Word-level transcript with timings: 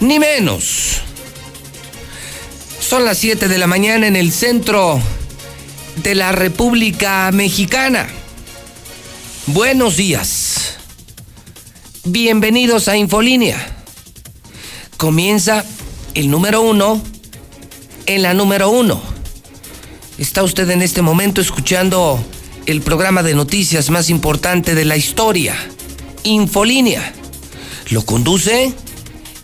ni 0.00 0.18
menos. 0.18 1.00
Son 2.80 3.04
las 3.04 3.18
7 3.18 3.48
de 3.48 3.58
la 3.58 3.66
mañana 3.66 4.06
en 4.06 4.16
el 4.16 4.32
centro 4.32 5.00
de 6.02 6.14
la 6.14 6.32
República 6.32 7.30
Mexicana. 7.32 8.06
Buenos 9.46 9.96
días. 9.96 10.76
Bienvenidos 12.04 12.88
a 12.88 12.96
Infolínea. 12.96 13.76
Comienza 14.96 15.64
el 16.14 16.30
número 16.30 16.60
uno 16.60 17.02
en 18.06 18.22
la 18.22 18.34
número 18.34 18.70
uno. 18.70 19.02
Está 20.18 20.42
usted 20.42 20.70
en 20.70 20.82
este 20.82 21.02
momento 21.02 21.40
escuchando 21.40 22.24
el 22.66 22.80
programa 22.80 23.22
de 23.22 23.34
noticias 23.34 23.90
más 23.90 24.10
importante 24.10 24.74
de 24.74 24.84
la 24.84 24.96
historia, 24.96 25.56
Infolínea. 26.22 27.12
Lo 27.90 28.04
conduce 28.04 28.74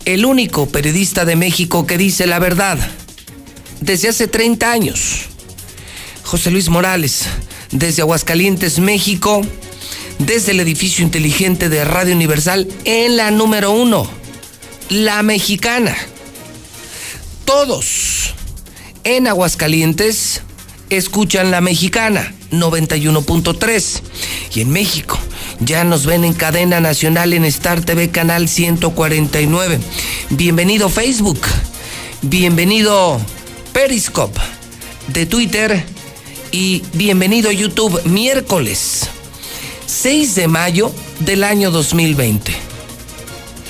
el 0.05 0.25
único 0.25 0.67
periodista 0.67 1.25
de 1.25 1.37
México 1.37 1.87
que 1.87 1.99
dice 1.99 2.27
la 2.27 2.39
verdad 2.39 2.79
desde 3.81 4.09
hace 4.09 4.29
30 4.29 4.71
años. 4.71 5.23
José 6.25 6.51
Luis 6.51 6.69
Morales, 6.69 7.25
desde 7.71 8.03
Aguascalientes, 8.03 8.79
México, 8.79 9.43
desde 10.19 10.53
el 10.53 10.61
edificio 10.61 11.05
inteligente 11.05 11.69
de 11.69 11.85
Radio 11.85 12.15
Universal 12.15 12.69
en 12.85 13.17
la 13.17 13.31
número 13.31 13.73
uno, 13.73 14.09
la 14.89 15.23
mexicana. 15.23 15.97
Todos 17.45 18.35
en 19.05 19.27
Aguascalientes 19.27 20.43
escuchan 20.91 21.51
la 21.51 21.61
mexicana 21.61 22.33
91.3 22.51 24.01
y 24.55 24.61
en 24.61 24.71
México 24.71 25.19
ya 25.65 25.85
nos 25.85 26.07
ven 26.07 26.25
en 26.25 26.35
cadena 26.35 26.81
nacional 26.81 27.33
en 27.33 27.45
Star 27.45 27.81
TV 27.83 28.11
Canal 28.11 28.49
149. 28.49 29.79
Bienvenido 30.31 30.89
Facebook, 30.89 31.41
bienvenido 32.23 33.21
Periscope 33.73 34.41
de 35.09 35.27
Twitter 35.27 35.85
y 36.51 36.83
bienvenido 36.95 37.53
YouTube 37.53 38.01
miércoles 38.05 39.09
6 39.87 40.35
de 40.35 40.49
mayo 40.49 40.93
del 41.21 41.45
año 41.45 41.71
2020. 41.71 42.53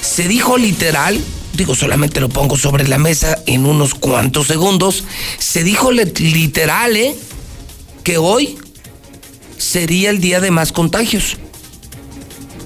Se 0.00 0.28
dijo 0.28 0.56
literal, 0.56 1.20
digo 1.54 1.75
solamente 1.75 2.20
lo 2.20 2.28
pongo 2.28 2.56
sobre 2.56 2.88
la 2.88 2.98
mesa 2.98 3.38
en 3.47 3.66
unos 3.66 3.94
cuantos 3.94 4.47
segundos, 4.47 5.04
se 5.38 5.62
dijo 5.62 5.92
literal 5.92 6.97
¿eh? 6.97 7.14
que 8.02 8.19
hoy 8.19 8.58
sería 9.58 10.10
el 10.10 10.20
día 10.20 10.41
de 10.41 10.50
más 10.50 10.72
contagios. 10.72 11.36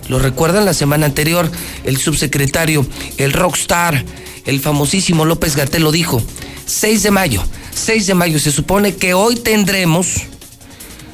¿Lo 0.08 0.18
recuerdan 0.18 0.64
la 0.64 0.74
semana 0.74 1.06
anterior? 1.06 1.50
El 1.84 1.96
subsecretario, 1.96 2.86
el 3.16 3.32
rockstar, 3.32 4.04
el 4.44 4.60
famosísimo 4.60 5.24
López 5.24 5.56
Gatel 5.56 5.82
lo 5.82 5.92
dijo. 5.92 6.22
6 6.66 7.02
de 7.02 7.10
mayo, 7.10 7.42
6 7.74 8.06
de 8.06 8.14
mayo, 8.14 8.38
se 8.38 8.52
supone 8.52 8.94
que 8.94 9.14
hoy 9.14 9.36
tendremos 9.36 10.22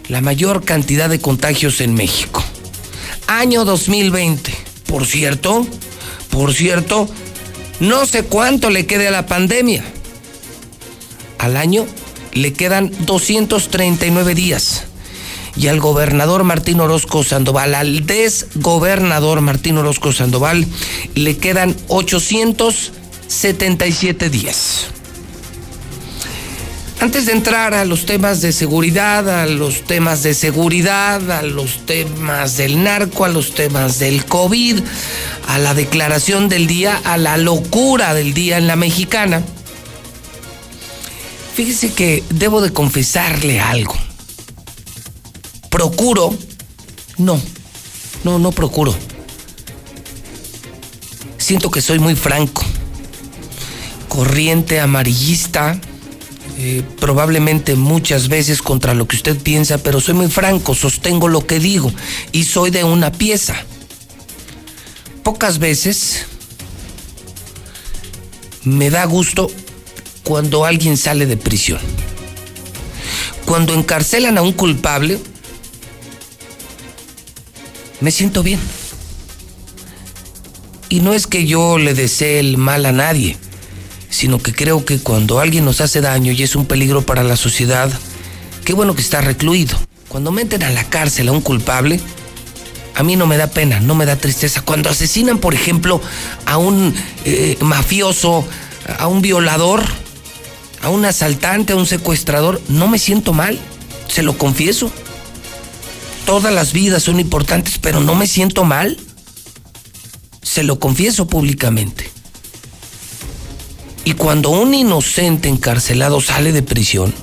la 0.08 0.20
mayor 0.20 0.64
cantidad 0.64 1.08
de 1.08 1.20
contagios 1.20 1.80
en 1.80 1.94
México. 1.94 2.42
Año 3.26 3.64
2020. 3.64 4.52
Por 4.86 5.06
cierto, 5.06 5.66
por 6.30 6.52
cierto, 6.52 7.08
no 7.80 8.04
sé 8.04 8.24
cuánto 8.24 8.68
le 8.68 8.86
quede 8.86 9.08
a 9.08 9.10
la 9.10 9.26
pandemia. 9.26 9.84
Al 11.38 11.56
año 11.56 11.86
le 12.34 12.52
quedan 12.52 12.92
239 13.06 14.34
días. 14.34 14.84
Y 15.56 15.68
al 15.68 15.80
gobernador 15.80 16.44
Martín 16.44 16.80
Orozco 16.80 17.24
Sandoval, 17.24 17.74
al 17.74 18.06
desgobernador 18.06 19.40
Martín 19.40 19.78
Orozco 19.78 20.12
Sandoval, 20.12 20.66
le 21.14 21.36
quedan 21.36 21.74
877 21.88 24.30
días. 24.30 24.92
Antes 27.02 27.26
de 27.26 27.32
entrar 27.32 27.74
a 27.74 27.84
los 27.84 28.06
temas 28.06 28.42
de 28.42 28.52
seguridad, 28.52 29.28
a 29.28 29.46
los 29.46 29.82
temas 29.82 30.22
de 30.22 30.34
seguridad, 30.34 31.32
a 31.32 31.42
los 31.42 31.84
temas 31.84 32.56
del 32.56 32.84
narco, 32.84 33.24
a 33.24 33.28
los 33.28 33.56
temas 33.56 33.98
del 33.98 34.24
COVID, 34.24 34.78
a 35.48 35.58
la 35.58 35.74
declaración 35.74 36.48
del 36.48 36.68
día, 36.68 37.00
a 37.02 37.16
la 37.16 37.38
locura 37.38 38.14
del 38.14 38.34
día 38.34 38.56
en 38.56 38.68
la 38.68 38.76
mexicana, 38.76 39.42
fíjese 41.56 41.92
que 41.92 42.22
debo 42.30 42.60
de 42.60 42.72
confesarle 42.72 43.60
algo. 43.60 43.96
Procuro, 45.72 46.36
no, 47.16 47.40
no, 48.24 48.38
no 48.38 48.52
procuro. 48.52 48.94
Siento 51.38 51.70
que 51.70 51.80
soy 51.80 51.98
muy 51.98 52.14
franco, 52.14 52.62
corriente 54.06 54.80
amarillista, 54.80 55.80
eh, 56.58 56.82
probablemente 57.00 57.74
muchas 57.74 58.28
veces 58.28 58.60
contra 58.60 58.92
lo 58.92 59.08
que 59.08 59.16
usted 59.16 59.38
piensa, 59.38 59.78
pero 59.78 59.98
soy 59.98 60.12
muy 60.12 60.28
franco, 60.28 60.74
sostengo 60.74 61.26
lo 61.26 61.46
que 61.46 61.58
digo 61.58 61.90
y 62.32 62.44
soy 62.44 62.70
de 62.70 62.84
una 62.84 63.10
pieza. 63.10 63.56
Pocas 65.22 65.58
veces 65.58 66.26
me 68.64 68.90
da 68.90 69.06
gusto 69.06 69.50
cuando 70.22 70.66
alguien 70.66 70.98
sale 70.98 71.24
de 71.24 71.38
prisión. 71.38 71.80
Cuando 73.46 73.72
encarcelan 73.72 74.36
a 74.36 74.42
un 74.42 74.52
culpable, 74.52 75.18
me 78.02 78.10
siento 78.10 78.42
bien. 78.42 78.60
Y 80.90 81.00
no 81.00 81.14
es 81.14 81.26
que 81.26 81.46
yo 81.46 81.78
le 81.78 81.94
desee 81.94 82.38
el 82.38 82.58
mal 82.58 82.84
a 82.84 82.92
nadie 82.92 83.38
sino 84.12 84.38
que 84.38 84.52
creo 84.52 84.84
que 84.84 84.98
cuando 84.98 85.40
alguien 85.40 85.64
nos 85.64 85.80
hace 85.80 86.02
daño 86.02 86.32
y 86.32 86.42
es 86.42 86.54
un 86.54 86.66
peligro 86.66 87.02
para 87.02 87.24
la 87.24 87.36
sociedad, 87.36 87.90
qué 88.64 88.74
bueno 88.74 88.94
que 88.94 89.00
está 89.00 89.22
recluido. 89.22 89.76
Cuando 90.08 90.30
meten 90.30 90.62
a 90.62 90.70
la 90.70 90.84
cárcel 90.84 91.28
a 91.28 91.32
un 91.32 91.40
culpable, 91.40 91.98
a 92.94 93.02
mí 93.02 93.16
no 93.16 93.26
me 93.26 93.38
da 93.38 93.46
pena, 93.46 93.80
no 93.80 93.94
me 93.94 94.04
da 94.04 94.16
tristeza. 94.16 94.60
Cuando 94.60 94.90
asesinan, 94.90 95.38
por 95.38 95.54
ejemplo, 95.54 96.00
a 96.44 96.58
un 96.58 96.94
eh, 97.24 97.56
mafioso, 97.60 98.46
a 98.98 99.06
un 99.06 99.22
violador, 99.22 99.82
a 100.82 100.90
un 100.90 101.06
asaltante, 101.06 101.72
a 101.72 101.76
un 101.76 101.86
secuestrador, 101.86 102.60
no 102.68 102.88
me 102.88 102.98
siento 102.98 103.32
mal, 103.32 103.58
se 104.08 104.22
lo 104.22 104.36
confieso. 104.36 104.92
Todas 106.26 106.52
las 106.52 106.72
vidas 106.72 107.02
son 107.02 107.20
importantes, 107.20 107.78
pero 107.78 108.00
no 108.00 108.14
me 108.14 108.26
siento 108.26 108.64
mal. 108.64 108.98
Se 110.42 110.62
lo 110.62 110.78
confieso 110.78 111.26
públicamente. 111.26 112.10
Y 114.04 114.14
cuando 114.14 114.50
un 114.50 114.74
inocente 114.74 115.48
encarcelado 115.48 116.20
sale 116.20 116.52
de 116.52 116.62
prisión, 116.62 117.14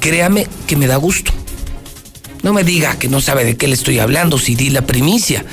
créame 0.00 0.46
que 0.66 0.76
me 0.76 0.86
da 0.86 0.96
gusto. 0.96 1.32
No 2.42 2.52
me 2.52 2.64
diga 2.64 2.98
que 2.98 3.08
no 3.08 3.20
sabe 3.20 3.44
de 3.44 3.56
qué 3.56 3.66
le 3.66 3.74
estoy 3.74 3.98
hablando 3.98 4.38
si 4.38 4.54
di 4.54 4.70
la 4.70 4.82
primicia. 4.82 5.44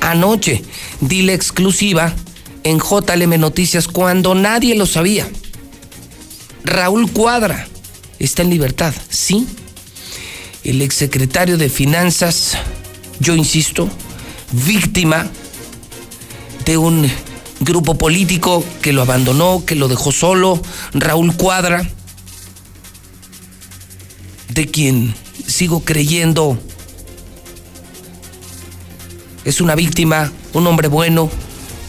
Anoche 0.00 0.62
di 1.00 1.22
la 1.22 1.32
exclusiva 1.32 2.14
en 2.62 2.78
JLM 2.78 3.40
Noticias 3.40 3.88
cuando 3.88 4.34
nadie 4.34 4.74
lo 4.74 4.86
sabía. 4.86 5.28
Raúl 6.64 7.10
Cuadra 7.10 7.66
está 8.18 8.42
en 8.42 8.50
libertad, 8.50 8.94
sí. 9.08 9.46
El 10.64 10.80
exsecretario 10.80 11.58
de 11.58 11.68
Finanzas, 11.68 12.56
yo 13.18 13.34
insisto, 13.34 13.88
víctima 14.52 15.28
de 16.64 16.76
un 16.76 17.10
grupo 17.60 17.98
político 17.98 18.64
que 18.80 18.92
lo 18.92 19.02
abandonó, 19.02 19.64
que 19.66 19.74
lo 19.74 19.88
dejó 19.88 20.12
solo, 20.12 20.62
Raúl 20.94 21.34
Cuadra, 21.36 21.88
de 24.50 24.66
quien 24.66 25.14
sigo 25.46 25.84
creyendo 25.84 26.58
es 29.44 29.60
una 29.60 29.74
víctima, 29.74 30.30
un 30.52 30.66
hombre 30.68 30.86
bueno, 30.86 31.28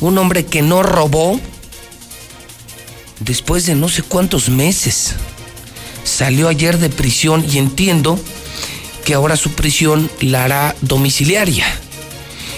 un 0.01 0.17
hombre 0.17 0.45
que 0.45 0.63
no 0.63 0.81
robó, 0.81 1.39
después 3.19 3.67
de 3.67 3.75
no 3.75 3.89
sé 3.89 4.01
cuántos 4.01 4.49
meses. 4.49 5.13
Salió 6.03 6.47
ayer 6.47 6.79
de 6.79 6.89
prisión 6.89 7.45
y 7.47 7.59
entiendo 7.59 8.19
que 9.03 9.13
ahora 9.13 9.35
su 9.35 9.51
prisión 9.51 10.09
la 10.21 10.45
hará 10.45 10.75
domiciliaria. 10.81 11.65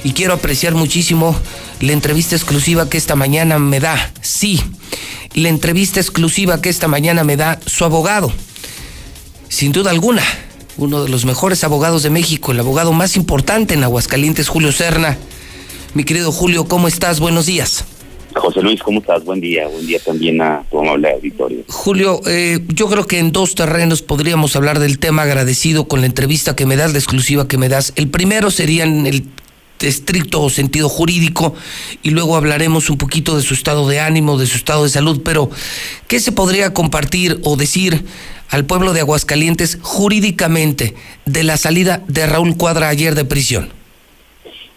Y 0.04 0.14
quiero 0.14 0.34
apreciar 0.34 0.76
muchísimo 0.76 1.36
la 1.82 1.94
entrevista 1.94 2.36
exclusiva 2.36 2.90
que 2.90 2.98
esta 2.98 3.16
mañana 3.16 3.60
me 3.60 3.80
da, 3.80 4.12
sí, 4.22 4.62
la 5.34 5.50
entrevista 5.50 6.00
exclusiva 6.00 6.62
que 6.62 6.70
esta 6.70 6.88
mañana 6.88 7.24
me 7.24 7.38
da 7.38 7.60
su 7.66 7.84
abogado. 7.86 8.32
Sin 9.50 9.72
duda 9.72 9.92
alguna, 9.92 10.24
uno 10.78 11.04
de 11.04 11.10
los 11.10 11.26
mejores 11.26 11.64
abogados 11.64 12.04
de 12.04 12.10
México, 12.10 12.52
el 12.52 12.60
abogado 12.60 12.94
más 12.94 13.16
importante 13.16 13.74
en 13.74 13.84
Aguascalientes, 13.84 14.48
Julio 14.48 14.72
Serna. 14.72 15.18
Mi 15.94 16.04
querido 16.04 16.32
Julio, 16.32 16.68
¿cómo 16.68 16.88
estás? 16.88 17.20
Buenos 17.20 17.46
días. 17.46 17.86
José 18.36 18.62
Luis, 18.62 18.82
¿cómo 18.84 19.00
estás? 19.00 19.24
Buen 19.24 19.40
día, 19.40 19.68
buen 19.68 19.88
día 19.88 20.00
también 20.00 20.42
a 20.42 20.64
tu 20.70 20.80
amable 20.80 21.12
auditorio. 21.12 21.64
Julio, 21.68 22.20
eh, 22.28 22.60
yo 22.68 22.88
creo 22.88 23.08
que 23.08 23.20
en 23.20 23.32
dos 23.32 23.56
terrenos 23.56 24.02
podríamos 24.02 24.56
hablar 24.56 24.80
del 24.80 25.00
tema 25.00 25.24
agradecido 25.24 25.88
con 25.88 26.02
la 26.02 26.08
entrevista 26.08 26.56
que 26.56 26.66
me 26.66 26.76
das, 26.76 26.92
la 26.92 27.00
exclusiva 27.00 27.48
que 27.48 27.58
me 27.58 27.70
das. 27.70 27.94
El 27.96 28.10
primero 28.10 28.52
sería 28.52 28.84
en 28.84 29.08
el 29.08 29.24
estricto 29.80 30.50
sentido 30.50 30.90
jurídico 30.90 31.54
y 32.02 32.10
luego 32.10 32.36
hablaremos 32.36 32.90
un 32.90 32.98
poquito 32.98 33.36
de 33.36 33.44
su 33.44 33.54
estado 33.54 33.88
de 33.88 34.00
ánimo, 34.00 34.38
de 34.38 34.48
su 34.48 34.58
estado 34.58 34.84
de 34.84 34.90
salud, 34.90 35.22
pero 35.24 35.50
¿qué 36.08 36.20
se 36.20 36.32
podría 36.32 36.74
compartir 36.74 37.40
o 37.44 37.56
decir 37.56 38.04
al 38.50 38.66
pueblo 38.66 38.94
de 38.94 39.02
Aguascalientes 39.02 39.80
jurídicamente 39.82 40.94
de 41.26 41.44
la 41.44 41.58
salida 41.58 42.04
de 42.08 42.26
Raúl 42.26 42.58
Cuadra 42.58 42.90
ayer 42.90 43.16
de 43.16 43.26
prisión? 43.26 43.70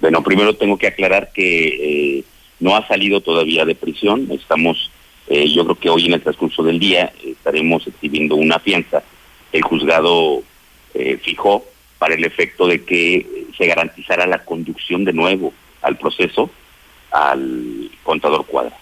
Bueno, 0.00 0.22
primero 0.22 0.54
tengo 0.54 0.78
que 0.78 0.86
aclarar 0.86 1.30
que... 1.34 2.18
Eh, 2.18 2.24
no 2.60 2.76
ha 2.76 2.86
salido 2.86 3.20
todavía 3.20 3.64
de 3.64 3.74
prisión. 3.74 4.28
Estamos, 4.30 4.90
eh, 5.28 5.48
yo 5.48 5.64
creo 5.64 5.76
que 5.76 5.90
hoy 5.90 6.06
en 6.06 6.14
el 6.14 6.22
transcurso 6.22 6.62
del 6.62 6.78
día 6.78 7.12
estaremos 7.24 7.86
exhibiendo 7.86 8.36
una 8.36 8.58
fianza. 8.58 9.02
El 9.52 9.62
juzgado 9.62 10.42
eh, 10.94 11.18
fijó 11.22 11.64
para 11.98 12.14
el 12.14 12.24
efecto 12.24 12.66
de 12.66 12.84
que 12.84 13.26
se 13.56 13.66
garantizara 13.66 14.26
la 14.26 14.44
conducción 14.44 15.04
de 15.04 15.12
nuevo 15.12 15.52
al 15.82 15.96
proceso 15.96 16.50
al 17.10 17.90
contador 18.02 18.46
Cuadra. 18.46 18.76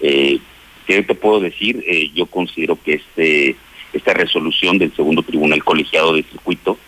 Eh, 0.00 0.38
¿Qué 0.86 1.02
te 1.02 1.14
puedo 1.14 1.40
decir? 1.40 1.84
Eh, 1.86 2.10
yo 2.14 2.26
considero 2.26 2.78
que 2.82 2.94
este 2.94 3.56
esta 3.92 4.14
resolución 4.14 4.78
del 4.78 4.94
segundo 4.94 5.22
tribunal 5.22 5.64
colegiado 5.64 6.14
de 6.14 6.22
circuito 6.22 6.78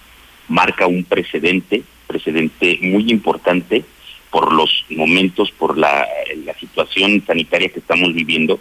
marca 0.48 0.86
un 0.86 1.02
precedente, 1.02 1.82
precedente 2.06 2.78
muy 2.80 3.10
importante 3.10 3.84
por 4.32 4.50
los 4.50 4.86
momentos, 4.88 5.52
por 5.52 5.76
la, 5.76 6.08
situación 6.58 7.22
sanitaria 7.26 7.68
que 7.68 7.80
estamos 7.80 8.14
viviendo, 8.14 8.58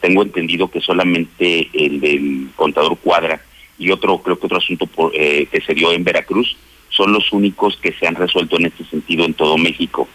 tengo 0.00 0.22
entendido 0.22 0.70
que 0.70 0.80
solamente 0.80 1.68
el 1.74 2.00
del 2.00 2.48
contador 2.56 2.96
Cuadra 2.98 3.42
y 3.78 3.90
otro, 3.90 4.18
creo 4.18 4.38
que 4.38 4.46
otro 4.46 4.58
asunto 4.58 4.88
eh, 5.12 5.46
que 5.50 5.60
se 5.60 5.74
dio 5.74 5.92
en 5.92 6.02
Veracruz, 6.02 6.56
son 6.88 7.12
los 7.12 7.30
únicos 7.32 7.76
que 7.76 7.92
se 7.92 8.06
han 8.06 8.14
resuelto 8.14 8.56
en 8.56 8.66
este 8.66 8.84
sentido 8.84 9.24
en 9.24 9.34
todo 9.34 9.58
México. 9.58 10.08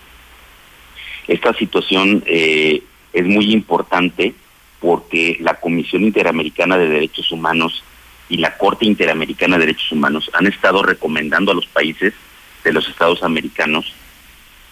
Esta 1.27 1.53
situación 1.53 2.23
eh, 2.25 2.81
es 3.13 3.25
muy 3.25 3.51
importante 3.51 4.33
porque 4.79 5.37
la 5.41 5.55
Comisión 5.55 6.03
Interamericana 6.03 6.77
de 6.77 6.87
Derechos 6.87 7.31
Humanos 7.31 7.83
y 8.29 8.37
la 8.37 8.57
Corte 8.57 8.85
Interamericana 8.85 9.57
de 9.57 9.65
Derechos 9.67 9.91
Humanos 9.91 10.31
han 10.33 10.47
estado 10.47 10.81
recomendando 10.81 11.51
a 11.51 11.55
los 11.55 11.67
países 11.67 12.13
de 12.63 12.73
los 12.73 12.87
estados 12.87 13.21
americanos 13.21 13.93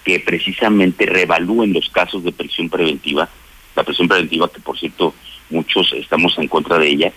que 0.05 0.19
precisamente 0.19 1.05
revalúen 1.07 1.73
los 1.73 1.89
casos 1.89 2.23
de 2.23 2.31
prisión 2.31 2.69
preventiva, 2.69 3.27
la 3.75 3.83
prisión 3.83 4.07
preventiva 4.07 4.49
que 4.49 4.61
por 4.61 4.77
cierto 4.77 5.13
muchos 5.49 5.91
estamos 5.93 6.37
en 6.37 6.47
contra 6.47 6.77
de 6.77 6.87
ella, 6.87 7.11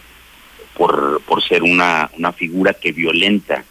por, 0.75 1.20
por 1.23 1.43
ser 1.43 1.62
una, 1.62 2.11
una 2.17 2.32
figura 2.32 2.73
que 2.73 2.93
violenta 2.93 3.64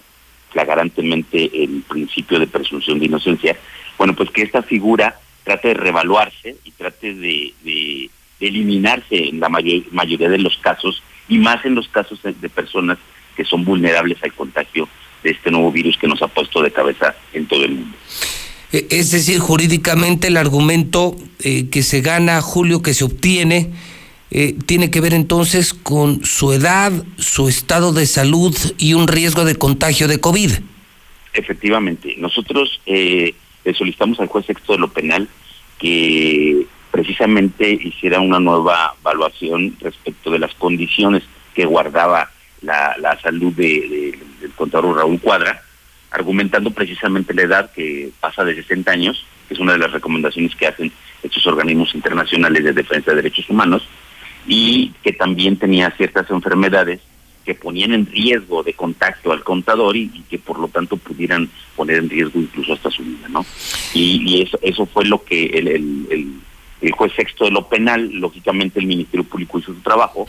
flagrantemente 0.52 1.64
el 1.64 1.84
principio 1.88 2.40
de 2.40 2.48
presunción 2.48 3.00
de 3.00 3.06
inocencia, 3.06 3.58
bueno, 3.98 4.14
pues 4.14 4.30
que 4.30 4.44
esta 4.44 4.62
figura 4.62 5.20
trate 5.44 5.70
de 5.70 5.74
revaluarse 5.74 6.58
y 6.64 6.72
trate 6.72 7.14
de, 7.14 8.10
eliminarse 8.40 9.30
en 9.30 9.40
la 9.40 9.50
mayoría 9.50 10.30
de 10.30 10.38
los 10.38 10.58
casos 10.58 11.02
y 11.28 11.40
más 11.40 11.66
en 11.66 11.74
los 11.74 11.88
casos 11.88 12.20
de 12.22 12.50
personas 12.50 13.00
que 13.36 13.44
son 13.44 13.66
vulnerables 13.66 14.22
al 14.24 14.34
contagio 14.34 14.88
de 15.24 15.32
este 15.32 15.50
nuevo 15.50 15.72
virus 15.72 15.98
que 15.98 16.08
nos 16.08 16.22
ha 16.22 16.28
puesto 16.28 16.62
de 16.62 16.72
cabeza 16.72 17.16
en 17.34 17.48
todo 17.48 17.66
el 17.66 17.72
mundo. 17.72 17.98
Eh, 18.72 18.88
es 18.90 19.12
decir, 19.12 19.40
jurídicamente 19.40 20.28
el 20.28 20.38
argumento 20.38 21.16
eh, 21.40 21.70
que 21.70 21.84
se 21.84 22.02
gana, 22.02 22.42
Julio, 22.42 22.82
que 22.82 22.94
se 22.94 23.06
obtiene, 23.06 23.72
eh, 24.30 24.56
tiene 24.66 24.92
que 24.92 25.00
ver 25.00 25.14
entonces 25.14 25.74
con 25.74 26.26
su 26.26 26.52
edad, 26.52 26.92
su 27.18 27.48
estado 27.48 27.94
de 27.94 28.06
salud 28.06 28.56
y 28.78 28.94
un 28.94 29.08
riesgo 29.08 29.46
de 29.46 29.56
contagio 29.56 30.08
de 30.08 30.20
COVID. 30.20 30.52
Efectivamente, 31.34 32.16
nosotros 32.18 32.82
le 32.86 33.34
solicitamos 33.74 34.20
al 34.20 34.28
juez 34.28 34.46
sexto 34.46 34.74
de 34.74 34.80
lo 34.80 34.88
penal 34.88 35.30
que 35.78 36.66
precisamente 36.92 37.72
hiciera 37.72 38.20
una 38.20 38.40
nueva 38.40 38.96
evaluación 39.00 39.76
respecto 39.80 40.32
de 40.32 40.40
las 40.40 40.54
condiciones 40.56 41.24
que 41.54 41.66
guardaba 41.66 42.32
la, 42.62 42.96
la 43.00 43.20
salud 43.22 43.54
de, 43.54 44.18
del 44.42 44.52
contador 44.54 44.96
Raúl 44.96 45.20
Cuadra 45.20 45.62
argumentando 46.18 46.72
precisamente 46.72 47.34
la 47.34 47.44
edad 47.44 47.72
que 47.72 48.10
pasa 48.20 48.44
de 48.44 48.56
60 48.56 48.92
años, 48.92 49.26
que 49.48 49.54
es 49.54 49.60
una 49.60 49.74
de 49.74 49.80
las 49.80 49.92
recomendaciones 49.92 50.56
que 50.56 50.68
hacen 50.68 50.92
estos 51.24 51.46
organismos 51.48 51.94
internacionales 51.96 52.64
de 52.64 52.74
defensa 52.74 53.12
de 53.12 53.18
derechos 53.18 53.50
humanos, 53.50 53.88
y 54.48 54.94
que 55.04 55.14
también 55.14 55.58
tenía 55.58 55.92
ciertas 55.92 56.30
enfermedades 56.32 57.02
que 57.46 57.56
ponían 57.56 57.94
en 57.94 58.06
riesgo 58.06 58.62
de 58.64 58.74
contacto 58.74 59.32
al 59.32 59.44
contador 59.44 59.96
y, 59.96 60.10
que 60.30 60.38
por 60.38 60.60
lo 60.60 60.68
tanto 60.68 60.98
pudieran 60.98 61.50
poner 61.76 61.98
en 61.98 62.10
riesgo 62.10 62.40
incluso 62.40 62.74
hasta 62.74 62.92
su 62.92 63.04
vida, 63.04 63.30
¿no? 63.30 63.46
Y, 63.94 64.42
eso, 64.42 64.60
eso 64.62 64.86
fue 64.86 65.06
lo 65.06 65.24
que 65.24 65.46
el, 65.46 65.68
el, 65.70 66.34
el, 66.82 66.92
juez 66.92 67.14
sexto 67.16 67.46
de 67.46 67.52
lo 67.52 67.70
penal, 67.70 68.12
lógicamente 68.12 68.80
el 68.80 68.88
Ministerio 68.88 69.24
Público 69.24 69.60
hizo 69.60 69.74
su 69.74 69.80
trabajo, 69.80 70.28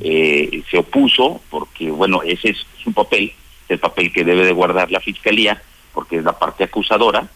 eh, 0.00 0.62
se 0.70 0.78
opuso 0.78 1.40
porque, 1.48 1.90
bueno, 1.90 2.22
ese 2.22 2.50
es 2.50 2.58
su 2.82 2.92
papel, 2.92 3.32
el 3.68 3.78
papel 3.78 4.12
que 4.12 4.24
debe 4.24 4.44
de 4.44 4.52
guardar 4.52 4.90
la 4.90 5.00
fiscalía, 5.00 5.62
porque 5.92 6.16
es 6.18 6.24
la 6.24 6.38
parte 6.38 6.64
acusadora, 6.64 7.28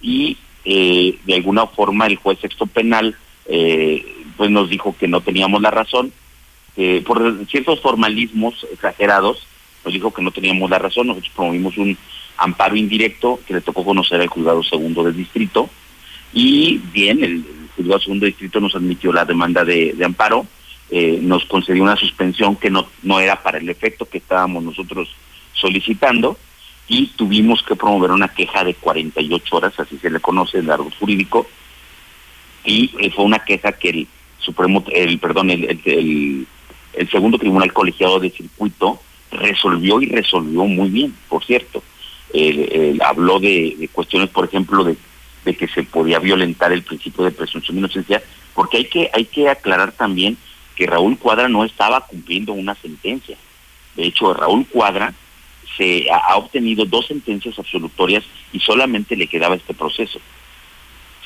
y 0.00 0.38
eh, 0.64 1.18
de 1.24 1.34
alguna 1.34 1.66
forma 1.66 2.06
el 2.06 2.16
juez 2.16 2.38
sexto 2.40 2.66
penal 2.66 3.16
eh, 3.46 4.04
pues 4.36 4.50
nos 4.50 4.68
dijo 4.68 4.94
que 4.98 5.08
no 5.08 5.20
teníamos 5.20 5.60
la 5.62 5.70
razón, 5.70 6.12
por 7.04 7.44
ciertos 7.48 7.80
formalismos 7.80 8.64
exagerados, 8.72 9.48
nos 9.84 9.92
dijo 9.92 10.12
que 10.12 10.22
no 10.22 10.30
teníamos 10.30 10.70
la 10.70 10.78
razón, 10.78 11.08
nosotros 11.08 11.32
promovimos 11.34 11.76
un 11.76 11.98
amparo 12.36 12.76
indirecto 12.76 13.40
que 13.46 13.54
le 13.54 13.60
tocó 13.60 13.84
conocer 13.84 14.20
al 14.20 14.28
juzgado 14.28 14.62
segundo 14.62 15.02
del 15.02 15.16
distrito, 15.16 15.68
y 16.32 16.80
bien, 16.92 17.24
el, 17.24 17.44
juzgado 17.76 18.00
segundo 18.00 18.24
del 18.24 18.32
distrito 18.32 18.60
nos 18.60 18.74
admitió 18.74 19.12
la 19.12 19.24
demanda 19.24 19.64
de, 19.64 19.96
amparo, 20.04 20.46
eh, 20.90 21.18
nos 21.22 21.44
concedió 21.44 21.82
una 21.82 21.96
suspensión 21.96 22.56
que 22.56 22.70
no, 22.70 22.86
no 23.02 23.20
era 23.20 23.42
para 23.42 23.58
el 23.58 23.68
efecto 23.68 24.08
que 24.08 24.18
estábamos 24.18 24.62
nosotros 24.62 25.08
solicitando 25.60 26.38
y 26.88 27.08
tuvimos 27.08 27.62
que 27.62 27.76
promover 27.76 28.10
una 28.10 28.28
queja 28.28 28.64
de 28.64 28.74
48 28.74 29.56
horas, 29.56 29.78
así 29.78 29.98
se 29.98 30.10
le 30.10 30.20
conoce 30.20 30.58
el 30.58 30.70
árbol 30.70 30.92
jurídico, 30.98 31.46
y 32.64 32.90
eh, 32.98 33.10
fue 33.10 33.24
una 33.24 33.44
queja 33.44 33.72
que 33.72 33.90
el 33.90 34.08
Supremo, 34.38 34.82
el 34.92 35.18
perdón, 35.18 35.50
el, 35.50 35.78
el, 35.84 37.10
segundo 37.10 37.38
tribunal 37.38 37.72
colegiado 37.72 38.18
de 38.18 38.30
circuito 38.30 39.00
resolvió 39.30 40.00
y 40.00 40.06
resolvió 40.06 40.64
muy 40.64 40.88
bien, 40.88 41.14
por 41.28 41.44
cierto. 41.44 41.82
habló 43.04 43.38
de, 43.40 43.88
cuestiones, 43.92 44.30
por 44.30 44.46
ejemplo, 44.46 44.84
de, 44.84 44.96
de 45.44 45.56
que 45.56 45.68
se 45.68 45.82
podía 45.82 46.18
violentar 46.18 46.72
el 46.72 46.82
principio 46.82 47.24
de 47.24 47.30
presunción 47.30 47.76
de 47.76 47.80
inocencia, 47.80 48.22
porque 48.54 48.78
hay 48.78 48.84
que, 48.86 49.10
hay 49.12 49.26
que 49.26 49.48
aclarar 49.48 49.92
también 49.92 50.38
que 50.74 50.86
Raúl 50.86 51.18
Cuadra 51.18 51.48
no 51.48 51.64
estaba 51.64 52.00
cumpliendo 52.02 52.52
una 52.52 52.74
sentencia. 52.76 53.36
De 53.96 54.06
hecho, 54.06 54.32
Raúl 54.32 54.66
Cuadra 54.66 55.12
se 55.78 56.10
ha, 56.10 56.36
obtenido 56.36 56.84
dos 56.84 57.06
sentencias 57.06 57.58
absolutorias 57.58 58.24
y 58.52 58.58
solamente 58.58 59.16
le 59.16 59.28
quedaba 59.28 59.54
este 59.54 59.72
proceso. 59.72 60.18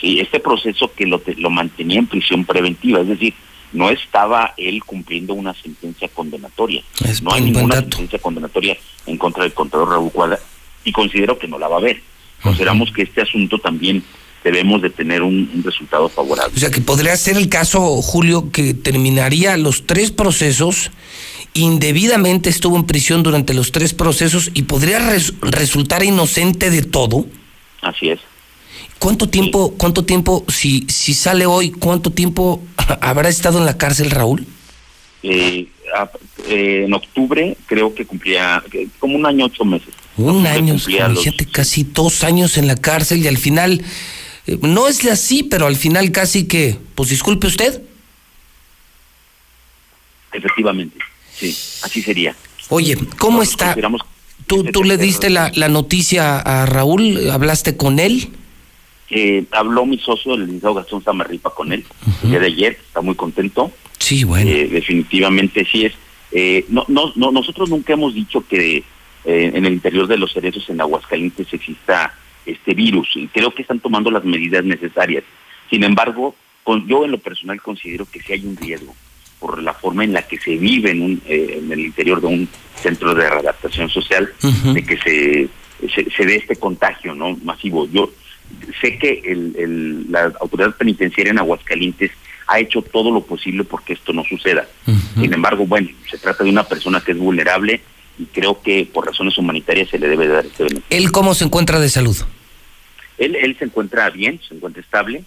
Sí, 0.01 0.21
este 0.21 0.39
proceso 0.39 0.93
que 0.95 1.07
lo, 1.07 1.23
lo 1.39 1.51
mantenía 1.51 1.99
en 1.99 2.07
prisión 2.07 2.45
preventiva, 2.45 3.01
es 3.01 3.09
decir, 3.09 3.35
no 3.73 3.91
estaba 3.91 4.53
él 4.57 4.85
cumpliendo 4.85 5.33
una 5.33 5.55
sentencia 5.55 6.09
condenatoria. 6.09 6.83
no 7.23 7.33
hay 7.33 7.41
ninguna 7.41 7.77
sentencia 7.77 8.19
condenatoria 8.19 8.77
en 9.07 9.17
contra 9.17 9.45
del 9.45 9.55
contador 9.55 9.89
Raúl 9.89 10.13
Cuadra 10.13 10.39
y 10.85 10.93
considero 10.93 11.39
que 11.39 11.49
no 11.49 11.59
la 11.59 11.69
va 11.69 11.77
a 11.77 11.79
haber. 11.79 12.03
Consideramos 12.43 12.93
que 12.93 13.03
este 13.03 13.23
asunto 13.23 13.59
también 13.59 14.03
debemos 14.45 14.83
de 14.83 14.91
tener 14.91 15.23
un, 15.23 15.51
un, 15.55 15.63
resultado 15.63 16.09
favorable. 16.09 16.53
O 16.55 16.59
sea 16.59 16.71
que 16.71 16.81
podría 16.81 17.17
ser 17.17 17.37
el 17.37 17.49
caso, 17.49 17.81
Julio, 18.03 18.51
que 18.51 18.75
terminaría 18.75 19.57
los 19.57 19.87
tres 19.87 20.11
procesos 20.11 20.91
indebidamente 21.55 22.51
estuvo 22.51 22.77
en 22.77 22.85
prisión 22.85 23.23
durante 23.23 23.55
los 23.55 23.73
tres 23.73 23.95
procesos 23.95 24.51
y 24.55 24.63
podría 24.63 24.99
resultar 25.43 26.03
inocente 26.03 26.71
de 26.71 26.83
todo. 26.83 27.27
Así 27.81 28.11
es. 28.11 28.21
¿Cuánto 28.99 29.29
tiempo, 29.29 29.75
cuánto 29.77 30.05
tiempo, 30.05 30.45
si, 30.49 30.87
si 30.89 31.15
sale 31.15 31.45
hoy, 31.47 31.71
cuánto 31.71 32.11
tiempo 32.11 32.63
habrá 33.01 33.29
estado 33.29 33.59
en 33.59 33.67
la 33.67 33.77
cárcel, 33.77 34.11
Raúl? 34.11 34.47
Eh, 35.25 35.67
eh, 36.49 36.85
en 36.87 36.95
octubre 36.95 37.57
creo 37.67 37.95
que 37.95 38.05
cumplía 38.05 38.63
como 38.99 39.17
un 39.17 39.27
año, 39.27 39.47
ocho 39.47 39.65
meses. 39.65 39.95
Un 40.17 40.47
año, 40.47 40.79
fíjate, 40.79 41.47
casi 41.47 41.85
dos 41.85 42.23
años 42.25 42.59
en 42.59 42.67
la 42.67 42.77
cárcel 42.77 43.23
y 43.25 43.29
al 43.29 43.39
final 43.39 43.83
Eh, 44.47 44.59
no 44.63 44.89
es 44.89 45.05
así, 45.07 45.43
pero 45.43 45.67
al 45.67 45.77
final 45.77 46.11
casi 46.11 46.47
que, 46.49 46.77
pues 46.95 47.11
disculpe 47.11 47.47
usted. 47.47 47.83
Efectivamente, 50.33 50.99
sí, 51.35 51.57
así 51.83 52.03
sería. 52.03 52.35
Oye, 52.69 52.97
¿cómo 53.19 53.43
está? 53.43 53.77
¿Tú, 54.47 54.65
tú 54.65 54.85
le 54.85 54.97
diste 54.97 55.31
la, 55.31 55.51
la, 55.55 55.69
noticia 55.69 56.39
a 56.39 56.67
Raúl? 56.67 57.31
¿Hablaste 57.31 57.77
con 57.77 57.99
él? 57.99 58.29
Eh, 59.11 59.45
habló 59.51 59.85
mi 59.85 59.99
socio, 59.99 60.35
el 60.35 60.41
licenciado 60.41 60.75
Gastón 60.75 61.05
Samarripa, 61.05 61.51
con 61.51 61.73
él 61.73 61.85
el 62.23 62.31
día 62.31 62.41
de 62.41 62.47
ayer, 62.47 62.79
está 62.81 63.03
muy 63.03 63.15
contento. 63.15 63.71
Sí, 63.99 64.25
bueno. 64.25 64.51
Eh, 64.51 64.69
definitivamente 64.69 65.67
sí 65.71 65.85
es. 65.85 65.93
Eh, 66.33 66.65
no, 66.69 66.85
no, 66.89 67.13
no, 67.15 67.31
nosotros 67.31 67.69
nunca 67.69 67.93
hemos 67.93 68.15
dicho 68.15 68.45
que 68.47 68.79
eh, 69.25 69.53
en 69.55 69.67
el 69.67 69.75
interior 69.75 70.07
de 70.07 70.17
los 70.17 70.33
cerezos 70.33 70.69
en 70.71 70.81
Aguascalientes 70.81 71.53
exista 71.53 72.15
este 72.47 72.75
virus. 72.75 73.09
Y 73.15 73.29
creo 73.29 73.55
que 73.55 73.63
están 73.63 73.81
tomando 73.81 74.11
las 74.11 74.25
medidas 74.25 74.65
necesarias. 74.65 75.25
Sin 75.71 75.85
embargo, 75.85 76.35
con, 76.65 76.87
yo 76.89 77.05
en 77.05 77.13
lo 77.13 77.19
personal 77.19 77.61
considero 77.61 78.07
que 78.11 78.21
sí 78.21 78.33
hay 78.33 78.45
un 78.45 78.57
riesgo 78.57 78.95
por 79.43 79.61
la 79.61 79.75
forma 79.75 80.05
en 80.05 80.13
la 80.13 80.23
que 80.23 80.39
se 80.39 80.57
vive 80.57 80.93
en, 80.93 81.03
un, 81.03 81.23
eh, 81.27 81.59
en 81.59 81.73
el 81.73 81.81
interior 81.81 82.21
de 82.21 82.29
un 82.29 82.49
centro 82.81 83.13
de 83.13 83.29
readaptación 83.29 83.91
social, 83.91 84.33
de 84.41 84.85
que 84.85 84.97
se, 84.99 85.49
se, 86.17 86.25
dé 86.25 86.37
este 86.37 86.55
contagio 86.55 87.13
no 87.13 87.37
masivo. 87.43 87.89
Yo 87.91 88.09
sé 88.81 88.99
que 88.99 89.21
el, 89.25 89.55
el, 89.59 90.13
la 90.13 90.33
autoridad 90.41 90.77
penitenciaria 90.77 91.33
en 91.33 91.41
Aguascalientes 91.41 92.13
ha 92.47 92.61
hecho 92.61 92.83
todo 92.83 93.11
lo 93.11 93.23
posible 93.23 93.65
porque 93.65 93.95
esto 93.95 94.13
no 94.13 94.23
suceda. 94.25 94.67
Sin 95.21 95.33
embargo, 95.35 95.67
bueno, 95.67 95.89
se 96.09 96.19
trata 96.19 96.45
de 96.45 96.51
una 96.51 96.65
persona 96.65 97.01
que 97.01 97.11
es 97.13 97.19
vulnerable 97.19 97.81
y 98.19 98.27
creo 98.27 98.63
que 98.63 98.89
por 98.93 99.07
razones 99.07 99.37
humanitarias 99.39 99.89
se 99.89 99.99
le 99.99 100.09
debe 100.09 100.29
dar 100.29 100.47
este 100.47 100.65
beneficio. 100.65 100.97
¿Él 100.97 101.11
cómo 101.11 101.35
se 101.35 101.45
encuentra 101.45 101.81
de 101.81 101.89
salud? 101.89 102.17
Él, 103.19 103.35
él 103.35 103.57
se 103.59 103.65
encuentra 103.65 104.09
bien, 104.11 104.41
se 104.47 104.55
encuentra 104.55 104.83
estable, 104.83 105.25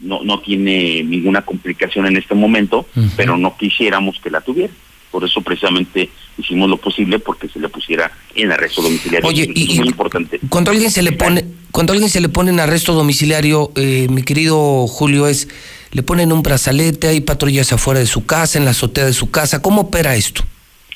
no, 0.00 0.22
no 0.22 0.40
tiene 0.40 1.02
ninguna 1.02 1.42
complicación 1.42 2.06
en 2.06 2.16
este 2.16 2.34
momento, 2.34 2.86
pero 3.16 3.36
no 3.36 3.56
quisiéramos 3.56 4.18
que 4.20 4.30
la 4.30 4.40
tuviera. 4.40 4.72
Por 5.10 5.24
eso 5.24 5.40
precisamente 5.40 6.08
hicimos 6.38 6.70
lo 6.70 6.76
posible 6.76 7.18
porque 7.18 7.48
se 7.48 7.58
le 7.58 7.68
pusiera 7.68 8.12
en 8.34 8.52
arresto 8.52 8.80
domiciliario. 8.80 9.28
Oye, 9.28 9.50
y, 9.54 9.72
es 9.72 9.78
muy 9.78 9.88
importante. 9.88 10.40
Cuando 10.48 10.70
alguien 10.70 10.90
se 10.90 11.02
le 11.02 11.12
pone, 11.12 11.44
cuando 11.72 11.92
alguien 11.92 12.08
se 12.08 12.20
le 12.20 12.28
pone 12.28 12.50
en 12.50 12.60
arresto 12.60 12.92
domiciliario, 12.92 13.72
eh, 13.74 14.06
mi 14.08 14.22
querido 14.22 14.86
Julio, 14.86 15.26
es 15.26 15.48
le 15.92 16.02
ponen 16.04 16.32
un 16.32 16.42
brazalete, 16.42 17.08
hay 17.08 17.20
patrullas 17.20 17.72
afuera 17.72 17.98
de 17.98 18.06
su 18.06 18.24
casa, 18.24 18.58
en 18.58 18.64
la 18.64 18.70
azotea 18.70 19.04
de 19.06 19.12
su 19.12 19.30
casa. 19.30 19.60
¿Cómo 19.60 19.82
opera 19.82 20.14
esto? 20.14 20.44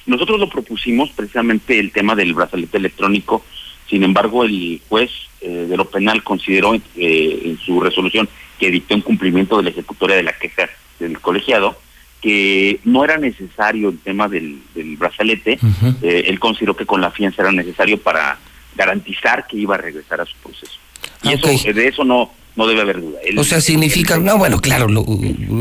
Nosotros 0.06 0.38
lo 0.38 0.48
propusimos 0.48 1.10
precisamente 1.10 1.80
el 1.80 1.90
tema 1.90 2.14
del 2.14 2.34
brazalete 2.34 2.76
electrónico. 2.76 3.44
Sin 3.88 4.04
embargo, 4.04 4.44
el 4.44 4.80
juez 4.88 5.10
eh, 5.40 5.66
de 5.68 5.76
lo 5.76 5.86
penal 5.86 6.22
consideró 6.22 6.74
eh, 6.74 6.80
en 6.96 7.58
su 7.58 7.80
resolución 7.80 8.28
que 8.58 8.70
dictó 8.70 8.94
en 8.94 9.00
cumplimiento 9.00 9.56
de 9.56 9.64
la 9.64 9.70
ejecutoria 9.70 10.16
de 10.16 10.22
la 10.22 10.32
queja 10.32 10.68
del 10.98 11.20
colegiado 11.20 11.76
que 12.24 12.80
no 12.84 13.04
era 13.04 13.18
necesario 13.18 13.90
el 13.90 13.98
tema 13.98 14.28
del, 14.28 14.58
brazalete, 14.96 15.58
eh, 16.00 16.24
él 16.26 16.40
consideró 16.40 16.74
que 16.74 16.86
con 16.86 17.02
la 17.02 17.10
fianza 17.10 17.42
era 17.42 17.52
necesario 17.52 18.00
para 18.00 18.38
garantizar 18.74 19.46
que 19.46 19.58
iba 19.58 19.74
a 19.74 19.78
regresar 19.78 20.22
a 20.22 20.24
su 20.24 20.34
proceso. 20.36 20.78
Y 21.22 21.34
eso, 21.34 21.72
de 21.74 21.86
eso 21.86 22.02
no, 22.02 22.30
no 22.56 22.66
debe 22.66 22.80
haber 22.80 23.02
duda. 23.02 23.18
o 23.36 23.44
sea, 23.44 23.60
significa, 23.60 24.16
no, 24.16 24.38
bueno, 24.38 24.58
claro, 24.60 24.86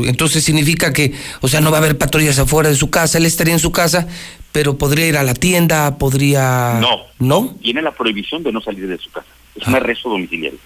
entonces 0.06 0.42
significa 0.42 0.90
que, 0.90 1.12
o 1.42 1.48
sea, 1.48 1.60
no 1.60 1.70
va 1.70 1.76
a 1.76 1.80
haber 1.80 1.98
patrullas 1.98 2.38
afuera 2.38 2.70
de 2.70 2.76
su 2.76 2.88
casa, 2.88 3.18
él 3.18 3.26
estaría 3.26 3.52
en 3.52 3.60
su 3.60 3.70
casa, 3.70 4.08
pero 4.50 4.78
podría 4.78 5.06
ir 5.06 5.18
a 5.18 5.22
la 5.22 5.34
tienda, 5.34 5.98
podría... 5.98 6.78
No, 6.80 7.02
¿no? 7.18 7.56
Tiene 7.60 7.82
la 7.82 7.92
prohibición 7.92 8.42
de 8.42 8.52
no 8.52 8.62
salir 8.62 8.88
de 8.88 8.96
su 8.96 9.10
casa, 9.10 9.28
es 9.54 9.66
un 9.66 9.74
ah. 9.74 9.78
arresto 9.78 10.08
domiciliario. 10.08 10.58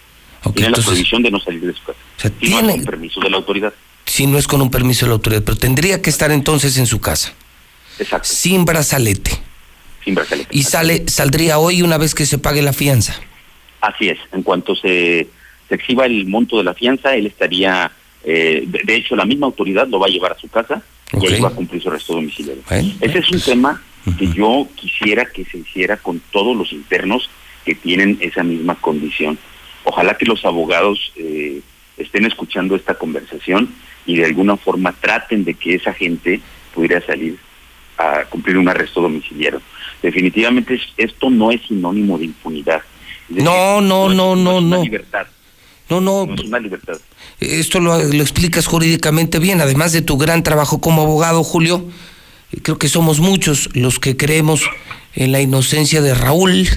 Tiene 0.54 0.70
la 0.70 0.82
prohibición 0.82 1.22
de 1.22 1.30
no 1.30 1.40
salir 1.40 1.60
de 1.60 1.72
su 1.72 1.82
casa. 1.84 1.98
O 2.16 2.20
sea, 2.20 2.30
tiene... 2.30 2.74
el 2.74 2.84
permiso 2.84 3.20
de 3.20 3.30
la 3.30 3.36
autoridad 3.36 3.72
si 4.08 4.26
no 4.26 4.38
es 4.38 4.46
con 4.46 4.60
un 4.62 4.70
permiso 4.70 5.04
de 5.04 5.10
la 5.10 5.14
autoridad, 5.14 5.42
pero 5.44 5.56
tendría 5.56 6.00
que 6.00 6.10
estar 6.10 6.30
entonces 6.32 6.78
en 6.78 6.86
su 6.86 7.00
casa. 7.00 7.34
Exacto. 7.98 8.28
Sin 8.28 8.64
brazalete. 8.64 9.30
Sin 10.04 10.14
brazalete. 10.14 10.48
Y 10.50 10.62
sale, 10.62 11.04
saldría 11.08 11.58
hoy 11.58 11.82
una 11.82 11.98
vez 11.98 12.14
que 12.14 12.26
se 12.26 12.38
pague 12.38 12.62
la 12.62 12.72
fianza. 12.72 13.14
Así 13.80 14.08
es. 14.08 14.18
En 14.32 14.42
cuanto 14.42 14.74
se, 14.74 15.28
se 15.68 15.74
exhiba 15.74 16.06
el 16.06 16.26
monto 16.26 16.56
de 16.56 16.64
la 16.64 16.74
fianza, 16.74 17.14
él 17.14 17.26
estaría, 17.26 17.92
eh, 18.24 18.64
de, 18.66 18.94
hecho, 18.94 19.14
la 19.14 19.26
misma 19.26 19.46
autoridad 19.46 19.86
lo 19.88 20.00
va 20.00 20.06
a 20.06 20.10
llevar 20.10 20.32
a 20.32 20.38
su 20.38 20.48
casa 20.48 20.82
y 21.20 21.26
ahí 21.26 21.40
va 21.40 21.48
a 21.48 21.52
cumplir 21.52 21.82
su 21.82 21.88
arresto 21.88 22.14
domiciliario. 22.14 22.62
Ese 23.00 23.18
es 23.18 23.30
un 23.30 23.40
tema 23.40 23.82
que 24.18 24.26
yo 24.28 24.66
quisiera 24.74 25.26
que 25.26 25.44
se 25.44 25.58
hiciera 25.58 25.98
con 25.98 26.20
todos 26.32 26.56
los 26.56 26.72
internos 26.72 27.28
que 27.64 27.74
tienen 27.74 28.16
esa 28.20 28.42
misma 28.42 28.74
condición. 28.76 29.38
Ojalá 29.84 30.16
que 30.16 30.26
los 30.26 30.44
abogados 30.44 31.12
eh, 31.16 31.60
estén 31.96 32.24
escuchando 32.24 32.76
esta 32.76 32.94
conversación 32.94 33.74
y 34.06 34.16
de 34.16 34.26
alguna 34.26 34.56
forma 34.56 34.92
traten 34.92 35.44
de 35.44 35.54
que 35.54 35.74
esa 35.74 35.92
gente 35.92 36.40
pudiera 36.74 37.04
salir 37.04 37.38
a 37.96 38.24
cumplir 38.24 38.56
un 38.56 38.68
arresto 38.68 39.00
domiciliario. 39.00 39.60
Definitivamente 40.02 40.80
esto 40.96 41.30
no 41.30 41.50
es 41.50 41.60
sinónimo 41.66 42.18
de 42.18 42.26
impunidad. 42.26 42.82
no, 43.28 43.80
no, 43.80 44.08
no, 44.08 44.36
no, 44.36 44.60
no. 44.60 44.82
libertad. 44.82 45.26
No, 45.88 46.00
no. 46.00 46.26
No 46.26 46.34
es 46.34 46.44
una 46.44 46.58
libertad. 46.58 46.98
Esto 47.40 47.80
lo, 47.80 48.02
lo 48.02 48.22
explicas 48.22 48.66
jurídicamente 48.66 49.38
bien, 49.38 49.60
además 49.60 49.92
de 49.92 50.02
tu 50.02 50.18
gran 50.18 50.42
trabajo 50.42 50.80
como 50.80 51.02
abogado, 51.02 51.42
Julio. 51.42 51.88
Creo 52.62 52.78
que 52.78 52.88
somos 52.88 53.20
muchos 53.20 53.70
los 53.74 53.98
que 53.98 54.16
creemos 54.16 54.62
en 55.14 55.32
la 55.32 55.40
inocencia 55.40 56.00
de 56.00 56.14
Raúl. 56.14 56.68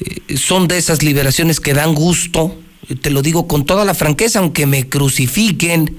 Eh, 0.00 0.36
son 0.36 0.68
de 0.68 0.78
esas 0.78 1.02
liberaciones 1.02 1.60
que 1.60 1.74
dan 1.74 1.94
gusto, 1.94 2.56
te 3.02 3.10
lo 3.10 3.22
digo 3.22 3.46
con 3.46 3.64
toda 3.64 3.84
la 3.84 3.94
franqueza, 3.94 4.38
aunque 4.38 4.66
me 4.66 4.88
crucifiquen 4.88 5.96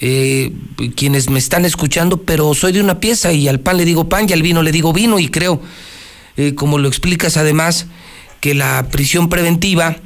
eh, 0.00 0.52
quienes 0.94 1.28
me 1.28 1.38
están 1.38 1.64
escuchando, 1.64 2.22
pero 2.22 2.54
soy 2.54 2.72
de 2.72 2.80
una 2.80 3.00
pieza 3.00 3.32
y 3.32 3.48
al 3.48 3.60
pan 3.60 3.76
le 3.76 3.84
digo 3.84 4.08
pan 4.08 4.26
y 4.28 4.32
al 4.32 4.42
vino 4.42 4.62
le 4.62 4.70
digo 4.70 4.92
vino 4.92 5.18
y 5.18 5.28
creo, 5.28 5.60
eh, 6.36 6.54
como 6.54 6.78
lo 6.78 6.88
explicas 6.88 7.36
además, 7.36 7.86
que 8.40 8.54
la 8.54 8.88
prisión 8.90 9.28
preventiva 9.28 9.96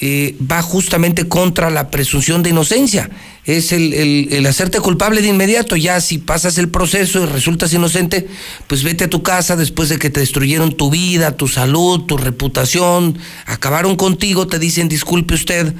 eh, 0.00 0.36
va 0.40 0.62
justamente 0.62 1.28
contra 1.28 1.70
la 1.70 1.90
presunción 1.90 2.42
de 2.42 2.50
inocencia. 2.50 3.10
Es 3.44 3.72
el, 3.72 3.92
el, 4.32 4.46
hacerte 4.46 4.80
culpable 4.80 5.22
de 5.22 5.28
inmediato. 5.28 5.76
Ya 5.76 6.00
si 6.00 6.18
pasas 6.18 6.58
el 6.58 6.68
proceso 6.68 7.22
y 7.22 7.26
resultas 7.26 7.72
inocente, 7.72 8.28
pues 8.66 8.82
vete 8.82 9.04
a 9.04 9.10
tu 9.10 9.22
casa 9.22 9.56
después 9.56 9.88
de 9.88 9.98
que 9.98 10.10
te 10.10 10.20
destruyeron 10.20 10.76
tu 10.76 10.90
vida, 10.90 11.36
tu 11.36 11.48
salud, 11.48 12.02
tu 12.02 12.16
reputación, 12.16 13.18
acabaron 13.46 13.96
contigo, 13.96 14.46
te 14.46 14.58
dicen 14.58 14.88
disculpe 14.88 15.34
usted 15.34 15.74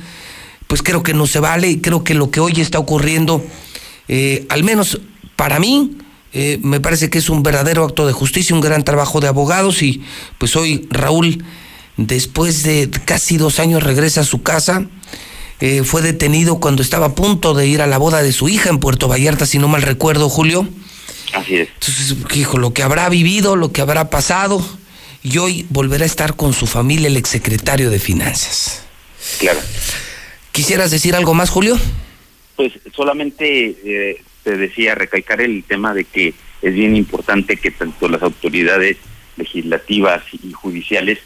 pues 0.71 0.85
creo 0.85 1.03
que 1.03 1.15
no 1.15 1.27
se 1.27 1.41
vale 1.41 1.69
y 1.69 1.81
creo 1.81 2.05
que 2.05 2.15
lo 2.15 2.31
que 2.31 2.39
hoy 2.39 2.61
está 2.61 2.79
ocurriendo, 2.79 3.45
eh, 4.07 4.47
al 4.51 4.63
menos 4.63 5.01
para 5.35 5.59
mí, 5.59 5.97
eh, 6.33 6.61
me 6.63 6.79
parece 6.79 7.11
que 7.11 7.19
es 7.19 7.29
un 7.29 7.43
verdadero 7.43 7.85
acto 7.85 8.07
de 8.07 8.13
justicia, 8.13 8.55
un 8.55 8.61
gran 8.61 8.85
trabajo 8.85 9.19
de 9.19 9.27
abogados 9.27 9.83
y 9.83 10.01
pues 10.39 10.55
hoy 10.55 10.87
Raúl, 10.89 11.45
después 12.07 12.63
de 12.63 12.91
casi 13.05 13.37
dos 13.37 13.59
años, 13.59 13.83
regresa 13.83 14.23
a 14.23 14.25
su 14.25 14.43
casa. 14.43 14.87
Eh, 15.61 15.83
fue 15.85 16.01
detenido 16.01 16.59
cuando 16.59 16.83
estaba 16.83 17.07
a 17.07 17.15
punto 17.15 17.53
de 17.53 17.67
ir 17.67 17.83
a 17.83 17.87
la 17.87 17.99
boda 17.99 18.23
de 18.23 18.33
su 18.33 18.49
hija 18.49 18.71
en 18.71 18.79
Puerto 18.79 19.09
Vallarta, 19.09 19.45
si 19.45 19.59
no 19.59 19.69
mal 19.69 19.83
recuerdo, 19.83 20.29
Julio. 20.31 20.67
Así 21.35 21.57
es. 21.57 21.69
Entonces, 21.75 22.17
hijo, 22.35 22.59
lo 22.59 22.73
que 22.73 22.83
habrá 22.83 23.09
vivido, 23.09 23.57
lo 23.57 23.71
que 23.71 23.83
habrá 23.83 24.09
pasado, 24.09 24.65
y 25.23 25.37
hoy 25.39 25.67
volverá 25.69 26.05
a 26.05 26.07
estar 26.07 26.35
con 26.35 26.55
su 26.55 26.67
familia, 26.67 27.09
el 27.09 27.17
exsecretario 27.17 27.91
de 27.91 27.99
Finanzas. 27.99 28.85
Claro. 29.39 29.61
¿Quisieras 30.53 30.91
decir 30.91 31.15
algo 31.15 31.35
más, 31.35 31.51
Julio? 31.51 31.79
Pues 32.57 32.73
solamente 32.95 33.77
eh, 33.85 34.23
te 34.43 34.57
decía, 34.57 34.95
recalcar 34.95 35.41
el 35.41 35.63
tema 35.65 35.93
de 35.93 36.05
que 36.05 36.35
es 36.63 36.75
bien 36.75 36.97
importante 36.97 37.57
que 37.57 37.71
tanto 37.71 38.09
las 38.09 38.23
autoridades 38.23 38.97
legislativas 39.37 40.23
y 40.43 40.53
judiciales 40.53 41.19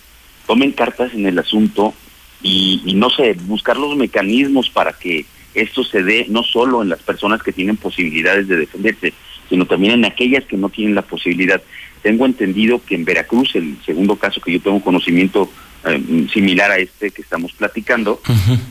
tomen 0.46 0.72
cartas 0.72 1.12
en 1.14 1.26
el 1.26 1.38
asunto 1.38 1.94
y, 2.42 2.92
no 2.94 3.08
sé, 3.10 3.34
buscar 3.44 3.76
los 3.76 3.96
mecanismos 3.96 4.68
para 4.68 4.92
que 4.92 5.24
esto 5.54 5.82
se 5.84 6.02
dé 6.02 6.26
no 6.28 6.42
solo 6.42 6.82
en 6.82 6.90
las 6.90 7.00
personas 7.00 7.42
que 7.42 7.52
tienen 7.52 7.76
posibilidades 7.76 8.48
de 8.48 8.56
defenderse, 8.56 9.14
sino 9.48 9.66
también 9.66 9.94
en 9.94 10.04
aquellas 10.04 10.44
que 10.44 10.56
no 10.56 10.68
tienen 10.68 10.94
la 10.94 11.02
posibilidad. 11.02 11.62
Tengo 12.02 12.26
entendido 12.26 12.82
que 12.84 12.96
en 12.96 13.04
Veracruz, 13.04 13.54
el 13.54 13.78
segundo 13.86 14.16
caso 14.16 14.40
que 14.40 14.52
yo 14.52 14.60
tengo 14.60 14.82
conocimiento 14.82 15.50
eh, 15.86 16.26
similar 16.32 16.70
a 16.70 16.78
este 16.78 17.10
que 17.10 17.22
estamos 17.22 17.52
platicando, 17.52 18.20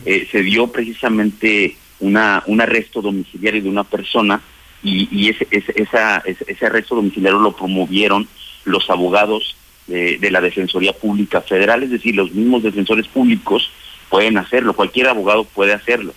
eh, 0.04 0.28
se 0.30 0.42
dio 0.42 0.68
precisamente 0.68 1.76
una, 2.00 2.42
un 2.46 2.60
arresto 2.60 3.02
domiciliario 3.02 3.62
de 3.62 3.68
una 3.68 3.84
persona 3.84 4.40
y, 4.84 5.30
ese, 5.30 5.48
ese, 5.50 5.72
esa, 5.76 6.18
ese, 6.18 6.66
arresto 6.66 6.94
domiciliario 6.94 7.38
lo 7.38 7.56
promovieron 7.56 8.28
los 8.66 8.90
abogados 8.90 9.56
de, 9.86 10.30
la 10.30 10.40
Defensoría 10.40 10.92
Pública 10.92 11.40
Federal, 11.40 11.82
es 11.82 11.90
decir, 11.90 12.14
los 12.14 12.32
mismos 12.32 12.62
defensores 12.62 13.06
públicos 13.06 13.70
pueden 14.08 14.38
hacerlo, 14.38 14.74
cualquier 14.74 15.08
abogado 15.08 15.44
puede 15.44 15.72
hacerlo, 15.72 16.14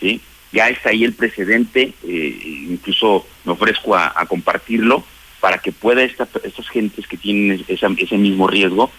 ¿sí? 0.00 0.20
Ya 0.52 0.68
está 0.68 0.90
ahí 0.90 1.04
el 1.04 1.12
precedente, 1.12 1.92
eh, 2.06 2.38
incluso 2.70 3.26
me 3.44 3.52
ofrezco 3.52 3.94
a, 3.94 4.24
compartirlo 4.26 5.04
para 5.40 5.58
que 5.58 5.72
pueda 5.72 6.02
esta, 6.02 6.26
estas 6.42 6.68
gentes 6.68 7.06
que 7.06 7.16
tienen 7.16 7.64
ese 7.68 8.16
mismo 8.16 8.46
riesgo 8.46 8.90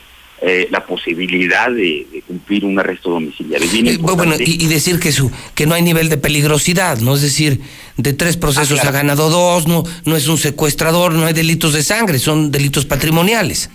eh, 0.42 0.70
la 0.72 0.86
posibilidad 0.86 1.70
de, 1.70 2.24
cumplir 2.26 2.64
un 2.64 2.80
arresto 2.80 3.10
domiciliario. 3.10 3.68
Eh, 3.68 3.98
bueno, 4.00 4.36
y, 4.40 4.68
decir 4.68 4.98
que 4.98 5.12
su 5.12 5.30
que 5.54 5.66
no 5.66 5.74
hay 5.76 5.82
nivel 5.82 6.08
de 6.08 6.18
peligrosidad, 6.18 7.00
¿no? 7.00 7.16
Es 7.16 7.22
decir, 7.22 7.60
de 7.98 8.14
tres 8.14 8.38
procesos 8.38 8.80
ah, 8.80 8.88
ha 8.88 8.92
ganado 8.92 9.30
dos, 9.30 9.68
no, 9.68 9.84
no 10.06 10.16
es 10.16 10.30
un 10.30 10.38
secuestrador, 10.38 11.14
no 11.14 11.26
hay 11.26 11.34
delitos 11.34 11.74
de 11.74 11.84
sangre, 11.84 12.20
son 12.20 12.52
delitos 12.52 12.86
patrimoniales. 12.86 13.70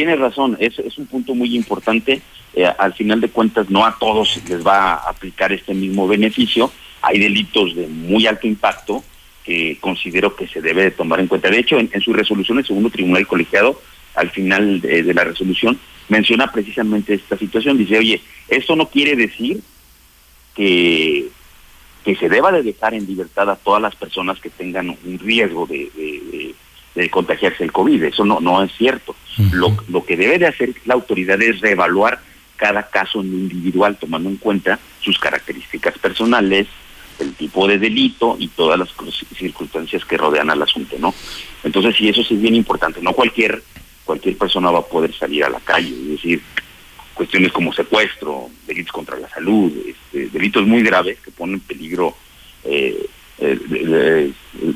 Tienes 0.00 0.18
razón, 0.18 0.56
es, 0.60 0.78
un 0.96 1.04
punto 1.04 1.34
muy 1.34 1.54
importante. 1.54 2.22
Eh, 2.54 2.64
al 2.64 2.94
final 2.94 3.20
de 3.20 3.28
cuentas, 3.28 3.68
no 3.68 3.84
a 3.84 3.98
todos 3.98 4.40
les 4.48 4.66
va 4.66 4.94
a 4.94 5.10
aplicar 5.10 5.52
este 5.52 5.74
mismo 5.74 6.08
beneficio. 6.08 6.72
Hay 7.02 7.18
delitos 7.18 7.76
de 7.76 7.86
muy 7.86 8.26
alto 8.26 8.46
impacto 8.46 9.04
que 9.44 9.76
considero 9.78 10.34
que 10.34 10.48
se 10.48 10.62
debe 10.62 10.84
de 10.84 10.90
tomar 10.92 11.20
en 11.20 11.26
cuenta. 11.26 11.50
De 11.50 11.58
hecho, 11.58 11.78
en, 11.78 11.90
su 12.00 12.14
resolución 12.14 12.56
el 12.56 12.64
segundo 12.64 12.88
tribunal 12.88 13.26
colegiado, 13.26 13.78
al 14.14 14.30
final 14.30 14.80
de 14.80 15.12
la 15.12 15.24
resolución, 15.24 15.78
menciona 16.08 16.50
precisamente 16.50 17.12
esta 17.12 17.36
situación. 17.36 17.76
Dice, 17.76 17.98
oye, 17.98 18.22
esto 18.48 18.76
no 18.76 18.88
quiere 18.88 19.16
decir 19.16 19.60
que, 20.54 21.28
que 22.06 22.16
se 22.16 22.30
deba 22.30 22.50
de 22.52 22.62
dejar 22.62 22.94
en 22.94 23.06
libertad 23.06 23.50
a 23.50 23.56
todas 23.56 23.82
las 23.82 23.96
personas 23.96 24.40
que 24.40 24.48
tengan 24.48 24.88
un 24.88 25.18
riesgo 25.18 25.66
de, 25.66 26.54
contagiarse 27.10 27.64
el 27.64 27.72
COVID. 27.72 28.04
Eso 28.04 28.24
no, 28.24 28.40
no 28.40 28.62
es 28.62 28.72
cierto. 28.76 29.14
lo, 29.52 29.76
lo 29.88 30.04
que 30.04 30.16
debe 30.16 30.38
de 30.38 30.46
hacer 30.46 30.74
la 30.84 30.94
autoridad 30.94 31.40
es 31.40 31.60
reevaluar 31.60 32.20
cada 32.56 32.88
caso 32.90 33.22
individual, 33.22 33.96
tomando 33.98 34.28
en 34.28 34.36
cuenta 34.36 34.78
sus 35.00 35.18
características 35.18 35.96
personales, 35.98 36.66
el 37.18 37.34
tipo 37.34 37.66
de 37.66 37.78
delito 37.78 38.36
y 38.38 38.48
todas 38.48 38.78
las 38.78 38.90
circunstancias 39.36 40.04
que 40.04 40.18
rodean 40.18 40.50
al 40.50 40.62
asunto, 40.62 40.96
¿no? 40.98 41.14
Entonces, 41.64 41.96
sí, 41.96 42.08
eso 42.08 42.22
sí 42.22 42.34
es 42.34 42.40
bien 42.40 42.54
importante. 42.54 43.00
No 43.00 43.12
cualquier 43.12 43.62
cualquier 44.04 44.36
persona 44.36 44.72
va 44.72 44.80
a 44.80 44.86
poder 44.86 45.14
salir 45.14 45.44
a 45.44 45.48
la 45.48 45.60
calle, 45.60 45.94
es 45.94 46.08
decir, 46.08 46.42
cuestiones 47.14 47.52
como 47.52 47.72
secuestro, 47.72 48.50
delitos 48.66 48.90
contra 48.90 49.16
la 49.16 49.28
salud, 49.28 49.72
este, 49.86 50.26
delitos 50.30 50.66
muy 50.66 50.82
graves 50.82 51.20
que 51.20 51.30
ponen 51.30 51.54
en 51.54 51.60
peligro 51.60 52.16
eh, 52.64 53.06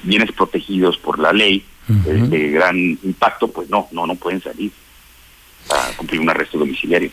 bienes 0.04 0.30
protegidos 0.32 0.96
por 0.98 1.18
la 1.18 1.32
ley 1.32 1.64
de 1.86 2.50
gran 2.50 2.76
impacto, 2.76 3.48
pues 3.48 3.68
no, 3.68 3.88
no, 3.92 4.06
no 4.06 4.14
pueden 4.14 4.42
salir 4.42 4.72
a 5.70 5.96
cumplir 5.96 6.20
un 6.20 6.30
arresto 6.30 6.58
domiciliario. 6.58 7.10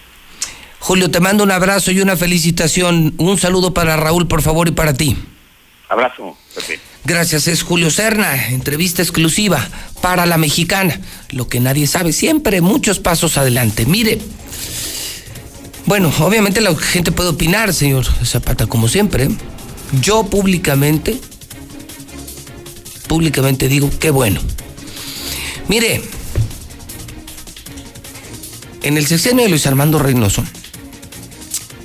Julio, 0.80 1.12
te 1.12 1.20
mando 1.20 1.44
un 1.44 1.52
abrazo 1.52 1.92
y 1.92 2.02
una 2.02 2.18
felicitación. 2.18 3.14
Un 3.18 3.38
saludo 3.38 3.74
para 3.74 3.98
Raúl, 3.98 4.28
por 4.28 4.42
favor, 4.42 4.68
y 4.68 4.72
para 4.72 4.94
ti. 4.94 5.16
Abrazo, 5.90 6.38
Pepe. 6.56 6.80
Gracias, 7.04 7.48
es 7.48 7.64
Julio 7.64 7.90
Serna, 7.90 8.48
entrevista 8.48 9.02
exclusiva 9.02 9.68
para 10.02 10.26
la 10.26 10.38
mexicana. 10.38 11.00
Lo 11.32 11.48
que 11.48 11.60
nadie 11.60 11.86
sabe, 11.86 12.14
siempre 12.14 12.62
muchos 12.62 13.00
pasos 13.00 13.38
adelante. 13.38 13.86
Mire, 13.86 14.20
bueno, 15.86 16.12
obviamente 16.20 16.62
la 16.62 16.76
gente 16.76 17.12
puede 17.12 17.30
opinar, 17.30 17.74
señor 17.74 18.06
Zapata, 18.06 18.68
como 18.68 18.88
siempre. 18.88 19.30
Yo 20.02 20.24
públicamente, 20.24 21.20
públicamente 23.08 23.68
digo, 23.68 23.90
qué 24.00 24.12
bueno. 24.12 24.40
Mire, 25.68 26.02
en 28.84 28.98
el 28.98 29.08
sexenio 29.08 29.44
de 29.44 29.50
Luis 29.50 29.68
Armando 29.68 30.00
Reynoso, 30.00 30.44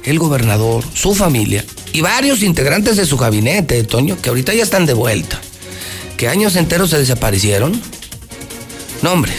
el 0.05 0.19
gobernador, 0.19 0.85
su 0.95 1.15
familia, 1.15 1.65
y 1.93 2.01
varios 2.01 2.43
integrantes 2.43 2.97
de 2.97 3.07
su 3.07 3.17
gabinete, 3.17 3.83
Toño, 3.85 4.21
que 4.21 4.29
ahorita 4.29 4.55
ya 4.55 4.63
están 4.63 4.87
de 4.87 4.93
vuelta, 4.93 5.41
que 6.17 6.29
años 6.29 6.57
enteros 6.57 6.91
se 6.91 6.99
desaparecieron. 6.99 7.81
No, 9.03 9.13
hombre. 9.13 9.33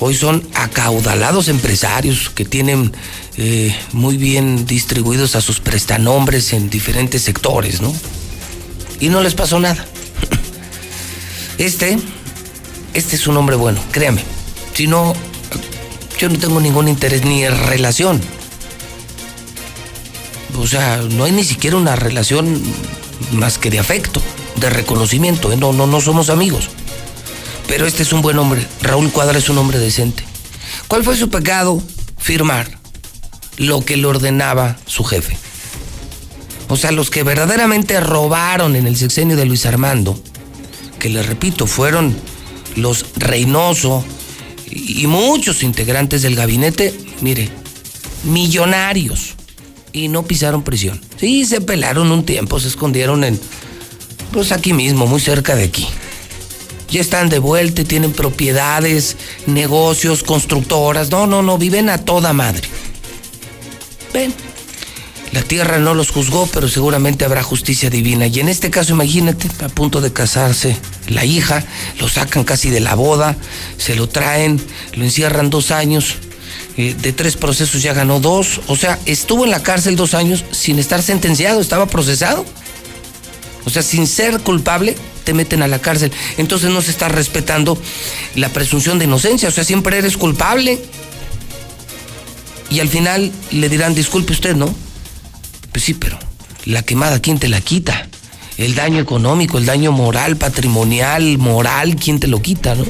Hoy 0.00 0.14
son 0.14 0.48
acaudalados 0.54 1.48
empresarios 1.48 2.30
que 2.30 2.44
tienen 2.44 2.92
eh, 3.36 3.74
muy 3.92 4.16
bien 4.16 4.66
distribuidos 4.66 5.36
a 5.36 5.40
sus 5.40 5.60
prestanombres 5.60 6.52
en 6.52 6.70
diferentes 6.70 7.22
sectores, 7.22 7.80
¿no? 7.80 7.94
Y 8.98 9.08
no 9.08 9.20
les 9.20 9.34
pasó 9.34 9.60
nada. 9.60 9.84
Este, 11.58 11.98
este 12.94 13.16
es 13.16 13.26
un 13.26 13.36
hombre 13.36 13.56
bueno, 13.56 13.80
créame. 13.92 14.22
Si 14.74 14.86
no, 14.86 15.12
yo 16.18 16.28
no 16.28 16.38
tengo 16.38 16.60
ningún 16.60 16.88
interés 16.88 17.24
ni 17.24 17.46
relación 17.48 18.20
o 20.58 20.66
sea, 20.66 20.98
no 20.98 21.24
hay 21.24 21.32
ni 21.32 21.44
siquiera 21.44 21.76
una 21.76 21.96
relación 21.96 22.60
más 23.32 23.58
que 23.58 23.70
de 23.70 23.78
afecto, 23.78 24.20
de 24.56 24.70
reconocimiento. 24.70 25.52
¿eh? 25.52 25.56
No, 25.56 25.72
no, 25.72 25.86
no 25.86 26.00
somos 26.00 26.28
amigos. 26.28 26.68
Pero 27.66 27.86
este 27.86 28.02
es 28.02 28.12
un 28.12 28.22
buen 28.22 28.38
hombre. 28.38 28.66
Raúl 28.82 29.10
Cuadra 29.10 29.38
es 29.38 29.48
un 29.48 29.58
hombre 29.58 29.78
decente. 29.78 30.24
¿Cuál 30.88 31.04
fue 31.04 31.16
su 31.16 31.30
pecado? 31.30 31.82
Firmar 32.18 32.78
lo 33.56 33.84
que 33.84 33.96
le 33.96 34.06
ordenaba 34.06 34.76
su 34.86 35.04
jefe. 35.04 35.36
O 36.68 36.76
sea, 36.76 36.92
los 36.92 37.10
que 37.10 37.22
verdaderamente 37.22 37.98
robaron 38.00 38.76
en 38.76 38.86
el 38.86 38.96
sexenio 38.96 39.36
de 39.36 39.46
Luis 39.46 39.66
Armando, 39.66 40.20
que 40.98 41.08
le 41.08 41.22
repito, 41.22 41.66
fueron 41.66 42.16
los 42.76 43.06
Reynoso 43.16 44.04
y 44.70 45.06
muchos 45.06 45.62
integrantes 45.62 46.22
del 46.22 46.36
gabinete, 46.36 46.94
mire, 47.20 47.48
millonarios 48.24 49.34
y 49.92 50.08
no 50.08 50.24
pisaron 50.24 50.62
prisión. 50.62 51.00
Sí, 51.18 51.44
se 51.44 51.60
pelaron 51.60 52.10
un 52.12 52.24
tiempo, 52.24 52.60
se 52.60 52.68
escondieron 52.68 53.24
en, 53.24 53.40
pues 54.32 54.52
aquí 54.52 54.72
mismo, 54.72 55.06
muy 55.06 55.20
cerca 55.20 55.56
de 55.56 55.64
aquí. 55.64 55.86
Ya 56.90 57.00
están 57.00 57.28
de 57.28 57.38
vuelta, 57.38 57.84
tienen 57.84 58.12
propiedades, 58.12 59.16
negocios, 59.46 60.24
constructoras. 60.24 61.10
No, 61.10 61.26
no, 61.26 61.40
no, 61.40 61.56
viven 61.56 61.88
a 61.88 61.98
toda 61.98 62.32
madre. 62.32 62.62
Ven, 64.12 64.34
la 65.32 65.42
tierra 65.42 65.78
no 65.78 65.94
los 65.94 66.10
juzgó, 66.10 66.48
pero 66.52 66.68
seguramente 66.68 67.24
habrá 67.24 67.42
justicia 67.42 67.88
divina. 67.88 68.26
Y 68.26 68.40
en 68.40 68.48
este 68.48 68.70
caso, 68.70 68.92
imagínate, 68.92 69.48
a 69.64 69.68
punto 69.68 70.00
de 70.00 70.12
casarse 70.12 70.76
la 71.08 71.24
hija, 71.24 71.64
lo 72.00 72.08
sacan 72.08 72.44
casi 72.44 72.70
de 72.70 72.80
la 72.80 72.94
boda, 72.94 73.36
se 73.76 73.94
lo 73.94 74.08
traen, 74.08 74.60
lo 74.94 75.04
encierran 75.04 75.50
dos 75.50 75.70
años 75.70 76.16
eh, 76.76 76.96
de 77.00 77.12
tres 77.12 77.36
procesos 77.36 77.82
ya 77.82 77.92
ganó 77.92 78.20
dos. 78.20 78.60
O 78.66 78.76
sea, 78.76 78.98
estuvo 79.06 79.44
en 79.44 79.50
la 79.50 79.62
cárcel 79.62 79.96
dos 79.96 80.14
años 80.14 80.44
sin 80.50 80.78
estar 80.78 81.02
sentenciado, 81.02 81.60
estaba 81.60 81.86
procesado. 81.86 82.44
O 83.64 83.70
sea, 83.70 83.82
sin 83.82 84.06
ser 84.06 84.40
culpable, 84.40 84.96
te 85.24 85.34
meten 85.34 85.62
a 85.62 85.68
la 85.68 85.78
cárcel. 85.78 86.10
Entonces 86.38 86.70
no 86.70 86.80
se 86.82 86.90
está 86.90 87.08
respetando 87.08 87.78
la 88.34 88.48
presunción 88.48 88.98
de 88.98 89.04
inocencia. 89.04 89.48
O 89.48 89.52
sea, 89.52 89.64
siempre 89.64 89.98
eres 89.98 90.16
culpable. 90.16 90.82
Y 92.70 92.80
al 92.80 92.88
final 92.88 93.30
le 93.50 93.68
dirán, 93.68 93.94
disculpe 93.94 94.32
usted, 94.32 94.56
¿no? 94.56 94.74
Pues 95.72 95.84
sí, 95.84 95.94
pero 95.94 96.18
la 96.64 96.82
quemada, 96.82 97.20
¿quién 97.20 97.38
te 97.38 97.48
la 97.48 97.60
quita? 97.60 98.08
El 98.58 98.74
daño 98.74 99.00
económico, 99.00 99.58
el 99.58 99.66
daño 99.66 99.92
moral, 99.92 100.36
patrimonial, 100.36 101.38
moral, 101.38 101.96
¿quién 101.96 102.20
te 102.20 102.26
lo 102.26 102.42
quita, 102.42 102.74
no? 102.74 102.84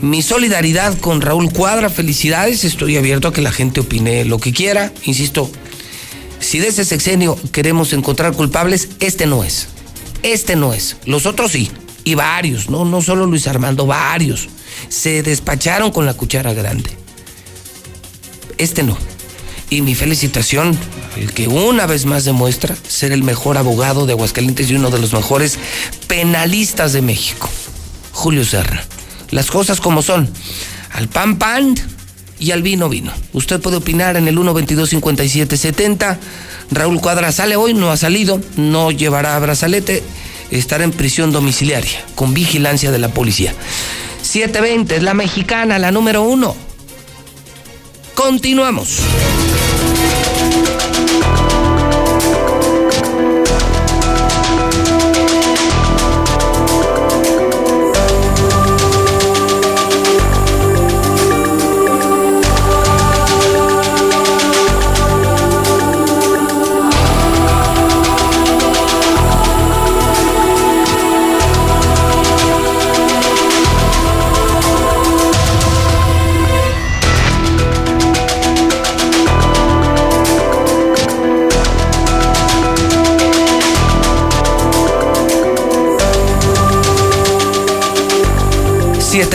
Mi 0.00 0.22
solidaridad 0.22 0.98
con 0.98 1.20
Raúl 1.22 1.52
Cuadra, 1.52 1.88
felicidades, 1.88 2.64
estoy 2.64 2.96
abierto 2.96 3.28
a 3.28 3.32
que 3.32 3.40
la 3.40 3.52
gente 3.52 3.80
opine 3.80 4.24
lo 4.24 4.38
que 4.38 4.52
quiera, 4.52 4.92
insisto, 5.04 5.50
si 6.38 6.58
de 6.58 6.68
ese 6.68 6.84
sexenio 6.84 7.38
queremos 7.52 7.92
encontrar 7.92 8.34
culpables, 8.34 8.88
este 9.00 9.26
no 9.26 9.42
es, 9.42 9.68
este 10.22 10.54
no 10.54 10.74
es, 10.74 10.96
los 11.06 11.24
otros 11.24 11.52
sí, 11.52 11.70
y 12.04 12.14
varios, 12.14 12.68
no, 12.68 12.84
no 12.84 13.00
solo 13.00 13.24
Luis 13.24 13.46
Armando, 13.46 13.86
varios, 13.86 14.48
se 14.88 15.22
despacharon 15.22 15.90
con 15.90 16.04
la 16.04 16.14
cuchara 16.14 16.52
grande, 16.52 16.90
este 18.58 18.82
no. 18.82 18.98
Y 19.70 19.80
mi 19.80 19.94
felicitación 19.94 20.78
el 21.16 21.32
que 21.32 21.48
una 21.48 21.86
vez 21.86 22.04
más 22.06 22.24
demuestra 22.24 22.76
ser 22.88 23.12
el 23.12 23.22
mejor 23.22 23.58
abogado 23.58 24.06
de 24.06 24.12
Aguascalientes 24.12 24.70
y 24.70 24.74
uno 24.74 24.90
de 24.90 24.98
los 24.98 25.12
mejores 25.12 25.58
penalistas 26.06 26.92
de 26.92 27.02
México, 27.02 27.48
Julio 28.12 28.44
Serra 28.44 28.84
las 29.30 29.50
cosas 29.50 29.80
como 29.80 30.02
son. 30.02 30.28
Al 30.92 31.08
pan 31.08 31.38
pan 31.38 31.74
y 32.38 32.50
al 32.50 32.62
vino 32.62 32.88
vino. 32.88 33.12
Usted 33.32 33.60
puede 33.60 33.76
opinar 33.76 34.16
en 34.16 34.28
el 34.28 34.36
122-5770. 34.36 36.18
Raúl 36.70 37.00
Cuadra 37.00 37.32
sale 37.32 37.56
hoy, 37.56 37.74
no 37.74 37.90
ha 37.90 37.96
salido, 37.96 38.40
no 38.56 38.90
llevará 38.90 39.38
brazalete, 39.38 40.02
estará 40.50 40.84
en 40.84 40.92
prisión 40.92 41.32
domiciliaria 41.32 42.04
con 42.14 42.34
vigilancia 42.34 42.90
de 42.90 42.98
la 42.98 43.08
policía. 43.08 43.54
720 44.22 44.96
es 44.96 45.02
la 45.02 45.14
mexicana, 45.14 45.78
la 45.78 45.92
número 45.92 46.22
uno. 46.22 46.56
Continuamos. 48.14 48.98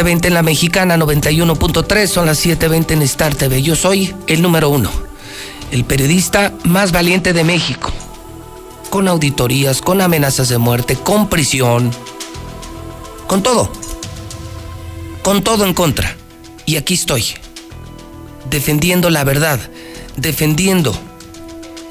7.20 0.02 0.26
en 0.28 0.34
la 0.34 0.42
mexicana 0.42 0.98
91.3, 0.98 2.08
son 2.08 2.26
las 2.26 2.44
7.20 2.44 2.92
en 2.92 3.02
Star 3.04 3.36
TV. 3.36 3.62
Yo 3.62 3.76
soy 3.76 4.16
el 4.26 4.42
número 4.42 4.70
uno, 4.70 4.92
el 5.72 5.86
periodista 5.86 6.54
más 6.64 6.92
valiente 6.92 7.34
de 7.34 7.44
México, 7.44 7.92
con 8.90 9.08
auditorías, 9.08 9.82
con 9.82 10.02
amenazas 10.02 10.50
de 10.50 10.58
muerte, 10.58 10.96
con 10.96 11.30
prisión, 11.30 11.92
con 13.28 13.44
todo, 13.44 13.72
con 15.22 15.44
todo 15.44 15.66
en 15.66 15.76
contra. 15.76 16.16
Y 16.66 16.78
aquí 16.78 16.96
estoy, 16.96 17.24
defendiendo 18.50 19.12
la 19.12 19.24
verdad, 19.24 19.60
defendiendo 20.18 21.00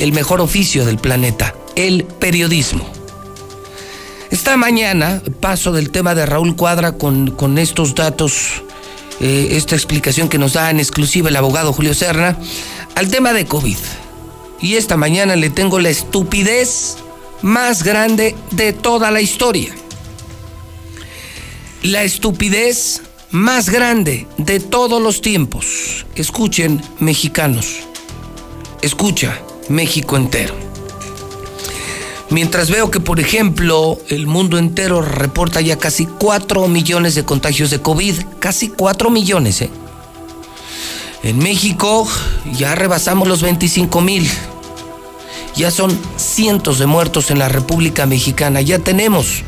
el 0.00 0.12
mejor 0.12 0.40
oficio 0.40 0.84
del 0.84 0.98
planeta, 0.98 1.54
el 1.76 2.04
periodismo. 2.04 2.99
Esta 4.30 4.56
mañana 4.56 5.20
paso 5.40 5.72
del 5.72 5.90
tema 5.90 6.14
de 6.14 6.24
Raúl 6.24 6.54
Cuadra 6.54 6.92
con, 6.92 7.32
con 7.32 7.58
estos 7.58 7.96
datos, 7.96 8.62
eh, 9.18 9.48
esta 9.52 9.74
explicación 9.74 10.28
que 10.28 10.38
nos 10.38 10.52
da 10.52 10.70
en 10.70 10.78
exclusiva 10.78 11.28
el 11.28 11.36
abogado 11.36 11.72
Julio 11.72 11.94
Serna, 11.94 12.38
al 12.94 13.10
tema 13.10 13.32
de 13.32 13.46
COVID. 13.46 13.76
Y 14.60 14.76
esta 14.76 14.96
mañana 14.96 15.34
le 15.34 15.50
tengo 15.50 15.80
la 15.80 15.88
estupidez 15.88 16.98
más 17.42 17.82
grande 17.82 18.36
de 18.52 18.72
toda 18.72 19.10
la 19.10 19.20
historia. 19.20 19.74
La 21.82 22.04
estupidez 22.04 23.02
más 23.32 23.68
grande 23.68 24.28
de 24.36 24.60
todos 24.60 25.02
los 25.02 25.22
tiempos. 25.22 26.06
Escuchen, 26.14 26.80
mexicanos. 27.00 27.80
Escucha, 28.80 29.40
México 29.68 30.16
entero. 30.16 30.69
Mientras 32.30 32.70
veo 32.70 32.90
que, 32.92 33.00
por 33.00 33.18
ejemplo, 33.18 33.98
el 34.08 34.28
mundo 34.28 34.56
entero 34.56 35.02
reporta 35.02 35.60
ya 35.60 35.76
casi 35.76 36.06
4 36.06 36.68
millones 36.68 37.16
de 37.16 37.24
contagios 37.24 37.70
de 37.70 37.80
COVID, 37.80 38.14
casi 38.38 38.68
4 38.68 39.10
millones, 39.10 39.62
¿eh? 39.62 39.70
En 41.22 41.38
México 41.38 42.08
ya 42.52 42.74
rebasamos 42.74 43.28
los 43.28 43.42
25 43.42 44.00
mil. 44.00 44.28
Ya 45.56 45.70
son 45.70 45.98
cientos 46.16 46.78
de 46.78 46.86
muertos 46.86 47.30
en 47.30 47.38
la 47.38 47.48
República 47.48 48.06
Mexicana. 48.06 48.60
Ya 48.60 48.78
tenemos 48.78 49.42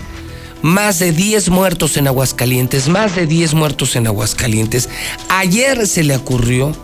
más 0.60 0.98
de 0.98 1.12
10 1.12 1.50
muertos 1.50 1.96
en 1.96 2.08
Aguascalientes, 2.08 2.88
más 2.88 3.14
de 3.14 3.26
10 3.26 3.54
muertos 3.54 3.96
en 3.96 4.06
Aguascalientes. 4.06 4.88
Ayer 5.28 5.86
se 5.86 6.02
le 6.02 6.16
ocurrió, 6.16 6.76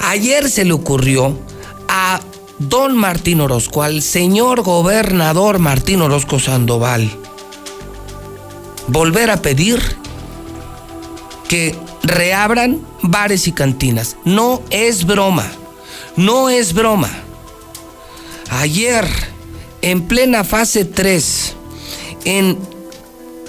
ayer 0.00 0.50
se 0.50 0.64
le 0.64 0.72
ocurrió 0.72 1.38
a 1.88 2.20
don 2.60 2.94
Martín 2.94 3.40
Orozco, 3.40 3.82
al 3.82 4.02
señor 4.02 4.62
gobernador 4.62 5.58
Martín 5.58 6.02
Orozco 6.02 6.38
Sandoval, 6.38 7.10
volver 8.86 9.30
a 9.30 9.40
pedir 9.40 9.80
que 11.48 11.74
reabran 12.02 12.80
bares 13.02 13.48
y 13.48 13.52
cantinas. 13.52 14.16
No 14.24 14.62
es 14.70 15.06
broma, 15.06 15.50
no 16.16 16.50
es 16.50 16.74
broma. 16.74 17.10
Ayer, 18.50 19.06
en 19.80 20.06
plena 20.06 20.44
fase 20.44 20.84
3, 20.84 21.56
en 22.26 22.58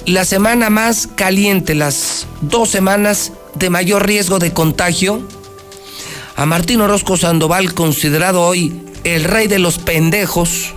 la 0.06 0.24
semana 0.24 0.70
más 0.70 1.08
caliente, 1.08 1.76
las 1.76 2.28
dos 2.40 2.70
semanas 2.70 3.34
de 3.56 3.70
mayor 3.70 4.08
riesgo 4.08 4.40
de 4.40 4.54
contagio, 4.54 5.22
a 6.38 6.46
Martín 6.46 6.80
Orozco 6.80 7.18
Sandoval, 7.18 7.74
considerado 7.74 8.42
hoy 8.42 8.91
el 9.04 9.24
rey 9.24 9.48
de 9.48 9.60
los 9.60 9.80
pendejos, 9.80 10.74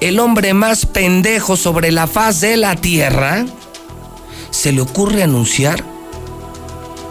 el 0.00 0.18
hombre 0.18 0.54
más 0.54 0.86
pendejo 0.86 1.56
sobre 1.56 1.92
la 1.92 2.06
faz 2.06 2.40
de 2.40 2.56
la 2.56 2.76
tierra, 2.76 3.46
se 4.50 4.72
le 4.72 4.80
ocurre 4.80 5.22
anunciar 5.22 5.84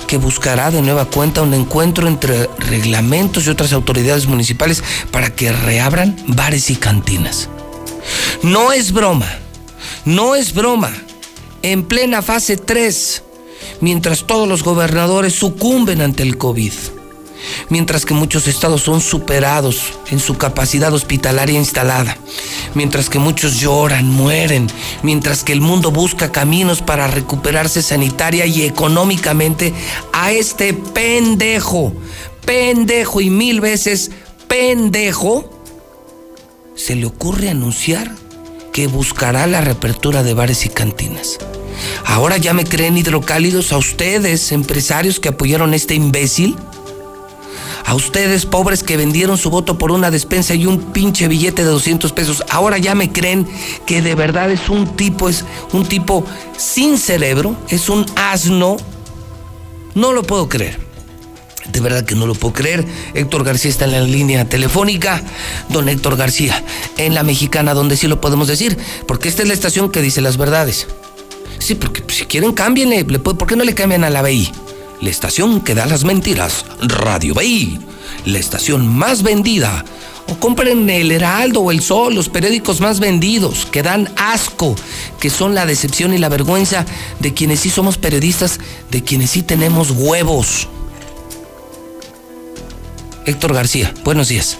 que 0.07 0.17
buscará 0.17 0.71
de 0.71 0.81
nueva 0.81 1.05
cuenta 1.05 1.41
un 1.41 1.53
encuentro 1.53 2.07
entre 2.07 2.49
reglamentos 2.57 3.47
y 3.47 3.49
otras 3.49 3.71
autoridades 3.71 4.27
municipales 4.27 4.83
para 5.09 5.33
que 5.33 5.51
reabran 5.53 6.17
bares 6.27 6.69
y 6.69 6.75
cantinas. 6.75 7.47
No 8.43 8.73
es 8.73 8.91
broma, 8.91 9.27
no 10.03 10.35
es 10.35 10.53
broma. 10.53 10.91
En 11.61 11.83
plena 11.83 12.21
fase 12.21 12.57
3, 12.57 13.23
mientras 13.81 14.25
todos 14.25 14.47
los 14.47 14.63
gobernadores 14.63 15.33
sucumben 15.33 16.01
ante 16.01 16.23
el 16.23 16.37
COVID 16.37 16.73
mientras 17.71 18.05
que 18.05 18.13
muchos 18.13 18.47
estados 18.47 18.83
son 18.83 19.01
superados 19.01 19.93
en 20.11 20.19
su 20.19 20.37
capacidad 20.37 20.93
hospitalaria 20.93 21.57
instalada, 21.57 22.15
mientras 22.75 23.09
que 23.09 23.17
muchos 23.17 23.59
lloran, 23.59 24.07
mueren, 24.07 24.67
mientras 25.01 25.43
que 25.43 25.53
el 25.53 25.61
mundo 25.61 25.89
busca 25.89 26.31
caminos 26.31 26.83
para 26.83 27.07
recuperarse 27.07 27.81
sanitaria 27.81 28.45
y 28.45 28.63
económicamente, 28.63 29.73
a 30.13 30.31
este 30.31 30.73
pendejo, 30.73 31.93
pendejo 32.45 33.21
y 33.21 33.29
mil 33.29 33.61
veces 33.61 34.11
pendejo, 34.47 35.49
se 36.75 36.95
le 36.95 37.05
ocurre 37.05 37.49
anunciar 37.49 38.11
que 38.73 38.87
buscará 38.87 39.47
la 39.47 39.61
reapertura 39.61 40.23
de 40.23 40.33
bares 40.33 40.65
y 40.65 40.69
cantinas. 40.69 41.37
Ahora 42.05 42.37
ya 42.37 42.53
me 42.53 42.65
creen 42.65 42.97
hidrocálidos 42.97 43.71
a 43.71 43.77
ustedes, 43.77 44.51
empresarios 44.51 45.19
que 45.19 45.29
apoyaron 45.29 45.73
a 45.73 45.75
este 45.75 45.95
imbécil. 45.95 46.57
A 47.85 47.95
ustedes, 47.95 48.45
pobres 48.45 48.83
que 48.83 48.97
vendieron 48.97 49.37
su 49.37 49.49
voto 49.49 49.77
por 49.77 49.91
una 49.91 50.11
despensa 50.11 50.53
y 50.55 50.65
un 50.65 50.91
pinche 50.91 51.27
billete 51.27 51.63
de 51.63 51.69
200 51.69 52.11
pesos, 52.13 52.43
ahora 52.49 52.77
ya 52.77 52.95
me 52.95 53.11
creen 53.11 53.47
que 53.85 54.01
de 54.01 54.15
verdad 54.15 54.51
es 54.51 54.69
un 54.69 54.95
tipo, 54.95 55.29
es 55.29 55.45
un 55.73 55.85
tipo 55.85 56.25
sin 56.57 56.97
cerebro, 56.97 57.55
es 57.69 57.89
un 57.89 58.05
asno. 58.15 58.77
No 59.95 60.13
lo 60.13 60.23
puedo 60.23 60.47
creer. 60.47 60.79
De 61.71 61.79
verdad 61.79 62.05
que 62.05 62.15
no 62.15 62.25
lo 62.25 62.33
puedo 62.33 62.53
creer. 62.53 62.85
Héctor 63.13 63.43
García 63.43 63.71
está 63.71 63.85
en 63.85 63.91
la 63.91 64.01
línea 64.01 64.47
telefónica. 64.47 65.21
Don 65.69 65.89
Héctor 65.89 66.17
García, 66.17 66.63
en 66.97 67.13
la 67.13 67.23
mexicana, 67.23 67.73
donde 67.73 67.97
sí 67.97 68.07
lo 68.07 68.19
podemos 68.19 68.47
decir. 68.47 68.77
Porque 69.07 69.29
esta 69.29 69.41
es 69.41 69.47
la 69.47 69.53
estación 69.53 69.91
que 69.91 70.01
dice 70.01 70.21
las 70.21 70.37
verdades. 70.37 70.87
Sí, 71.59 71.75
porque 71.75 72.03
si 72.07 72.25
quieren, 72.25 72.53
cámbienle. 72.53 73.05
¿Por 73.05 73.47
qué 73.47 73.55
no 73.55 73.63
le 73.63 73.75
cambian 73.75 74.03
a 74.03 74.09
la 74.09 74.21
BI? 74.21 74.51
La 75.01 75.09
estación 75.09 75.61
que 75.61 75.75
da 75.75 75.85
las 75.85 76.03
mentiras, 76.03 76.65
Radio 76.79 77.33
Bay, 77.33 77.79
la 78.25 78.37
estación 78.37 78.87
más 78.87 79.23
vendida. 79.23 79.83
O 80.27 80.39
compren 80.39 80.89
el 80.89 81.11
Heraldo 81.11 81.61
o 81.61 81.71
el 81.71 81.81
Sol, 81.81 82.13
los 82.13 82.29
periódicos 82.29 82.79
más 82.79 82.99
vendidos, 82.99 83.65
que 83.65 83.81
dan 83.81 84.07
asco, 84.15 84.75
que 85.19 85.29
son 85.29 85.55
la 85.55 85.65
decepción 85.65 86.13
y 86.13 86.19
la 86.19 86.29
vergüenza 86.29 86.85
de 87.19 87.33
quienes 87.33 87.61
sí 87.61 87.69
somos 87.69 87.97
periodistas, 87.97 88.59
de 88.91 89.03
quienes 89.03 89.31
sí 89.31 89.41
tenemos 89.41 89.91
huevos. 89.91 90.69
Héctor 93.25 93.53
García, 93.53 93.93
buenos 94.03 94.29
días. 94.29 94.57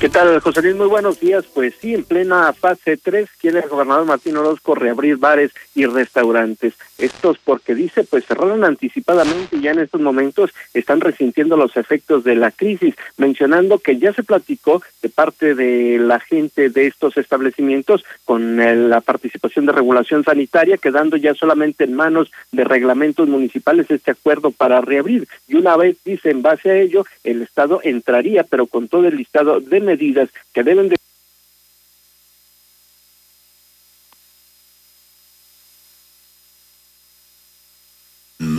¿Qué 0.00 0.08
tal, 0.08 0.38
José 0.40 0.62
Luis? 0.62 0.76
Muy 0.76 0.86
buenos 0.86 1.18
días. 1.18 1.44
Pues 1.52 1.74
sí, 1.80 1.94
en 1.94 2.04
plena 2.04 2.52
fase 2.52 2.96
3 2.96 3.28
quiere 3.40 3.60
el 3.60 3.68
gobernador 3.68 4.04
Martín 4.04 4.36
Orozco 4.36 4.74
reabrir 4.74 5.16
bares 5.16 5.50
y 5.74 5.86
restaurantes. 5.86 6.74
Estos 6.98 7.38
porque 7.38 7.74
dice, 7.74 8.04
pues 8.04 8.26
cerraron 8.26 8.64
anticipadamente 8.64 9.56
y 9.56 9.62
ya 9.62 9.70
en 9.70 9.78
estos 9.78 10.00
momentos 10.00 10.50
están 10.74 11.00
resintiendo 11.00 11.56
los 11.56 11.76
efectos 11.76 12.24
de 12.24 12.34
la 12.34 12.50
crisis, 12.50 12.94
mencionando 13.16 13.78
que 13.78 13.98
ya 13.98 14.12
se 14.12 14.24
platicó 14.24 14.82
de 15.00 15.08
parte 15.08 15.54
de 15.54 15.98
la 15.98 16.18
gente 16.18 16.70
de 16.70 16.88
estos 16.88 17.16
establecimientos 17.16 18.04
con 18.24 18.56
la 18.90 19.00
participación 19.00 19.66
de 19.66 19.72
regulación 19.72 20.24
sanitaria, 20.24 20.76
quedando 20.76 21.16
ya 21.16 21.34
solamente 21.34 21.84
en 21.84 21.94
manos 21.94 22.32
de 22.52 22.64
reglamentos 22.64 23.28
municipales 23.28 23.90
este 23.90 24.10
acuerdo 24.10 24.50
para 24.50 24.80
reabrir. 24.80 25.28
Y 25.46 25.54
una 25.54 25.76
vez, 25.76 25.96
dice, 26.04 26.30
en 26.30 26.42
base 26.42 26.70
a 26.70 26.76
ello, 26.76 27.04
el 27.24 27.42
Estado 27.42 27.80
entraría, 27.84 28.42
pero 28.42 28.66
con 28.66 28.88
todo 28.88 29.06
el 29.06 29.16
listado 29.16 29.60
de 29.60 29.80
medidas 29.80 30.28
que 30.52 30.64
deben 30.64 30.88
de 30.88 30.96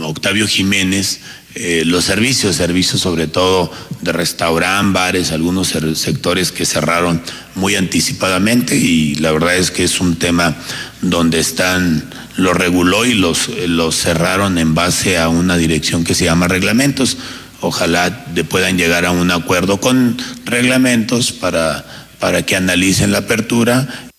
Octavio 0.02 0.46
Jiménez, 0.46 1.20
eh, 1.54 1.82
los 1.84 2.04
servicios, 2.04 2.54
servicios 2.54 3.00
sobre 3.00 3.26
todo 3.26 3.72
de 4.02 4.12
restaurant, 4.12 4.92
bares, 4.92 5.32
algunos 5.32 5.74
sectores 5.94 6.52
que 6.52 6.64
cerraron 6.64 7.20
muy 7.56 7.74
anticipadamente 7.74 8.76
y 8.76 9.16
la 9.16 9.32
verdad 9.32 9.56
es 9.56 9.72
que 9.72 9.82
es 9.82 10.00
un 10.00 10.16
tema 10.16 10.56
donde 11.02 11.40
están, 11.40 12.08
lo 12.36 12.54
reguló 12.54 13.04
y 13.04 13.14
los, 13.14 13.48
los 13.66 13.96
cerraron 13.96 14.58
en 14.58 14.74
base 14.76 15.18
a 15.18 15.28
una 15.28 15.56
dirección 15.56 16.04
que 16.04 16.14
se 16.14 16.26
llama 16.26 16.46
reglamentos. 16.46 17.16
Ojalá 17.60 18.26
puedan 18.48 18.78
llegar 18.78 19.04
a 19.04 19.10
un 19.10 19.30
acuerdo 19.32 19.80
con 19.80 20.16
reglamentos 20.44 21.32
para, 21.32 21.84
para 22.20 22.46
que 22.46 22.54
analicen 22.54 23.10
la 23.10 23.18
apertura 23.18 24.09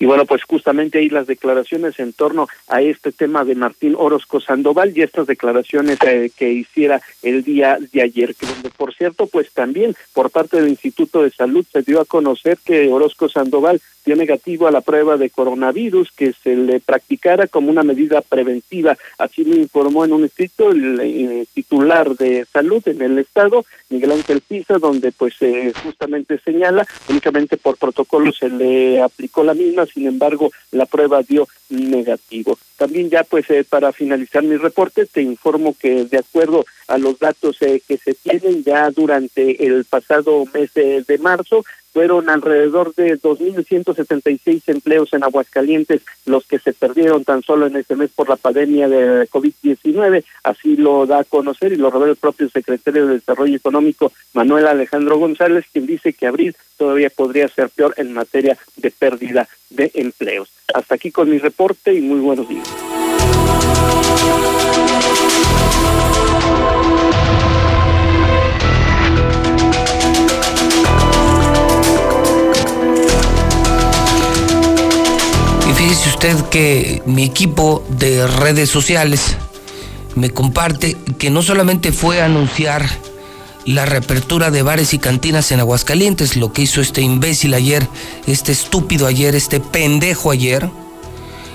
Y 0.00 0.06
bueno, 0.06 0.24
pues 0.24 0.42
justamente 0.44 0.98
ahí 0.98 1.10
las 1.10 1.26
declaraciones 1.26 2.00
en 2.00 2.14
torno 2.14 2.48
a 2.68 2.80
este 2.80 3.12
tema 3.12 3.44
de 3.44 3.54
Martín 3.54 3.94
Orozco 3.98 4.40
Sandoval 4.40 4.96
y 4.96 5.02
estas 5.02 5.26
declaraciones 5.26 5.98
eh, 6.06 6.30
que 6.34 6.50
hiciera 6.50 7.02
el 7.22 7.44
día 7.44 7.76
de 7.92 8.00
ayer, 8.00 8.34
que 8.34 8.46
donde 8.46 8.70
por 8.70 8.94
cierto, 8.94 9.26
pues 9.26 9.52
también 9.52 9.94
por 10.14 10.30
parte 10.30 10.56
del 10.56 10.70
Instituto 10.70 11.22
de 11.22 11.30
Salud 11.30 11.66
se 11.70 11.82
dio 11.82 12.00
a 12.00 12.06
conocer 12.06 12.56
que 12.64 12.88
Orozco 12.88 13.28
Sandoval 13.28 13.82
dio 14.04 14.16
negativo 14.16 14.66
a 14.66 14.70
la 14.70 14.80
prueba 14.80 15.16
de 15.16 15.30
coronavirus 15.30 16.10
que 16.12 16.32
se 16.32 16.56
le 16.56 16.80
practicara 16.80 17.46
como 17.46 17.70
una 17.70 17.82
medida 17.82 18.22
preventiva. 18.22 18.96
Así 19.18 19.44
lo 19.44 19.56
informó 19.56 20.04
en 20.04 20.12
un 20.12 20.24
escrito 20.24 20.70
el, 20.70 20.98
eh, 21.00 21.46
titular 21.52 22.16
de 22.16 22.46
salud 22.50 22.82
en 22.86 23.02
el 23.02 23.18
estado, 23.18 23.64
Miguel 23.88 24.12
Ángel 24.12 24.40
Pisa, 24.40 24.78
donde 24.78 25.12
pues 25.12 25.34
eh, 25.40 25.72
justamente 25.82 26.38
señala, 26.38 26.86
únicamente 27.08 27.56
por 27.56 27.76
protocolo 27.76 28.32
se 28.32 28.48
le 28.48 29.02
aplicó 29.02 29.44
la 29.44 29.54
misma, 29.54 29.86
sin 29.92 30.06
embargo 30.06 30.50
la 30.70 30.86
prueba 30.86 31.22
dio 31.22 31.48
negativo. 31.68 32.58
También 32.76 33.10
ya 33.10 33.24
pues 33.24 33.48
eh, 33.50 33.64
para 33.68 33.92
finalizar 33.92 34.42
mi 34.42 34.56
reporte 34.56 35.06
te 35.06 35.22
informo 35.22 35.76
que 35.78 36.04
de 36.04 36.18
acuerdo 36.18 36.64
a 36.88 36.98
los 36.98 37.18
datos 37.18 37.58
que 37.58 37.96
se 37.96 38.14
tienen 38.14 38.64
ya 38.64 38.90
durante 38.90 39.66
el 39.66 39.84
pasado 39.84 40.44
mes 40.52 40.72
de 40.74 41.18
marzo 41.18 41.64
fueron 41.92 42.28
alrededor 42.28 42.94
de 42.94 43.20
2.176 43.20 44.62
empleos 44.66 45.12
en 45.12 45.24
Aguascalientes 45.24 46.02
los 46.26 46.46
que 46.46 46.58
se 46.58 46.72
perdieron 46.72 47.24
tan 47.24 47.42
solo 47.42 47.66
en 47.66 47.76
este 47.76 47.96
mes 47.96 48.10
por 48.14 48.28
la 48.28 48.36
pandemia 48.36 48.88
de 48.88 49.28
COVID-19. 49.28 50.24
Así 50.44 50.76
lo 50.76 51.06
da 51.06 51.20
a 51.20 51.24
conocer 51.24 51.72
y 51.72 51.76
lo 51.76 51.90
revela 51.90 52.12
el 52.12 52.16
propio 52.16 52.48
secretario 52.48 53.06
de 53.06 53.14
Desarrollo 53.14 53.56
Económico, 53.56 54.12
Manuel 54.32 54.66
Alejandro 54.66 55.18
González, 55.18 55.66
quien 55.72 55.86
dice 55.86 56.12
que 56.12 56.26
abril 56.26 56.56
todavía 56.76 57.10
podría 57.10 57.48
ser 57.48 57.68
peor 57.70 57.94
en 57.96 58.12
materia 58.12 58.56
de 58.76 58.90
pérdida 58.90 59.48
de 59.70 59.90
empleos. 59.94 60.50
Hasta 60.72 60.94
aquí 60.94 61.10
con 61.10 61.28
mi 61.28 61.38
reporte 61.38 61.92
y 61.92 62.00
muy 62.00 62.20
buenos 62.20 62.48
días. 62.48 62.68
Dice 75.80 76.10
usted 76.10 76.36
que 76.50 77.02
mi 77.06 77.24
equipo 77.24 77.82
de 77.88 78.26
redes 78.26 78.68
sociales 78.68 79.38
me 80.14 80.28
comparte 80.28 80.94
que 81.18 81.30
no 81.30 81.40
solamente 81.40 81.90
fue 81.90 82.20
a 82.20 82.26
anunciar 82.26 82.86
la 83.64 83.86
reapertura 83.86 84.50
de 84.50 84.60
bares 84.60 84.92
y 84.92 84.98
cantinas 84.98 85.52
en 85.52 85.60
Aguascalientes, 85.60 86.36
lo 86.36 86.52
que 86.52 86.62
hizo 86.62 86.82
este 86.82 87.00
imbécil 87.00 87.54
ayer, 87.54 87.88
este 88.26 88.52
estúpido 88.52 89.06
ayer, 89.06 89.34
este 89.34 89.58
pendejo 89.58 90.30
ayer, 90.30 90.68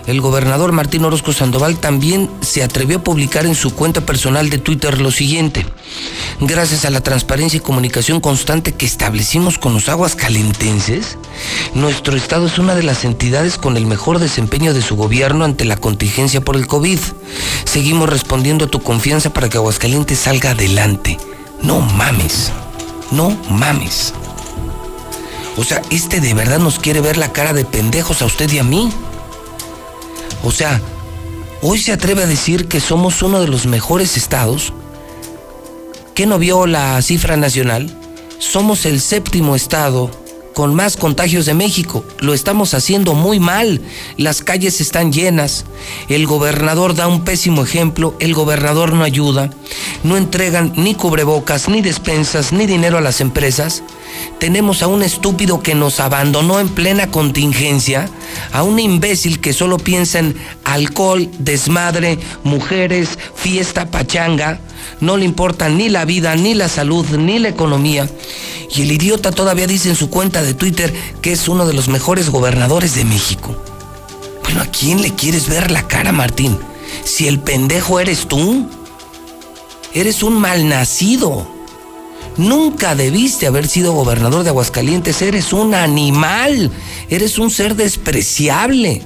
el 0.08 0.22
gobernador 0.22 0.72
Martín 0.72 1.06
Orozco 1.06 1.34
Sandoval 1.34 1.78
también 1.78 2.30
se 2.42 2.64
atrevió 2.64 2.98
a 2.98 3.04
publicar 3.04 3.46
en 3.46 3.56
su 3.56 3.74
cuenta 3.74 4.02
personal 4.02 4.50
de 4.50 4.58
Twitter 4.58 5.02
lo 5.02 5.12
siguiente. 5.12 5.66
Gracias 6.40 6.86
a 6.86 6.90
la 6.90 7.02
transparencia 7.02 7.58
y 7.58 7.62
comunicación 7.62 8.22
constante 8.22 8.74
que 8.74 8.86
establecimos 8.86 9.58
con 9.58 9.74
los 9.74 9.90
aguas 9.90 10.16
calentenses, 10.16 11.18
nuestro 11.74 12.16
estado 12.16 12.46
es 12.46 12.60
una 12.60 12.76
de 12.76 12.84
las 12.84 13.04
entidades 13.04 13.58
con 13.58 13.78
el 13.78 13.86
mejor 13.86 14.20
desempeño 14.20 14.74
de 14.74 14.82
su 14.82 14.96
gobierno 14.96 15.46
ante 15.46 15.66
la 15.66 15.78
contingencia 15.78 16.42
por 16.42 16.56
el 16.56 16.68
COVID. 16.68 17.00
Seguimos 17.66 18.10
respondiendo 18.10 18.66
a 18.66 18.70
tu 18.70 18.82
confianza 18.82 19.32
para 19.32 19.50
que 19.50 19.58
Aguascalientes 19.58 20.20
salga 20.20 20.52
adelante. 20.52 21.18
No 21.62 21.80
mames, 21.80 22.52
no 23.12 23.38
mames. 23.50 24.14
O 25.58 25.64
sea, 25.64 25.82
este 25.90 26.20
de 26.20 26.34
verdad 26.34 26.60
nos 26.60 26.80
quiere 26.80 27.02
ver 27.02 27.18
la 27.18 27.32
cara 27.32 27.54
de 27.54 27.66
pendejos 27.66 28.22
a 28.22 28.26
usted 28.26 28.52
y 28.52 28.60
a 28.60 28.64
mí. 28.64 28.92
O 30.46 30.52
sea, 30.52 30.80
hoy 31.64 31.80
se 31.80 31.92
atreve 31.92 32.22
a 32.24 32.28
decir 32.28 32.68
que 32.68 32.80
somos 32.80 33.24
uno 33.24 33.42
de 33.42 33.48
los 33.48 33.66
mejores 33.66 34.16
estados. 34.16 34.74
¿Qué 36.14 36.28
no 36.28 36.38
vio 36.38 36.68
la 36.68 37.02
cifra 37.02 37.36
nacional? 37.36 37.94
Somos 38.38 38.86
el 38.86 39.02
séptimo 39.02 39.56
estado 39.56 40.12
con 40.54 40.76
más 40.76 40.98
contagios 40.98 41.48
de 41.48 41.56
México. 41.56 42.06
Lo 42.20 42.36
estamos 42.36 42.76
haciendo 42.76 43.16
muy 43.16 43.40
mal. 43.40 43.82
Las 44.18 44.44
calles 44.44 44.82
están 44.82 45.12
llenas. 45.12 45.66
El 46.10 46.28
gobernador 46.28 46.94
da 46.94 47.08
un 47.08 47.26
pésimo 47.26 47.64
ejemplo. 47.64 48.16
El 48.20 48.36
gobernador 48.36 48.94
no 48.94 49.04
ayuda. 49.04 49.50
No 50.04 50.16
entregan 50.16 50.74
ni 50.78 50.94
cubrebocas, 50.94 51.70
ni 51.70 51.82
despensas, 51.82 52.54
ni 52.54 52.68
dinero 52.68 53.00
a 53.00 53.02
las 53.02 53.20
empresas. 53.20 53.82
Tenemos 54.40 54.84
a 54.84 54.88
un 54.88 55.02
estúpido 55.02 55.62
que 55.62 55.76
nos 55.76 56.00
abandonó 56.00 56.60
en 56.60 56.70
plena 56.70 57.10
contingencia, 57.10 58.10
a 58.52 58.64
un 58.64 58.80
imbécil 58.80 59.40
que 59.40 59.54
solo 59.54 59.78
piensa 59.78 60.20
en 60.20 60.36
alcohol, 60.64 61.30
desmadre, 61.40 62.20
mujeres, 62.44 63.18
fiesta, 63.36 63.90
pachanga. 63.90 64.60
No 65.00 65.18
le 65.18 65.26
importa 65.26 65.70
ni 65.70 65.90
la 65.90 66.06
vida, 66.06 66.36
ni 66.36 66.54
la 66.54 66.70
salud, 66.70 67.06
ni 67.18 67.40
la 67.40 67.50
economía. 67.50 68.10
Y 68.76 68.82
el 68.82 68.92
idiota 68.92 69.32
todavía 69.32 69.68
dice 69.68 69.90
en 69.90 69.96
su 69.96 70.10
cuenta 70.10 70.44
de 70.44 70.54
Twitter 70.54 70.94
que 71.22 71.32
es 71.32 71.48
uno 71.48 71.66
de 71.66 71.74
los 71.74 71.88
mejores 71.88 72.30
gobernadores 72.30 72.94
de 72.96 73.06
México. 73.06 73.56
Bueno, 74.44 74.62
¿a 74.62 74.66
quién 74.66 75.02
le 75.02 75.14
quieres 75.14 75.50
ver 75.50 75.72
la 75.72 75.88
cara, 75.88 76.12
Martín? 76.12 76.58
Si 77.04 77.28
el 77.28 77.40
pendejo 77.40 78.00
eres 78.00 78.28
tú, 78.28 78.70
eres 79.94 80.24
un 80.24 80.40
malnacido. 80.40 81.55
Nunca 82.38 82.96
debiste 82.96 83.48
haber 83.48 83.68
sido 83.68 83.94
gobernador 83.94 84.44
de 84.44 84.50
Aguascalientes. 84.50 85.22
Eres 85.22 85.54
un 85.54 85.74
animal. 85.74 86.72
Eres 87.10 87.38
un 87.38 87.50
ser 87.50 87.76
despreciable. 87.76 89.02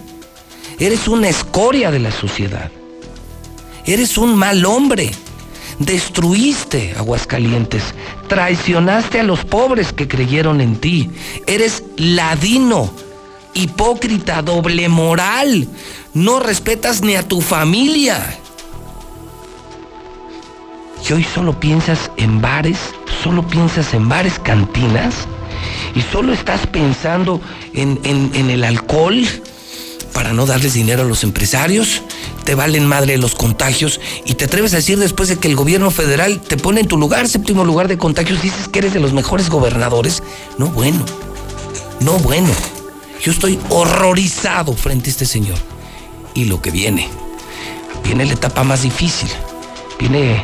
Eres 0.80 1.08
una 1.08 1.30
escoria 1.30 1.92
de 1.92 2.00
la 2.00 2.12
sociedad. 2.12 2.72
Eres 3.86 4.18
un 4.18 4.36
mal 4.36 4.66
hombre. 4.66 5.12
Destruiste 5.78 6.94
Aguascalientes. 6.98 7.84
Traicionaste 8.28 9.20
a 9.20 9.24
los 9.24 9.46
pobres 9.46 9.94
que 9.94 10.08
creyeron 10.08 10.60
en 10.62 10.76
ti. 10.76 11.10
Eres 11.48 11.84
ladino, 11.98 12.92
hipócrita, 13.54 14.42
doble 14.42 14.90
moral. 14.90 15.68
No 16.14 16.40
respetas 16.40 17.02
ni 17.02 17.16
a 17.16 17.28
tu 17.28 17.42
familia. 17.42 18.40
Y 21.08 21.14
hoy 21.14 21.24
solo 21.24 21.60
piensas 21.60 22.12
en 22.18 22.42
bares, 22.42 22.78
solo 23.24 23.46
piensas 23.48 23.94
en 23.94 24.10
bares, 24.10 24.40
cantinas, 24.40 25.28
y 25.96 26.02
solo 26.02 26.34
estás 26.34 26.68
pensando 26.68 27.42
en, 27.74 28.00
el 28.34 28.64
alcohol 28.64 29.26
para 30.14 30.34
no 30.34 30.46
darles 30.46 30.74
dinero 30.74 31.04
a 31.04 31.06
los 31.06 31.24
empresarios, 31.24 32.02
te 32.44 32.56
valen 32.56 32.86
madre 32.86 33.18
los 33.18 33.36
contagios 33.36 34.00
y 34.26 34.34
te 34.34 34.46
atreves 34.46 34.74
a 34.74 34.78
decir 34.78 35.00
después 35.00 35.30
de 35.30 35.38
que 35.38 35.48
el 35.48 35.56
gobierno 35.56 35.92
federal 35.92 36.42
te 36.42 36.58
pone 36.58 36.82
en 36.82 36.88
tu 36.88 36.98
lugar, 36.98 37.28
séptimo 37.28 37.64
lugar 37.64 37.88
de 37.88 37.98
contagios, 37.98 38.42
dices 38.42 38.68
que 38.68 38.80
eres 38.80 38.94
de 38.94 39.00
los 39.00 39.14
mejores 39.14 39.50
gobernadores. 39.50 40.24
No 40.58 40.68
bueno, 40.68 41.06
no 42.00 42.14
bueno. 42.20 42.50
Yo 43.22 43.32
estoy 43.32 43.60
horrorizado 43.70 44.74
frente 44.74 45.10
a 45.10 45.12
este 45.12 45.26
señor. 45.26 45.58
Y 46.34 46.46
lo 46.46 46.62
que 46.62 46.72
viene, 46.72 47.08
viene 48.04 48.26
la 48.26 48.34
etapa 48.34 48.64
más 48.64 48.84
difícil, 48.84 49.30
viene 50.00 50.44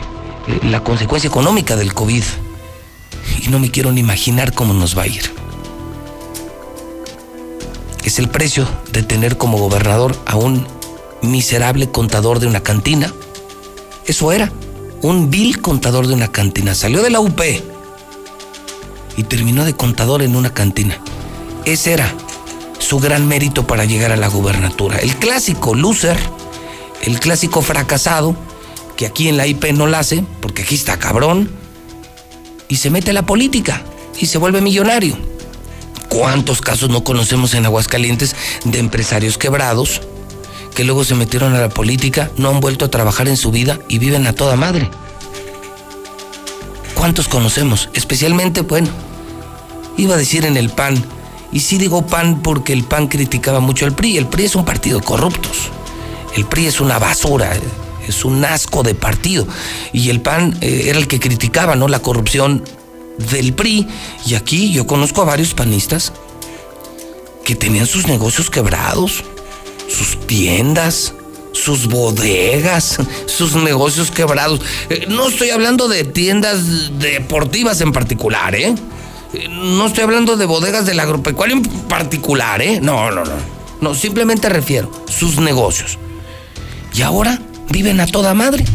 la 0.64 0.84
consecuencia 0.84 1.28
económica 1.28 1.76
del 1.76 1.94
COVID. 1.94 2.24
Y 3.42 3.48
no 3.50 3.60
me 3.60 3.72
quiero 3.72 3.92
ni 3.92 4.02
imaginar 4.02 4.54
cómo 4.54 4.74
nos 4.74 4.98
va 4.98 5.04
a 5.04 5.08
ir. 5.08 5.34
Es 8.04 8.20
el 8.20 8.30
precio 8.30 8.68
de 8.92 9.04
tener 9.04 9.38
como 9.38 9.58
gobernador 9.58 10.16
a 10.26 10.36
un 10.36 10.68
miserable 11.22 11.90
contador 11.90 12.40
de 12.40 12.48
una 12.48 12.62
cantina. 12.62 13.12
Eso 14.06 14.32
era, 14.32 14.52
un 15.02 15.30
vil 15.32 15.62
contador 15.62 16.08
de 16.08 16.14
una 16.14 16.32
cantina. 16.32 16.76
Salió 16.76 17.02
de 17.02 17.10
la 17.10 17.20
UP 17.20 17.42
y 19.18 19.24
terminó 19.24 19.66
de 19.66 19.74
contador 19.74 20.22
en 20.22 20.36
una 20.36 20.54
cantina. 20.54 21.00
Ese 21.66 21.94
era 21.94 22.14
su 22.78 23.00
gran 23.00 23.28
mérito 23.28 23.66
para 23.66 23.86
llegar 23.86 24.12
a 24.12 24.18
la 24.18 24.28
gubernatura. 24.28 24.98
El 24.98 25.16
clásico 25.16 25.74
loser, 25.74 26.18
el 27.02 27.20
clásico 27.20 27.62
fracasado, 27.62 28.36
que 28.96 29.06
aquí 29.06 29.28
en 29.28 29.38
la 29.38 29.48
IP 29.48 29.66
no 29.74 29.88
la 29.88 30.00
hace, 30.00 30.24
porque 30.42 30.64
aquí 30.64 30.76
está 30.76 30.98
cabrón, 30.98 31.50
y 32.68 32.78
se 32.78 32.90
mete 32.90 33.12
a 33.12 33.14
la 33.14 33.26
política 33.26 33.82
y 34.20 34.26
se 34.26 34.38
vuelve 34.38 34.62
millonario. 34.62 35.18
¿Cuántos 36.10 36.62
casos 36.62 36.90
no 36.90 37.04
conocemos 37.04 37.54
en 37.54 37.66
Aguascalientes 37.66 38.36
de 38.64 38.80
empresarios 38.80 39.38
quebrados 39.38 40.02
que 40.74 40.84
luego 40.84 41.04
se 41.04 41.16
metieron 41.16 41.54
a 41.56 41.62
la 41.62 41.70
política, 41.70 42.32
no 42.38 42.50
han 42.50 42.60
vuelto 42.60 42.86
a 42.86 42.92
trabajar 42.92 43.28
en 43.28 43.38
su 43.38 43.52
vida 43.52 43.80
y 43.88 43.98
viven 43.98 44.28
a 44.28 44.34
toda 44.34 44.56
madre? 44.56 44.90
¿Cuántos 46.94 47.28
conocemos? 47.28 47.90
Especialmente, 47.94 48.62
bueno, 48.62 48.88
iba 49.98 50.16
a 50.16 50.18
decir 50.18 50.46
en 50.46 50.58
el 50.58 50.70
PAN, 50.70 51.04
y 51.52 51.60
sí 51.60 51.78
digo 51.78 52.06
PAN 52.08 52.42
porque 52.42 52.74
el 52.74 52.84
PAN 52.84 53.08
criticaba 53.08 53.60
mucho 53.60 53.86
al 53.86 53.94
PRI, 53.94 54.18
el 54.18 54.28
PRI 54.28 54.46
es 54.46 54.56
un 54.56 54.66
partido 54.66 55.00
de 55.00 55.06
corruptos, 55.06 55.70
el 56.36 56.46
PRI 56.46 56.68
es 56.68 56.80
una 56.80 57.00
basura, 57.00 57.54
es 58.08 58.26
un 58.26 58.44
asco 58.46 58.84
de 58.84 58.96
partido, 58.96 59.48
y 59.94 60.10
el 60.10 60.22
PAN 60.22 60.58
eh, 60.62 60.86
era 60.88 60.98
el 60.98 61.08
que 61.08 61.20
criticaba, 61.20 61.76
¿no? 61.76 61.88
La 61.88 62.00
corrupción 62.00 62.64
del 63.18 63.54
PRI, 63.54 63.88
y 64.26 64.36
aquí 64.36 64.72
yo 64.72 64.86
conozco 64.88 65.22
a 65.22 65.26
varios 65.26 65.54
panistas 65.54 66.12
que 67.44 67.56
tenían 67.56 67.86
sus 67.86 68.08
negocios 68.08 68.50
quebrados, 68.50 69.24
sus 69.88 70.28
tiendas, 70.28 71.14
sus 71.54 71.88
bodegas, 71.88 72.98
sus 73.26 73.56
negocios 73.56 74.12
quebrados. 74.12 74.62
Eh, 74.90 75.06
no 75.08 75.30
estoy 75.30 75.52
hablando 75.52 75.88
de 75.88 76.04
tiendas 76.04 77.00
deportivas 77.00 77.82
en 77.82 77.92
particular, 77.92 78.56
¿eh? 78.56 78.76
No 79.50 79.88
estoy 79.88 80.04
hablando 80.04 80.38
de 80.38 80.46
bodegas 80.46 80.86
del 80.86 81.00
agropecuario 81.00 81.58
en 81.58 81.64
particular, 81.64 82.62
¿eh? 82.62 82.80
No, 82.82 83.12
no, 83.12 83.26
no. 83.26 83.56
No, 83.82 83.94
simplemente 83.94 84.50
refiero 84.50 84.90
sus 85.08 85.38
negocios. 85.38 85.98
Y 86.94 87.02
ahora 87.02 87.40
viven 87.70 88.00
a 88.00 88.08
toda 88.08 88.34
madre. 88.34 88.66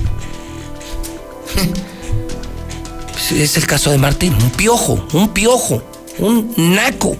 Es 3.30 3.56
el 3.56 3.66
caso 3.66 3.90
de 3.90 3.98
Martín, 3.98 4.34
un 4.34 4.50
piojo, 4.50 5.06
un 5.12 5.28
piojo, 5.28 5.82
un 6.18 6.52
naco. 6.56 7.16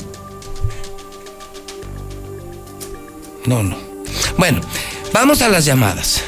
No, 3.46 3.62
no. 3.62 3.76
Bueno, 4.36 4.60
vamos 5.12 5.42
a 5.42 5.48
las 5.48 5.64
llamadas. 5.64 6.22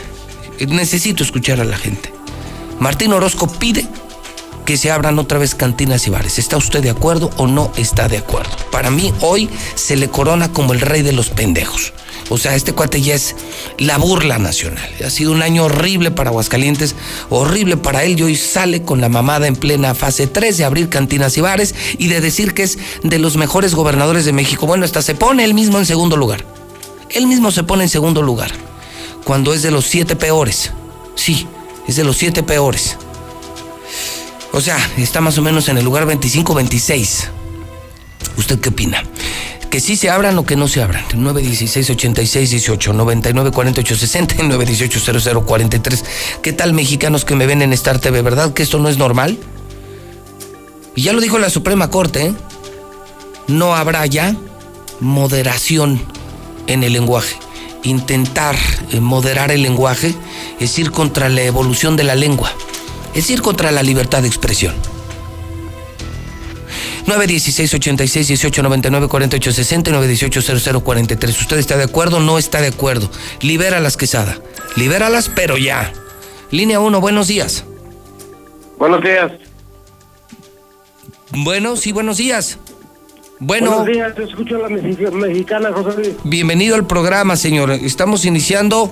Necesito 0.68 1.24
escuchar 1.24 1.60
a 1.60 1.64
la 1.64 1.76
gente. 1.76 2.12
Martín 2.78 3.12
Orozco 3.12 3.46
pide 3.46 3.86
que 4.64 4.76
se 4.76 4.90
abran 4.90 5.18
otra 5.18 5.38
vez 5.38 5.54
cantinas 5.54 6.06
y 6.06 6.10
bares. 6.10 6.38
¿Está 6.38 6.56
usted 6.56 6.82
de 6.82 6.90
acuerdo 6.90 7.30
o 7.36 7.46
no 7.46 7.72
está 7.76 8.08
de 8.08 8.18
acuerdo? 8.18 8.50
Para 8.70 8.90
mí 8.90 9.12
hoy 9.20 9.48
se 9.74 9.96
le 9.96 10.08
corona 10.08 10.52
como 10.52 10.72
el 10.72 10.80
rey 10.80 11.02
de 11.02 11.12
los 11.12 11.30
pendejos. 11.30 11.92
O 12.28 12.38
sea, 12.38 12.54
este 12.54 12.72
cuate 12.72 13.02
ya 13.02 13.14
es 13.14 13.36
la 13.78 13.98
burla 13.98 14.38
nacional. 14.38 14.88
Ha 15.04 15.10
sido 15.10 15.32
un 15.32 15.42
año 15.42 15.64
horrible 15.64 16.10
para 16.10 16.30
Aguascalientes, 16.30 16.94
horrible 17.28 17.76
para 17.76 18.04
él 18.04 18.18
y 18.18 18.22
hoy 18.22 18.36
sale 18.36 18.82
con 18.82 19.00
la 19.00 19.08
mamada 19.08 19.46
en 19.46 19.56
plena 19.56 19.94
fase 19.94 20.26
3 20.26 20.56
de 20.56 20.64
abrir 20.64 20.88
cantinas 20.88 21.36
y 21.36 21.40
bares 21.40 21.74
y 21.98 22.08
de 22.08 22.20
decir 22.20 22.54
que 22.54 22.62
es 22.62 22.78
de 23.02 23.18
los 23.18 23.36
mejores 23.36 23.74
gobernadores 23.74 24.24
de 24.24 24.32
México. 24.32 24.66
Bueno, 24.66 24.84
hasta 24.84 25.02
se 25.02 25.14
pone 25.14 25.44
él 25.44 25.52
mismo 25.52 25.78
en 25.78 25.84
segundo 25.84 26.16
lugar. 26.16 26.44
Él 27.10 27.26
mismo 27.26 27.50
se 27.50 27.64
pone 27.64 27.82
en 27.82 27.90
segundo 27.90 28.22
lugar, 28.22 28.50
cuando 29.24 29.52
es 29.52 29.62
de 29.62 29.70
los 29.70 29.84
siete 29.84 30.16
peores. 30.16 30.70
Sí, 31.14 31.46
es 31.86 31.96
de 31.96 32.04
los 32.04 32.16
siete 32.16 32.42
peores. 32.42 32.96
O 34.52 34.60
sea, 34.60 34.76
está 34.98 35.20
más 35.20 35.38
o 35.38 35.42
menos 35.42 35.68
en 35.68 35.78
el 35.78 35.84
lugar 35.84 36.06
25-26. 36.06 37.28
¿Usted 38.36 38.60
qué 38.60 38.68
opina? 38.68 39.02
Que 39.70 39.80
sí 39.80 39.96
se 39.96 40.10
abran 40.10 40.36
o 40.36 40.44
que 40.44 40.56
no 40.56 40.68
se 40.68 40.82
abran. 40.82 41.04
916-8618, 41.08 42.94
994860 42.94 44.34
y 44.34 44.38
918-0043. 44.40 46.04
¿Qué 46.42 46.52
tal 46.52 46.74
mexicanos 46.74 47.24
que 47.24 47.34
me 47.34 47.46
ven 47.46 47.62
en 47.62 47.72
Star 47.72 47.98
TV? 47.98 48.20
¿Verdad 48.20 48.52
que 48.52 48.62
esto 48.62 48.78
no 48.78 48.90
es 48.90 48.98
normal? 48.98 49.38
Y 50.94 51.02
ya 51.02 51.14
lo 51.14 51.22
dijo 51.22 51.38
la 51.38 51.48
Suprema 51.48 51.88
Corte, 51.90 52.26
¿eh? 52.26 52.34
No 53.48 53.74
habrá 53.74 54.04
ya 54.06 54.36
moderación 55.00 56.00
en 56.66 56.84
el 56.84 56.92
lenguaje. 56.92 57.36
Intentar 57.82 58.56
eh, 58.90 59.00
moderar 59.00 59.50
el 59.50 59.62
lenguaje 59.62 60.14
es 60.60 60.78
ir 60.78 60.90
contra 60.90 61.30
la 61.30 61.42
evolución 61.42 61.96
de 61.96 62.04
la 62.04 62.14
lengua, 62.14 62.52
es 63.14 63.30
ir 63.30 63.42
contra 63.42 63.70
la 63.70 63.82
libertad 63.82 64.22
de 64.22 64.28
expresión. 64.28 64.74
916 67.06 67.74
86 67.74 68.28
18 68.28 68.62
99 68.62 69.08
48 69.08 69.52
60 69.52 69.90
918 69.90 70.80
0043. 70.80 71.40
¿Usted 71.40 71.58
está 71.58 71.76
de 71.76 71.84
acuerdo 71.84 72.18
o 72.18 72.20
no 72.20 72.38
está 72.38 72.60
de 72.60 72.68
acuerdo? 72.68 73.10
Libéralas, 73.40 73.96
Quesada. 73.96 74.38
Libéralas, 74.76 75.28
pero 75.28 75.58
ya. 75.58 75.92
Línea 76.50 76.80
1, 76.80 77.00
buenos 77.00 77.28
días. 77.28 77.64
Buenos 78.78 79.02
días. 79.02 79.32
Bueno, 81.30 81.76
sí, 81.76 81.92
buenos 81.92 82.18
días. 82.18 82.58
Bueno. 83.38 83.70
Buenos 83.70 83.86
días, 83.86 84.14
te 84.14 84.24
escucho 84.24 84.58
la 84.58 84.68
mexicana, 84.68 85.72
José 85.72 85.98
Luis. 85.98 86.14
Bienvenido 86.24 86.76
al 86.76 86.86
programa, 86.86 87.36
señor. 87.36 87.72
Estamos 87.72 88.24
iniciando 88.24 88.90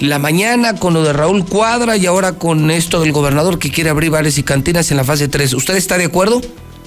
la 0.00 0.18
mañana 0.18 0.76
con 0.76 0.94
lo 0.94 1.02
de 1.02 1.12
Raúl 1.12 1.44
Cuadra 1.44 1.96
y 1.96 2.06
ahora 2.06 2.32
con 2.32 2.70
esto 2.70 3.00
del 3.00 3.12
gobernador 3.12 3.58
que 3.58 3.70
quiere 3.70 3.90
abrir 3.90 4.10
bares 4.10 4.38
y 4.38 4.42
cantinas 4.42 4.90
en 4.90 4.96
la 4.96 5.04
fase 5.04 5.28
3. 5.28 5.54
¿Usted 5.54 5.76
está 5.76 5.98
de 5.98 6.04
acuerdo? 6.04 6.40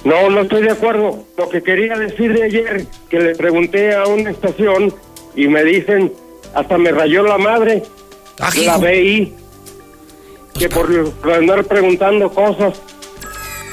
No, 0.04 0.30
no 0.30 0.42
estoy 0.42 0.62
de 0.62 0.70
acuerdo. 0.70 1.24
Lo 1.36 1.48
que 1.48 1.62
quería 1.62 1.96
decir 1.96 2.32
de 2.32 2.44
ayer, 2.44 2.86
que 3.08 3.18
le 3.18 3.34
pregunté 3.34 3.94
a 3.94 4.06
una 4.06 4.30
estación 4.30 4.94
y 5.34 5.48
me 5.48 5.64
dicen, 5.64 6.12
hasta 6.54 6.78
me 6.78 6.92
rayó 6.92 7.22
la 7.22 7.38
madre, 7.38 7.82
la 8.64 8.78
BI, 8.78 9.32
que 10.58 10.68
por 10.68 10.88
andar 11.34 11.64
preguntando 11.64 12.30
cosas. 12.30 12.80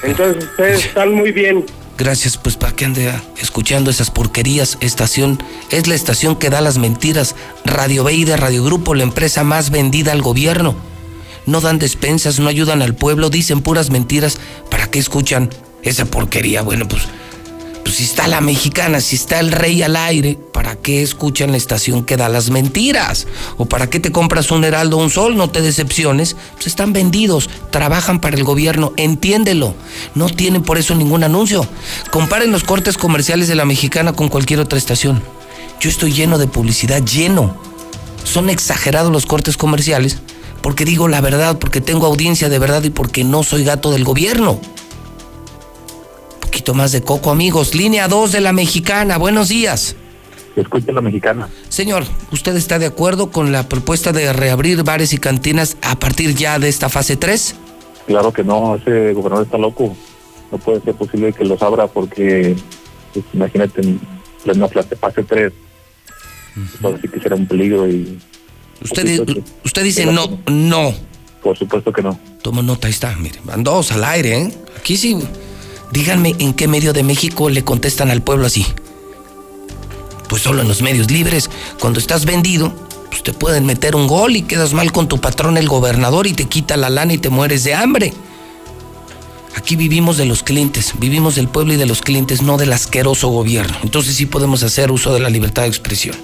Entonces 0.03 0.43
ustedes 0.43 0.85
están 0.85 1.13
muy 1.13 1.31
bien. 1.31 1.65
Gracias, 1.97 2.35
pues 2.37 2.57
para 2.57 2.75
que 2.75 2.83
ande 2.83 3.13
escuchando 3.37 3.89
esas 3.89 4.11
porquerías. 4.11 4.77
Estación 4.81 5.41
es 5.71 5.87
la 5.87 5.95
estación 5.95 6.35
que 6.35 6.49
da 6.49 6.59
las 6.59 6.77
mentiras. 6.77 7.35
Radio 7.63 8.03
de 8.03 8.37
Radio 8.37 8.65
Grupo, 8.65 8.95
la 8.95 9.03
empresa 9.03 9.43
más 9.45 9.69
vendida 9.69 10.11
al 10.11 10.21
gobierno. 10.21 10.75
No 11.45 11.61
dan 11.61 11.79
despensas, 11.79 12.39
no 12.39 12.49
ayudan 12.49 12.81
al 12.81 12.95
pueblo, 12.95 13.29
dicen 13.29 13.61
puras 13.61 13.91
mentiras. 13.91 14.39
¿Para 14.69 14.87
qué 14.87 14.99
escuchan 14.99 15.49
esa 15.83 16.05
porquería? 16.05 16.63
Bueno, 16.63 16.85
pues 16.87 17.03
pues 17.85 17.97
si 17.97 18.03
está 18.03 18.27
la 18.27 18.41
mexicana, 18.41 18.99
si 18.99 19.15
está 19.15 19.39
el 19.39 19.51
rey 19.51 19.83
al 19.83 19.95
aire, 19.95 20.39
¿para 20.51 20.75
qué 20.75 21.03
escuchan 21.03 21.51
la 21.51 21.57
estación 21.57 22.03
que 22.03 22.17
da 22.17 22.29
las 22.29 22.49
mentiras? 22.49 23.27
¿O 23.57 23.65
para 23.65 23.91
qué 23.91 23.99
te 23.99 24.11
compras 24.11 24.49
un 24.49 24.63
heraldo 24.63 24.97
o 24.97 25.03
un 25.03 25.11
sol? 25.11 25.37
No 25.37 25.51
te 25.51 25.61
decepciones. 25.61 26.35
Pues 26.55 26.65
están 26.65 26.93
vendidos, 26.93 27.47
trabajan 27.69 28.21
para 28.21 28.37
el 28.37 28.43
gobierno, 28.43 28.91
entiéndelo. 28.97 29.75
No 30.15 30.29
tienen 30.29 30.63
por 30.63 30.79
eso 30.79 30.95
ningún 30.95 31.23
anuncio. 31.23 31.67
Comparen 32.09 32.51
los 32.51 32.63
cortes 32.63 32.97
comerciales 32.97 33.47
de 33.47 33.53
la 33.53 33.65
mexicana 33.65 34.13
con 34.13 34.29
cualquier 34.29 34.61
otra 34.61 34.79
estación. 34.79 35.21
Yo 35.79 35.91
estoy 35.91 36.11
lleno 36.11 36.39
de 36.39 36.47
publicidad, 36.47 37.03
lleno. 37.03 37.55
Son 38.23 38.49
exagerados 38.49 39.11
los 39.11 39.27
cortes 39.27 39.57
comerciales 39.57 40.17
porque 40.63 40.85
digo 40.85 41.07
la 41.07 41.21
verdad, 41.21 41.59
porque 41.59 41.81
tengo 41.81 42.07
audiencia 42.07 42.49
de 42.49 42.57
verdad 42.57 42.81
y 42.81 42.89
porque 42.89 43.23
no 43.23 43.43
soy 43.43 43.63
gato 43.63 43.91
del 43.91 44.03
gobierno 44.03 44.59
poquito 46.55 46.73
más 46.73 46.93
de 46.93 47.01
coco, 47.01 47.31
amigos. 47.31 47.75
Línea 47.75 48.07
2 48.07 48.31
de 48.31 48.39
la 48.39 48.53
mexicana, 48.53 49.17
buenos 49.17 49.49
días. 49.49 49.97
Escucha 50.55 50.93
la 50.93 51.01
mexicana. 51.01 51.49
Señor, 51.67 52.05
¿usted 52.31 52.55
está 52.55 52.79
de 52.79 52.85
acuerdo 52.85 53.29
con 53.29 53.51
la 53.51 53.67
propuesta 53.67 54.13
de 54.13 54.31
reabrir 54.31 54.83
bares 54.83 55.11
y 55.11 55.17
cantinas 55.17 55.75
a 55.81 55.99
partir 55.99 56.33
ya 56.33 56.57
de 56.57 56.69
esta 56.69 56.87
fase 56.87 57.17
3? 57.17 57.55
Claro 58.07 58.31
que 58.31 58.45
no, 58.45 58.75
ese 58.75 59.11
gobernador 59.11 59.43
está 59.43 59.57
loco. 59.57 59.97
No 60.49 60.57
puede 60.57 60.79
ser 60.79 60.95
posible 60.95 61.33
que 61.33 61.43
los 61.43 61.61
abra 61.61 61.87
porque, 61.87 62.55
pues, 63.13 63.25
imagínate, 63.33 63.81
en 63.81 63.99
plena 64.45 64.69
fase 64.69 65.23
3. 65.23 65.51
Uh 66.81 66.97
que 67.11 67.19
será 67.19 67.35
un 67.35 67.47
peligro 67.47 67.85
y... 67.85 68.17
Usted, 68.81 69.43
usted 69.65 69.83
dice 69.83 70.05
no, 70.05 70.39
no. 70.47 70.93
Por 71.43 71.57
supuesto 71.57 71.91
que 71.91 72.01
no. 72.01 72.17
Toma 72.41 72.61
nota, 72.61 72.87
ahí 72.87 72.93
está, 72.93 73.13
mire, 73.17 73.41
van 73.43 73.61
dos 73.61 73.91
al 73.91 74.05
aire, 74.05 74.37
¿eh? 74.37 74.53
Aquí 74.77 74.95
sí 74.95 75.19
Díganme 75.95 76.35
en 76.39 76.53
qué 76.53 76.67
medio 76.67 76.91
de 76.91 77.03
México 77.03 77.49
le 77.49 77.63
contestan 77.63 78.11
al 78.11 78.21
pueblo 78.21 78.47
así. 78.47 78.65
Pues 80.27 80.41
solo 80.41 80.61
en 80.61 80.67
los 80.67 80.81
medios 80.81 81.09
libres. 81.09 81.49
Cuando 81.79 82.01
estás 82.01 82.25
vendido, 82.25 82.75
pues 83.09 83.23
te 83.23 83.31
pueden 83.31 83.65
meter 83.65 83.95
un 83.95 84.05
gol 84.05 84.35
y 84.35 84.41
quedas 84.41 84.73
mal 84.73 84.91
con 84.91 85.07
tu 85.07 85.21
patrón 85.21 85.55
el 85.55 85.69
gobernador 85.69 86.27
y 86.27 86.33
te 86.33 86.49
quita 86.49 86.75
la 86.75 86.89
lana 86.89 87.13
y 87.13 87.17
te 87.17 87.29
mueres 87.29 87.63
de 87.63 87.75
hambre. 87.75 88.13
Aquí 89.55 89.77
vivimos 89.77 90.17
de 90.17 90.25
los 90.25 90.43
clientes, 90.43 90.91
vivimos 90.99 91.35
del 91.35 91.47
pueblo 91.47 91.71
y 91.71 91.77
de 91.77 91.85
los 91.85 92.01
clientes, 92.01 92.41
no 92.41 92.57
del 92.57 92.73
asqueroso 92.73 93.29
gobierno. 93.29 93.77
Entonces 93.81 94.15
sí 94.15 94.25
podemos 94.25 94.63
hacer 94.63 94.91
uso 94.91 95.13
de 95.13 95.21
la 95.21 95.29
libertad 95.29 95.61
de 95.61 95.69
expresión. 95.69 96.17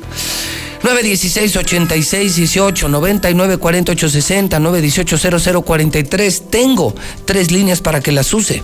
916 0.83 1.55
86 1.55 2.35
18 2.35 2.89
99 2.89 3.57
48 3.57 4.09
60 4.09 4.59
918 4.59 5.63
0043. 5.63 6.49
Tengo 6.49 6.93
tres 7.23 7.51
líneas 7.51 7.79
para 7.79 8.01
que 8.01 8.11
las 8.11 8.33
use. 8.33 8.63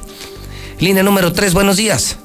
Línea 0.80 1.02
número 1.02 1.34
3, 1.34 1.54
buenos 1.54 1.78
días. 1.78 2.20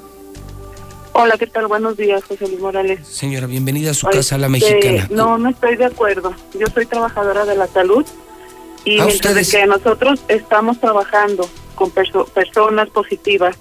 Hola, 1.14 1.38
¿qué 1.38 1.46
tal? 1.46 1.66
Buenos 1.68 1.96
días, 1.96 2.22
José 2.24 2.46
Luis 2.48 2.60
Morales. 2.60 3.06
Señora, 3.06 3.46
bienvenida 3.46 3.92
a 3.92 3.94
su 3.94 4.06
casa, 4.06 4.36
la 4.36 4.48
mexicana. 4.48 5.08
No, 5.10 5.38
no 5.38 5.48
estoy 5.48 5.76
de 5.76 5.86
acuerdo. 5.86 6.34
Yo 6.58 6.66
soy 6.72 6.84
trabajadora 6.86 7.46
de 7.46 7.56
la 7.56 7.66
salud 7.66 8.04
y 8.84 8.98
¿A 8.98 9.06
mientras 9.06 9.50
que 9.50 9.66
nosotros 9.66 10.20
estamos 10.28 10.80
trabajando 10.80 11.48
con 11.74 11.90
personas 11.90 12.90
positivas, 12.90 13.56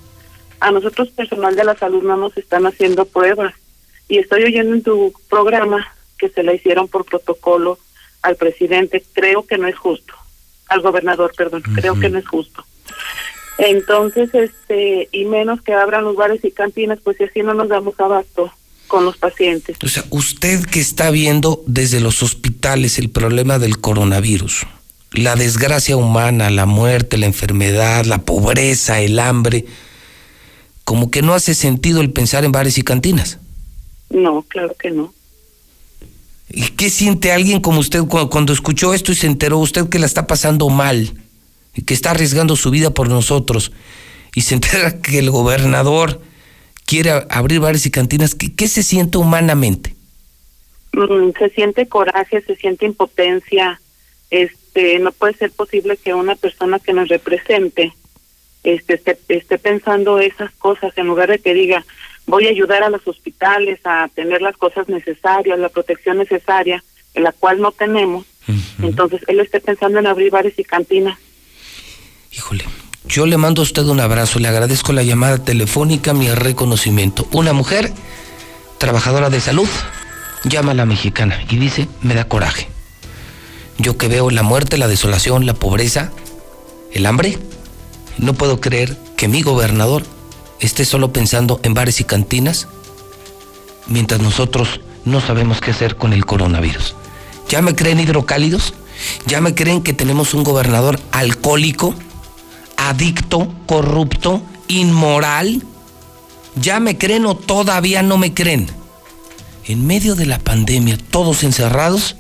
a 0.59 0.71
nosotros 0.71 1.09
personal 1.09 1.55
de 1.55 1.63
la 1.63 1.75
salud 1.75 2.03
no 2.03 2.17
nos 2.17 2.37
están 2.37 2.65
haciendo 2.65 3.05
pruebas. 3.05 3.53
Y 4.09 4.17
estoy 4.17 4.43
oyendo 4.43 4.75
en 4.75 4.83
tu 4.83 5.13
programa 5.29 5.87
que 6.17 6.29
se 6.29 6.43
la 6.43 6.53
hicieron 6.53 6.89
por 6.89 7.05
protocolo 7.05 7.79
al 8.21 8.35
presidente. 8.35 9.03
Creo 9.13 9.45
que 9.47 9.57
no 9.57 9.67
es 9.67 9.77
justo. 9.77 10.13
Al 10.67 10.81
gobernador, 10.81 11.31
perdón. 11.35 11.63
Creo 11.75 11.97
que 11.99 12.09
no 12.09 12.19
es 12.19 12.27
justo. 12.27 12.65
Entonces, 13.57 14.33
este, 14.33 15.09
y 15.11 15.25
menos 15.25 15.61
que 15.61 15.73
abran 15.73 16.03
los 16.03 16.15
bares 16.15 16.43
y 16.43 16.51
cantinas, 16.51 16.99
pues 17.03 17.17
si 17.17 17.25
así 17.25 17.43
no 17.43 17.53
nos 17.53 17.69
damos 17.69 17.99
abasto 17.99 18.51
con 18.87 19.05
los 19.05 19.17
pacientes. 19.17 19.77
O 19.83 19.87
sea, 19.87 20.03
usted 20.09 20.65
que 20.65 20.79
está 20.79 21.11
viendo 21.11 21.63
desde 21.65 21.99
los 21.99 22.23
hospitales 22.23 22.99
el 22.99 23.09
problema 23.09 23.59
del 23.59 23.79
coronavirus, 23.79 24.67
la 25.13 25.35
desgracia 25.35 25.95
humana, 25.95 26.49
la 26.49 26.65
muerte, 26.65 27.17
la 27.17 27.25
enfermedad, 27.25 28.05
la 28.05 28.19
pobreza, 28.19 28.99
el 28.99 29.19
hambre, 29.19 29.65
como 30.83 31.09
que 31.09 31.21
no 31.21 31.33
hace 31.33 31.53
sentido 31.53 32.01
el 32.01 32.11
pensar 32.11 32.43
en 32.43 32.51
bares 32.51 32.77
y 32.77 32.81
cantinas. 32.81 33.39
No, 34.09 34.43
claro 34.43 34.75
que 34.77 34.91
no. 34.91 35.13
¿Y 36.49 36.63
qué 36.71 36.89
siente 36.89 37.31
alguien 37.31 37.61
como 37.61 37.79
usted 37.79 38.01
cuando, 38.03 38.51
escuchó 38.51 38.93
esto 38.93 39.13
y 39.13 39.15
se 39.15 39.27
enteró 39.27 39.59
usted 39.59 39.87
que 39.87 39.99
la 39.99 40.05
está 40.05 40.27
pasando 40.27 40.67
mal 40.69 41.13
que 41.85 41.93
está 41.93 42.11
arriesgando 42.11 42.55
su 42.55 42.69
vida 42.69 42.91
por 42.91 43.09
nosotros 43.09 43.71
y 44.35 44.41
se 44.41 44.53
entera 44.55 45.01
que 45.01 45.19
el 45.19 45.31
gobernador 45.31 46.21
quiere 46.85 47.11
abrir 47.29 47.59
bares 47.59 47.85
y 47.85 47.91
cantinas? 47.91 48.35
¿Qué, 48.35 48.67
se 48.67 48.83
siente 48.83 49.17
humanamente? 49.17 49.95
Mm, 50.93 51.31
se 51.37 51.49
siente 51.49 51.87
coraje, 51.87 52.41
se 52.41 52.55
siente 52.55 52.85
impotencia. 52.85 53.81
Este, 54.29 54.99
no 54.99 55.11
puede 55.11 55.33
ser 55.33 55.51
posible 55.51 55.97
que 55.97 56.13
una 56.13 56.35
persona 56.35 56.79
que 56.79 56.93
nos 56.93 57.09
represente 57.09 57.93
este, 58.63 58.93
esté, 58.93 59.17
esté 59.29 59.57
pensando 59.57 60.19
esas 60.19 60.51
cosas 60.51 60.93
en 60.97 61.07
lugar 61.07 61.29
de 61.29 61.39
que 61.39 61.53
diga, 61.53 61.85
voy 62.27 62.47
a 62.47 62.49
ayudar 62.49 62.83
a 62.83 62.89
los 62.89 63.07
hospitales 63.07 63.79
a 63.83 64.07
tener 64.13 64.41
las 64.41 64.55
cosas 64.57 64.87
necesarias, 64.87 65.59
la 65.59 65.69
protección 65.69 66.17
necesaria, 66.17 66.83
en 67.13 67.23
la 67.23 67.31
cual 67.31 67.59
no 67.59 67.71
tenemos. 67.71 68.25
Entonces, 68.81 69.21
él 69.27 69.39
está 69.39 69.59
pensando 69.59 69.99
en 69.99 70.07
abrir 70.07 70.31
bares 70.31 70.57
y 70.57 70.63
cantinas. 70.63 71.17
Híjole, 72.33 72.63
yo 73.05 73.25
le 73.25 73.35
mando 73.35 73.61
a 73.61 73.63
usted 73.63 73.83
un 73.83 73.99
abrazo, 73.99 74.39
le 74.39 74.47
agradezco 74.47 74.93
la 74.93 75.03
llamada 75.03 75.37
telefónica, 75.37 76.13
mi 76.13 76.29
reconocimiento. 76.29 77.27
Una 77.33 77.51
mujer, 77.51 77.91
trabajadora 78.77 79.29
de 79.29 79.41
salud, 79.41 79.67
llama 80.45 80.71
a 80.71 80.75
la 80.75 80.85
mexicana 80.85 81.43
y 81.49 81.57
dice, 81.57 81.89
me 82.01 82.15
da 82.15 82.23
coraje. 82.23 82.69
Yo 83.77 83.97
que 83.97 84.07
veo 84.07 84.29
la 84.29 84.43
muerte, 84.43 84.77
la 84.77 84.87
desolación, 84.87 85.45
la 85.45 85.55
pobreza, 85.55 86.11
el 86.93 87.05
hambre, 87.05 87.37
no 88.17 88.33
puedo 88.33 88.61
creer 88.61 88.97
que 89.17 89.27
mi 89.27 89.41
gobernador 89.41 90.03
esté 90.61 90.85
solo 90.85 91.11
pensando 91.11 91.59
en 91.63 91.73
bares 91.73 91.99
y 91.99 92.05
cantinas 92.05 92.69
mientras 93.87 94.21
nosotros 94.21 94.79
no 95.03 95.19
sabemos 95.19 95.59
qué 95.59 95.71
hacer 95.71 95.97
con 95.97 96.13
el 96.13 96.25
coronavirus. 96.25 96.95
¿Ya 97.49 97.61
me 97.61 97.75
creen 97.75 97.99
hidrocálidos? 97.99 98.73
¿Ya 99.25 99.41
me 99.41 99.53
creen 99.53 99.83
que 99.83 99.91
tenemos 99.91 100.33
un 100.33 100.43
gobernador 100.43 100.97
alcohólico, 101.11 101.93
adicto, 102.89 103.53
corrupto, 103.65 104.41
inmoral? 104.67 105.63
¿Ya 106.55 106.79
me 106.79 106.97
creen 106.97 107.25
o 107.25 107.35
todavía 107.35 108.03
no 108.03 108.17
me 108.17 108.33
creen? 108.33 108.67
En 109.65 109.85
medio 109.85 110.15
de 110.15 110.25
la 110.25 110.39
pandemia, 110.39 110.97
todos 111.09 111.43
encerrados, 111.43 112.15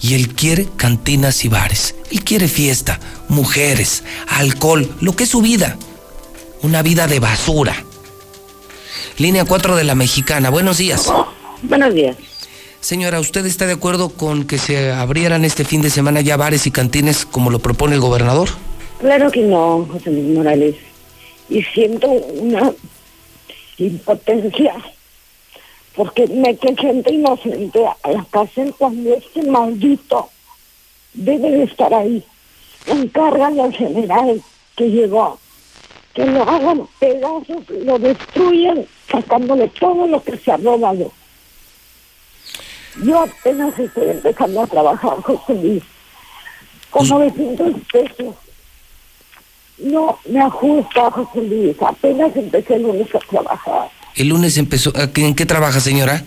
y 0.00 0.14
él 0.14 0.34
quiere 0.34 0.68
cantinas 0.76 1.44
y 1.44 1.48
bares. 1.48 1.94
Él 2.10 2.24
quiere 2.24 2.48
fiesta, 2.48 3.00
mujeres, 3.28 4.02
alcohol, 4.28 4.94
lo 5.00 5.14
que 5.14 5.24
es 5.24 5.30
su 5.30 5.40
vida 5.40 5.76
una 6.62 6.82
vida 6.82 7.06
de 7.06 7.20
basura. 7.20 7.84
Línea 9.18 9.44
4 9.44 9.76
de 9.76 9.84
la 9.84 9.94
Mexicana, 9.94 10.50
buenos 10.50 10.78
días. 10.78 11.10
Buenos 11.62 11.94
días. 11.94 12.16
Señora, 12.80 13.20
¿usted 13.20 13.44
está 13.44 13.66
de 13.66 13.74
acuerdo 13.74 14.08
con 14.08 14.44
que 14.44 14.58
se 14.58 14.90
abrieran 14.92 15.44
este 15.44 15.64
fin 15.64 15.82
de 15.82 15.90
semana 15.90 16.22
ya 16.22 16.36
bares 16.36 16.66
y 16.66 16.70
cantines 16.70 17.26
como 17.26 17.50
lo 17.50 17.58
propone 17.58 17.94
el 17.94 18.00
gobernador? 18.00 18.48
Claro 19.00 19.30
que 19.30 19.40
no, 19.40 19.86
José 19.90 20.10
Luis 20.10 20.36
Morales. 20.36 20.76
Y 21.48 21.62
siento 21.62 22.06
una 22.06 22.72
impotencia 23.78 24.74
porque 25.96 26.26
mete 26.28 26.76
gente 26.76 27.12
inocente 27.12 27.84
a 27.86 28.10
la 28.10 28.24
cárcel 28.30 28.74
cuando 28.78 29.14
este 29.14 29.42
maldito 29.42 30.28
debe 31.14 31.50
de 31.50 31.62
estar 31.64 31.92
ahí. 31.94 32.22
Encargan 32.86 33.58
al 33.58 33.72
general 33.72 34.42
que 34.76 34.90
llegó 34.90 35.38
que 36.14 36.26
lo 36.26 36.42
hagan 36.42 36.86
pedazos, 36.98 37.68
lo 37.70 37.98
destruyan, 37.98 38.84
sacándole 39.10 39.68
todo 39.68 40.06
lo 40.06 40.22
que 40.22 40.36
se 40.36 40.52
ha 40.52 40.56
robado. 40.56 41.10
Yo 43.02 43.20
apenas 43.20 43.78
estoy 43.78 44.10
empezando 44.10 44.62
a 44.62 44.66
trabajar, 44.66 45.22
José 45.22 45.54
Luis, 45.54 45.82
con 46.90 47.08
900 47.08 47.74
pesos. 47.92 48.34
No 49.82 50.18
me 50.28 50.40
ajusta, 50.40 51.10
José 51.10 51.42
Luis. 51.42 51.76
Apenas 51.82 52.36
empecé 52.36 52.74
el 52.76 52.82
lunes 52.82 53.14
a 53.14 53.18
trabajar. 53.18 53.88
¿El 54.16 54.28
lunes 54.28 54.56
empezó? 54.58 54.92
¿En 54.94 55.34
qué 55.34 55.46
trabaja, 55.46 55.80
señora? 55.80 56.22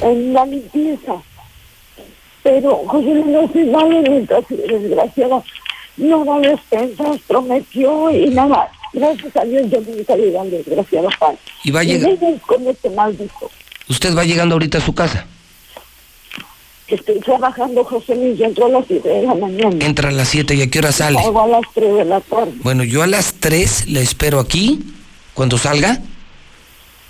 En 0.00 0.32
la 0.32 0.44
limpieza. 0.44 1.14
Pero 2.42 2.76
José 2.86 3.14
Luis 3.14 3.26
no 3.26 3.52
se 3.52 3.64
vale 3.70 4.02
mientras 4.02 4.44
desgraciado 4.48 5.42
no 5.98 6.24
da 6.24 6.38
despensas, 6.38 7.18
prometió 7.26 8.10
y 8.10 8.30
nada. 8.30 8.70
Gracias 8.92 9.36
a 9.36 9.44
Dios 9.44 9.70
yo 9.70 9.80
me 9.80 10.04
salí 10.04 10.24
llegando, 10.24 10.56
desgraciado. 10.56 11.08
Y 11.64 11.70
va 11.70 11.82
llegando. 11.82 12.40
con 12.46 12.66
este 12.66 12.90
maldito. 12.90 13.50
¿Usted 13.88 14.16
va 14.16 14.24
llegando 14.24 14.54
ahorita 14.54 14.78
a 14.78 14.80
su 14.80 14.94
casa? 14.94 15.26
Estoy 16.88 17.20
trabajando, 17.20 17.84
José 17.84 18.14
Luis, 18.16 18.38
yo 18.38 18.46
entro 18.46 18.66
a 18.66 18.68
las 18.70 18.86
7 18.86 19.06
de 19.06 19.22
la 19.22 19.34
mañana. 19.34 19.84
Entra 19.84 20.08
a 20.08 20.12
las 20.12 20.28
7 20.28 20.54
y 20.54 20.62
a 20.62 20.70
qué 20.70 20.78
hora 20.78 20.90
sale? 20.90 21.18
Salgo 21.18 21.42
a 21.42 21.46
las 21.46 21.62
3 21.74 21.94
de 21.96 22.04
la 22.06 22.20
tarde. 22.20 22.52
Bueno, 22.62 22.82
yo 22.82 23.02
a 23.02 23.06
las 23.06 23.34
3 23.34 23.88
le 23.88 24.00
espero 24.00 24.40
aquí, 24.40 24.80
cuando 25.34 25.58
salga, 25.58 26.00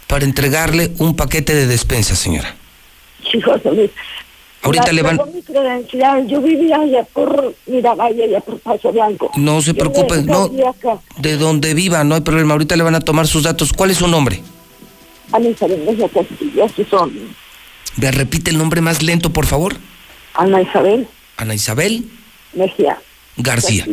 para 0.09 0.25
entregarle 0.25 0.91
un 0.99 1.15
paquete 1.15 1.55
de 1.55 1.69
despensa, 1.69 2.17
señora. 2.17 2.57
Sí, 3.31 3.41
José 3.41 3.71
Luis. 3.71 3.91
Ahorita 4.63 4.91
le 4.91 5.03
van... 5.03 5.21
mi 5.33 5.43
credencial, 5.43 6.27
yo 6.27 6.41
vivía 6.43 6.81
allá 6.81 7.05
por 7.13 7.55
Miravalle, 7.67 8.25
allá 8.25 8.41
por 8.41 8.59
Paso 8.59 8.91
Blanco. 8.91 9.31
No 9.37 9.63
se 9.63 9.75
preocupe, 9.75 10.23
no, 10.23 10.51
de 11.19 11.37
donde 11.37 11.75
viva, 11.75 12.03
no 12.03 12.17
hay 12.17 12.23
problema. 12.23 12.55
Ahorita 12.55 12.75
le 12.75 12.83
van 12.83 12.97
a 12.97 13.01
tomar 13.01 13.29
sus 13.29 13.45
datos. 13.45 13.73
¿Cuál 13.73 13.93
es 13.93 13.99
su 13.99 14.09
nombre? 14.09 14.43
Ana 15.31 15.49
Isabel 15.49 15.85
Mejía 15.85 16.09
Castillo, 16.09 16.65
así 16.65 16.85
son. 16.91 17.13
¿Me 17.97 18.11
repite 18.11 18.51
el 18.51 18.59
nombre 18.59 18.81
más 18.81 19.03
lento, 19.03 19.31
por 19.31 19.47
favor? 19.47 19.77
Ana 20.35 20.63
Isabel. 20.63 21.09
Ana 21.37 21.55
Isabel. 21.55 22.09
Mejía. 22.55 22.99
García. 23.37 23.87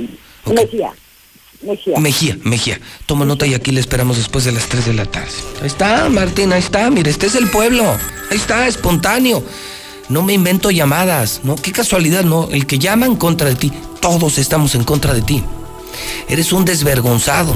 Mejía. 0.45 0.93
Mejía. 1.61 1.99
Mejía, 1.99 2.37
Mejía. 2.43 2.79
Toma 3.05 3.25
nota 3.25 3.47
y 3.47 3.53
aquí 3.53 3.71
le 3.71 3.79
esperamos 3.79 4.17
después 4.17 4.45
de 4.45 4.51
las 4.51 4.67
3 4.67 4.85
de 4.85 4.93
la 4.93 5.05
tarde. 5.05 5.31
Ahí 5.61 5.67
está, 5.67 6.09
Martín, 6.09 6.53
ahí 6.53 6.59
está. 6.59 6.89
Mire, 6.89 7.09
este 7.09 7.25
es 7.27 7.35
el 7.35 7.49
pueblo. 7.49 7.83
Ahí 8.29 8.37
está, 8.37 8.67
espontáneo. 8.67 9.43
No 10.09 10.21
me 10.21 10.33
invento 10.33 10.69
llamadas, 10.69 11.41
¿no? 11.43 11.55
Qué 11.55 11.71
casualidad, 11.71 12.23
¿no? 12.23 12.49
El 12.51 12.67
que 12.67 12.77
llama 12.77 13.07
en 13.07 13.15
contra 13.15 13.49
de 13.49 13.55
ti, 13.55 13.71
todos 14.01 14.37
estamos 14.37 14.75
en 14.75 14.83
contra 14.83 15.13
de 15.13 15.21
ti. 15.23 15.43
Eres 16.27 16.53
un 16.53 16.65
desvergonzado. 16.65 17.55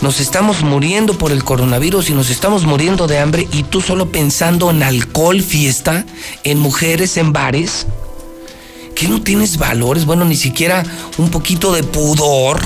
Nos 0.00 0.20
estamos 0.20 0.62
muriendo 0.62 1.16
por 1.18 1.32
el 1.32 1.44
coronavirus 1.44 2.10
y 2.10 2.14
nos 2.14 2.30
estamos 2.30 2.64
muriendo 2.64 3.06
de 3.06 3.18
hambre 3.18 3.48
y 3.52 3.64
tú 3.64 3.80
solo 3.80 4.10
pensando 4.10 4.70
en 4.70 4.82
alcohol, 4.82 5.42
fiesta, 5.42 6.04
en 6.44 6.58
mujeres, 6.58 7.16
en 7.16 7.32
bares. 7.32 7.86
¿Qué 8.94 9.08
no 9.08 9.22
tienes 9.22 9.58
valores? 9.58 10.04
Bueno, 10.06 10.24
ni 10.24 10.36
siquiera 10.36 10.82
un 11.18 11.30
poquito 11.30 11.72
de 11.72 11.82
pudor, 11.84 12.60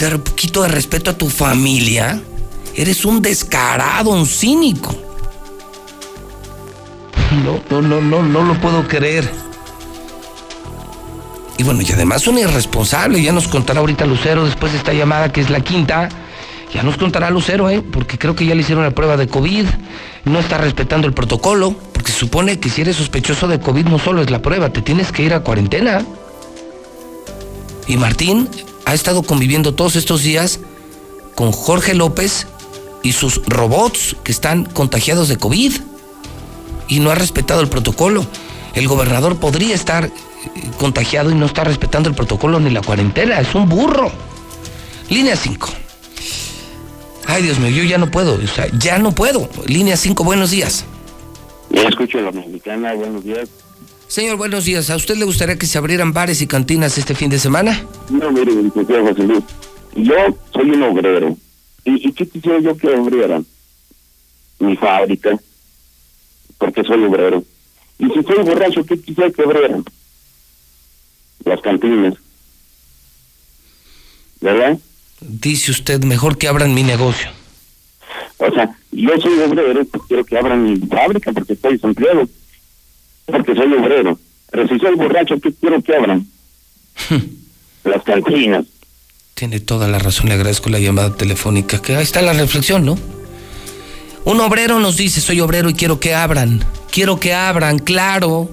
un 0.00 0.20
poquito 0.22 0.62
de 0.62 0.68
respeto 0.68 1.10
a 1.10 1.18
tu 1.18 1.28
familia. 1.28 2.20
Eres 2.74 3.04
un 3.04 3.20
descarado, 3.20 4.10
un 4.10 4.26
cínico. 4.26 4.94
No, 7.44 7.60
no, 7.70 7.82
no, 7.82 8.00
no, 8.00 8.22
no 8.22 8.42
lo 8.42 8.60
puedo 8.60 8.88
creer. 8.88 9.30
Y 11.60 11.62
bueno, 11.62 11.82
y 11.82 11.92
además 11.92 12.26
un 12.26 12.38
irresponsable, 12.38 13.22
ya 13.22 13.32
nos 13.32 13.46
contará 13.46 13.80
ahorita 13.80 14.06
Lucero 14.06 14.46
después 14.46 14.72
de 14.72 14.78
esta 14.78 14.94
llamada 14.94 15.30
que 15.30 15.42
es 15.42 15.50
la 15.50 15.60
quinta. 15.60 16.08
Ya 16.72 16.82
nos 16.82 16.96
contará 16.96 17.28
Lucero, 17.28 17.68
¿eh? 17.68 17.82
Porque 17.82 18.16
creo 18.16 18.34
que 18.34 18.46
ya 18.46 18.54
le 18.54 18.62
hicieron 18.62 18.82
la 18.82 18.92
prueba 18.92 19.18
de 19.18 19.28
COVID. 19.28 19.66
No 20.24 20.38
está 20.38 20.56
respetando 20.56 21.06
el 21.06 21.12
protocolo. 21.12 21.76
Porque 21.92 22.12
supone 22.12 22.58
que 22.58 22.70
si 22.70 22.80
eres 22.80 22.96
sospechoso 22.96 23.46
de 23.46 23.60
COVID 23.60 23.88
no 23.88 23.98
solo 23.98 24.22
es 24.22 24.30
la 24.30 24.40
prueba, 24.40 24.70
te 24.70 24.80
tienes 24.80 25.12
que 25.12 25.22
ir 25.22 25.34
a 25.34 25.40
cuarentena. 25.40 26.02
Y 27.86 27.98
Martín 27.98 28.48
ha 28.86 28.94
estado 28.94 29.22
conviviendo 29.22 29.74
todos 29.74 29.96
estos 29.96 30.22
días 30.22 30.60
con 31.34 31.52
Jorge 31.52 31.92
López 31.92 32.46
y 33.02 33.12
sus 33.12 33.42
robots 33.44 34.16
que 34.24 34.32
están 34.32 34.64
contagiados 34.64 35.28
de 35.28 35.36
COVID 35.36 35.74
y 36.88 37.00
no 37.00 37.10
ha 37.10 37.16
respetado 37.16 37.60
el 37.60 37.68
protocolo. 37.68 38.24
El 38.72 38.88
gobernador 38.88 39.36
podría 39.36 39.74
estar 39.74 40.10
contagiado 40.78 41.30
y 41.30 41.34
no 41.34 41.46
está 41.46 41.64
respetando 41.64 42.08
el 42.08 42.14
protocolo 42.14 42.60
ni 42.60 42.70
la 42.70 42.80
cuarentena. 42.82 43.40
Es 43.40 43.54
un 43.54 43.68
burro. 43.68 44.10
Línea 45.08 45.36
5. 45.36 45.68
Ay, 47.26 47.42
Dios 47.42 47.58
mío, 47.58 47.70
yo 47.70 47.84
ya 47.84 47.98
no 47.98 48.10
puedo. 48.10 48.34
O 48.34 48.46
sea, 48.46 48.66
ya 48.78 48.98
no 48.98 49.12
puedo. 49.12 49.48
Línea 49.66 49.96
5, 49.96 50.24
buenos 50.24 50.50
días. 50.50 50.84
Ya 51.70 51.82
escucho 51.82 52.18
a 52.18 52.22
la 52.22 52.32
mexicana, 52.32 52.94
buenos 52.94 53.24
días. 53.24 53.48
Señor, 54.08 54.36
buenos 54.36 54.64
días. 54.64 54.90
¿A 54.90 54.96
usted 54.96 55.16
le 55.16 55.24
gustaría 55.24 55.56
que 55.56 55.66
se 55.66 55.78
abrieran 55.78 56.12
bares 56.12 56.42
y 56.42 56.48
cantinas 56.48 56.98
este 56.98 57.14
fin 57.14 57.30
de 57.30 57.38
semana? 57.38 57.86
No, 58.08 58.32
mire, 58.32 58.52
licenciado 58.52 59.06
José 59.06 59.22
Luis. 59.22 59.44
Yo 59.94 60.14
soy 60.52 60.70
un 60.70 60.82
obrero. 60.82 61.36
¿Y, 61.84 62.08
y 62.08 62.12
qué 62.12 62.26
quisiera 62.26 62.58
yo 62.58 62.76
que 62.76 62.92
abrieran? 62.92 63.46
Mi 64.58 64.76
fábrica, 64.76 65.38
porque 66.58 66.82
soy 66.82 67.04
obrero. 67.04 67.44
Y 67.98 68.06
si 68.06 68.22
soy 68.22 68.42
borracho, 68.44 68.84
¿qué 68.84 69.00
quisiera 69.00 69.30
que 69.30 69.42
abrieran? 69.42 69.84
Las 71.44 71.60
cantinas. 71.60 72.14
¿Verdad? 74.40 74.78
Dice 75.20 75.70
usted, 75.70 76.02
mejor 76.04 76.38
que 76.38 76.48
abran 76.48 76.74
mi 76.74 76.82
negocio. 76.82 77.30
O 78.38 78.50
sea, 78.52 78.74
Yo 78.92 79.10
soy 79.20 79.38
obrero, 79.40 79.84
pues 79.84 80.02
quiero 80.08 80.24
que 80.24 80.38
abran 80.38 80.64
mi 80.64 80.78
fábrica 80.88 81.32
porque 81.32 81.52
estoy 81.52 81.74
desempleado. 81.74 82.28
Porque 83.26 83.54
soy 83.54 83.72
obrero. 83.74 84.18
Pero 84.50 84.66
si 84.66 84.78
soy 84.78 84.94
borracho, 84.96 85.38
¿qué 85.40 85.52
quiero 85.52 85.80
que 85.82 85.94
abran? 85.94 86.26
Las 87.84 88.02
cantinas. 88.02 88.66
Tiene 89.34 89.60
toda 89.60 89.88
la 89.88 89.98
razón, 89.98 90.28
le 90.28 90.34
agradezco 90.34 90.68
la 90.70 90.80
llamada 90.80 91.14
telefónica. 91.16 91.80
Que 91.80 91.96
ahí 91.96 92.02
está 92.02 92.20
la 92.22 92.32
reflexión, 92.32 92.84
¿no? 92.84 92.98
Un 94.24 94.40
obrero 94.40 94.80
nos 94.80 94.96
dice, 94.96 95.20
soy 95.20 95.40
obrero 95.40 95.70
y 95.70 95.74
quiero 95.74 96.00
que 96.00 96.14
abran. 96.14 96.64
Quiero 96.90 97.20
que 97.20 97.32
abran, 97.32 97.78
claro. 97.78 98.50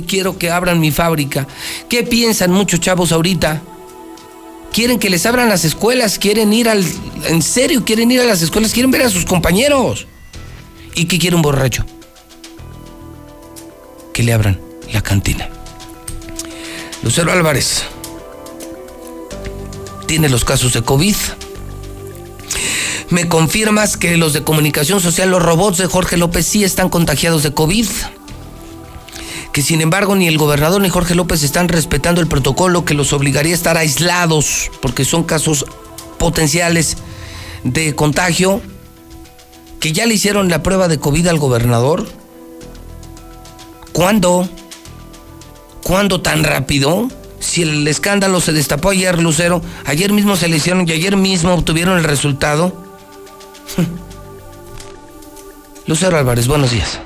Quiero 0.00 0.38
que 0.38 0.50
abran 0.50 0.80
mi 0.80 0.90
fábrica. 0.90 1.46
¿Qué 1.88 2.02
piensan 2.02 2.50
muchos 2.50 2.80
chavos 2.80 3.12
ahorita? 3.12 3.62
Quieren 4.72 4.98
que 4.98 5.10
les 5.10 5.26
abran 5.26 5.50
las 5.50 5.64
escuelas, 5.64 6.18
quieren 6.18 6.52
ir 6.52 6.68
al... 6.68 6.82
En 7.26 7.42
serio, 7.42 7.84
quieren 7.84 8.10
ir 8.10 8.20
a 8.20 8.24
las 8.24 8.40
escuelas, 8.40 8.72
quieren 8.72 8.90
ver 8.90 9.02
a 9.02 9.10
sus 9.10 9.26
compañeros. 9.26 10.06
¿Y 10.94 11.04
qué 11.04 11.18
quiere 11.18 11.36
un 11.36 11.42
borracho? 11.42 11.84
Que 14.14 14.22
le 14.22 14.32
abran 14.32 14.58
la 14.92 15.02
cantina. 15.02 15.48
Lucero 17.02 17.32
Álvarez 17.32 17.82
tiene 20.06 20.30
los 20.30 20.44
casos 20.44 20.72
de 20.72 20.82
COVID. 20.82 21.16
¿Me 23.10 23.28
confirmas 23.28 23.98
que 23.98 24.16
los 24.16 24.32
de 24.32 24.42
comunicación 24.42 25.00
social, 25.00 25.30
los 25.30 25.42
robots 25.42 25.76
de 25.76 25.86
Jorge 25.86 26.16
López, 26.16 26.46
sí 26.46 26.64
están 26.64 26.88
contagiados 26.88 27.42
de 27.42 27.52
COVID? 27.52 27.86
Que 29.52 29.62
sin 29.62 29.80
embargo 29.80 30.16
ni 30.16 30.28
el 30.28 30.38
gobernador 30.38 30.80
ni 30.80 30.88
Jorge 30.88 31.14
López 31.14 31.42
están 31.42 31.68
respetando 31.68 32.20
el 32.20 32.26
protocolo 32.26 32.84
que 32.84 32.94
los 32.94 33.12
obligaría 33.12 33.52
a 33.52 33.54
estar 33.54 33.76
aislados 33.76 34.70
porque 34.80 35.04
son 35.04 35.24
casos 35.24 35.66
potenciales 36.18 36.96
de 37.64 37.94
contagio. 37.94 38.62
Que 39.78 39.92
ya 39.92 40.06
le 40.06 40.14
hicieron 40.14 40.48
la 40.48 40.62
prueba 40.62 40.88
de 40.88 40.98
COVID 40.98 41.26
al 41.26 41.38
gobernador. 41.38 42.06
¿Cuándo? 43.92 44.48
¿Cuándo 45.82 46.22
tan 46.22 46.44
rápido? 46.44 47.08
Si 47.40 47.62
el 47.62 47.86
escándalo 47.88 48.40
se 48.40 48.52
destapó 48.52 48.90
ayer, 48.90 49.20
Lucero, 49.20 49.60
ayer 49.84 50.12
mismo 50.12 50.36
se 50.36 50.48
le 50.48 50.56
hicieron 50.56 50.88
y 50.88 50.92
ayer 50.92 51.16
mismo 51.16 51.52
obtuvieron 51.52 51.98
el 51.98 52.04
resultado. 52.04 52.72
Lucero 55.86 56.16
Álvarez, 56.16 56.46
buenos 56.46 56.70
días. 56.70 57.00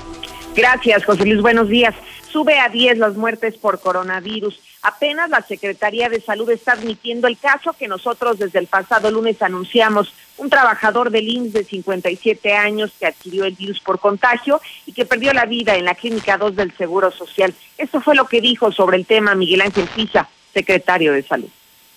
Gracias, 0.55 1.05
José 1.05 1.24
Luis, 1.24 1.40
buenos 1.40 1.68
días. 1.68 1.94
Sube 2.31 2.59
a 2.59 2.68
10 2.68 2.99
las 2.99 3.14
muertes 3.14 3.57
por 3.57 3.81
coronavirus. 3.81 4.61
Apenas 4.83 5.31
la 5.31 5.43
Secretaría 5.43 6.09
de 6.09 6.20
Salud 6.20 6.51
está 6.51 6.72
admitiendo 6.72 7.27
el 7.27 7.39
caso 7.39 7.72
que 7.72 7.89
nosotros 7.89 8.39
desde 8.39 8.59
el 8.59 8.66
pasado 8.66 9.11
lunes 9.11 9.41
anunciamos. 9.43 10.12
Un 10.39 10.51
trabajador 10.51 11.11
del 11.11 11.29
INS 11.29 11.53
de 11.53 11.64
57 11.64 12.53
años 12.55 12.93
que 12.99 13.07
adquirió 13.07 13.45
el 13.45 13.55
virus 13.55 13.81
por 13.81 13.99
contagio 13.99 14.61
y 14.85 14.93
que 14.93 15.07
perdió 15.07 15.33
la 15.33 15.47
vida 15.47 15.77
en 15.77 15.87
la 15.87 15.95
Clínica 15.95 16.37
2 16.37 16.57
del 16.57 16.77
Seguro 16.77 17.11
Social. 17.11 17.55
Esto 17.79 18.01
fue 18.01 18.14
lo 18.14 18.27
que 18.27 18.41
dijo 18.41 18.70
sobre 18.70 18.97
el 18.97 19.07
tema 19.07 19.35
Miguel 19.35 19.62
Ángel 19.62 19.89
Pisa, 19.89 20.29
secretario 20.53 21.12
de 21.12 21.22
Salud. 21.22 21.49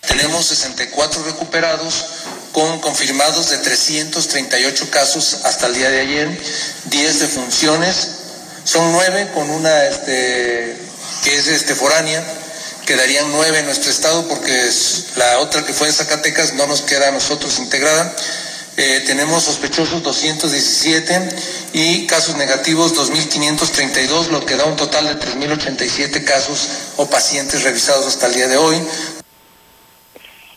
Tenemos 0.02 0.46
64 0.46 1.24
recuperados 1.26 2.06
con 2.54 2.80
confirmados 2.80 3.50
de 3.50 3.58
338 3.58 4.90
casos 4.90 5.42
hasta 5.46 5.68
el 5.68 5.76
día 5.76 5.90
de 5.90 6.00
ayer, 6.00 6.42
10 6.86 7.20
defunciones, 7.20 8.19
son 8.70 8.92
9 8.92 9.32
con 9.34 9.50
una 9.50 9.86
este, 9.86 10.78
que 11.24 11.36
es 11.36 11.48
este, 11.48 11.74
foránea, 11.74 12.24
quedarían 12.86 13.32
9 13.32 13.60
en 13.60 13.66
nuestro 13.66 13.90
estado 13.90 14.28
porque 14.28 14.68
es, 14.68 15.06
la 15.16 15.40
otra 15.40 15.66
que 15.66 15.74
fue 15.74 15.88
de 15.88 15.94
Zacatecas 15.94 16.54
no 16.54 16.68
nos 16.68 16.82
queda 16.82 17.08
a 17.08 17.12
nosotros 17.12 17.58
integrada. 17.58 18.16
Eh, 18.78 19.04
tenemos 19.08 19.46
sospechosos 19.46 20.04
217 20.04 21.30
y 21.74 22.06
casos 22.06 22.36
negativos 22.36 22.94
2.532, 22.94 24.28
lo 24.28 24.46
que 24.46 24.56
da 24.56 24.66
un 24.66 24.76
total 24.76 25.08
de 25.08 25.16
3.087 25.20 26.24
casos 26.24 26.70
o 26.98 27.10
pacientes 27.10 27.64
revisados 27.64 28.06
hasta 28.06 28.28
el 28.28 28.36
día 28.36 28.48
de 28.48 28.58
hoy. 28.58 28.80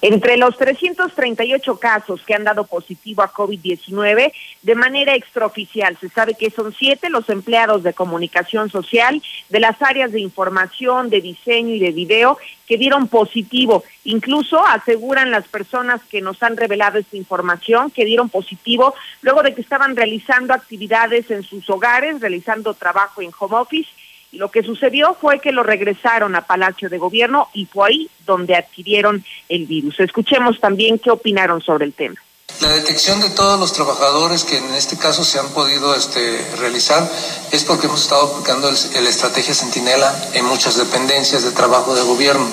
Entre 0.05 0.37
los 0.37 0.59
338 0.59 1.79
casos 1.79 2.23
que 2.27 2.35
han 2.35 2.43
dado 2.43 2.65
positivo 2.65 3.23
a 3.23 3.33
COVID-19, 3.33 4.33
de 4.63 4.75
manera 4.75 5.15
extraoficial, 5.15 5.97
se 6.01 6.09
sabe 6.09 6.35
que 6.35 6.51
son 6.51 6.75
siete 6.77 7.09
los 7.09 7.29
empleados 7.29 7.85
de 7.85 7.95
comunicación 7.95 8.69
social 8.69 9.23
de 9.49 9.61
las 9.61 9.81
áreas 9.81 10.11
de 10.11 10.19
información, 10.19 11.09
de 11.09 11.21
diseño 11.21 11.73
y 11.77 11.79
de 11.79 11.93
video 11.93 12.37
que 12.67 12.79
dieron 12.79 13.07
positivo. 13.07 13.85
Incluso 14.03 14.67
aseguran 14.67 15.31
las 15.31 15.47
personas 15.47 16.01
que 16.11 16.21
nos 16.21 16.43
han 16.43 16.57
revelado 16.57 16.99
esta 16.99 17.17
información 17.17 17.93
que 17.93 18.05
dieron 18.05 18.29
positivo 18.29 18.97
luego 19.21 19.45
de 19.45 19.55
que 19.55 19.61
estaban 19.61 19.95
realizando 19.95 20.53
actividades 20.53 21.31
en 21.31 21.45
sus 21.45 21.71
hogares, 21.71 22.21
realizando 22.21 22.75
trabajo 22.75 23.23
en 23.23 23.31
home 23.39 23.55
office 23.55 23.89
lo 24.33 24.51
que 24.51 24.63
sucedió 24.63 25.17
fue 25.21 25.41
que 25.41 25.53
lo 25.53 25.63
regresaron 25.63 26.35
a 26.35 26.47
Palacio 26.47 26.89
de 26.89 26.99
Gobierno 26.99 27.49
y 27.53 27.67
fue 27.67 27.89
ahí 27.89 28.11
donde 28.27 28.57
adquirieron 28.57 29.25
el 29.49 29.67
virus. 29.67 30.01
Escuchemos 30.01 30.59
también 30.59 30.99
qué 30.99 31.11
opinaron 31.11 31.61
sobre 31.61 31.85
el 31.85 31.93
tema. 31.93 32.17
La 32.61 32.69
detección 32.69 33.21
de 33.21 33.31
todos 33.31 33.59
los 33.59 33.73
trabajadores 33.73 34.45
que 34.45 34.57
en 34.57 34.75
este 34.75 34.97
caso 34.97 35.25
se 35.25 35.39
han 35.39 35.49
podido 35.51 35.95
este, 35.95 36.45
realizar 36.59 37.11
es 37.51 37.65
porque 37.65 37.87
hemos 37.87 38.03
estado 38.03 38.33
aplicando 38.33 38.71
la 38.71 39.09
estrategia 39.09 39.55
Centinela 39.55 40.15
en 40.35 40.45
muchas 40.47 40.77
dependencias 40.77 41.43
de 41.45 41.53
trabajo 41.53 41.95
de 41.95 42.03
gobierno. 42.03 42.47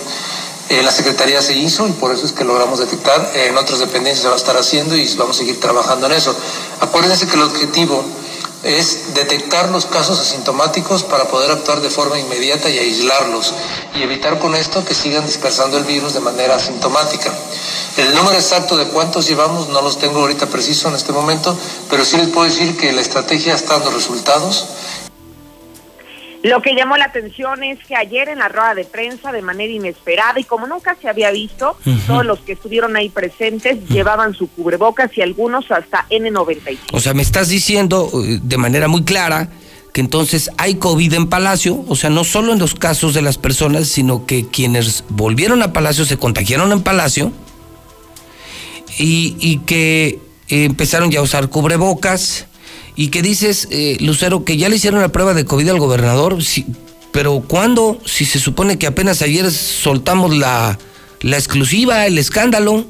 En 0.70 0.86
la 0.86 0.92
Secretaría 0.92 1.42
se 1.42 1.58
hizo 1.58 1.88
y 1.88 1.92
por 1.94 2.14
eso 2.14 2.26
es 2.26 2.32
que 2.32 2.44
logramos 2.44 2.80
detectar. 2.80 3.32
En 3.36 3.58
otras 3.58 3.80
dependencias 3.80 4.22
se 4.22 4.28
va 4.28 4.36
a 4.36 4.38
estar 4.38 4.58
haciendo 4.58 4.96
y 4.96 5.08
vamos 5.16 5.38
a 5.38 5.40
seguir 5.40 5.60
trabajando 5.60 6.08
en 6.08 6.14
eso. 6.14 6.36
Acuérdense 6.80 7.28
que 7.28 7.36
el 7.36 7.44
objetivo 7.44 8.04
es 8.64 9.14
detectar 9.14 9.70
los 9.70 9.86
casos 9.86 10.20
asintomáticos 10.20 11.04
para 11.04 11.26
poder 11.26 11.52
actuar 11.52 11.82
de 11.82 11.90
forma 11.90 12.20
inmediata 12.20 12.70
y 12.70 12.78
aislarlos 12.78 13.54
y 13.96 14.04
evitar 14.04 14.40
con 14.40 14.54
esto 14.56 14.84
que 14.84 14.94
sigan 14.94 15.26
dispersando 15.26 15.78
el 15.78 15.86
virus 15.86 16.14
de 16.14 16.20
manera 16.20 16.56
asintomática. 16.56 17.34
El 17.98 18.14
número 18.16 18.36
exacto 18.36 18.78
de 18.78 18.88
cuántos 18.88 19.28
llevamos 19.28 19.70
no 19.70 19.82
los 19.82 19.98
tengo 19.98 20.20
ahorita 20.20 20.48
preciso 20.48 20.90
en 20.90 20.96
este 20.96 21.14
momento, 21.14 21.58
pero 21.90 22.04
sí 22.04 22.18
les 22.18 22.28
puedo 22.28 22.50
decir 22.50 22.78
que 22.78 22.92
la 22.92 23.02
estrategia 23.02 23.56
está 23.56 23.74
dando 23.74 23.92
resultados 23.92 24.66
lo 26.44 26.62
que 26.62 26.74
llamó 26.74 26.96
la 26.96 27.06
atención 27.06 27.64
es 27.64 27.80
que 27.86 27.96
ayer 27.96 28.30
en 28.30 28.40
la 28.40 28.48
rueda 28.48 28.74
de 28.74 28.86
prensa, 28.86 29.32
de 29.32 29.42
manera 29.42 29.72
inesperada 29.72 30.40
y 30.40 30.44
como 30.46 30.68
nunca 30.68 30.96
se 31.02 31.10
había 31.10 31.32
visto, 31.32 31.78
todos 32.08 32.26
los 32.26 32.40
que 32.40 32.54
estuvieron 32.54 32.96
ahí 32.96 33.10
presentes 33.10 33.88
llevaban 33.90 34.34
su 34.34 34.48
cubrebocas 34.48 35.16
y 35.18 35.22
algunos 35.22 35.70
hasta 35.70 36.06
N95. 36.10 36.78
O 36.94 37.00
sea, 37.00 37.14
me 37.14 37.24
estás 37.24 37.50
diciendo 37.50 38.10
eh, 38.24 38.40
de 38.42 38.58
manera 38.58 38.88
muy 38.88 39.04
clara 39.04 39.50
que 39.94 40.02
entonces 40.02 40.50
hay 40.58 40.76
COVID 40.76 41.14
en 41.14 41.28
Palacio, 41.28 41.84
o 41.88 41.96
sea, 41.96 42.10
no 42.10 42.24
solo 42.24 42.54
en 42.54 42.60
los 42.60 42.76
casos 42.76 43.14
de 43.14 43.22
las 43.22 43.38
personas, 43.38 43.88
sino 43.88 44.26
que 44.26 44.48
quienes 44.48 45.04
volvieron 45.10 45.62
a 45.62 45.74
Palacio 45.74 46.06
se 46.06 46.18
contagiaron 46.18 46.72
en 46.72 46.84
Palacio 46.84 47.34
y, 48.98 49.36
y 49.40 49.58
que 49.60 50.20
empezaron 50.48 51.12
ya 51.12 51.20
a 51.20 51.24
usar 51.24 51.50
cubrebocas 51.50 52.48
y 53.00 53.08
que 53.08 53.22
dices, 53.22 53.70
eh, 53.72 53.96
Lucero, 54.02 54.44
que 54.44 54.58
ya 54.58 54.68
le 54.68 54.76
hicieron 54.76 55.00
la 55.00 55.08
prueba 55.08 55.34
de 55.34 55.46
COVID 55.46 55.70
al 55.70 55.80
gobernador, 55.80 56.38
pero 57.14 57.42
¿cuándo? 57.48 57.98
Si 58.06 58.26
se 58.26 58.40
supone 58.40 58.78
que 58.78 58.88
apenas 58.88 59.22
ayer 59.22 59.50
soltamos 59.52 60.36
la, 60.36 60.78
la 61.22 61.38
exclusiva, 61.38 62.06
el 62.06 62.18
escándalo. 62.18 62.86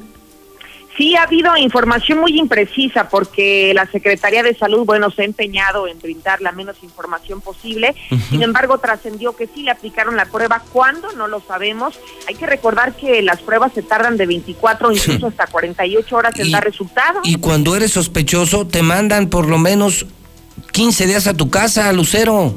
Sí, 1.00 1.16
ha 1.16 1.22
habido 1.22 1.56
información 1.56 2.18
muy 2.18 2.38
imprecisa 2.38 3.08
porque 3.08 3.72
la 3.74 3.86
Secretaría 3.86 4.42
de 4.42 4.54
Salud, 4.54 4.84
bueno, 4.84 5.10
se 5.10 5.22
ha 5.22 5.24
empeñado 5.24 5.88
en 5.88 5.98
brindar 5.98 6.42
la 6.42 6.52
menos 6.52 6.76
información 6.82 7.40
posible. 7.40 7.94
Sin 8.28 8.42
embargo, 8.42 8.76
trascendió 8.76 9.34
que 9.34 9.46
sí 9.46 9.62
le 9.62 9.70
aplicaron 9.70 10.14
la 10.14 10.26
prueba. 10.26 10.62
¿Cuándo? 10.70 11.10
No 11.12 11.26
lo 11.26 11.40
sabemos. 11.40 11.98
Hay 12.28 12.34
que 12.34 12.44
recordar 12.44 12.96
que 12.96 13.22
las 13.22 13.40
pruebas 13.40 13.72
se 13.72 13.82
tardan 13.82 14.18
de 14.18 14.26
24 14.26 14.92
incluso 14.92 15.28
hasta 15.28 15.46
48 15.46 16.14
horas 16.14 16.38
en 16.38 16.50
dar 16.50 16.64
resultados. 16.64 17.26
Y 17.26 17.36
cuando 17.36 17.74
eres 17.74 17.92
sospechoso, 17.92 18.66
te 18.66 18.82
mandan 18.82 19.30
por 19.30 19.48
lo 19.48 19.56
menos 19.56 20.04
15 20.72 21.06
días 21.06 21.26
a 21.26 21.32
tu 21.32 21.48
casa, 21.48 21.90
Lucero. 21.94 22.54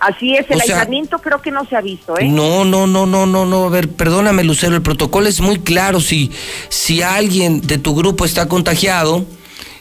Así 0.00 0.34
es, 0.34 0.50
el 0.50 0.60
aislamiento 0.60 1.18
creo 1.18 1.42
que 1.42 1.50
no 1.50 1.66
se 1.66 1.76
ha 1.76 1.82
visto, 1.82 2.18
¿eh? 2.18 2.26
No, 2.26 2.64
no, 2.64 2.86
no, 2.86 3.06
no, 3.06 3.26
no, 3.26 3.44
no. 3.44 3.64
A 3.64 3.68
ver, 3.68 3.88
perdóname, 3.90 4.44
Lucero, 4.44 4.74
el 4.74 4.82
protocolo 4.82 5.28
es 5.28 5.40
muy 5.40 5.58
claro. 5.58 6.00
Si, 6.00 6.30
si 6.70 7.02
alguien 7.02 7.60
de 7.60 7.76
tu 7.76 7.94
grupo 7.94 8.24
está 8.24 8.48
contagiado 8.48 9.26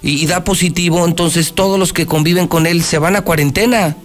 y, 0.01 0.21
y 0.21 0.25
da 0.27 0.43
positivo, 0.43 1.05
entonces 1.05 1.53
todos 1.53 1.79
los 1.79 1.93
que 1.93 2.05
conviven 2.05 2.47
con 2.47 2.67
él 2.67 2.83
se 2.83 2.97
van 2.97 3.15
a 3.15 3.21
cuarentena 3.21 3.95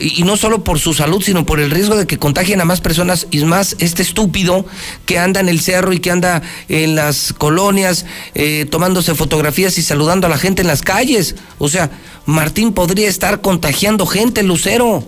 y, 0.00 0.22
no 0.22 0.36
solo 0.36 0.64
por 0.64 0.78
su 0.78 0.94
salud, 0.94 1.22
sino 1.22 1.46
por 1.46 1.60
el 1.60 1.70
riesgo 1.70 1.96
de 1.96 2.06
que 2.06 2.18
contagien 2.18 2.60
a 2.60 2.64
más 2.64 2.80
personas 2.80 3.26
y 3.30 3.44
más 3.44 3.76
este 3.78 4.02
estúpido 4.02 4.64
que 5.06 5.18
anda 5.18 5.40
en 5.40 5.48
el 5.48 5.60
cerro 5.60 5.92
y 5.92 6.00
que 6.00 6.10
anda 6.10 6.42
en 6.68 6.96
las 6.96 7.32
colonias 7.32 8.06
eh, 8.34 8.66
tomándose 8.70 9.14
fotografías 9.14 9.78
y 9.78 9.82
saludando 9.82 10.26
a 10.26 10.30
la 10.30 10.38
gente 10.38 10.62
en 10.62 10.68
las 10.68 10.82
calles. 10.82 11.36
O 11.58 11.68
sea, 11.68 11.90
Martín 12.26 12.72
podría 12.72 13.08
estar 13.08 13.40
contagiando 13.40 14.06
gente, 14.06 14.42
Lucero. 14.42 15.04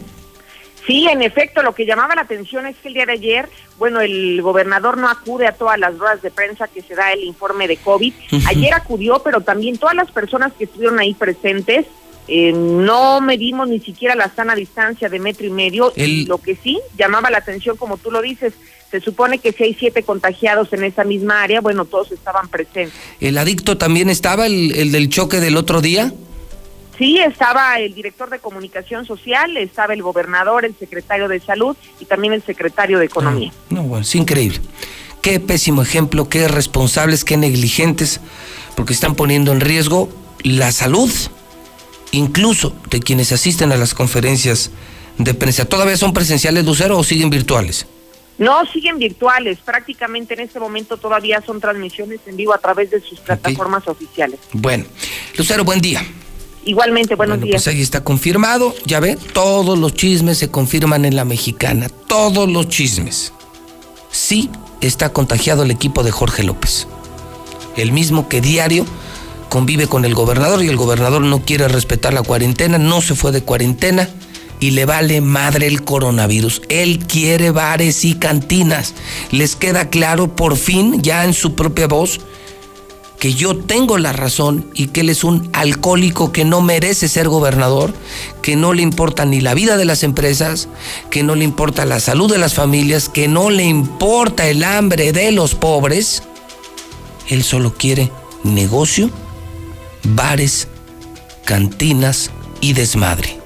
Sí, 0.87 1.07
en 1.09 1.23
efecto, 1.23 1.63
lo 1.63 1.75
que 1.75 1.87
llamaba 1.87 2.17
la 2.17 2.23
atención 2.23 2.67
es 2.67 2.77
que 2.77 2.89
el 2.89 2.95
día 2.95 3.07
de 3.07 3.13
ayer, 3.13 3.49
bueno, 3.79 4.01
el 4.01 4.43
gobernador 4.43 4.99
no 4.99 5.09
acude 5.09 5.47
a 5.47 5.53
todas 5.53 5.79
las 5.79 5.97
ruedas 5.97 6.23
de 6.23 6.31
prensa 6.31 6.67
que 6.67 6.83
se 6.83 6.97
da 6.97 7.13
el 7.13 7.23
informe 7.23 7.69
de 7.69 7.77
COVID. 7.77 8.13
Ayer 8.47 8.75
acudió, 8.75 9.21
pero 9.23 9.43
también 9.43 9.79
todas 9.79 9.95
las 9.95 10.11
personas 10.11 10.53
que 10.53 10.65
estuvieron 10.65 10.99
ahí 10.99 11.15
presentes, 11.15 11.87
eh, 12.29 12.53
no 12.53 13.21
medimos 13.21 13.69
ni 13.69 13.81
siquiera 13.81 14.15
la 14.15 14.33
sana 14.35 14.55
distancia 14.55 15.09
de 15.09 15.19
metro 15.19 15.47
y 15.47 15.51
medio. 15.51 15.93
Lo 15.97 16.39
que 16.39 16.57
sí 16.57 16.81
llamaba 16.97 17.31
la 17.31 17.39
atención, 17.39 17.77
como 17.77 17.97
tú 17.97 18.11
lo 18.11 18.23
dices, 18.23 18.53
se 18.91 19.01
supone 19.01 19.39
que 19.39 19.53
si 19.53 19.65
hay 19.65 19.75
siete 19.75 20.03
contagiados 20.03 20.73
en 20.73 20.85
esa 20.85 21.05
misma 21.05 21.43
área, 21.43 21.61
bueno, 21.61 21.85
todos 21.85 22.13
estaban 22.13 22.49
presentes. 22.49 22.93
¿El 23.21 23.39
adicto 23.39 23.79
también 23.79 24.11
estaba, 24.11 24.47
el, 24.47 24.75
el 24.77 24.93
del 24.93 25.09
choque 25.09 25.41
del 25.41 25.57
otro 25.57 25.81
día? 25.81 26.13
Sí, 26.99 27.19
estaba 27.19 27.81
el 27.81 27.95
director 27.95 28.29
de 28.31 28.39
comunicación 28.39 29.07
social, 29.07 29.57
estaba 29.57 29.95
el 29.95 30.03
gobernador, 30.03 30.65
el 30.65 30.77
secretario 30.79 31.27
de 31.27 31.41
salud 31.41 31.77
y 31.99 32.05
también 32.05 32.35
el 32.35 32.43
secretario 32.43 32.99
de 32.99 33.07
economía. 33.07 33.51
Ah, 33.53 33.67
no, 33.71 33.83
bueno, 33.83 34.03
es 34.03 34.15
increíble. 34.15 34.61
Qué 35.23 35.41
pésimo 35.41 35.83
ejemplo, 35.83 36.29
qué 36.29 36.47
responsables, 36.47 37.25
qué 37.25 37.37
negligentes, 37.37 38.21
porque 38.77 38.93
están 38.93 39.15
poniendo 39.15 39.53
en 39.53 39.61
riesgo 39.61 40.11
la 40.43 40.71
salud, 40.71 41.11
incluso 42.13 42.75
de 42.91 43.01
quienes 43.01 43.33
asisten 43.33 43.73
a 43.73 43.77
las 43.77 43.95
conferencias 43.95 44.71
de 45.19 45.35
prensa. 45.35 45.65
¿Todavía 45.65 45.97
son 45.97 46.13
presenciales, 46.13 46.65
Lucero, 46.65 46.99
o 46.99 47.05
siguen 47.05 47.31
virtuales? 47.31 47.87
No, 48.39 48.65
siguen 48.67 48.99
virtuales. 48.99 49.59
Prácticamente 49.65 50.35
en 50.35 50.41
este 50.41 50.59
momento 50.59 50.97
todavía 50.97 51.43
son 51.45 51.61
transmisiones 51.61 52.21
en 52.27 52.37
vivo 52.37 52.55
a 52.55 52.59
través 52.59 52.91
de 52.91 53.01
sus 53.01 53.21
plataformas 53.21 53.87
oficiales. 53.89 54.39
Bueno, 54.53 54.85
Lucero, 55.37 55.65
buen 55.65 55.81
día. 55.81 56.05
Igualmente, 56.65 57.15
buenos 57.15 57.39
bueno, 57.39 57.47
días. 57.47 57.65
Pues 57.65 57.75
ahí 57.75 57.83
está 57.83 58.05
confirmado, 58.05 58.75
ya 58.85 59.01
ve, 59.01 59.19
todos 59.33 59.79
los 59.79 59.95
chismes 59.95 60.39
se 60.39 60.51
confirman 60.51 61.05
en 61.05 61.17
la 61.17 61.25
mexicana, 61.25 61.89
todos 61.89 62.49
los 62.49 62.69
chismes. 62.69 63.33
Sí 64.11 64.49
está 64.81 65.13
contagiado 65.13 65.65
el 65.65 65.71
equipo 65.71 66.03
de 66.03 66.13
Jorge 66.13 66.43
López, 66.45 66.87
el 67.77 67.93
mismo 67.93 68.29
que 68.29 68.41
diario 68.41 68.87
convive 69.53 69.87
con 69.87 70.07
el 70.07 70.15
gobernador 70.15 70.65
y 70.65 70.69
el 70.69 70.79
gobernador 70.79 71.21
no 71.21 71.45
quiere 71.45 71.69
respetar 71.69 72.15
la 72.15 72.23
cuarentena, 72.23 72.79
no 72.79 73.03
se 73.03 73.15
fue 73.15 73.33
de 73.33 73.43
cuarentena 73.43 74.09
y 74.61 74.71
le 74.71 74.87
vale 74.87 75.21
madre 75.21 75.67
el 75.67 75.85
coronavirus. 75.85 76.63
Él 76.71 77.01
quiere 77.01 77.51
bares 77.51 78.03
y 78.07 78.15
cantinas. 78.15 78.95
Les 79.31 79.55
queda 79.55 79.91
claro 79.91 80.35
por 80.35 80.57
fin, 80.57 81.03
ya 81.03 81.27
en 81.27 81.35
su 81.35 81.55
propia 81.55 81.87
voz, 81.87 82.21
que 83.19 83.35
yo 83.35 83.55
tengo 83.59 83.99
la 83.99 84.15
razón 84.15 84.71
y 84.73 84.87
que 84.87 85.01
él 85.03 85.11
es 85.11 85.23
un 85.23 85.51
alcohólico 85.53 86.33
que 86.33 86.47
no 86.47 86.63
merece 86.63 87.07
ser 87.07 87.29
gobernador, 87.29 87.93
que 88.41 88.57
no 88.57 88.73
le 88.73 88.81
importa 88.81 89.27
ni 89.27 89.43
la 89.43 89.53
vida 89.53 89.77
de 89.77 89.85
las 89.85 90.03
empresas, 90.03 90.71
que 91.11 91.23
no 91.23 91.35
le 91.35 91.45
importa 91.45 91.85
la 91.85 92.01
salud 92.01 92.33
de 92.33 92.39
las 92.39 92.55
familias, 92.55 93.11
que 93.11 93.29
no 93.29 93.51
le 93.51 93.65
importa 93.65 94.49
el 94.49 94.65
hambre 94.65 95.13
de 95.13 95.31
los 95.31 95.55
pobres. 95.55 96.23
Él 97.29 97.45
solo 97.45 97.75
quiere 97.75 98.11
negocio, 98.45 99.11
bares, 100.05 100.69
cantinas 101.45 102.31
y 102.61 102.73
desmadre. 102.73 103.39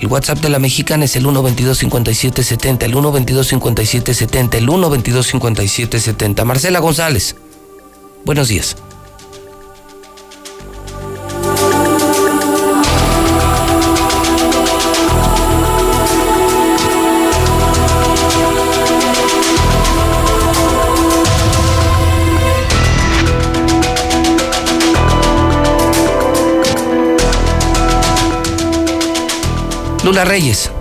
El 0.00 0.06
WhatsApp 0.06 0.38
de 0.38 0.48
la 0.48 0.58
mexicana 0.58 1.06
es 1.06 1.16
el 1.16 1.24
122-5770, 1.24 2.84
el 2.84 2.94
122-5770, 2.94 4.54
el 4.54 4.68
122-5770. 4.68 6.44
Marcela 6.44 6.78
González. 6.78 7.34
Buenos 8.24 8.48
días. 8.48 8.76
Lula 30.08 30.24
Reyes. 30.24 30.72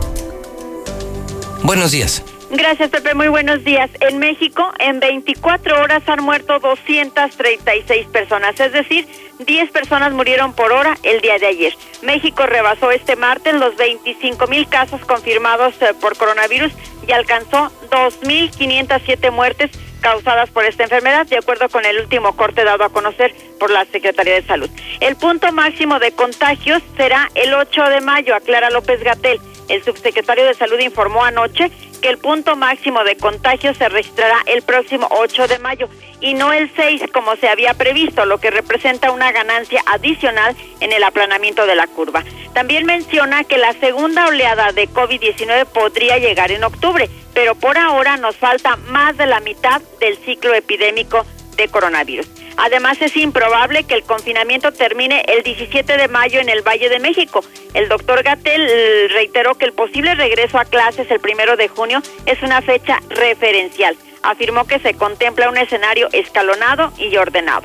Buenos 1.61 1.91
días. 1.91 2.23
Gracias, 2.49 2.89
Pepe. 2.89 3.13
Muy 3.13 3.27
buenos 3.27 3.61
días. 3.65 3.89
En 3.99 4.19
México, 4.19 4.71
en 4.79 5.01
24 5.01 5.81
horas 5.81 6.01
han 6.07 6.23
muerto 6.23 6.57
236 6.59 8.07
personas, 8.07 8.57
es 8.57 8.71
decir, 8.71 9.05
10 9.39 9.71
personas 9.71 10.13
murieron 10.13 10.53
por 10.53 10.71
hora 10.71 10.97
el 11.03 11.19
día 11.19 11.39
de 11.39 11.47
ayer. 11.47 11.73
México 12.03 12.45
rebasó 12.45 12.89
este 12.91 13.17
martes 13.17 13.53
los 13.55 13.75
25 13.75 14.47
mil 14.47 14.65
casos 14.69 15.01
confirmados 15.01 15.73
eh, 15.81 15.93
por 15.99 16.15
coronavirus 16.15 16.71
y 17.05 17.11
alcanzó 17.11 17.69
2.507 17.91 19.29
muertes 19.31 19.71
causadas 20.07 20.49
por 20.51 20.63
esta 20.63 20.83
enfermedad, 20.83 21.27
de 21.27 21.35
acuerdo 21.35 21.67
con 21.67 21.83
el 21.83 21.99
último 21.99 22.33
corte 22.37 22.63
dado 22.63 22.85
a 22.85 22.89
conocer 22.89 23.35
por 23.59 23.69
la 23.69 23.83
Secretaría 23.83 24.35
de 24.35 24.43
Salud. 24.43 24.69
El 25.01 25.17
punto 25.17 25.51
máximo 25.51 25.99
de 25.99 26.13
contagios 26.13 26.81
será 26.95 27.29
el 27.35 27.53
8 27.53 27.89
de 27.89 27.99
mayo, 27.99 28.33
aclara 28.33 28.69
López 28.69 29.03
Gatel. 29.03 29.37
El 29.67 29.83
subsecretario 29.83 30.45
de 30.45 30.53
Salud 30.53 30.79
informó 30.79 31.23
anoche 31.23 31.71
que 32.01 32.09
el 32.09 32.17
punto 32.17 32.55
máximo 32.55 33.03
de 33.03 33.17
contagio 33.17 33.73
se 33.73 33.89
registrará 33.89 34.37
el 34.45 34.61
próximo 34.61 35.07
8 35.11 35.47
de 35.47 35.59
mayo 35.59 35.89
y 36.21 36.33
no 36.33 36.53
el 36.53 36.71
6 36.75 37.03
como 37.13 37.35
se 37.35 37.49
había 37.49 37.73
previsto, 37.73 38.25
lo 38.25 38.39
que 38.39 38.51
representa 38.51 39.11
una 39.11 39.31
ganancia 39.31 39.83
adicional 39.87 40.55
en 40.79 40.93
el 40.93 41.03
aplanamiento 41.03 41.65
de 41.65 41.75
la 41.75 41.87
curva. 41.87 42.23
También 42.53 42.85
menciona 42.85 43.43
que 43.43 43.57
la 43.57 43.73
segunda 43.73 44.27
oleada 44.27 44.71
de 44.71 44.89
COVID-19 44.89 45.65
podría 45.65 46.17
llegar 46.17 46.51
en 46.51 46.63
octubre, 46.63 47.09
pero 47.33 47.55
por 47.55 47.77
ahora 47.77 48.17
nos 48.17 48.35
falta 48.35 48.77
más 48.87 49.17
de 49.17 49.27
la 49.27 49.39
mitad 49.39 49.81
del 49.99 50.17
ciclo 50.17 50.53
epidémico 50.53 51.25
de 51.57 51.67
coronavirus. 51.67 52.27
Además, 52.57 53.01
es 53.01 53.15
improbable 53.17 53.83
que 53.83 53.93
el 53.93 54.03
confinamiento 54.03 54.71
termine 54.71 55.23
el 55.27 55.43
17 55.43 55.97
de 55.97 56.07
mayo 56.07 56.39
en 56.39 56.49
el 56.49 56.61
Valle 56.61 56.89
de 56.89 56.99
México. 56.99 57.43
El 57.73 57.89
doctor 57.89 58.23
Gatel 58.23 58.67
eh, 58.69 59.07
reiteró 59.09 59.55
que 59.55 59.65
el 59.65 59.73
posible 59.73 60.15
regreso 60.15 60.57
a 60.57 60.65
clases 60.65 61.09
el 61.11 61.19
primero 61.19 61.55
de 61.55 61.67
junio 61.67 62.01
es 62.25 62.41
una 62.41 62.61
fecha 62.61 62.99
referencial. 63.09 63.95
Afirmó 64.23 64.65
que 64.65 64.79
se 64.79 64.95
contempla 64.95 65.49
un 65.49 65.57
escenario 65.57 66.09
escalonado 66.11 66.91
y 66.97 67.15
ordenado. 67.17 67.63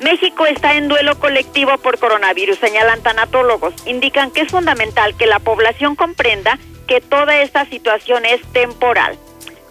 México 0.00 0.46
está 0.46 0.74
en 0.74 0.88
duelo 0.88 1.18
colectivo 1.18 1.78
por 1.78 1.98
coronavirus, 1.98 2.58
señalan 2.58 3.02
tanatólogos. 3.02 3.74
Indican 3.86 4.30
que 4.30 4.42
es 4.42 4.48
fundamental 4.48 5.16
que 5.16 5.26
la 5.26 5.38
población 5.38 5.94
comprenda 5.94 6.58
que 6.88 7.00
toda 7.00 7.40
esta 7.40 7.64
situación 7.66 8.24
es 8.24 8.40
temporal 8.52 9.16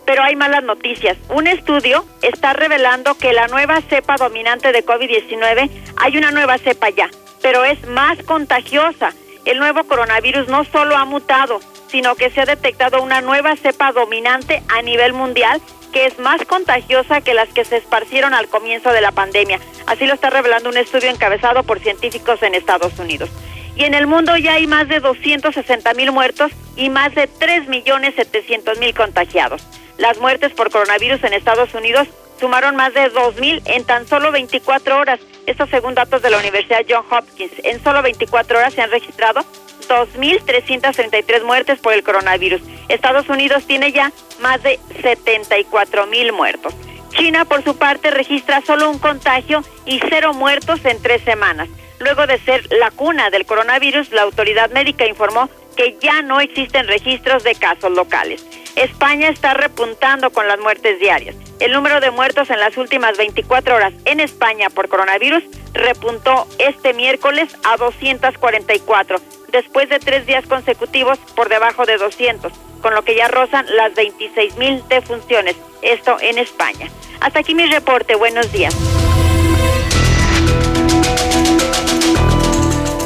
pero 0.06 0.24
hay 0.24 0.36
malas 0.36 0.64
noticias. 0.64 1.18
Un 1.30 1.47
estudio 1.47 2.06
está 2.22 2.54
revelando 2.54 3.16
que 3.16 3.34
la 3.34 3.47
nueva 3.47 3.82
cepa 3.82 4.16
dominante 4.18 4.72
de 4.72 4.86
COVID-19, 4.86 5.70
hay 5.97 6.18
una 6.18 6.32
nueva 6.32 6.58
cepa 6.58 6.89
ya, 6.89 7.10
pero 7.41 7.64
es 7.66 7.86
más 7.88 8.22
contagiosa. 8.24 9.14
El 9.45 9.60
nuevo 9.60 9.84
coronavirus 9.86 10.47
no 10.47 10.64
solo 10.66 10.95
ha 10.95 11.06
mutado, 11.06 11.60
sino 11.88 12.16
que 12.16 12.30
se 12.30 12.41
ha 12.41 12.45
detectado 12.45 13.02
una 13.02 13.22
nueva 13.22 13.56
cepa 13.56 13.91
dominante 13.91 14.62
a 14.70 14.82
nivel 14.82 15.14
mundial 15.14 15.62
que 15.91 16.06
es 16.06 16.20
más 16.20 16.43
contagiosa 16.45 17.22
que 17.22 17.34
las 17.34 17.49
que 17.49 17.66
se 17.66 17.78
esparcieron 17.78 18.34
al 18.34 18.47
comienzo 18.47 18.91
de 18.91 19.02
la 19.02 19.12
pandemia. 19.12 19.60
Así 19.86 20.06
lo 20.06 20.14
está 20.14 20.30
revelando 20.30 20.70
un 20.70 20.78
estudio 20.78 21.10
encabezado 21.10 21.64
por 21.64 21.80
científicos 21.80 22.41
en 22.43 22.56
Estados 22.56 22.97
Unidos. 22.97 23.30
Y 23.76 23.84
en 23.84 23.93
el 23.93 24.08
mundo 24.08 24.36
ya 24.38 24.54
hay 24.54 24.68
más 24.68 24.88
de 24.88 24.99
260 24.99 25.93
mil 25.93 26.12
muertos 26.12 26.52
y 26.76 26.89
más 26.89 27.14
de 27.16 27.28
3 27.28 27.68
millones 27.68 28.16
700 28.16 28.80
mil 28.80 28.93
contagiados. 28.93 29.66
Las 30.02 30.18
muertes 30.18 30.52
por 30.54 30.72
coronavirus 30.72 31.24
en 31.26 31.34
Estados 31.34 31.76
Unidos 31.76 32.08
sumaron 32.39 32.76
más 32.76 32.91
de 32.95 33.12
2.000 33.14 33.62
en 33.66 33.86
tan 33.86 34.08
solo 34.08 34.32
24 34.32 34.97
horas. 34.97 35.20
Esto 35.45 35.68
según 35.68 35.93
datos 35.93 36.24
de 36.24 36.32
la 36.32 36.39
Universidad 36.39 36.84
John 36.89 37.06
Hopkins. 37.08 37.52
En 37.64 37.84
solo 37.84 38.02
24 38.02 38.58
horas 38.58 38.74
se 38.74 38.82
han 38.82 38.89
registrado 38.89 39.41
2.333 39.88 41.43
muertes 41.43 41.80
por 41.80 41.93
el 41.93 42.02
coronavirus. 42.02 42.64
Estados 42.89 43.30
Unidos 43.30 43.68
tiene 43.68 43.91
ya 43.91 44.12
más 44.39 44.64
de 44.64 44.80
74.000 45.04 46.32
muertos. 46.32 46.74
China, 47.12 47.45
por 47.45 47.64
su 47.64 47.78
parte, 47.78 48.10
registra 48.10 48.62
solo 48.62 48.89
un 48.89 48.97
contagio 48.97 49.64
y 49.86 50.02
cero 50.10 50.34
muertos 50.34 50.84
en 50.84 50.99
tres 50.99 51.22
semanas. 51.22 51.70
Luego 51.99 52.26
de 52.26 52.39
ser 52.39 52.68
la 52.80 52.89
cuna 52.89 53.30
del 53.30 53.45
coronavirus, 53.45 54.10
la 54.14 54.24
autoridad 54.24 54.72
médica 54.72 55.06
informó 55.06 55.47
que 55.78 55.95
ya 56.02 56.24
no 56.24 56.41
existen 56.41 56.88
registros 56.88 57.43
de 57.43 57.54
casos 57.54 57.91
locales. 57.91 58.43
España 58.76 59.30
está 59.30 59.53
repuntando 59.53 60.30
con 60.32 60.47
las 60.47 60.59
muertes 60.59 60.99
diarias. 60.99 61.36
El 61.59 61.74
número 61.74 61.99
de 61.99 62.11
muertos 62.11 62.49
en 62.49 62.59
las 62.59 62.78
últimas 62.78 63.17
24 63.17 63.76
horas 63.76 63.93
en 64.05 64.19
España 64.19 64.69
por 64.69 64.88
coronavirus 64.89 65.43
repuntó 65.74 66.47
este 66.57 66.93
miércoles 66.93 67.55
a 67.63 67.78
244, 67.78 69.22
después 69.51 69.89
de 69.89 69.99
tres 69.99 70.26
días 70.26 70.45
consecutivos 70.47 71.17
por 71.36 71.49
debajo 71.49 71.86
de 71.86 71.97
200, 71.97 72.51
con 72.82 72.95
lo 72.95 73.03
que 73.03 73.15
ya 73.15 73.28
rozan 73.28 73.65
las 73.76 73.93
26 73.93 74.57
mil 74.57 74.84
defunciones, 74.89 75.55
esto 75.82 76.17
en 76.19 76.38
España. 76.38 76.89
Hasta 77.19 77.39
aquí 77.39 77.53
mi 77.53 77.67
reporte, 77.67 78.15
buenos 78.15 78.51
días. 78.51 78.76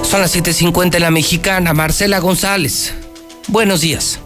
Son 0.04 0.22
las 0.22 0.34
7.50 0.34 0.96
en 0.96 1.02
la 1.02 1.12
mexicana, 1.12 1.74
Marcela 1.74 2.20
González. 2.20 2.94
Buenos 3.48 3.82
días. 3.82 4.22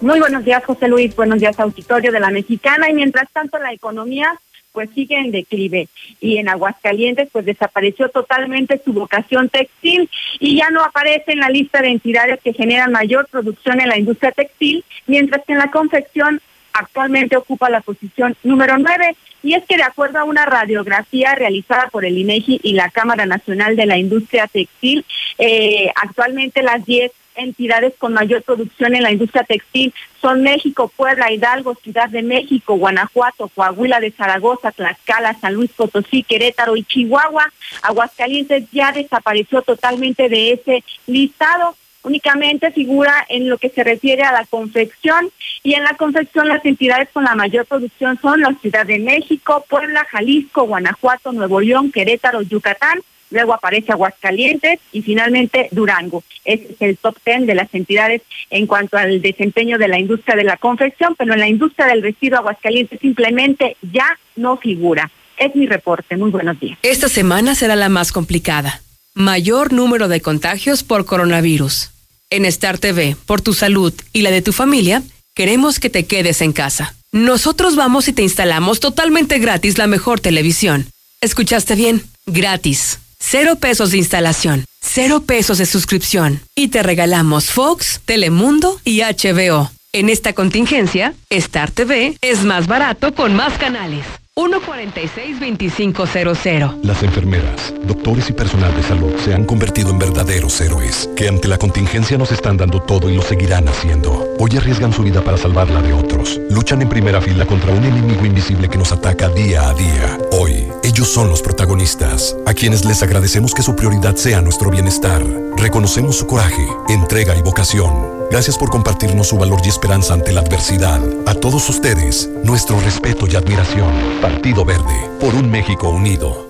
Muy 0.00 0.18
buenos 0.18 0.46
días, 0.46 0.64
José 0.64 0.88
Luis. 0.88 1.14
Buenos 1.14 1.40
días, 1.40 1.60
auditorio 1.60 2.10
de 2.10 2.20
la 2.20 2.30
Mexicana. 2.30 2.88
Y 2.88 2.94
mientras 2.94 3.30
tanto, 3.32 3.58
la 3.58 3.70
economía 3.72 4.32
pues 4.72 4.88
sigue 4.94 5.18
en 5.18 5.30
declive 5.30 5.88
y 6.20 6.38
en 6.38 6.48
Aguascalientes 6.48 7.28
pues 7.30 7.44
desapareció 7.44 8.08
totalmente 8.08 8.80
su 8.82 8.94
vocación 8.94 9.48
textil 9.48 10.08
y 10.38 10.56
ya 10.56 10.70
no 10.70 10.82
aparece 10.82 11.32
en 11.32 11.40
la 11.40 11.50
lista 11.50 11.82
de 11.82 11.88
entidades 11.88 12.38
que 12.42 12.54
generan 12.54 12.92
mayor 12.92 13.26
producción 13.26 13.80
en 13.80 13.88
la 13.88 13.98
industria 13.98 14.32
textil, 14.32 14.84
mientras 15.06 15.44
que 15.44 15.52
en 15.52 15.58
la 15.58 15.70
confección 15.70 16.40
actualmente 16.72 17.36
ocupa 17.36 17.68
la 17.68 17.80
posición 17.80 18.36
número 18.44 18.78
9 18.78 19.16
y 19.42 19.54
es 19.54 19.64
que 19.64 19.76
de 19.76 19.82
acuerdo 19.82 20.20
a 20.20 20.24
una 20.24 20.46
radiografía 20.46 21.34
realizada 21.34 21.88
por 21.88 22.04
el 22.04 22.16
INEGI 22.16 22.60
y 22.62 22.72
la 22.72 22.90
Cámara 22.90 23.26
Nacional 23.26 23.74
de 23.74 23.86
la 23.86 23.98
Industria 23.98 24.46
Textil, 24.46 25.04
eh, 25.36 25.90
actualmente 25.96 26.62
las 26.62 26.86
10 26.86 27.10
entidades 27.34 27.94
con 27.98 28.12
mayor 28.12 28.42
producción 28.42 28.94
en 28.94 29.02
la 29.02 29.12
industria 29.12 29.44
textil 29.44 29.94
son 30.20 30.42
México, 30.42 30.92
Puebla, 30.94 31.32
Hidalgo, 31.32 31.74
Ciudad 31.82 32.08
de 32.08 32.22
México, 32.22 32.76
Guanajuato, 32.76 33.48
Coahuila 33.48 34.00
de 34.00 34.10
Zaragoza, 34.10 34.72
Tlaxcala, 34.72 35.34
San 35.40 35.54
Luis 35.54 35.70
Potosí, 35.72 36.22
Querétaro 36.22 36.76
y 36.76 36.84
Chihuahua. 36.84 37.52
Aguascalientes 37.82 38.64
ya 38.72 38.92
desapareció 38.92 39.62
totalmente 39.62 40.28
de 40.28 40.52
ese 40.52 40.84
listado 41.06 41.76
únicamente 42.02 42.70
figura 42.72 43.26
en 43.28 43.48
lo 43.48 43.58
que 43.58 43.68
se 43.68 43.84
refiere 43.84 44.22
a 44.22 44.32
la 44.32 44.46
confección 44.46 45.30
y 45.62 45.74
en 45.74 45.84
la 45.84 45.94
confección 45.94 46.48
las 46.48 46.64
entidades 46.64 47.08
con 47.12 47.24
la 47.24 47.34
mayor 47.34 47.66
producción 47.66 48.18
son 48.20 48.40
la 48.40 48.54
Ciudad 48.54 48.86
de 48.86 48.98
México, 48.98 49.64
Puebla, 49.68 50.06
Jalisco, 50.10 50.64
Guanajuato, 50.64 51.32
Nuevo 51.32 51.60
León, 51.60 51.92
Querétaro, 51.92 52.42
Yucatán 52.42 53.00
luego 53.30 53.54
aparece 53.54 53.92
Aguascalientes 53.92 54.78
y 54.92 55.02
finalmente 55.02 55.68
Durango. 55.72 56.22
Es 56.44 56.60
el 56.80 56.96
top 56.96 57.16
ten 57.22 57.46
de 57.46 57.54
las 57.54 57.72
entidades 57.74 58.22
en 58.50 58.66
cuanto 58.66 58.96
al 58.96 59.22
desempeño 59.22 59.78
de 59.78 59.88
la 59.88 59.98
industria 59.98 60.36
de 60.36 60.44
la 60.44 60.56
confección, 60.56 61.14
pero 61.16 61.32
en 61.34 61.40
la 61.40 61.48
industria 61.48 61.86
del 61.86 62.02
vestido 62.02 62.38
Aguascalientes 62.38 63.00
simplemente 63.00 63.76
ya 63.82 64.18
no 64.36 64.56
figura. 64.56 65.10
Es 65.36 65.54
mi 65.56 65.66
reporte. 65.66 66.16
Muy 66.16 66.30
buenos 66.30 66.60
días. 66.60 66.78
Esta 66.82 67.08
semana 67.08 67.54
será 67.54 67.76
la 67.76 67.88
más 67.88 68.12
complicada. 68.12 68.82
Mayor 69.14 69.72
número 69.72 70.08
de 70.08 70.20
contagios 70.20 70.82
por 70.82 71.06
coronavirus. 71.06 71.90
En 72.30 72.44
Star 72.44 72.78
TV, 72.78 73.16
por 73.26 73.40
tu 73.40 73.54
salud 73.54 73.92
y 74.12 74.22
la 74.22 74.30
de 74.30 74.42
tu 74.42 74.52
familia, 74.52 75.02
queremos 75.34 75.80
que 75.80 75.90
te 75.90 76.06
quedes 76.06 76.42
en 76.42 76.52
casa. 76.52 76.94
Nosotros 77.10 77.74
vamos 77.74 78.06
y 78.06 78.12
te 78.12 78.22
instalamos 78.22 78.78
totalmente 78.78 79.38
gratis 79.40 79.78
la 79.78 79.88
mejor 79.88 80.20
televisión. 80.20 80.86
¿Escuchaste 81.20 81.74
bien? 81.74 82.04
Gratis. 82.26 83.00
Cero 83.22 83.56
pesos 83.60 83.90
de 83.92 83.98
instalación, 83.98 84.64
cero 84.80 85.22
pesos 85.24 85.58
de 85.58 85.66
suscripción. 85.66 86.40
Y 86.56 86.68
te 86.68 86.82
regalamos 86.82 87.50
Fox, 87.50 88.00
Telemundo 88.04 88.80
y 88.84 89.02
HBO. 89.02 89.70
En 89.92 90.08
esta 90.08 90.32
contingencia, 90.32 91.14
Star 91.28 91.70
TV 91.70 92.16
es 92.22 92.44
más 92.44 92.66
barato 92.66 93.14
con 93.14 93.36
más 93.36 93.56
canales. 93.58 94.04
146-2500. 94.40 96.78
Las 96.82 97.02
enfermeras, 97.02 97.74
doctores 97.84 98.30
y 98.30 98.32
personal 98.32 98.74
de 98.74 98.82
salud 98.82 99.12
se 99.22 99.34
han 99.34 99.44
convertido 99.44 99.90
en 99.90 99.98
verdaderos 99.98 100.58
héroes, 100.62 101.10
que 101.14 101.28
ante 101.28 101.46
la 101.46 101.58
contingencia 101.58 102.16
nos 102.16 102.32
están 102.32 102.56
dando 102.56 102.80
todo 102.80 103.10
y 103.10 103.16
lo 103.16 103.22
seguirán 103.22 103.68
haciendo. 103.68 104.26
Hoy 104.38 104.56
arriesgan 104.56 104.94
su 104.94 105.02
vida 105.02 105.22
para 105.22 105.36
salvarla 105.36 105.82
de 105.82 105.92
otros. 105.92 106.40
Luchan 106.48 106.80
en 106.80 106.88
primera 106.88 107.20
fila 107.20 107.44
contra 107.44 107.74
un 107.74 107.84
enemigo 107.84 108.24
invisible 108.24 108.70
que 108.70 108.78
nos 108.78 108.92
ataca 108.92 109.28
día 109.28 109.68
a 109.68 109.74
día. 109.74 110.16
Hoy, 110.32 110.68
ellos 110.82 111.08
son 111.08 111.28
los 111.28 111.42
protagonistas, 111.42 112.34
a 112.46 112.54
quienes 112.54 112.86
les 112.86 113.02
agradecemos 113.02 113.54
que 113.54 113.62
su 113.62 113.76
prioridad 113.76 114.16
sea 114.16 114.40
nuestro 114.40 114.70
bienestar. 114.70 115.22
Reconocemos 115.58 116.16
su 116.16 116.26
coraje, 116.26 116.66
entrega 116.88 117.36
y 117.36 117.42
vocación 117.42 118.19
Gracias 118.30 118.56
por 118.56 118.70
compartirnos 118.70 119.26
su 119.26 119.36
valor 119.36 119.60
y 119.64 119.68
esperanza 119.68 120.14
ante 120.14 120.32
la 120.32 120.40
adversidad. 120.40 121.00
A 121.26 121.34
todos 121.34 121.68
ustedes, 121.68 122.30
nuestro 122.44 122.78
respeto 122.78 123.26
y 123.26 123.34
admiración. 123.34 123.92
Partido 124.22 124.64
Verde, 124.64 125.10
por 125.18 125.34
un 125.34 125.50
México 125.50 125.88
unido. 125.88 126.49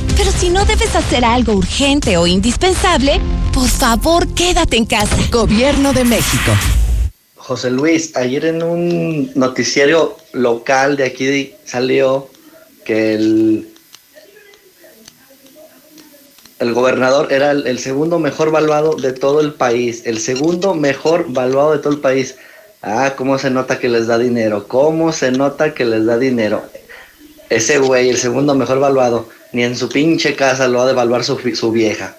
Pero 0.17 0.31
si 0.31 0.49
no 0.49 0.65
debes 0.65 0.95
hacer 0.95 1.23
algo 1.23 1.53
urgente 1.53 2.17
o 2.17 2.27
indispensable, 2.27 3.19
por 3.53 3.67
favor 3.67 4.27
quédate 4.33 4.77
en 4.77 4.85
casa. 4.85 5.15
Gobierno 5.31 5.93
de 5.93 6.03
México. 6.03 6.51
José 7.35 7.71
Luis, 7.71 8.15
ayer 8.15 8.45
en 8.45 8.63
un 8.63 9.31
noticiario 9.35 10.15
local 10.33 10.95
de 10.95 11.05
aquí 11.05 11.53
salió 11.65 12.29
que 12.85 13.15
el, 13.15 13.69
el 16.59 16.73
gobernador 16.73 17.33
era 17.33 17.51
el, 17.51 17.79
segundo 17.79 18.19
mejor 18.19 18.51
valuado 18.51 18.95
de 18.95 19.13
todo 19.13 19.41
el 19.41 19.53
país, 19.53 20.03
el 20.05 20.19
segundo 20.19 20.75
mejor 20.75 21.25
valuado 21.33 21.71
de 21.71 21.79
todo 21.79 21.93
el 21.93 21.99
país. 21.99 22.35
Ah, 22.83 23.13
cómo 23.15 23.37
se 23.37 23.49
nota 23.49 23.79
que 23.79 23.89
les 23.89 24.07
da 24.07 24.17
dinero, 24.17 24.67
cómo 24.67 25.11
se 25.11 25.31
nota 25.31 25.73
que 25.73 25.85
les 25.85 26.05
da 26.05 26.17
dinero. 26.17 26.63
Ese 27.51 27.79
güey, 27.79 28.07
el 28.07 28.17
segundo 28.17 28.55
mejor 28.55 28.79
valuado, 28.79 29.29
ni 29.51 29.65
en 29.65 29.75
su 29.75 29.89
pinche 29.89 30.37
casa 30.37 30.69
lo 30.69 30.81
ha 30.81 30.85
de 30.85 30.93
evaluar 30.93 31.25
su, 31.25 31.37
su 31.53 31.69
vieja. 31.73 32.15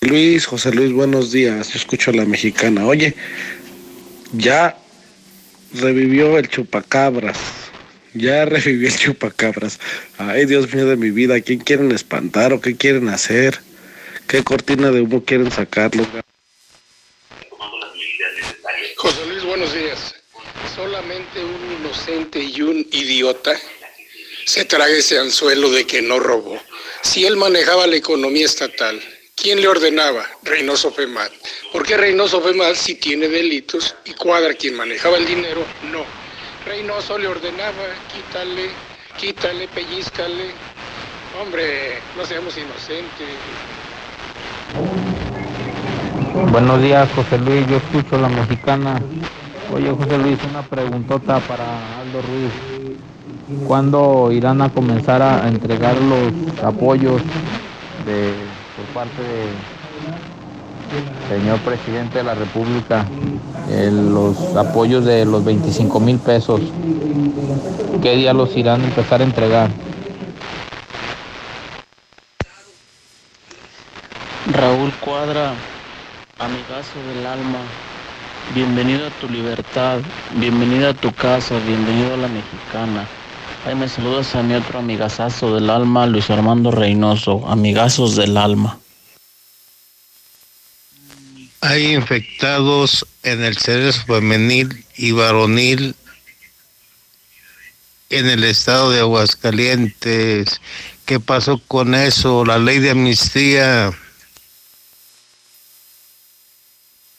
Luis, 0.00 0.46
José 0.46 0.72
Luis, 0.72 0.90
buenos 0.90 1.32
días. 1.32 1.68
Yo 1.68 1.78
escucho 1.78 2.12
a 2.12 2.14
la 2.14 2.24
mexicana. 2.24 2.86
Oye, 2.86 3.14
ya 4.32 4.78
revivió 5.74 6.38
el 6.38 6.48
chupacabras. 6.48 7.36
Ya 8.14 8.44
revivió 8.46 8.88
el 8.88 8.96
chupacabras. 8.96 9.78
Ay, 10.16 10.46
Dios 10.46 10.72
mío 10.72 10.86
de 10.86 10.96
mi 10.96 11.10
vida, 11.10 11.38
¿quién 11.42 11.58
quieren 11.58 11.92
espantar 11.92 12.54
o 12.54 12.60
qué 12.62 12.74
quieren 12.74 13.10
hacer? 13.10 13.60
¿Qué 14.26 14.42
cortina 14.42 14.90
de 14.92 15.02
humo 15.02 15.24
quieren 15.24 15.50
sacarlo? 15.50 16.06
José 18.96 19.26
Luis, 19.28 19.44
buenos 19.44 19.74
días. 19.74 20.14
Solamente 20.74 21.44
un 21.44 21.82
inocente 21.82 22.42
y 22.42 22.62
un 22.62 22.78
idiota 22.92 23.52
se 24.46 24.64
traga 24.64 24.92
ese 24.92 25.18
anzuelo 25.18 25.70
de 25.70 25.84
que 25.86 26.00
no 26.00 26.20
robó. 26.20 26.56
Si 27.02 27.26
él 27.26 27.36
manejaba 27.36 27.86
la 27.88 27.96
economía 27.96 28.46
estatal, 28.46 29.00
¿quién 29.34 29.60
le 29.60 29.66
ordenaba? 29.66 30.24
Reynoso 30.44 30.92
Femal. 30.92 31.30
¿Por 31.72 31.84
qué 31.84 31.96
Reynoso 31.96 32.40
Femal 32.40 32.76
si 32.76 32.94
tiene 32.94 33.26
delitos 33.26 33.96
y 34.04 34.12
Cuadra 34.12 34.54
quien 34.54 34.76
manejaba 34.76 35.18
el 35.18 35.26
dinero? 35.26 35.64
No. 35.90 36.04
Reynoso 36.64 37.18
le 37.18 37.26
ordenaba, 37.26 37.86
quítale, 38.12 38.70
quítale, 39.18 39.66
pellizcale. 39.68 40.52
Hombre, 41.42 41.98
no 42.16 42.24
seamos 42.24 42.56
inocentes. 42.56 43.26
Buenos 46.52 46.82
días, 46.82 47.08
José 47.16 47.38
Luis. 47.38 47.66
Yo 47.66 47.78
escucho 47.78 48.16
la 48.16 48.28
mexicana. 48.28 49.02
Oye, 49.74 49.90
José 49.90 50.18
Luis, 50.18 50.38
una 50.48 50.62
preguntota 50.62 51.40
para 51.40 52.00
Aldo 52.00 52.22
Ruiz. 52.22 52.75
¿Cuándo 53.66 54.32
irán 54.32 54.60
a 54.60 54.70
comenzar 54.70 55.22
a 55.22 55.46
entregar 55.46 55.94
los 56.02 56.64
apoyos 56.64 57.22
de, 58.04 58.32
por 58.74 58.84
parte 58.92 59.22
del 60.90 61.40
señor 61.40 61.60
presidente 61.60 62.18
de 62.18 62.24
la 62.24 62.34
República? 62.34 63.06
los 63.68 64.56
apoyos 64.56 65.04
de 65.04 65.24
los 65.24 65.44
25 65.44 66.00
mil 66.00 66.18
pesos. 66.18 66.60
¿Qué 68.02 68.16
día 68.16 68.32
los 68.32 68.56
irán 68.56 68.80
a 68.82 68.84
empezar 68.84 69.20
a 69.20 69.24
entregar? 69.24 69.70
Raúl 74.52 74.92
Cuadra, 75.00 75.52
amigazo 76.38 76.98
del 77.14 77.26
alma, 77.26 77.58
bienvenido 78.54 79.06
a 79.06 79.10
tu 79.20 79.28
libertad, 79.28 79.98
bienvenido 80.34 80.90
a 80.90 80.94
tu 80.94 81.12
casa, 81.12 81.56
bienvenido 81.66 82.14
a 82.14 82.16
la 82.16 82.28
mexicana. 82.28 83.06
Ahí 83.66 83.74
me 83.74 83.88
saludas 83.88 84.32
a 84.36 84.44
mi 84.44 84.54
otro 84.54 84.78
amigazazo 84.78 85.56
del 85.56 85.70
alma, 85.70 86.06
Luis 86.06 86.30
Armando 86.30 86.70
Reynoso, 86.70 87.44
amigazos 87.48 88.14
del 88.14 88.36
alma. 88.36 88.78
Hay 91.62 91.94
infectados 91.94 93.04
en 93.24 93.42
el 93.42 93.58
cerebro 93.58 93.92
femenil 93.92 94.86
y 94.96 95.10
varonil 95.10 95.96
en 98.08 98.30
el 98.30 98.44
estado 98.44 98.92
de 98.92 99.00
Aguascalientes. 99.00 100.60
¿Qué 101.04 101.18
pasó 101.18 101.60
con 101.66 101.96
eso? 101.96 102.44
La 102.44 102.60
ley 102.60 102.78
de 102.78 102.90
amnistía. 102.90 103.92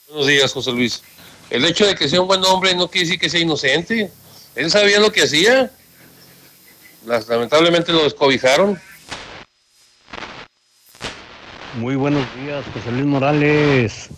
Buenos 0.08 0.26
días, 0.28 0.50
José 0.50 0.72
Luis. 0.72 1.02
El 1.50 1.66
hecho 1.66 1.86
de 1.86 1.94
que 1.94 2.08
sea 2.08 2.22
un 2.22 2.26
buen 2.26 2.42
hombre 2.46 2.74
no 2.74 2.88
quiere 2.88 3.04
decir 3.06 3.20
que 3.20 3.28
sea 3.28 3.40
inocente. 3.40 4.10
Él 4.54 4.70
sabía 4.70 4.98
lo 4.98 5.12
que 5.12 5.24
hacía. 5.24 5.70
Lamentablemente 7.08 7.92
lo 7.92 8.04
descobijaron. 8.04 8.78
Muy 11.74 11.96
buenos 11.96 12.24
días, 12.36 12.64
José 12.74 12.92
Luis 12.92 13.04
Morales. 13.04 14.08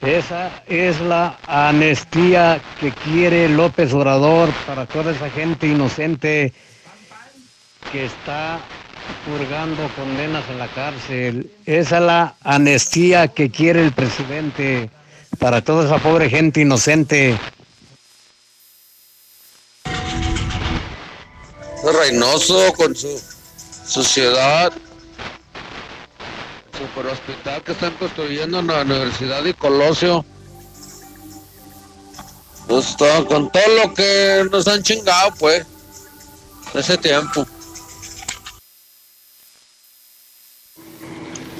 Esa 0.00 0.62
es 0.66 1.00
la 1.00 1.38
amnistía 1.46 2.60
que 2.78 2.92
quiere 2.92 3.48
López 3.48 3.92
Obrador 3.94 4.50
para 4.66 4.86
toda 4.86 5.12
esa 5.12 5.30
gente 5.30 5.66
inocente 5.66 6.52
que 7.90 8.04
está 8.04 8.60
purgando 9.26 9.88
condenas 9.96 10.44
en 10.50 10.58
la 10.58 10.68
cárcel. 10.68 11.50
Esa 11.64 11.98
es 11.98 12.02
la 12.02 12.34
amnistía 12.42 13.28
que 13.28 13.50
quiere 13.50 13.82
el 13.82 13.92
presidente 13.92 14.90
para 15.38 15.62
toda 15.62 15.86
esa 15.86 15.98
pobre 15.98 16.28
gente 16.28 16.60
inocente. 16.60 17.38
Reynoso 21.92 22.72
con 22.74 22.94
su 22.94 23.20
sociedad, 23.86 24.72
super 26.78 27.06
hospital 27.12 27.62
que 27.62 27.72
están 27.72 27.94
construyendo 27.98 28.60
en 28.60 28.66
la 28.68 28.82
Universidad 28.82 29.42
de 29.42 29.52
Colosio. 29.54 30.24
Pues 32.66 32.96
con 33.28 33.50
todo 33.50 33.68
lo 33.82 33.94
que 33.94 34.46
nos 34.50 34.66
han 34.66 34.82
chingado, 34.82 35.34
pues, 35.38 35.66
ese 36.72 36.96
tiempo. 36.96 37.46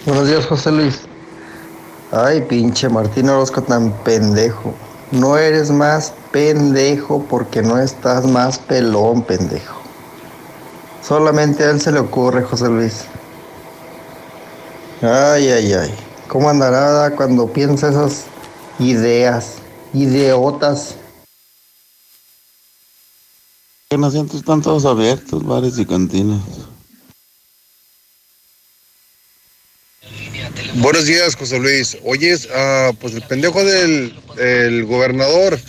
Buenos 0.07 0.29
días, 0.29 0.47
José 0.47 0.73
Luis. 0.73 1.01
Ay, 2.13 2.41
pinche 2.43 2.89
Martín 2.89 3.29
Orozco 3.29 3.63
tan 3.63 3.93
pendejo. 4.05 4.75
No 5.11 5.37
eres 5.37 5.71
más 5.71 6.15
pendejo 6.33 7.25
porque 7.29 7.61
no 7.63 7.79
estás 7.79 8.25
más 8.25 8.59
pelón, 8.59 9.23
pendejo. 9.23 9.84
Solamente 11.07 11.65
a 11.65 11.71
él 11.71 11.81
se 11.83 11.93
le 11.93 11.99
ocurre, 11.99 12.43
José 12.43 12.69
Luis. 12.69 13.05
Ay, 15.03 15.49
ay, 15.49 15.73
ay. 15.75 15.95
¿Cómo 16.29 16.49
andará 16.49 17.15
cuando 17.15 17.53
piensa 17.53 17.91
esas 17.91 18.25
ideas, 18.79 19.57
ideotas? 19.93 20.95
Que 23.91 23.99
no 23.99 24.11
sientes 24.11 24.37
están 24.37 24.63
todos 24.63 24.87
abiertos, 24.87 25.45
bares 25.45 25.79
y 25.79 25.85
cantinas. 25.85 26.41
Buenos 30.77 31.05
días, 31.05 31.37
José 31.37 31.59
Luis. 31.59 31.99
Oyes, 32.03 32.49
ah, 32.55 32.93
pues 32.99 33.15
el 33.15 33.23
pendejo 33.23 33.63
del 33.63 34.87
gobernador, 34.87 35.61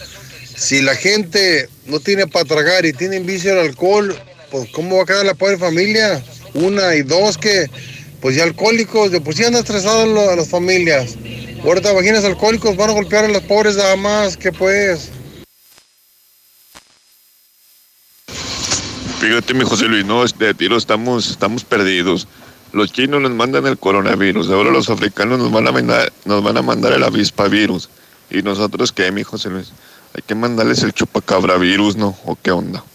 si 0.55 0.81
la 0.81 0.95
gente 0.95 1.69
no 1.87 1.99
tiene 1.99 2.25
para 2.25 2.45
tragar 2.45 2.85
y 2.85 2.93
tiene 2.93 3.19
vicio 3.19 3.51
al 3.51 3.59
alcohol, 3.59 4.15
pues 4.55 4.69
¿cómo 4.71 4.95
va 4.95 5.03
a 5.03 5.05
quedar 5.05 5.25
la 5.25 5.33
pobre 5.33 5.57
familia? 5.57 6.23
Una 6.53 6.95
y 6.95 7.01
dos 7.01 7.37
que, 7.37 7.65
pues 8.21 8.37
ya 8.37 8.43
alcohólicos, 8.43 9.11
de 9.11 9.19
pues 9.19 9.35
ya 9.35 9.47
andan 9.47 9.63
estresados 9.63 10.07
a 10.29 10.35
las 10.35 10.47
familias. 10.47 11.17
Ahorita 11.61 11.91
vaginas 11.91 12.23
alcohólicos 12.23 12.77
van 12.77 12.91
a 12.91 12.93
golpear 12.93 13.25
a 13.25 13.27
las 13.27 13.41
pobres 13.43 13.75
nada 13.75 13.97
más, 13.97 14.37
que 14.37 14.53
pues. 14.53 15.09
Fíjate, 19.19 19.53
mi 19.53 19.65
José 19.65 19.85
Luis, 19.87 20.05
no, 20.05 20.23
de 20.25 20.53
tiro 20.53 20.77
estamos, 20.77 21.31
estamos 21.31 21.65
perdidos. 21.65 22.25
Los 22.71 22.93
chinos 22.93 23.21
nos 23.21 23.31
mandan 23.31 23.67
el 23.67 23.77
coronavirus, 23.77 24.49
ahora 24.51 24.71
los 24.71 24.89
africanos 24.89 25.37
nos 25.37 25.51
van 25.51 25.67
a 25.67 25.73
mandar, 25.73 26.13
nos 26.23 26.41
van 26.41 26.55
a 26.57 26.61
mandar 26.61 26.93
el 26.93 27.03
avispavirus. 27.03 27.89
¿Y 28.29 28.41
nosotros 28.41 28.93
qué, 28.93 29.11
mi 29.11 29.23
José 29.23 29.49
Luis? 29.49 29.73
Hay 30.13 30.21
que 30.25 30.33
mandarles 30.33 30.81
el 30.83 30.93
chupacabravirus, 30.93 31.97
¿no? 31.97 32.17
¿O 32.23 32.37
qué 32.41 32.51
onda? 32.51 32.85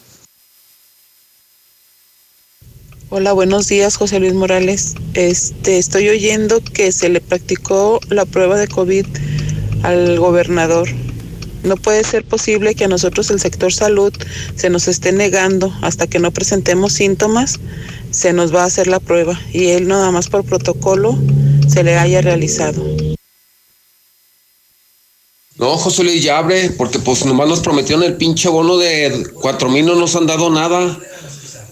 Hola, 3.12 3.32
buenos 3.32 3.66
días, 3.66 3.96
José 3.96 4.20
Luis 4.20 4.34
Morales. 4.34 4.94
Este, 5.14 5.78
estoy 5.78 6.08
oyendo 6.10 6.60
que 6.62 6.92
se 6.92 7.08
le 7.08 7.20
practicó 7.20 7.98
la 8.08 8.24
prueba 8.24 8.56
de 8.56 8.68
COVID 8.68 9.04
al 9.82 10.16
gobernador. 10.16 10.88
No 11.64 11.74
puede 11.74 12.04
ser 12.04 12.24
posible 12.24 12.76
que 12.76 12.84
a 12.84 12.88
nosotros 12.88 13.28
el 13.30 13.40
sector 13.40 13.72
salud 13.72 14.12
se 14.54 14.70
nos 14.70 14.86
esté 14.86 15.10
negando 15.10 15.74
hasta 15.82 16.06
que 16.06 16.20
no 16.20 16.30
presentemos 16.30 16.92
síntomas 16.92 17.58
se 18.12 18.32
nos 18.32 18.54
va 18.54 18.62
a 18.62 18.66
hacer 18.66 18.86
la 18.86 19.00
prueba 19.00 19.40
y 19.52 19.70
él 19.70 19.88
nada 19.88 20.12
más 20.12 20.28
por 20.28 20.44
protocolo 20.44 21.18
se 21.68 21.82
le 21.82 21.98
haya 21.98 22.20
realizado. 22.20 22.80
No, 25.56 25.76
José 25.76 26.04
Luis, 26.04 26.22
ya 26.22 26.38
abre, 26.38 26.70
porque 26.78 27.00
pues 27.00 27.24
nomás 27.24 27.48
nos 27.48 27.58
prometieron 27.58 28.04
el 28.04 28.16
pinche 28.16 28.48
bono 28.48 28.78
de 28.78 29.26
cuatro 29.34 29.68
mil, 29.68 29.84
no 29.84 29.96
nos 29.96 30.14
han 30.14 30.28
dado 30.28 30.48
nada. 30.48 30.96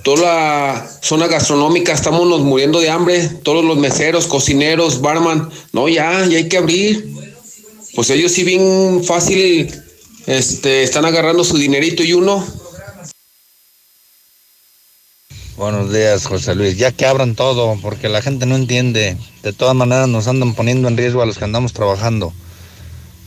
Toda 0.02 0.22
la 0.22 0.90
zona 1.02 1.26
gastronómica 1.26 1.92
estamos 1.92 2.26
nos 2.26 2.40
muriendo 2.40 2.80
de 2.80 2.90
hambre, 2.90 3.28
todos 3.42 3.64
los 3.64 3.76
meseros, 3.76 4.26
cocineros, 4.26 5.00
barman, 5.00 5.50
no, 5.72 5.88
ya, 5.88 6.26
ya 6.26 6.38
hay 6.38 6.48
que 6.48 6.58
abrir. 6.58 7.12
Pues 7.94 8.10
ellos 8.10 8.32
sí 8.32 8.44
bien 8.44 9.02
fácil, 9.04 9.74
este, 10.26 10.82
están 10.82 11.04
agarrando 11.04 11.44
su 11.44 11.56
dinerito 11.56 12.02
y 12.02 12.12
uno, 12.12 12.44
Buenos 15.58 15.92
días, 15.92 16.24
José 16.24 16.54
Luis. 16.54 16.76
Ya 16.76 16.92
que 16.92 17.04
abran 17.04 17.34
todo, 17.34 17.76
porque 17.82 18.08
la 18.08 18.22
gente 18.22 18.46
no 18.46 18.54
entiende. 18.54 19.16
De 19.42 19.52
todas 19.52 19.74
maneras 19.74 20.06
nos 20.06 20.28
andan 20.28 20.54
poniendo 20.54 20.86
en 20.86 20.96
riesgo 20.96 21.20
a 21.20 21.26
los 21.26 21.36
que 21.36 21.42
andamos 21.42 21.72
trabajando. 21.72 22.32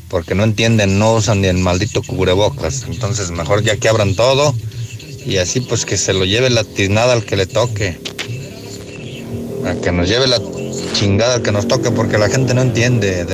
Porque 0.07 0.33
no 0.33 0.45
entienden, 0.45 0.97
no 0.97 1.15
usan 1.15 1.41
ni 1.41 1.49
el 1.49 1.57
maldito 1.57 2.01
cubrebocas. 2.01 2.83
Entonces 2.87 3.31
mejor 3.31 3.63
ya 3.63 3.75
que 3.75 3.89
abran 3.89 4.15
todo 4.15 4.55
y 5.25 5.37
así 5.37 5.61
pues 5.61 5.85
que 5.85 5.97
se 5.97 6.13
lo 6.13 6.25
lleve 6.25 6.49
la 6.49 6.63
tiznada 6.63 7.13
al 7.13 7.25
que 7.25 7.35
le 7.35 7.45
toque. 7.45 7.99
A 9.65 9.75
que 9.75 9.91
nos 9.91 10.09
lleve 10.09 10.27
la 10.27 10.41
chingada 10.93 11.35
al 11.35 11.41
que 11.41 11.51
nos 11.51 11.67
toque 11.67 11.91
porque 11.91 12.17
la 12.17 12.29
gente 12.29 12.53
no 12.53 12.61
entiende. 12.61 13.27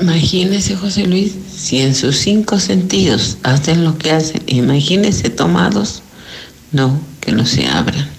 Imagínese, 0.00 0.74
José 0.74 1.06
Luis, 1.06 1.32
si 1.54 1.80
en 1.80 1.94
sus 1.94 2.16
cinco 2.16 2.58
sentidos 2.58 3.38
hacen 3.44 3.84
lo 3.84 3.98
que 3.98 4.10
hacen, 4.10 4.42
imagínese 4.46 5.30
tomados, 5.30 6.02
no, 6.72 7.00
que 7.20 7.30
no 7.30 7.46
se 7.46 7.68
abran. 7.68 8.10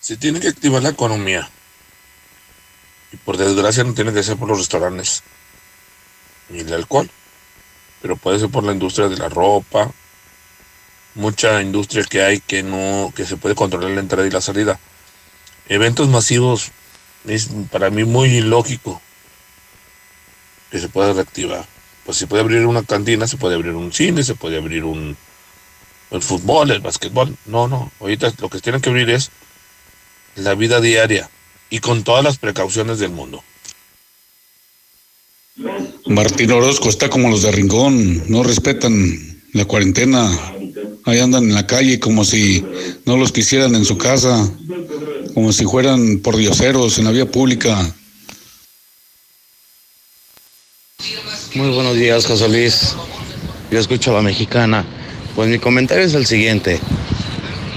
Se 0.00 0.18
tiene 0.18 0.40
que 0.40 0.48
activar 0.48 0.82
la 0.82 0.90
economía. 0.90 1.48
Y 3.12 3.16
por 3.16 3.38
desgracia 3.38 3.82
no 3.82 3.94
tiene 3.94 4.12
que 4.12 4.22
ser 4.22 4.36
por 4.36 4.48
los 4.48 4.58
restaurantes 4.58 5.22
ni 6.48 6.60
el 6.60 6.72
alcohol, 6.72 7.10
pero 8.02 8.16
puede 8.16 8.38
ser 8.38 8.50
por 8.50 8.64
la 8.64 8.72
industria 8.72 9.08
de 9.08 9.16
la 9.16 9.28
ropa, 9.28 9.90
mucha 11.14 11.62
industria 11.62 12.04
que 12.04 12.22
hay 12.22 12.40
que 12.40 12.62
no, 12.62 13.12
que 13.14 13.24
se 13.24 13.36
puede 13.36 13.54
controlar 13.54 13.90
la 13.90 14.00
entrada 14.00 14.26
y 14.26 14.30
la 14.30 14.40
salida. 14.40 14.78
Eventos 15.68 16.08
masivos 16.08 16.70
es 17.26 17.48
para 17.70 17.90
mí 17.90 18.04
muy 18.04 18.28
ilógico 18.28 19.00
que 20.70 20.78
se 20.78 20.88
pueda 20.88 21.12
reactivar. 21.12 21.66
Pues 22.04 22.18
se 22.18 22.26
puede 22.26 22.42
abrir 22.42 22.64
una 22.66 22.84
cantina, 22.84 23.26
se 23.26 23.36
puede 23.36 23.56
abrir 23.56 23.72
un 23.72 23.92
cine, 23.92 24.22
se 24.22 24.36
puede 24.36 24.58
abrir 24.58 24.84
un 24.84 25.16
el 26.10 26.22
fútbol, 26.22 26.70
el 26.70 26.80
básquetbol. 26.80 27.36
No, 27.46 27.66
no. 27.66 27.90
Ahorita 28.00 28.32
lo 28.38 28.48
que 28.48 28.60
tienen 28.60 28.80
que 28.80 28.90
abrir 28.90 29.10
es 29.10 29.30
la 30.36 30.54
vida 30.54 30.80
diaria 30.80 31.28
y 31.70 31.80
con 31.80 32.04
todas 32.04 32.22
las 32.22 32.38
precauciones 32.38 32.98
del 32.98 33.10
mundo. 33.10 33.42
Martín 36.06 36.50
Orozco 36.50 36.88
está 36.88 37.08
como 37.08 37.30
los 37.30 37.42
de 37.42 37.52
Rincón, 37.52 38.22
no 38.28 38.42
respetan 38.42 39.40
la 39.52 39.64
cuarentena. 39.64 40.30
Ahí 41.04 41.18
andan 41.20 41.44
en 41.44 41.54
la 41.54 41.66
calle 41.66 42.00
como 42.00 42.24
si 42.24 42.64
no 43.04 43.16
los 43.16 43.32
quisieran 43.32 43.74
en 43.74 43.84
su 43.84 43.96
casa, 43.96 44.50
como 45.34 45.52
si 45.52 45.64
fueran 45.64 46.18
por 46.18 46.36
dioseros 46.36 46.98
en 46.98 47.04
la 47.04 47.12
vía 47.12 47.30
pública. 47.30 47.94
Muy 51.54 51.70
buenos 51.70 51.96
días, 51.96 52.26
José 52.26 52.48
Luis. 52.48 52.94
Yo 53.70 53.78
escucho 53.78 54.10
a 54.10 54.16
la 54.16 54.22
mexicana. 54.22 54.84
Pues 55.34 55.48
mi 55.48 55.58
comentario 55.58 56.04
es 56.04 56.14
el 56.14 56.26
siguiente. 56.26 56.80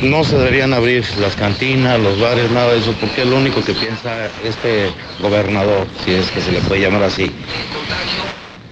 No 0.02 0.24
se 0.24 0.38
deberían 0.38 0.74
abrir 0.74 1.04
las 1.20 1.36
cantinas, 1.36 2.00
los 2.00 2.20
bares, 2.20 2.50
nada 2.52 2.74
de 2.74 2.80
eso, 2.80 2.94
porque 3.00 3.22
es 3.22 3.28
lo 3.28 3.38
único 3.38 3.64
que 3.64 3.74
piensa 3.74 4.28
este 4.46 4.90
gobernador, 5.22 5.88
si 6.06 6.14
es 6.14 6.32
que 6.32 6.40
se 6.40 6.52
le 6.52 6.60
puede 6.62 6.82
llamar 6.82 7.04
así. 7.04 7.32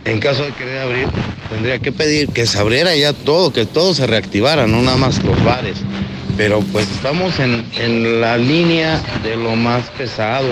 En 0.05 0.19
caso 0.19 0.45
de 0.45 0.51
querer 0.53 0.79
abrir, 0.79 1.07
tendría 1.49 1.79
que 1.79 1.91
pedir 1.91 2.29
que 2.29 2.45
se 2.45 2.57
abriera 2.57 2.95
ya 2.95 3.11
todo, 3.11 3.51
que 3.51 3.65
todo 3.65 3.93
se 3.93 4.07
reactivara, 4.07 4.67
no 4.67 4.81
nada 4.81 4.95
más 4.95 5.21
los 5.23 5.43
bares. 5.43 5.79
Pero 6.37 6.61
pues 6.71 6.89
estamos 6.89 7.39
en, 7.39 7.65
en 7.77 8.21
la 8.21 8.37
línea 8.37 9.01
de 9.23 9.35
lo 9.35 9.55
más 9.55 9.83
pesado. 9.97 10.47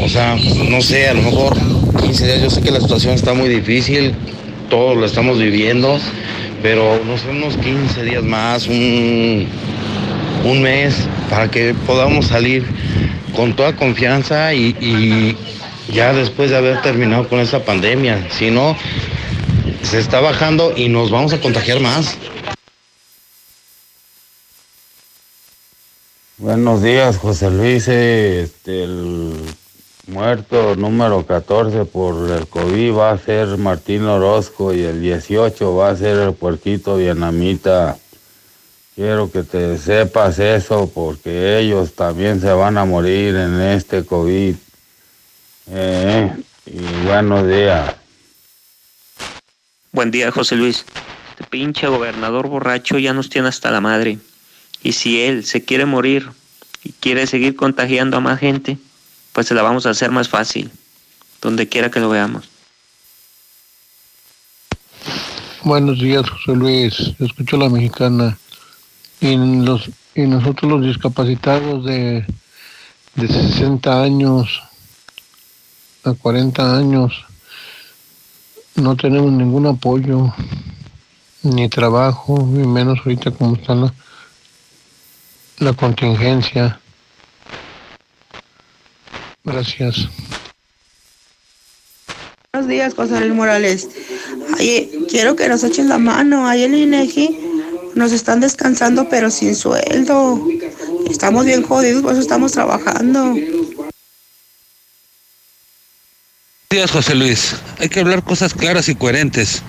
O 0.00 0.08
sea, 0.08 0.36
no 0.68 0.80
sé, 0.80 1.08
a 1.08 1.14
lo 1.14 1.22
mejor 1.22 1.56
15 2.00 2.26
días, 2.26 2.42
yo 2.42 2.50
sé 2.50 2.60
que 2.60 2.70
la 2.70 2.80
situación 2.80 3.14
está 3.14 3.34
muy 3.34 3.48
difícil, 3.48 4.14
todos 4.70 4.96
lo 4.96 5.06
estamos 5.06 5.38
viviendo, 5.38 5.98
pero 6.62 7.02
no 7.04 7.18
sé, 7.18 7.28
unos 7.30 7.56
15 7.56 8.02
días 8.04 8.22
más, 8.22 8.66
un, 8.66 9.46
un 10.44 10.62
mes, 10.62 10.94
para 11.30 11.50
que 11.50 11.74
podamos 11.86 12.26
salir 12.26 12.64
con 13.34 13.54
toda 13.54 13.76
confianza 13.76 14.54
y, 14.54 14.76
y 14.80 15.36
ya 15.92 16.12
después 16.12 16.50
de 16.50 16.56
haber 16.56 16.82
terminado 16.82 17.28
con 17.28 17.40
esta 17.40 17.64
pandemia. 17.64 18.28
Si 18.30 18.50
no, 18.50 18.76
se 19.82 19.98
está 19.98 20.20
bajando 20.20 20.72
y 20.76 20.88
nos 20.88 21.10
vamos 21.10 21.32
a 21.32 21.40
contagiar 21.40 21.80
más. 21.80 22.16
Buenos 26.36 26.82
días, 26.82 27.16
José 27.16 27.50
Luis. 27.50 27.88
Este, 27.88 28.84
el 28.84 29.32
muerto 30.08 30.74
número 30.74 31.24
14 31.26 31.84
por 31.84 32.30
el 32.30 32.46
COVID 32.48 32.94
va 32.94 33.10
a 33.12 33.18
ser 33.18 33.58
Martín 33.58 34.04
Orozco 34.04 34.72
y 34.72 34.80
el 34.80 35.00
18 35.00 35.76
va 35.76 35.90
a 35.90 35.96
ser 35.96 36.18
el 36.18 36.32
puerquito 36.34 36.96
vietnamita. 36.96 37.98
Quiero 38.94 39.30
que 39.30 39.42
te 39.44 39.78
sepas 39.78 40.38
eso 40.38 40.90
porque 40.92 41.58
ellos 41.58 41.94
también 41.94 42.40
se 42.40 42.50
van 42.50 42.78
a 42.78 42.84
morir 42.84 43.36
en 43.36 43.60
este 43.60 44.04
COVID. 44.04 44.56
Eh, 45.70 46.32
y 46.66 47.06
buenos 47.06 47.46
días. 47.46 47.94
Buen 49.92 50.10
día, 50.10 50.32
José 50.32 50.56
Luis. 50.56 50.84
Este 51.30 51.44
pinche 51.44 51.86
gobernador 51.86 52.48
borracho 52.48 52.98
ya 52.98 53.12
nos 53.12 53.28
tiene 53.28 53.48
hasta 53.48 53.70
la 53.70 53.80
madre. 53.80 54.18
Y 54.82 54.92
si 54.92 55.20
él 55.20 55.44
se 55.44 55.64
quiere 55.64 55.84
morir 55.84 56.30
y 56.82 56.92
quiere 56.92 57.26
seguir 57.26 57.54
contagiando 57.54 58.16
a 58.16 58.20
más 58.20 58.40
gente, 58.40 58.78
pues 59.38 59.46
se 59.46 59.54
la 59.54 59.62
vamos 59.62 59.86
a 59.86 59.90
hacer 59.90 60.10
más 60.10 60.28
fácil, 60.28 60.68
donde 61.40 61.68
quiera 61.68 61.92
que 61.92 62.00
lo 62.00 62.08
veamos. 62.08 62.48
Buenos 65.62 66.00
días, 66.00 66.28
José 66.28 66.56
Luis. 66.56 67.14
Escucho 67.20 67.56
la 67.56 67.68
mexicana. 67.68 68.36
Y, 69.20 69.36
los, 69.36 69.90
y 70.16 70.22
nosotros 70.22 70.72
los 70.72 70.82
discapacitados 70.82 71.84
de, 71.84 72.26
de 73.14 73.28
60 73.28 74.02
años 74.02 74.60
a 76.02 76.14
40 76.14 76.76
años 76.76 77.24
no 78.74 78.96
tenemos 78.96 79.30
ningún 79.30 79.68
apoyo, 79.68 80.34
ni 81.44 81.68
trabajo, 81.68 82.44
ni 82.44 82.66
menos 82.66 82.98
ahorita 83.04 83.30
como 83.30 83.54
está 83.54 83.76
la, 83.76 83.94
la 85.58 85.74
contingencia. 85.74 86.80
Gracias. 89.48 90.08
Buenos 92.52 92.68
días, 92.68 92.94
José 92.94 93.20
Luis 93.20 93.34
Morales. 93.34 93.88
Oye, 94.58 94.90
quiero 95.08 95.36
que 95.36 95.48
nos 95.48 95.64
echen 95.64 95.88
la 95.88 95.96
mano. 95.98 96.46
Ahí 96.46 96.64
en 96.64 96.74
INEGI 96.74 97.38
nos 97.94 98.12
están 98.12 98.40
descansando, 98.40 99.08
pero 99.08 99.30
sin 99.30 99.54
sueldo. 99.54 100.46
Estamos 101.10 101.46
bien 101.46 101.62
jodidos, 101.62 102.02
por 102.02 102.12
eso 102.12 102.20
estamos 102.20 102.52
trabajando. 102.52 103.30
Buenos 103.30 103.92
días, 106.70 106.90
José 106.90 107.14
Luis. 107.14 107.54
Hay 107.78 107.88
que 107.88 108.00
hablar 108.00 108.22
cosas 108.22 108.52
claras 108.52 108.88
y 108.90 108.94
coherentes. 108.94 109.62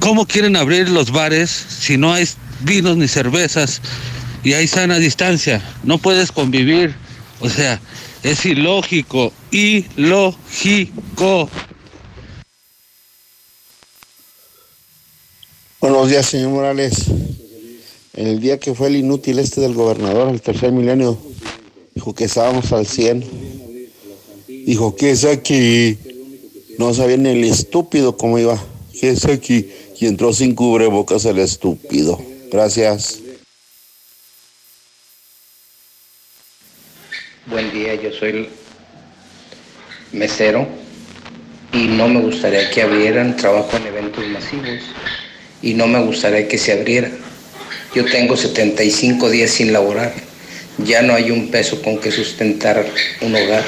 ¿Cómo 0.00 0.26
quieren 0.26 0.54
abrir 0.56 0.90
los 0.90 1.10
bares 1.12 1.50
si 1.50 1.96
no 1.96 2.12
hay 2.12 2.28
vinos 2.60 2.98
ni 2.98 3.08
cervezas 3.08 3.80
y 4.44 4.52
hay 4.52 4.68
sana 4.68 4.98
distancia? 4.98 5.62
No 5.82 5.96
puedes 5.96 6.30
convivir. 6.30 6.94
O 7.40 7.48
sea, 7.48 7.80
es 8.22 8.44
ilógico, 8.46 9.32
ilógico. 9.50 11.48
Buenos 15.80 16.08
días, 16.08 16.26
señor 16.26 16.50
Morales. 16.50 17.04
El 18.14 18.40
día 18.40 18.58
que 18.58 18.74
fue 18.74 18.88
el 18.88 18.96
inútil 18.96 19.38
este 19.38 19.60
del 19.60 19.74
gobernador, 19.74 20.28
el 20.28 20.42
tercer 20.42 20.72
milenio, 20.72 21.16
dijo 21.94 22.14
que 22.14 22.24
estábamos 22.24 22.72
al 22.72 22.86
100. 22.86 23.24
Dijo, 24.66 24.96
¿qué 24.96 25.12
es 25.12 25.24
aquí? 25.24 25.96
No 26.78 26.92
sabía 26.94 27.16
ni 27.16 27.30
el 27.30 27.44
estúpido 27.44 28.16
cómo 28.16 28.38
iba. 28.38 28.62
¿Qué 29.00 29.10
es 29.10 29.24
aquí? 29.26 29.68
Y 30.00 30.06
entró 30.06 30.32
sin 30.32 30.54
cubrebocas 30.54 31.24
el 31.24 31.38
estúpido. 31.38 32.20
Gracias. 32.50 33.20
Buen 37.50 37.72
día, 37.72 37.94
yo 37.94 38.12
soy 38.12 38.46
mesero 40.12 40.68
y 41.72 41.86
no 41.86 42.06
me 42.06 42.20
gustaría 42.20 42.68
que 42.68 42.82
abrieran 42.82 43.36
trabajo 43.36 43.74
en 43.78 43.86
eventos 43.86 44.26
masivos 44.26 44.80
y 45.62 45.72
no 45.72 45.86
me 45.86 45.98
gustaría 46.00 46.46
que 46.46 46.58
se 46.58 46.72
abriera. 46.72 47.10
Yo 47.94 48.04
tengo 48.04 48.36
75 48.36 49.30
días 49.30 49.50
sin 49.50 49.72
laborar, 49.72 50.12
ya 50.76 51.00
no 51.00 51.14
hay 51.14 51.30
un 51.30 51.50
peso 51.50 51.80
con 51.80 51.98
que 51.98 52.10
sustentar 52.10 52.84
un 53.22 53.34
hogar 53.34 53.64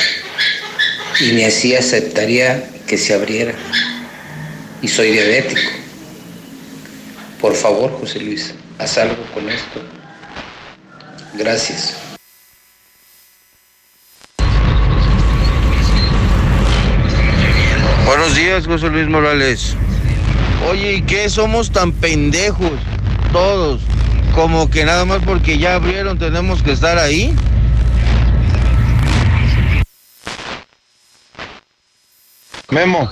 y 1.18 1.32
ni 1.32 1.44
así 1.44 1.74
aceptaría 1.74 2.62
que 2.86 2.98
se 2.98 3.14
abriera. 3.14 3.54
Y 4.82 4.88
soy 4.88 5.12
diabético. 5.12 5.70
Por 7.40 7.54
favor, 7.54 7.92
José 7.98 8.20
Luis, 8.20 8.52
haz 8.78 8.98
algo 8.98 9.24
con 9.32 9.48
esto. 9.48 9.82
Gracias. 11.32 12.09
Buenos 18.10 18.34
días, 18.34 18.66
José 18.66 18.88
Luis 18.90 19.06
Morales. 19.06 19.76
Oye, 20.68 20.94
¿y 20.94 21.02
qué 21.02 21.30
somos 21.30 21.70
tan 21.70 21.92
pendejos? 21.92 22.72
Todos. 23.32 23.82
Como 24.34 24.68
que 24.68 24.84
nada 24.84 25.04
más 25.04 25.22
porque 25.24 25.58
ya 25.58 25.76
abrieron 25.76 26.18
tenemos 26.18 26.60
que 26.60 26.72
estar 26.72 26.98
ahí. 26.98 27.32
Memo. 32.70 33.08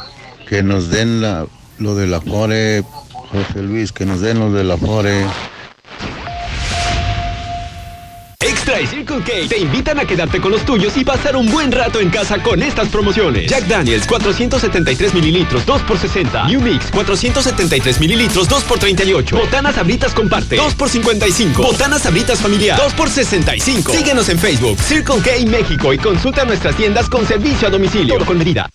Que 0.49 0.64
nos 0.64 0.90
den 0.90 1.20
la, 1.22 1.46
lo 1.78 1.94
de 1.94 2.09
la 2.09 2.20
Fore, 2.20 2.82
José 3.30 3.62
Luis, 3.62 3.92
que 3.92 4.05
nos 4.05 4.20
den 4.20 4.40
lo 4.40 4.51
de 4.51 4.64
la 4.64 4.76
Fore. 4.76 5.24
Circle 8.87 9.20
K 9.20 9.49
te 9.49 9.59
invitan 9.59 9.99
a 9.99 10.05
quedarte 10.05 10.41
con 10.41 10.53
los 10.53 10.64
tuyos 10.64 10.97
y 10.97 11.05
pasar 11.05 11.37
un 11.37 11.51
buen 11.51 11.72
rato 11.72 12.01
en 12.01 12.11
casa 12.11 12.43
con 12.43 12.62
estas 12.62 12.89
promociones. 12.89 13.51
Jack 13.51 13.64
Daniels 13.66 14.07
473 14.07 15.14
mililitros 15.14 15.66
2 15.66 15.83
por 15.83 15.99
60. 15.99 16.49
New 16.49 16.61
Mix 16.61 16.91
473 16.91 18.01
mililitros 18.01 18.49
2 18.49 18.64
por 18.64 18.79
38. 18.79 19.37
Botanas 19.37 19.74
Sabritas 19.74 20.14
comparte 20.14 20.57
2 20.57 20.74
por 20.74 20.89
55. 20.89 21.62
Botanas 21.62 22.03
Sabritas 22.03 22.41
familiar 22.41 22.79
2 22.79 22.95
por 22.95 23.09
65. 23.09 23.93
Síguenos 23.93 24.29
en 24.29 24.39
Facebook 24.39 24.79
Circle 24.81 25.20
K 25.22 25.31
México 25.49 25.93
y 25.93 25.99
consulta 25.99 26.45
nuestras 26.45 26.76
tiendas 26.76 27.09
con 27.09 27.26
servicio 27.26 27.68
a 27.68 27.70
domicilio 27.70 28.18
con 28.24 28.39
medida. 28.39 28.68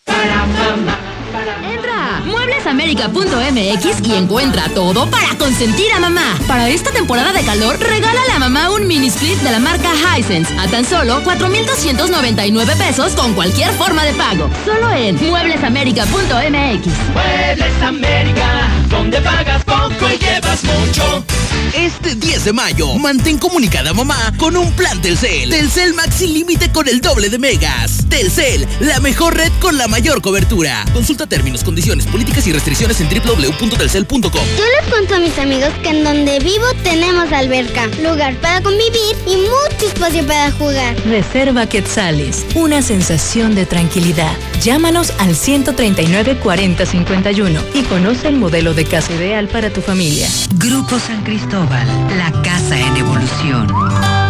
mueblesamerica.mx 2.64 4.07
y 4.07 4.14
encuentra 4.14 4.70
todo 4.70 5.09
para 5.09 5.38
consentir 5.38 5.91
a 5.93 5.99
mamá. 5.99 6.38
Para 6.47 6.70
esta 6.70 6.91
temporada 6.91 7.34
de 7.34 7.43
calor, 7.43 7.78
regálale 7.80 8.32
a 8.32 8.39
mamá 8.39 8.70
un 8.70 8.88
mini 8.88 9.07
split 9.07 9.38
de 9.39 9.51
la 9.51 9.59
marca 9.59 9.91
Hisense 10.18 10.53
a 10.57 10.68
tan 10.68 10.86
solo 10.86 11.22
4,299 11.24 12.76
pesos 12.78 13.14
con 13.14 13.34
cualquier 13.34 13.72
forma 13.74 14.05
de 14.05 14.14
pago. 14.14 14.49
Solo 14.66 14.91
en 14.91 15.16
mueblesamerica.mx. 15.30 16.88
Muebles 17.14 17.82
América, 17.82 18.70
donde 18.89 19.20
pagas 19.22 19.64
poco 19.66 20.09
y 20.09 20.18
llevas 20.18 20.64
mucho. 20.64 21.24
Este 21.74 22.16
10 22.16 22.45
de 22.45 22.53
mayo, 22.53 22.93
mantén 22.99 23.39
comunicada 23.39 23.89
a 23.89 23.93
mamá 23.93 24.32
con 24.38 24.55
un 24.55 24.72
plan 24.74 25.01
Telcel. 25.01 25.49
Telcel 25.49 25.95
Max 25.95 26.16
sin 26.16 26.32
límite 26.34 26.72
con 26.72 26.88
el 26.88 27.01
doble 27.01 27.30
de 27.30 27.39
megas. 27.39 28.05
Telcel, 28.09 28.68
la 28.80 28.99
mejor 28.99 29.36
red 29.36 29.51
con 29.59 29.78
la 29.78 29.88
mayor 29.88 30.22
cobertura. 30.22 30.86
Consulta 30.93 31.26
términos, 31.26 31.64
condiciones, 31.64 32.05
políticas 32.05 32.45
y 32.45 32.53
restricciones 32.54 33.01
en 33.01 33.10
www.telcel.com. 33.10 34.22
Yo 34.32 34.64
les 34.80 34.89
cuento 34.89 35.16
a 35.16 35.20
mis 35.20 35.38
amigos 35.38 35.70
que 35.82 35.89
en 35.89 36.04
donde 36.04 36.39
vivo 36.39 36.66
tenemos 36.84 37.32
alberca, 37.32 37.88
lugar 38.01 38.36
para 38.38 38.62
convivir 38.62 39.18
y 39.28 39.36
mucho 39.36 39.88
espacio 39.88 40.26
para 40.26 40.51
jugar. 40.51 40.95
Reserva 41.06 41.66
Quetzales, 41.68 42.45
una 42.56 42.82
sensación 42.82 43.56
de 43.56 43.66
tranquilidad. 43.66 44.32
Llámanos 44.62 45.12
al 45.20 45.36
139 45.36 46.38
40 46.38 46.86
51 46.86 47.62
y 47.74 47.82
conoce 47.84 48.28
el 48.28 48.38
modelo 48.38 48.74
de 48.74 48.86
casa 48.86 49.14
ideal 49.14 49.47
para 49.47 49.70
tu 49.72 49.82
familia. 49.82 50.28
Grupo 50.56 50.99
San 50.99 51.24
Cristóbal, 51.24 51.88
la 52.18 52.32
casa 52.43 52.80
en 52.80 52.95
evolución. 52.97 54.22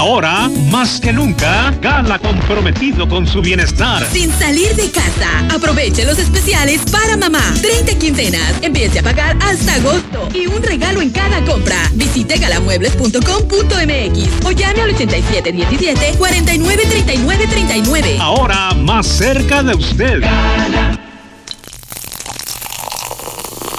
Ahora, 0.00 0.48
más 0.70 0.98
que 0.98 1.12
nunca, 1.12 1.74
gana 1.78 2.18
comprometido 2.18 3.06
con 3.06 3.26
su 3.26 3.42
bienestar. 3.42 4.02
Sin 4.10 4.32
salir 4.32 4.74
de 4.74 4.90
casa, 4.90 5.46
aproveche 5.54 6.06
los 6.06 6.18
especiales 6.18 6.80
para 6.90 7.18
mamá. 7.18 7.52
30 7.60 7.98
quincenas, 7.98 8.54
empiece 8.62 9.00
a 9.00 9.02
pagar 9.02 9.36
hasta 9.42 9.74
agosto 9.74 10.26
y 10.32 10.46
un 10.46 10.62
regalo 10.62 11.02
en 11.02 11.10
cada 11.10 11.44
compra. 11.44 11.76
Visite 11.92 12.38
galamuebles.com.mx 12.38 14.46
o 14.46 14.50
llame 14.52 14.80
al 14.80 14.94
8717 14.94 16.14
493939. 16.16 18.16
Ahora, 18.20 18.72
más 18.72 19.06
cerca 19.06 19.62
de 19.62 19.74
usted. 19.74 20.22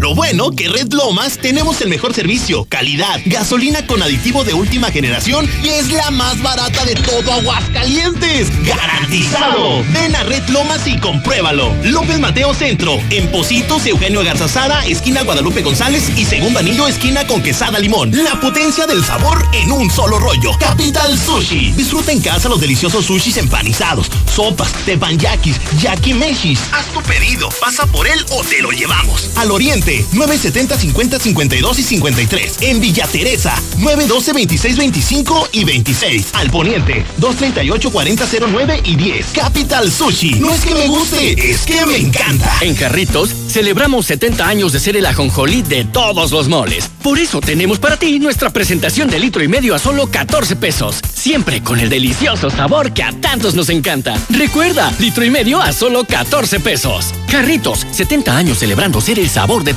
Lo 0.00 0.14
bueno 0.14 0.50
que 0.50 0.66
Red 0.66 0.94
Lomas 0.94 1.36
tenemos 1.36 1.82
el 1.82 1.90
mejor 1.90 2.14
servicio, 2.14 2.64
calidad, 2.64 3.20
gasolina 3.26 3.86
con 3.86 4.02
aditivo 4.02 4.44
de 4.44 4.54
última 4.54 4.90
generación 4.90 5.46
y 5.62 5.68
es 5.68 5.92
la 5.92 6.10
más 6.10 6.40
barata 6.40 6.86
de 6.86 6.94
todo 6.94 7.30
Aguascalientes. 7.34 8.48
¡Garantizado! 8.64 9.84
Ven 9.92 10.16
a 10.16 10.22
Red 10.22 10.48
Lomas 10.48 10.86
y 10.86 10.96
compruébalo. 10.96 11.74
López 11.84 12.18
Mateo 12.18 12.54
Centro, 12.54 12.98
en 13.10 13.30
Positos, 13.30 13.84
Eugenio 13.84 14.24
Garzazada, 14.24 14.86
esquina 14.86 15.22
Guadalupe 15.22 15.60
González 15.60 16.08
y 16.16 16.24
segundo 16.24 16.60
anillo, 16.60 16.88
esquina 16.88 17.26
con 17.26 17.42
quesada 17.42 17.78
limón. 17.78 18.10
La 18.24 18.40
potencia 18.40 18.86
del 18.86 19.04
sabor 19.04 19.46
en 19.52 19.70
un 19.70 19.90
solo 19.90 20.18
rollo. 20.18 20.52
Capital 20.58 21.18
Sushi. 21.18 21.72
Disfruta 21.72 22.10
en 22.10 22.22
casa 22.22 22.48
los 22.48 22.62
deliciosos 22.62 23.04
sushis 23.04 23.36
empanizados, 23.36 24.10
sopas, 24.34 24.72
tepanyakis, 24.86 25.60
yakimeshis. 25.78 26.58
Haz 26.72 26.86
tu 26.86 27.02
pedido, 27.02 27.50
pasa 27.60 27.84
por 27.84 28.08
él 28.08 28.24
o 28.30 28.42
te 28.42 28.62
lo 28.62 28.70
llevamos. 28.70 29.28
Al 29.36 29.50
oriente 29.50 29.89
970 30.12 30.78
50 30.78 31.18
52 31.18 31.78
y 31.78 31.82
53. 31.82 32.56
En 32.62 32.80
Villa 32.80 33.06
Teresa 33.06 33.54
912 33.78 34.32
26 34.32 34.76
25 34.76 35.48
y 35.52 35.64
26. 35.64 36.28
Al 36.34 36.50
poniente 36.50 37.04
238 37.18 37.90
40 37.90 38.26
09 38.50 38.80
y 38.84 38.96
10. 38.96 39.26
Capital 39.34 39.90
Sushi. 39.90 40.34
No 40.34 40.52
es 40.52 40.64
que 40.64 40.74
me 40.74 40.86
guste, 40.86 41.50
es 41.50 41.62
que 41.62 41.84
me 41.86 41.96
encanta. 41.96 42.52
En 42.60 42.74
Carritos 42.74 43.30
celebramos 43.48 44.06
70 44.06 44.46
años 44.46 44.72
de 44.72 44.80
ser 44.80 44.96
el 44.96 45.06
ajonjolí 45.06 45.62
de 45.62 45.84
todos 45.84 46.30
los 46.30 46.48
moles. 46.48 46.90
Por 47.02 47.18
eso 47.18 47.40
tenemos 47.40 47.78
para 47.78 47.96
ti 47.96 48.18
nuestra 48.18 48.50
presentación 48.50 49.10
de 49.10 49.18
litro 49.18 49.42
y 49.42 49.48
medio 49.48 49.74
a 49.74 49.78
solo 49.78 50.06
14 50.06 50.56
pesos. 50.56 51.00
Siempre 51.14 51.62
con 51.62 51.80
el 51.80 51.88
delicioso 51.88 52.50
sabor 52.50 52.92
que 52.92 53.02
a 53.02 53.12
tantos 53.12 53.54
nos 53.54 53.68
encanta. 53.70 54.16
Recuerda, 54.28 54.92
litro 54.98 55.24
y 55.24 55.30
medio 55.30 55.60
a 55.60 55.72
solo 55.72 56.04
14 56.04 56.60
pesos. 56.60 57.06
Carritos, 57.30 57.86
70 57.90 58.36
años 58.36 58.58
celebrando 58.58 59.00
ser 59.00 59.18
el 59.18 59.28
sabor 59.28 59.64
de 59.64 59.74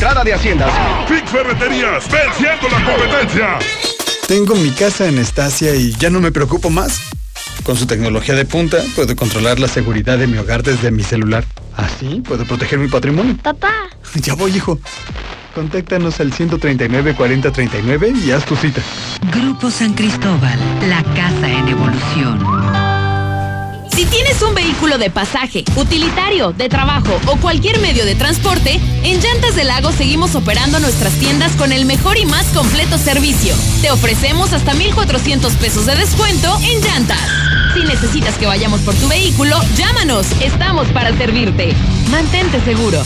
entrada 0.00 0.24
de 0.24 0.32
Haciendas. 0.32 0.72
Fix 1.06 1.30
Ferreterías, 1.30 2.08
venciendo 2.10 2.68
la 2.70 2.84
competencia. 2.86 3.58
Tengo 4.26 4.54
mi 4.54 4.70
casa 4.70 5.06
en 5.06 5.18
Estacia 5.18 5.74
y 5.74 5.92
ya 5.92 6.08
no 6.08 6.20
me 6.20 6.32
preocupo 6.32 6.70
más. 6.70 7.02
Con 7.64 7.76
su 7.76 7.84
tecnología 7.86 8.34
de 8.34 8.46
punta, 8.46 8.78
puedo 8.96 9.14
controlar 9.14 9.60
la 9.60 9.68
seguridad 9.68 10.16
de 10.16 10.26
mi 10.26 10.38
hogar 10.38 10.62
desde 10.62 10.90
mi 10.90 11.02
celular. 11.02 11.44
Así 11.76 12.22
puedo 12.26 12.46
proteger 12.46 12.78
mi 12.78 12.88
patrimonio. 12.88 13.36
Papá. 13.42 13.90
Ya 14.14 14.34
voy, 14.34 14.56
hijo. 14.56 14.78
Contáctanos 15.54 16.18
al 16.18 16.32
139 16.32 17.14
40 17.14 17.52
39 17.52 18.14
y 18.24 18.30
haz 18.30 18.46
tu 18.46 18.56
cita. 18.56 18.80
Grupo 19.30 19.70
San 19.70 19.92
Cristóbal, 19.92 20.58
la 20.88 21.02
casa 21.14 21.46
en 21.46 21.68
evolución. 21.68 22.89
Tienes 24.10 24.42
un 24.42 24.54
vehículo 24.54 24.98
de 24.98 25.08
pasaje, 25.08 25.64
utilitario, 25.76 26.52
de 26.52 26.68
trabajo 26.68 27.18
o 27.26 27.36
cualquier 27.36 27.78
medio 27.78 28.04
de 28.04 28.14
transporte, 28.16 28.80
en 29.04 29.20
Llantas 29.20 29.54
del 29.54 29.68
Lago 29.68 29.92
seguimos 29.92 30.34
operando 30.34 30.80
nuestras 30.80 31.12
tiendas 31.14 31.52
con 31.52 31.72
el 31.72 31.84
mejor 31.84 32.18
y 32.18 32.26
más 32.26 32.46
completo 32.48 32.98
servicio. 32.98 33.54
Te 33.82 33.90
ofrecemos 33.90 34.52
hasta 34.52 34.74
1,400 34.74 35.52
pesos 35.54 35.86
de 35.86 35.94
descuento 35.94 36.58
en 36.62 36.80
llantas. 36.82 37.20
Si 37.74 37.84
necesitas 37.84 38.36
que 38.36 38.46
vayamos 38.46 38.80
por 38.80 38.94
tu 38.94 39.06
vehículo, 39.08 39.56
llámanos. 39.76 40.26
Estamos 40.40 40.88
para 40.88 41.16
servirte. 41.16 41.72
Mantente 42.10 42.60
seguro. 42.64 43.02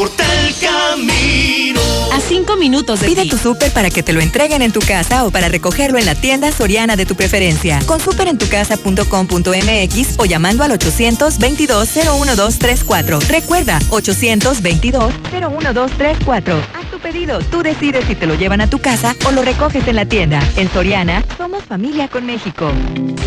No 0.00 0.06
importa 0.06 0.24
el 0.46 0.54
camino. 0.54 1.80
A 2.12 2.20
cinco 2.20 2.56
minutos 2.56 3.00
de 3.00 3.06
Pide 3.06 3.22
ti. 3.22 3.30
tu 3.30 3.36
súper 3.36 3.70
para 3.72 3.90
que 3.90 4.02
te 4.02 4.12
lo 4.12 4.20
entreguen 4.20 4.62
en 4.62 4.72
tu 4.72 4.80
casa 4.80 5.24
o 5.24 5.30
para 5.30 5.48
recogerlo 5.48 5.98
en 5.98 6.06
la 6.06 6.14
tienda 6.14 6.50
soriana 6.52 6.96
de 6.96 7.06
tu 7.06 7.14
preferencia. 7.14 7.80
Con 7.86 8.00
superentucasa.com.mx 8.00 10.18
o 10.18 10.24
llamando 10.24 10.64
al 10.64 10.72
822-01234. 10.72 13.20
Recuerda, 13.28 13.78
822-01234. 13.90 16.89
Pedido. 17.00 17.40
Tú 17.40 17.62
decides 17.62 18.04
si 18.04 18.14
te 18.14 18.26
lo 18.26 18.34
llevan 18.34 18.60
a 18.60 18.68
tu 18.68 18.78
casa 18.78 19.16
o 19.26 19.32
lo 19.32 19.42
recoges 19.42 19.86
en 19.88 19.96
la 19.96 20.04
tienda. 20.04 20.40
En 20.56 20.68
Soriana, 20.68 21.24
somos 21.36 21.64
familia 21.64 22.08
con 22.08 22.26
México. 22.26 22.70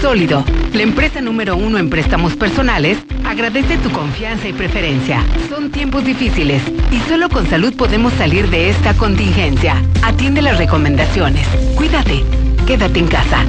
Sólido, 0.02 0.44
la 0.74 0.84
empresa 0.84 1.22
número 1.22 1.56
uno 1.56 1.78
en 1.78 1.90
préstamos 1.90 2.36
personales, 2.36 2.98
agradece 3.26 3.78
tu 3.78 3.90
confianza 3.91 4.48
y 4.48 4.54
preferencia. 4.54 5.24
Son 5.50 5.72
tiempos 5.72 6.04
difíciles 6.04 6.62
y 6.91 7.00
solo 7.10 7.30
con 7.30 7.50
salud 7.50 7.74
podemos 7.76 8.14
salir 8.14 8.50
de 8.50 8.70
esta 8.70 8.94
contingencia. 8.94 9.82
Atiende 10.02 10.41
las 10.41 10.58
recomendaciones. 10.58 11.48
Cuídate. 11.76 12.24
Quédate 12.66 13.00
en 13.00 13.08
casa. 13.08 13.44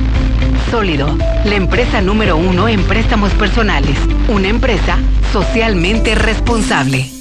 Sólido, 0.71 1.17
la 1.45 1.55
empresa 1.55 2.01
número 2.01 2.37
uno 2.37 2.69
en 2.69 2.83
préstamos 2.83 3.33
personales. 3.33 3.97
Una 4.29 4.49
empresa 4.49 4.99
socialmente 5.33 6.17
responsable. 6.17 7.14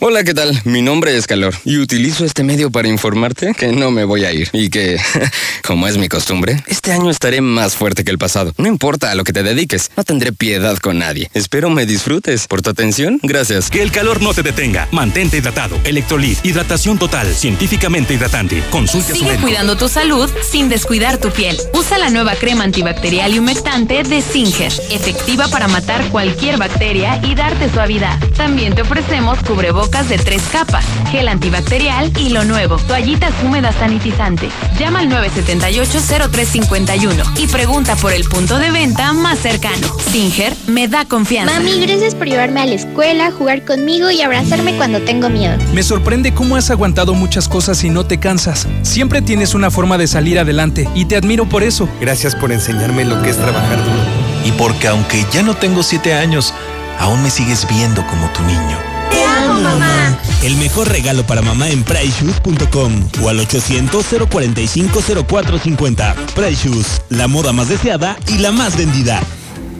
Hola, 0.00 0.22
¿qué 0.22 0.32
tal? 0.32 0.56
Mi 0.62 0.80
nombre 0.80 1.16
es 1.16 1.26
Calor 1.26 1.56
y 1.64 1.78
utilizo 1.78 2.24
este 2.24 2.44
medio 2.44 2.70
para 2.70 2.86
informarte 2.86 3.52
que 3.52 3.72
no 3.72 3.90
me 3.90 4.04
voy 4.04 4.24
a 4.24 4.32
ir 4.32 4.48
y 4.52 4.70
que, 4.70 4.96
como 5.66 5.88
es 5.88 5.98
mi 5.98 6.08
costumbre, 6.08 6.62
este 6.68 6.92
año 6.92 7.10
estaré 7.10 7.40
más 7.40 7.74
fuerte 7.74 8.04
que 8.04 8.12
el 8.12 8.18
pasado. 8.18 8.54
No 8.58 8.68
importa 8.68 9.10
a 9.10 9.16
lo 9.16 9.24
que 9.24 9.32
te 9.32 9.42
dediques, 9.42 9.90
no 9.96 10.04
tendré 10.04 10.32
piedad 10.32 10.76
con 10.76 11.00
nadie. 11.00 11.28
Espero 11.34 11.68
me 11.68 11.84
disfrutes. 11.84 12.46
Por 12.46 12.62
tu 12.62 12.70
atención, 12.70 13.18
gracias. 13.24 13.70
Que 13.70 13.82
el 13.82 13.90
calor 13.90 14.22
no 14.22 14.32
te 14.34 14.44
detenga. 14.44 14.86
Mantente 14.92 15.38
hidratado. 15.38 15.76
Electrolit, 15.82 16.46
hidratación 16.46 16.96
total, 16.96 17.34
científicamente 17.34 18.14
hidratante. 18.14 18.62
Consulta 18.70 19.12
Sigue 19.14 19.36
cuidando 19.38 19.76
tu 19.76 19.88
salud 19.88 20.30
sin 20.48 20.68
descuidar 20.68 21.18
tu 21.18 21.32
piel. 21.32 21.56
Usa 21.74 21.98
la 21.98 22.10
nueva 22.10 22.36
crema 22.36 22.62
antibacterial 22.62 23.34
y 23.34 23.40
humectante 23.40 24.04
de 24.04 24.22
Singer, 24.22 24.72
efectiva 24.92 25.48
para 25.48 25.66
matar 25.66 26.08
cualquier 26.10 26.56
bacteria 26.56 27.20
y 27.24 27.34
darte 27.34 27.68
suavidad. 27.68 28.16
También 28.36 28.76
te 28.76 28.82
ofrecemos 28.82 29.40
cubrebocas 29.40 29.87
de 29.88 30.18
tres 30.18 30.42
capas, 30.52 30.84
gel 31.10 31.28
antibacterial 31.28 32.12
y 32.18 32.28
lo 32.28 32.44
nuevo, 32.44 32.76
toallitas 32.76 33.32
húmedas 33.42 33.74
sanitizantes. 33.76 34.52
Llama 34.78 34.98
al 35.00 35.08
978-0351 35.08 37.24
y 37.36 37.48
pregunta 37.48 37.96
por 37.96 38.12
el 38.12 38.22
punto 38.24 38.60
de 38.60 38.70
venta 38.70 39.12
más 39.12 39.40
cercano. 39.40 39.88
Singer 40.12 40.54
me 40.68 40.86
da 40.86 41.04
confianza. 41.04 41.52
Mami, 41.52 41.80
gracias 41.80 42.14
por 42.14 42.28
llevarme 42.28 42.60
a 42.60 42.66
la 42.66 42.74
escuela, 42.74 43.32
jugar 43.32 43.64
conmigo 43.64 44.08
y 44.10 44.20
abrazarme 44.20 44.76
cuando 44.76 45.00
tengo 45.00 45.30
miedo. 45.30 45.56
Me 45.72 45.82
sorprende 45.82 46.32
cómo 46.32 46.54
has 46.54 46.70
aguantado 46.70 47.14
muchas 47.14 47.48
cosas 47.48 47.82
y 47.82 47.90
no 47.90 48.06
te 48.06 48.20
cansas. 48.20 48.68
Siempre 48.82 49.20
tienes 49.20 49.54
una 49.54 49.72
forma 49.72 49.98
de 49.98 50.06
salir 50.06 50.38
adelante 50.38 50.88
y 50.94 51.06
te 51.06 51.16
admiro 51.16 51.48
por 51.48 51.64
eso. 51.64 51.88
Gracias 52.00 52.36
por 52.36 52.52
enseñarme 52.52 53.04
lo 53.04 53.20
que 53.22 53.30
es 53.30 53.38
trabajar 53.38 53.82
duro. 53.82 53.98
Y 54.44 54.52
porque 54.52 54.86
aunque 54.86 55.26
ya 55.32 55.42
no 55.42 55.56
tengo 55.56 55.82
siete 55.82 56.14
años, 56.14 56.54
aún 57.00 57.20
me 57.22 57.30
sigues 57.30 57.66
viendo 57.68 58.06
como 58.06 58.28
tu 58.28 58.44
niño. 58.44 58.87
Te 59.10 59.24
amo, 59.24 59.60
mamá. 59.60 60.18
El 60.42 60.56
mejor 60.56 60.88
regalo 60.88 61.24
para 61.26 61.42
mamá 61.42 61.68
en 61.68 61.84
PriceShoes.com 61.84 63.08
o 63.22 63.28
al 63.28 63.40
800-045-0450. 63.40 66.14
Price 66.34 66.68
Shoes, 66.68 67.02
la 67.08 67.26
moda 67.26 67.52
más 67.52 67.68
deseada 67.68 68.16
y 68.28 68.38
la 68.38 68.52
más 68.52 68.76
vendida. 68.76 69.20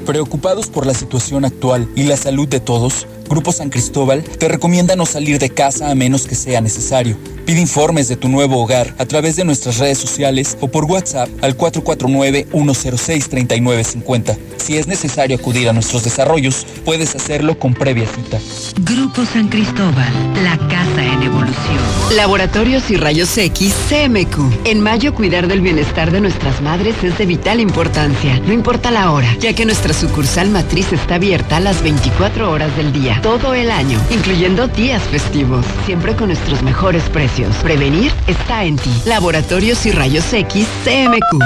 Preocupados 0.04 0.66
por 0.68 0.84
la 0.86 0.94
situación 0.94 1.44
actual 1.44 1.88
y 1.94 2.02
la 2.04 2.16
salud 2.16 2.48
de 2.48 2.58
todos, 2.60 3.06
Grupo 3.28 3.52
San 3.52 3.68
Cristóbal 3.68 4.24
te 4.24 4.48
recomienda 4.48 4.96
no 4.96 5.04
salir 5.04 5.38
de 5.38 5.50
casa 5.50 5.90
a 5.90 5.94
menos 5.94 6.26
que 6.26 6.34
sea 6.34 6.62
necesario. 6.62 7.18
Pide 7.44 7.60
informes 7.60 8.08
de 8.08 8.16
tu 8.16 8.28
nuevo 8.28 8.60
hogar 8.62 8.94
a 8.98 9.04
través 9.06 9.36
de 9.36 9.44
nuestras 9.44 9.78
redes 9.78 9.98
sociales 9.98 10.56
o 10.60 10.68
por 10.68 10.86
WhatsApp 10.86 11.28
al 11.42 11.56
449-106-3950. 11.56 14.36
Si 14.56 14.76
es 14.76 14.86
necesario 14.86 15.36
acudir 15.36 15.68
a 15.68 15.72
nuestros 15.72 16.04
desarrollos, 16.04 16.64
puedes 16.84 17.14
hacerlo 17.14 17.58
con 17.58 17.72
previa 17.74 18.06
cita. 18.06 18.38
Grupo 18.80 19.24
San 19.24 19.48
Cristóbal, 19.48 20.12
la 20.42 20.58
casa 20.68 21.04
en 21.04 21.22
evolución. 21.22 21.78
Laboratorios 22.16 22.90
y 22.90 22.96
Rayos 22.96 23.38
X 23.38 23.74
CMQ. 23.88 24.66
En 24.66 24.80
mayo 24.80 25.14
cuidar 25.14 25.46
del 25.48 25.62
bienestar 25.62 26.10
de 26.10 26.20
nuestras 26.20 26.60
madres 26.60 26.96
es 27.02 27.16
de 27.16 27.24
vital 27.24 27.60
importancia. 27.60 28.38
No 28.40 28.52
importa 28.52 28.90
la 28.90 29.10
hora, 29.12 29.34
ya 29.40 29.54
que 29.54 29.64
nuestra 29.64 29.94
sucursal 29.94 30.50
matriz 30.50 30.92
está 30.92 31.14
abierta 31.14 31.56
a 31.56 31.60
las 31.60 31.82
24 31.82 32.50
horas 32.50 32.76
del 32.76 32.92
día 32.92 33.17
todo 33.22 33.54
el 33.54 33.70
año, 33.70 34.00
incluyendo 34.10 34.68
días 34.68 35.02
festivos, 35.04 35.64
siempre 35.86 36.14
con 36.14 36.28
nuestros 36.28 36.62
mejores 36.62 37.02
precios. 37.04 37.54
Prevenir 37.56 38.12
está 38.26 38.64
en 38.64 38.76
ti. 38.76 38.90
Laboratorios 39.04 39.84
y 39.86 39.92
Rayos 39.92 40.32
X 40.32 40.66
CMQ. 40.84 41.42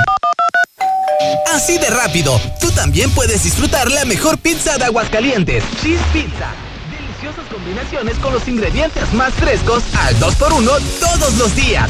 Así 1.55 1.79
de 1.79 1.91
rápido, 1.91 2.41
tú 2.61 2.71
también 2.71 3.11
puedes 3.11 3.45
disfrutar 3.45 3.91
la 3.91 4.05
mejor 4.05 4.39
pizza 4.39 4.79
de 4.79 4.85
Aguascalientes. 4.85 5.63
Cheese 5.83 6.01
Pizza. 6.13 6.53
Deliciosas 6.91 7.47
combinaciones 7.53 8.17
con 8.19 8.33
los 8.33 8.47
ingredientes 8.49 9.13
más 9.15 9.33
frescos 9.35 9.83
al 9.95 10.17
2x1 10.19 10.81
todos 11.01 11.35
los 11.35 11.55
días. 11.55 11.89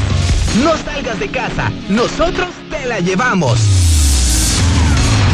No 0.63 0.77
salgas 0.77 1.19
de 1.19 1.29
casa, 1.29 1.71
nosotros 1.89 2.49
te 2.69 2.85
la 2.85 2.99
llevamos. 2.99 3.59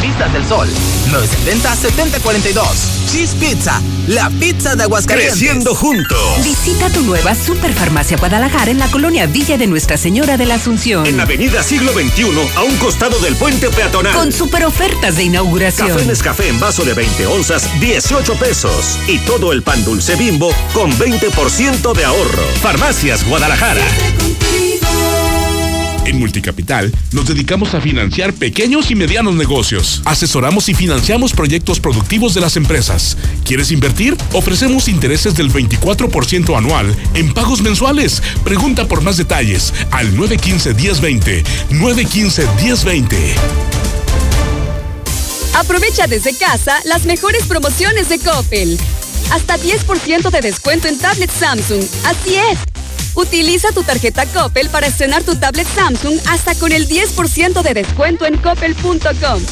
Vistas 0.00 0.32
del 0.32 0.44
Sol, 0.46 0.68
970-7042. 1.10 3.10
Cheese 3.10 3.34
Pizza, 3.36 3.80
la 4.06 4.30
pizza 4.30 4.76
de 4.76 4.84
Aguascalientes. 4.84 5.38
Creciendo 5.38 5.74
juntos. 5.74 6.18
Visita 6.44 6.88
tu 6.90 7.02
nueva 7.02 7.34
Superfarmacia 7.34 8.16
Guadalajara 8.16 8.70
en 8.70 8.78
la 8.78 8.90
colonia 8.90 9.26
Villa 9.26 9.58
de 9.58 9.66
Nuestra 9.66 9.96
Señora 9.96 10.36
de 10.36 10.46
la 10.46 10.54
Asunción. 10.54 11.06
En 11.06 11.20
Avenida 11.20 11.62
Siglo 11.62 11.92
XXI, 11.92 12.30
a 12.56 12.62
un 12.62 12.76
costado 12.76 13.18
del 13.20 13.34
puente 13.36 13.68
peatonal. 13.70 14.14
Con 14.14 14.32
super 14.32 14.64
ofertas 14.64 15.16
de 15.16 15.24
inauguración. 15.24 15.88
Café 15.88 16.06
Nescafé 16.06 16.48
en 16.48 16.60
vaso 16.60 16.84
de 16.84 16.94
20 16.94 17.26
onzas, 17.26 17.68
18 17.80 18.34
pesos. 18.34 18.98
Y 19.08 19.18
todo 19.18 19.52
el 19.52 19.62
pan 19.62 19.84
dulce 19.84 20.16
bimbo 20.16 20.54
con 20.72 20.92
20% 20.92 21.92
de 21.92 22.04
ahorro. 22.04 22.44
Farmacias 22.60 23.26
Guadalajara. 23.26 23.82
En 26.04 26.18
Multicapital 26.18 26.92
nos 27.12 27.26
dedicamos 27.26 27.74
a 27.74 27.80
financiar 27.80 28.32
pequeños 28.32 28.90
y 28.90 28.94
medianos 28.94 29.34
negocios. 29.34 30.02
Asesoramos 30.04 30.68
y 30.68 30.74
financiamos 30.74 31.32
proyectos 31.32 31.80
productivos 31.80 32.34
de 32.34 32.40
las 32.40 32.56
empresas. 32.56 33.16
¿Quieres 33.44 33.70
invertir? 33.70 34.16
Ofrecemos 34.32 34.88
intereses 34.88 35.34
del 35.34 35.52
24% 35.52 36.56
anual 36.56 36.94
en 37.14 37.32
pagos 37.32 37.60
mensuales. 37.62 38.22
Pregunta 38.44 38.88
por 38.88 39.02
más 39.02 39.16
detalles 39.16 39.72
al 39.90 40.12
915-1020. 40.16 41.44
915-1020. 41.70 43.16
Aprovecha 45.54 46.06
desde 46.06 46.34
casa 46.34 46.80
las 46.84 47.04
mejores 47.04 47.44
promociones 47.44 48.08
de 48.08 48.18
Coppel. 48.18 48.78
Hasta 49.32 49.58
10% 49.58 50.30
de 50.30 50.40
descuento 50.40 50.88
en 50.88 50.98
tablet 50.98 51.30
Samsung. 51.30 51.82
Así 52.04 52.34
es. 52.34 52.58
Utiliza 53.20 53.70
tu 53.72 53.82
tarjeta 53.82 54.24
Coppel 54.24 54.70
para 54.70 54.86
estrenar 54.86 55.22
tu 55.22 55.36
tablet 55.36 55.66
Samsung 55.66 56.18
hasta 56.30 56.54
con 56.54 56.72
el 56.72 56.88
10% 56.88 57.62
de 57.62 57.74
descuento 57.74 58.24
en 58.24 58.38
coppel.com. 58.38 59.42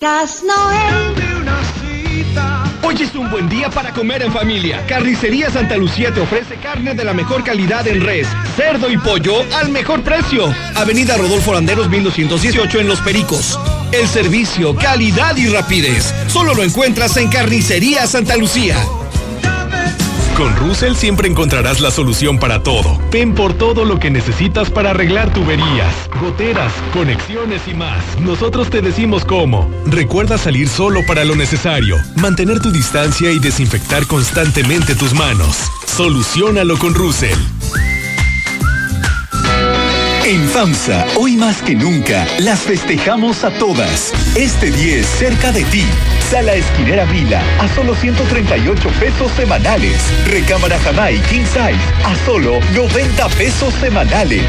Gas 0.02 0.44
Noel. 0.44 1.34
Hoy 2.86 2.96
es 3.02 3.16
un 3.16 3.32
buen 3.32 3.48
día 3.48 3.70
para 3.70 3.94
comer 3.94 4.22
en 4.24 4.34
familia. 4.34 4.86
Carnicería 4.88 5.50
Santa 5.50 5.78
Lucía 5.78 6.14
te 6.14 6.20
ofrece 6.20 6.58
carne 6.58 6.94
de 6.94 7.06
la 7.06 7.14
mejor 7.14 7.42
calidad 7.44 7.88
en 7.88 8.02
res, 8.02 8.28
cerdo 8.58 8.92
y 8.92 8.98
pollo 8.98 9.36
al 9.56 9.70
mejor 9.70 10.04
precio. 10.04 10.54
Avenida 10.76 11.16
Rodolfo 11.16 11.54
Landeros 11.54 11.90
1218 11.90 12.82
en 12.82 12.88
Los 12.90 13.00
Pericos. 13.00 13.58
El 13.94 14.07
servicio, 14.07 14.76
calidad 14.76 15.38
y 15.38 15.48
rapidez. 15.49 16.15
Solo 16.26 16.56
lo 16.56 16.64
encuentras 16.64 17.15
en 17.18 17.30
Carnicería 17.30 18.07
Santa 18.07 18.36
Lucía. 18.36 18.76
Con 20.36 20.56
Russell 20.56 20.95
siempre 20.95 21.30
encontrarás 21.30 21.80
la 21.80 21.91
solución 21.91 22.40
para 22.40 22.64
todo. 22.64 22.99
Ven 23.11 23.36
por 23.36 23.53
todo 23.53 23.86
lo 23.86 23.99
que 23.99 24.10
necesitas 24.10 24.72
para 24.72 24.90
arreglar 24.90 25.32
tuberías, 25.32 25.94
goteras, 26.20 26.74
conexiones 26.91 27.61
y 27.68 27.76
más. 27.76 28.03
Nosotros 28.20 28.72
te 28.72 28.82
decimos 28.82 29.26
cómo. 29.26 29.70
Recuerda 29.86 30.40
salir 30.40 30.70
solo 30.70 31.02
para 31.06 31.24
lo 31.24 31.36
necesario, 31.36 31.98
mantener 32.15 32.60
tu 32.61 32.72
distancia 32.72 33.30
y 33.30 33.38
desinfectar 33.38 34.07
constantemente 34.07 34.95
tus 34.95 35.14
manos. 35.14 35.70
Solucionalo 35.86 36.80
con 36.80 36.95
Russell. 36.95 37.38
En 40.26 40.48
FAMSA, 40.48 41.06
hoy 41.18 41.36
más 41.36 41.62
que 41.62 41.76
nunca, 41.76 42.26
las 42.40 42.62
festejamos 42.62 43.44
a 43.44 43.52
todas. 43.58 44.14
Este 44.38 44.72
10 44.72 45.06
cerca 45.06 45.52
de 45.52 45.66
ti. 45.66 45.84
Sala 46.32 46.54
Esquinera 46.54 47.04
Vila 47.04 47.44
a 47.60 47.68
solo 47.76 47.94
138 47.94 48.90
pesos 49.02 49.30
semanales. 49.34 49.98
Recámara 50.26 50.80
Jamai 50.80 51.22
King 51.24 51.44
Size 51.44 52.06
a 52.06 52.16
solo 52.26 52.62
90 52.74 53.28
pesos 53.38 53.74
semanales. 53.82 54.44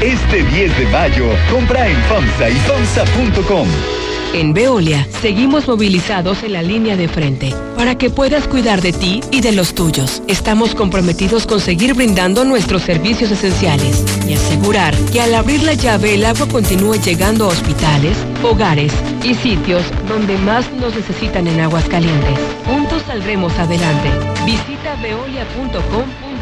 Este 0.00 0.44
10 0.44 0.78
de 0.78 0.86
mayo, 0.86 1.28
compra 1.50 1.88
en 1.88 1.96
FAMSA 2.04 2.48
y 2.48 2.54
FAMSA.com. 2.54 4.05
En 4.36 4.52
Veolia, 4.52 5.08
seguimos 5.22 5.66
movilizados 5.66 6.42
en 6.42 6.52
la 6.52 6.60
línea 6.60 6.94
de 6.94 7.08
frente 7.08 7.54
para 7.74 7.96
que 7.96 8.10
puedas 8.10 8.46
cuidar 8.46 8.82
de 8.82 8.92
ti 8.92 9.22
y 9.30 9.40
de 9.40 9.52
los 9.52 9.74
tuyos. 9.74 10.22
Estamos 10.28 10.74
comprometidos 10.74 11.46
con 11.46 11.58
seguir 11.58 11.94
brindando 11.94 12.44
nuestros 12.44 12.82
servicios 12.82 13.30
esenciales 13.30 14.04
y 14.28 14.34
asegurar 14.34 14.94
que 15.10 15.22
al 15.22 15.34
abrir 15.34 15.62
la 15.62 15.72
llave 15.72 16.16
el 16.16 16.26
agua 16.26 16.46
continúe 16.48 16.96
llegando 16.96 17.46
a 17.46 17.48
hospitales, 17.48 18.18
hogares 18.42 18.92
y 19.24 19.32
sitios 19.36 19.84
donde 20.06 20.36
más 20.36 20.70
nos 20.74 20.94
necesitan 20.94 21.46
en 21.46 21.58
aguas 21.58 21.88
calientes. 21.88 22.38
Juntos 22.66 23.04
saldremos 23.06 23.58
adelante. 23.58 24.10
Visita 24.44 24.96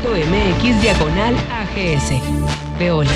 veolia.com.mx 0.04 0.82
diagonal 0.82 1.34
AGS. 1.34 2.78
Veolia. 2.78 3.12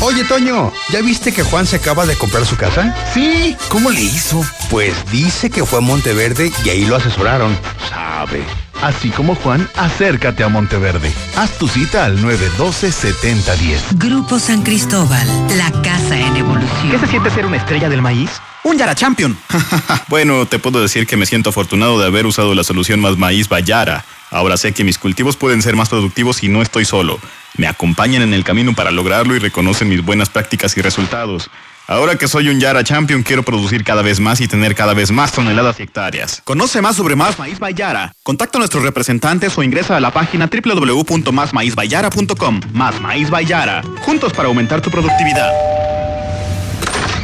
Oye, 0.00 0.24
Toño, 0.24 0.72
¿ya 0.90 1.02
viste 1.02 1.32
que 1.32 1.42
Juan 1.42 1.66
se 1.66 1.76
acaba 1.76 2.06
de 2.06 2.16
comprar 2.16 2.46
su 2.46 2.56
casa? 2.56 2.94
Sí, 3.12 3.56
¿cómo 3.68 3.90
le 3.90 4.00
hizo? 4.00 4.42
Pues 4.70 4.94
dice 5.10 5.50
que 5.50 5.64
fue 5.64 5.78
a 5.80 5.82
Monteverde 5.82 6.50
y 6.64 6.68
ahí 6.70 6.84
lo 6.86 6.96
asesoraron. 6.96 7.56
Sabe. 7.88 8.42
Así 8.82 9.10
como 9.10 9.34
Juan, 9.34 9.68
acércate 9.76 10.42
a 10.42 10.48
Monteverde. 10.48 11.12
Haz 11.36 11.58
tu 11.58 11.68
cita 11.68 12.06
al 12.06 12.18
912-7010. 12.18 13.78
Grupo 13.92 14.38
San 14.38 14.62
Cristóbal, 14.62 15.26
la 15.56 15.70
casa 15.82 16.18
en 16.18 16.36
evolución. 16.36 16.90
¿Qué 16.90 16.98
se 16.98 17.06
siente 17.06 17.30
ser 17.30 17.44
una 17.44 17.58
estrella 17.58 17.88
del 17.90 18.00
maíz? 18.00 18.30
Un 18.64 18.78
Yara 18.78 18.94
Champion. 18.94 19.36
bueno, 20.08 20.46
te 20.46 20.58
puedo 20.58 20.80
decir 20.80 21.06
que 21.06 21.16
me 21.16 21.26
siento 21.26 21.50
afortunado 21.50 21.98
de 21.98 22.06
haber 22.06 22.26
usado 22.26 22.54
la 22.54 22.64
solución 22.64 23.00
Más 23.00 23.18
Maíz 23.18 23.48
Bayara. 23.48 24.04
Ahora 24.30 24.56
sé 24.56 24.72
que 24.72 24.84
mis 24.84 24.96
cultivos 24.96 25.36
pueden 25.36 25.60
ser 25.60 25.76
más 25.76 25.88
productivos 25.88 26.42
y 26.42 26.48
no 26.48 26.62
estoy 26.62 26.84
solo. 26.84 27.18
Me 27.56 27.66
acompañan 27.66 28.22
en 28.22 28.32
el 28.32 28.44
camino 28.44 28.74
para 28.74 28.90
lograrlo 28.90 29.34
y 29.34 29.40
reconocen 29.40 29.88
mis 29.88 30.04
buenas 30.04 30.30
prácticas 30.30 30.76
y 30.76 30.82
resultados. 30.82 31.50
Ahora 31.90 32.14
que 32.14 32.28
soy 32.28 32.48
un 32.48 32.60
Yara 32.60 32.84
Champion, 32.84 33.24
quiero 33.24 33.42
producir 33.42 33.82
cada 33.82 34.00
vez 34.00 34.20
más 34.20 34.40
y 34.40 34.46
tener 34.46 34.76
cada 34.76 34.94
vez 34.94 35.10
más 35.10 35.32
toneladas 35.32 35.80
y 35.80 35.82
hectáreas. 35.82 36.40
Conoce 36.44 36.80
más 36.80 36.94
sobre 36.94 37.16
Más 37.16 37.36
Maíz 37.36 37.58
Bayara. 37.58 38.12
Contacta 38.22 38.58
a 38.58 38.60
nuestros 38.60 38.84
representantes 38.84 39.58
o 39.58 39.64
ingresa 39.64 39.96
a 39.96 40.00
la 40.00 40.12
página 40.12 40.48
www.másmaízbayara.com. 40.48 42.60
Más 42.74 43.00
Maíz 43.00 43.28
Bayara. 43.28 43.82
Juntos 44.02 44.32
para 44.32 44.46
aumentar 44.46 44.80
tu 44.80 44.88
productividad. 44.88 45.50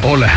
Hola, 0.02 0.36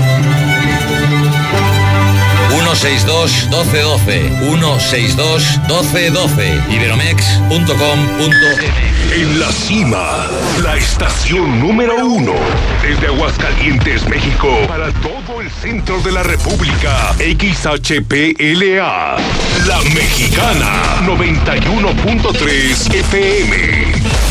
162 2.75 3.49
1212 3.49 4.29
162 4.39 5.59
1212 5.67 6.61
iberomex.com.mx 6.69 9.13
En 9.13 9.39
la 9.41 9.51
cima, 9.51 10.25
la 10.63 10.77
estación 10.77 11.59
número 11.59 12.05
uno. 12.05 12.31
Desde 12.81 13.07
Aguascalientes, 13.07 14.07
México, 14.07 14.47
para 14.69 14.89
todo 14.93 15.41
el 15.41 15.51
centro 15.51 16.01
de 16.01 16.13
la 16.13 16.23
República. 16.23 17.13
XHPLA. 17.19 19.17
La 19.67 19.81
Mexicana. 19.93 21.01
91.3 21.05 22.93
FM. 22.93 24.30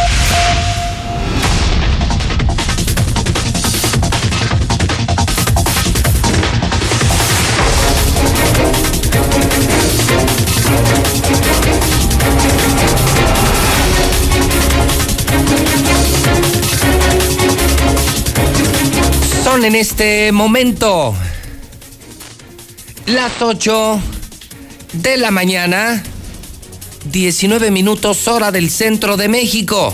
En 19.63 19.75
este 19.75 20.31
momento 20.31 21.13
las 23.05 23.41
8 23.41 24.01
de 24.93 25.17
la 25.17 25.29
mañana, 25.29 26.01
19 27.11 27.69
minutos 27.69 28.27
hora 28.27 28.51
del 28.51 28.71
centro 28.71 29.17
de 29.17 29.27
México. 29.27 29.93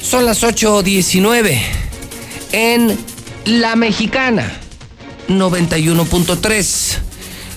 Son 0.00 0.24
las 0.24 0.42
8.19 0.42 1.60
en 2.52 2.98
La 3.44 3.76
Mexicana, 3.76 4.58
91.3. 5.28 6.98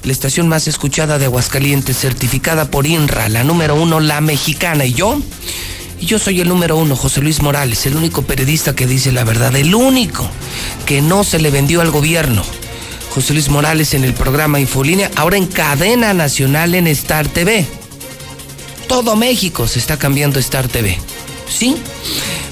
La 0.03 0.11
estación 0.11 0.49
más 0.49 0.67
escuchada 0.67 1.17
de 1.17 1.25
Aguascalientes, 1.25 1.97
certificada 1.97 2.69
por 2.69 2.85
INRA, 2.85 3.29
la 3.29 3.45
número 3.45 3.75
uno, 3.75 4.01
La 4.01 4.19
Mexicana. 4.19 4.83
Y 4.83 4.93
yo, 4.93 5.21
y 6.03 6.05
yo 6.05 6.19
soy 6.19 6.41
el 6.41 6.49
número 6.49 6.75
uno, 6.75 6.97
José 6.97 7.21
Luis 7.21 7.41
Morales, 7.41 7.85
el 7.85 7.95
único 7.95 8.23
periodista 8.23 8.75
que 8.75 8.85
dice 8.85 9.13
la 9.13 9.23
verdad, 9.23 9.55
el 9.55 9.73
único 9.73 10.29
que 10.85 11.01
no 11.01 11.23
se 11.23 11.39
le 11.39 11.49
vendió 11.49 11.79
al 11.79 11.91
gobierno. 11.91 12.43
José 13.11 13.31
Luis 13.31 13.47
Morales 13.47 13.93
en 13.93 14.03
el 14.03 14.13
programa 14.13 14.59
Infolínea, 14.59 15.09
ahora 15.15 15.37
en 15.37 15.45
cadena 15.45 16.13
nacional 16.13 16.75
en 16.75 16.87
Star 16.87 17.29
TV. 17.29 17.65
Todo 18.89 19.15
México 19.15 19.65
se 19.65 19.79
está 19.79 19.97
cambiando 19.97 20.41
Star 20.41 20.67
TV. 20.67 20.97
¿Sí? 21.49 21.77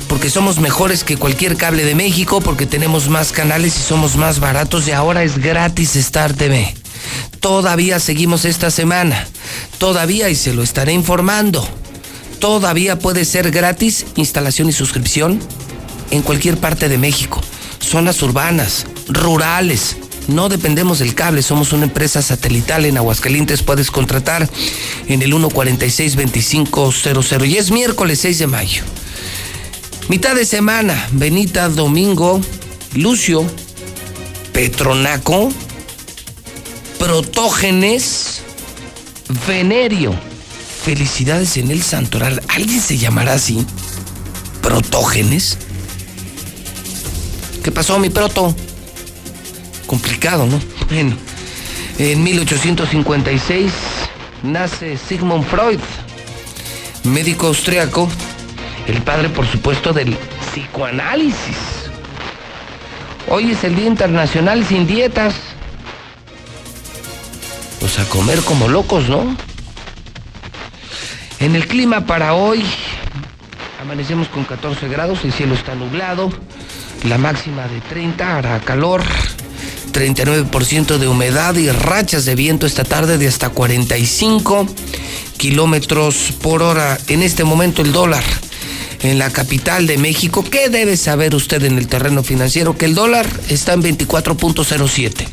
Porque 0.08 0.30
somos 0.30 0.60
mejores 0.60 1.04
que 1.04 1.18
cualquier 1.18 1.58
cable 1.58 1.84
de 1.84 1.94
México, 1.94 2.40
porque 2.40 2.66
tenemos 2.66 3.10
más 3.10 3.34
canales 3.34 3.76
y 3.76 3.82
somos 3.82 4.16
más 4.16 4.40
baratos 4.40 4.88
y 4.88 4.92
ahora 4.92 5.24
es 5.24 5.38
gratis 5.38 5.98
Star 5.98 6.32
TV. 6.32 6.74
Todavía 7.42 8.00
seguimos 8.00 8.46
esta 8.46 8.72
semana. 8.72 9.28
Todavía 9.78 10.30
y 10.30 10.36
se 10.36 10.54
lo 10.54 10.64
estaré 10.64 10.94
informando 10.94 11.68
todavía 12.42 13.00
puede 13.00 13.24
ser 13.24 13.52
gratis 13.52 14.06
instalación 14.18 14.68
y 14.68 14.74
suscripción 14.74 15.40
en 16.10 16.22
cualquier 16.24 16.58
parte 16.58 16.90
de 16.90 16.98
México. 16.98 17.40
Zonas 17.80 18.22
urbanas, 18.22 18.86
rurales. 19.08 19.96
No 20.28 20.50
dependemos 20.50 21.00
del 21.00 21.16
cable, 21.16 21.42
somos 21.42 21.72
una 21.72 21.86
empresa 21.86 22.22
satelital 22.22 22.84
en 22.86 22.98
Aguascalientes. 22.98 23.64
Puedes 23.64 23.90
contratar 23.92 24.50
en 25.08 25.22
el 25.22 25.32
146-2500 25.34 27.48
y 27.48 27.56
es 27.58 27.72
miércoles 27.72 28.20
6 28.20 28.40
de 28.40 28.48
mayo. 28.48 28.84
Mitad 30.10 30.36
de 30.36 30.44
semana, 30.46 31.08
Benita, 31.14 31.70
Domingo, 31.70 32.42
Lucio, 32.96 33.46
Petronaco, 34.52 35.50
Protógenes, 37.00 38.42
Venerio. 39.48 40.31
Felicidades 40.84 41.58
en 41.58 41.70
el 41.70 41.84
Santoral. 41.84 42.42
¿Alguien 42.48 42.82
se 42.82 42.98
llamará 42.98 43.34
así? 43.34 43.66
¿Protógenes? 44.64 45.60
¿Qué 47.64 47.72
pasó, 47.72 48.00
mi 48.00 48.10
proto? 48.10 48.56
Complicado, 49.86 50.46
¿no? 50.48 50.60
Bueno, 50.90 51.16
en 52.00 52.22
1856 52.22 53.72
nace 54.44 54.98
Sigmund 54.98 55.46
Freud, 55.46 55.80
médico 57.04 57.48
austriaco, 57.48 58.10
el 58.88 59.02
padre, 59.04 59.30
por 59.30 59.48
supuesto, 59.48 59.94
del 59.94 60.18
psicoanálisis. 60.52 61.58
Hoy 63.30 63.52
es 63.52 63.64
el 63.64 63.76
Día 63.76 63.88
Internacional 63.88 64.66
sin 64.66 64.86
dietas. 64.86 65.34
Pues 67.80 68.00
a 68.00 68.06
comer 68.06 68.42
como 68.42 68.68
locos, 68.68 69.08
¿no? 69.08 69.38
En 71.42 71.56
el 71.56 71.68
clima 71.68 72.06
para 72.06 72.36
hoy, 72.36 72.64
amanecemos 73.82 74.28
con 74.28 74.44
14 74.44 74.88
grados, 74.88 75.22
el 75.24 75.34
cielo 75.34 75.56
está 75.56 75.74
nublado, 75.74 76.32
la 77.06 77.18
máxima 77.18 77.68
de 77.68 77.82
30 77.82 78.38
hará 78.38 78.60
calor, 78.60 79.02
39% 79.92 81.00
de 81.00 81.08
humedad 81.08 81.56
y 81.56 81.68
rachas 81.72 82.26
de 82.26 82.36
viento 82.36 82.68
esta 82.68 82.84
tarde 82.84 83.18
de 83.18 83.28
hasta 83.28 83.50
45 83.50 84.68
kilómetros 85.38 86.32
por 86.44 86.62
hora. 86.62 87.00
En 87.08 87.24
este 87.24 87.44
momento 87.44 87.82
el 87.82 87.92
dólar 87.92 88.24
en 89.02 89.18
la 89.18 89.32
capital 89.32 89.88
de 89.88 89.98
México. 89.98 90.46
¿Qué 90.48 90.70
debe 90.70 90.96
saber 90.96 91.34
usted 91.34 91.64
en 91.64 91.80
el 91.80 91.88
terreno 91.88 92.24
financiero? 92.24 92.78
Que 92.78 92.86
el 92.86 92.94
dólar 92.94 93.26
está 93.50 93.74
en 93.74 93.82
24.07. 93.82 95.28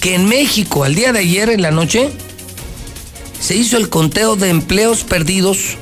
Que 0.00 0.16
en 0.16 0.26
México 0.26 0.84
al 0.84 0.94
día 0.94 1.14
de 1.14 1.20
ayer 1.20 1.48
en 1.48 1.62
la 1.62 1.70
noche 1.70 2.10
se 3.40 3.56
hizo 3.56 3.76
el 3.76 3.88
conteo 3.88 4.36
de 4.36 4.50
empleos 4.50 5.02
perdidos 5.02 5.76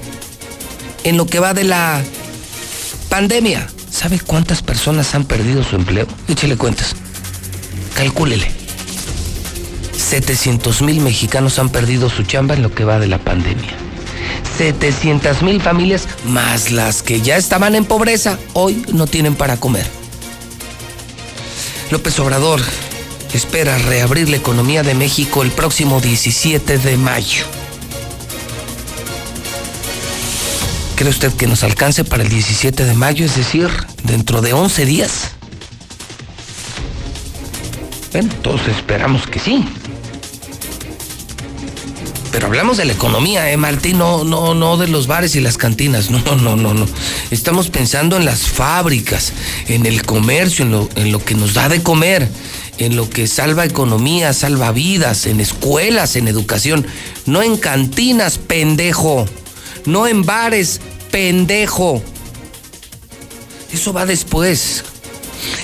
en 1.04 1.16
lo 1.16 1.26
que 1.26 1.40
va 1.40 1.54
de 1.54 1.64
la 1.64 2.02
pandemia. 3.08 3.68
¿Sabe 3.90 4.20
cuántas 4.20 4.62
personas 4.62 5.14
han 5.14 5.24
perdido 5.24 5.64
su 5.64 5.76
empleo? 5.76 6.06
Échele 6.28 6.56
cuentas. 6.56 6.94
Calcúlele. 7.94 8.50
700 9.96 10.82
mil 10.82 11.00
mexicanos 11.00 11.58
han 11.58 11.68
perdido 11.68 12.08
su 12.08 12.22
chamba 12.22 12.54
en 12.54 12.62
lo 12.62 12.72
que 12.72 12.84
va 12.84 12.98
de 12.98 13.08
la 13.08 13.18
pandemia. 13.18 13.76
700 14.56 15.42
mil 15.42 15.60
familias, 15.60 16.08
más 16.24 16.70
las 16.70 17.02
que 17.02 17.20
ya 17.20 17.36
estaban 17.36 17.74
en 17.74 17.84
pobreza, 17.84 18.38
hoy 18.54 18.84
no 18.92 19.06
tienen 19.06 19.34
para 19.34 19.58
comer. 19.58 19.86
López 21.90 22.18
Obrador 22.18 22.60
espera 23.32 23.78
reabrir 23.78 24.28
la 24.28 24.36
economía 24.36 24.82
de 24.82 24.94
México 24.94 25.42
el 25.42 25.50
próximo 25.50 26.00
17 26.00 26.78
de 26.78 26.96
mayo. 26.96 27.44
¿Cree 30.96 31.10
usted 31.10 31.32
que 31.32 31.46
nos 31.46 31.62
alcance 31.62 32.02
para 32.04 32.24
el 32.24 32.28
17 32.28 32.84
de 32.84 32.94
mayo, 32.94 33.24
es 33.24 33.36
decir, 33.36 33.70
dentro 34.02 34.40
de 34.40 34.52
11 34.52 34.84
días? 34.84 35.30
Bueno, 38.12 38.34
todos 38.42 38.66
esperamos 38.66 39.26
que 39.26 39.38
sí. 39.38 39.64
Pero 42.32 42.46
hablamos 42.46 42.76
de 42.76 42.84
la 42.84 42.92
economía, 42.92 43.50
¿eh, 43.50 43.56
Martín? 43.56 43.98
No, 43.98 44.24
no, 44.24 44.54
no 44.54 44.76
de 44.76 44.88
los 44.88 45.06
bares 45.06 45.34
y 45.36 45.40
las 45.40 45.56
cantinas. 45.56 46.10
No, 46.18 46.36
no, 46.36 46.56
no, 46.56 46.74
no. 46.74 46.86
Estamos 47.30 47.68
pensando 47.70 48.16
en 48.16 48.24
las 48.24 48.42
fábricas, 48.48 49.32
en 49.68 49.86
el 49.86 50.04
comercio, 50.04 50.64
en 50.64 50.72
lo, 50.72 50.88
en 50.96 51.12
lo 51.12 51.24
que 51.24 51.34
nos 51.34 51.54
da 51.54 51.68
de 51.68 51.82
comer, 51.82 52.28
en 52.78 52.96
lo 52.96 53.10
que 53.10 53.26
salva 53.26 53.64
economía, 53.64 54.32
salva 54.32 54.72
vidas, 54.72 55.26
en 55.26 55.40
escuelas, 55.40 56.16
en 56.16 56.28
educación. 56.28 56.86
No 57.26 57.42
en 57.42 57.56
cantinas, 57.56 58.38
pendejo. 58.38 59.26
No 59.84 60.06
en 60.06 60.22
bares, 60.24 60.80
pendejo. 61.10 62.02
Eso 63.72 63.92
va 63.92 64.06
después. 64.06 64.84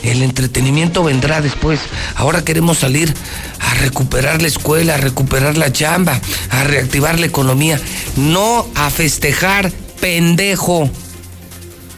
El 0.03 0.23
entretenimiento 0.23 1.03
vendrá 1.03 1.41
después. 1.41 1.81
Ahora 2.17 2.45
queremos 2.45 2.79
salir 2.79 3.13
a 3.61 3.75
recuperar 3.75 4.43
la 4.43 4.49
escuela, 4.49 4.95
a 4.95 4.99
recuperar 4.99 5.57
la 5.57 5.73
chamba, 5.73 6.21
a 6.51 6.65
reactivar 6.65 7.19
la 7.19 7.27
economía. 7.27 7.81
No 8.17 8.67
a 8.75 8.91
festejar, 8.91 9.73
pendejo. 10.01 10.91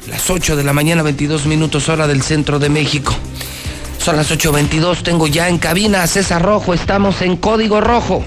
Las 0.08 0.30
8 0.30 0.56
de 0.56 0.62
la 0.64 0.72
mañana, 0.72 1.02
22 1.02 1.46
minutos 1.46 1.88
hora 1.88 2.06
del 2.06 2.22
centro 2.22 2.58
de 2.58 2.68
México. 2.68 3.16
Son 4.06 4.14
las 4.14 4.30
8.22, 4.30 5.02
tengo 5.02 5.26
ya 5.26 5.48
en 5.48 5.58
cabina 5.58 6.04
a 6.04 6.06
César 6.06 6.40
Rojo, 6.40 6.72
estamos 6.72 7.22
en 7.22 7.36
Código 7.36 7.80
Rojo. 7.80 8.24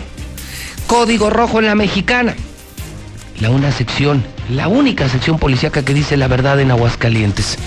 Código 0.88 1.30
Rojo 1.30 1.60
en 1.60 1.68
la 1.68 1.76
mexicana. 1.76 2.36
La 3.40 3.50
una 3.50 3.72
sección, 3.72 4.22
la 4.50 4.68
única 4.68 5.08
sección 5.08 5.40
policíaca 5.40 5.86
que 5.86 5.94
dice 5.94 6.18
la 6.18 6.28
verdad 6.28 6.60
en 6.60 6.72
Aguascalientes. 6.72 7.58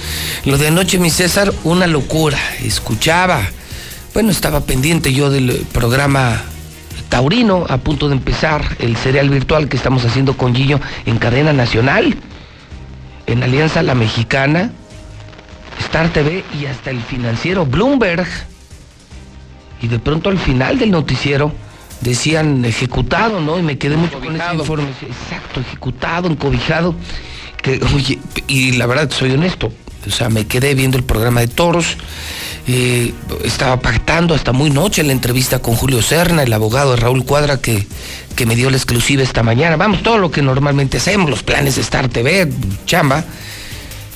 Lo 0.45 0.59
de 0.59 0.67
anoche, 0.67 0.99
mi 0.99 1.09
César, 1.09 1.55
una 1.65 1.87
locura. 1.87 2.37
Escuchaba, 2.63 3.41
bueno, 4.13 4.31
estaba 4.31 4.61
pendiente 4.61 5.15
yo 5.15 5.31
del 5.31 5.65
programa 5.73 6.43
Taurino, 7.09 7.65
a 7.67 7.79
punto 7.79 8.11
de 8.11 8.17
empezar 8.17 8.77
el 8.79 8.95
serial 8.99 9.31
virtual 9.31 9.71
que 9.71 9.79
estamos 9.79 10.05
haciendo 10.05 10.37
con 10.37 10.55
Gillo 10.55 10.83
en 11.07 11.17
cadena 11.17 11.55
nacional, 11.55 12.15
en 13.27 13.43
Alianza 13.43 13.83
La 13.83 13.95
Mexicana, 13.95 14.71
Star 15.83 16.13
TV 16.13 16.45
y 16.61 16.67
hasta 16.67 16.91
el 16.91 17.01
financiero 17.03 17.67
Bloomberg. 17.67 18.27
Y 19.81 19.89
de 19.89 19.99
pronto 19.99 20.31
al 20.31 20.39
final 20.39 20.79
del 20.79 20.91
noticiero 20.91 21.53
decían 22.01 22.65
ejecutado, 22.65 23.41
¿no? 23.41 23.59
Y 23.59 23.63
me 23.63 23.79
quedé 23.79 23.97
mucho 23.97 24.21
con 24.21 24.35
ese 24.35 24.55
informe. 24.55 24.89
Exacto, 25.03 25.61
ejecutado, 25.61 26.29
encobijado. 26.29 26.95
Que, 27.61 27.81
oye, 27.95 28.19
y 28.49 28.73
la 28.73 28.87
verdad, 28.87 29.11
soy 29.11 29.33
honesto. 29.33 29.73
O 30.07 30.11
sea, 30.11 30.29
me 30.29 30.47
quedé 30.47 30.75
viendo 30.75 30.99
el 30.99 31.05
programa 31.05 31.41
de 31.41 31.49
toros. 31.49 31.97
eh, 32.67 33.13
estaba 33.45 33.81
pactando 33.81 34.35
hasta 34.35 34.53
muy 34.53 34.71
noche 34.71 35.03
la 35.03 35.13
entrevista 35.13 35.61
con 35.61 35.75
Julio 35.75 36.03
Serna, 36.03 36.43
el 36.43 36.53
abogado 36.53 36.93
de 36.93 36.97
Raúl 36.97 37.25
Cuadra, 37.25 37.61
que, 37.61 37.87
que 38.37 38.47
me 38.47 38.55
dio 38.57 38.71
la 38.71 38.77
exclusiva 38.77 39.23
esta 39.23 39.43
mañana. 39.43 39.77
Vamos, 39.77 40.03
todo 40.03 40.19
lo 40.19 40.31
que 40.31 40.43
normalmente 40.43 40.99
hacemos, 40.99 41.31
los 41.31 41.43
planes 41.43 41.77
de 41.77 41.83
Star 41.83 42.09
TV, 42.09 42.49
chamba. 42.87 43.25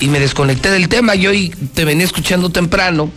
Y 0.00 0.08
me 0.08 0.20
desconecté 0.20 0.70
del 0.70 0.88
tema. 0.88 1.14
Yo 1.14 1.30
hoy 1.30 1.54
te 1.74 1.84
venía 1.84 2.04
escuchando 2.04 2.50
temprano 2.50 3.10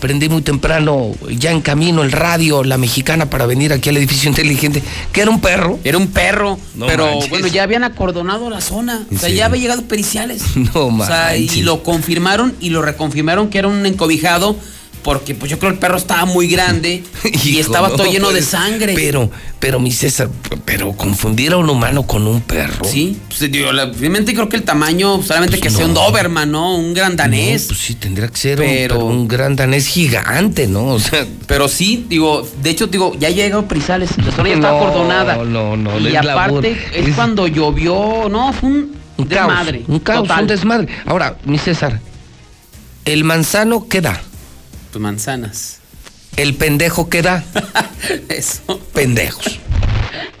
prendí 0.00 0.28
muy 0.28 0.42
temprano, 0.42 1.12
ya 1.30 1.50
en 1.50 1.62
camino, 1.62 2.02
el 2.02 2.12
radio, 2.12 2.62
la 2.62 2.76
mexicana, 2.76 3.30
para 3.30 3.46
venir 3.46 3.72
aquí 3.72 3.88
al 3.88 3.96
edificio 3.96 4.28
inteligente, 4.28 4.82
que 5.12 5.22
era 5.22 5.30
un 5.30 5.40
perro. 5.40 5.78
Era 5.82 5.96
un 5.96 6.08
perro, 6.08 6.58
No 6.74 6.84
pero 6.86 7.06
manches. 7.06 7.30
bueno, 7.30 7.46
ya 7.46 7.62
habían 7.62 7.84
acordonado 7.84 8.50
la 8.50 8.60
zona. 8.60 9.06
O 9.14 9.18
sea, 9.18 9.30
Sí. 9.30 9.36
ya 9.36 9.46
había 9.46 9.62
llegado 9.62 9.82
periciales. 9.84 10.42
No 10.56 10.88
O 10.88 11.06
sea, 11.06 11.34
y 11.38 11.62
lo 11.62 11.82
confirmaron 11.82 12.54
y 12.60 12.68
lo 12.68 12.82
reconfirmaron 12.82 13.48
que 13.48 13.56
era 13.58 13.68
un 13.68 13.86
encobijado 13.86 14.56
porque 15.04 15.34
pues 15.34 15.50
yo 15.50 15.58
creo 15.58 15.70
el 15.70 15.78
perro 15.78 15.98
estaba 15.98 16.24
muy 16.24 16.48
grande 16.48 17.04
y 17.44 17.48
Hijo, 17.50 17.60
estaba 17.60 17.90
no 17.90 17.96
todo 17.96 18.10
lleno 18.10 18.32
de 18.32 18.40
sangre. 18.42 18.94
Pero, 18.94 19.30
pero 19.60 19.78
mi 19.78 19.92
César, 19.92 20.30
pero 20.64 20.92
confundir 20.94 21.52
a 21.52 21.58
un 21.58 21.68
humano 21.68 22.04
con 22.04 22.26
un 22.26 22.40
perro. 22.40 22.84
Sí, 22.86 23.20
pues, 23.28 23.42
la- 23.72 23.92
creo 23.92 24.48
que 24.48 24.56
el 24.56 24.62
tamaño, 24.64 25.22
solamente 25.22 25.60
que 25.60 25.68
sea 25.70 25.84
un 25.84 25.92
Doberman, 25.94 26.50
¿no? 26.50 26.74
Un 26.76 26.94
gran 26.94 27.14
danés. 27.16 27.62
No, 27.64 27.68
pues 27.68 27.80
sí, 27.80 27.94
tendría 27.94 28.28
que 28.28 28.36
ser 28.38 28.60
un- 28.60 28.66
Pero- 28.66 28.94
pero 28.94 29.06
un 29.06 29.28
gran 29.28 29.54
danés 29.56 29.86
gigante, 29.86 30.66
¿no? 30.66 30.86
O 30.86 30.98
sea, 30.98 31.26
Pero 31.46 31.68
sí, 31.68 32.06
digo, 32.08 32.48
de 32.62 32.70
hecho, 32.70 32.86
digo, 32.86 33.14
ya 33.18 33.28
llegó 33.28 33.68
Prisales, 33.68 34.10
la 34.16 34.32
zona 34.32 34.48
ya 34.48 34.54
está 34.54 34.70
No, 34.70 34.76
acordonada. 34.78 35.36
no, 35.44 35.76
no, 35.76 35.98
Y 36.00 36.16
es 36.16 36.24
la 36.24 36.32
aparte, 36.32 36.72
es, 36.94 37.08
es- 37.08 37.14
cuando 37.14 37.46
llovió, 37.46 38.28
no, 38.30 38.52
fue 38.54 38.70
un, 38.70 38.96
un 39.18 39.28
desmadre. 39.28 39.78
caos. 39.80 39.88
Un 39.90 39.98
caos, 40.00 40.22
total. 40.28 40.40
un 40.42 40.46
desmadre. 40.48 40.88
Ahora, 41.04 41.36
mi 41.44 41.58
César, 41.58 42.00
el 43.04 43.24
manzano, 43.24 43.86
¿qué 43.88 44.00
da? 44.00 44.20
Pues 44.94 45.02
manzanas. 45.02 45.80
El 46.36 46.54
pendejo, 46.54 47.10
¿qué 47.10 47.20
da? 47.20 47.42
Eso. 48.28 48.78
Pendejos. 48.92 49.58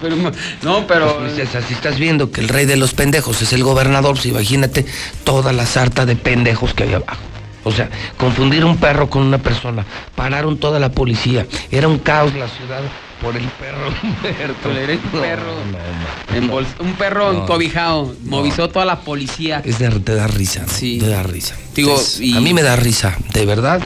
Pero, 0.00 0.14
no, 0.62 0.86
pero. 0.86 1.18
Pues, 1.18 1.34
César, 1.34 1.64
si 1.66 1.74
estás 1.74 1.98
viendo 1.98 2.30
que 2.30 2.40
el 2.40 2.46
rey 2.46 2.64
de 2.64 2.76
los 2.76 2.94
pendejos 2.94 3.42
es 3.42 3.52
el 3.52 3.64
gobernador, 3.64 4.12
pues 4.12 4.26
imagínate 4.26 4.86
toda 5.24 5.52
la 5.52 5.66
sarta 5.66 6.06
de 6.06 6.14
pendejos 6.14 6.72
que 6.72 6.84
hay 6.84 6.94
abajo. 6.94 7.20
O 7.64 7.72
sea, 7.72 7.90
confundir 8.16 8.64
un 8.64 8.76
perro 8.76 9.10
con 9.10 9.22
una 9.22 9.38
persona. 9.38 9.84
Pararon 10.14 10.56
toda 10.58 10.78
la 10.78 10.92
policía. 10.92 11.48
Era 11.72 11.88
un 11.88 11.98
caos 11.98 12.32
la 12.34 12.46
ciudad 12.46 12.82
por 13.20 13.36
el 13.36 13.48
perro 13.48 13.90
muerto. 14.22 14.68
un 14.68 15.20
perro, 15.20 16.58
un 16.78 16.92
perro 16.94 17.42
encobijado. 17.42 18.14
Movilizó 18.22 18.68
toda 18.68 18.84
la 18.84 19.00
policía. 19.00 19.62
Es 19.64 19.80
de, 19.80 19.90
te 19.98 20.14
da 20.14 20.28
risa. 20.28 20.64
Sí. 20.68 20.98
Te 21.00 21.08
da 21.08 21.24
risa. 21.24 21.56
Digo, 21.74 21.96
A 22.36 22.40
mí 22.40 22.54
me 22.54 22.62
da 22.62 22.76
risa, 22.76 23.16
de 23.32 23.46
verdad. 23.46 23.82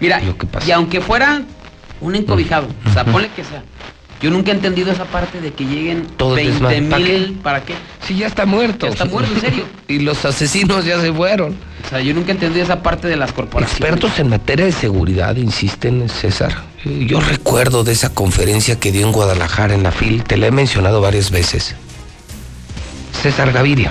Mira, 0.00 0.20
y 0.66 0.70
aunque 0.70 1.00
fuera 1.00 1.42
un 2.00 2.14
encobijado, 2.14 2.66
o 2.86 2.92
sea, 2.92 3.04
ponle 3.04 3.28
que 3.34 3.44
sea. 3.44 3.62
Yo 4.20 4.30
nunca 4.30 4.50
he 4.50 4.54
entendido 4.54 4.92
esa 4.92 5.06
parte 5.06 5.40
de 5.40 5.52
que 5.52 5.64
lleguen 5.64 6.06
Todo 6.18 6.34
20 6.34 6.60
¿Para 6.60 6.74
qué? 6.74 6.80
mil. 6.80 7.40
¿Para 7.42 7.64
qué? 7.64 7.74
Sí, 8.06 8.16
ya 8.16 8.26
está 8.26 8.44
muerto. 8.44 8.86
Ya 8.86 8.92
está 8.92 9.06
muerto, 9.06 9.32
en 9.34 9.40
serio. 9.40 9.64
y 9.88 10.00
los 10.00 10.24
asesinos 10.26 10.84
ya 10.84 11.00
se 11.00 11.10
fueron. 11.10 11.56
O 11.86 11.88
sea, 11.88 12.00
yo 12.00 12.12
nunca 12.12 12.28
he 12.28 12.34
entendido 12.34 12.62
esa 12.62 12.82
parte 12.82 13.08
de 13.08 13.16
las 13.16 13.32
corporaciones. 13.32 13.80
Expertos 13.80 14.18
en 14.18 14.28
materia 14.28 14.66
de 14.66 14.72
seguridad 14.72 15.36
insisten, 15.36 16.06
César. 16.10 16.64
Yo 16.84 17.20
recuerdo 17.20 17.82
de 17.82 17.92
esa 17.92 18.12
conferencia 18.12 18.78
que 18.78 18.92
dio 18.92 19.06
en 19.06 19.12
Guadalajara 19.12 19.74
en 19.74 19.82
la 19.82 19.90
FIL, 19.90 20.22
te 20.24 20.36
la 20.36 20.46
he 20.48 20.50
mencionado 20.50 21.00
varias 21.00 21.30
veces. 21.30 21.74
César 23.22 23.52
Gaviria. 23.52 23.90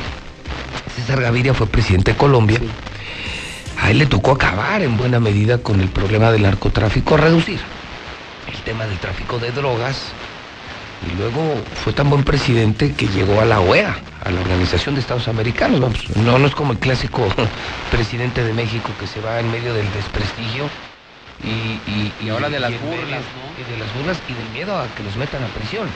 César 0.96 1.22
Gaviria 1.22 1.54
fue 1.56 1.68
presidente 1.68 2.12
de 2.12 2.18
Colombia. 2.18 2.60
A 3.82 3.92
él 3.92 3.98
le 4.00 4.08
tocó 4.08 4.32
acabar 4.32 4.82
en 4.82 4.98
buena 4.98 5.20
medida 5.20 5.64
con 5.64 5.80
el 5.80 5.90
problema 5.90 6.32
del 6.32 6.44
narcotráfico, 6.44 7.18
reducir 7.18 7.62
el 8.46 8.64
tema 8.64 8.86
del 8.88 9.00
tráfico 9.00 9.40
de 9.40 9.52
drogas. 9.52 10.18
Y 11.02 11.12
luego 11.12 11.70
fue 11.72 11.94
tan 11.94 12.10
buen 12.10 12.26
presidente 12.26 12.94
que 12.94 13.08
llegó 13.08 13.40
a 13.40 13.46
la 13.46 13.62
OEA, 13.62 14.04
a 14.20 14.32
la 14.32 14.42
Organización 14.42 14.96
de 14.96 15.02
Estados 15.02 15.30
Americanos. 15.30 15.80
Vamos, 15.80 16.10
no, 16.18 16.38
no 16.40 16.48
es 16.48 16.56
como 16.56 16.74
el 16.74 16.80
clásico 16.80 17.34
presidente 17.90 18.44
de 18.44 18.54
México 18.54 18.98
que 18.98 19.08
se 19.08 19.22
va 19.22 19.40
en 19.40 19.50
medio 19.50 19.74
del 19.74 19.92
desprestigio 19.92 20.74
y, 21.38 21.82
y, 21.86 22.16
Y 22.20 22.30
ahora 22.30 22.50
de 22.50 22.60
las 22.60 22.78
burlas, 22.82 23.06
medio- 23.06 23.32
¿no? 23.34 23.58
Y 23.58 23.64
de 23.64 23.78
las 23.78 23.94
burlas 23.94 24.24
y 24.28 24.34
del 24.34 24.50
miedo 24.50 24.78
a 24.78 24.94
que 24.94 25.04
los 25.04 25.16
metan 25.16 25.44
a 25.44 25.54
prisión. 25.54 25.96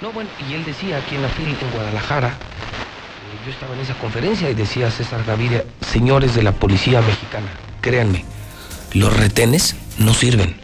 No, 0.00 0.12
bueno, 0.12 0.30
y 0.36 0.52
él 0.52 0.64
decía 0.64 0.98
aquí 0.98 1.14
en 1.14 1.22
la 1.22 1.30
FIL, 1.30 1.56
en 1.62 1.70
Guadalajara, 1.70 2.42
yo 3.44 3.50
estaba 3.50 3.74
en 3.74 3.80
esa 3.80 3.94
conferencia 3.94 4.50
y 4.50 4.54
decía 4.54 4.90
César 4.90 5.24
Gaviria, 5.24 5.64
señores 5.92 6.34
de 6.34 6.42
la 6.42 6.52
policía 6.52 7.00
mexicana, 7.00 7.48
créanme, 7.80 8.24
los 8.92 9.14
retenes 9.16 9.76
no 9.98 10.14
sirven. 10.14 10.56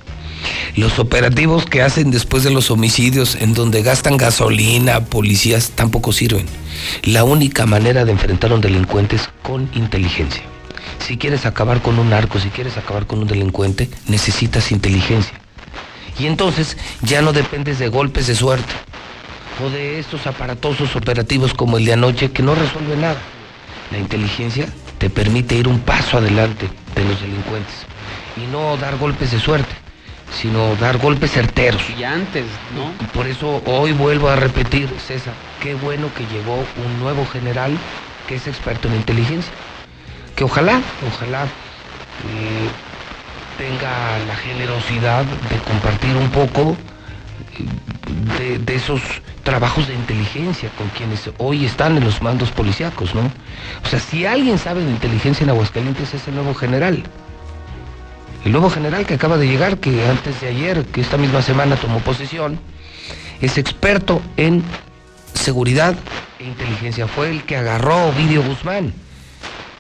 Los 0.77 0.99
operativos 0.99 1.67
que 1.67 1.83
hacen 1.83 2.11
después 2.11 2.45
de 2.45 2.51
los 2.51 2.71
homicidios, 2.71 3.35
en 3.35 3.55
donde 3.55 3.83
gastan 3.83 4.17
gasolina, 4.17 5.05
policías, 5.05 5.73
tampoco 5.73 6.13
sirven. 6.13 6.47
La 7.03 7.25
única 7.25 7.67
manera 7.67 8.05
de 8.05 8.13
enfrentar 8.13 8.53
a 8.53 8.55
un 8.55 8.61
delincuente 8.61 9.17
es 9.17 9.29
con 9.43 9.69
inteligencia. 9.75 10.43
Si 11.07 11.19
quieres 11.19 11.45
acabar 11.45 11.83
con 11.83 11.99
un 11.99 12.11
narco, 12.11 12.39
si 12.39 12.49
quieres 12.49 12.77
acabar 12.77 13.07
con 13.07 13.19
un 13.19 13.27
delincuente, 13.27 13.91
necesitas 14.07 14.71
inteligencia. 14.71 15.35
Y 16.19 16.27
entonces 16.27 16.77
ya 17.03 17.21
no 17.21 17.33
dependes 17.33 17.79
de 17.79 17.89
golpes 17.89 18.27
de 18.27 18.35
suerte 18.35 18.73
o 19.62 19.70
de 19.70 19.99
estos 19.99 20.27
aparatosos 20.27 20.97
operativos 20.97 21.55
como 21.55 21.78
el 21.78 21.85
de 21.85 21.93
anoche 21.93 22.31
que 22.31 22.43
no 22.43 22.55
resuelven 22.55 23.01
nada. 23.01 23.19
La 23.91 23.99
inteligencia 23.99 24.66
te 24.99 25.11
permite 25.11 25.55
ir 25.55 25.69
un 25.69 25.81
paso 25.81 26.19
adelante 26.19 26.69
de 26.95 27.05
los 27.05 27.20
delincuentes 27.20 27.74
y 28.37 28.51
no 28.51 28.77
dar 28.77 28.97
golpes 28.99 29.32
de 29.32 29.41
suerte, 29.41 29.74
sino 30.32 30.77
dar 30.77 30.99
golpes 30.99 31.32
certeros. 31.32 31.82
Y 31.99 32.05
antes, 32.05 32.45
¿no? 32.74 32.93
Y 33.05 33.09
por 33.09 33.27
eso 33.27 33.62
hoy 33.66 33.93
vuelvo 33.93 34.28
a 34.28 34.37
repetir, 34.37 34.89
César, 35.07 35.35
qué 35.61 35.74
bueno 35.74 36.09
que 36.15 36.24
llegó 36.27 36.65
un 36.85 37.01
nuevo 37.01 37.27
general 37.27 37.77
que 38.28 38.37
es 38.37 38.47
experto 38.47 38.89
en 38.89 38.95
inteligencia. 38.95 39.53
Que 40.37 40.45
ojalá, 40.45 40.81
ojalá 41.12 41.45
eh, 41.45 42.69
tenga 43.59 44.19
la 44.27 44.37
generosidad 44.37 45.24
de 45.24 45.59
compartir 45.59 46.16
un 46.16 46.31
poco 46.31 46.77
de, 48.39 48.74
esos 48.74 49.01
trabajos 49.43 49.89
de 49.89 49.95
inteligencia 49.95 50.70
con 50.77 50.89
quienes 50.89 51.31
hoy 51.39 51.65
están 51.65 51.97
en 51.97 52.05
los 52.05 52.23
mandos 52.23 52.51
policíacos, 52.51 53.15
¿no? 53.15 53.31
O 53.85 53.89
sea, 53.89 53.99
si 53.99 54.27
alguien 54.27 54.59
sabe 54.59 54.85
de 54.85 54.91
inteligencia 54.91 55.45
en 55.45 55.51
Aguascalientes 55.51 56.15
es 56.15 56.28
el 56.28 56.35
nuevo 56.35 56.55
general. 56.55 57.03
El 58.45 58.53
nuevo 58.53 58.70
general 58.70 59.07
que 59.07 59.15
acaba 59.15 59.37
de 59.37 59.47
llegar, 59.47 59.78
que 59.78 60.07
antes 60.09 60.41
de 60.41 60.49
ayer, 60.49 60.85
que 60.87 61.01
esta 61.01 61.19
misma 61.19 61.43
semana 61.43 61.77
tomó 61.77 61.99
posesión, 61.99 62.59
es 63.41 63.59
experto 63.59 64.23
en 64.37 64.62
seguridad 65.35 65.95
e 66.39 66.45
inteligencia. 66.45 67.07
Fue 67.07 67.31
el 67.31 67.43
que 67.45 67.57
agarró 67.57 67.95
a 67.95 68.07
Ovidio 68.07 68.43
Guzmán, 68.43 68.95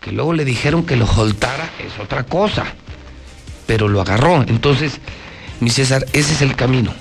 que 0.00 0.12
luego 0.12 0.34
le 0.34 0.44
dijeron 0.44 0.84
que 0.84 0.96
lo 0.96 1.06
soltara, 1.06 1.70
es 1.78 1.98
otra 2.02 2.24
cosa, 2.24 2.64
pero 3.66 3.88
lo 3.88 4.00
agarró. 4.00 4.42
Entonces, 4.42 5.00
mi 5.60 5.70
César, 5.70 6.04
ese 6.12 6.32
es 6.32 6.42
el 6.42 6.56
camino. 6.56 6.92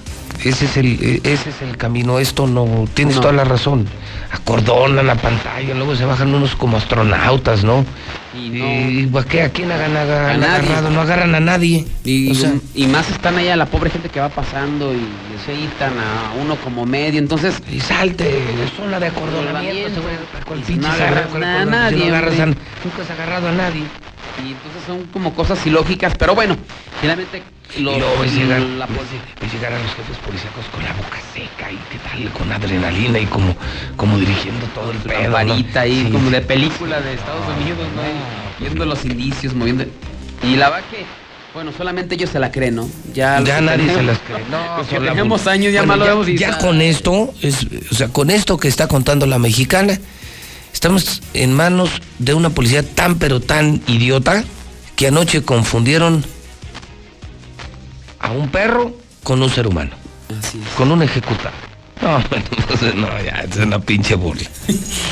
Ese 0.43 0.65
es 0.65 0.77
el, 0.77 0.97
eh, 1.01 1.19
ese 1.23 1.49
es 1.49 1.61
el 1.61 1.75
camino. 1.77 2.19
Esto 2.19 2.47
no. 2.47 2.87
Tienes 2.93 3.15
No. 3.15 3.21
toda 3.21 3.33
la 3.33 3.43
razón. 3.43 3.87
Acordonan 4.31 5.05
la 5.07 5.15
pantalla, 5.15 5.73
luego 5.73 5.95
se 5.95 6.05
bajan 6.05 6.33
unos 6.33 6.55
como 6.55 6.77
astronautas, 6.77 7.63
¿no? 7.63 7.83
Y 8.33 8.49
no. 8.49 8.89
¿Y 8.89 9.07
¿para 9.07 9.25
qué? 9.25 9.41
¿A 9.41 9.49
quién 9.49 9.71
hagan, 9.71 9.97
A 9.97 10.03
nadie. 10.05 10.45
agarrado? 10.45 10.89
No 10.91 11.01
agarran 11.01 11.33
a 11.35 11.39
nadie. 11.39 11.85
Y, 12.03 12.31
O 12.31 12.35
sea, 12.35 12.53
y 12.75 12.85
más 12.87 13.09
están 13.09 13.37
allá 13.37 13.55
la 13.55 13.65
pobre 13.65 13.89
gente 13.89 14.09
que 14.09 14.19
va 14.19 14.29
pasando 14.29 14.93
y 14.93 14.99
se 15.45 15.53
quitan 15.53 15.93
a 15.99 16.33
uno 16.41 16.55
como 16.57 16.85
medio. 16.85 17.19
Entonces. 17.19 17.55
Y 17.71 17.79
salte, 17.79 18.39
zona 18.77 18.99
de 18.99 19.07
acordonamiento. 19.07 19.99
no 20.79 20.87
agarras 20.87 21.33
a 21.35 21.65
nadie, 21.65 22.11
no 22.11 22.45
nunca 22.85 23.01
has 23.03 23.09
agarrado 23.11 23.49
a 23.49 23.51
nadie. 23.51 23.83
Y 24.37 24.51
entonces 24.53 24.81
son 24.85 25.03
como 25.07 25.33
cosas 25.33 25.65
ilógicas, 25.65 26.13
pero 26.17 26.33
bueno, 26.35 26.55
finalmente 27.01 27.43
los, 27.79 27.95
y 27.95 27.99
luego 27.99 28.19
ves 28.21 28.33
llegar, 28.33 28.61
la 28.61 28.85
ves- 28.85 28.95
ves 29.41 29.53
llegar 29.53 29.73
a 29.73 29.79
los 29.79 29.91
jefes 29.95 30.17
policíacos 30.25 30.65
con 30.71 30.83
la 30.83 30.93
boca 30.93 31.17
seca 31.33 31.71
y 31.71 31.77
qué 31.91 31.99
tal, 31.99 32.31
con 32.33 32.51
adrenalina 32.51 33.19
y 33.19 33.25
como, 33.25 33.55
como 33.97 34.17
dirigiendo 34.17 34.65
todo 34.67 34.91
el 34.91 34.97
pedo. 34.97 35.23
¿no? 35.23 35.31
varita 35.31 35.81
ahí, 35.81 36.05
Sí, 36.05 36.11
como 36.11 36.29
de 36.29 36.41
película 36.41 37.01
de 37.01 37.13
Estados 37.13 37.43
Unidos, 37.59 37.87
¿no? 37.95 38.01
Viendo 38.59 38.85
los 38.85 39.03
indicios, 39.05 39.53
moviendo. 39.53 39.85
Y 40.43 40.55
la 40.55 40.69
verdad 40.69 40.85
que, 40.89 41.05
bueno, 41.53 41.71
solamente 41.77 42.15
ellos 42.15 42.29
se 42.29 42.39
la 42.39 42.51
creen, 42.51 42.75
¿no? 42.75 42.89
Ya, 43.13 43.41
Ya 43.41 43.59
nadie 43.61 43.93
se 43.93 44.03
las 44.03 44.17
cree. 44.19 44.43
No, 44.49 44.77
los 44.77 44.87
que 44.87 44.99
tenemos 44.99 45.47
años 45.47 45.73
ya 45.73 45.81
Bueno, 45.81 46.05
más 46.05 46.15
lo 46.15 46.23
ya, 46.25 46.49
ya 46.49 46.55
ah, 46.55 46.57
con 46.59 46.81
esto, 46.81 47.33
es, 47.41 47.67
o 47.91 47.95
sea, 47.95 48.07
con 48.07 48.29
esto 48.29 48.57
que 48.57 48.67
está 48.67 48.87
contando 48.87 49.25
la 49.25 49.37
mexicana, 49.37 49.99
estamos 50.73 51.21
en 51.33 51.53
manos 51.53 51.89
de 52.19 52.33
una 52.33 52.49
policía 52.49 52.83
tan 52.83 53.17
pero 53.17 53.39
tan 53.39 53.81
idiota 53.87 54.43
que 54.95 55.07
anoche 55.07 55.43
confundieron 55.43 56.23
a 58.19 58.31
un 58.31 58.49
perro 58.49 58.93
con 59.23 59.41
un 59.41 59.49
ser 59.49 59.67
humano, 59.67 59.91
con 60.77 60.91
un 60.91 61.03
ejecutado. 61.03 61.55
No, 62.01 62.17
bueno, 62.29 62.45
entonces 62.55 62.95
no, 62.95 63.07
ya, 63.21 63.45
es 63.49 63.57
una 63.57 63.79
pinche 63.79 64.15
burla. 64.15 64.47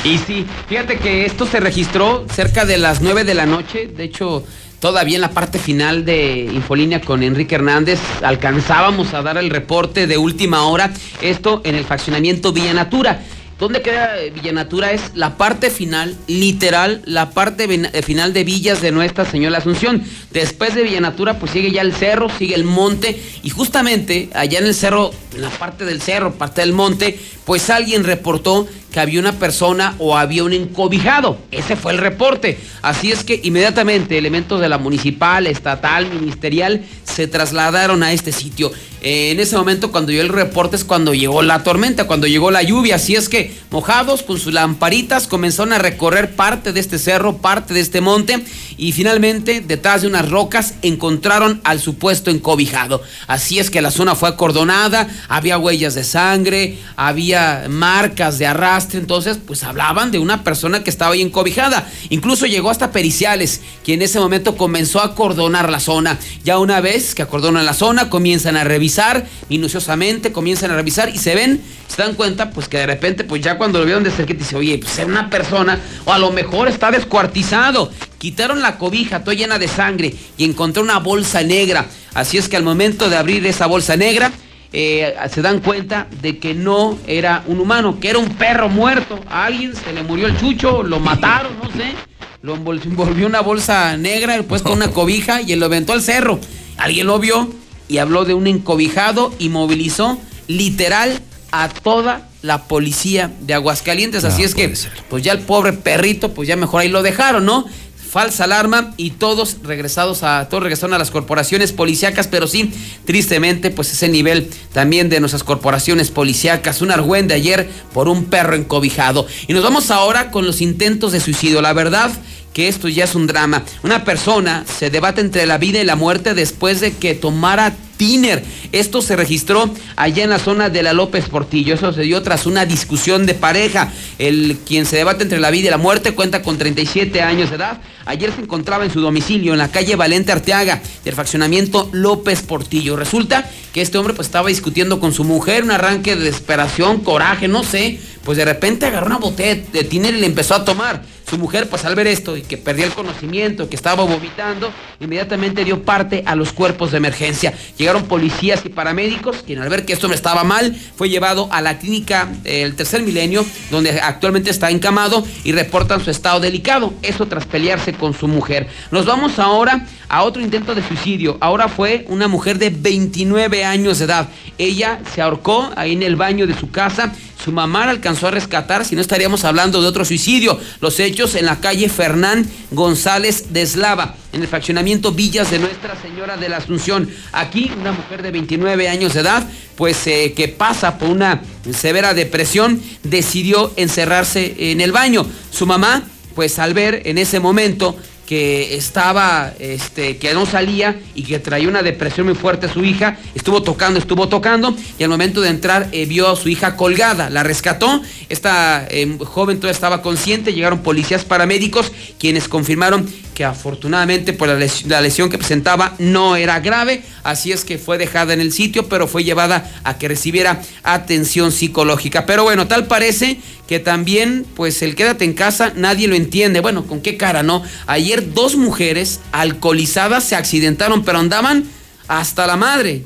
Y 0.04 0.16
sí, 0.16 0.46
fíjate 0.68 0.96
que 0.96 1.26
esto 1.26 1.44
se 1.46 1.60
registró 1.60 2.24
cerca 2.34 2.64
de 2.64 2.78
las 2.78 3.02
9 3.02 3.24
de 3.24 3.34
la 3.34 3.44
noche. 3.44 3.88
De 3.88 4.04
hecho, 4.04 4.42
todavía 4.80 5.16
en 5.16 5.20
la 5.20 5.32
parte 5.32 5.58
final 5.58 6.06
de 6.06 6.48
Infolínea 6.50 7.02
con 7.02 7.22
Enrique 7.22 7.56
Hernández 7.56 8.00
alcanzábamos 8.22 9.12
a 9.12 9.20
dar 9.20 9.36
el 9.36 9.50
reporte 9.50 10.06
de 10.06 10.16
última 10.16 10.64
hora. 10.64 10.90
Esto 11.20 11.60
en 11.64 11.74
el 11.74 11.84
faccionamiento 11.84 12.54
Villanatura. 12.54 13.20
¿Dónde 13.58 13.82
queda 13.82 14.16
eh, 14.20 14.30
Villanatura? 14.30 14.92
Es 14.92 15.02
la 15.14 15.36
parte 15.36 15.70
final, 15.70 16.16
literal, 16.28 17.02
la 17.04 17.30
parte 17.30 17.66
eh, 17.68 18.02
final 18.02 18.32
de 18.32 18.44
Villas 18.44 18.80
de 18.80 18.92
Nuestra 18.92 19.24
Señora 19.24 19.58
Asunción. 19.58 20.04
Después 20.30 20.76
de 20.76 20.84
Villanatura, 20.84 21.40
pues 21.40 21.50
sigue 21.50 21.72
ya 21.72 21.82
el 21.82 21.92
cerro, 21.92 22.28
sigue 22.38 22.54
el 22.54 22.62
monte. 22.62 23.20
Y 23.42 23.50
justamente 23.50 24.30
allá 24.32 24.60
en 24.60 24.66
el 24.66 24.74
cerro, 24.74 25.10
en 25.34 25.42
la 25.42 25.50
parte 25.50 25.84
del 25.84 26.00
cerro, 26.00 26.34
parte 26.34 26.60
del 26.60 26.72
monte, 26.72 27.18
pues 27.44 27.68
alguien 27.68 28.04
reportó 28.04 28.68
que 28.92 29.00
había 29.00 29.20
una 29.20 29.32
persona 29.32 29.94
o 29.98 30.16
había 30.16 30.44
un 30.44 30.52
encobijado. 30.52 31.38
Ese 31.50 31.76
fue 31.76 31.92
el 31.92 31.98
reporte. 31.98 32.58
Así 32.82 33.12
es 33.12 33.24
que 33.24 33.40
inmediatamente 33.42 34.16
elementos 34.16 34.60
de 34.60 34.68
la 34.68 34.78
municipal, 34.78 35.46
estatal, 35.46 36.10
ministerial 36.12 36.82
se 37.04 37.26
trasladaron 37.26 38.02
a 38.02 38.12
este 38.12 38.32
sitio. 38.32 38.70
Eh, 39.02 39.30
en 39.30 39.40
ese 39.40 39.56
momento 39.56 39.92
cuando 39.92 40.10
llegó 40.10 40.22
el 40.22 40.30
reporte 40.30 40.76
es 40.76 40.84
cuando 40.84 41.14
llegó 41.14 41.42
la 41.42 41.62
tormenta, 41.62 42.06
cuando 42.06 42.26
llegó 42.26 42.50
la 42.50 42.62
lluvia. 42.62 42.96
Así 42.96 43.14
es 43.14 43.28
que 43.28 43.47
mojados 43.70 44.22
con 44.22 44.38
sus 44.38 44.52
lamparitas 44.52 45.26
comenzaron 45.26 45.72
a 45.72 45.78
recorrer 45.78 46.34
parte 46.34 46.72
de 46.72 46.80
este 46.80 46.98
cerro, 46.98 47.38
parte 47.38 47.74
de 47.74 47.80
este 47.80 48.00
monte 48.00 48.44
y 48.76 48.92
finalmente 48.92 49.60
detrás 49.60 50.02
de 50.02 50.08
unas 50.08 50.28
rocas 50.28 50.74
encontraron 50.82 51.60
al 51.64 51.80
supuesto 51.80 52.30
encobijado. 52.30 53.02
Así 53.26 53.58
es 53.58 53.70
que 53.70 53.82
la 53.82 53.90
zona 53.90 54.14
fue 54.14 54.28
acordonada, 54.28 55.08
había 55.28 55.58
huellas 55.58 55.94
de 55.94 56.04
sangre, 56.04 56.78
había 56.96 57.66
marcas 57.68 58.38
de 58.38 58.46
arrastre, 58.46 58.98
entonces 58.98 59.38
pues 59.44 59.64
hablaban 59.64 60.10
de 60.10 60.18
una 60.18 60.44
persona 60.44 60.82
que 60.84 60.90
estaba 60.90 61.14
ahí 61.14 61.22
encobijada. 61.22 61.88
Incluso 62.10 62.46
llegó 62.46 62.70
hasta 62.70 62.92
periciales, 62.92 63.60
quien 63.84 64.00
en 64.00 64.04
ese 64.04 64.20
momento 64.20 64.56
comenzó 64.56 65.00
a 65.00 65.06
acordonar 65.06 65.70
la 65.70 65.80
zona. 65.80 66.18
Ya 66.44 66.58
una 66.58 66.80
vez 66.80 67.14
que 67.14 67.22
acordonan 67.22 67.66
la 67.66 67.74
zona, 67.74 68.10
comienzan 68.10 68.56
a 68.56 68.64
revisar 68.64 69.26
minuciosamente, 69.48 70.32
comienzan 70.32 70.70
a 70.70 70.76
revisar 70.76 71.08
y 71.08 71.18
se 71.18 71.34
ven, 71.34 71.60
se 71.88 72.02
dan 72.02 72.14
cuenta 72.14 72.50
pues 72.50 72.68
que 72.68 72.78
de 72.78 72.86
repente 72.86 73.24
pues 73.24 73.37
ya 73.40 73.58
cuando 73.58 73.78
lo 73.78 73.84
vieron 73.84 74.04
de 74.04 74.10
cerca 74.10 74.34
dice, 74.34 74.56
oye, 74.56 74.78
pues 74.78 74.98
era 74.98 75.08
una 75.08 75.30
persona 75.30 75.78
o 76.04 76.12
a 76.12 76.18
lo 76.18 76.30
mejor 76.30 76.68
está 76.68 76.90
descuartizado. 76.90 77.90
Quitaron 78.18 78.62
la 78.62 78.78
cobija, 78.78 79.22
toda 79.22 79.36
llena 79.36 79.58
de 79.58 79.68
sangre 79.68 80.14
y 80.36 80.44
encontró 80.44 80.82
una 80.82 80.98
bolsa 80.98 81.42
negra. 81.42 81.86
Así 82.14 82.38
es 82.38 82.48
que 82.48 82.56
al 82.56 82.62
momento 82.62 83.08
de 83.08 83.16
abrir 83.16 83.46
esa 83.46 83.66
bolsa 83.66 83.96
negra, 83.96 84.32
eh, 84.72 85.14
se 85.32 85.40
dan 85.40 85.60
cuenta 85.60 86.08
de 86.20 86.38
que 86.38 86.52
no 86.52 86.98
era 87.06 87.42
un 87.46 87.60
humano, 87.60 87.98
que 88.00 88.10
era 88.10 88.18
un 88.18 88.28
perro 88.34 88.68
muerto. 88.68 89.18
A 89.28 89.46
alguien 89.46 89.74
se 89.74 89.92
le 89.92 90.02
murió 90.02 90.26
el 90.26 90.38
chucho, 90.38 90.82
lo 90.82 91.00
mataron, 91.00 91.52
no 91.62 91.70
sé. 91.70 91.94
Lo 92.42 92.54
envolvió 92.54 93.26
una 93.26 93.40
bolsa 93.40 93.96
negra, 93.96 94.40
pues 94.46 94.62
con 94.62 94.72
una 94.72 94.90
cobija 94.90 95.40
y 95.40 95.54
lo 95.56 95.66
aventó 95.66 95.92
al 95.92 96.02
cerro. 96.02 96.38
Alguien 96.76 97.06
lo 97.06 97.18
vio 97.18 97.50
y 97.88 97.98
habló 97.98 98.24
de 98.24 98.34
un 98.34 98.46
encobijado 98.46 99.34
y 99.38 99.48
movilizó 99.48 100.18
literal 100.46 101.18
a 101.50 101.68
toda 101.68 102.27
la 102.42 102.64
policía 102.64 103.32
de 103.40 103.54
Aguascalientes. 103.54 104.24
Así 104.24 104.42
es 104.42 104.54
que, 104.54 104.72
pues 105.08 105.22
ya 105.22 105.32
el 105.32 105.40
pobre 105.40 105.72
perrito, 105.72 106.32
pues 106.32 106.48
ya 106.48 106.56
mejor 106.56 106.82
ahí 106.82 106.88
lo 106.88 107.02
dejaron, 107.02 107.44
¿no? 107.44 107.66
falsa 108.08 108.44
alarma 108.44 108.94
y 108.96 109.10
todos 109.10 109.58
regresados 109.62 110.22
a 110.22 110.48
todos 110.48 110.62
regresaron 110.62 110.94
a 110.94 110.98
las 110.98 111.10
corporaciones 111.10 111.72
policíacas, 111.72 112.26
pero 112.26 112.46
sí, 112.46 112.72
tristemente, 113.04 113.70
pues 113.70 113.92
ese 113.92 114.08
nivel 114.08 114.48
también 114.72 115.08
de 115.08 115.20
nuestras 115.20 115.44
corporaciones 115.44 116.10
policíacas, 116.10 116.80
un 116.80 116.90
argüende 116.90 117.34
ayer 117.34 117.68
por 117.92 118.08
un 118.08 118.24
perro 118.24 118.56
encobijado. 118.56 119.26
Y 119.46 119.52
nos 119.52 119.62
vamos 119.62 119.90
ahora 119.90 120.30
con 120.30 120.46
los 120.46 120.60
intentos 120.60 121.12
de 121.12 121.20
suicidio. 121.20 121.60
La 121.60 121.74
verdad 121.74 122.10
que 122.58 122.66
esto 122.66 122.88
ya 122.88 123.04
es 123.04 123.14
un 123.14 123.28
drama. 123.28 123.62
Una 123.84 124.02
persona 124.02 124.64
se 124.66 124.90
debate 124.90 125.20
entre 125.20 125.46
la 125.46 125.58
vida 125.58 125.80
y 125.80 125.84
la 125.84 125.94
muerte 125.94 126.34
después 126.34 126.80
de 126.80 126.90
que 126.90 127.14
tomara 127.14 127.76
tiner. 127.96 128.42
Esto 128.72 129.00
se 129.00 129.14
registró 129.14 129.72
allá 129.94 130.24
en 130.24 130.30
la 130.30 130.40
zona 130.40 130.68
de 130.68 130.82
la 130.82 130.92
López 130.92 131.28
Portillo. 131.28 131.74
Eso 131.74 131.92
se 131.92 132.02
dio 132.02 132.20
tras 132.20 132.46
una 132.46 132.66
discusión 132.66 133.26
de 133.26 133.34
pareja. 133.34 133.92
El 134.18 134.58
quien 134.66 134.86
se 134.86 134.96
debate 134.96 135.22
entre 135.22 135.38
la 135.38 135.52
vida 135.52 135.68
y 135.68 135.70
la 135.70 135.76
muerte 135.76 136.16
cuenta 136.16 136.42
con 136.42 136.58
37 136.58 137.22
años 137.22 137.50
de 137.50 137.56
edad. 137.56 137.80
Ayer 138.06 138.32
se 138.34 138.40
encontraba 138.40 138.84
en 138.84 138.92
su 138.92 139.00
domicilio 139.00 139.52
en 139.52 139.58
la 139.58 139.70
calle 139.70 139.94
Valente 139.94 140.32
Arteaga 140.32 140.82
del 141.04 141.14
fraccionamiento 141.14 141.88
López 141.92 142.42
Portillo. 142.42 142.96
Resulta 142.96 143.48
que 143.72 143.82
este 143.82 143.98
hombre 143.98 144.14
pues 144.14 144.26
estaba 144.26 144.48
discutiendo 144.48 144.98
con 144.98 145.12
su 145.12 145.22
mujer, 145.22 145.62
un 145.62 145.70
arranque 145.70 146.16
de 146.16 146.24
desesperación, 146.24 147.02
coraje, 147.02 147.46
no 147.46 147.62
sé. 147.62 148.00
Pues 148.24 148.36
de 148.36 148.44
repente 148.44 148.84
agarró 148.86 149.06
una 149.06 149.18
botella 149.18 149.62
de 149.72 149.84
tiner 149.84 150.12
y 150.12 150.18
le 150.18 150.26
empezó 150.26 150.56
a 150.56 150.64
tomar. 150.64 151.17
Su 151.28 151.36
mujer, 151.36 151.68
pues 151.68 151.84
al 151.84 151.94
ver 151.94 152.06
esto 152.06 152.36
y 152.36 152.42
que 152.42 152.56
perdía 152.56 152.86
el 152.86 152.92
conocimiento, 152.92 153.68
que 153.68 153.76
estaba 153.76 154.04
vomitando, 154.04 154.72
inmediatamente 154.98 155.62
dio 155.62 155.82
parte 155.82 156.22
a 156.24 156.34
los 156.34 156.52
cuerpos 156.52 156.90
de 156.90 156.96
emergencia. 156.96 157.52
Llegaron 157.76 158.04
policías 158.04 158.64
y 158.64 158.70
paramédicos, 158.70 159.42
quien 159.44 159.58
al 159.58 159.68
ver 159.68 159.84
que 159.84 159.92
esto 159.92 160.08
no 160.08 160.14
estaba 160.14 160.42
mal, 160.44 160.74
fue 160.96 161.10
llevado 161.10 161.48
a 161.52 161.60
la 161.60 161.78
clínica 161.78 162.28
del 162.42 162.74
tercer 162.76 163.02
milenio, 163.02 163.44
donde 163.70 164.00
actualmente 164.00 164.50
está 164.50 164.70
encamado 164.70 165.22
y 165.44 165.52
reportan 165.52 166.02
su 166.02 166.10
estado 166.10 166.40
delicado. 166.40 166.94
Eso 167.02 167.26
tras 167.26 167.44
pelearse 167.44 167.92
con 167.92 168.14
su 168.14 168.26
mujer. 168.26 168.66
Nos 168.90 169.04
vamos 169.04 169.38
ahora 169.38 169.86
a 170.08 170.22
otro 170.22 170.40
intento 170.40 170.74
de 170.74 170.86
suicidio. 170.86 171.36
Ahora 171.40 171.68
fue 171.68 172.06
una 172.08 172.28
mujer 172.28 172.58
de 172.58 172.70
29 172.70 173.64
años 173.64 173.98
de 173.98 174.06
edad. 174.06 174.28
Ella 174.56 175.00
se 175.14 175.20
ahorcó 175.20 175.70
ahí 175.76 175.92
en 175.92 176.02
el 176.02 176.16
baño 176.16 176.46
de 176.46 176.58
su 176.58 176.70
casa 176.70 177.12
su 177.44 177.52
mamá 177.52 177.86
la 177.86 177.92
alcanzó 177.92 178.26
a 178.28 178.30
rescatar, 178.30 178.84
si 178.84 178.94
no 178.94 179.00
estaríamos 179.00 179.44
hablando 179.44 179.80
de 179.80 179.86
otro 179.86 180.04
suicidio. 180.04 180.58
Los 180.80 180.98
hechos 180.98 181.17
en 181.18 181.46
la 181.46 181.58
calle 181.58 181.88
Fernán 181.88 182.48
González 182.70 183.52
de 183.52 183.62
Eslava, 183.62 184.14
en 184.32 184.40
el 184.40 184.46
fraccionamiento 184.46 185.10
Villas 185.10 185.50
de 185.50 185.58
Nuestra 185.58 186.00
Señora 186.00 186.36
de 186.36 186.48
la 186.48 186.58
Asunción. 186.58 187.10
Aquí 187.32 187.72
una 187.76 187.90
mujer 187.90 188.22
de 188.22 188.30
29 188.30 188.88
años 188.88 189.14
de 189.14 189.20
edad, 189.22 189.44
pues 189.74 190.06
eh, 190.06 190.32
que 190.36 190.46
pasa 190.46 190.96
por 190.96 191.08
una 191.08 191.42
severa 191.76 192.14
depresión, 192.14 192.80
decidió 193.02 193.72
encerrarse 193.74 194.70
en 194.70 194.80
el 194.80 194.92
baño. 194.92 195.26
Su 195.50 195.66
mamá, 195.66 196.04
pues 196.36 196.60
al 196.60 196.72
ver 196.72 197.02
en 197.04 197.18
ese 197.18 197.40
momento 197.40 197.96
que 198.28 198.76
estaba, 198.76 199.54
este, 199.58 200.18
que 200.18 200.34
no 200.34 200.44
salía 200.44 201.00
y 201.14 201.22
que 201.22 201.38
traía 201.38 201.66
una 201.66 201.82
depresión 201.82 202.26
muy 202.26 202.34
fuerte 202.34 202.66
a 202.66 202.68
su 202.70 202.84
hija, 202.84 203.16
estuvo 203.34 203.62
tocando, 203.62 203.98
estuvo 203.98 204.28
tocando 204.28 204.76
y 204.98 205.02
al 205.02 205.08
momento 205.08 205.40
de 205.40 205.48
entrar 205.48 205.88
eh, 205.92 206.04
vio 206.04 206.28
a 206.28 206.36
su 206.36 206.50
hija 206.50 206.76
colgada, 206.76 207.30
la 207.30 207.42
rescató, 207.42 208.02
esta 208.28 208.86
eh, 208.90 209.16
joven 209.24 209.56
todavía 209.56 209.72
estaba 209.72 210.02
consciente, 210.02 210.52
llegaron 210.52 210.80
policías 210.80 211.24
paramédicos 211.24 211.90
quienes 212.18 212.48
confirmaron 212.48 213.08
que 213.38 213.44
afortunadamente 213.44 214.32
por 214.32 214.48
pues, 214.48 214.84
la, 214.86 215.00
lesión, 215.00 215.30
que 215.30 215.38
presentaba 215.38 215.94
no 216.00 216.34
era 216.34 216.58
grave, 216.58 217.04
así 217.22 217.52
es 217.52 217.64
que 217.64 217.78
fue 217.78 217.96
dejada 217.96 218.32
en 218.32 218.40
el 218.40 218.52
sitio, 218.52 218.88
pero 218.88 219.06
fue 219.06 219.22
llevada 219.22 219.80
a 219.84 219.96
que 219.96 220.08
recibiera 220.08 220.60
atención 220.82 221.52
psicológica. 221.52 222.26
Pero 222.26 222.42
bueno, 222.42 222.66
tal 222.66 222.88
parece 222.88 223.38
que 223.68 223.78
también, 223.78 224.44
pues 224.56 224.82
el 224.82 224.96
quédate 224.96 225.24
en 225.24 225.34
casa, 225.34 225.72
nadie 225.76 226.08
lo 226.08 226.16
entiende. 226.16 226.58
Bueno, 226.58 226.84
¿con 226.88 227.00
qué 227.00 227.16
cara, 227.16 227.44
no? 227.44 227.62
Ayer 227.86 228.34
dos 228.34 228.56
mujeres 228.56 229.20
alcoholizadas 229.30 230.24
se 230.24 230.34
accidentaron, 230.34 231.04
pero 231.04 231.20
andaban 231.20 231.62
hasta 232.08 232.44
la 232.44 232.56
madre 232.56 233.04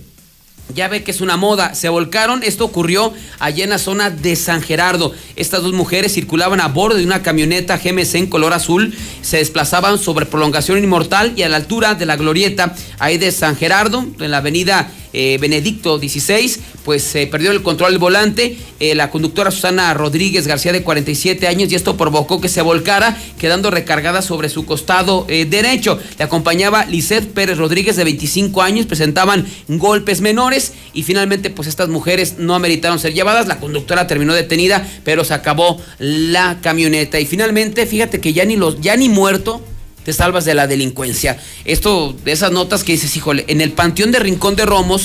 ya 0.74 0.88
ve 0.88 1.02
que 1.02 1.10
es 1.10 1.20
una 1.20 1.36
moda, 1.36 1.74
se 1.74 1.88
volcaron, 1.88 2.42
esto 2.42 2.64
ocurrió 2.64 3.12
allá 3.38 3.64
en 3.64 3.70
la 3.70 3.78
zona 3.78 4.10
de 4.10 4.36
San 4.36 4.62
Gerardo. 4.62 5.12
Estas 5.36 5.62
dos 5.62 5.72
mujeres 5.72 6.12
circulaban 6.12 6.60
a 6.60 6.68
bordo 6.68 6.96
de 6.96 7.04
una 7.04 7.22
camioneta 7.22 7.78
GMC 7.78 8.14
en 8.14 8.26
color 8.26 8.52
azul, 8.52 8.94
se 9.22 9.38
desplazaban 9.38 9.98
sobre 9.98 10.26
prolongación 10.26 10.82
inmortal 10.82 11.32
y 11.36 11.42
a 11.42 11.48
la 11.48 11.56
altura 11.56 11.94
de 11.94 12.06
la 12.06 12.16
glorieta 12.16 12.74
ahí 12.98 13.18
de 13.18 13.32
San 13.32 13.56
Gerardo, 13.56 14.06
en 14.18 14.30
la 14.30 14.38
avenida 14.38 14.90
eh, 15.12 15.38
Benedicto 15.40 15.98
16, 15.98 16.60
pues 16.84 17.02
se 17.02 17.26
perdió 17.26 17.50
el 17.50 17.62
control 17.62 17.92
del 17.92 17.98
volante. 17.98 18.56
Eh, 18.80 18.94
la 18.94 19.10
conductora 19.10 19.50
Susana 19.50 19.92
Rodríguez 19.94 20.46
García 20.46 20.72
de 20.72 20.82
47 20.82 21.46
años 21.46 21.70
y 21.70 21.74
esto 21.74 21.96
provocó 21.96 22.40
que 22.40 22.48
se 22.48 22.62
volcara, 22.62 23.16
quedando 23.38 23.70
recargada 23.70 24.22
sobre 24.22 24.48
su 24.48 24.66
costado 24.66 25.26
eh, 25.28 25.44
derecho. 25.44 25.98
Le 26.18 26.24
acompañaba 26.24 26.84
Lisette 26.86 27.32
Pérez 27.32 27.58
Rodríguez 27.58 27.96
de 27.96 28.04
25 28.04 28.62
años, 28.62 28.86
presentaban 28.86 29.46
golpes 29.68 30.20
menores 30.20 30.72
y 30.92 31.02
finalmente 31.02 31.50
pues 31.50 31.68
estas 31.68 31.88
mujeres 31.88 32.36
no 32.38 32.54
ameritaron 32.54 32.98
ser 32.98 33.14
llevadas. 33.14 33.46
La 33.46 33.60
conductora 33.60 34.06
terminó 34.06 34.34
detenida, 34.34 34.86
pero 35.04 35.24
se 35.24 35.34
acabó 35.34 35.80
la 35.98 36.58
camioneta. 36.62 37.20
Y 37.20 37.26
finalmente, 37.26 37.86
fíjate 37.86 38.20
que 38.20 38.32
ya 38.32 38.44
ni 38.44 38.56
los, 38.56 38.80
ya 38.80 38.96
ni 38.96 39.08
muerto 39.08 39.62
te 40.04 40.12
salvas 40.12 40.44
de 40.44 40.54
la 40.54 40.66
delincuencia. 40.66 41.38
Esto, 41.64 42.14
de 42.24 42.32
esas 42.32 42.52
notas 42.52 42.84
que 42.84 42.92
dices, 42.92 43.16
híjole, 43.16 43.44
en 43.48 43.60
el 43.60 43.72
Panteón 43.72 44.12
de 44.12 44.18
Rincón 44.18 44.56
de 44.56 44.66
Romos 44.66 45.04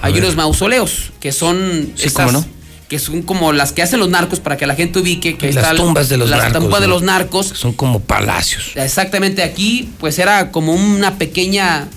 hay 0.00 0.18
unos 0.18 0.36
mausoleos 0.36 1.12
que 1.20 1.32
son 1.32 1.92
que 2.88 3.00
son 3.00 3.22
como 3.22 3.52
las 3.52 3.72
que 3.72 3.82
hacen 3.82 3.98
los 3.98 4.08
narcos 4.08 4.38
para 4.38 4.56
que 4.56 4.66
la 4.66 4.76
gente 4.76 5.00
ubique 5.00 5.36
que 5.36 5.52
las 5.52 5.74
tumbas 5.74 6.08
de 6.08 6.16
los 6.16 6.30
las 6.30 6.38
narcos. 6.38 6.62
tumbas 6.62 6.80
de 6.80 6.86
los 6.86 7.02
narcos. 7.02 7.46
Son 7.46 7.72
como 7.72 8.00
palacios. 8.00 8.72
Exactamente, 8.76 9.42
aquí 9.42 9.88
pues 9.98 10.18
era 10.18 10.52
como 10.52 10.72
una 10.72 11.18
pequeña 11.18 11.88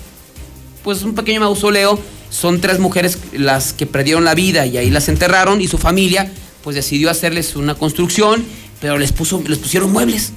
pues 0.82 1.02
un 1.02 1.14
pequeño 1.14 1.40
mausoleo. 1.40 2.00
Son 2.30 2.60
tres 2.60 2.78
mujeres 2.78 3.18
las 3.32 3.72
que 3.72 3.86
perdieron 3.86 4.24
la 4.24 4.34
vida 4.34 4.66
y 4.66 4.78
ahí 4.78 4.90
las 4.90 5.08
enterraron 5.08 5.60
y 5.60 5.68
su 5.68 5.78
familia 5.78 6.30
pues 6.62 6.76
decidió 6.76 7.10
hacerles 7.10 7.56
una 7.56 7.74
construcción, 7.74 8.44
pero 8.80 8.98
les 8.98 9.12
puso 9.12 9.42
les 9.46 9.58
pusieron 9.58 9.92
muebles. 9.92 10.32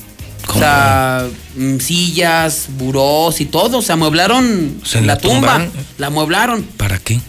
O 0.48 0.60
sea, 0.60 1.28
mm, 1.56 1.78
sillas, 1.80 2.68
burós 2.78 3.41
y 3.41 3.45
todo. 3.45 3.82
Se 3.82 3.94
amueblaron 3.94 4.82
la, 5.03 5.18
tumba. 5.18 5.65
La 5.98 6.07
amueblaron. 6.07 6.64
¿Para 6.64 6.99
qué? 6.99 7.20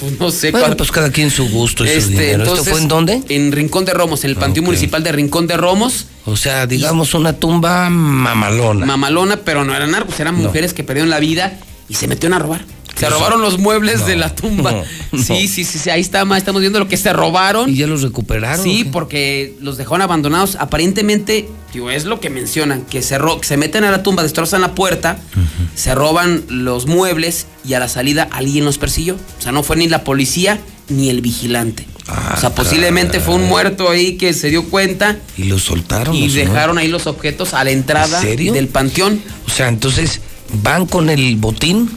Pues 0.00 0.18
no 0.18 0.30
sé. 0.30 0.50
Bueno, 0.50 0.76
pues 0.76 0.90
cada 0.90 1.10
quien 1.10 1.30
su 1.30 1.48
gusto 1.48 1.84
y 1.84 1.88
su 1.88 1.94
Este, 1.94 2.10
dinero. 2.10 2.44
¿Esto 2.44 2.64
fue 2.64 2.80
en 2.80 2.88
dónde? 2.88 3.22
En 3.28 3.52
Rincón 3.52 3.84
de 3.84 3.94
Romos, 3.94 4.24
en 4.24 4.30
el 4.30 4.36
Panteón 4.36 4.66
Municipal 4.66 5.02
de 5.02 5.12
Rincón 5.12 5.46
de 5.46 5.56
Romos. 5.56 6.06
O 6.24 6.36
sea, 6.36 6.66
digamos 6.66 7.14
una 7.14 7.34
tumba 7.34 7.88
mamalona. 7.88 8.84
Mamalona, 8.84 9.36
pero 9.38 9.64
no 9.64 9.74
eran 9.74 9.90
narcos, 9.92 10.18
eran 10.20 10.34
mujeres 10.34 10.74
que 10.74 10.84
perdieron 10.84 11.10
la 11.10 11.20
vida 11.20 11.58
y 11.88 11.94
se 11.94 12.08
metieron 12.08 12.34
a 12.36 12.40
robar. 12.40 12.64
Se 13.08 13.10
robaron 13.10 13.40
los 13.42 13.58
muebles 13.58 14.06
de 14.06 14.16
la 14.16 14.34
tumba. 14.34 14.72
no, 14.72 14.82
no. 15.12 15.22
Sí, 15.22 15.48
sí, 15.48 15.64
sí, 15.64 15.78
sí, 15.78 15.90
ahí 15.90 16.00
está, 16.00 16.24
ma, 16.24 16.38
estamos 16.38 16.60
viendo 16.60 16.78
lo 16.78 16.88
que 16.88 16.96
se 16.96 17.12
robaron. 17.12 17.68
¿Y 17.70 17.76
ya 17.76 17.86
los 17.86 18.02
recuperaron? 18.02 18.62
Sí, 18.64 18.84
porque 18.90 19.54
los 19.60 19.76
dejaron 19.76 20.02
abandonados. 20.02 20.56
Aparentemente, 20.56 21.48
digo, 21.72 21.90
es 21.90 22.04
lo 22.04 22.20
que 22.20 22.30
mencionan, 22.30 22.82
que 22.82 23.02
se, 23.02 23.18
ro- 23.18 23.40
que 23.40 23.46
se 23.46 23.56
meten 23.56 23.84
a 23.84 23.90
la 23.90 24.02
tumba, 24.02 24.22
destrozan 24.22 24.60
la 24.60 24.74
puerta, 24.74 25.18
se 25.74 25.94
roban 25.94 26.42
los 26.48 26.86
muebles 26.86 27.46
y 27.64 27.74
a 27.74 27.78
la 27.80 27.88
salida 27.88 28.28
alguien 28.32 28.64
los 28.64 28.78
persiguió. 28.78 29.14
O 29.38 29.42
sea, 29.42 29.52
no 29.52 29.62
fue 29.62 29.76
ni 29.76 29.88
la 29.88 30.04
policía 30.04 30.58
ni 30.88 31.08
el 31.08 31.20
vigilante. 31.20 31.86
o 32.36 32.40
sea, 32.40 32.54
posiblemente 32.54 33.20
fue 33.20 33.36
un 33.36 33.44
muerto 33.44 33.88
ahí 33.88 34.16
que 34.18 34.34
se 34.34 34.50
dio 34.50 34.64
cuenta 34.68 35.16
Y 35.38 35.44
los 35.44 35.62
soltaron. 35.62 36.14
y 36.14 36.24
los 36.26 36.34
dejaron 36.34 36.76
ahí 36.78 36.88
los 36.88 37.06
objetos 37.06 37.54
a 37.54 37.62
la 37.64 37.70
entrada 37.70 38.20
del 38.20 38.68
panteón. 38.68 39.22
O 39.46 39.50
sea, 39.50 39.68
entonces 39.68 40.20
van 40.62 40.86
con 40.86 41.08
el 41.08 41.36
botín 41.36 41.88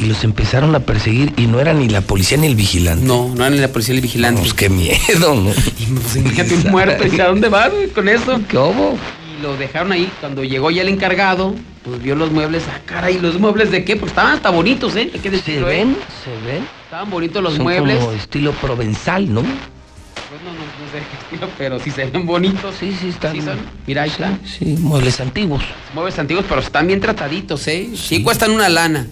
y 0.00 0.06
los 0.06 0.24
empezaron 0.24 0.74
a 0.74 0.80
perseguir 0.80 1.32
y 1.36 1.46
no 1.46 1.60
era 1.60 1.74
ni 1.74 1.88
la 1.88 2.00
policía 2.00 2.38
ni 2.38 2.46
el 2.46 2.54
vigilante. 2.54 3.04
No, 3.04 3.28
no 3.28 3.44
era 3.44 3.50
ni 3.50 3.58
la 3.58 3.68
policía 3.68 3.92
ni 3.92 3.98
el 3.98 4.02
vigilante. 4.02 4.40
Pues 4.40 4.54
qué 4.54 4.68
miedo, 4.70 5.34
¿no? 5.34 5.50
Y 5.78 5.84
pues 5.86 6.16
imagínate 6.16 6.54
un 6.54 6.70
muerto, 6.70 7.04
¿y 7.06 7.20
a 7.20 7.26
dónde 7.26 7.48
vas 7.48 7.70
con 7.94 8.08
eso? 8.08 8.40
¿Qué 8.48 8.56
hubo? 8.56 8.96
Y 9.38 9.42
lo 9.42 9.56
dejaron 9.56 9.92
ahí, 9.92 10.10
cuando 10.20 10.42
llegó 10.42 10.70
ya 10.70 10.82
el 10.82 10.88
encargado, 10.88 11.54
pues 11.84 12.02
vio 12.02 12.14
los 12.14 12.30
muebles, 12.30 12.64
ah, 12.68 12.80
caray, 12.86 13.18
¿los 13.20 13.38
muebles 13.38 13.70
de 13.70 13.84
qué? 13.84 13.96
Pues 13.96 14.10
estaban 14.12 14.32
hasta 14.34 14.50
bonitos, 14.50 14.96
¿eh? 14.96 15.10
Que 15.10 15.30
¿Se 15.38 15.58
¿eh? 15.58 15.62
ven? 15.62 15.96
¿Se 16.24 16.30
ven? 16.50 16.66
Estaban 16.84 17.10
bonitos 17.10 17.42
los 17.42 17.54
Son 17.54 17.62
muebles. 17.64 17.98
como 17.98 18.12
estilo 18.12 18.52
provenzal, 18.52 19.32
¿no? 19.32 19.42
Pues 19.42 20.42
no, 20.42 20.52
no, 20.52 20.58
no 20.58 20.92
sé 20.92 21.04
qué 21.10 21.24
estilo, 21.24 21.48
pero 21.58 21.80
sí 21.80 21.90
se 21.90 22.04
ven 22.06 22.24
bonitos. 22.26 22.74
Sí, 22.78 22.96
sí, 23.00 23.08
están. 23.08 23.32
Sí 23.34 23.42
son. 23.42 23.58
Mira, 23.86 24.02
ahí 24.02 24.10
está. 24.10 24.38
Sí, 24.44 24.76
muebles 24.78 25.20
antiguos. 25.20 25.62
Muebles 25.94 26.18
antiguos, 26.18 26.44
pero 26.48 26.60
están 26.60 26.86
bien 26.86 27.00
trataditos, 27.00 27.66
¿eh? 27.68 27.90
Sí, 27.94 28.22
cuestan 28.22 28.50
una 28.52 28.68
lana. 28.68 29.06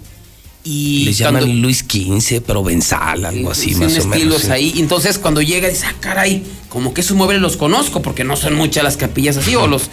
Y 0.71 1.05
Les 1.07 1.19
cuando- 1.23 1.41
llaman 1.41 1.63
Luis 1.63 1.79
XV, 1.89 2.43
provenzal, 2.43 3.25
algo 3.25 3.51
así, 3.51 3.75
más 3.75 3.99
o 3.99 4.07
menos. 4.09 4.43
sí. 4.43 4.51
ahí. 4.51 4.75
Entonces, 4.77 5.19
cuando 5.19 5.41
llega, 5.41 5.67
dice, 5.69 5.87
ah, 5.87 5.95
caray, 5.99 6.43
como 6.69 6.93
que 6.93 7.01
esos 7.01 7.17
muebles 7.17 7.41
los 7.41 7.57
conozco, 7.57 8.03
porque 8.03 8.23
no 8.25 8.37
son 8.37 8.55
muchas 8.55 8.85
las 8.85 8.99
capillas 8.99 9.39
así, 9.39 9.55
o 9.55 9.67
los. 9.69 9.89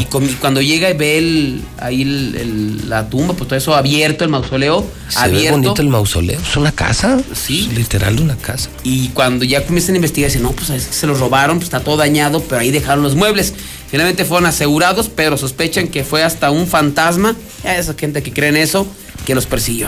Y, 0.00 0.04
con- 0.04 0.24
y 0.24 0.34
cuando 0.34 0.62
llega 0.62 0.90
y 0.90 0.96
ve 0.96 1.18
el, 1.18 1.62
ahí 1.78 2.02
el- 2.02 2.36
el- 2.36 2.88
la 2.88 3.10
tumba, 3.10 3.34
pues 3.34 3.48
todo 3.48 3.56
eso 3.58 3.74
abierto, 3.74 4.22
el 4.22 4.30
mausoleo, 4.30 4.86
Se 5.08 5.18
ve 5.18 5.24
abierto. 5.24 5.58
bonito 5.58 5.82
el 5.82 5.88
mausoleo. 5.88 6.40
Es 6.40 6.56
una 6.56 6.70
casa. 6.70 7.20
Sí. 7.34 7.66
Es 7.72 7.76
literal 7.76 8.20
una 8.20 8.36
casa. 8.36 8.70
Y 8.84 9.08
cuando 9.08 9.44
ya 9.44 9.64
comienzan 9.66 9.94
a 9.94 9.98
investigar, 9.98 10.30
dicen, 10.30 10.44
no, 10.44 10.52
pues 10.52 10.70
es 10.70 10.86
que 10.86 10.92
se 10.94 11.06
los 11.08 11.18
robaron, 11.18 11.56
pues 11.56 11.64
está 11.64 11.80
todo 11.80 11.96
dañado, 11.96 12.40
pero 12.48 12.60
ahí 12.60 12.70
dejaron 12.70 13.02
los 13.02 13.16
muebles. 13.16 13.54
Finalmente 13.92 14.24
fueron 14.24 14.46
asegurados, 14.46 15.10
pero 15.14 15.36
sospechan 15.36 15.86
que 15.86 16.02
fue 16.02 16.24
hasta 16.24 16.50
un 16.50 16.66
fantasma, 16.66 17.36
a 17.62 17.76
esa 17.76 17.92
gente 17.92 18.22
que 18.22 18.32
cree 18.32 18.48
en 18.48 18.56
eso, 18.56 18.86
que 19.26 19.34
los 19.34 19.44
persiguió. 19.44 19.86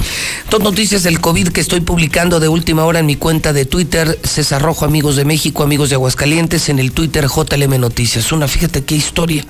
Dos 0.50 0.60
noticias 0.60 1.04
del 1.04 1.22
COVID 1.22 1.48
que 1.48 1.62
estoy 1.62 1.80
publicando 1.80 2.38
de 2.38 2.48
última 2.48 2.84
hora 2.84 2.98
en 2.98 3.06
mi 3.06 3.16
cuenta 3.16 3.54
de 3.54 3.64
Twitter, 3.64 4.18
César 4.22 4.60
Rojo, 4.60 4.84
amigos 4.84 5.16
de 5.16 5.24
México, 5.24 5.62
amigos 5.62 5.88
de 5.88 5.94
Aguascalientes, 5.94 6.68
en 6.68 6.80
el 6.80 6.92
Twitter 6.92 7.28
JLM 7.28 7.80
Noticias. 7.80 8.30
Una, 8.30 8.46
fíjate 8.46 8.84
qué 8.84 8.94
historia. 8.94 9.42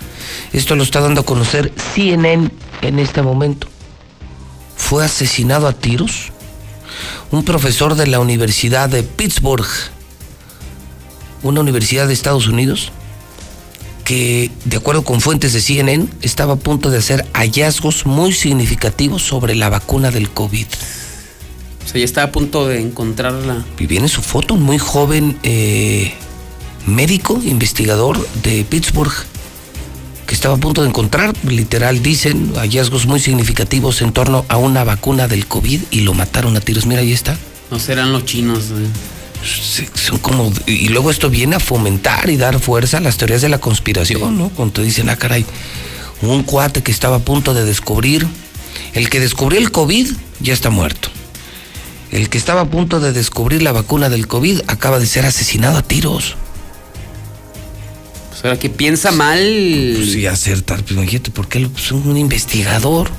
Esto 0.52 0.76
lo 0.76 0.85
está 0.85 1.01
dando 1.01 1.22
a 1.22 1.26
conocer 1.26 1.72
CNN 1.93 2.48
en 2.82 2.98
este 3.01 3.22
momento. 3.22 3.66
Fue 4.76 5.05
asesinado 5.05 5.66
a 5.66 5.72
tiros 5.72 6.31
un 7.32 7.44
profesor 7.44 7.97
de 7.97 8.06
la 8.06 8.20
Universidad 8.20 8.89
de 8.89 9.02
Pittsburgh, 9.02 9.66
una 11.43 11.60
universidad 11.60 12.06
de 12.06 12.12
Estados 12.12 12.47
Unidos, 12.47 12.93
que, 14.05 14.51
de 14.64 14.76
acuerdo 14.76 15.02
con 15.02 15.20
fuentes 15.20 15.52
de 15.52 15.60
CNN, 15.60 16.06
estaba 16.22 16.55
a 16.55 16.56
punto 16.56 16.90
de 16.90 16.98
hacer 16.98 17.26
hallazgos 17.32 18.06
muy 18.06 18.32
significativos 18.32 19.22
sobre 19.22 19.55
la 19.55 19.70
vacuna 19.70 20.10
del 20.10 20.31
COVID. 20.31 20.66
O 21.85 21.89
sea, 21.89 21.98
ya 21.98 22.05
está 22.05 22.22
a 22.22 22.32
punto 22.32 22.68
de 22.68 22.81
encontrarla. 22.81 23.64
Y 23.78 23.86
viene 23.86 24.09
su 24.09 24.22
foto, 24.22 24.55
un 24.55 24.62
muy 24.62 24.78
joven 24.78 25.39
eh, 25.43 26.14
médico, 26.86 27.40
investigador 27.44 28.26
de 28.43 28.64
Pittsburgh, 28.64 29.12
que 30.26 30.35
estaba 30.35 30.55
a 30.55 30.59
punto 30.59 30.82
de 30.82 30.89
encontrar, 30.89 31.35
literal, 31.44 32.02
dicen, 32.02 32.52
hallazgos 32.56 33.06
muy 33.06 33.20
significativos 33.20 34.01
en 34.02 34.12
torno 34.12 34.44
a 34.48 34.56
una 34.56 34.85
vacuna 34.85 35.28
del 35.28 35.47
COVID 35.47 35.81
y 35.90 36.01
lo 36.01 36.14
mataron 36.14 36.56
a 36.56 36.60
tiros. 36.60 36.86
Mira, 36.86 37.01
ahí 37.01 37.12
está. 37.12 37.36
No 37.70 37.78
serán 37.78 38.12
los 38.12 38.24
chinos. 38.24 38.70
güey. 38.70 38.86
Son 39.44 40.18
como, 40.18 40.52
y 40.66 40.88
luego 40.88 41.10
esto 41.10 41.28
viene 41.30 41.56
a 41.56 41.60
fomentar 41.60 42.30
y 42.30 42.36
dar 42.36 42.58
fuerza 42.60 42.98
a 42.98 43.00
las 43.00 43.16
teorías 43.16 43.42
de 43.42 43.48
la 43.48 43.58
conspiración, 43.58 44.38
¿no? 44.38 44.48
Cuando 44.50 44.74
te 44.74 44.82
dicen, 44.82 45.08
ah, 45.10 45.16
caray, 45.16 45.44
un 46.22 46.42
cuate 46.44 46.82
que 46.82 46.90
estaba 46.92 47.16
a 47.16 47.20
punto 47.20 47.52
de 47.54 47.64
descubrir, 47.64 48.26
el 48.94 49.08
que 49.10 49.20
descubrió 49.20 49.58
el 49.60 49.70
COVID 49.70 50.08
ya 50.40 50.52
está 50.52 50.70
muerto. 50.70 51.08
El 52.10 52.28
que 52.28 52.38
estaba 52.38 52.62
a 52.62 52.64
punto 52.70 53.00
de 53.00 53.12
descubrir 53.12 53.62
la 53.62 53.72
vacuna 53.72 54.08
del 54.08 54.26
COVID 54.28 54.60
acaba 54.68 54.98
de 55.00 55.06
ser 55.06 55.26
asesinado 55.26 55.78
a 55.78 55.82
tiros. 55.82 56.36
O 58.32 58.36
sea, 58.40 58.58
que 58.58 58.68
piensa 58.70 59.10
mal. 59.10 59.40
Pues 59.96 60.12
sí, 60.12 60.26
acertar, 60.26 60.82
pero 60.84 61.00
imagínate, 61.00 61.30
¿por 61.30 61.48
qué 61.48 61.60
lo- 61.60 61.70
pues, 61.70 61.90
un 61.92 62.16
investigador? 62.16 63.10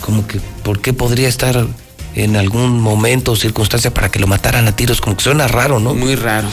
Como 0.00 0.26
que, 0.26 0.40
¿por 0.62 0.80
qué 0.80 0.92
podría 0.92 1.28
estar 1.28 1.66
en 2.14 2.36
algún 2.36 2.80
momento 2.80 3.32
o 3.32 3.36
circunstancia 3.36 3.92
para 3.92 4.10
que 4.10 4.18
lo 4.18 4.26
mataran 4.26 4.66
a 4.68 4.74
tiros? 4.76 5.00
Como 5.00 5.16
que 5.16 5.24
suena 5.24 5.48
raro, 5.48 5.80
¿no? 5.80 5.94
Muy 5.94 6.14
raro. 6.16 6.48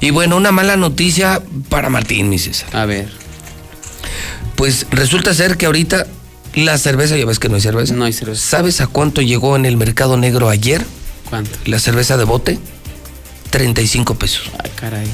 Y 0.00 0.10
bueno, 0.10 0.36
una 0.36 0.52
mala 0.52 0.76
noticia 0.76 1.42
para 1.68 1.88
Martín, 1.88 2.28
mi 2.28 2.38
César. 2.38 2.68
A 2.76 2.84
ver. 2.84 3.10
Pues 4.56 4.86
resulta 4.90 5.34
ser 5.34 5.56
que 5.56 5.66
ahorita 5.66 6.06
la 6.54 6.78
cerveza, 6.78 7.16
ya 7.16 7.26
ves 7.26 7.38
que 7.38 7.48
no 7.48 7.56
hay 7.56 7.60
cerveza. 7.60 7.94
No 7.94 8.04
hay 8.04 8.12
cerveza. 8.12 8.40
¿Sabes 8.46 8.80
a 8.80 8.86
cuánto 8.86 9.22
llegó 9.22 9.56
en 9.56 9.64
el 9.66 9.76
mercado 9.76 10.16
negro 10.16 10.48
ayer 10.48 10.84
¿Cuánto? 11.28 11.50
la 11.64 11.78
cerveza 11.78 12.16
de 12.16 12.24
bote? 12.24 12.58
35 13.50 14.14
pesos. 14.16 14.50
Ay, 14.62 14.70
caray. 14.76 15.06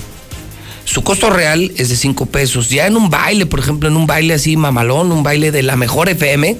Su 0.85 1.03
costo 1.03 1.31
real 1.31 1.73
es 1.77 1.89
de 1.89 1.97
5 1.97 2.27
pesos. 2.27 2.69
Ya 2.69 2.87
en 2.87 2.97
un 2.97 3.11
baile, 3.11 3.47
por 3.47 3.61
ejemplo, 3.61 3.89
en 3.89 3.97
un 3.97 4.07
baile 4.07 4.35
así 4.35 4.57
mamalón, 4.57 5.13
un 5.13 5.23
baile 5.23 5.53
de 5.53 5.63
la 5.63 5.77
mejor 5.77 6.09
FM, 6.09 6.57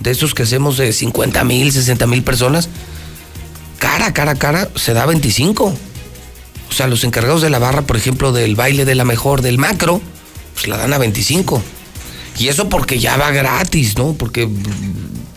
de 0.00 0.10
esos 0.10 0.34
que 0.34 0.42
hacemos 0.42 0.76
de 0.76 0.92
50 0.92 1.44
mil, 1.44 1.72
60 1.72 2.06
mil 2.06 2.22
personas, 2.22 2.68
cara, 3.78 4.12
cara, 4.12 4.34
cara, 4.34 4.68
se 4.74 4.92
da 4.94 5.06
25. 5.06 5.74
O 6.70 6.72
sea, 6.72 6.86
los 6.86 7.04
encargados 7.04 7.42
de 7.42 7.50
la 7.50 7.58
barra, 7.58 7.82
por 7.82 7.96
ejemplo, 7.96 8.32
del 8.32 8.56
baile 8.56 8.84
de 8.84 8.94
la 8.94 9.04
mejor, 9.04 9.42
del 9.42 9.58
macro, 9.58 10.00
pues 10.54 10.68
la 10.68 10.76
dan 10.76 10.92
a 10.92 10.98
25. 10.98 11.62
Y 12.38 12.48
eso 12.48 12.68
porque 12.68 12.98
ya 12.98 13.16
va 13.16 13.30
gratis, 13.30 13.96
¿no? 13.96 14.14
Porque 14.14 14.48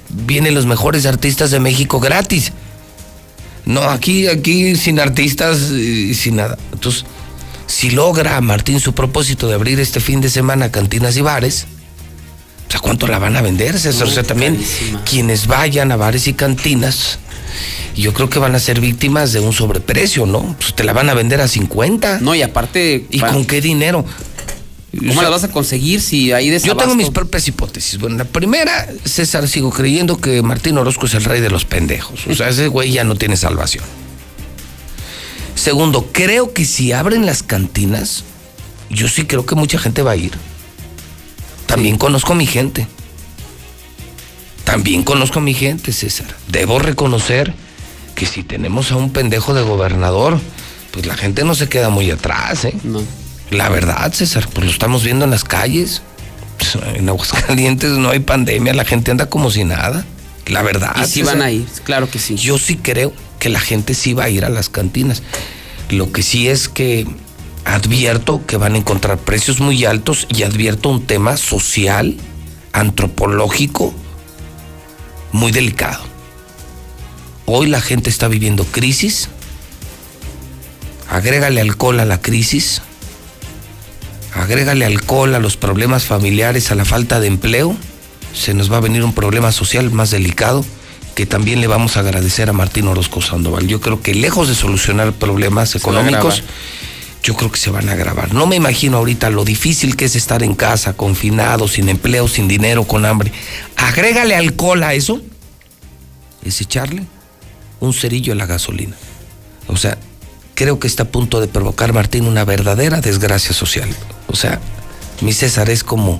vienen 0.09 0.55
los 0.55 0.65
mejores 0.65 1.05
artistas 1.05 1.51
de 1.51 1.59
México 1.59 1.99
gratis. 1.99 2.51
No, 3.65 3.81
aquí, 3.81 4.27
aquí 4.27 4.75
sin 4.75 4.99
artistas 4.99 5.71
y 5.71 6.15
sin 6.15 6.37
nada. 6.37 6.57
Entonces, 6.73 7.05
si 7.67 7.91
logra 7.91 8.39
Martín 8.41 8.79
su 8.79 8.93
propósito 8.93 9.47
de 9.47 9.55
abrir 9.55 9.79
este 9.79 9.99
fin 9.99 10.21
de 10.21 10.29
semana 10.29 10.71
cantinas 10.71 11.17
y 11.17 11.21
bares, 11.21 11.67
pues, 12.67 12.75
¿a 12.75 12.79
cuánto 12.79 13.07
la 13.07 13.19
van 13.19 13.35
a 13.37 13.41
vender? 13.41 13.79
César? 13.79 14.07
o 14.07 14.11
sea, 14.11 14.23
también 14.23 14.61
quienes 15.05 15.47
vayan 15.47 15.91
a 15.91 15.95
bares 15.95 16.27
y 16.27 16.33
cantinas, 16.33 17.19
yo 17.95 18.13
creo 18.13 18.29
que 18.29 18.39
van 18.39 18.55
a 18.55 18.59
ser 18.59 18.79
víctimas 18.79 19.33
de 19.33 19.39
un 19.39 19.53
sobreprecio, 19.53 20.25
¿no? 20.25 20.55
Pues 20.59 20.73
te 20.73 20.83
la 20.83 20.93
van 20.93 21.09
a 21.09 21.13
vender 21.13 21.41
a 21.41 21.47
50. 21.47 22.19
No, 22.19 22.35
y 22.35 22.41
aparte. 22.41 23.05
¿Y 23.09 23.19
con 23.19 23.45
qué 23.45 23.61
dinero? 23.61 24.05
¿Cómo 24.97 25.11
O 25.11 25.13
sea, 25.13 25.23
la 25.23 25.29
vas 25.29 25.43
a 25.43 25.51
conseguir 25.51 26.01
si 26.01 26.27
yo 26.27 26.37
desabasto? 26.37 26.77
tengo 26.77 26.95
mis 26.95 27.09
propias 27.09 27.47
hipótesis. 27.47 27.99
Bueno, 27.99 28.17
la 28.17 28.25
primera, 28.25 28.87
César, 29.05 29.47
sigo 29.47 29.69
creyendo 29.69 30.17
que 30.17 30.41
Martín 30.41 30.77
Orozco 30.77 31.05
es 31.05 31.13
el 31.13 31.23
rey 31.23 31.41
de 31.41 31.49
los 31.49 31.65
pendejos. 31.65 32.25
O 32.27 32.33
sea, 32.33 32.49
ese 32.49 32.67
güey 32.67 32.91
ya 32.91 33.03
no 33.03 33.15
tiene 33.15 33.37
salvación. 33.37 33.83
Segundo, 35.55 36.09
creo 36.11 36.53
que 36.53 36.65
si 36.65 36.93
abren 36.93 37.25
las 37.25 37.43
cantinas, 37.43 38.23
yo 38.89 39.07
sí 39.07 39.25
creo 39.25 39.45
que 39.45 39.55
mucha 39.55 39.77
gente 39.77 40.01
va 40.01 40.11
a 40.11 40.15
ir. 40.15 40.31
También 41.67 41.97
conozco 41.97 42.33
a 42.33 42.35
mi 42.35 42.47
gente. 42.47 42.87
También 44.63 45.03
conozco 45.03 45.39
a 45.39 45.41
mi 45.41 45.53
gente, 45.53 45.93
César. 45.93 46.27
Debo 46.47 46.79
reconocer 46.79 47.53
que 48.15 48.25
si 48.25 48.43
tenemos 48.43 48.91
a 48.91 48.95
un 48.95 49.13
pendejo 49.13 49.53
de 49.53 49.61
gobernador, 49.61 50.41
pues 50.91 51.05
la 51.05 51.15
gente 51.15 51.43
no 51.43 51.53
se 51.53 51.69
queda 51.69 51.89
muy 51.89 52.09
atrás, 52.09 52.65
¿eh? 52.65 52.73
No. 52.83 53.01
La 53.51 53.69
verdad, 53.69 54.11
César, 54.11 54.49
pues 54.51 54.65
lo 54.65 54.71
estamos 54.71 55.03
viendo 55.03 55.23
en 55.25 55.31
las 55.31 55.43
calles. 55.43 56.01
Pues, 56.57 56.77
en 56.95 57.07
Aguascalientes 57.07 57.91
no 57.91 58.09
hay 58.09 58.19
pandemia, 58.19 58.73
la 58.73 58.83
gente 58.83 59.11
anda 59.11 59.27
como 59.27 59.51
si 59.51 59.63
nada. 59.63 60.05
La 60.47 60.63
verdad. 60.63 60.95
Y 61.01 61.05
sí 61.05 61.23
van 61.23 61.41
a 61.41 61.51
ir, 61.51 61.65
claro 61.83 62.09
que 62.09 62.19
sí. 62.19 62.35
Yo 62.35 62.57
sí 62.57 62.77
creo 62.77 63.13
que 63.39 63.49
la 63.49 63.59
gente 63.59 63.93
sí 63.93 64.13
va 64.13 64.25
a 64.25 64.29
ir 64.29 64.45
a 64.45 64.49
las 64.49 64.69
cantinas. 64.69 65.21
Lo 65.89 66.11
que 66.11 66.23
sí 66.23 66.47
es 66.47 66.67
que 66.67 67.05
advierto 67.67 68.45
que 68.45 68.57
van 68.57 68.75
a 68.75 68.77
encontrar 68.77 69.17
precios 69.17 69.59
muy 69.59 69.83
altos 69.85 70.25
y 70.29 70.43
advierto 70.43 70.89
un 70.89 71.05
tema 71.05 71.35
social, 71.37 72.15
antropológico, 72.71 73.93
muy 75.31 75.51
delicado. 75.51 76.03
Hoy 77.45 77.67
la 77.67 77.81
gente 77.81 78.09
está 78.09 78.27
viviendo 78.27 78.65
crisis. 78.65 79.29
Agrégale 81.09 81.61
alcohol 81.61 81.99
a 81.99 82.05
la 82.05 82.21
crisis. 82.21 82.81
Agrégale 84.33 84.85
alcohol 84.85 85.35
a 85.35 85.39
los 85.39 85.57
problemas 85.57 86.05
familiares, 86.05 86.71
a 86.71 86.75
la 86.75 86.85
falta 86.85 87.19
de 87.19 87.27
empleo. 87.27 87.75
Se 88.33 88.53
nos 88.53 88.71
va 88.71 88.77
a 88.77 88.81
venir 88.81 89.03
un 89.03 89.13
problema 89.13 89.51
social 89.51 89.91
más 89.91 90.11
delicado 90.11 90.65
que 91.15 91.25
también 91.25 91.61
le 91.61 91.67
vamos 91.67 91.97
a 91.97 92.01
agradecer 92.01 92.47
a 92.47 92.53
Martín 92.53 92.87
Orozco 92.87 93.21
Sandoval. 93.21 93.65
Yo 93.67 93.81
creo 93.81 94.01
que 94.03 94.13
lejos 94.13 94.47
de 94.47 94.53
solucionar 94.53 95.13
problemas 95.13 95.75
económicos. 95.75 96.43
Yo 97.23 97.35
creo 97.35 97.51
que 97.51 97.59
se 97.59 97.69
van 97.69 97.89
a 97.89 97.93
agravar. 97.93 98.33
No 98.33 98.47
me 98.47 98.55
imagino 98.55 98.97
ahorita 98.97 99.29
lo 99.29 99.43
difícil 99.43 99.95
que 99.95 100.05
es 100.05 100.15
estar 100.15 100.43
en 100.43 100.55
casa, 100.55 100.93
confinado, 100.93 101.67
sin 101.67 101.89
empleo, 101.89 102.27
sin 102.27 102.47
dinero, 102.47 102.85
con 102.85 103.05
hambre. 103.05 103.31
Agrégale 103.75 104.35
alcohol 104.35 104.83
a 104.83 104.93
eso, 104.93 105.21
es 106.43 106.61
echarle 106.61 107.03
un 107.79 107.93
cerillo 107.93 108.33
a 108.33 108.35
la 108.35 108.45
gasolina. 108.45 108.95
O 109.67 109.77
sea, 109.77 109.97
creo 110.55 110.79
que 110.79 110.87
está 110.87 111.03
a 111.03 111.07
punto 111.07 111.39
de 111.39 111.47
provocar 111.47 111.93
Martín 111.93 112.25
una 112.25 112.45
verdadera 112.45 113.01
desgracia 113.01 113.53
social. 113.53 113.89
O 114.27 114.35
sea, 114.35 114.59
mi 115.21 115.33
César 115.33 115.69
es 115.69 115.83
como, 115.83 116.19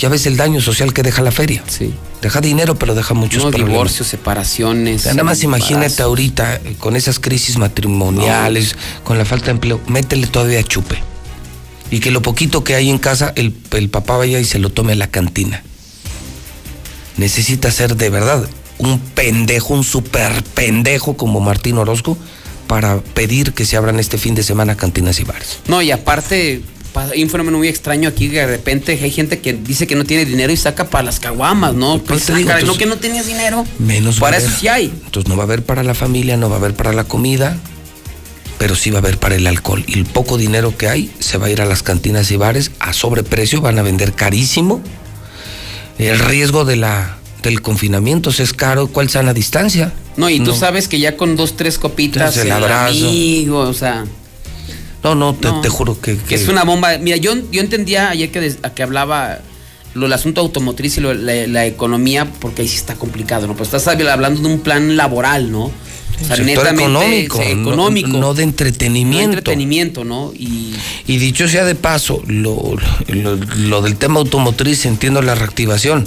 Ya 0.00 0.08
ves 0.08 0.24
el 0.26 0.36
daño 0.36 0.60
social 0.60 0.92
que 0.94 1.02
deja 1.02 1.20
la 1.22 1.30
feria. 1.30 1.62
Sí. 1.68 1.92
Deja 2.22 2.40
dinero, 2.40 2.74
pero 2.78 2.94
deja 2.94 3.12
muchos 3.14 3.44
No, 3.44 3.50
problemas. 3.50 3.72
divorcios, 3.72 4.08
separaciones. 4.08 5.04
Nada 5.06 5.22
más 5.24 5.42
imagínate 5.42 5.84
embarazo. 5.86 6.04
ahorita 6.04 6.54
eh, 6.56 6.76
con 6.78 6.96
esas 6.96 7.18
crisis 7.18 7.58
matrimoniales, 7.58 8.76
con 9.04 9.18
la 9.18 9.24
falta 9.24 9.46
de 9.46 9.52
empleo, 9.52 9.80
métele 9.86 10.26
todavía 10.26 10.62
chupe. 10.62 10.96
Y 11.90 12.00
que 12.00 12.10
lo 12.10 12.22
poquito 12.22 12.64
que 12.64 12.74
hay 12.74 12.88
en 12.88 12.98
casa, 12.98 13.32
el, 13.36 13.54
el 13.72 13.88
papá 13.90 14.16
vaya 14.16 14.38
y 14.38 14.44
se 14.44 14.58
lo 14.58 14.70
tome 14.70 14.92
a 14.92 14.96
la 14.96 15.08
cantina. 15.10 15.62
Necesita 17.16 17.70
ser 17.70 17.96
de 17.96 18.08
verdad 18.10 18.48
un 18.78 18.98
pendejo, 18.98 19.74
un 19.74 19.84
super 19.84 20.42
pendejo 20.54 21.16
como 21.16 21.40
Martín 21.40 21.76
Orozco 21.78 22.16
para 22.66 22.98
pedir 23.00 23.52
que 23.52 23.66
se 23.66 23.76
abran 23.76 23.98
este 24.00 24.16
fin 24.16 24.34
de 24.34 24.42
semana 24.42 24.76
cantinas 24.76 25.18
y 25.20 25.24
bares. 25.24 25.58
No, 25.66 25.82
y 25.82 25.90
aparte, 25.90 26.62
pa- 26.62 26.79
hay 26.94 27.22
un 27.22 27.30
fenómeno 27.30 27.58
muy 27.58 27.68
extraño 27.68 28.08
aquí 28.08 28.28
que 28.28 28.38
de 28.38 28.46
repente 28.46 28.98
hay 29.00 29.10
gente 29.10 29.38
que 29.38 29.52
dice 29.52 29.86
que 29.86 29.94
no 29.94 30.04
tiene 30.04 30.24
dinero 30.24 30.52
y 30.52 30.56
saca 30.56 30.88
para 30.90 31.04
las 31.04 31.20
caguamas, 31.20 31.74
¿no? 31.74 31.98
Pues, 32.02 32.26
te 32.26 32.34
digo, 32.34 32.50
ah, 32.52 32.60
no 32.62 32.76
que 32.76 32.86
no 32.86 32.96
tenías 32.96 33.26
dinero. 33.26 33.64
Menos 33.78 34.18
Para 34.18 34.38
eso 34.38 34.50
sí 34.58 34.68
hay. 34.68 34.92
Entonces 35.04 35.28
no 35.28 35.36
va 35.36 35.44
a 35.44 35.46
haber 35.46 35.62
para 35.62 35.82
la 35.82 35.94
familia, 35.94 36.36
no 36.36 36.48
va 36.48 36.56
a 36.56 36.58
haber 36.58 36.74
para 36.74 36.92
la 36.92 37.04
comida, 37.04 37.56
pero 38.58 38.74
sí 38.74 38.90
va 38.90 38.98
a 38.98 39.02
haber 39.02 39.18
para 39.18 39.36
el 39.36 39.46
alcohol. 39.46 39.84
Y 39.86 39.94
el 39.98 40.04
poco 40.04 40.36
dinero 40.36 40.76
que 40.76 40.88
hay 40.88 41.10
se 41.18 41.38
va 41.38 41.46
a 41.46 41.50
ir 41.50 41.60
a 41.60 41.64
las 41.64 41.82
cantinas 41.82 42.30
y 42.30 42.36
bares 42.36 42.72
a 42.80 42.92
sobreprecio, 42.92 43.60
van 43.60 43.78
a 43.78 43.82
vender 43.82 44.12
carísimo. 44.12 44.82
El 45.98 46.18
riesgo 46.18 46.64
de 46.64 46.76
la, 46.76 47.18
del 47.42 47.62
confinamiento 47.62 48.32
si 48.32 48.42
es 48.42 48.52
caro, 48.52 48.88
¿cuál 48.88 49.10
sana 49.10 49.32
distancia? 49.34 49.92
No, 50.16 50.28
y 50.28 50.40
tú 50.40 50.54
sabes 50.54 50.88
que 50.88 50.98
ya 50.98 51.16
con 51.16 51.36
dos, 51.36 51.56
tres 51.56 51.78
copitas, 51.78 52.36
Entonces, 52.36 52.42
el 52.42 52.48
el 52.48 52.52
abrazo. 52.52 53.06
amigo, 53.06 53.58
o 53.60 53.72
sea, 53.72 54.04
No, 55.02 55.14
no, 55.14 55.34
te, 55.34 55.48
No. 55.48 55.60
te 55.60 55.68
juro 55.68 55.98
que, 56.00 56.16
que 56.18 56.34
es 56.34 56.48
una 56.48 56.64
bomba. 56.64 56.98
Mira, 56.98 57.16
yo, 57.16 57.32
yo 57.50 57.60
entendía 57.62 58.10
ayer 58.10 58.30
que, 58.30 58.40
des- 58.40 58.58
a 58.62 58.70
que 58.70 58.82
hablaba 58.82 59.38
lo 59.94 60.02
del 60.02 60.12
asunto 60.12 60.40
automotriz 60.40 60.98
y 60.98 61.00
lo- 61.00 61.14
la, 61.14 61.46
la 61.46 61.66
economía, 61.66 62.30
porque 62.40 62.62
ahí 62.62 62.68
sí 62.68 62.76
está 62.76 62.94
complicado, 62.96 63.46
¿no? 63.46 63.56
Pues 63.56 63.68
estás 63.72 63.88
hablando 63.88 64.40
de 64.40 64.46
un 64.54 64.60
plan 64.60 64.96
laboral, 64.96 65.50
¿no? 65.50 65.64
O 66.22 66.24
sea, 66.26 66.36
sector 66.36 66.66
económico, 66.68 67.38
no- 67.38 67.42
económico. 67.44 68.08
no 68.08 68.34
de 68.34 68.42
entretenimiento. 68.42 69.22
No 69.22 69.30
de 69.32 69.34
entretenimiento, 69.38 70.04
¿no? 70.04 70.32
Y 70.36 70.74
Y 71.06 71.16
dicho 71.16 71.48
sea 71.48 71.64
de 71.64 71.74
paso, 71.74 72.22
lo, 72.26 72.76
lo- 73.08 73.36
lo 73.36 73.80
del 73.80 73.96
tema 73.96 74.20
automotriz, 74.20 74.84
entiendo 74.84 75.22
la 75.22 75.34
reactivación. 75.34 76.04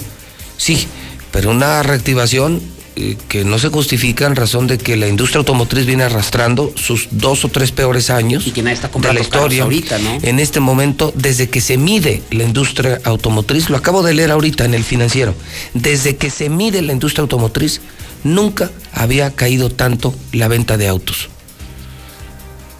Sí, 0.56 0.86
pero 1.32 1.50
una 1.50 1.82
reactivación 1.82 2.62
eh, 2.96 3.16
que 3.28 3.44
no 3.44 3.58
se 3.58 3.70
justifica 3.70 4.26
en 4.26 4.36
razón 4.36 4.68
de 4.68 4.78
que 4.78 4.96
la 4.96 5.08
industria 5.08 5.38
automotriz 5.38 5.84
viene 5.84 6.04
arrastrando 6.04 6.72
sus 6.76 7.08
dos 7.10 7.44
o 7.44 7.48
tres 7.48 7.72
peores 7.72 8.08
años 8.08 8.46
y 8.46 8.52
que 8.52 8.62
nadie 8.62 8.74
está 8.74 8.86
de 8.86 8.92
comprando 8.92 9.20
la 9.20 9.24
historia. 9.24 9.64
ahorita, 9.64 9.98
¿no? 9.98 10.18
En 10.22 10.38
este 10.38 10.60
momento, 10.60 11.12
desde 11.16 11.48
que 11.48 11.60
se 11.60 11.76
mide 11.76 12.22
la 12.30 12.44
industria 12.44 13.00
automotriz, 13.04 13.68
lo 13.68 13.76
acabo 13.76 14.04
de 14.04 14.14
leer 14.14 14.30
ahorita 14.30 14.64
en 14.64 14.74
el 14.74 14.84
financiero, 14.84 15.34
desde 15.72 16.14
que 16.14 16.30
se 16.30 16.48
mide 16.48 16.82
la 16.82 16.92
industria 16.92 17.22
automotriz, 17.22 17.80
nunca 18.22 18.70
había 18.92 19.32
caído 19.32 19.70
tanto 19.70 20.14
la 20.32 20.46
venta 20.46 20.76
de 20.76 20.86
autos. 20.86 21.28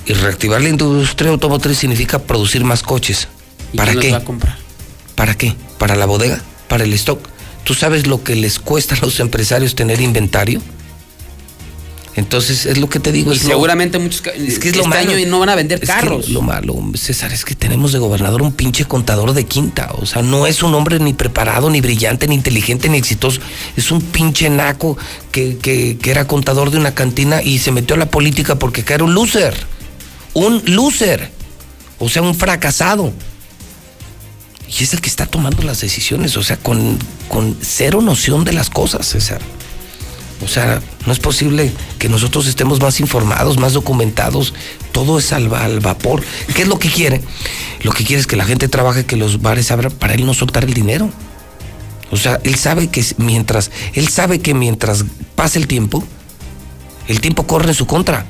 Y 0.07 0.13
reactivar 0.13 0.61
la 0.61 0.69
industria 0.69 1.31
automotriz 1.31 1.79
significa 1.79 2.21
producir 2.21 2.63
más 2.63 2.83
coches. 2.83 3.27
¿Y 3.73 3.79
¿Para 3.79 3.97
qué? 3.97 4.13
va 4.13 4.19
a 4.19 4.25
comprar? 4.25 4.59
¿Para 5.15 5.35
qué? 5.35 5.55
¿Para 5.79 5.97
la 5.97 6.07
bodega? 6.07 6.41
¿Para 6.69 6.85
el 6.85 6.93
stock? 6.93 7.34
¿Tú 7.65 7.75
sabes 7.75 8.07
lo 8.07 8.23
que 8.23 8.37
les 8.37 8.59
cuesta 8.59 8.95
a 8.95 8.99
los 9.01 9.19
empresarios 9.21 9.75
tener 9.75 10.01
inventario? 10.01 10.61
Entonces, 12.17 12.65
es 12.67 12.79
lo 12.79 12.89
que 12.89 13.01
te 13.01 13.11
digo. 13.11 13.33
Y 13.33 13.37
es 13.37 13.43
lo- 13.43 13.49
seguramente 13.49 13.99
muchos 13.99 14.19
es 14.37 14.59
que 14.61 14.69
es 14.69 14.75
este 14.75 14.79
lo 14.79 14.85
malo. 14.87 15.11
año 15.11 15.27
no 15.27 15.41
van 15.41 15.49
a 15.49 15.57
vender 15.57 15.81
Es 15.83 15.89
carros. 15.89 16.29
lo 16.29 16.43
malo, 16.43 16.77
César, 16.95 17.33
es 17.33 17.45
que 17.45 17.57
tenemos 17.57 17.91
de 17.93 17.99
gobernador 17.99 18.41
un 18.43 18.53
pinche 18.53 18.85
contador 18.85 19.33
de 19.33 19.45
quinta. 19.47 19.91
O 19.99 20.07
sea, 20.07 20.23
no 20.23 20.47
es 20.47 20.63
un 20.63 20.75
hombre 20.75 21.01
ni 21.01 21.13
preparado, 21.13 21.71
ni 21.71 21.81
brillante, 21.81 22.29
ni 22.29 22.37
inteligente, 22.37 22.89
ni 22.89 22.99
exitoso. 22.99 23.41
Es 23.77 23.91
un 23.91 24.01
pinche 24.01 24.49
naco 24.49 24.97
que, 25.33 25.57
que- 25.59 25.99
que 26.01 26.11
era 26.13 26.29
contador 26.29 26.71
de 26.71 26.79
una 26.79 26.95
cantina 26.95 27.43
y 27.43 27.59
se 27.59 27.73
metió 27.73 27.97
a 27.97 27.99
la 27.99 28.07
política 28.11 28.55
porque 28.61 28.85
era 28.89 29.03
un 29.03 29.13
loser. 29.15 29.55
Un 30.35 30.63
loser. 30.67 31.33
O 31.99 32.09
sea, 32.09 32.23
un 32.23 32.37
fracasado. 32.37 33.13
Y 34.79 34.83
es 34.83 34.93
el 34.93 35.01
que 35.01 35.09
está 35.09 35.27
tomando 35.27 35.63
las 35.63 35.81
decisiones, 35.81 36.37
o 36.37 36.43
sea, 36.43 36.57
con, 36.57 36.99
con 37.29 37.57
cero 37.61 38.01
noción 38.01 38.45
de 38.45 38.53
las 38.53 38.71
cosas, 38.71 39.07
César. 39.07 39.41
O 40.45 40.49
sea, 40.49 40.83
no 41.07 41.13
es 41.13 41.21
posible 41.21 41.73
que 41.99 42.09
nosotros 42.09 42.47
estemos 42.47 42.81
más 42.81 42.99
informados, 43.01 43.57
más 43.57 43.73
documentados. 43.73 44.53
Todo 44.91 45.19
es 45.19 45.33
al, 45.33 45.53
al 45.55 45.81
vapor. 45.81 46.23
¿Qué 46.55 46.63
es 46.63 46.69
lo 46.69 46.79
que 46.79 46.91
quiere? 46.91 47.23
Lo 47.83 47.93
que 47.93 48.05
quiere 48.05 48.21
es 48.21 48.27
que 48.27 48.37
la 48.37 48.45
gente 48.45 48.69
trabaje, 48.69 49.07
que 49.07 49.17
los 49.17 49.41
bares 49.41 49.71
abran 49.71 49.93
para 49.93 50.15
él 50.15 50.27
no 50.27 50.35
soltar 50.35 50.65
el 50.65 50.75
dinero. 50.75 51.09
O 52.11 52.17
sea, 52.17 52.41
él 52.43 52.57
sabe 52.57 52.89
que 52.89 53.05
mientras, 53.17 53.71
él 53.95 54.09
sabe 54.09 54.41
que 54.41 54.55
mientras 54.55 55.05
pase 55.35 55.59
el 55.59 55.67
tiempo, 55.67 56.05
el 57.09 57.21
tiempo 57.21 57.47
corre 57.47 57.69
en 57.69 57.75
su 57.75 57.87
contra. 57.87 58.27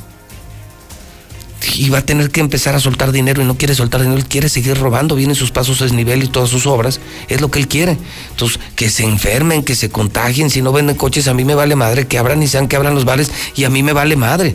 Y 1.77 1.91
va 1.91 1.99
a 1.99 2.07
tener 2.07 2.31
que 2.31 2.41
empezar 2.41 2.75
a 2.75 2.81
soltar 2.81 3.13
dinero 3.13 3.43
y 3.43 3.45
no 3.45 3.57
quiere 3.57 3.75
soltar 3.75 4.01
dinero, 4.03 4.19
él 4.19 4.27
quiere 4.27 4.49
seguir 4.49 4.79
robando, 4.79 5.17
vienen 5.17 5.35
sus 5.35 5.51
pasos 5.51 5.81
a 5.81 5.85
desnivel 5.85 6.23
y 6.23 6.29
todas 6.29 6.51
sus 6.51 6.67
obras, 6.67 7.01
es 7.29 7.41
lo 7.41 7.51
que 7.51 7.59
él 7.59 7.69
quiere. 7.69 7.99
Entonces, 8.31 8.61
que 8.77 8.91
se 8.91 9.05
enfermen, 9.05 9.63
que 9.63 9.75
se 9.75 9.91
contagien, 9.91 10.51
si 10.51 10.63
no 10.63 10.73
venden 10.73 10.97
coches, 10.97 11.29
a 11.29 11.35
mí 11.35 11.45
me 11.45 11.55
vale 11.55 11.77
madre, 11.77 12.07
que 12.07 12.19
abran 12.19 12.43
y 12.43 12.49
sean 12.49 12.69
que 12.69 12.77
abran 12.77 12.95
los 12.95 13.05
bares 13.05 13.31
y 13.57 13.65
a 13.65 13.71
mí 13.71 13.83
me 13.83 13.93
vale 13.93 14.17
madre. 14.17 14.55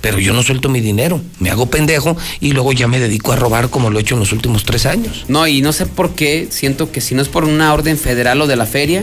Pero 0.00 0.18
yo 0.20 0.32
no 0.32 0.42
suelto 0.42 0.68
mi 0.68 0.80
dinero, 0.80 1.20
me 1.40 1.50
hago 1.50 1.66
pendejo 1.66 2.16
y 2.40 2.52
luego 2.52 2.72
ya 2.72 2.86
me 2.86 3.00
dedico 3.00 3.32
a 3.32 3.36
robar 3.36 3.68
como 3.68 3.90
lo 3.90 3.98
he 3.98 4.02
hecho 4.02 4.14
en 4.14 4.20
los 4.20 4.32
últimos 4.32 4.64
tres 4.64 4.86
años. 4.86 5.24
No, 5.26 5.46
y 5.48 5.60
no 5.60 5.72
sé 5.72 5.86
por 5.86 6.14
qué, 6.14 6.46
siento 6.50 6.92
que 6.92 7.00
si 7.00 7.14
no 7.14 7.22
es 7.22 7.28
por 7.28 7.44
una 7.44 7.72
orden 7.72 7.98
federal 7.98 8.40
o 8.40 8.46
de 8.46 8.54
la 8.54 8.66
feria, 8.66 9.02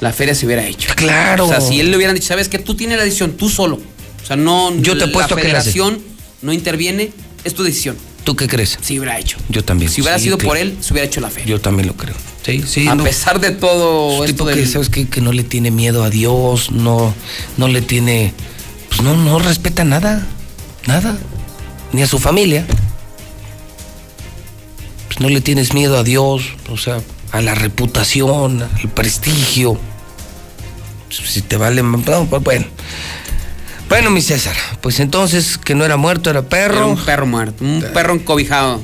la 0.00 0.12
feria 0.12 0.34
se 0.34 0.46
hubiera 0.46 0.66
hecho. 0.66 0.88
Claro. 0.96 1.46
O 1.46 1.48
sea, 1.48 1.60
si 1.60 1.80
él 1.80 1.90
le 1.90 1.96
hubieran 1.96 2.14
dicho, 2.14 2.28
sabes 2.28 2.48
que 2.48 2.58
tú 2.58 2.74
tienes 2.74 2.96
la 2.96 3.04
decisión, 3.04 3.32
tú 3.32 3.50
solo. 3.50 3.78
O 4.22 4.26
sea, 4.26 4.36
no. 4.36 4.74
Yo 4.76 4.96
te 4.96 5.04
apuesto 5.04 5.34
la 5.34 5.42
que 5.42 5.48
federación 5.48 6.11
no 6.42 6.52
interviene, 6.52 7.12
es 7.44 7.54
tu 7.54 7.62
decisión. 7.62 7.96
¿Tú 8.24 8.36
qué 8.36 8.46
crees? 8.46 8.78
Sí, 8.80 8.98
hubiera 8.98 9.18
hecho. 9.18 9.36
Yo 9.48 9.64
también. 9.64 9.90
Si 9.90 10.00
hubiera 10.00 10.18
Sí, 10.18 10.24
sido 10.24 10.38
por 10.38 10.56
él, 10.56 10.76
se 10.80 10.92
hubiera 10.92 11.06
hecho 11.06 11.20
la 11.20 11.28
feria. 11.30 11.46
Yo 11.46 11.60
también 11.60 11.88
lo 11.88 11.94
creo. 11.96 12.14
Sí, 12.44 12.62
sí. 12.66 12.86
a 12.86 12.94
no. 12.94 13.02
pesar 13.04 13.40
de 13.40 13.50
todo 13.50 14.22
Es 14.24 14.30
esto 14.30 14.44
tipo 14.44 14.56
que, 14.56 14.66
¿sabes 14.66 14.88
qué? 14.88 15.08
Que 15.08 15.20
no 15.20 15.32
le 15.32 15.42
tiene 15.44 15.70
miedo 15.70 16.04
a 16.04 16.10
Dios, 16.10 16.70
no, 16.70 17.14
no 17.56 17.68
le 17.68 17.82
tiene, 17.82 18.32
pues 18.88 19.02
no, 19.02 19.16
no 19.16 19.38
respeta 19.40 19.84
nada, 19.84 20.26
nada, 20.86 21.16
ni 21.92 22.02
a 22.02 22.06
su 22.06 22.18
familia. 22.18 22.64
Pues 25.08 25.20
no 25.20 25.28
le 25.28 25.40
tienes 25.40 25.72
miedo 25.74 25.98
a 25.98 26.04
Dios, 26.04 26.42
o 26.70 26.76
sea, 26.76 27.00
a 27.32 27.40
la 27.42 27.54
reputación, 27.54 28.62
al 28.62 28.88
prestigio. 28.90 29.78
Si 31.10 31.42
te 31.42 31.56
vale, 31.56 31.82
no, 31.82 32.26
pues 32.28 32.42
bueno. 32.42 32.66
Bueno, 33.92 34.08
mi 34.08 34.22
César, 34.22 34.56
pues 34.80 35.00
entonces 35.00 35.58
que 35.58 35.74
no 35.74 35.84
era 35.84 35.98
muerto, 35.98 36.30
era 36.30 36.40
perro. 36.40 36.76
Era 36.76 36.86
un 36.86 36.96
perro 36.96 37.26
muerto, 37.26 37.62
un 37.62 37.84
perro 37.92 38.14
encobijado. 38.14 38.80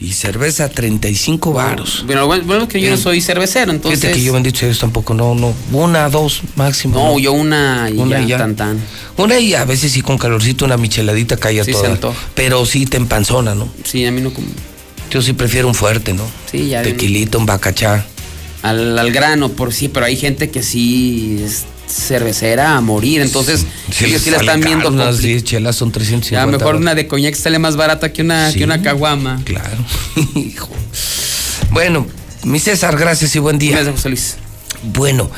Y 0.00 0.14
cerveza 0.14 0.70
35 0.70 1.52
varos. 1.52 2.04
Bueno, 2.06 2.26
bueno 2.26 2.44
bueno 2.46 2.66
que 2.66 2.80
yo 2.80 2.88
no 2.88 2.96
soy 2.96 3.20
cervecero, 3.20 3.70
entonces. 3.70 4.00
Fíjate 4.00 4.18
que 4.18 4.24
yo 4.24 4.32
bendito 4.32 4.60
Dios 4.64 4.78
tampoco, 4.78 5.12
no, 5.12 5.34
no, 5.34 5.52
una, 5.72 6.08
dos 6.08 6.40
máximo. 6.54 6.94
No, 6.98 7.18
yo 7.18 7.32
una 7.32 7.90
y 7.90 7.98
Una 7.98 8.18
ya, 8.20 8.24
y 8.24 8.28
ya. 8.28 8.38
tan 8.38 8.56
tan. 8.56 8.80
Una 9.18 9.38
y 9.38 9.52
a 9.52 9.66
veces 9.66 9.92
sí 9.92 10.00
con 10.00 10.16
calorcito, 10.16 10.64
una 10.64 10.78
micheladita 10.78 11.36
cae 11.36 11.60
a 11.60 11.64
Sí, 11.64 11.72
toda. 11.72 12.14
Pero 12.34 12.64
sí 12.64 12.86
te 12.86 12.96
empanzona, 12.96 13.54
¿no? 13.54 13.68
Sí, 13.84 14.06
a 14.06 14.10
mí 14.10 14.22
no 14.22 14.32
como. 14.32 14.48
Yo 15.10 15.20
sí 15.20 15.34
prefiero 15.34 15.68
un 15.68 15.74
fuerte, 15.74 16.14
¿no? 16.14 16.24
Sí, 16.50 16.68
ya. 16.70 16.80
Tequilito, 16.80 17.38
un 17.38 17.44
bacachá. 17.44 18.06
Al, 18.62 18.98
al 18.98 19.12
grano, 19.12 19.50
por 19.50 19.74
sí, 19.74 19.88
pero 19.88 20.06
hay 20.06 20.16
gente 20.16 20.50
que 20.50 20.62
sí 20.62 21.42
es 21.44 21.66
cervecera 21.88 22.76
a 22.76 22.80
morir, 22.80 23.20
entonces 23.20 23.66
ellos 24.00 24.22
sí 24.22 24.30
la 24.30 24.38
están 24.38 24.60
viendo 24.60 24.90
compli- 24.90 25.16
10 25.16 25.44
chelas 25.44 25.76
son 25.76 25.92
350 25.92 26.40
Ya 26.40 26.46
mejor 26.46 26.64
varos. 26.74 26.80
una 26.80 26.94
de 26.94 27.06
coñac 27.06 27.34
sale 27.34 27.58
más 27.58 27.76
barata 27.76 28.12
que 28.12 28.22
una, 28.22 28.50
Sí. 28.50 28.58
que 28.58 28.64
una 28.64 28.82
caguama. 28.82 29.40
Claro. 29.44 29.76
Hijo. 30.34 30.68
Bueno, 31.70 32.06
mi 32.44 32.58
César, 32.58 32.96
gracias 32.98 33.34
y 33.36 33.38
buen 33.38 33.58
día. 33.58 33.72
Gracias, 33.72 33.94
José 33.96 34.08
Luis. 34.08 34.36
Bueno, 34.82 35.30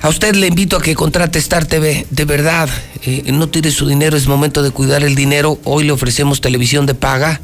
a 0.00 0.08
usted 0.08 0.34
le 0.34 0.46
invito 0.48 0.76
a 0.76 0.82
que 0.82 0.94
contrate 0.94 1.38
Star 1.38 1.64
TV. 1.66 2.06
De 2.10 2.24
verdad, 2.24 2.68
eh, 3.04 3.24
no 3.32 3.48
tire 3.48 3.70
su 3.70 3.86
dinero, 3.86 4.16
es 4.16 4.26
momento 4.26 4.62
de 4.62 4.70
cuidar 4.70 5.02
el 5.04 5.14
dinero. 5.14 5.58
Hoy 5.64 5.84
le 5.84 5.92
ofrecemos 5.92 6.40
televisión 6.40 6.86
de 6.86 6.94
paga, 6.94 7.40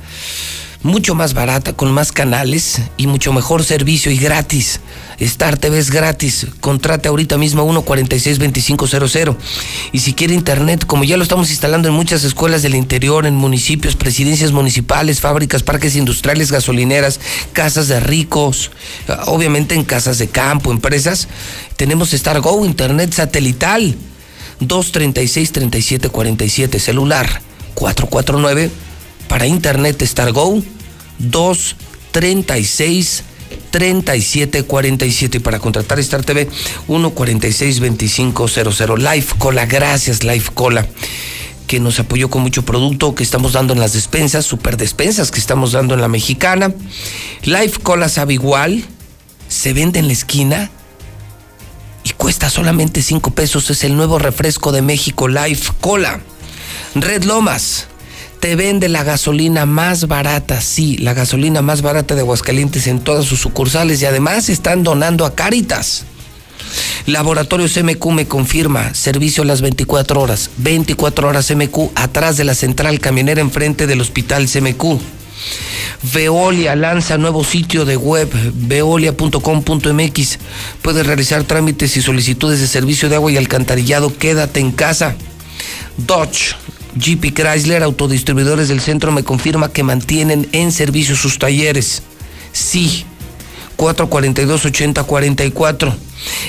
mucho 0.83 1.15
más 1.15 1.33
barata, 1.35 1.73
con 1.73 1.91
más 1.91 2.13
canales 2.13 2.83
y 2.97 3.09
mucho 3.09 3.33
mejor 3.33 3.65
servicio 3.65 4.13
y 4.13 4.17
gratis. 4.17 4.81
Star 5.19 5.59
TV 5.59 5.79
es 5.79 5.91
gratis. 5.91 6.47
Contrate 6.61 7.09
ahorita 7.09 7.37
mismo 7.37 7.67
146-2500. 7.85 9.37
Y 9.93 9.99
si 9.99 10.15
quiere 10.15 10.35
internet, 10.35 10.87
como 10.87 11.03
ya 11.05 11.17
lo 11.17 11.25
estamos 11.25 11.51
instalando 11.51 11.89
en 11.89 11.95
muchas 11.95 12.23
escuelas 12.23 12.63
del 12.63 12.77
interior, 12.77 13.27
en 13.27 13.35
municipios, 13.35 13.97
presidencias 13.97 14.53
municipales, 14.53 15.21
fábricas, 15.21 15.65
parques 15.65 15.97
industriales, 15.97 16.53
gasolineras, 16.53 17.19
casas 17.53 17.89
de 17.89 17.99
ricos, 18.01 18.71
obviamente 19.27 19.75
en 19.75 19.85
casas 19.85 20.19
de 20.19 20.29
campo, 20.29 20.71
empresas, 20.71 21.27
tenemos 21.77 22.13
Star 22.13 22.41
Go, 22.41 22.65
internet 22.65 23.13
satelital. 23.13 23.97
236-3747, 24.61 26.81
celular 26.81 27.43
449 27.75 28.88
para 29.29 29.47
internet 29.47 30.03
Star 30.03 30.33
Go 30.33 30.63
236 31.19 33.25
3747 33.71 35.39
y 35.39 35.41
para 35.41 35.59
contratar 35.59 35.99
Star 36.01 36.23
TV 36.25 36.49
1462500. 36.89 38.99
Life 38.99 39.37
Cola, 39.39 39.65
gracias 39.67 40.25
Life 40.25 40.51
Cola 40.55 40.87
que 41.67 41.81
nos 41.81 42.01
apoyó 42.01 42.31
con 42.31 42.41
mucho 42.43 42.65
producto 42.65 43.15
que 43.15 43.23
estamos 43.23 43.53
dando 43.53 43.75
en 43.75 43.81
las 43.81 43.93
despensas, 43.93 44.47
super 44.47 44.79
despensas 44.79 45.31
que 45.31 45.39
estamos 45.39 45.73
dando 45.73 45.93
en 45.95 46.01
la 46.01 46.09
mexicana. 46.09 46.73
Life 47.43 47.81
Cola 47.83 48.09
sabe 48.09 48.33
igual, 48.35 48.85
se 49.49 49.75
vende 49.75 49.99
en 49.99 50.07
la 50.07 50.15
esquina 50.15 50.71
y 52.05 52.11
cuesta 52.11 52.49
solamente 52.49 53.03
5 53.03 53.33
pesos. 53.33 53.69
Es 53.69 53.85
el 53.85 53.97
nuevo 53.97 54.19
refresco 54.19 54.73
de 54.73 54.81
México, 54.81 55.29
Life 55.29 55.73
Cola. 55.81 56.23
Red 56.95 57.25
Lomas 57.25 57.87
te 58.41 58.57
vende 58.57 58.89
la 58.89 59.05
gasolina 59.05 59.67
más 59.67 60.07
barata, 60.07 60.61
sí, 60.61 60.97
la 60.99 61.15
gasolina 61.15 61.63
más 61.63 61.83
barata 61.83 62.15
de 62.15 62.21
Aguascalientes 62.21 62.87
en 62.87 63.01
todas 63.01 63.25
sus 63.25 63.41
sucursales 63.41 64.01
y 64.03 64.07
además 64.07 64.49
están 64.49 64.83
donando 64.83 65.25
a 65.25 65.35
Caritas. 65.35 66.05
Laboratorios 67.07 67.77
MQ 67.83 68.07
me 68.13 68.27
confirma, 68.27 68.95
servicio 68.95 69.43
a 69.43 69.47
las 69.47 69.61
24 69.61 70.21
horas, 70.21 70.51
24 70.59 71.29
horas 71.29 71.51
MQ 71.51 71.91
atrás 71.95 72.37
de 72.37 72.45
la 72.45 72.55
central 72.55 73.01
camionera 73.01 73.41
enfrente 73.41 73.87
del 73.87 74.01
hospital 74.01 74.49
CMQ. 74.49 75.01
Veolia 76.13 76.77
lanza 76.77 77.19
nuevo 77.19 77.45
sitio 77.45 77.85
de 77.85 77.97
web, 77.97 78.29
veolia.com.mx. 78.55 80.39
Puedes 80.83 81.07
realizar 81.07 81.45
trámites 81.45 81.97
y 81.97 82.03
solicitudes 82.03 82.61
de 82.61 82.67
servicio 82.67 83.09
de 83.09 83.17
agua 83.17 83.33
y 83.33 83.37
alcantarillado. 83.37 84.17
Quédate 84.17 84.61
en 84.61 84.73
casa. 84.73 85.17
Dodge, 85.97 86.55
GP 86.99 87.33
Chrysler, 87.33 87.83
autodistribuidores 87.83 88.69
del 88.69 88.81
centro, 88.81 89.13
me 89.13 89.23
confirma 89.23 89.73
que 89.73 89.83
mantienen 89.83 90.49
en 90.53 90.73
servicio 90.73 91.17
sus 91.17 91.39
talleres. 91.39 92.03
Sí, 92.53 93.05
442-8044. 93.77 95.95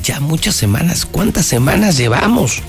Ya 0.02 0.20
muchas 0.20 0.56
semanas. 0.56 1.06
¿Cuántas 1.06 1.46
semanas 1.46 1.98
llevamos? 1.98 2.64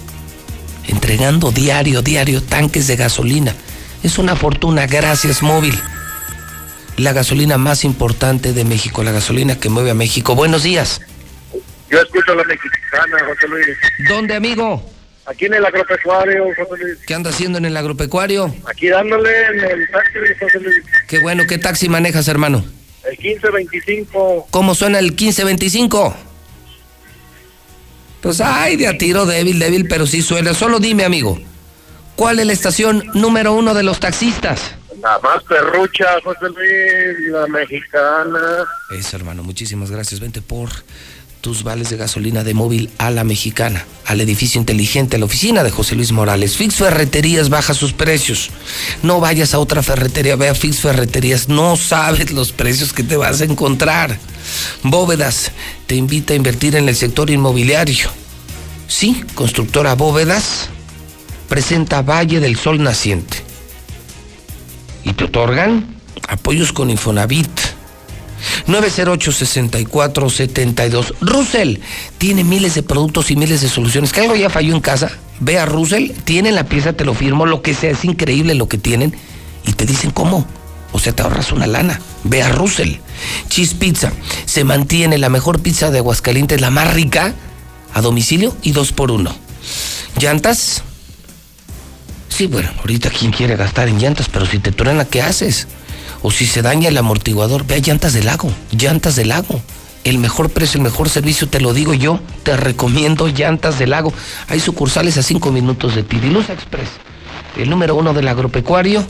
Entregando 0.86 1.52
diario, 1.52 2.02
diario 2.02 2.42
tanques 2.42 2.86
de 2.86 2.96
gasolina. 2.96 3.54
Es 4.02 4.18
una 4.18 4.36
fortuna, 4.36 4.86
gracias 4.86 5.42
móvil. 5.42 5.74
La 6.98 7.14
gasolina 7.14 7.56
más 7.56 7.82
importante 7.82 8.52
de 8.52 8.66
México, 8.66 9.02
la 9.02 9.12
gasolina 9.12 9.58
que 9.58 9.70
mueve 9.70 9.92
a 9.92 9.94
México. 9.94 10.34
Buenos 10.34 10.64
días. 10.64 11.00
Yo 11.90 11.98
escucho 11.98 12.32
a 12.32 12.34
la 12.34 12.44
mexicana, 12.44 13.24
José 13.26 13.48
Luis. 13.48 13.78
¿Dónde, 14.06 14.34
amigo? 14.34 14.86
Aquí 15.24 15.46
en 15.46 15.54
el 15.54 15.64
agropecuario, 15.64 16.44
José 16.44 16.84
Luis. 16.84 16.98
¿Qué 17.06 17.14
anda 17.14 17.30
haciendo 17.30 17.56
en 17.56 17.64
el 17.64 17.74
agropecuario? 17.74 18.54
Aquí 18.70 18.88
dándole 18.88 19.30
en 19.46 19.60
el 19.60 19.90
taxi, 19.90 20.18
José 20.38 20.60
Luis. 20.60 20.84
Qué 21.06 21.20
bueno, 21.20 21.44
¿qué 21.48 21.56
taxi 21.56 21.88
manejas, 21.88 22.28
hermano? 22.28 22.66
El 23.04 23.18
1525. 23.18 24.48
¿Cómo 24.50 24.74
suena 24.74 24.98
el 24.98 25.06
1525? 25.06 26.14
Pues 28.20 28.40
ay, 28.40 28.76
de 28.76 28.86
a 28.86 28.98
tiro 28.98 29.24
débil, 29.24 29.58
débil, 29.58 29.88
pero 29.88 30.06
sí 30.06 30.20
suena. 30.20 30.52
Solo 30.52 30.78
dime, 30.78 31.04
amigo, 31.04 31.40
¿cuál 32.16 32.38
es 32.38 32.46
la 32.46 32.52
estación 32.52 33.04
número 33.14 33.54
uno 33.54 33.72
de 33.72 33.82
los 33.82 33.98
taxistas? 33.98 34.74
La 35.00 35.18
más 35.20 35.42
perrucha, 35.44 36.06
José 36.22 36.46
Luis, 36.54 37.32
la 37.32 37.46
mexicana. 37.46 38.66
Eso, 38.90 39.16
hermano, 39.16 39.42
muchísimas 39.42 39.90
gracias. 39.90 40.20
Vente 40.20 40.42
por 40.42 40.68
tus 41.40 41.62
vales 41.62 41.88
de 41.90 41.96
gasolina 41.96 42.44
de 42.44 42.54
móvil 42.54 42.90
a 42.98 43.10
la 43.10 43.24
mexicana, 43.24 43.86
al 44.04 44.20
edificio 44.20 44.60
inteligente, 44.60 45.16
a 45.16 45.18
la 45.18 45.24
oficina 45.24 45.62
de 45.62 45.70
José 45.70 45.94
Luis 45.94 46.12
Morales. 46.12 46.56
Fix 46.56 46.76
Ferreterías 46.76 47.48
baja 47.48 47.72
sus 47.72 47.92
precios. 47.92 48.50
No 49.02 49.20
vayas 49.20 49.54
a 49.54 49.58
otra 49.58 49.82
ferretería, 49.82 50.36
ve 50.36 50.48
a 50.48 50.54
Fix 50.54 50.80
Ferreterías. 50.80 51.48
No 51.48 51.76
sabes 51.76 52.30
los 52.32 52.52
precios 52.52 52.92
que 52.92 53.02
te 53.02 53.16
vas 53.16 53.40
a 53.40 53.44
encontrar. 53.44 54.18
Bóvedas 54.82 55.52
te 55.86 55.96
invita 55.96 56.34
a 56.34 56.36
invertir 56.36 56.76
en 56.76 56.88
el 56.88 56.96
sector 56.96 57.30
inmobiliario. 57.30 58.10
Sí, 58.86 59.24
constructora 59.34 59.94
Bóvedas 59.94 60.68
presenta 61.48 62.02
Valle 62.02 62.40
del 62.40 62.56
Sol 62.56 62.82
Naciente. 62.82 63.38
Y 65.04 65.14
te 65.14 65.24
otorgan 65.24 65.96
apoyos 66.28 66.72
con 66.72 66.90
Infonavit. 66.90 67.50
908-6472. 68.66 71.14
Russell 71.20 71.76
tiene 72.18 72.44
miles 72.44 72.74
de 72.74 72.82
productos 72.82 73.30
y 73.30 73.36
miles 73.36 73.60
de 73.60 73.68
soluciones. 73.68 74.12
¿Que 74.12 74.22
algo 74.22 74.36
ya 74.36 74.50
falló 74.50 74.74
en 74.74 74.80
casa? 74.80 75.10
Ve 75.40 75.58
a 75.58 75.66
Russell, 75.66 76.12
tienen 76.24 76.54
la 76.54 76.64
pieza, 76.64 76.92
te 76.92 77.04
lo 77.04 77.14
firmo, 77.14 77.46
lo 77.46 77.62
que 77.62 77.74
sea, 77.74 77.90
es 77.90 78.04
increíble 78.04 78.54
lo 78.54 78.68
que 78.68 78.78
tienen. 78.78 79.16
Y 79.66 79.72
te 79.72 79.86
dicen 79.86 80.10
cómo. 80.10 80.46
O 80.92 80.98
sea, 80.98 81.12
te 81.12 81.22
ahorras 81.22 81.52
una 81.52 81.66
lana. 81.66 82.00
Ve 82.24 82.42
a 82.42 82.50
Russell. 82.50 82.96
Cheese 83.48 83.74
Pizza. 83.74 84.12
Se 84.44 84.64
mantiene 84.64 85.18
la 85.18 85.28
mejor 85.28 85.60
pizza 85.60 85.90
de 85.90 85.98
Aguascalientes, 85.98 86.60
la 86.60 86.70
más 86.70 86.92
rica, 86.94 87.34
a 87.94 88.00
domicilio 88.00 88.56
y 88.62 88.72
dos 88.72 88.92
por 88.92 89.10
uno. 89.10 89.34
¿Llantas? 90.18 90.82
Sí, 92.28 92.46
bueno, 92.46 92.70
ahorita 92.78 93.10
quién 93.10 93.32
quiere 93.32 93.56
gastar 93.56 93.88
en 93.88 93.98
llantas, 93.98 94.28
pero 94.28 94.46
si 94.46 94.58
te 94.58 94.72
truena, 94.72 95.04
¿qué 95.04 95.20
haces? 95.20 95.66
O 96.22 96.30
si 96.30 96.46
se 96.46 96.62
daña 96.62 96.88
el 96.88 96.98
amortiguador, 96.98 97.66
ve 97.66 97.76
a 97.76 97.78
Llantas 97.78 98.12
del 98.12 98.26
Lago. 98.26 98.50
Llantas 98.72 99.16
del 99.16 99.28
Lago. 99.28 99.60
El 100.04 100.18
mejor 100.18 100.50
precio, 100.50 100.78
el 100.78 100.84
mejor 100.84 101.08
servicio, 101.08 101.48
te 101.48 101.60
lo 101.60 101.74
digo 101.74 101.94
yo. 101.94 102.20
Te 102.42 102.56
recomiendo 102.56 103.28
Llantas 103.28 103.78
del 103.78 103.90
Lago. 103.90 104.12
Hay 104.48 104.60
sucursales 104.60 105.16
a 105.18 105.22
cinco 105.22 105.52
minutos 105.52 105.94
de 105.94 106.02
ti. 106.02 106.18
Dilusa 106.18 106.52
Express, 106.52 106.88
el 107.56 107.68
número 107.68 107.94
uno 107.94 108.14
del 108.14 108.28
agropecuario, 108.28 109.04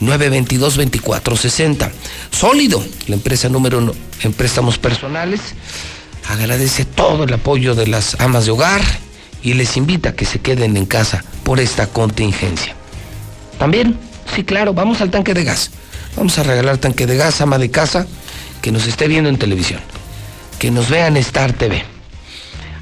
922-2460. 0.00 1.90
Sólido, 2.30 2.84
la 3.06 3.14
empresa 3.14 3.48
número 3.48 3.78
uno 3.78 3.92
en 4.22 4.32
préstamos 4.32 4.78
personales. 4.78 5.40
Agradece 6.28 6.84
todo 6.84 7.24
el 7.24 7.32
apoyo 7.32 7.74
de 7.74 7.86
las 7.86 8.18
amas 8.20 8.46
de 8.46 8.52
hogar 8.52 8.82
y 9.42 9.54
les 9.54 9.76
invita 9.76 10.10
a 10.10 10.14
que 10.14 10.24
se 10.24 10.40
queden 10.40 10.76
en 10.76 10.86
casa 10.86 11.22
por 11.42 11.60
esta 11.60 11.86
contingencia. 11.86 12.74
También, 13.58 13.98
sí, 14.34 14.42
claro, 14.42 14.72
vamos 14.72 15.00
al 15.00 15.10
tanque 15.10 15.34
de 15.34 15.44
gas. 15.44 15.70
Vamos 16.16 16.38
a 16.38 16.42
regalar 16.42 16.78
tanque 16.78 17.06
de 17.06 17.16
gas, 17.16 17.40
ama 17.40 17.58
de 17.58 17.70
casa, 17.70 18.06
que 18.62 18.70
nos 18.70 18.86
esté 18.86 19.08
viendo 19.08 19.28
en 19.28 19.38
televisión, 19.38 19.80
que 20.58 20.70
nos 20.70 20.88
vea 20.88 21.08
en 21.08 21.16
Star 21.16 21.52
TV. 21.52 21.84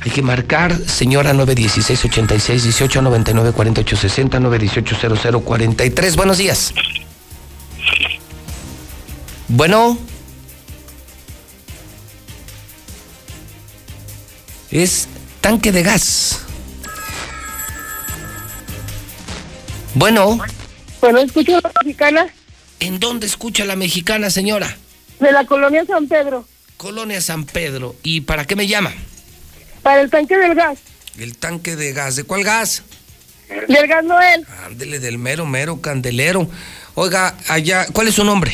Hay 0.05 0.11
que 0.11 0.23
marcar, 0.23 0.77
señora 0.77 1.33
916 1.33 2.05
86 2.05 2.65
18 2.65 3.03
99 3.03 3.53
48 3.53 3.97
60 3.97 4.41
918 4.41 5.17
00 5.17 5.41
43. 5.41 6.17
Buenos 6.17 6.39
días. 6.39 6.75
Bueno. 9.49 9.97
Es 14.71 15.07
tanque 15.41 15.71
de 15.71 15.83
gas. 15.83 16.41
Bueno. 19.95 20.39
Bueno, 21.01 21.19
escucho 21.19 21.53
la 21.53 21.73
mexicana. 21.85 22.27
¿En 22.83 22.99
dónde 22.99 23.27
escucha 23.29 23.65
la 23.65 23.77
mexicana, 23.77 24.29
señora? 24.29 24.77
De 25.21 25.31
la 25.31 25.47
colonia 25.47 25.85
San 25.87 26.09
Pedro. 26.09 26.45
Colonia 26.77 27.21
San 27.21 27.45
Pedro. 27.45 27.95
¿Y 28.03 28.23
para 28.23 28.45
qué 28.45 28.57
me 28.57 28.67
llama? 28.67 28.93
Para 29.83 30.01
el 30.01 30.11
tanque 30.11 30.37
del 30.37 30.57
gas. 30.57 30.81
El 31.17 31.37
tanque 31.37 31.77
de 31.77 31.93
gas. 31.93 32.17
¿De 32.17 32.25
cuál 32.25 32.43
gas? 32.43 32.83
Del 33.69 33.87
gas 33.87 34.03
Noel. 34.03 34.45
Ándele, 34.67 34.99
del 34.99 35.17
mero, 35.17 35.47
mero 35.47 35.81
candelero. 35.81 36.51
Oiga, 36.97 37.37
allá, 37.47 37.87
¿cuál 37.93 38.09
es 38.09 38.17
su 38.17 38.25
nombre? 38.25 38.51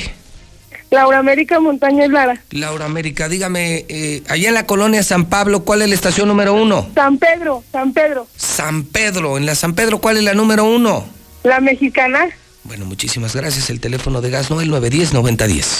Laura 0.90 1.16
América 1.16 1.58
Montañez 1.58 2.10
Lara. 2.10 2.42
Laura 2.50 2.84
América, 2.84 3.30
dígame, 3.30 3.86
eh, 3.88 4.22
allá 4.28 4.48
en 4.48 4.54
la 4.54 4.66
colonia 4.66 5.02
San 5.02 5.24
Pablo, 5.24 5.64
¿cuál 5.64 5.80
es 5.80 5.88
la 5.88 5.94
estación 5.94 6.28
número 6.28 6.52
uno? 6.52 6.90
San 6.94 7.16
Pedro, 7.16 7.64
San 7.72 7.94
Pedro. 7.94 8.26
San 8.36 8.84
Pedro, 8.84 9.38
en 9.38 9.46
la 9.46 9.54
San 9.54 9.74
Pedro, 9.74 10.02
¿cuál 10.02 10.18
es 10.18 10.24
la 10.24 10.34
número 10.34 10.64
uno? 10.64 11.08
La 11.44 11.60
mexicana. 11.60 12.28
Bueno, 12.68 12.84
muchísimas 12.84 13.34
gracias. 13.34 13.70
El 13.70 13.80
teléfono 13.80 14.20
de 14.20 14.28
Gas 14.28 14.50
Noel 14.50 14.70
910-9010. 14.70 15.78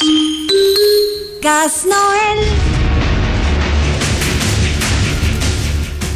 Gas 1.43 1.85
Noel. 1.85 2.49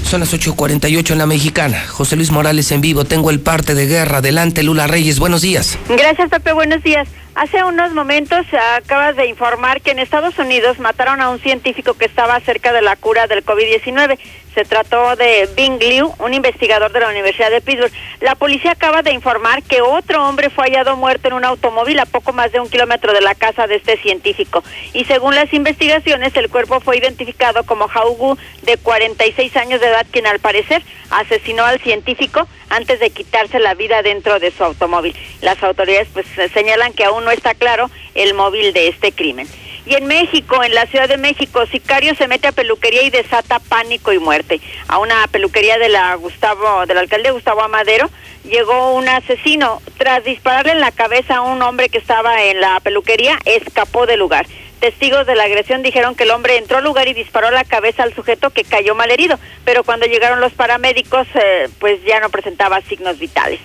Son 0.09 0.21
las 0.21 0.33
8.48 0.33 1.11
en 1.11 1.19
la 1.19 1.27
mexicana. 1.27 1.79
José 1.89 2.17
Luis 2.17 2.31
Morales 2.31 2.73
en 2.73 2.81
vivo. 2.81 3.05
Tengo 3.05 3.29
el 3.29 3.41
parte 3.41 3.75
de 3.75 3.87
guerra. 3.87 4.19
Adelante, 4.19 4.63
Lula 4.63 4.87
Reyes. 4.87 5.19
Buenos 5.19 5.43
días. 5.43 5.79
Gracias, 5.89 6.31
Pepe. 6.31 6.53
Buenos 6.53 6.83
días. 6.83 7.07
Hace 7.35 7.65
unos 7.65 7.93
momentos 7.93 8.45
acabas 8.77 9.17
de 9.17 9.27
informar 9.27 9.81
que 9.81 9.93
en 9.93 9.99
Estados 9.99 10.39
Unidos 10.39 10.79
mataron 10.79 11.23
a 11.23 11.31
un 11.31 11.41
científico 11.41 11.95
que 11.95 12.05
estaba 12.05 12.39
cerca 12.41 12.75
de 12.75 12.83
la 12.83 12.95
cura 12.95 13.27
del 13.27 13.43
COVID-19. 13.43 14.19
Se 14.55 14.67
trató 14.67 15.17
de 15.17 15.49
Bing 15.57 15.79
Liu, 15.81 16.15
un 16.19 16.35
investigador 16.35 16.93
de 16.93 17.01
la 17.01 17.09
Universidad 17.09 17.51
de 17.51 17.63
Pittsburgh. 17.63 17.91
La 18.21 18.35
policía 18.35 18.73
acaba 18.73 19.01
de 19.01 19.13
informar 19.13 19.63
que 19.63 19.81
otro 19.81 20.29
hombre 20.29 20.51
fue 20.51 20.67
hallado 20.67 20.95
muerto 20.95 21.29
en 21.29 21.35
un 21.35 21.47
automóvil 21.47 21.99
a 22.01 22.05
poco 22.05 22.35
más 22.35 22.53
de 22.53 22.61
un 22.61 22.69
kilómetro 22.69 23.15
de 23.15 23.23
la 23.23 23.35
casa 23.35 23.67
de 23.67 23.77
este 23.77 23.97
científico. 23.97 24.63
Y 24.93 25.07
según 25.07 25.35
las 25.35 25.55
investigaciones, 25.55 26.37
el 26.37 26.51
cuerpo 26.51 26.81
fue 26.81 26.99
identificado 26.99 27.65
como 27.65 27.89
Haugu, 27.89 28.37
de 28.63 28.77
46 28.77 29.57
años 29.57 29.81
de 29.81 29.87
edad, 29.87 30.07
quien 30.11 30.27
al 30.27 30.39
parecer 30.39 30.83
asesinó 31.11 31.65
al 31.65 31.81
científico 31.81 32.47
antes 32.69 33.01
de 33.01 33.11
quitarse 33.11 33.59
la 33.59 33.75
vida 33.75 34.03
dentro 34.03 34.39
de 34.39 34.51
su 34.51 34.65
automóvil. 34.65 35.15
Las 35.41 35.63
autoridades 35.63 36.09
pues 36.13 36.27
señalan 36.53 36.93
que 36.93 37.05
aún 37.05 37.22
no 37.23 37.31
está 37.31 37.55
claro 37.55 37.91
el 38.15 38.35
móvil 38.35 38.73
de 38.73 38.89
este 38.89 39.13
crimen. 39.13 39.49
Y 39.85 39.95
en 39.95 40.07
México, 40.07 40.63
en 40.63 40.75
la 40.75 40.87
Ciudad 40.87 41.09
de 41.09 41.17
México, 41.17 41.67
sicario 41.67 42.15
se 42.15 42.29
mete 42.29 42.47
a 42.47 42.53
peluquería 42.53 43.03
y 43.03 43.11
desata 43.11 43.59
pánico 43.59 44.13
y 44.13 44.19
muerte. 44.19 44.61
A 44.87 44.99
una 44.99 45.27
peluquería 45.27 45.77
de 45.79 45.89
la 45.89 46.15
Gustavo, 46.15 46.87
del 46.87 46.99
alcalde 46.99 47.33
Gustavo 47.33 47.63
Amadero, 47.63 48.09
llegó 48.45 48.95
un 48.95 49.09
asesino. 49.09 49.83
Tras 49.99 50.23
dispararle 50.25 50.73
en 50.73 50.81
la 50.81 50.93
cabeza 50.93 51.37
a 51.37 51.41
un 51.43 51.63
hombre 51.63 51.89
que 51.89 51.99
estaba 51.99 52.45
en 52.45 52.61
la 52.61 52.79
peluquería, 52.81 53.39
escapó 53.45 54.07
del 54.07 54.21
lugar. 54.21 54.47
Testigos 54.79 55.27
de 55.27 55.37
la 55.37 55.45
agresión 55.45 55.83
dijeron 55.83 56.15
que 56.15 56.25
el 56.25 56.33
hombre 56.33 56.57
entró 56.57 56.79
al 56.79 56.85
lugar 56.85 57.09
y 57.09 57.15
disparó 57.15 57.51
la 57.51 57.65
cabeza 57.65 58.03
al 58.03 58.15
sujeto 58.15 58.51
que 58.51 58.65
cayó 58.65 58.97
malherido, 58.97 59.39
pero 59.65 59.85
cuando 59.85 60.07
llegaron 60.07 60.41
los 60.41 60.53
paramédicos, 60.55 61.27
eh, 61.35 61.69
pues 61.79 62.03
ya 62.05 62.19
no 62.19 62.31
presentaba 62.31 62.81
signos 62.83 63.19
vitales. 63.19 63.61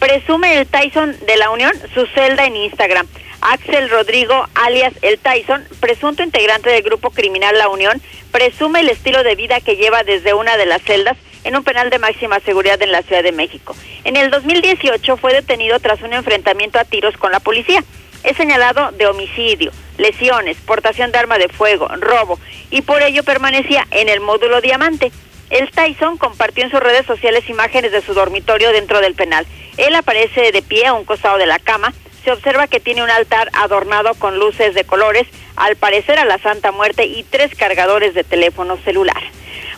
Presume 0.00 0.58
el 0.58 0.66
Tyson 0.66 1.14
de 1.26 1.36
la 1.36 1.50
Unión 1.50 1.72
su 1.92 2.06
celda 2.06 2.46
en 2.46 2.56
Instagram. 2.56 3.06
Axel 3.42 3.90
Rodrigo, 3.90 4.48
alias 4.54 4.94
el 5.02 5.18
Tyson, 5.18 5.62
presunto 5.78 6.22
integrante 6.22 6.70
del 6.70 6.82
grupo 6.82 7.10
criminal 7.10 7.56
La 7.58 7.68
Unión, 7.68 8.00
presume 8.32 8.80
el 8.80 8.88
estilo 8.88 9.22
de 9.22 9.34
vida 9.34 9.60
que 9.60 9.76
lleva 9.76 10.02
desde 10.02 10.32
una 10.32 10.56
de 10.56 10.64
las 10.64 10.82
celdas 10.82 11.18
en 11.44 11.54
un 11.54 11.64
penal 11.64 11.90
de 11.90 11.98
máxima 11.98 12.40
seguridad 12.40 12.80
en 12.82 12.92
la 12.92 13.02
Ciudad 13.02 13.22
de 13.22 13.32
México. 13.32 13.76
En 14.04 14.16
el 14.16 14.30
2018 14.30 15.18
fue 15.18 15.34
detenido 15.34 15.78
tras 15.80 16.00
un 16.00 16.14
enfrentamiento 16.14 16.78
a 16.78 16.84
tiros 16.84 17.16
con 17.18 17.30
la 17.30 17.40
policía. 17.40 17.84
Es 18.24 18.38
señalado 18.38 18.92
de 18.92 19.06
homicidio, 19.06 19.70
lesiones, 19.98 20.56
portación 20.64 21.12
de 21.12 21.18
arma 21.18 21.36
de 21.36 21.48
fuego, 21.48 21.88
robo 21.98 22.38
y 22.70 22.80
por 22.80 23.02
ello 23.02 23.22
permanecía 23.22 23.86
en 23.90 24.08
el 24.08 24.20
módulo 24.20 24.62
diamante. 24.62 25.12
El 25.50 25.70
Tyson 25.70 26.16
compartió 26.16 26.64
en 26.64 26.70
sus 26.70 26.80
redes 26.80 27.04
sociales 27.06 27.48
imágenes 27.50 27.90
de 27.90 28.02
su 28.02 28.14
dormitorio 28.14 28.72
dentro 28.72 29.00
del 29.00 29.14
penal. 29.14 29.46
Él 29.76 29.94
aparece 29.96 30.52
de 30.52 30.62
pie 30.62 30.86
a 30.86 30.94
un 30.94 31.04
costado 31.04 31.38
de 31.38 31.46
la 31.46 31.58
cama, 31.58 31.92
se 32.24 32.32
observa 32.32 32.68
que 32.68 32.80
tiene 32.80 33.02
un 33.02 33.10
altar 33.10 33.50
adornado 33.54 34.14
con 34.14 34.38
luces 34.38 34.74
de 34.74 34.84
colores, 34.84 35.26
al 35.56 35.76
parecer 35.76 36.18
a 36.18 36.24
la 36.24 36.38
Santa 36.38 36.70
Muerte, 36.70 37.06
y 37.06 37.24
tres 37.24 37.54
cargadores 37.56 38.14
de 38.14 38.24
teléfono 38.24 38.76
celular. 38.84 39.22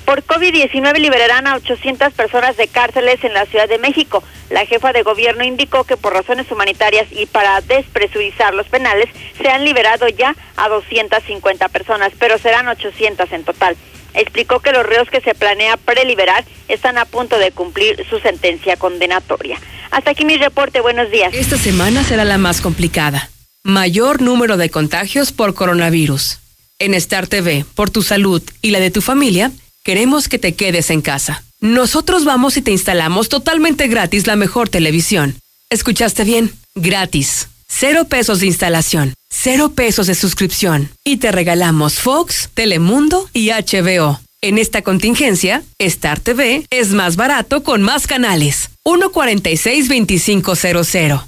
Por 0.05 0.25
COVID-19 0.25 0.99
liberarán 0.99 1.47
a 1.47 1.57
800 1.57 2.13
personas 2.13 2.57
de 2.57 2.69
cárceles 2.69 3.23
en 3.25 3.35
la 3.35 3.47
Ciudad 3.47 3.69
de 3.69 3.79
México. 3.79 4.23
La 4.51 4.67
jefa 4.67 4.93
de 4.93 5.03
gobierno 5.03 5.45
indicó 5.45 5.85
que 5.85 5.97
por 5.97 6.13
razones 6.13 6.51
humanitarias 6.51 7.07
y 7.11 7.27
para 7.27 7.61
despresurizar 7.61 8.53
los 8.53 8.69
penales 8.69 9.09
se 9.41 9.49
han 9.49 9.65
liberado 9.65 10.09
ya 10.09 10.35
a 10.57 10.69
250 10.69 11.69
personas, 11.69 12.13
pero 12.19 12.39
serán 12.39 12.69
800 12.69 13.33
en 13.33 13.45
total. 13.45 13.77
Explicó 14.15 14.61
que 14.61 14.73
los 14.73 14.85
reos 14.85 15.09
que 15.09 15.21
se 15.21 15.35
planea 15.35 15.77
preliberar 15.77 16.45
están 16.69 16.99
a 16.99 17.07
punto 17.07 17.39
de 17.39 17.53
cumplir 17.53 18.05
su 18.11 18.19
sentencia 18.19 18.77
condenatoria. 18.77 19.59
Hasta 19.91 20.11
aquí 20.11 20.25
mi 20.25 20.37
reporte. 20.37 20.81
Buenos 20.81 21.11
días. 21.11 21.33
Esta 21.33 21.57
semana 21.57 22.05
será 22.05 22.25
la 22.25 22.39
más 22.39 22.61
complicada. 22.61 23.31
Mayor 23.63 24.21
número 24.21 24.57
de 24.57 24.71
contagios 24.71 25.33
por 25.33 25.55
coronavirus. 25.55 26.41
En 26.79 26.95
Star 26.95 27.27
TV, 27.29 27.65
por 27.75 27.91
tu 27.91 28.03
salud 28.03 28.43
y 28.61 28.73
la 28.73 28.81
de 28.81 28.91
tu 28.91 29.01
familia, 29.01 29.53
queremos 29.83 30.29
que 30.29 30.39
te 30.39 30.55
quedes 30.55 30.91
en 30.91 31.03
casa. 31.03 31.45
Nosotros 31.61 32.25
vamos 32.25 32.57
y 32.57 32.63
te 32.63 32.73
instalamos 32.73 33.29
totalmente 33.29 33.89
gratis 33.89 34.27
la 34.27 34.37
mejor 34.37 34.69
televisión. 34.69 35.37
¿Escuchaste 35.71 36.25
bien? 36.25 36.53
Gratis. 36.75 37.49
Cero 37.69 38.07
pesos 38.07 38.41
de 38.41 38.47
instalación, 38.47 39.15
cero 39.31 39.73
pesos 39.75 40.07
de 40.07 40.15
suscripción. 40.15 40.91
Y 41.05 41.17
te 41.17 41.33
regalamos 41.33 41.95
Fox, 41.95 42.51
Telemundo 42.53 43.31
y 43.33 43.49
HBO. 43.51 44.21
En 44.43 44.59
esta 44.59 44.83
contingencia, 44.83 45.63
Star 45.79 46.21
TV 46.21 46.67
es 46.71 46.91
más 46.91 47.17
barato 47.17 47.63
con 47.63 47.81
más 47.81 48.07
canales. 48.07 48.69
146-2500. 48.85 51.25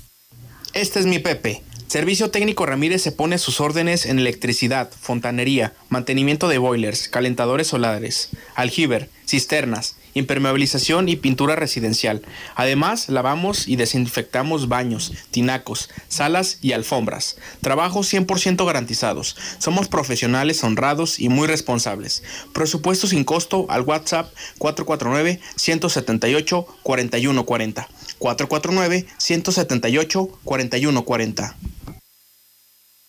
Este 0.75 1.01
es 1.01 1.07
mi 1.07 1.21
Pepe. 1.21 1.63
Servicio 1.95 2.33
Técnico 2.33 2.67
Ramírez 2.67 3.03
se 3.03 3.13
pone 3.13 3.39
sus 3.39 3.61
órdenes 3.61 4.05
en 4.05 4.19
electricidad, 4.19 4.91
fontanería, 5.01 5.75
mantenimiento 5.91 6.49
de 6.49 6.59
boilers, 6.59 7.09
calentadores 7.09 7.69
solares, 7.69 8.31
aljiber, 8.57 9.09
cisternas, 9.29 9.95
impermeabilización 10.15 11.09
y 11.09 11.15
pintura 11.15 11.55
residencial. 11.55 12.23
Además, 12.57 13.09
lavamos 13.11 13.69
y 13.69 13.77
desinfectamos 13.77 14.67
baños, 14.67 15.13
tinacos, 15.31 15.89
salas 16.09 16.59
y 16.63 16.73
alfombras. 16.73 17.37
Trabajos 17.61 18.13
100% 18.13 18.67
garantizados. 18.67 19.37
Somos 19.59 19.87
profesionales 19.87 20.65
honrados 20.65 21.21
y 21.21 21.29
muy 21.29 21.47
responsables. 21.47 22.25
Presupuesto 22.53 23.07
sin 23.07 23.23
costo 23.23 23.67
al 23.69 23.83
WhatsApp 23.83 24.35
449 24.59 25.39
178 25.55 26.67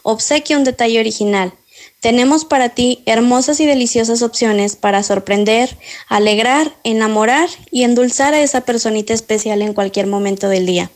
Obsequia 0.05 0.57
un 0.57 0.63
detalle 0.65 1.01
original. 1.01 1.58
Tenemos 2.01 2.45
para 2.45 2.69
ti 2.69 3.03
hermosas 3.07 3.59
y 3.59 3.67
deliciosas 3.67 4.23
opciones 4.23 4.77
para 4.77 5.03
sorprender, 5.03 5.77
alegrar, 6.09 6.77
enamorar 6.85 7.49
y 7.73 7.83
endulzar 7.83 8.35
a 8.35 8.41
esa 8.41 8.61
personita 8.61 9.15
especial 9.15 9.63
en 9.63 9.75
cualquier 9.75 10.07
momento 10.07 10.49
del 10.49 10.65
día. 10.65 10.93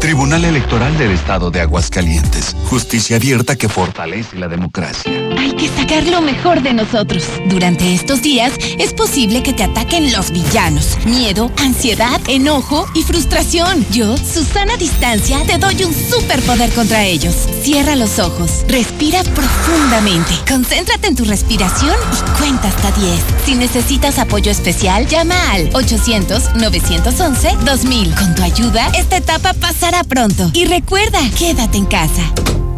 Tribunal 0.00 0.44
Electoral 0.44 0.96
del 0.96 1.10
Estado 1.10 1.50
de 1.50 1.60
Aguascalientes. 1.60 2.54
Justicia 2.66 3.16
abierta 3.16 3.56
que 3.56 3.68
fortalece 3.68 4.36
la 4.36 4.46
democracia. 4.46 5.10
Hay 5.36 5.54
que 5.54 5.68
sacar 5.68 6.06
lo 6.06 6.20
mejor 6.20 6.62
de 6.62 6.72
nosotros. 6.72 7.24
Durante 7.46 7.94
estos 7.94 8.22
días 8.22 8.52
es 8.78 8.92
posible 8.92 9.42
que 9.42 9.52
te 9.52 9.64
ataquen 9.64 10.12
los 10.12 10.30
villanos. 10.30 10.96
Miedo, 11.04 11.50
ansiedad, 11.58 12.20
enojo 12.28 12.86
y 12.94 13.02
frustración. 13.02 13.84
Yo, 13.90 14.16
Susana 14.16 14.76
Distancia, 14.76 15.42
te 15.46 15.58
doy 15.58 15.82
un 15.82 15.92
superpoder 15.92 16.70
contra 16.70 17.02
ellos. 17.04 17.34
Cierra 17.62 17.96
los 17.96 18.20
ojos, 18.20 18.64
respira 18.68 19.24
profundamente, 19.24 20.30
concéntrate 20.48 21.08
en 21.08 21.16
tu 21.16 21.24
respiración 21.24 21.96
y 22.12 22.18
cuenta 22.38 22.68
hasta 22.68 22.92
10. 22.92 23.20
Si 23.44 23.56
necesitas 23.56 24.20
apoyo 24.20 24.52
especial, 24.52 25.08
llama 25.08 25.34
al 25.50 25.72
800-911-2000. 25.72 28.14
Con 28.14 28.36
tu 28.36 28.42
ayuda, 28.42 28.86
esta 28.94 29.16
etapa 29.16 29.54
pasará 29.88 30.04
pronto. 30.04 30.50
Y 30.52 30.66
recuerda, 30.66 31.18
quédate 31.38 31.78
en 31.78 31.86
casa. 31.86 32.22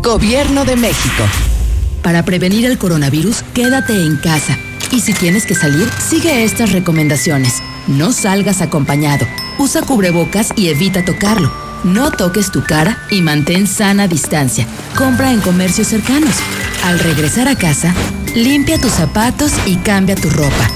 Gobierno 0.02 0.64
de 0.64 0.76
México. 0.76 1.24
Para 2.02 2.24
prevenir 2.24 2.66
el 2.66 2.78
coronavirus, 2.78 3.42
quédate 3.52 3.94
en 3.94 4.16
casa. 4.16 4.56
Y 4.92 5.00
si 5.00 5.12
tienes 5.12 5.44
que 5.44 5.56
salir, 5.56 5.88
sigue 5.98 6.44
estas 6.44 6.70
recomendaciones. 6.72 7.62
No 7.88 8.12
salgas 8.12 8.60
acompañado. 8.60 9.26
Usa 9.58 9.82
cubrebocas 9.82 10.50
y 10.56 10.68
evita 10.68 11.04
tocarlo. 11.04 11.52
No 11.82 12.12
toques 12.12 12.52
tu 12.52 12.62
cara 12.62 13.02
y 13.10 13.22
mantén 13.22 13.66
sana 13.66 14.06
distancia. 14.06 14.66
Compra 14.96 15.32
en 15.32 15.40
comercios 15.40 15.88
cercanos. 15.88 16.36
Al 16.84 17.00
regresar 17.00 17.48
a 17.48 17.56
casa, 17.56 17.92
limpia 18.36 18.78
tus 18.78 18.92
zapatos 18.92 19.52
y 19.66 19.76
cambia 19.76 20.14
tu 20.14 20.30
ropa. 20.30 20.70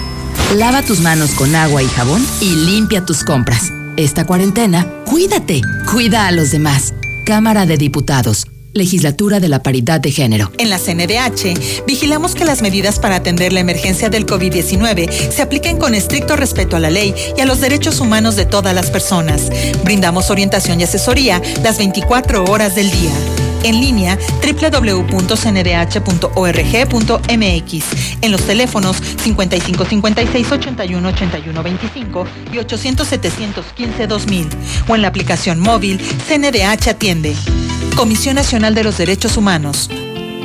Lava 0.57 0.83
tus 0.83 1.01
manos 1.01 1.31
con 1.33 1.55
agua 1.55 1.83
y 1.83 1.89
jabón 1.89 2.27
y 2.41 2.57
limpia 2.57 3.05
tus 3.05 3.23
compras. 3.23 3.71
Esta 3.97 4.27
cuarentena, 4.27 4.89
cuídate, 5.07 5.61
cuida 5.93 6.27
a 6.27 6.33
los 6.33 6.51
demás. 6.51 6.95
Cámara 7.25 7.65
de 7.65 7.77
Diputados. 7.77 8.45
Legislatura 8.73 9.39
de 9.39 9.47
la 9.47 9.63
Paridad 9.63 10.01
de 10.01 10.11
Género. 10.11 10.51
En 10.59 10.69
la 10.69 10.81
CNDH, 10.81 11.87
vigilamos 11.87 12.35
que 12.35 12.45
las 12.45 12.61
medidas 12.61 12.99
para 12.99 13.15
atender 13.15 13.53
la 13.53 13.61
emergencia 13.61 14.09
del 14.09 14.27
COVID-19 14.27 15.31
se 15.31 15.43
apliquen 15.43 15.79
con 15.79 15.95
estricto 15.95 16.35
respeto 16.35 16.75
a 16.75 16.81
la 16.81 16.91
ley 16.91 17.15
y 17.39 17.41
a 17.41 17.47
los 17.47 17.61
derechos 17.61 18.01
humanos 18.01 18.35
de 18.35 18.47
todas 18.47 18.75
las 18.75 18.91
personas. 18.91 19.49
Brindamos 19.85 20.29
orientación 20.29 20.81
y 20.81 20.85
asesoría 20.85 21.41
las 21.63 21.79
24 21.79 22.43
horas 22.47 22.75
del 22.75 22.91
día 22.91 23.13
en 23.65 23.81
línea 23.81 24.17
www.cndh.org.mx, 24.43 25.15
en 28.23 28.33
los 28.33 28.43
teléfonos 28.43 28.97
5556 28.97 30.53
81 30.53 31.09
81 31.09 31.63
25 31.63 32.27
y 32.53 32.59
800 32.59 33.09
715 33.09 34.07
2000 34.07 34.49
o 34.89 34.95
en 34.95 35.03
la 35.03 35.09
aplicación 35.09 35.59
móvil 35.59 36.01
CNDH 36.29 36.89
Atiende. 36.91 37.35
Comisión 37.97 38.37
Nacional 38.37 38.75
de 38.75 38.85
los 38.85 38.99
Derechos 38.99 39.37
Humanos. 39.37 39.91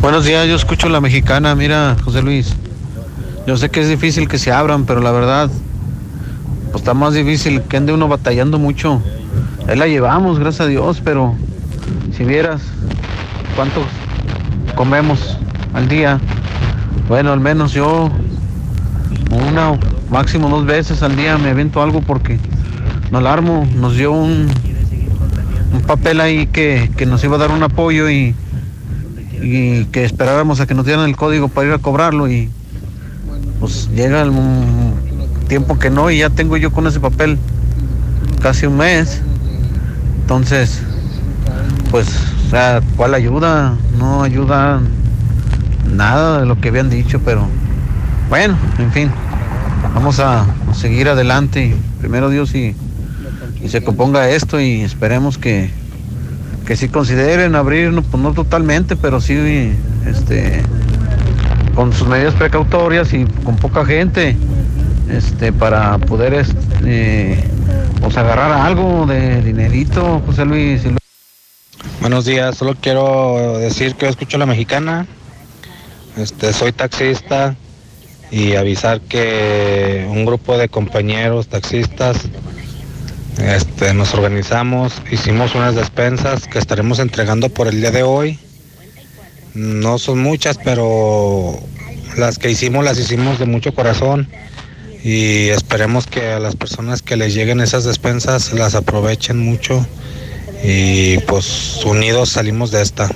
Buenos 0.00 0.24
días, 0.24 0.46
yo 0.46 0.54
escucho 0.54 0.88
la 0.88 1.00
mexicana, 1.00 1.56
mira, 1.56 1.96
José 2.04 2.22
Luis. 2.22 2.54
Yo 3.48 3.56
sé 3.56 3.68
que 3.68 3.80
es 3.80 3.88
difícil 3.88 4.28
que 4.28 4.38
se 4.38 4.52
abran, 4.52 4.86
pero 4.86 5.00
la 5.00 5.10
verdad, 5.10 5.50
pues 6.70 6.76
está 6.76 6.94
más 6.94 7.14
difícil 7.14 7.62
que 7.62 7.78
ande 7.78 7.92
uno 7.92 8.06
batallando 8.06 8.60
mucho. 8.60 9.02
Ahí 9.66 9.76
la 9.76 9.88
llevamos, 9.88 10.38
gracias 10.38 10.66
a 10.66 10.68
Dios, 10.68 11.02
pero 11.02 11.34
si 12.16 12.22
vieras 12.22 12.62
cuántos 13.56 13.82
comemos 14.76 15.36
al 15.74 15.88
día, 15.88 16.20
bueno, 17.08 17.32
al 17.32 17.40
menos 17.40 17.72
yo 17.72 18.08
una 19.32 19.72
o 19.72 19.78
máximo 20.10 20.48
dos 20.48 20.64
veces 20.64 21.02
al 21.02 21.16
día 21.16 21.38
me 21.38 21.50
avento 21.50 21.82
algo 21.82 22.02
porque 22.02 22.38
no 23.10 23.18
alarmo, 23.18 23.66
nos 23.74 23.96
dio 23.96 24.12
un, 24.12 24.48
un 25.72 25.80
papel 25.82 26.20
ahí 26.20 26.46
que, 26.46 26.88
que 26.96 27.04
nos 27.04 27.24
iba 27.24 27.34
a 27.34 27.40
dar 27.40 27.50
un 27.50 27.64
apoyo 27.64 28.08
y 28.08 28.36
y 29.40 29.84
que 29.86 30.04
esperáramos 30.04 30.60
a 30.60 30.66
que 30.66 30.74
nos 30.74 30.84
dieran 30.84 31.04
el 31.08 31.16
código 31.16 31.48
para 31.48 31.68
ir 31.68 31.72
a 31.74 31.78
cobrarlo 31.78 32.28
y 32.28 32.50
pues 33.60 33.88
llega 33.94 34.22
el 34.22 34.32
tiempo 35.48 35.78
que 35.78 35.90
no 35.90 36.10
y 36.10 36.18
ya 36.18 36.30
tengo 36.30 36.56
yo 36.56 36.72
con 36.72 36.86
ese 36.86 37.00
papel 37.00 37.38
casi 38.40 38.66
un 38.66 38.76
mes. 38.76 39.20
Entonces, 40.20 40.80
pues, 41.90 42.08
o 42.46 42.50
sea, 42.50 42.80
¿cuál 42.96 43.14
ayuda? 43.14 43.76
No 43.98 44.22
ayuda 44.22 44.80
nada 45.90 46.40
de 46.40 46.46
lo 46.46 46.60
que 46.60 46.68
habían 46.68 46.90
dicho, 46.90 47.20
pero 47.24 47.48
bueno, 48.28 48.56
en 48.78 48.92
fin, 48.92 49.10
vamos 49.94 50.20
a, 50.20 50.46
seguir 50.74 51.08
adelante 51.08 51.74
primero 51.98 52.28
Dios 52.28 52.54
y, 52.54 52.76
y 53.60 53.68
se 53.68 53.82
componga 53.82 54.28
esto 54.28 54.60
y 54.60 54.82
esperemos 54.82 55.38
que, 55.38 55.70
que 56.68 56.76
sí 56.76 56.90
consideren 56.90 57.54
abrir, 57.54 57.92
no, 57.92 58.02
pues 58.02 58.22
no 58.22 58.34
totalmente, 58.34 58.94
pero 58.94 59.22
sí 59.22 59.72
este, 60.06 60.60
con 61.74 61.94
sus 61.94 62.06
medidas 62.06 62.34
precautorias 62.34 63.14
y 63.14 63.24
con 63.42 63.56
poca 63.56 63.86
gente, 63.86 64.36
este, 65.10 65.50
para 65.50 65.96
poder 65.96 66.34
este, 66.34 67.42
pues 68.02 68.18
agarrar 68.18 68.52
algo 68.52 69.06
de 69.06 69.40
dinerito, 69.40 70.22
José 70.26 70.44
Luis. 70.44 70.82
Buenos 72.02 72.26
días, 72.26 72.58
solo 72.58 72.76
quiero 72.78 73.56
decir 73.56 73.94
que 73.94 74.06
escucho 74.06 74.36
a 74.36 74.40
la 74.40 74.44
mexicana, 74.44 75.06
este, 76.18 76.52
soy 76.52 76.72
taxista 76.72 77.56
y 78.30 78.56
avisar 78.56 79.00
que 79.00 80.06
un 80.10 80.26
grupo 80.26 80.58
de 80.58 80.68
compañeros 80.68 81.48
taxistas 81.48 82.28
este, 83.40 83.94
nos 83.94 84.14
organizamos, 84.14 84.94
hicimos 85.10 85.54
unas 85.54 85.74
despensas 85.74 86.48
que 86.48 86.58
estaremos 86.58 86.98
entregando 86.98 87.48
por 87.48 87.68
el 87.68 87.80
día 87.80 87.90
de 87.90 88.02
hoy. 88.02 88.38
No 89.54 89.98
son 89.98 90.20
muchas, 90.20 90.58
pero 90.58 91.58
las 92.16 92.38
que 92.38 92.50
hicimos 92.50 92.84
las 92.84 92.98
hicimos 92.98 93.38
de 93.38 93.46
mucho 93.46 93.74
corazón 93.74 94.28
y 95.04 95.48
esperemos 95.48 96.06
que 96.06 96.32
a 96.32 96.40
las 96.40 96.56
personas 96.56 97.02
que 97.02 97.16
les 97.16 97.34
lleguen 97.34 97.60
esas 97.60 97.84
despensas 97.84 98.52
las 98.52 98.74
aprovechen 98.74 99.38
mucho 99.38 99.86
y 100.64 101.18
pues 101.18 101.80
unidos 101.84 102.30
salimos 102.30 102.70
de 102.70 102.82
esta. 102.82 103.08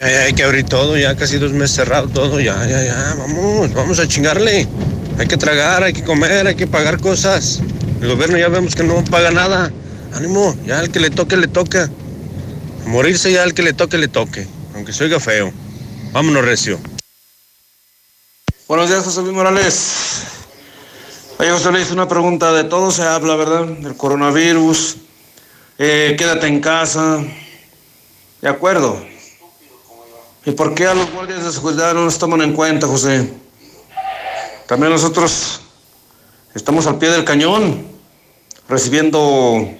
hay 0.00 0.32
que 0.32 0.42
abrir 0.42 0.64
todo, 0.64 0.96
ya 0.96 1.14
casi 1.16 1.38
dos 1.38 1.52
meses 1.52 1.76
cerrado 1.76 2.08
todo, 2.08 2.40
ya, 2.40 2.66
ya, 2.66 2.84
ya, 2.84 3.14
vamos, 3.16 3.72
vamos 3.72 3.98
a 4.00 4.08
chingarle. 4.08 4.66
Hay 5.18 5.26
que 5.26 5.36
tragar, 5.36 5.82
hay 5.82 5.92
que 5.92 6.02
comer, 6.02 6.46
hay 6.46 6.56
que 6.56 6.66
pagar 6.66 6.98
cosas. 7.00 7.62
El 8.00 8.08
gobierno 8.08 8.36
ya 8.36 8.48
vemos 8.48 8.74
que 8.74 8.84
no 8.84 9.02
paga 9.04 9.30
nada. 9.30 9.72
Ánimo, 10.14 10.54
ya 10.64 10.80
al 10.80 10.90
que 10.90 11.00
le 11.00 11.10
toque, 11.10 11.36
le 11.36 11.48
toca. 11.48 11.90
Morirse 12.86 13.32
ya 13.32 13.42
al 13.42 13.54
que 13.54 13.62
le 13.62 13.72
toque, 13.72 13.98
le 13.98 14.08
toque. 14.08 14.46
Aunque 14.74 14.92
se 14.92 15.04
oiga 15.04 15.18
feo. 15.18 15.52
Vámonos, 16.12 16.44
Recio. 16.44 16.78
Buenos 18.68 18.88
días, 18.88 19.04
José 19.04 19.22
Luis 19.22 19.34
Morales. 19.34 20.22
Oye, 21.38 21.50
José 21.50 21.70
Luis, 21.72 21.90
una 21.90 22.06
pregunta. 22.06 22.52
De 22.52 22.64
todo 22.64 22.90
se 22.90 23.02
habla, 23.02 23.34
¿verdad? 23.36 23.64
Del 23.64 23.96
coronavirus. 23.96 24.96
Eh, 25.78 26.14
quédate 26.18 26.46
en 26.46 26.60
casa. 26.60 27.22
De 28.40 28.48
acuerdo. 28.48 29.04
¿Y 30.44 30.52
por 30.52 30.74
qué 30.74 30.86
a 30.86 30.94
los 30.94 31.10
guardias 31.10 31.44
de 31.44 31.52
seguridad 31.52 31.94
no 31.94 32.04
nos 32.04 32.18
toman 32.18 32.42
en 32.42 32.52
cuenta, 32.52 32.86
José? 32.86 33.32
También 34.66 34.92
nosotros 34.92 35.60
Estamos 36.56 36.86
al 36.86 36.96
pie 36.96 37.10
del 37.10 37.22
cañón, 37.22 37.86
recibiendo 38.66 39.76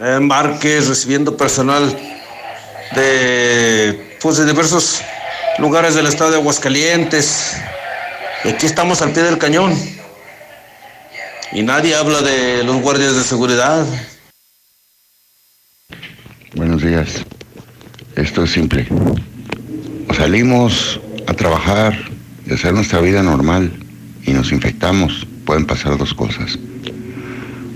embarques, 0.00 0.88
recibiendo 0.88 1.36
personal 1.36 1.96
de, 2.96 4.18
pues, 4.20 4.44
diversos 4.44 5.02
lugares 5.58 5.94
del 5.94 6.08
estado 6.08 6.32
de 6.32 6.38
Aguascalientes. 6.38 7.54
Y 8.42 8.48
aquí 8.48 8.66
estamos 8.66 9.02
al 9.02 9.12
pie 9.12 9.22
del 9.22 9.38
cañón. 9.38 9.72
Y 11.52 11.62
nadie 11.62 11.94
habla 11.94 12.20
de 12.20 12.64
los 12.64 12.82
guardias 12.82 13.14
de 13.14 13.22
seguridad. 13.22 13.86
Buenos 16.56 16.82
días. 16.82 17.24
Esto 18.16 18.42
es 18.42 18.50
simple. 18.50 18.88
Salimos 20.16 21.00
a 21.28 21.34
trabajar 21.34 21.96
y 22.44 22.54
hacer 22.54 22.72
nuestra 22.72 23.00
vida 23.00 23.22
normal 23.22 23.83
y 24.26 24.32
nos 24.32 24.52
infectamos. 24.52 25.26
Pueden 25.44 25.66
pasar 25.66 25.96
dos 25.98 26.14
cosas. 26.14 26.58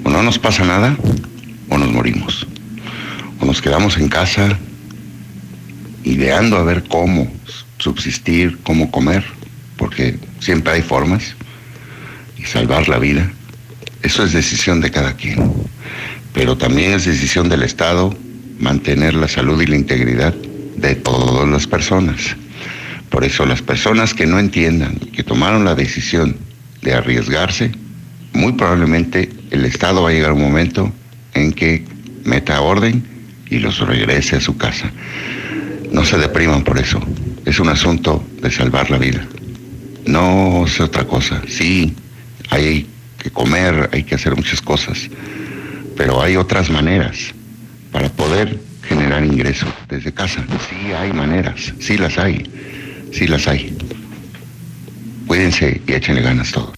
O 0.04 0.10
no 0.10 0.22
nos 0.22 0.38
pasa 0.38 0.64
nada 0.64 0.96
o 1.68 1.78
nos 1.78 1.92
morimos. 1.92 2.46
O 3.40 3.46
nos 3.46 3.60
quedamos 3.60 3.96
en 3.98 4.08
casa 4.08 4.58
ideando 6.04 6.56
a 6.56 6.64
ver 6.64 6.84
cómo 6.88 7.30
subsistir, 7.78 8.58
cómo 8.62 8.90
comer, 8.90 9.24
porque 9.76 10.18
siempre 10.40 10.72
hay 10.74 10.82
formas, 10.82 11.34
y 12.36 12.44
salvar 12.44 12.88
la 12.88 12.98
vida. 12.98 13.30
Eso 14.02 14.24
es 14.24 14.32
decisión 14.32 14.80
de 14.80 14.90
cada 14.90 15.14
quien. 15.14 15.52
Pero 16.32 16.56
también 16.56 16.92
es 16.92 17.04
decisión 17.04 17.48
del 17.48 17.62
Estado 17.62 18.16
mantener 18.58 19.14
la 19.14 19.28
salud 19.28 19.60
y 19.60 19.66
la 19.66 19.76
integridad 19.76 20.34
de 20.76 20.94
todas 20.94 21.48
las 21.48 21.66
personas. 21.66 22.36
Por 23.10 23.24
eso 23.24 23.46
las 23.46 23.62
personas 23.62 24.14
que 24.14 24.26
no 24.26 24.38
entiendan, 24.38 24.96
que 24.96 25.22
tomaron 25.22 25.64
la 25.64 25.74
decisión 25.74 26.36
de 26.82 26.94
arriesgarse, 26.94 27.72
muy 28.32 28.52
probablemente 28.52 29.30
el 29.50 29.64
Estado 29.64 30.02
va 30.02 30.10
a 30.10 30.12
llegar 30.12 30.32
un 30.32 30.42
momento 30.42 30.92
en 31.34 31.52
que 31.52 31.84
meta 32.24 32.60
orden 32.60 33.02
y 33.50 33.58
los 33.58 33.78
regrese 33.80 34.36
a 34.36 34.40
su 34.40 34.56
casa. 34.56 34.90
No 35.90 36.04
se 36.04 36.18
depriman 36.18 36.64
por 36.64 36.78
eso. 36.78 37.00
Es 37.44 37.58
un 37.58 37.68
asunto 37.68 38.24
de 38.42 38.50
salvar 38.50 38.90
la 38.90 38.98
vida. 38.98 39.26
No 40.06 40.64
es 40.66 40.80
otra 40.80 41.04
cosa. 41.04 41.42
Sí, 41.48 41.94
hay 42.50 42.86
que 43.18 43.30
comer, 43.30 43.88
hay 43.92 44.04
que 44.04 44.14
hacer 44.14 44.36
muchas 44.36 44.60
cosas, 44.60 45.08
pero 45.96 46.22
hay 46.22 46.36
otras 46.36 46.70
maneras 46.70 47.34
para 47.90 48.08
poder 48.10 48.58
generar 48.82 49.24
ingresos 49.24 49.68
desde 49.88 50.12
casa. 50.12 50.44
Sí 50.68 50.92
hay 50.92 51.12
maneras, 51.12 51.74
sí 51.80 51.98
las 51.98 52.18
hay, 52.18 52.44
sí 53.12 53.26
las 53.26 53.46
hay. 53.46 53.76
Cuídense 55.26 55.80
y 55.86 55.92
échenle 55.92 56.22
ganas 56.22 56.52
todos. 56.52 56.70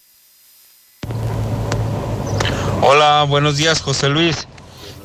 Hola, 2.83 3.25
buenos 3.29 3.57
días, 3.57 3.81
José 3.81 4.09
Luis. 4.09 4.49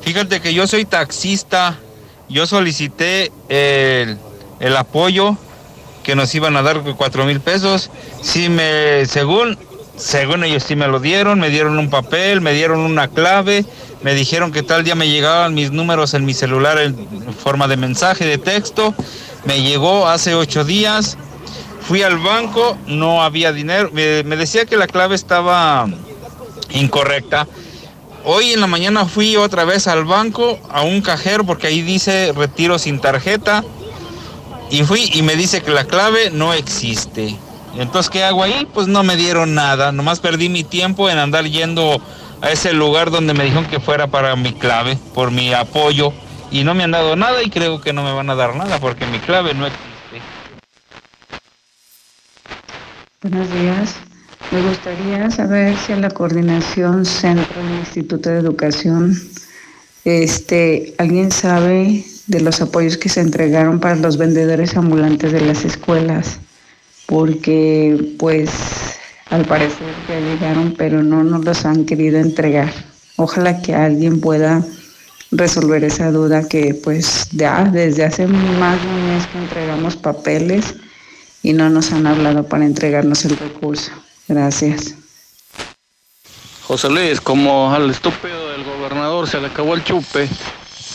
Fíjate 0.00 0.40
que 0.40 0.54
yo 0.54 0.66
soy 0.66 0.84
taxista. 0.84 1.78
Yo 2.28 2.46
solicité 2.46 3.30
el, 3.48 4.18
el 4.60 4.76
apoyo 4.76 5.36
que 6.02 6.16
nos 6.16 6.34
iban 6.34 6.56
a 6.56 6.62
dar 6.62 6.82
cuatro 6.96 7.24
mil 7.24 7.40
pesos. 7.40 7.90
Sí 8.22 8.48
me, 8.48 9.06
según, 9.06 9.58
según 9.96 10.44
ellos 10.44 10.64
sí 10.64 10.74
me 10.74 10.88
lo 10.88 11.00
dieron, 11.00 11.38
me 11.38 11.50
dieron 11.50 11.78
un 11.78 11.90
papel, 11.90 12.40
me 12.40 12.52
dieron 12.52 12.80
una 12.80 13.08
clave, 13.08 13.64
me 14.02 14.14
dijeron 14.14 14.52
que 14.52 14.62
tal 14.62 14.84
día 14.84 14.94
me 14.94 15.08
llegaban 15.08 15.54
mis 15.54 15.70
números 15.70 16.14
en 16.14 16.24
mi 16.24 16.34
celular 16.34 16.78
en 16.78 16.96
forma 17.34 17.68
de 17.68 17.76
mensaje, 17.76 18.24
de 18.24 18.38
texto. 18.38 18.94
Me 19.46 19.62
llegó 19.62 20.08
hace 20.08 20.34
ocho 20.34 20.64
días. 20.64 21.16
Fui 21.82 22.02
al 22.02 22.18
banco, 22.18 22.76
no 22.86 23.22
había 23.22 23.52
dinero. 23.52 23.90
Me, 23.92 24.24
decía 24.24 24.66
que 24.66 24.76
la 24.76 24.88
clave 24.88 25.14
estaba 25.14 25.86
incorrecta. 26.70 27.46
Hoy 28.24 28.52
en 28.52 28.60
la 28.60 28.66
mañana 28.66 29.04
fui 29.06 29.36
otra 29.36 29.64
vez 29.64 29.86
al 29.86 30.04
banco, 30.04 30.58
a 30.68 30.82
un 30.82 31.00
cajero, 31.00 31.44
porque 31.44 31.68
ahí 31.68 31.82
dice 31.82 32.32
retiro 32.36 32.76
sin 32.80 33.00
tarjeta. 33.00 33.62
Y 34.68 34.82
fui 34.82 35.08
y 35.14 35.22
me 35.22 35.36
dice 35.36 35.62
que 35.62 35.70
la 35.70 35.84
clave 35.84 36.30
no 36.32 36.52
existe. 36.52 37.36
Entonces, 37.78 38.10
¿qué 38.10 38.24
hago 38.24 38.42
ahí? 38.42 38.66
Pues 38.74 38.88
no 38.88 39.04
me 39.04 39.14
dieron 39.14 39.54
nada. 39.54 39.92
Nomás 39.92 40.18
perdí 40.18 40.48
mi 40.48 40.64
tiempo 40.64 41.08
en 41.08 41.18
andar 41.18 41.44
yendo 41.44 42.00
a 42.40 42.50
ese 42.50 42.72
lugar 42.72 43.12
donde 43.12 43.32
me 43.32 43.44
dijeron 43.44 43.66
que 43.66 43.78
fuera 43.78 44.08
para 44.08 44.34
mi 44.34 44.52
clave, 44.52 44.98
por 45.14 45.30
mi 45.30 45.52
apoyo. 45.52 46.12
Y 46.50 46.64
no 46.64 46.74
me 46.74 46.84
han 46.84 46.92
dado 46.92 47.16
nada 47.16 47.42
y 47.42 47.50
creo 47.50 47.80
que 47.80 47.92
no 47.92 48.04
me 48.04 48.12
van 48.12 48.30
a 48.30 48.34
dar 48.34 48.54
nada 48.54 48.78
porque 48.78 49.04
mi 49.06 49.18
clave 49.18 49.52
no 49.54 49.66
existe. 49.66 49.86
Buenos 53.22 53.52
días. 53.52 53.96
Me 54.52 54.62
gustaría 54.62 55.30
saber 55.30 55.76
si 55.76 55.92
en 55.92 56.02
la 56.02 56.10
coordinación 56.10 57.04
centro 57.04 57.62
del 57.62 57.80
Instituto 57.80 58.30
de 58.30 58.38
Educación, 58.38 59.18
este, 60.04 60.94
alguien 60.98 61.32
sabe 61.32 62.04
de 62.28 62.40
los 62.40 62.60
apoyos 62.60 62.96
que 62.96 63.08
se 63.08 63.20
entregaron 63.20 63.80
para 63.80 63.96
los 63.96 64.16
vendedores 64.16 64.76
ambulantes 64.76 65.32
de 65.32 65.40
las 65.40 65.64
escuelas, 65.64 66.38
porque 67.06 68.14
pues 68.18 68.50
al 69.30 69.44
parecer 69.44 69.88
ya 70.08 70.20
llegaron, 70.20 70.74
pero 70.78 71.02
no 71.02 71.24
nos 71.24 71.44
los 71.44 71.64
han 71.64 71.84
querido 71.84 72.18
entregar. 72.18 72.72
Ojalá 73.16 73.60
que 73.62 73.74
alguien 73.74 74.20
pueda 74.20 74.64
resolver 75.30 75.84
esa 75.84 76.10
duda 76.10 76.48
que 76.48 76.74
pues 76.74 77.28
ya 77.32 77.64
desde 77.64 78.04
hace 78.04 78.26
más 78.26 78.80
de 78.80 78.88
un 78.88 79.08
mes 79.08 79.26
que 79.26 79.38
entregamos 79.38 79.96
papeles 79.96 80.74
y 81.42 81.52
no 81.52 81.70
nos 81.70 81.92
han 81.92 82.06
hablado 82.06 82.44
para 82.48 82.64
entregarnos 82.64 83.24
el 83.24 83.36
recurso. 83.36 83.92
Gracias. 84.28 84.94
José 86.66 86.90
Luis, 86.90 87.20
como 87.20 87.72
al 87.72 87.90
estúpido 87.90 88.50
del 88.50 88.64
gobernador 88.64 89.28
se 89.28 89.40
le 89.40 89.46
acabó 89.46 89.74
el 89.74 89.84
chupe 89.84 90.28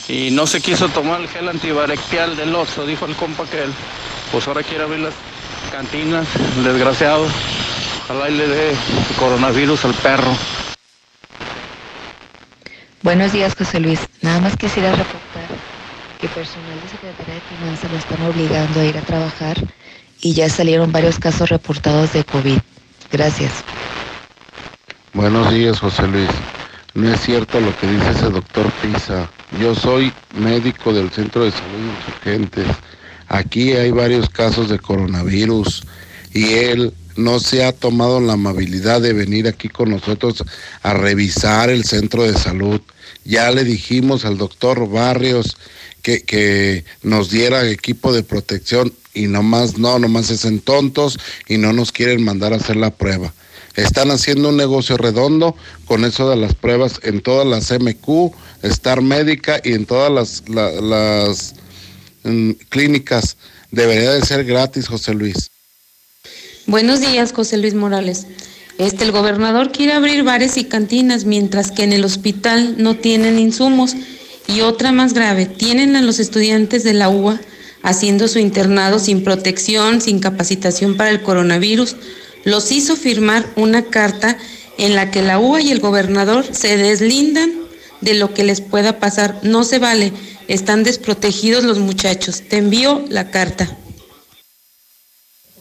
y 0.10 0.30
no 0.32 0.45
se 0.45 0.60
quiso 0.60 0.90
tomar 0.90 1.22
el 1.22 1.30
gel 1.30 1.48
antibacterial 1.48 2.36
del 2.36 2.53
oso, 2.53 2.86
dijo 2.86 3.06
el 3.06 3.16
compa 3.16 3.45
que 3.45 3.64
él, 3.64 3.72
pues 4.32 4.48
ahora 4.48 4.64
quiere 4.64 4.84
abrir 4.84 4.99
las 4.99 5.14
cantinas, 5.72 6.28
desgraciado. 6.66 7.26
Ojalá 8.03 8.30
y 8.30 8.36
le 8.36 8.48
dé 8.48 8.76
coronavirus 9.18 9.86
al 9.86 9.94
perro. 9.94 10.36
Buenos 13.03 13.34
días, 13.34 13.56
José 13.56 13.80
Luis. 13.80 13.99
Nada 14.22 14.40
más 14.41 14.56
quisiera 14.56 14.91
reportar 14.91 15.48
que 16.19 16.28
personal 16.28 16.80
de 16.84 16.88
Secretaría 16.88 17.34
de 17.34 17.41
Finanzas 17.41 17.91
lo 17.91 17.98
están 17.98 18.22
obligando 18.28 18.80
a 18.80 18.86
ir 18.86 18.95
a 18.95 19.02
trabajar 19.02 19.57
y 20.22 20.34
ya 20.34 20.48
salieron 20.49 20.91
varios 20.91 21.18
casos 21.18 21.49
reportados 21.49 22.14
de 22.14 22.23
COVID. 22.23 22.60
Gracias. 23.11 23.52
Buenos 25.14 25.52
días, 25.52 25.80
José 25.80 26.07
Luis. 26.07 26.30
No 26.94 27.11
es 27.11 27.19
cierto 27.22 27.60
lo 27.60 27.76
que 27.80 27.88
dice 27.88 28.11
ese 28.11 28.30
doctor 28.30 28.72
Pisa. 28.84 29.28
Yo 29.60 29.73
soy 29.73 30.14
médico 30.36 30.94
del 30.94 31.10
Centro 31.10 31.45
de 31.45 31.52
Salud 31.52 31.95
Insurgentes. 31.98 32.68
Aquí 33.30 33.73
hay 33.73 33.90
varios 33.90 34.30
casos 34.30 34.69
de 34.69 34.78
coronavirus 34.78 35.88
y 36.34 36.53
él 36.53 36.94
no 37.16 37.40
se 37.40 37.64
ha 37.64 37.72
tomado 37.72 38.20
la 38.20 38.34
amabilidad 38.34 39.02
de 39.02 39.14
venir 39.14 39.48
aquí 39.48 39.70
con 39.70 39.90
nosotros 39.90 40.44
a 40.82 40.94
revisar 40.94 41.70
el 41.70 41.84
centro 41.84 42.24
de 42.24 42.38
salud. 42.38 42.82
Ya 43.24 43.52
le 43.52 43.64
dijimos 43.64 44.26
al 44.26 44.38
doctor 44.38 44.90
Barrios 44.90 45.58
que, 46.02 46.24
que 46.24 46.86
nos 47.04 47.30
diera 47.30 47.70
equipo 47.70 48.14
de 48.14 48.24
protección 48.24 48.94
y 49.14 49.28
nomás 49.28 49.78
no, 49.78 50.00
nomás 50.00 50.28
se 50.28 50.36
hacen 50.36 50.60
tontos 50.60 51.20
y 51.48 51.58
no 51.58 51.74
nos 51.74 51.92
quieren 51.92 52.24
mandar 52.24 52.54
a 52.54 52.58
hacer 52.58 52.76
la 52.76 52.92
prueba. 52.92 53.34
Están 53.76 54.12
haciendo 54.12 54.50
un 54.50 54.58
negocio 54.58 54.98
redondo 54.98 55.56
con 55.86 56.04
eso 56.04 56.30
de 56.30 56.36
las 56.36 56.54
pruebas 56.56 57.00
en 57.04 57.22
todas 57.22 57.48
las 57.48 57.72
MQ, 57.72 58.34
Star 58.64 59.02
Médica 59.02 59.62
y 59.64 59.74
en 59.74 59.86
todas 59.86 60.12
las, 60.12 60.44
la, 60.50 60.72
las 60.72 61.56
mm, 62.24 62.52
clínicas. 62.70 63.38
Debería 63.72 64.12
de 64.12 64.26
ser 64.26 64.44
gratis, 64.44 64.88
José 64.88 65.14
Luis. 65.14 65.52
Buenos 66.72 67.02
días, 67.02 67.34
José 67.34 67.57
Luis 67.57 67.73
Morales. 67.73 68.27
Este, 68.77 69.03
el 69.03 69.11
gobernador 69.11 69.73
quiere 69.73 69.91
abrir 69.91 70.23
bares 70.23 70.56
y 70.56 70.64
cantinas, 70.64 71.26
mientras 71.26 71.69
que 71.69 71.84
en 71.84 71.91
el 71.91 72.06
hospital 72.06 72.76
no 72.77 72.95
tienen 72.95 73.38
insumos. 73.39 73.93
Y 74.48 74.61
otra 74.61 74.93
más 74.93 75.14
grave, 75.14 75.48
tienen 75.48 75.98
a 75.98 76.02
los 76.02 76.18
estudiantes 76.19 76.85
de 76.85 76.93
la 76.93 77.10
UA 77.10 77.41
haciendo 77.84 78.30
su 78.30 78.39
internado 78.39 78.99
sin 78.99 79.26
protección, 79.26 79.99
sin 79.99 80.19
capacitación 80.19 80.95
para 80.95 81.10
el 81.10 81.22
coronavirus. 81.22 81.98
Los 82.45 82.72
hizo 82.72 82.95
firmar 82.95 83.45
una 83.57 83.84
carta 83.84 84.38
en 84.77 84.95
la 84.95 85.11
que 85.11 85.22
la 85.22 85.39
UA 85.39 85.64
y 85.64 85.72
el 85.72 85.81
gobernador 85.81 86.45
se 86.53 86.77
deslindan 86.77 87.52
de 87.99 88.14
lo 88.14 88.34
que 88.34 88.45
les 88.45 88.61
pueda 88.61 88.98
pasar. 88.98 89.41
No 89.43 89.65
se 89.65 89.77
vale, 89.77 90.14
están 90.48 90.85
desprotegidos 90.85 91.65
los 91.65 91.80
muchachos. 91.80 92.43
Te 92.48 92.60
envío 92.60 93.03
la 93.10 93.30
carta. 93.30 93.77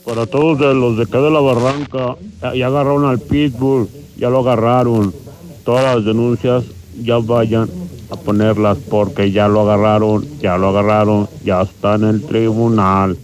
Para 0.04 0.26
todos 0.26 0.58
los 0.74 0.96
de 0.96 1.04
acá 1.04 1.20
de 1.20 1.30
la 1.30 1.40
barranca, 1.40 2.16
ya, 2.54 2.66
agarraron 2.66 3.04
al 3.04 3.20
Pitbull, 3.20 3.88
ya 4.16 4.30
lo 4.30 4.40
agarraron. 4.40 5.14
Todas 5.64 5.94
las 5.94 6.04
denuncias 6.04 6.64
ya 7.02 7.18
vayan 7.18 7.68
a 8.10 8.16
ponerlas 8.16 8.78
porque 8.88 9.30
ya 9.30 9.46
lo 9.46 9.60
agarraron, 9.60 10.26
ya 10.40 10.56
lo 10.56 10.70
agarraron, 10.70 11.28
ya 11.44 11.62
está 11.62 11.96
en 11.96 12.04
el 12.04 12.22
tribunal. 12.22 13.16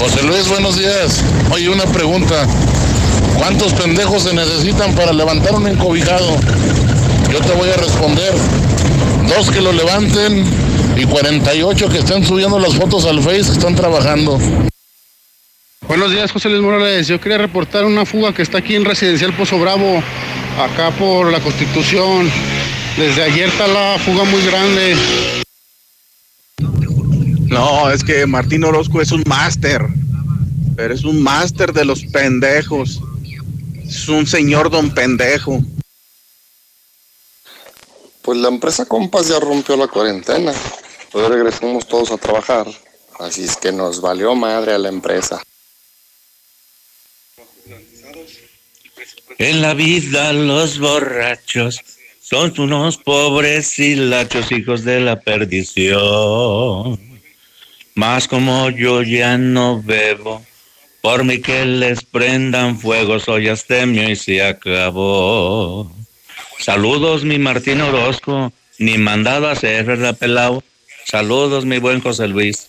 José 0.00 0.22
Luis, 0.22 0.48
buenos 0.48 0.78
días. 0.78 1.24
Oye, 1.52 1.68
una 1.68 1.84
pregunta. 1.84 2.46
¿Cuántos 3.36 3.72
pendejos 3.72 4.24
se 4.24 4.34
necesitan 4.34 4.94
para 4.94 5.12
levantar 5.12 5.54
un 5.54 5.66
encobijado? 5.66 6.36
Yo 7.32 7.40
te 7.40 7.52
voy 7.54 7.70
a 7.70 7.76
responder. 7.76 8.34
Dos 9.28 9.50
que 9.50 9.60
lo 9.60 9.72
levanten 9.72 10.44
y 10.96 11.04
48 11.04 11.88
que 11.88 11.98
estén 11.98 12.24
subiendo 12.24 12.58
las 12.58 12.74
fotos 12.74 13.06
al 13.06 13.20
Face 13.22 13.44
que 13.44 13.52
están 13.52 13.74
trabajando. 13.74 14.38
Buenos 15.88 16.10
días, 16.10 16.30
José 16.30 16.50
Luis 16.50 16.60
Morales. 16.60 17.08
Yo 17.08 17.18
quería 17.18 17.38
reportar 17.38 17.86
una 17.86 18.04
fuga 18.04 18.34
que 18.34 18.42
está 18.42 18.58
aquí 18.58 18.76
en 18.76 18.84
Residencial 18.84 19.34
Pozo 19.34 19.58
Bravo, 19.58 20.02
acá 20.60 20.90
por 20.98 21.32
la 21.32 21.40
Constitución. 21.40 22.30
Desde 22.98 23.22
ayer 23.22 23.48
está 23.48 23.66
la 23.66 23.98
fuga 23.98 24.24
muy 24.24 24.44
grande. 24.44 24.94
No, 27.46 27.90
es 27.90 28.04
que 28.04 28.26
Martín 28.26 28.64
Orozco 28.64 29.00
es 29.00 29.12
un 29.12 29.24
máster, 29.26 29.80
pero 30.76 30.92
es 30.92 31.04
un 31.04 31.22
máster 31.22 31.72
de 31.72 31.86
los 31.86 32.04
pendejos. 32.04 33.00
Es 33.82 34.10
un 34.10 34.26
señor 34.26 34.68
don 34.68 34.90
pendejo. 34.90 35.62
Pues 38.20 38.36
la 38.36 38.48
empresa 38.48 38.84
Compas 38.84 39.28
ya 39.28 39.40
rompió 39.40 39.74
la 39.74 39.86
cuarentena. 39.86 40.52
Pues 41.10 41.28
regresamos 41.30 41.88
todos 41.88 42.10
a 42.10 42.18
trabajar. 42.18 42.66
Así 43.18 43.44
es 43.44 43.56
que 43.56 43.72
nos 43.72 44.02
valió 44.02 44.34
madre 44.34 44.74
a 44.74 44.78
la 44.78 44.90
empresa. 44.90 45.42
En 49.38 49.62
la 49.62 49.74
vida 49.74 50.32
los 50.32 50.78
borrachos 50.78 51.80
son 52.20 52.52
unos 52.58 52.98
pobres 52.98 53.78
y 53.78 53.94
lachos 53.94 54.50
hijos 54.52 54.84
de 54.84 55.00
la 55.00 55.20
perdición. 55.20 56.98
Más 57.94 58.28
como 58.28 58.68
yo 58.70 59.02
ya 59.02 59.38
no 59.38 59.82
bebo, 59.82 60.44
por 61.00 61.24
mí 61.24 61.40
que 61.40 61.64
les 61.64 62.04
prendan 62.04 62.78
fuego, 62.78 63.18
soy 63.18 63.48
astemio 63.48 64.10
y 64.10 64.16
se 64.16 64.42
acabó. 64.42 65.90
Saludos, 66.58 67.24
mi 67.24 67.38
Martín 67.38 67.80
Orozco, 67.80 68.52
ni 68.78 68.98
mandado 68.98 69.48
a 69.48 69.52
hacer, 69.52 69.84
¿verdad, 69.84 70.16
pelado? 70.16 70.62
Saludos, 71.06 71.64
mi 71.64 71.78
buen 71.78 72.00
José 72.00 72.28
Luis. 72.28 72.68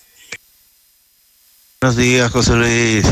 Buenos 1.81 1.97
días, 1.97 2.31
José 2.31 2.53
Luis. 2.53 3.05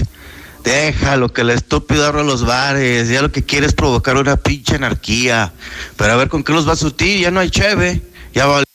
Déjalo, 0.68 1.32
que 1.32 1.42
el 1.42 1.52
estúpido 1.52 2.06
abra 2.06 2.24
los 2.24 2.46
bares. 2.46 3.08
Ya 3.08 3.22
lo 3.22 3.32
que 3.32 3.42
quiere 3.42 3.68
es 3.68 3.74
provocar 3.74 4.18
una 4.18 4.36
pinche 4.36 4.76
anarquía. 4.76 5.54
Pero 5.96 6.12
a 6.12 6.18
ver 6.18 6.28
con 6.28 6.44
qué 6.44 6.52
los 6.52 6.68
va 6.68 6.74
a 6.74 6.76
surtir. 6.76 7.22
Ya 7.22 7.32
no 7.32 7.40
hay 7.40 7.50
cheve. 7.50 8.02
Ya 8.34 8.48
vale. 8.48 8.66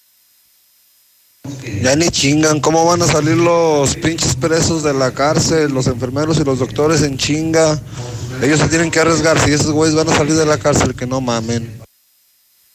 Ya 1.83 1.95
ni 1.95 2.09
chingan, 2.09 2.61
¿cómo 2.61 2.87
van 2.87 3.03
a 3.03 3.07
salir 3.07 3.37
los 3.37 3.95
pinches 3.97 4.37
presos 4.37 4.83
de 4.83 4.95
la 4.95 5.11
cárcel, 5.11 5.71
los 5.73 5.87
enfermeros 5.87 6.39
y 6.39 6.45
los 6.45 6.61
doctores 6.61 7.03
en 7.03 7.19
chinga? 7.19 7.79
Ellos 8.41 8.61
se 8.61 8.69
tienen 8.69 8.91
que 8.91 9.01
arriesgar, 9.01 9.39
si 9.41 9.53
esos 9.53 9.73
güeyes 9.73 9.95
van 9.95 10.09
a 10.09 10.17
salir 10.17 10.35
de 10.35 10.47
la 10.47 10.57
cárcel, 10.57 10.95
que 10.95 11.07
no 11.07 11.21
mamen. 11.21 11.83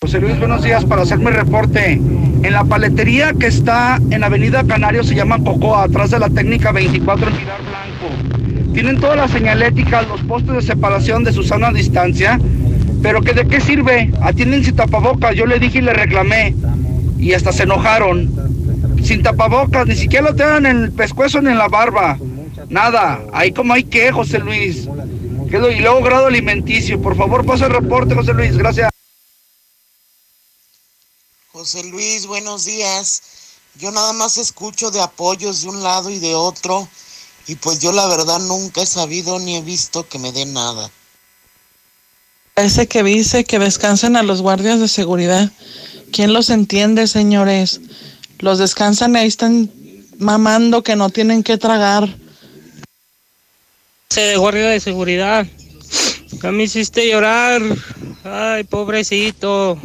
José 0.01 0.19
Luis, 0.19 0.37
buenos 0.37 0.61
días 0.61 0.85
para 0.85 1.01
hacer 1.01 1.17
mi 1.17 1.31
reporte. 1.31 1.93
En 1.93 2.51
la 2.51 2.63
paletería 2.65 3.33
que 3.33 3.47
está 3.47 3.99
en 4.11 4.23
Avenida 4.23 4.63
Canario 4.67 5.03
se 5.03 5.15
llama 5.15 5.43
Cocoa, 5.43 5.85
atrás 5.85 6.11
de 6.11 6.19
la 6.19 6.29
técnica 6.29 6.71
24 6.71 7.29
en 7.29 7.35
Pilar 7.35 7.61
Blanco. 7.63 8.46
Tienen 8.77 8.99
todas 8.99 9.17
las 9.17 9.31
señaléticas, 9.31 10.07
los 10.07 10.21
postes 10.21 10.53
de 10.53 10.61
separación 10.61 11.23
de 11.23 11.33
su 11.33 11.41
sana 11.41 11.71
distancia, 11.71 12.39
pero 13.01 13.23
que 13.23 13.33
de 13.33 13.47
qué 13.47 13.59
sirve? 13.59 14.13
Atienden 14.21 14.63
sin 14.63 14.75
tapabocas, 14.75 15.35
yo 15.35 15.47
le 15.47 15.57
dije 15.57 15.79
y 15.79 15.81
le 15.81 15.93
reclamé, 15.93 16.53
y 17.17 17.33
hasta 17.33 17.51
se 17.51 17.63
enojaron. 17.63 18.31
Sin 19.03 19.23
tapabocas, 19.23 19.87
ni 19.87 19.95
siquiera 19.95 20.29
lo 20.29 20.35
tengan 20.35 20.67
en 20.67 20.83
el 20.83 20.91
pescuezo 20.91 21.41
ni 21.41 21.49
en 21.49 21.57
la 21.57 21.67
barba. 21.67 22.19
Nada, 22.69 23.19
ahí 23.33 23.51
como 23.51 23.73
hay 23.73 23.83
que, 23.83 24.11
José 24.11 24.37
Luis. 24.37 24.87
Y 25.47 25.79
luego 25.81 26.03
grado 26.03 26.27
alimenticio. 26.27 27.01
Por 27.01 27.17
favor, 27.17 27.47
pasa 27.47 27.65
el 27.65 27.73
reporte, 27.73 28.13
José 28.13 28.35
Luis, 28.35 28.55
gracias. 28.55 28.91
José 31.51 31.83
Luis, 31.85 32.27
buenos 32.27 32.65
días. 32.65 33.23
Yo 33.79 33.89
nada 33.89 34.13
más 34.13 34.37
escucho 34.37 34.91
de 34.91 35.01
apoyos 35.01 35.63
de 35.63 35.69
un 35.69 35.81
lado 35.81 36.11
y 36.11 36.19
de 36.19 36.35
otro 36.35 36.87
y 37.47 37.55
pues 37.55 37.79
yo 37.79 37.93
la 37.93 38.07
verdad 38.07 38.39
nunca 38.39 38.81
he 38.81 38.85
sabido 38.85 39.39
ni 39.39 39.55
he 39.55 39.61
visto 39.61 40.07
que 40.07 40.19
me 40.19 40.33
dé 40.33 40.45
nada. 40.45 40.91
Ese 42.55 42.87
que 42.87 43.03
dice 43.03 43.45
que 43.45 43.59
descansen 43.59 44.17
a 44.17 44.23
los 44.23 44.41
guardias 44.41 44.79
de 44.79 44.87
seguridad. 44.87 45.51
¿Quién 46.11 46.33
los 46.33 46.49
entiende, 46.49 47.07
señores? 47.07 47.79
Los 48.39 48.59
descansan 48.59 49.15
y 49.15 49.19
ahí 49.19 49.27
están 49.27 49.71
mamando 50.17 50.83
que 50.83 50.95
no 50.95 51.09
tienen 51.09 51.43
que 51.43 51.57
tragar. 51.57 52.09
Ese 54.09 54.21
de 54.21 54.37
guardia 54.37 54.69
de 54.69 54.79
seguridad. 54.79 55.45
Ya 56.41 56.51
me 56.51 56.63
hiciste 56.63 57.07
llorar. 57.09 57.61
Ay, 58.23 58.63
pobrecito. 58.63 59.79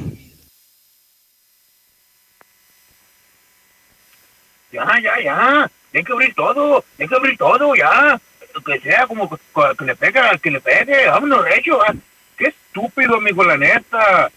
Ya, 4.72 4.86
ya, 5.02 5.22
ya. 5.22 5.70
Hay 5.94 6.04
que 6.04 6.12
abrir 6.12 6.34
todo. 6.34 6.84
Hay 6.98 7.08
que 7.08 7.14
abrir 7.14 7.36
todo, 7.38 7.74
ya. 7.74 8.20
Que 8.66 8.80
sea 8.80 9.06
como 9.06 9.28
que, 9.30 9.84
le 9.84 9.96
pega, 9.96 10.36
que 10.38 10.50
le 10.50 10.60
pegue. 10.60 11.06
Vámonos, 11.06 11.44
hecho. 11.54 11.80
ah. 11.82 11.94
Qué 12.36 12.46
estúpido, 12.48 13.16
amigo, 13.16 13.44
la 13.44 13.56
neta. 13.56 14.30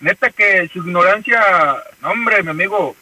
Neta 0.00 0.30
que 0.30 0.68
su 0.72 0.78
ignorancia. 0.78 1.40
No, 2.00 2.10
hombre, 2.10 2.42
mi 2.42 2.50
amigo. 2.50 2.96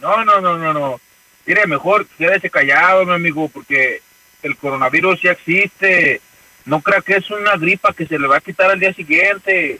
No, 0.00 0.24
no, 0.24 0.40
no, 0.40 0.58
no, 0.58 0.72
no. 0.72 1.00
Mire, 1.46 1.66
mejor 1.66 2.06
quédese 2.18 2.50
callado, 2.50 3.04
mi 3.04 3.12
amigo, 3.14 3.48
porque 3.48 4.00
el 4.42 4.56
coronavirus 4.56 5.22
ya 5.22 5.32
existe. 5.32 6.20
No 6.64 6.80
crea 6.80 7.00
que 7.00 7.16
es 7.16 7.30
una 7.30 7.56
gripa 7.56 7.92
que 7.92 8.06
se 8.06 8.18
le 8.18 8.28
va 8.28 8.36
a 8.36 8.40
quitar 8.40 8.70
al 8.70 8.80
día 8.80 8.92
siguiente. 8.92 9.78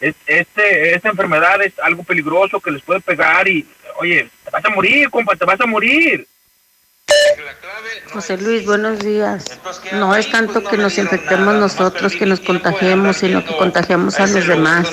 Es- 0.00 0.14
Este, 0.26 0.94
esta 0.94 1.08
enfermedad 1.10 1.62
es 1.62 1.78
algo 1.78 2.02
peligroso 2.04 2.60
que 2.60 2.70
les 2.72 2.82
puede 2.82 3.00
pegar 3.00 3.46
y, 3.48 3.66
oye, 3.96 4.28
te 4.44 4.50
vas 4.50 4.64
a 4.64 4.70
morir, 4.70 5.08
compa, 5.10 5.36
te 5.36 5.44
vas 5.44 5.60
a 5.60 5.66
morir. 5.66 6.26
José 8.12 8.36
Luis, 8.38 8.64
buenos 8.64 9.00
días. 9.00 9.44
No 9.92 10.14
es 10.14 10.30
tanto 10.30 10.62
que 10.62 10.76
nos 10.76 10.98
infectemos 10.98 11.54
nosotros, 11.56 12.14
que 12.14 12.26
nos 12.26 12.40
contagiemos, 12.40 13.16
sino 13.16 13.44
que 13.44 13.56
contagiamos 13.56 14.18
a 14.20 14.26
los 14.26 14.46
demás. 14.46 14.86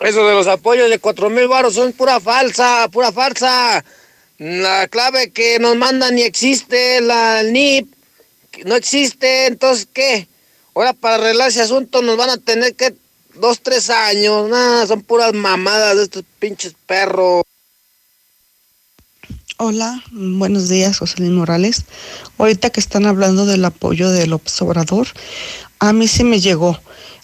Eso 0.00 0.26
de 0.26 0.34
los 0.34 0.48
apoyos 0.48 0.90
de 0.90 0.98
cuatro 0.98 1.30
mil 1.30 1.46
baros 1.46 1.74
son 1.74 1.92
pura 1.92 2.18
falsa, 2.18 2.88
pura 2.90 3.12
falsa. 3.12 3.84
La 4.38 4.88
clave 4.88 5.30
que 5.30 5.60
nos 5.60 5.76
mandan 5.76 6.16
ni 6.16 6.22
existe, 6.22 7.00
la 7.00 7.40
el 7.40 7.52
NIP 7.52 7.86
no 8.64 8.74
existe, 8.74 9.46
entonces 9.46 9.86
¿qué? 9.92 10.26
Ahora 10.74 10.92
para 10.92 11.14
arreglar 11.14 11.50
ese 11.50 11.62
asunto 11.62 12.02
nos 12.02 12.16
van 12.16 12.30
a 12.30 12.36
tener 12.36 12.74
que 12.74 12.94
dos, 13.34 13.60
tres 13.60 13.90
años. 13.90 14.48
Nada, 14.48 14.88
son 14.88 15.02
puras 15.02 15.32
mamadas 15.32 15.96
de 15.96 16.02
estos 16.02 16.24
pinches 16.40 16.74
perros. 16.84 17.44
Hola, 19.64 20.02
buenos 20.10 20.68
días, 20.68 20.98
José 20.98 21.20
Luis 21.20 21.30
Morales. 21.30 21.84
Ahorita 22.36 22.70
que 22.70 22.80
están 22.80 23.06
hablando 23.06 23.46
del 23.46 23.64
apoyo 23.64 24.10
de 24.10 24.26
López 24.26 24.60
Obrador, 24.60 25.06
a 25.78 25.92
mí 25.92 26.08
sí 26.08 26.24
me 26.24 26.40
llegó. 26.40 26.80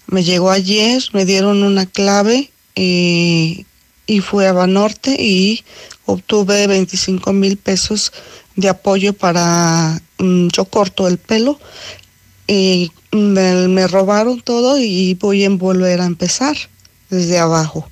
Me 0.06 0.23
llegó 0.23 0.52
ayer, 0.52 1.02
me 1.12 1.24
dieron 1.24 1.65
una 1.65 1.85
clave 1.86 2.52
eh, 2.77 3.65
y 4.06 4.20
fui 4.20 4.44
a 4.44 4.52
Banorte 4.52 5.20
y 5.20 5.65
obtuve 6.06 6.69
25 6.69 7.32
mil 7.32 7.56
pesos 7.56 8.12
de 8.55 8.69
apoyo 8.69 9.15
para, 9.15 10.01
mm, 10.19 10.47
yo 10.52 10.65
corto 10.66 11.09
el 11.09 11.19
pelo 11.19 11.59
y 12.47 12.93
me 13.10 13.89
robaron 13.89 14.43
todo 14.43 14.78
y 14.78 15.15
voy 15.15 15.44
a 15.44 15.51
volver 15.51 16.01
a 16.01 16.06
empezar 16.06 16.56
desde 17.10 17.40
abajo. 17.40 17.90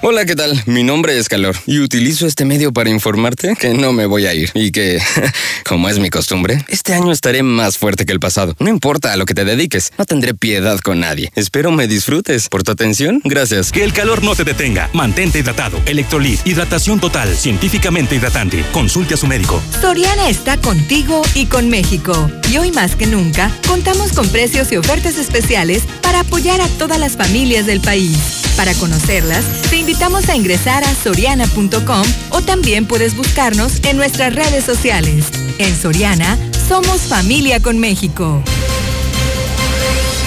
Hola, 0.00 0.24
¿qué 0.24 0.36
tal? 0.36 0.62
Mi 0.66 0.84
nombre 0.84 1.18
es 1.18 1.28
Calor 1.28 1.56
y 1.66 1.80
utilizo 1.80 2.28
este 2.28 2.44
medio 2.44 2.72
para 2.72 2.88
informarte 2.88 3.56
que 3.56 3.74
no 3.74 3.92
me 3.92 4.06
voy 4.06 4.26
a 4.26 4.34
ir 4.34 4.52
y 4.54 4.70
que, 4.70 5.02
como 5.68 5.88
es 5.88 5.98
mi 5.98 6.08
costumbre, 6.08 6.64
este 6.68 6.94
año 6.94 7.10
estaré 7.10 7.42
más 7.42 7.78
fuerte 7.78 8.06
que 8.06 8.12
el 8.12 8.20
pasado. 8.20 8.54
No 8.60 8.68
importa 8.68 9.12
a 9.12 9.16
lo 9.16 9.26
que 9.26 9.34
te 9.34 9.44
dediques, 9.44 9.92
no 9.98 10.06
tendré 10.06 10.34
piedad 10.34 10.78
con 10.78 11.00
nadie. 11.00 11.32
Espero 11.34 11.72
me 11.72 11.88
disfrutes. 11.88 12.48
Por 12.48 12.62
tu 12.62 12.70
atención, 12.70 13.20
gracias. 13.24 13.72
Que 13.72 13.82
el 13.82 13.92
calor 13.92 14.22
no 14.22 14.36
te 14.36 14.44
detenga. 14.44 14.88
Mantente 14.92 15.40
hidratado. 15.40 15.80
Electrolit. 15.84 16.46
Hidratación 16.46 17.00
total. 17.00 17.34
Científicamente 17.34 18.14
hidratante. 18.14 18.64
Consulte 18.70 19.14
a 19.14 19.16
su 19.16 19.26
médico. 19.26 19.60
Soriana 19.80 20.28
está 20.28 20.58
contigo 20.58 21.22
y 21.34 21.46
con 21.46 21.70
México. 21.70 22.30
Y 22.52 22.58
hoy 22.58 22.70
más 22.70 22.94
que 22.94 23.08
nunca, 23.08 23.50
contamos 23.66 24.12
con 24.12 24.28
precios 24.28 24.70
y 24.70 24.76
ofertas 24.76 25.18
especiales 25.18 25.82
para 26.02 26.20
apoyar 26.20 26.60
a 26.60 26.68
todas 26.78 27.00
las 27.00 27.16
familias 27.16 27.66
del 27.66 27.80
país. 27.80 28.47
Para 28.58 28.74
conocerlas, 28.74 29.46
te 29.70 29.76
invitamos 29.76 30.28
a 30.28 30.34
ingresar 30.34 30.82
a 30.82 30.92
soriana.com 30.92 32.02
o 32.30 32.42
también 32.42 32.86
puedes 32.86 33.16
buscarnos 33.16 33.84
en 33.84 33.96
nuestras 33.96 34.34
redes 34.34 34.64
sociales. 34.64 35.26
En 35.58 35.80
Soriana, 35.80 36.36
somos 36.68 37.02
familia 37.02 37.60
con 37.60 37.78
México. 37.78 38.42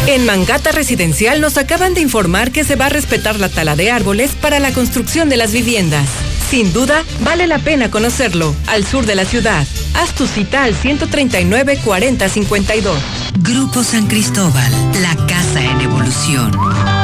En 0.07 0.25
Mangata 0.25 0.71
Residencial 0.71 1.41
nos 1.41 1.57
acaban 1.57 1.93
de 1.93 1.99
informar 1.99 2.53
que 2.53 2.63
se 2.63 2.77
va 2.77 2.85
a 2.85 2.89
respetar 2.89 3.37
la 3.37 3.49
tala 3.49 3.75
de 3.75 3.91
árboles 3.91 4.31
para 4.31 4.59
la 4.59 4.71
construcción 4.71 5.27
de 5.27 5.35
las 5.35 5.51
viviendas. 5.51 6.07
Sin 6.49 6.71
duda, 6.71 7.03
vale 7.25 7.47
la 7.47 7.59
pena 7.59 7.91
conocerlo, 7.91 8.55
al 8.67 8.85
sur 8.85 9.05
de 9.05 9.15
la 9.15 9.25
ciudad. 9.25 9.67
Haz 9.93 10.15
tu 10.15 10.25
cita 10.25 10.63
al 10.63 10.73
139-4052. 10.73 12.93
Grupo 13.39 13.83
San 13.83 14.07
Cristóbal, 14.07 14.71
la 15.01 15.17
casa 15.27 15.61
en 15.61 15.81
evolución. 15.81 17.00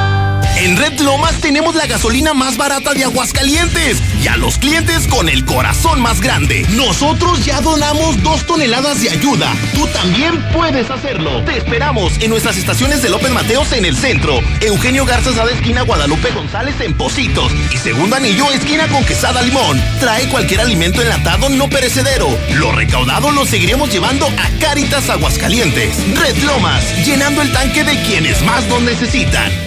En 0.60 0.76
Red 0.76 1.00
Lomas 1.02 1.40
tenemos 1.40 1.76
la 1.76 1.86
gasolina 1.86 2.34
más 2.34 2.58
barata 2.58 2.96
de 2.96 3.04
Aguascalientes 3.04 4.02
y 4.24 4.28
a 4.28 4.38
los 4.38 4.58
clientes 4.58 5.08
con 5.08 5.30
el 5.30 5.46
corazón 5.46 6.02
más 6.02 6.20
grande. 6.20 6.66
Nosotros 6.70 7.46
ya 7.46 7.62
donamos 7.62 8.24
dos 8.24 8.44
toneladas 8.48 9.00
de 9.00 9.12
ayuda. 9.12 9.54
Tú 9.76 9.86
también 9.88 10.44
puedes 10.54 10.90
hacerlo. 10.90 11.44
Te 11.44 11.58
esperamos 11.58 12.14
en 12.22 12.32
nuestras 12.32 12.58
estaciones 12.58 13.04
de 13.04 13.10
López 13.10 13.30
Mateos 13.30 13.72
en 13.74 13.86
el 13.86 13.96
centro, 13.96 14.40
Eugenio 14.60 15.06
Garza 15.06 15.46
de 15.46 15.54
esquina 15.54 15.84
Guadalupe 15.84 16.32
González 16.32 16.76
en 16.82 16.96
Positos 16.96 17.52
y 17.72 17.78
Segundo 17.78 18.16
Anillo 18.16 18.52
esquina 18.52 18.88
con 18.88 19.06
Quesada 19.06 19.44
Limón. 19.44 19.80
Trae 20.00 20.28
cualquier 20.28 20.62
alimento 20.62 21.04
enlatado 21.04 21.50
no 21.50 21.70
perecedero. 21.70 22.36
Lo 22.56 22.72
recaudado 22.72 23.30
lo 23.30 23.46
seguiremos 23.46 23.92
llevando 23.92 24.26
a 24.26 24.60
Cáritas 24.60 25.08
Aguascalientes. 25.08 25.96
Red 26.18 26.38
Lomas, 26.44 27.06
llenando 27.06 27.44
el 27.44 27.52
tanque 27.52 27.84
de 27.84 28.02
quienes 28.02 28.42
más 28.42 28.68
lo 28.70 28.80
necesitan. 28.80 29.67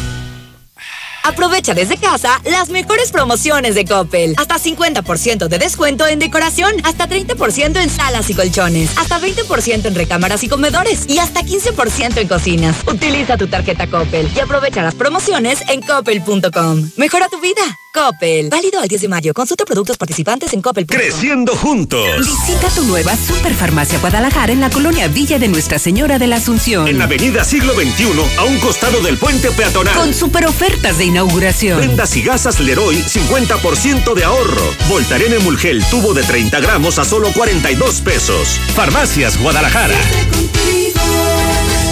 Aprovecha 1.23 1.73
desde 1.73 1.97
casa 1.97 2.41
las 2.45 2.69
mejores 2.69 3.11
promociones 3.11 3.75
de 3.75 3.85
Coppel. 3.85 4.33
Hasta 4.37 4.57
50% 4.57 5.47
de 5.47 5.59
descuento 5.59 6.07
en 6.07 6.19
decoración, 6.19 6.73
hasta 6.83 7.07
30% 7.07 7.81
en 7.81 7.89
salas 7.89 8.29
y 8.29 8.33
colchones, 8.33 8.97
hasta 8.97 9.19
20% 9.19 9.85
en 9.85 9.95
recámaras 9.95 10.43
y 10.43 10.49
comedores 10.49 11.05
y 11.07 11.19
hasta 11.19 11.41
15% 11.41 12.17
en 12.17 12.27
cocinas. 12.27 12.75
Utiliza 12.87 13.37
tu 13.37 13.47
tarjeta 13.47 13.87
Coppel 13.87 14.29
y 14.35 14.39
aprovecha 14.39 14.81
las 14.81 14.95
promociones 14.95 15.59
en 15.69 15.81
coppel.com. 15.81 16.89
Mejora 16.97 17.27
tu 17.29 17.39
vida. 17.39 17.61
Coppel. 17.93 18.49
Válido 18.49 18.79
al 18.79 18.87
10 18.87 19.01
de 19.01 19.07
mayo. 19.09 19.33
Consulta 19.33 19.65
productos 19.65 19.97
participantes 19.97 20.53
en 20.53 20.61
Coppel. 20.61 20.85
Creciendo 20.85 21.55
juntos. 21.55 22.05
Visita 22.19 22.69
tu 22.69 22.85
nueva 22.85 23.13
Superfarmacia 23.17 23.99
Guadalajara 23.99 24.53
en 24.53 24.61
la 24.61 24.69
colonia 24.69 25.09
Villa 25.09 25.37
de 25.39 25.49
Nuestra 25.49 25.77
Señora 25.77 26.17
de 26.17 26.27
la 26.27 26.37
Asunción. 26.37 26.87
En 26.87 26.97
la 26.97 27.03
avenida 27.03 27.43
Siglo 27.43 27.73
XXI, 27.73 28.11
a 28.37 28.45
un 28.45 28.57
costado 28.59 29.01
del 29.01 29.17
puente 29.17 29.51
peatonal. 29.51 29.93
Con 29.93 30.13
super 30.13 30.45
ofertas 30.45 30.97
de 30.99 31.10
inauguración. 31.11 31.77
Vendas 31.79 32.15
y 32.15 32.21
gasas 32.21 32.59
Leroy, 32.61 32.95
50% 32.95 34.13
de 34.13 34.23
ahorro. 34.23 34.63
Voltaren 34.87 35.33
Emulgel, 35.33 35.83
tubo 35.85 36.13
de 36.13 36.23
30 36.23 36.59
gramos 36.61 36.99
a 36.99 37.05
solo 37.05 37.31
42 37.33 38.01
pesos. 38.01 38.59
Farmacias 38.73 39.37
Guadalajara. 39.37 39.99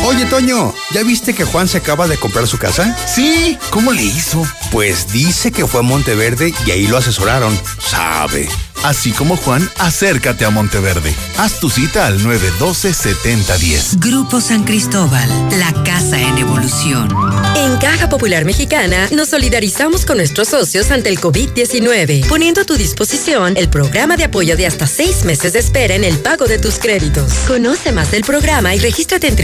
Oye, 0.05 0.25
Toño, 0.25 0.73
¿ya 0.91 1.03
viste 1.03 1.33
que 1.33 1.43
Juan 1.43 1.67
se 1.67 1.77
acaba 1.77 2.07
de 2.07 2.17
comprar 2.17 2.47
su 2.47 2.57
casa? 2.57 2.95
Sí, 3.05 3.57
¿cómo 3.69 3.91
le 3.91 4.03
hizo? 4.03 4.47
Pues 4.71 5.11
dice 5.11 5.51
que 5.51 5.67
fue 5.67 5.81
a 5.81 5.83
Monteverde 5.83 6.53
y 6.65 6.71
ahí 6.71 6.87
lo 6.87 6.97
asesoraron. 6.97 7.57
Sabe. 7.79 8.47
Así 8.83 9.11
como 9.11 9.35
Juan, 9.35 9.69
acércate 9.77 10.45
a 10.45 10.51
Monteverde. 10.51 11.13
Haz 11.37 11.59
tu 11.59 11.69
cita 11.69 12.07
al 12.07 12.19
912-7010. 12.21 13.99
Grupo 13.99 14.39
San 14.39 14.63
Cristóbal, 14.63 15.29
la 15.59 15.73
casa 15.83 16.19
en 16.19 16.37
evolución. 16.37 17.09
En 17.57 17.77
Caja 17.77 18.07
Popular 18.07 18.45
Mexicana 18.45 19.09
nos 19.11 19.29
solidarizamos 19.29 20.05
con 20.05 20.17
nuestros 20.17 20.47
socios 20.47 20.91
ante 20.91 21.09
el 21.09 21.19
COVID-19, 21.19 22.25
poniendo 22.27 22.61
a 22.61 22.63
tu 22.63 22.75
disposición 22.75 23.57
el 23.57 23.69
programa 23.69 24.15
de 24.15 24.23
apoyo 24.23 24.55
de 24.55 24.65
hasta 24.65 24.87
seis 24.87 25.25
meses 25.25 25.53
de 25.53 25.59
espera 25.59 25.95
en 25.95 26.05
el 26.05 26.17
pago 26.19 26.45
de 26.45 26.57
tus 26.57 26.79
créditos. 26.79 27.33
Conoce 27.47 27.91
más 27.91 28.11
del 28.11 28.23
programa 28.23 28.73
y 28.75 28.79
regístrate 28.79 29.27
en 29.27 29.35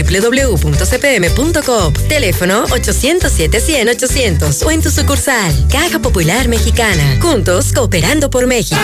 www.cpm.com. 0.46 1.92
Teléfono 2.08 2.66
807-100-800 2.68 4.64
o 4.64 4.70
en 4.70 4.80
tu 4.82 4.90
sucursal. 4.90 5.52
Caja 5.70 5.98
Popular 5.98 6.48
Mexicana. 6.48 7.18
Juntos 7.20 7.72
cooperando 7.72 8.30
por 8.30 8.46
México. 8.46 8.80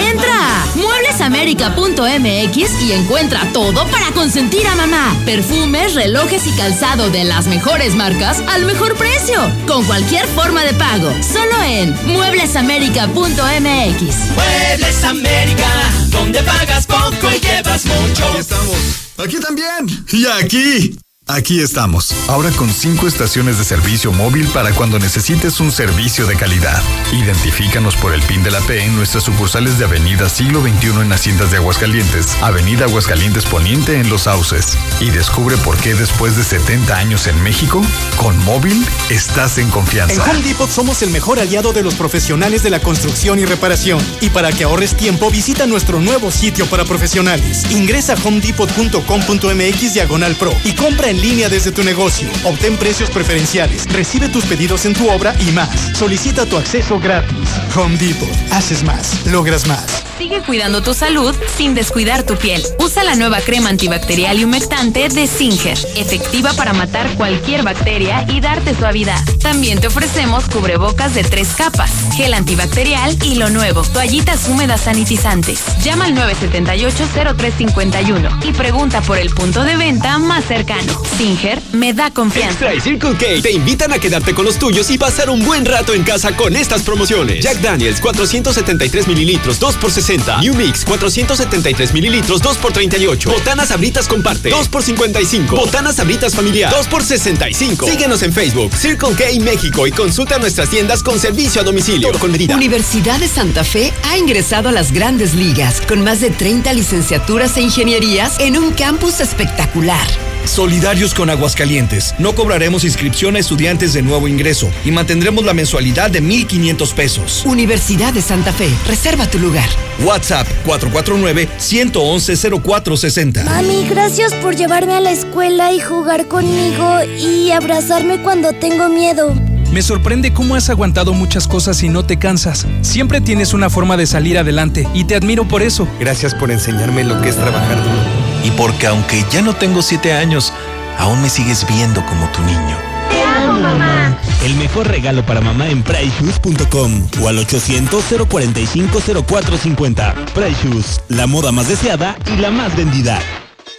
Entra 0.00 0.62
a 0.62 0.66
mueblesamerica.mx 0.74 2.82
y 2.82 2.92
encuentra 2.92 3.46
todo 3.52 3.86
para 3.88 4.10
consentir 4.12 4.66
a 4.66 4.74
mamá. 4.74 5.14
Perfumes, 5.24 5.94
relojes 5.94 6.46
y 6.46 6.50
calzado 6.52 7.10
de 7.10 7.24
las 7.24 7.46
mejores 7.46 7.94
marcas 7.94 8.42
al 8.48 8.64
mejor 8.64 8.96
precio. 8.96 9.38
Con 9.66 9.84
cualquier 9.84 10.26
forma 10.28 10.64
de 10.64 10.72
pago. 10.74 11.12
Solo 11.22 11.62
en 11.64 11.94
mueblesamerica.mx. 12.06 14.16
Muebles 14.34 15.04
América, 15.04 15.68
donde 16.10 16.42
pagas 16.42 16.86
poco 16.86 17.30
y 17.34 17.40
llevas 17.40 17.84
mucho. 17.86 18.28
Aquí 18.28 18.38
estamos. 18.38 18.93
Aquí 19.16 19.38
también. 19.38 19.86
Y 20.12 20.26
aquí. 20.26 20.98
Aquí 21.26 21.60
estamos, 21.60 22.14
ahora 22.28 22.50
con 22.50 22.68
cinco 22.68 23.08
estaciones 23.08 23.56
de 23.56 23.64
servicio 23.64 24.12
móvil 24.12 24.46
para 24.48 24.72
cuando 24.72 24.98
necesites 24.98 25.58
un 25.58 25.72
servicio 25.72 26.26
de 26.26 26.36
calidad. 26.36 26.82
Identifícanos 27.14 27.96
por 27.96 28.12
el 28.12 28.20
PIN 28.20 28.42
de 28.42 28.50
la 28.50 28.60
P 28.60 28.84
en 28.84 28.94
nuestras 28.94 29.24
sucursales 29.24 29.78
de 29.78 29.86
Avenida 29.86 30.28
Siglo 30.28 30.60
XXI 30.60 31.00
en 31.00 31.12
Haciendas 31.14 31.50
de 31.50 31.56
Aguascalientes, 31.56 32.36
Avenida 32.42 32.84
Aguascalientes 32.84 33.46
Poniente 33.46 33.98
en 33.98 34.10
Los 34.10 34.24
Sauces. 34.24 34.76
Y 35.00 35.12
descubre 35.12 35.56
por 35.56 35.78
qué 35.78 35.94
después 35.94 36.36
de 36.36 36.44
70 36.44 36.94
años 36.94 37.26
en 37.26 37.42
México, 37.42 37.80
con 38.18 38.36
móvil 38.44 38.86
estás 39.08 39.56
en 39.56 39.70
confianza. 39.70 40.12
En 40.12 40.20
Home 40.20 40.42
Depot 40.42 40.68
somos 40.68 41.00
el 41.00 41.08
mejor 41.08 41.40
aliado 41.40 41.72
de 41.72 41.82
los 41.82 41.94
profesionales 41.94 42.62
de 42.62 42.68
la 42.68 42.80
construcción 42.80 43.38
y 43.38 43.46
reparación. 43.46 43.98
Y 44.20 44.28
para 44.28 44.52
que 44.52 44.64
ahorres 44.64 44.94
tiempo, 44.94 45.30
visita 45.30 45.66
nuestro 45.66 46.00
nuevo 46.00 46.30
sitio 46.30 46.66
para 46.66 46.84
profesionales. 46.84 47.64
Ingresa 47.70 48.12
a 48.12 48.16
homedepot.com.mx 48.22 49.94
diagonal 49.94 50.36
pro 50.36 50.52
y 50.64 50.72
compra 50.72 51.08
en 51.08 51.13
línea 51.20 51.48
desde 51.48 51.72
tu 51.72 51.82
negocio. 51.82 52.28
Obtén 52.44 52.76
precios 52.76 53.10
preferenciales, 53.10 53.86
recibe 53.92 54.28
tus 54.28 54.44
pedidos 54.44 54.84
en 54.86 54.94
tu 54.94 55.08
obra 55.08 55.34
y 55.40 55.50
más. 55.52 55.96
Solicita 55.96 56.46
tu 56.46 56.56
acceso 56.56 56.98
gratis. 56.98 57.48
Home 57.76 57.96
Depot. 57.96 58.28
Haces 58.50 58.82
más, 58.82 59.26
logras 59.26 59.66
más. 59.66 60.13
Sigue 60.18 60.42
cuidando 60.42 60.80
tu 60.80 60.94
salud 60.94 61.34
sin 61.56 61.74
descuidar 61.74 62.22
tu 62.22 62.36
piel. 62.36 62.62
Usa 62.78 63.02
la 63.02 63.16
nueva 63.16 63.40
crema 63.40 63.70
antibacterial 63.70 64.38
y 64.38 64.44
humectante 64.44 65.08
de 65.08 65.26
Singer, 65.26 65.76
efectiva 65.96 66.52
para 66.52 66.72
matar 66.72 67.12
cualquier 67.16 67.64
bacteria 67.64 68.24
y 68.28 68.40
darte 68.40 68.76
suavidad. 68.76 69.18
También 69.42 69.80
te 69.80 69.88
ofrecemos 69.88 70.44
cubrebocas 70.44 71.14
de 71.14 71.24
tres 71.24 71.48
capas, 71.56 71.90
gel 72.16 72.34
antibacterial 72.34 73.18
y 73.24 73.34
lo 73.34 73.50
nuevo, 73.50 73.82
toallitas 73.82 74.48
húmedas 74.48 74.82
sanitizantes. 74.82 75.64
Llama 75.82 76.04
al 76.04 76.14
978-0351 76.14 78.48
y 78.48 78.52
pregunta 78.52 79.02
por 79.02 79.18
el 79.18 79.30
punto 79.30 79.64
de 79.64 79.76
venta 79.76 80.18
más 80.18 80.44
cercano. 80.44 80.92
Singer 81.18 81.60
me 81.72 81.92
da 81.92 82.12
confianza. 82.12 82.52
Extra 82.52 82.72
y 82.74 82.80
Circle 82.80 83.16
K 83.16 83.42
te 83.42 83.50
invitan 83.50 83.92
a 83.92 83.98
quedarte 83.98 84.32
con 84.32 84.44
los 84.44 84.60
tuyos 84.60 84.92
y 84.92 84.98
pasar 84.98 85.28
un 85.28 85.44
buen 85.44 85.64
rato 85.64 85.92
en 85.92 86.04
casa 86.04 86.36
con 86.36 86.54
estas 86.54 86.82
promociones. 86.82 87.42
Jack 87.42 87.60
Daniels 87.60 88.00
473 88.00 89.08
mililitros 89.08 89.58
2 89.58 89.74
por 89.76 89.90
60. 89.90 90.03
New 90.42 90.54
Mix 90.54 90.84
473 90.84 91.94
mililitros 91.94 92.42
2 92.42 92.58
por 92.58 92.72
38. 92.74 93.30
Botanas 93.30 93.70
abritas 93.70 94.06
comparte 94.06 94.50
2 94.50 94.68
por 94.68 94.82
55. 94.82 95.56
Botanas 95.56 95.98
abritas 95.98 96.34
familiar 96.34 96.70
2 96.70 96.88
por 96.88 97.02
65. 97.02 97.86
Síguenos 97.86 98.22
en 98.22 98.32
Facebook 98.32 98.76
Circle 98.76 99.14
K 99.14 99.24
México 99.42 99.86
y 99.86 99.92
consulta 99.92 100.38
nuestras 100.38 100.68
tiendas 100.68 101.02
con 101.02 101.18
servicio 101.18 101.62
a 101.62 101.64
domicilio. 101.64 102.08
Todo 102.08 102.20
con 102.20 102.32
medida. 102.32 102.54
Universidad 102.54 103.18
de 103.18 103.28
Santa 103.28 103.64
Fe 103.64 103.94
ha 104.02 104.18
ingresado 104.18 104.68
a 104.68 104.72
las 104.72 104.92
grandes 104.92 105.32
ligas 105.32 105.80
con 105.80 106.04
más 106.04 106.20
de 106.20 106.28
30 106.28 106.74
licenciaturas 106.74 107.56
e 107.56 107.62
ingenierías 107.62 108.38
en 108.40 108.58
un 108.58 108.72
campus 108.72 109.20
espectacular. 109.20 110.06
Solidarios 110.44 111.14
con 111.14 111.30
Aguascalientes. 111.30 112.14
No 112.18 112.34
cobraremos 112.34 112.84
inscripción 112.84 113.36
a 113.36 113.38
estudiantes 113.38 113.94
de 113.94 114.02
nuevo 114.02 114.28
ingreso 114.28 114.70
y 114.84 114.90
mantendremos 114.90 115.44
la 115.44 115.54
mensualidad 115.54 116.10
de 116.10 116.20
1,500 116.20 116.92
pesos. 116.92 117.42
Universidad 117.46 118.12
de 118.12 118.20
Santa 118.20 118.52
Fe. 118.52 118.68
Reserva 118.86 119.26
tu 119.26 119.38
lugar. 119.38 119.68
WhatsApp 120.00 120.46
449-111-0460. 120.66 123.44
Mami, 123.44 123.86
gracias 123.88 124.34
por 124.34 124.56
llevarme 124.56 124.94
a 124.94 125.00
la 125.00 125.12
escuela 125.12 125.72
y 125.72 125.80
jugar 125.80 126.28
conmigo 126.28 126.98
y 127.18 127.50
abrazarme 127.50 128.22
cuando 128.22 128.52
tengo 128.52 128.88
miedo. 128.88 129.34
Me 129.72 129.82
sorprende 129.82 130.32
cómo 130.32 130.54
has 130.54 130.70
aguantado 130.70 131.12
muchas 131.14 131.48
cosas 131.48 131.82
y 131.82 131.88
no 131.88 132.04
te 132.04 132.16
cansas. 132.16 132.64
Siempre 132.82 133.20
tienes 133.20 133.54
una 133.54 133.70
forma 133.70 133.96
de 133.96 134.06
salir 134.06 134.38
adelante 134.38 134.86
y 134.94 135.02
te 135.04 135.16
admiro 135.16 135.48
por 135.48 135.62
eso. 135.62 135.88
Gracias 135.98 136.32
por 136.34 136.52
enseñarme 136.52 137.02
lo 137.02 137.20
que 137.20 137.30
es 137.30 137.36
trabajar 137.36 137.82
duro. 137.82 137.98
Y 138.44 138.52
porque 138.52 138.86
aunque 138.86 139.24
ya 139.32 139.42
no 139.42 139.54
tengo 139.54 139.82
siete 139.82 140.12
años, 140.12 140.52
aún 140.98 141.20
me 141.22 141.28
sigues 141.28 141.66
viendo 141.66 142.06
como 142.06 142.28
tu 142.30 142.40
niño. 142.42 142.93
Amo, 143.34 143.60
mamá. 143.60 144.18
El 144.44 144.54
mejor 144.56 144.88
regalo 144.88 145.24
para 145.24 145.40
mamá 145.40 145.68
en 145.68 145.82
PriceShoes.com 145.82 147.08
o 147.22 147.28
al 147.28 147.38
800-045-0450. 147.46 150.14
Price 150.32 150.56
Shoes, 150.62 151.00
la 151.08 151.26
moda 151.26 151.50
más 151.52 151.68
deseada 151.68 152.16
y 152.32 152.36
la 152.36 152.50
más 152.50 152.76
vendida. 152.76 153.20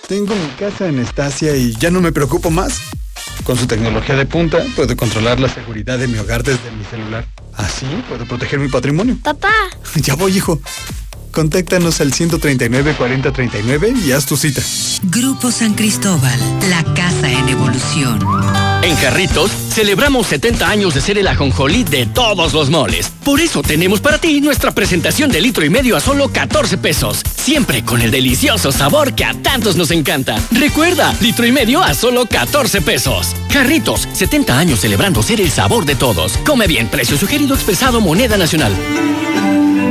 Tengo 0.07 0.33
mi 0.35 0.47
casa 0.59 0.87
en 0.87 0.99
Estacia 0.99 1.55
y 1.55 1.73
ya 1.75 1.89
no 1.91 2.01
me 2.01 2.11
preocupo 2.11 2.49
más. 2.49 2.81
Con 3.43 3.57
su 3.57 3.67
tecnología 3.67 4.15
de 4.15 4.25
punta, 4.25 4.63
puedo 4.75 4.95
controlar 4.97 5.39
la 5.39 5.49
seguridad 5.49 5.99
de 5.99 6.07
mi 6.07 6.17
hogar 6.17 6.41
desde 6.43 6.71
mi 6.71 6.83
celular. 6.85 7.25
Así 7.53 7.85
puedo 8.09 8.25
proteger 8.25 8.57
mi 8.59 8.69
patrimonio. 8.69 9.17
Papá. 9.23 9.51
Ya 9.95 10.15
voy, 10.15 10.35
hijo. 10.37 10.59
Contáctanos 11.35 11.99
al 11.99 12.13
139 12.13 12.95
4039 12.97 13.93
y 14.05 14.13
haz 14.13 14.25
tu 14.25 14.37
cita. 14.37 14.61
Grupo 15.03 15.51
San 15.51 15.73
Cristóbal, 15.73 16.39
la 16.69 16.81
casa 16.93 17.29
en 17.29 17.49
evolución. 17.49 18.19
En 18.81 18.95
Jarritos 18.95 19.51
celebramos 19.51 20.27
70 20.27 20.69
años 20.69 20.93
de 20.93 21.01
ser 21.01 21.17
el 21.17 21.27
ajonjolí 21.27 21.83
de 21.83 22.05
todos 22.05 22.53
los 22.53 22.69
moles. 22.69 23.11
Por 23.25 23.41
eso 23.41 23.61
tenemos 23.61 23.99
para 23.99 24.17
ti 24.17 24.39
nuestra 24.39 24.71
presentación 24.71 25.29
de 25.29 25.41
litro 25.41 25.65
y 25.65 25.69
medio 25.69 25.97
a 25.97 25.99
solo 25.99 26.29
14 26.29 26.77
pesos. 26.77 27.21
Siempre 27.35 27.83
con 27.83 28.01
el 28.01 28.11
delicioso 28.11 28.71
sabor 28.71 29.13
que 29.13 29.25
a 29.25 29.33
tantos 29.33 29.75
nos 29.75 29.91
encanta. 29.91 30.37
Recuerda, 30.51 31.13
litro 31.19 31.45
y 31.45 31.51
medio 31.51 31.83
a 31.83 31.93
solo 31.95 32.27
14 32.27 32.81
pesos. 32.81 33.35
Jarritos, 33.51 34.07
70 34.13 34.57
años 34.57 34.79
celebrando 34.79 35.21
ser 35.21 35.41
el 35.41 35.51
sabor 35.51 35.83
de 35.83 35.95
todos. 35.95 36.37
Come 36.45 36.65
bien, 36.65 36.87
precio 36.87 37.17
sugerido 37.17 37.55
expresado 37.55 37.99
moneda 37.99 38.37
nacional. 38.37 38.73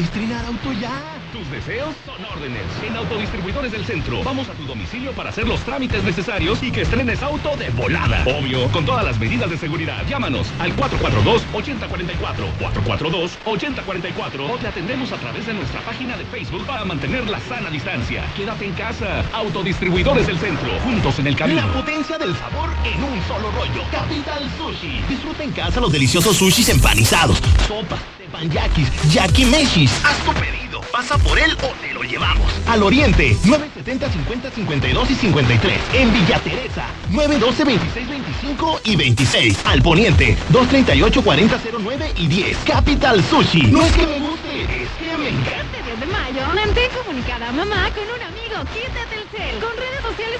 Estrenar 0.00 0.44
auto 0.46 0.72
ya. 0.72 0.90
Tus 1.32 1.48
deseos 1.50 1.94
son 2.04 2.24
órdenes. 2.24 2.62
En 2.86 2.96
Autodistribuidores 2.96 3.72
del 3.72 3.84
Centro. 3.84 4.22
Vamos 4.24 4.48
a 4.48 4.52
tu 4.52 4.64
domicilio 4.64 5.12
para 5.12 5.30
hacer 5.30 5.46
los 5.46 5.60
trámites 5.60 6.02
necesarios 6.02 6.62
y 6.62 6.70
que 6.70 6.82
estrenes 6.82 7.22
auto 7.22 7.56
de 7.56 7.70
volada. 7.70 8.24
Obvio, 8.26 8.70
con 8.72 8.84
todas 8.84 9.04
las 9.04 9.18
medidas 9.18 9.50
de 9.50 9.56
seguridad. 9.56 10.04
Llámanos 10.08 10.48
al 10.58 10.74
442-8044. 10.76 12.46
442-8044. 12.60 14.50
O 14.50 14.58
te 14.58 14.68
atendemos 14.68 15.12
a 15.12 15.16
través 15.16 15.46
de 15.46 15.54
nuestra 15.54 15.80
página 15.82 16.16
de 16.16 16.24
Facebook 16.24 16.66
para 16.66 16.84
mantener 16.84 17.28
la 17.28 17.40
sana 17.40 17.70
distancia. 17.70 18.24
Quédate 18.36 18.66
en 18.66 18.72
casa. 18.72 19.24
Autodistribuidores 19.32 20.26
del 20.26 20.38
Centro. 20.38 20.68
Juntos 20.82 21.18
en 21.20 21.28
el 21.28 21.36
camino. 21.36 21.66
La 21.66 21.72
potencia 21.72 22.18
del 22.18 22.34
sabor 22.36 22.70
en 22.84 23.02
un 23.02 23.22
solo 23.28 23.50
rollo. 23.52 23.82
Capital 23.92 24.42
Sushi. 24.58 25.02
Disfruta 25.08 25.44
en 25.44 25.52
casa 25.52 25.80
los 25.80 25.92
deliciosos 25.92 26.36
sushis 26.36 26.68
empanizados. 26.68 27.38
Sopas 27.68 28.00
Panyakis, 28.34 28.88
Yakimeshis. 29.14 29.92
Haz 30.04 30.18
tu 30.24 30.32
pedido, 30.32 30.80
pasa 30.90 31.16
por 31.18 31.38
él 31.38 31.56
o 31.62 31.68
te 31.80 31.94
lo 31.94 32.02
llevamos. 32.02 32.50
Al 32.66 32.82
Oriente, 32.82 33.36
970 33.44 34.10
50 34.10 34.50
52 34.50 35.10
y 35.10 35.14
53. 35.14 35.78
En 35.92 36.12
Villa 36.12 36.40
Teresa, 36.40 36.84
912 37.10 37.64
26 37.64 38.08
25 38.08 38.80
y 38.86 38.96
26. 38.96 39.58
Al 39.64 39.82
Poniente, 39.82 40.36
238 40.48 41.22
40 41.22 41.60
09 41.78 42.12
y 42.16 42.26
10. 42.26 42.58
Capital 42.66 43.22
Sushi. 43.22 43.62
No 43.68 43.82
es 43.82 43.92
que 43.92 44.04
me 44.04 44.18
guste, 44.18 44.62
es 44.62 44.90
que 44.98 45.16
me 45.16 45.28
encanta. 45.28 45.78
de 46.00 46.06
mayo, 46.06 46.40
mantén 46.56 46.90
comunicada 46.90 47.52
mamá 47.52 47.88
con 47.94 48.02
un 48.02 48.20
amigo. 48.20 48.68
Quítate 48.74 49.14
el 49.14 49.28
cel. 49.30 49.60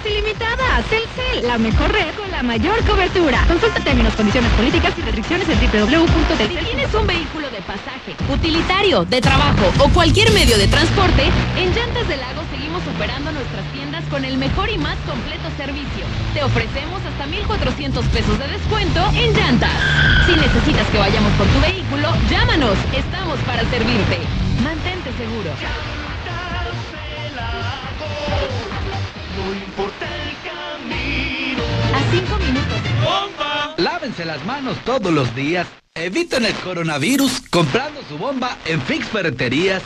Ilimitadas. 0.07 0.85
Telcel, 0.87 1.47
la 1.47 1.59
mejor 1.59 1.93
red 1.93 2.15
con 2.17 2.31
la 2.31 2.43
mayor 2.43 2.85
cobertura. 2.85 3.45
Consulta 3.47 3.81
términos, 3.81 4.15
condiciones 4.15 4.51
políticas 4.53 4.93
y 4.99 5.03
restricciones 5.03 5.49
en 5.49 5.59
www.telcel. 5.59 6.49
Si 6.49 6.65
tienes 6.65 6.95
un 6.95 7.07
vehículo 7.07 7.51
de 7.51 7.61
pasaje, 7.63 8.15
utilitario, 8.29 9.05
de 9.05 9.21
trabajo 9.21 9.73
o 9.79 9.89
cualquier 9.91 10.31
medio 10.33 10.59
de 10.59 10.69
transporte, 10.69 11.31
en 11.57 11.75
Llantas 11.75 12.09
del 12.09 12.21
Lago 12.21 12.43
seguimos 12.51 12.83
operando 12.95 13.33
nuestras 13.33 13.65
tiendas 13.73 14.05
con 14.11 14.25
el 14.25 14.37
mejor 14.37 14.69
y 14.71 14.79
más 14.79 14.97
completo 15.07 15.49
servicio. 15.57 16.05
Te 16.35 16.43
ofrecemos 16.43 17.01
hasta 17.05 17.27
1,400 17.27 18.05
pesos 18.07 18.39
de 18.39 18.49
descuento 18.49 19.01
en 19.15 19.33
llantas. 19.35 19.73
Si 20.27 20.33
necesitas 20.33 20.87
que 20.89 20.99
vayamos 20.99 21.33
por 21.35 21.47
tu 21.47 21.61
vehículo, 21.61 22.09
llámanos. 22.31 22.77
Estamos 22.93 23.39
para 23.41 23.63
servirte. 23.71 24.19
Mantente 24.63 25.13
seguro. 25.19 25.51
No 29.45 29.53
importa 29.53 30.07
el 30.07 30.35
camino. 30.43 31.63
A 31.93 32.01
cinco 32.11 32.39
minutos. 32.39 32.79
¡Bomba! 33.05 33.75
Lávense 33.77 34.25
las 34.25 34.43
manos 34.47 34.79
todos 34.87 35.13
los 35.13 35.35
días. 35.35 35.67
Eviten 35.95 36.47
el 36.47 36.55
coronavirus 36.55 37.43
comprando 37.51 38.01
su 38.09 38.17
bomba 38.17 38.57
en 38.65 38.81
Fix 38.81 39.07
Ferreterías. 39.07 39.83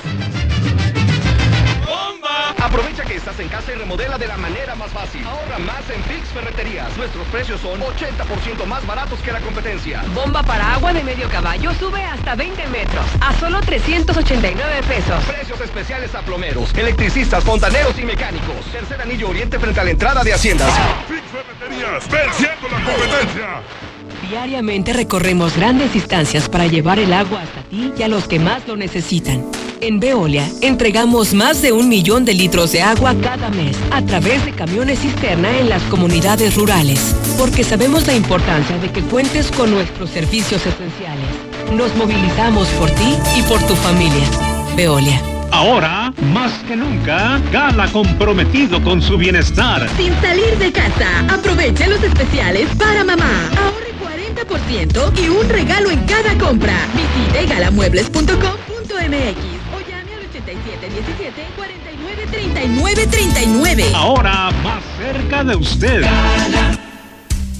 Aprovecha 2.61 3.05
que 3.05 3.15
estás 3.15 3.39
en 3.39 3.49
casa 3.49 3.73
y 3.73 3.77
remodela 3.77 4.19
de 4.19 4.27
la 4.27 4.37
manera 4.37 4.75
más 4.75 4.91
fácil. 4.91 5.25
Ahorra 5.25 5.59
más 5.59 5.89
en 5.91 6.03
Fix 6.05 6.29
Ferreterías. 6.29 6.97
Nuestros 6.97 7.27
precios 7.29 7.61
son 7.61 7.81
80% 7.81 8.67
más 8.67 8.85
baratos 8.87 9.21
que 9.21 9.31
la 9.31 9.41
competencia. 9.41 10.03
Bomba 10.15 10.43
para 10.43 10.75
agua 10.75 10.93
de 10.93 11.05
medio 11.05 11.29
caballo 11.29 11.73
sube 11.75 12.03
hasta 12.03 12.35
20 12.35 12.67
metros. 12.67 13.05
A 13.21 13.33
solo 13.39 13.61
389 13.61 14.83
pesos. 14.89 15.25
Precios 15.25 15.61
especiales 15.61 16.15
a 16.17 16.23
plomeros, 16.23 16.75
electricistas, 16.75 17.45
fontaneros 17.45 17.97
y 17.99 18.05
mecánicos. 18.05 18.67
Tercer 18.73 19.01
anillo 19.01 19.29
oriente 19.29 19.59
frente 19.59 19.81
a 19.81 19.85
la 19.85 19.91
entrada 19.91 20.25
de 20.25 20.33
Haciendas. 20.33 20.73
Fix 21.07 21.23
Ferreterías, 21.31 22.11
venciendo 22.11 22.69
la 22.69 22.85
competencia. 22.85 23.63
Diariamente 24.29 24.93
recorremos 24.93 25.57
grandes 25.57 25.95
distancias 25.95 26.51
para 26.51 26.67
llevar 26.67 26.99
el 26.99 27.15
agua 27.15 27.41
hasta 27.41 27.63
ti 27.63 27.93
y 27.99 28.03
a 28.03 28.09
los 28.09 28.29
que 28.29 28.39
más 28.39 28.67
lo 28.69 28.77
necesitan. 28.77 29.43
En 29.81 30.01
Veolia 30.01 30.47
entregamos 30.61 31.33
más 31.33 31.63
de 31.63 31.73
un 31.73 31.89
millón 31.89 32.27
de 32.27 32.35
litros 32.35 32.73
de 32.73 32.83
agua 32.83 33.15
cada 33.23 33.49
mes 33.49 33.75
a 33.91 34.03
través 34.03 34.45
de 34.45 34.53
camiones 34.53 34.99
cisterna 34.99 35.57
en 35.57 35.71
las 35.71 35.83
comunidades 35.85 36.57
rurales, 36.57 37.17
porque 37.39 37.65
sabemos 37.65 38.07
la 38.07 38.15
importancia 38.17 38.77
de 38.77 38.91
que 38.91 39.01
cuentes 39.01 39.51
con 39.51 39.71
nuestros 39.71 40.11
servicios 40.11 40.61
esenciales. 40.67 41.27
Nos 41.75 41.97
movilizamos 41.97 42.69
por 42.71 42.91
ti 42.91 43.17
y 43.35 43.43
por 43.43 43.63
tu 43.63 43.75
familia. 43.77 44.27
Veolia. 44.77 45.23
Ahora, 45.51 46.13
más 46.35 46.53
que 46.65 46.77
nunca, 46.77 47.41
Gala 47.51 47.91
comprometido 47.91 48.83
con 48.83 49.01
su 49.01 49.17
bienestar. 49.17 49.89
Sin 49.97 50.13
salir 50.21 50.59
de 50.59 50.71
casa, 50.71 51.21
aprovecha 51.31 51.87
los 51.87 52.03
especiales 52.03 52.69
para 52.77 53.05
mamá. 53.05 53.49
40% 54.49 55.25
y 55.25 55.29
un 55.29 55.49
regalo 55.49 55.91
en 55.91 56.05
cada 56.07 56.37
compra. 56.39 56.75
Visite 56.95 57.47
galamuebles.com.mx 57.47 58.89
o 58.89 59.81
llame 59.89 60.15
al 60.15 60.25
8717 60.31 61.47
49 61.57 62.27
39 62.31 63.07
39. 63.07 63.93
Ahora, 63.95 64.51
más 64.63 64.83
cerca 64.99 65.45
de 65.45 65.57
usted. 65.57 66.03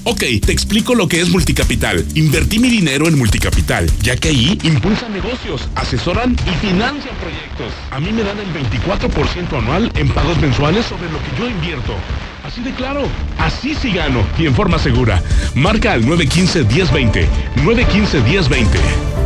Ok, 0.05 0.23
te 0.43 0.51
explico 0.51 0.95
lo 0.95 1.07
que 1.07 1.21
es 1.21 1.29
Multicapital. 1.29 2.03
Invertí 2.15 2.57
mi 2.57 2.69
dinero 2.69 3.07
en 3.07 3.17
Multicapital, 3.17 3.85
ya 4.01 4.15
que 4.15 4.29
ahí 4.29 4.57
impulsan 4.63 5.13
negocios, 5.13 5.69
asesoran 5.75 6.33
y 6.33 6.65
financian 6.65 7.15
proyectos. 7.17 7.73
A 7.91 7.99
mí 7.99 8.11
me 8.11 8.23
dan 8.23 8.39
el 8.39 8.47
24% 8.51 9.57
anual 9.57 9.91
en 9.95 10.09
pagos 10.09 10.39
mensuales 10.39 10.85
sobre 10.85 11.11
lo 11.11 11.19
que 11.19 11.37
yo 11.37 11.47
invierto. 11.49 11.93
Así 12.49 12.63
de 12.63 12.71
claro, 12.73 13.03
así 13.37 13.75
sí 13.75 13.91
gano 13.91 14.23
y 14.39 14.47
en 14.47 14.55
forma 14.55 14.79
segura. 14.79 15.21
Marca 15.53 15.93
al 15.93 16.03
915-1020. 16.03 17.27
915-1020. 17.57 18.65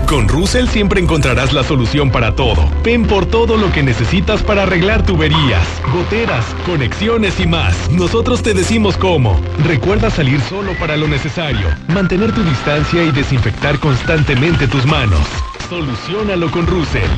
Con 0.10 0.28
Russell 0.28 0.68
siempre 0.68 1.00
encontrarás 1.00 1.54
la 1.54 1.64
solución 1.64 2.12
para 2.12 2.36
todo. 2.36 2.70
Ven 2.84 3.06
por 3.06 3.26
todo 3.26 3.56
lo 3.56 3.72
que 3.72 3.82
necesitas 3.82 4.44
para 4.44 4.64
arreglar 4.64 5.06
tuberías, 5.06 5.66
goteras, 5.94 6.44
conexiones 6.66 7.40
y 7.40 7.48
más. 7.48 7.90
Nosotros 7.90 8.44
te 8.44 8.54
decimos 8.54 8.98
cómo. 8.98 9.40
Recuerda 9.66 10.10
salir 10.10 10.42
solo 10.42 10.74
para 10.78 10.98
lo 10.98 11.08
necesario, 11.08 11.70
mantener 11.88 12.34
tu 12.34 12.44
distancia 12.44 13.06
y 13.06 13.12
desinfectar 13.14 13.80
constantemente 13.80 14.68
tus 14.68 14.86
manos. 14.86 15.22
Solucionalo 15.70 16.52
con 16.52 16.68
Russell. 16.68 17.10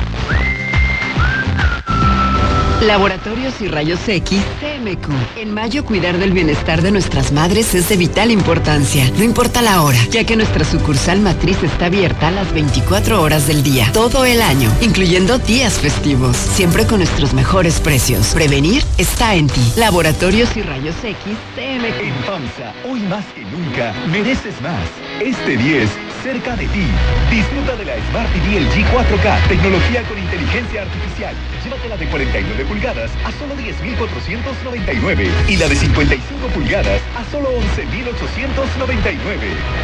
Laboratorios 2.82 3.58
y 3.62 3.68
Rayos 3.68 4.06
X, 4.06 4.38
CMQ. 4.60 5.08
En 5.38 5.54
mayo 5.54 5.84
cuidar 5.84 6.18
del 6.18 6.32
bienestar 6.32 6.82
de 6.82 6.90
nuestras 6.90 7.32
madres 7.32 7.74
es 7.74 7.88
de 7.88 7.96
vital 7.96 8.30
importancia, 8.30 9.10
no 9.16 9.24
importa 9.24 9.62
la 9.62 9.82
hora, 9.82 9.98
ya 10.10 10.24
que 10.24 10.36
nuestra 10.36 10.62
sucursal 10.64 11.20
matriz 11.20 11.62
está 11.62 11.86
abierta 11.86 12.28
a 12.28 12.30
las 12.32 12.52
24 12.52 13.22
horas 13.22 13.46
del 13.46 13.62
día, 13.62 13.90
todo 13.92 14.26
el 14.26 14.42
año, 14.42 14.70
incluyendo 14.82 15.38
días 15.38 15.74
festivos, 15.74 16.36
siempre 16.36 16.86
con 16.86 16.98
nuestros 16.98 17.32
mejores 17.32 17.80
precios. 17.80 18.34
Prevenir 18.34 18.82
está 18.98 19.34
en 19.34 19.46
ti. 19.46 19.72
Laboratorios 19.76 20.54
y 20.54 20.62
Rayos 20.62 20.96
X, 21.02 21.16
CMQ. 21.54 22.00
En 22.06 22.14
FAMSA, 22.24 22.74
hoy 22.90 23.00
más 23.00 23.24
que 23.34 23.42
nunca, 23.44 23.94
mereces 24.10 24.60
más. 24.60 24.84
Este 25.20 25.56
10, 25.56 25.88
cerca 26.22 26.54
de 26.56 26.66
ti. 26.66 26.86
Disfruta 27.30 27.74
de 27.76 27.86
la 27.86 27.94
Smart 28.10 28.30
TV 28.32 28.60
LG 28.60 28.84
4K, 28.92 29.48
tecnología 29.48 30.02
con 30.02 30.18
inteligencia 30.18 30.82
artificial. 30.82 31.34
Llévatela 31.66 31.96
de 31.96 32.06
49 32.06 32.64
pulgadas 32.66 33.10
a 33.24 33.32
solo 33.32 33.56
10.499 33.56 35.28
y 35.48 35.56
la 35.56 35.66
de 35.66 35.74
55 35.74 36.46
pulgadas 36.54 37.00
a 37.16 37.24
solo 37.32 37.48
11.899. 37.48 37.56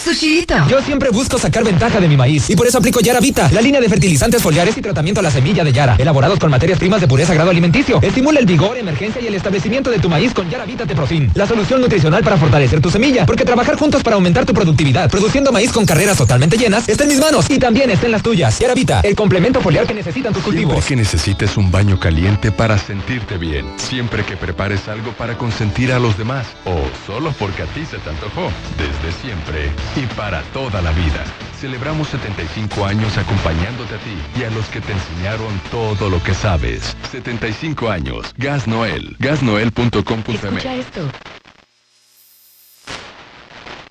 Yo 0.70 0.80
siempre 0.80 1.10
busco 1.10 1.38
sacar 1.38 1.62
ventaja 1.62 2.00
de 2.00 2.08
mi 2.08 2.16
maíz 2.16 2.48
y 2.48 2.56
por 2.56 2.66
eso 2.66 2.78
aplico 2.78 3.00
Yara 3.00 3.20
Vita, 3.20 3.50
la 3.52 3.60
línea 3.60 3.82
de 3.82 3.88
fertilizantes 3.88 4.42
foliares 4.42 4.74
y 4.78 4.80
tratamiento 4.80 5.20
a 5.20 5.22
la 5.22 5.30
semilla 5.30 5.62
de 5.62 5.72
Yara, 5.72 5.96
elaborados 5.98 6.38
con 6.38 6.50
materias 6.50 6.78
primas 6.78 7.02
de 7.02 7.06
pureza 7.06 7.34
grado 7.34 7.50
alimenticio. 7.50 8.00
Estimula 8.00 8.40
el 8.40 8.46
vigor, 8.46 8.78
emergencia 8.78 9.20
y 9.20 9.26
el 9.26 9.34
establecimiento 9.34 9.90
de 9.90 9.98
tu 9.98 10.08
maíz 10.08 10.32
con 10.32 10.48
Yara 10.48 10.64
Vita 10.64 10.86
Teprofin, 10.86 11.30
la 11.34 11.46
solución 11.46 11.82
nutricional 11.82 12.24
para 12.24 12.38
fortalecer 12.38 12.80
tu 12.80 12.90
semilla, 12.90 13.26
porque 13.26 13.44
trabajar 13.44 13.76
juntos 13.76 14.02
para 14.02 14.16
aumentar 14.16 14.46
tu 14.46 14.54
productividad, 14.54 15.10
produciendo 15.10 15.52
maíz 15.52 15.70
con 15.70 15.84
carreras 15.84 16.16
totalmente 16.16 16.56
llenas, 16.56 16.88
está 16.88 17.02
en 17.02 17.10
mis 17.10 17.20
manos 17.20 17.50
y 17.50 17.58
también 17.58 17.90
está 17.90 18.06
en 18.06 18.12
las 18.12 18.22
tuyas. 18.22 18.58
Yara 18.58 18.72
Vita, 18.72 19.00
el 19.02 19.14
complemento 19.14 19.60
foliar 19.60 19.86
que 19.86 19.92
necesitan 19.92 20.32
tus 20.32 20.42
cultivos. 20.42 20.72
Siempre 20.72 20.88
que 20.88 20.96
necesites 20.96 21.56
un 21.58 21.70
baño 21.70 22.00
caliente 22.00 22.50
para 22.52 22.78
sentirte 22.78 23.36
bien. 23.36 23.66
Siempre 23.76 24.24
que 24.24 24.38
prepares 24.38 24.88
algo 24.88 25.12
para 25.12 25.36
consentir 25.36 25.92
a 25.92 25.98
los 25.98 26.16
demás. 26.16 26.46
O 26.64 26.80
solo 27.06 27.34
porque 27.38 27.62
a 27.62 27.66
ti 27.66 27.84
se 27.84 27.98
te 27.98 28.08
antojó. 28.08 28.50
Desde 28.78 29.20
siempre 29.20 29.70
y 29.94 30.05
para 30.10 30.42
toda 30.52 30.82
la 30.82 30.92
vida. 30.92 31.24
Celebramos 31.60 32.08
75 32.08 32.84
años 32.84 33.16
acompañándote 33.16 33.94
a 33.94 33.98
ti 33.98 34.40
y 34.40 34.44
a 34.44 34.50
los 34.50 34.66
que 34.66 34.80
te 34.80 34.92
enseñaron 34.92 35.60
todo 35.70 36.10
lo 36.10 36.22
que 36.22 36.34
sabes. 36.34 36.96
75 37.10 37.90
años. 37.90 38.34
Gas 38.36 38.66
Noel. 38.66 39.16
Gasnoel.com.mx. 39.18 40.28
Escucha 40.28 40.74
esto. 40.74 41.08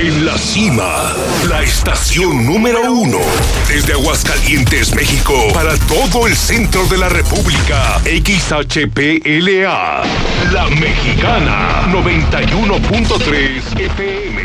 En 0.00 0.24
la 0.24 0.38
cima, 0.38 1.12
la 1.48 1.60
estación 1.60 2.46
número 2.46 2.92
uno. 2.92 3.18
Desde 3.66 3.94
Aguascalientes, 3.94 4.94
México, 4.94 5.34
para 5.52 5.76
todo 5.88 6.28
el 6.28 6.36
centro 6.36 6.86
de 6.86 6.98
la 6.98 7.08
República. 7.08 7.98
XHPLA. 8.04 10.04
La 10.52 10.68
Mexicana. 10.68 11.88
91.3 11.90 13.76
FM. 13.76 14.40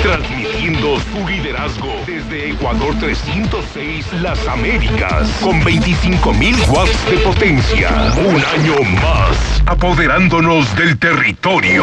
Transmitiendo 0.00 1.00
su 1.00 1.28
liderazgo 1.28 1.92
desde 2.06 2.50
Ecuador 2.50 2.94
306 3.00 4.06
Las 4.22 4.46
Américas 4.46 5.28
con 5.40 5.60
25.000 5.60 6.68
watts 6.68 7.10
de 7.10 7.18
potencia. 7.18 8.12
Un 8.16 8.60
año 8.60 8.80
más, 9.02 9.60
apoderándonos 9.66 10.76
del 10.76 10.96
territorio. 10.98 11.82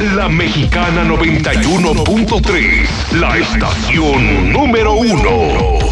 La 0.00 0.30
Mexicana 0.30 1.04
91.3, 1.04 3.20
la 3.20 3.36
estación 3.36 4.50
número 4.50 4.94
uno. 4.94 5.89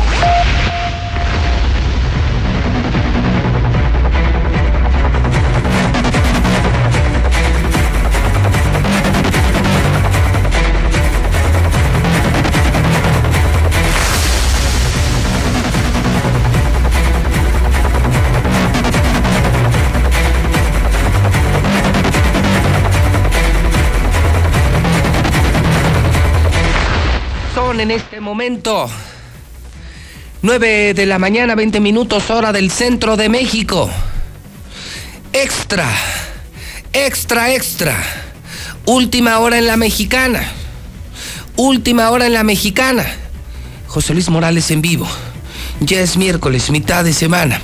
En 27.81 27.93
este 27.93 28.21
momento 28.21 28.91
9 30.43 30.95
de 30.95 31.07
la 31.07 31.21
mañana, 31.21 31.55
20 31.55 31.79
minutos 31.79 32.29
hora 32.29 32.53
del 32.53 32.73
centro 32.73 33.17
de 33.17 33.29
México. 33.29 33.89
Extra, 35.33 35.89
extra, 36.93 37.55
extra. 37.55 37.97
Última 38.85 39.39
hora 39.39 39.59
en 39.59 39.69
la 39.69 39.77
mexicana. 39.77 40.43
Última 41.57 42.11
hora 42.11 42.27
en 42.27 42.33
la 42.33 42.43
mexicana. 42.43 43.07
José 43.87 44.13
Luis 44.13 44.29
Morales 44.29 44.73
en 44.73 44.83
vivo. 44.83 45.07
Ya 45.79 46.01
es 46.01 46.17
miércoles, 46.17 46.71
mitad 46.71 47.05
de 47.05 47.13
semana. 47.13 47.61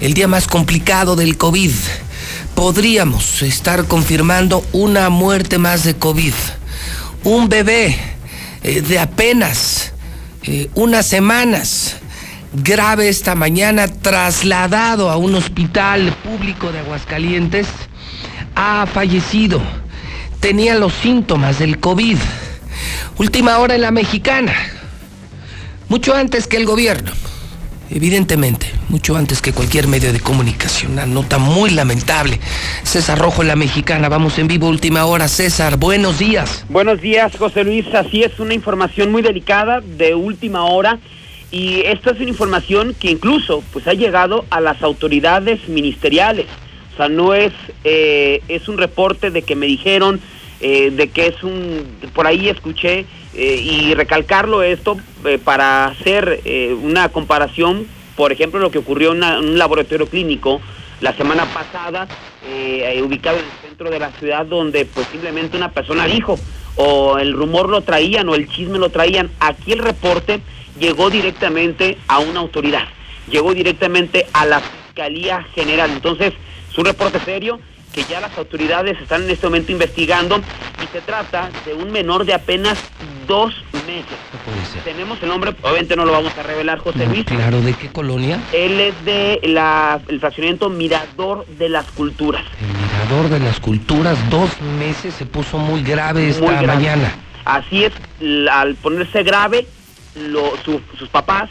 El 0.00 0.12
día 0.12 0.28
más 0.28 0.46
complicado 0.46 1.16
del 1.16 1.38
COVID. 1.38 1.72
Podríamos 2.54 3.40
estar 3.40 3.86
confirmando 3.86 4.62
una 4.72 5.08
muerte 5.08 5.56
más 5.56 5.84
de 5.84 5.94
COVID. 5.94 6.34
Un 7.22 7.48
bebé 7.48 8.13
eh, 8.64 8.80
de 8.80 8.98
apenas 8.98 9.92
eh, 10.42 10.70
unas 10.74 11.06
semanas, 11.06 11.96
grave 12.52 13.08
esta 13.08 13.34
mañana, 13.34 13.88
trasladado 13.88 15.10
a 15.10 15.18
un 15.18 15.34
hospital 15.34 16.14
público 16.24 16.72
de 16.72 16.78
Aguascalientes, 16.80 17.66
ha 18.54 18.86
fallecido. 18.86 19.60
Tenía 20.40 20.74
los 20.76 20.94
síntomas 20.94 21.58
del 21.58 21.78
COVID. 21.78 22.16
Última 23.18 23.58
hora 23.58 23.74
en 23.74 23.82
la 23.82 23.90
mexicana. 23.90 24.54
Mucho 25.88 26.14
antes 26.14 26.46
que 26.46 26.56
el 26.56 26.64
gobierno. 26.64 27.12
Evidentemente, 27.90 28.66
mucho 28.88 29.16
antes 29.16 29.40
que 29.40 29.52
cualquier 29.52 29.88
medio 29.88 30.12
de 30.12 30.20
comunicación. 30.20 30.92
Una 30.92 31.06
nota 31.06 31.38
muy 31.38 31.70
lamentable. 31.70 32.40
César 32.82 33.18
Rojo 33.18 33.42
la 33.42 33.56
mexicana. 33.56 34.08
Vamos 34.08 34.38
en 34.38 34.48
vivo, 34.48 34.68
última 34.68 35.04
hora. 35.06 35.28
César, 35.28 35.76
buenos 35.76 36.18
días. 36.18 36.64
Buenos 36.68 37.00
días, 37.00 37.36
José 37.36 37.64
Luis. 37.64 37.86
Así 37.94 38.22
es, 38.22 38.38
una 38.40 38.54
información 38.54 39.12
muy 39.12 39.22
delicada 39.22 39.80
de 39.80 40.14
última 40.14 40.64
hora. 40.64 40.98
Y 41.50 41.82
esta 41.82 42.10
es 42.10 42.20
una 42.20 42.30
información 42.30 42.94
que 42.98 43.10
incluso 43.10 43.62
pues, 43.72 43.86
ha 43.86 43.94
llegado 43.94 44.44
a 44.50 44.60
las 44.60 44.82
autoridades 44.82 45.68
ministeriales. 45.68 46.46
O 46.94 46.96
sea, 46.96 47.08
no 47.08 47.34
es, 47.34 47.52
eh, 47.84 48.40
es 48.48 48.68
un 48.68 48.78
reporte 48.78 49.30
de 49.30 49.42
que 49.42 49.56
me 49.56 49.66
dijeron, 49.66 50.20
eh, 50.60 50.90
de 50.90 51.08
que 51.08 51.26
es 51.26 51.42
un, 51.42 51.86
por 52.12 52.26
ahí 52.26 52.48
escuché, 52.48 53.06
eh, 53.34 53.56
y 53.60 53.94
recalcarlo 53.94 54.62
esto 54.62 54.96
para 55.44 55.86
hacer 55.86 56.42
una 56.82 57.08
comparación, 57.08 57.86
por 58.16 58.32
ejemplo, 58.32 58.60
lo 58.60 58.70
que 58.70 58.78
ocurrió 58.78 59.12
en, 59.12 59.22
un 59.22 59.58
laboratorio 59.58 60.06
clínico 60.06 60.60
la 61.00 61.12
semana 61.14 61.44
pasada, 61.46 62.08
eh, 62.46 63.02
ubicado 63.04 63.38
en 63.38 63.44
el 63.44 63.68
centro 63.68 63.90
de 63.90 63.98
la 63.98 64.10
ciudad, 64.12 64.46
donde 64.46 64.86
pues 64.86 65.06
simplemente 65.08 65.56
una 65.56 65.72
persona 65.72 66.06
dijo, 66.06 66.38
o 66.76 67.18
el 67.18 67.32
rumor 67.32 67.68
lo 67.68 67.82
traían, 67.82 68.28
o 68.28 68.34
el 68.34 68.48
chisme 68.48 68.78
lo 68.78 68.90
traían. 68.90 69.30
Aquí 69.40 69.72
el 69.72 69.80
reporte 69.80 70.40
llegó 70.78 71.10
directamente 71.10 71.98
a 72.08 72.20
una 72.20 72.40
autoridad, 72.40 72.84
llegó 73.28 73.52
directamente 73.54 74.26
a 74.32 74.46
la 74.46 74.60
Fiscalía 74.60 75.42
General. 75.54 75.90
Entonces, 75.90 76.32
es 76.70 76.78
un 76.78 76.84
reporte 76.84 77.18
serio 77.20 77.60
que 77.94 78.02
ya 78.04 78.20
las 78.20 78.36
autoridades 78.36 79.00
están 79.00 79.22
en 79.22 79.30
este 79.30 79.46
momento 79.46 79.70
investigando 79.70 80.38
y 80.82 80.86
se 80.92 81.00
trata 81.00 81.50
de 81.64 81.74
un 81.74 81.92
menor 81.92 82.24
de 82.24 82.34
apenas 82.34 82.76
dos 83.28 83.54
meses. 83.86 84.18
Tenemos 84.84 85.22
el 85.22 85.28
nombre, 85.28 85.54
obviamente 85.62 85.94
no 85.94 86.04
lo 86.04 86.10
vamos 86.12 86.36
a 86.36 86.42
revelar, 86.42 86.78
José 86.78 87.06
Luis. 87.06 87.24
Claro, 87.24 87.60
¿de 87.60 87.72
qué 87.74 87.88
colonia? 87.90 88.40
Él 88.52 88.80
es 88.80 89.04
de 89.04 89.40
la, 89.44 90.00
el 90.08 90.18
fraccionamiento 90.18 90.68
Mirador 90.70 91.46
de 91.46 91.68
las 91.68 91.86
Culturas. 91.92 92.42
Mirador 92.60 93.30
de 93.30 93.38
las 93.40 93.60
Culturas, 93.60 94.18
dos 94.28 94.50
meses 94.78 95.14
se 95.14 95.24
puso 95.26 95.58
muy 95.58 95.82
grave 95.84 96.28
esta 96.28 96.44
Muy 96.44 96.54
grave. 96.54 96.66
mañana. 96.66 97.14
Así 97.44 97.84
es, 97.84 97.92
al 98.50 98.74
ponerse 98.74 99.22
grave, 99.22 99.66
lo- 100.16 100.54
su- 100.64 100.80
sus 100.98 101.08
papás 101.08 101.48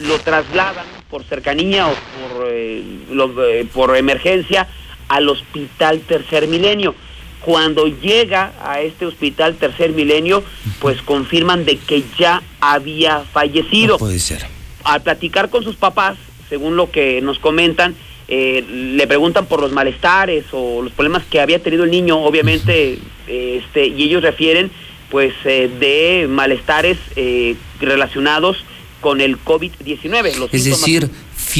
lo 0.00 0.18
trasladan 0.18 0.84
por 1.08 1.24
cercanía 1.24 1.86
o 1.86 1.90
por, 1.94 2.48
eh, 2.50 2.84
lo- 3.10 3.44
eh, 3.46 3.66
por 3.72 3.96
emergencia 3.96 4.68
al 5.08 5.28
Hospital 5.28 6.00
Tercer 6.00 6.48
Milenio. 6.48 6.94
Cuando 7.40 7.86
llega 7.86 8.52
a 8.64 8.80
este 8.80 9.06
Hospital 9.06 9.54
Tercer 9.56 9.92
Milenio, 9.92 10.42
pues 10.80 11.00
confirman 11.02 11.64
de 11.64 11.76
que 11.76 12.02
ya 12.18 12.42
había 12.60 13.20
fallecido. 13.32 13.98
puede 13.98 14.18
ser. 14.18 14.44
Al 14.84 15.02
platicar 15.02 15.48
con 15.50 15.62
sus 15.62 15.76
papás, 15.76 16.16
según 16.48 16.76
lo 16.76 16.90
que 16.90 17.20
nos 17.22 17.38
comentan, 17.38 17.94
eh, 18.28 18.64
le 18.68 19.06
preguntan 19.06 19.46
por 19.46 19.60
los 19.60 19.70
malestares 19.70 20.44
o 20.52 20.82
los 20.82 20.92
problemas 20.92 21.22
que 21.30 21.40
había 21.40 21.60
tenido 21.62 21.84
el 21.84 21.90
niño, 21.92 22.18
obviamente, 22.18 22.98
eh, 23.28 23.62
este, 23.62 23.86
y 23.86 24.02
ellos 24.04 24.22
refieren 24.22 24.70
pues 25.10 25.32
eh, 25.44 25.70
de 25.78 26.26
malestares 26.28 26.98
eh, 27.14 27.54
relacionados 27.80 28.56
con 29.00 29.20
el 29.20 29.38
COVID-19. 29.38 30.34
Los 30.36 30.52
Es 30.52 30.64
síntomas- 30.64 30.80
decir, 30.80 31.10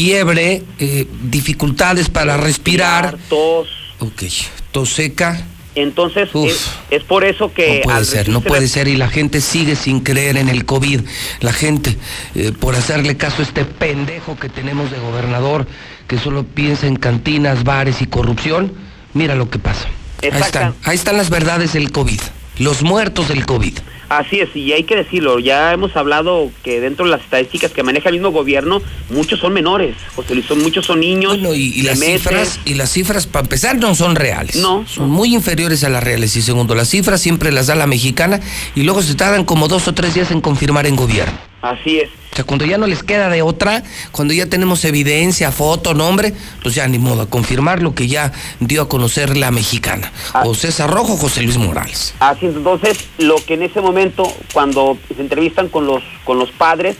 fiebre, 0.00 0.62
eh, 0.78 1.06
dificultades 1.22 2.10
para 2.10 2.36
respirar. 2.36 3.16
tos. 3.30 3.66
Ok, 4.00 4.24
tos 4.70 4.92
seca. 4.92 5.40
Entonces, 5.74 6.28
es, 6.34 6.68
es 6.90 7.02
por 7.02 7.24
eso 7.24 7.50
que... 7.54 7.76
No 7.76 7.80
puede 7.82 8.04
ser, 8.04 8.28
no 8.28 8.40
puede 8.42 8.60
la- 8.62 8.68
ser. 8.68 8.88
Y 8.88 8.96
la 8.96 9.08
gente 9.08 9.40
sigue 9.40 9.74
sin 9.74 10.00
creer 10.00 10.36
en 10.36 10.50
el 10.50 10.66
COVID. 10.66 11.00
La 11.40 11.54
gente, 11.54 11.96
eh, 12.34 12.52
por 12.52 12.74
hacerle 12.76 13.16
caso 13.16 13.40
a 13.40 13.44
este 13.46 13.64
pendejo 13.64 14.38
que 14.38 14.50
tenemos 14.50 14.90
de 14.90 14.98
gobernador, 14.98 15.66
que 16.06 16.18
solo 16.18 16.44
piensa 16.44 16.86
en 16.86 16.96
cantinas, 16.96 17.64
bares 17.64 18.02
y 18.02 18.06
corrupción, 18.06 18.74
mira 19.14 19.34
lo 19.34 19.48
que 19.48 19.58
pasa. 19.58 19.88
Ahí 20.22 20.28
están, 20.42 20.74
ahí 20.84 20.94
están 20.94 21.16
las 21.16 21.30
verdades 21.30 21.72
del 21.72 21.90
COVID. 21.90 22.20
Los 22.58 22.82
muertos 22.82 23.28
del 23.28 23.44
COVID. 23.44 23.78
Así 24.08 24.38
es, 24.38 24.54
y 24.54 24.72
hay 24.72 24.84
que 24.84 24.94
decirlo, 24.94 25.40
ya 25.40 25.72
hemos 25.72 25.96
hablado 25.96 26.50
que 26.62 26.80
dentro 26.80 27.04
de 27.04 27.10
las 27.10 27.22
estadísticas 27.22 27.72
que 27.72 27.82
maneja 27.82 28.08
el 28.08 28.14
mismo 28.14 28.30
gobierno, 28.30 28.80
muchos 29.10 29.40
son 29.40 29.52
menores, 29.52 29.96
José 30.14 30.34
Luis, 30.34 30.46
son, 30.46 30.62
muchos 30.62 30.86
son 30.86 31.00
niños. 31.00 31.36
Y 31.36 31.82
de 31.82 31.88
las 31.88 31.98
meses. 31.98 32.22
cifras, 32.22 32.60
y 32.64 32.74
las 32.74 32.90
cifras, 32.90 33.26
para 33.26 33.42
empezar, 33.44 33.76
no 33.76 33.94
son 33.96 34.14
reales. 34.14 34.56
No. 34.56 34.86
Son 34.86 35.10
muy 35.10 35.34
inferiores 35.34 35.82
a 35.82 35.88
las 35.88 36.04
reales. 36.04 36.36
Y 36.36 36.42
segundo, 36.42 36.76
las 36.76 36.88
cifras 36.88 37.20
siempre 37.20 37.50
las 37.50 37.66
da 37.66 37.74
la 37.74 37.88
mexicana 37.88 38.40
y 38.76 38.84
luego 38.84 39.02
se 39.02 39.16
tardan 39.16 39.44
como 39.44 39.66
dos 39.66 39.88
o 39.88 39.94
tres 39.94 40.14
días 40.14 40.30
en 40.30 40.40
confirmar 40.40 40.86
en 40.86 40.94
gobierno. 40.94 41.36
Así 41.70 42.00
es. 42.00 42.08
O 42.32 42.36
sea, 42.36 42.44
cuando 42.44 42.66
ya 42.66 42.76
no 42.76 42.86
les 42.86 43.02
queda 43.02 43.28
de 43.30 43.42
otra, 43.42 43.82
cuando 44.12 44.34
ya 44.34 44.46
tenemos 44.46 44.84
evidencia, 44.84 45.50
foto, 45.50 45.94
nombre, 45.94 46.34
pues 46.62 46.74
ya 46.74 46.86
ni 46.86 46.98
modo, 46.98 47.22
a 47.22 47.30
confirmar 47.30 47.82
lo 47.82 47.94
que 47.94 48.08
ya 48.08 48.32
dio 48.60 48.82
a 48.82 48.88
conocer 48.88 49.36
la 49.36 49.50
mexicana. 49.50 50.12
O 50.44 50.54
César 50.54 50.90
Rojo 50.90 51.14
o 51.14 51.16
José 51.16 51.42
Luis 51.42 51.56
Morales. 51.56 52.14
Así 52.20 52.46
es, 52.46 52.54
entonces, 52.54 52.98
lo 53.18 53.36
que 53.36 53.54
en 53.54 53.62
ese 53.62 53.80
momento, 53.80 54.30
cuando 54.52 54.98
se 55.14 55.20
entrevistan 55.20 55.68
con 55.68 55.86
los, 55.86 56.02
con 56.24 56.38
los 56.38 56.50
padres, 56.50 56.96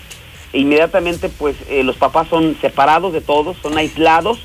inmediatamente 0.52 1.28
pues 1.28 1.56
eh, 1.68 1.82
los 1.82 1.96
papás 1.96 2.28
son 2.28 2.56
separados 2.60 3.12
de 3.12 3.20
todos, 3.20 3.56
son 3.62 3.76
aislados, 3.76 4.38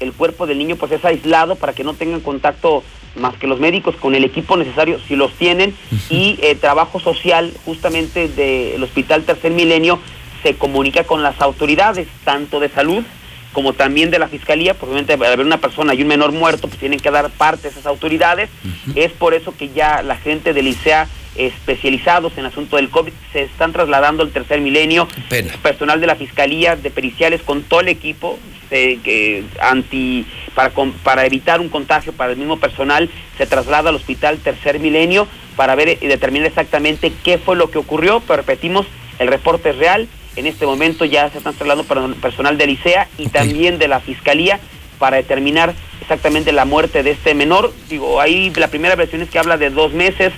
el 0.00 0.12
cuerpo 0.12 0.46
del 0.46 0.58
niño 0.58 0.76
pues 0.76 0.92
es 0.92 1.04
aislado 1.04 1.56
para 1.56 1.72
que 1.72 1.84
no 1.84 1.94
tengan 1.94 2.20
contacto 2.20 2.82
más 3.16 3.36
que 3.36 3.46
los 3.46 3.60
médicos 3.60 3.96
con 3.96 4.14
el 4.14 4.24
equipo 4.24 4.56
necesario, 4.56 4.98
si 5.06 5.16
los 5.16 5.32
tienen, 5.32 5.74
y 6.10 6.38
eh, 6.42 6.54
trabajo 6.54 7.00
social 7.00 7.52
justamente 7.64 8.28
del 8.28 8.82
Hospital 8.82 9.24
Tercer 9.24 9.52
Milenio 9.52 9.98
se 10.42 10.54
comunica 10.54 11.04
con 11.04 11.22
las 11.22 11.40
autoridades, 11.40 12.08
tanto 12.24 12.60
de 12.60 12.68
salud 12.68 13.04
como 13.52 13.72
también 13.72 14.10
de 14.10 14.18
la 14.18 14.28
fiscalía, 14.28 14.74
porque 14.74 14.92
obviamente 14.92 15.14
al 15.14 15.24
haber 15.24 15.46
una 15.46 15.56
persona 15.56 15.94
y 15.94 16.02
un 16.02 16.08
menor 16.08 16.30
muerto, 16.30 16.68
pues 16.68 16.78
tienen 16.78 17.00
que 17.00 17.10
dar 17.10 17.30
parte 17.30 17.68
a 17.68 17.70
esas 17.70 17.86
autoridades. 17.86 18.50
Es 18.94 19.12
por 19.12 19.32
eso 19.32 19.56
que 19.56 19.70
ya 19.70 20.02
la 20.02 20.16
gente 20.16 20.52
del 20.52 20.68
ICEA 20.68 21.08
especializados 21.38 22.36
en 22.38 22.46
asunto 22.46 22.76
del 22.76 22.88
COVID 22.90 23.12
se 23.32 23.42
están 23.42 23.72
trasladando 23.72 24.22
al 24.22 24.30
tercer 24.30 24.60
milenio. 24.60 25.08
Pena. 25.28 25.52
Personal 25.62 26.00
de 26.00 26.06
la 26.06 26.16
fiscalía, 26.16 26.76
de 26.76 26.90
periciales, 26.90 27.42
con 27.42 27.62
todo 27.62 27.80
el 27.80 27.88
equipo 27.88 28.38
eh, 28.70 28.98
que 29.04 29.44
anti 29.60 30.26
para, 30.54 30.70
para 31.02 31.26
evitar 31.26 31.60
un 31.60 31.68
contagio 31.68 32.12
para 32.12 32.32
el 32.32 32.38
mismo 32.38 32.58
personal, 32.58 33.08
se 33.38 33.46
traslada 33.46 33.90
al 33.90 33.96
hospital 33.96 34.38
tercer 34.38 34.78
milenio 34.80 35.28
para 35.56 35.74
ver 35.74 35.98
y 36.00 36.06
determinar 36.06 36.48
exactamente 36.48 37.12
qué 37.24 37.38
fue 37.38 37.56
lo 37.56 37.70
que 37.70 37.78
ocurrió. 37.78 38.20
Pero 38.20 38.36
repetimos, 38.38 38.86
el 39.18 39.28
reporte 39.28 39.70
es 39.70 39.76
real. 39.78 40.08
En 40.36 40.46
este 40.46 40.66
momento 40.66 41.04
ya 41.06 41.30
se 41.30 41.38
están 41.38 41.54
trasladando 41.54 41.84
per- 41.84 42.20
personal 42.20 42.58
del 42.58 42.70
ICEA 42.70 43.08
y 43.18 43.28
también 43.28 43.78
de 43.78 43.88
la 43.88 44.00
Fiscalía 44.00 44.60
para 44.98 45.16
determinar 45.16 45.74
exactamente 46.00 46.52
la 46.52 46.64
muerte 46.64 47.02
de 47.02 47.10
este 47.12 47.34
menor. 47.34 47.72
Digo, 47.88 48.20
ahí 48.20 48.52
la 48.56 48.68
primera 48.68 48.96
versión 48.96 49.22
es 49.22 49.30
que 49.30 49.38
habla 49.38 49.56
de 49.56 49.70
dos 49.70 49.92
meses, 49.92 50.32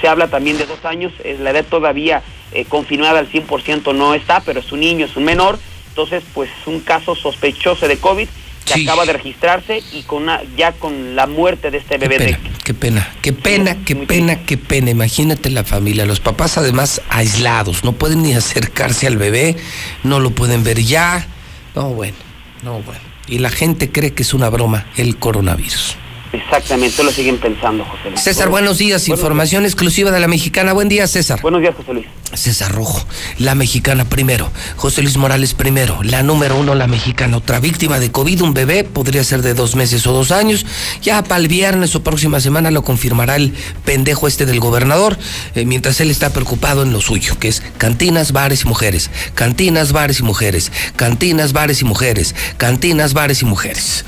se 0.00 0.08
habla 0.08 0.28
también 0.28 0.58
de 0.58 0.66
dos 0.66 0.84
años, 0.84 1.12
es 1.24 1.40
la 1.40 1.50
edad 1.50 1.64
todavía 1.64 2.22
eh, 2.52 2.64
confirmada 2.64 3.18
al 3.20 3.30
100% 3.30 3.94
no 3.94 4.14
está, 4.14 4.40
pero 4.40 4.60
es 4.60 4.72
un 4.72 4.80
niño, 4.80 5.06
es 5.06 5.16
un 5.16 5.24
menor. 5.24 5.58
Entonces, 5.88 6.22
pues 6.34 6.50
es 6.60 6.66
un 6.66 6.80
caso 6.80 7.14
sospechoso 7.14 7.86
de 7.88 7.96
COVID 7.98 8.28
que 8.64 8.74
Sí. 8.74 8.86
acaba 8.86 9.04
de 9.06 9.12
registrarse 9.14 9.82
y 9.92 10.02
con 10.02 10.24
una, 10.24 10.42
ya 10.56 10.72
con 10.72 11.16
la 11.16 11.26
muerte 11.26 11.70
de 11.70 11.78
este 11.78 11.98
bebé 11.98 12.18
de 12.18 12.38
Qué 12.64 12.74
pena, 12.74 13.08
qué 13.20 13.32
pena, 13.32 13.76
qué 13.84 13.96
pena, 13.96 14.44
qué 14.44 14.56
pena. 14.56 14.90
Imagínate 14.90 15.50
la 15.50 15.64
familia, 15.64 16.06
los 16.06 16.20
papás 16.20 16.56
además 16.58 17.02
aislados, 17.08 17.82
no 17.84 17.92
pueden 17.92 18.22
ni 18.22 18.34
acercarse 18.34 19.06
al 19.08 19.16
bebé, 19.16 19.56
no 20.04 20.20
lo 20.20 20.30
pueden 20.30 20.62
ver 20.62 20.80
ya. 20.80 21.26
No, 21.74 21.88
bueno, 21.90 22.16
no, 22.62 22.80
bueno. 22.82 23.00
Y 23.26 23.38
la 23.38 23.50
gente 23.50 23.90
cree 23.90 24.12
que 24.12 24.22
es 24.22 24.34
una 24.34 24.48
broma 24.50 24.86
el 24.96 25.16
coronavirus. 25.16 25.96
Exactamente, 26.32 27.02
lo 27.02 27.10
siguen 27.10 27.38
pensando, 27.38 27.84
José 27.84 28.10
Luis. 28.10 28.20
César, 28.20 28.48
buenos 28.50 28.78
días. 28.78 29.08
Información 29.08 29.64
exclusiva 29.64 30.12
de 30.12 30.20
la 30.20 30.28
mexicana. 30.28 30.72
Buen 30.72 30.88
día, 30.88 31.08
César. 31.08 31.40
Buenos 31.42 31.60
días, 31.60 31.74
José 31.74 31.92
Luis. 31.92 32.06
César 32.32 32.70
Rojo, 32.70 33.04
la 33.38 33.56
mexicana 33.56 34.04
primero. 34.04 34.48
José 34.76 35.02
Luis 35.02 35.16
Morales 35.16 35.54
primero. 35.54 36.00
La 36.04 36.22
número 36.22 36.56
uno, 36.56 36.76
la 36.76 36.86
mexicana. 36.86 37.38
Otra 37.38 37.58
víctima 37.58 37.98
de 37.98 38.12
COVID, 38.12 38.42
un 38.42 38.54
bebé, 38.54 38.84
podría 38.84 39.24
ser 39.24 39.42
de 39.42 39.54
dos 39.54 39.74
meses 39.74 40.06
o 40.06 40.12
dos 40.12 40.30
años. 40.30 40.64
Ya 41.02 41.24
para 41.24 41.40
el 41.40 41.48
viernes 41.48 41.96
o 41.96 42.04
próxima 42.04 42.38
semana 42.38 42.70
lo 42.70 42.82
confirmará 42.82 43.34
el 43.34 43.52
pendejo 43.84 44.28
este 44.28 44.46
del 44.46 44.60
gobernador, 44.60 45.18
eh, 45.56 45.64
mientras 45.64 46.00
él 46.00 46.12
está 46.12 46.32
preocupado 46.32 46.84
en 46.84 46.92
lo 46.92 47.00
suyo, 47.00 47.40
que 47.40 47.48
es 47.48 47.60
cantinas, 47.76 48.30
bares 48.30 48.62
y 48.62 48.68
mujeres. 48.68 49.10
Cantinas, 49.34 49.90
bares 49.90 50.20
y 50.20 50.22
mujeres. 50.22 50.70
Cantinas, 50.94 51.52
bares 51.52 51.82
y 51.82 51.84
mujeres. 51.84 52.36
Cantinas, 52.56 53.14
bares 53.14 53.42
y 53.42 53.46
mujeres. 53.46 54.04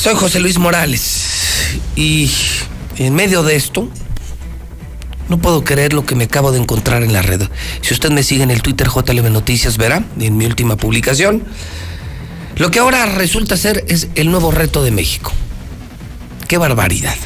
Soy 0.00 0.14
José 0.14 0.40
Luis 0.40 0.58
Morales 0.58 1.76
y 1.94 2.30
en 2.96 3.14
medio 3.14 3.42
de 3.42 3.54
esto 3.54 3.86
no 5.28 5.36
puedo 5.36 5.62
creer 5.62 5.92
lo 5.92 6.06
que 6.06 6.14
me 6.14 6.24
acabo 6.24 6.52
de 6.52 6.58
encontrar 6.58 7.02
en 7.02 7.12
la 7.12 7.20
red. 7.20 7.42
Si 7.82 7.92
usted 7.92 8.10
me 8.10 8.22
sigue 8.22 8.42
en 8.42 8.50
el 8.50 8.62
Twitter 8.62 8.88
JLB 8.88 9.28
Noticias 9.28 9.76
verá 9.76 10.02
en 10.18 10.38
mi 10.38 10.46
última 10.46 10.78
publicación 10.78 11.44
lo 12.56 12.70
que 12.70 12.78
ahora 12.78 13.04
resulta 13.04 13.58
ser 13.58 13.84
es 13.88 14.08
el 14.14 14.30
nuevo 14.30 14.50
reto 14.50 14.82
de 14.82 14.90
México. 14.90 15.32
Qué 16.48 16.56
barbaridad. 16.56 17.16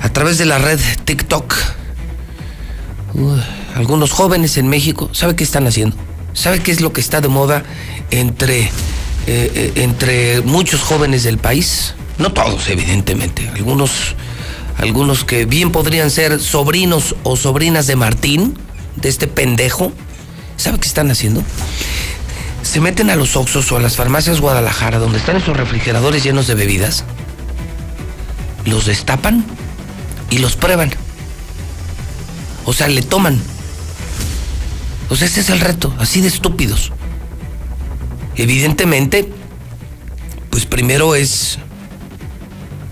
A 0.00 0.10
través 0.10 0.38
de 0.38 0.46
la 0.46 0.58
red 0.58 0.78
TikTok 1.06 1.56
uh, 3.14 3.36
algunos 3.74 4.12
jóvenes 4.12 4.58
en 4.58 4.68
México, 4.68 5.10
¿sabe 5.12 5.34
qué 5.34 5.42
están 5.42 5.66
haciendo? 5.66 5.96
¿Sabe 6.34 6.60
qué 6.60 6.70
es 6.70 6.80
lo 6.80 6.92
que 6.92 7.00
está 7.00 7.20
de 7.20 7.26
moda 7.26 7.64
entre, 8.12 8.70
eh, 9.30 9.52
eh, 9.54 9.82
entre 9.82 10.40
muchos 10.40 10.80
jóvenes 10.80 11.22
del 11.22 11.36
país? 11.36 11.94
No 12.16 12.32
todos, 12.32 12.66
evidentemente. 12.70 13.46
Algunos, 13.46 14.14
algunos 14.78 15.24
que 15.24 15.44
bien 15.44 15.70
podrían 15.70 16.10
ser 16.10 16.40
sobrinos 16.40 17.14
o 17.24 17.36
sobrinas 17.36 17.86
de 17.86 17.94
Martín, 17.94 18.56
de 18.96 19.10
este 19.10 19.26
pendejo. 19.26 19.92
¿Sabe 20.56 20.78
qué 20.78 20.88
están 20.88 21.10
haciendo? 21.10 21.44
Se 22.62 22.80
meten 22.80 23.10
a 23.10 23.16
los 23.16 23.36
Oxxos 23.36 23.70
o 23.70 23.76
a 23.76 23.80
las 23.80 23.96
farmacias 23.96 24.40
Guadalajara, 24.40 24.98
donde 24.98 25.18
están 25.18 25.36
esos 25.36 25.54
refrigeradores 25.54 26.24
llenos 26.24 26.46
de 26.46 26.54
bebidas, 26.54 27.04
los 28.64 28.86
destapan 28.86 29.44
y 30.30 30.38
los 30.38 30.56
prueban. 30.56 30.90
O 32.64 32.72
sea, 32.72 32.88
le 32.88 33.02
toman. 33.02 33.38
O 35.10 35.16
sea, 35.16 35.26
ese 35.26 35.40
es 35.40 35.50
el 35.50 35.60
reto, 35.60 35.94
así 35.98 36.22
de 36.22 36.28
estúpidos. 36.28 36.92
Evidentemente, 38.38 39.28
pues 40.50 40.64
primero 40.64 41.14
es. 41.14 41.58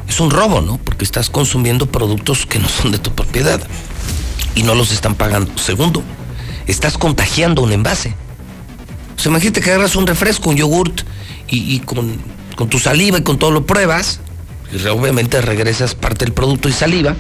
Es 0.08 0.20
un 0.20 0.31
robo, 0.31 0.60
¿no? 0.60 0.78
Porque 0.78 1.05
estás 1.05 1.31
consumiendo 1.31 1.86
productos 1.86 2.47
que 2.47 2.58
no 2.58 2.68
son 2.68 2.92
de 2.92 2.99
tu 2.99 3.12
propiedad 3.12 3.60
y 4.55 4.62
no 4.62 4.75
los 4.75 4.92
están 4.92 5.15
pagando. 5.15 5.57
Segundo, 5.58 6.02
estás 6.66 6.99
contagiando 6.99 7.62
un 7.62 7.73
envase. 7.73 8.15
O 9.16 9.18
sea, 9.18 9.31
imagínate 9.31 9.60
que 9.60 9.70
agarras 9.70 9.97
un 9.97 10.07
refresco, 10.07 10.50
un 10.50 10.57
yogurt 10.57 11.02
y, 11.49 11.75
y 11.75 11.81
con, 11.81 12.18
con 12.55 12.68
tu 12.68 12.78
saliva 12.78 13.18
y 13.18 13.23
con 13.23 13.39
todo 13.39 13.50
lo 13.50 13.66
pruebas. 13.66 14.20
Y 14.73 14.86
obviamente 14.86 15.41
regresas 15.41 15.94
parte 15.94 16.25
del 16.25 16.34
producto 16.34 16.68
y 16.68 16.73
saliva 16.73 17.16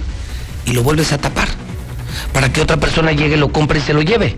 y 0.64 0.72
lo 0.72 0.82
vuelves 0.82 1.12
a 1.12 1.18
tapar 1.18 1.48
para 2.32 2.52
que 2.52 2.60
otra 2.60 2.78
persona 2.78 3.12
llegue, 3.12 3.36
lo 3.36 3.52
compre 3.52 3.78
y 3.78 3.82
se 3.82 3.94
lo 3.94 4.02
lleve. 4.02 4.36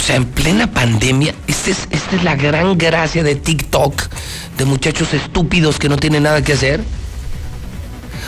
O 0.00 0.02
sea, 0.02 0.16
en 0.16 0.24
plena 0.24 0.66
pandemia, 0.66 1.34
esta 1.46 1.70
es, 1.70 1.86
esta 1.90 2.16
es 2.16 2.24
la 2.24 2.34
gran 2.34 2.78
gracia 2.78 3.22
de 3.22 3.36
TikTok, 3.36 4.02
de 4.56 4.64
muchachos 4.64 5.12
estúpidos 5.12 5.78
que 5.78 5.90
no 5.90 5.98
tienen 5.98 6.22
nada 6.22 6.42
que 6.42 6.54
hacer. 6.54 6.82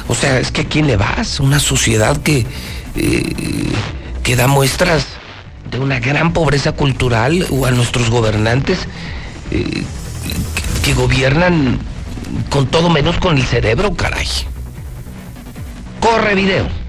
O 0.06 0.14
sea, 0.14 0.38
es 0.38 0.52
que 0.52 0.60
a 0.60 0.64
quién 0.64 0.86
le 0.86 0.96
vas? 0.96 1.40
Una 1.40 1.58
sociedad 1.58 2.18
que, 2.18 2.46
eh, 2.94 3.72
que 4.22 4.36
da 4.36 4.48
muestras 4.48 5.06
de 5.70 5.78
una 5.78 5.98
gran 5.98 6.34
pobreza 6.34 6.72
cultural 6.72 7.46
o 7.48 7.64
a 7.64 7.70
nuestros 7.70 8.10
gobernantes 8.10 8.80
eh, 9.50 9.64
que, 9.64 10.82
que 10.84 10.94
gobiernan 10.94 11.78
con 12.50 12.66
todo 12.66 12.90
menos 12.90 13.16
con 13.16 13.38
el 13.38 13.46
cerebro, 13.46 13.94
caray. 13.94 14.28
Corre 16.00 16.34
video. 16.34 16.82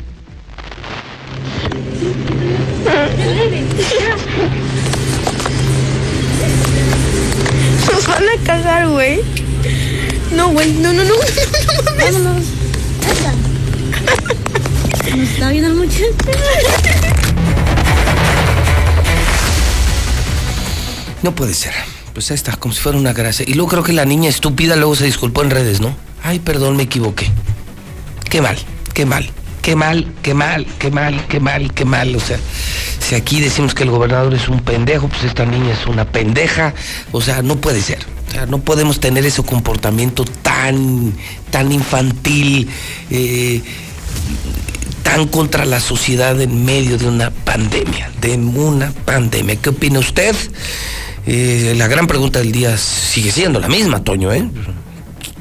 Susana 7.95 8.31
a 8.33 8.43
cagar, 8.45 8.88
güey. 8.89 9.22
No, 10.35 10.49
güey, 10.49 10.73
no, 10.73 10.93
no, 10.93 11.03
no. 11.03 11.13
Vámonos. 11.97 12.43
Nos 15.15 15.30
está 15.30 15.49
viendo 15.51 15.69
el 15.69 15.75
muchacho. 15.75 16.07
No 21.22 21.35
puede 21.35 21.53
ser. 21.53 21.73
Pues 22.13 22.30
ahí 22.31 22.35
está, 22.35 22.55
como 22.57 22.73
si 22.73 22.81
fuera 22.81 22.97
una 22.97 23.13
gracia. 23.13 23.45
Y 23.47 23.53
luego 23.53 23.69
creo 23.69 23.83
que 23.83 23.93
la 23.93 24.05
niña 24.05 24.30
estúpida 24.30 24.75
luego 24.75 24.95
se 24.95 25.05
disculpó 25.05 25.43
en 25.43 25.49
redes, 25.49 25.81
¿no? 25.81 25.95
Ay, 26.22 26.39
perdón, 26.39 26.77
me 26.77 26.83
equivoqué. 26.83 27.30
Qué 28.30 28.41
mal, 28.41 28.57
qué 28.93 29.05
mal, 29.05 29.30
qué 29.64 29.75
mal, 29.75 30.06
qué 30.22 30.35
mal, 30.35 30.67
qué 30.77 30.92
mal, 30.92 31.25
qué 31.27 31.40
mal, 31.40 31.74
qué 31.74 31.85
mal. 31.85 32.16
O 32.16 32.19
sea, 32.19 32.38
si 33.00 33.16
aquí 33.16 33.40
decimos 33.40 33.74
que 33.74 33.83
el 33.83 33.90
gobernador 33.90 34.35
es 34.35 34.48
un 34.50 34.59
pendejo, 34.59 35.08
pues 35.08 35.24
esta 35.24 35.45
niña 35.45 35.74
es 35.74 35.88
una 35.88 36.06
pendeja. 36.06 36.75
O 37.11 37.22
sea, 37.22 37.42
no 37.42 37.56
puede 37.56 37.82
ser. 37.82 38.00
O 38.27 38.32
sea, 38.32 38.45
no 38.45 38.59
podemos 38.59 39.00
tener 39.00 39.25
ese 39.25 39.42
comportamiento 39.42 40.25
tan, 40.25 41.14
tan 41.50 41.72
infantil, 41.72 42.69
eh, 43.09 43.61
tan 45.01 45.27
contra 45.27 45.66
la 45.66 45.80
sociedad 45.80 46.40
en 46.40 46.66
medio 46.66 46.98
de 46.98 47.08
una 47.08 47.32
pandemia, 47.32 48.11
de 48.22 48.35
una 48.35 48.92
pandemia. 48.92 49.56
¿Qué 49.56 49.69
opina 49.69 50.00
usted? 50.00 50.35
Eh, 51.25 51.74
la 51.77 51.88
gran 51.88 52.06
pregunta 52.06 52.40
del 52.40 52.51
día 52.51 52.77
sigue 52.77 53.32
siendo 53.32 53.61
la 53.61 53.69
misma, 53.69 54.03
Toño, 54.03 54.33
¿eh? 54.33 54.45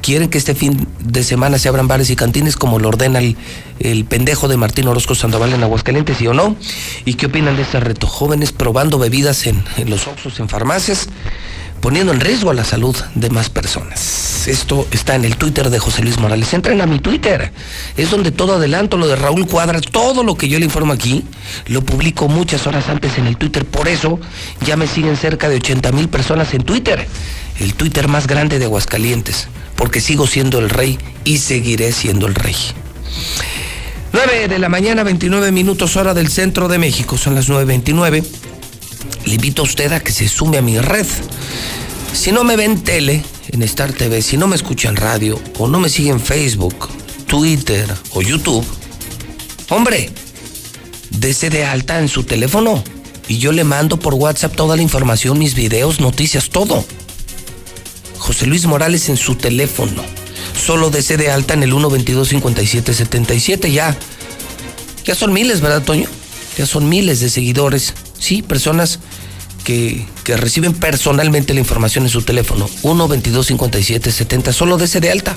¿Quieren 0.00 0.28
que 0.28 0.38
este 0.38 0.54
fin 0.54 0.88
de 1.00 1.22
semana 1.22 1.58
se 1.58 1.68
abran 1.68 1.88
bares 1.88 2.10
y 2.10 2.16
cantines 2.16 2.56
como 2.56 2.78
lo 2.78 2.88
ordena 2.88 3.20
el, 3.20 4.04
pendejo 4.04 4.48
de 4.48 4.56
Martín 4.56 4.88
Orozco 4.88 5.14
Sandoval 5.14 5.52
en 5.52 5.62
Aguascalientes, 5.62 6.18
sí 6.18 6.26
o 6.26 6.34
no? 6.34 6.56
¿Y 7.04 7.14
qué 7.14 7.26
opinan 7.26 7.56
de 7.56 7.62
este 7.62 7.80
reto? 7.80 8.06
Jóvenes 8.06 8.52
probando 8.52 8.98
bebidas 8.98 9.46
en, 9.46 9.62
en 9.76 9.90
los 9.90 10.06
Oxxos, 10.06 10.40
en 10.40 10.48
farmacias, 10.48 11.08
poniendo 11.82 12.12
en 12.12 12.20
riesgo 12.20 12.52
la 12.52 12.64
salud 12.64 12.96
de 13.16 13.28
más 13.28 13.50
personas. 13.50 14.46
Esto 14.46 14.86
está 14.92 15.16
en 15.16 15.24
el 15.24 15.36
Twitter 15.36 15.68
de 15.68 15.80
José 15.80 16.02
Luis 16.02 16.18
Morales. 16.18 16.54
Entren 16.54 16.80
a 16.80 16.86
mi 16.86 17.00
Twitter. 17.00 17.52
Es 17.96 18.10
donde 18.10 18.30
todo 18.30 18.54
adelanto, 18.54 18.96
lo 18.96 19.08
de 19.08 19.16
Raúl 19.16 19.46
Cuadras, 19.46 19.82
todo 19.82 20.22
lo 20.22 20.36
que 20.36 20.48
yo 20.48 20.58
le 20.60 20.64
informo 20.64 20.92
aquí, 20.92 21.24
lo 21.66 21.82
publico 21.82 22.28
muchas 22.28 22.68
horas 22.68 22.88
antes 22.88 23.18
en 23.18 23.26
el 23.26 23.36
Twitter. 23.36 23.66
Por 23.66 23.88
eso 23.88 24.20
ya 24.64 24.76
me 24.76 24.86
siguen 24.86 25.16
cerca 25.16 25.48
de 25.48 25.56
80 25.56 25.90
mil 25.92 26.08
personas 26.08 26.54
en 26.54 26.62
Twitter. 26.62 27.06
El 27.58 27.74
Twitter 27.74 28.06
más 28.06 28.28
grande 28.28 28.60
de 28.60 28.66
Aguascalientes. 28.66 29.48
Porque 29.74 30.00
sigo 30.00 30.28
siendo 30.28 30.60
el 30.60 30.70
rey 30.70 30.98
y 31.24 31.38
seguiré 31.38 31.90
siendo 31.90 32.28
el 32.28 32.36
rey. 32.36 32.56
9 34.12 34.46
de 34.46 34.58
la 34.60 34.68
mañana, 34.68 35.02
29 35.02 35.50
minutos 35.50 35.96
hora 35.96 36.14
del 36.14 36.28
centro 36.28 36.68
de 36.68 36.78
México. 36.78 37.18
Son 37.18 37.34
las 37.34 37.48
9.29. 37.48 38.24
Le 39.24 39.34
invito 39.34 39.62
a 39.62 39.64
usted 39.64 39.92
a 39.92 40.00
que 40.00 40.12
se 40.12 40.28
sume 40.28 40.58
a 40.58 40.62
mi 40.62 40.78
red. 40.78 41.06
Si 42.12 42.32
no 42.32 42.44
me 42.44 42.56
ven 42.56 42.82
tele, 42.82 43.24
en 43.48 43.62
Star 43.62 43.92
TV, 43.92 44.22
si 44.22 44.36
no 44.36 44.46
me 44.46 44.56
escucha 44.56 44.88
en 44.88 44.96
radio, 44.96 45.40
o 45.58 45.68
no 45.68 45.78
me 45.78 45.88
sigue 45.88 46.10
en 46.10 46.20
Facebook, 46.20 46.88
Twitter 47.26 47.88
o 48.12 48.22
YouTube, 48.22 48.66
hombre, 49.68 50.10
dese 51.10 51.50
de 51.50 51.64
alta 51.64 51.98
en 51.98 52.08
su 52.08 52.24
teléfono 52.24 52.82
y 53.28 53.38
yo 53.38 53.52
le 53.52 53.64
mando 53.64 53.98
por 53.98 54.14
WhatsApp 54.14 54.56
toda 54.56 54.76
la 54.76 54.82
información, 54.82 55.38
mis 55.38 55.54
videos, 55.54 56.00
noticias, 56.00 56.50
todo. 56.50 56.84
José 58.18 58.46
Luis 58.46 58.66
Morales 58.66 59.08
en 59.08 59.16
su 59.16 59.34
teléfono. 59.34 60.02
Solo 60.54 60.90
dese 60.90 61.16
de 61.16 61.30
alta 61.30 61.54
en 61.54 61.62
el 61.62 61.72
122-5777. 61.72 63.70
Ya, 63.70 63.96
ya 65.04 65.14
son 65.14 65.32
miles, 65.32 65.60
¿verdad, 65.60 65.82
Toño? 65.82 66.08
Ya 66.56 66.66
son 66.66 66.88
miles 66.88 67.20
de 67.20 67.30
seguidores. 67.30 67.94
Sí, 68.22 68.40
personas 68.40 69.00
que, 69.64 70.06
que 70.22 70.36
reciben 70.36 70.74
personalmente 70.74 71.54
la 71.54 71.60
información 71.60 72.04
en 72.04 72.10
su 72.10 72.22
teléfono. 72.22 72.70
122-5770. 72.84 74.52
Solo 74.52 74.78
dese 74.78 75.00
de 75.00 75.10
alta. 75.10 75.36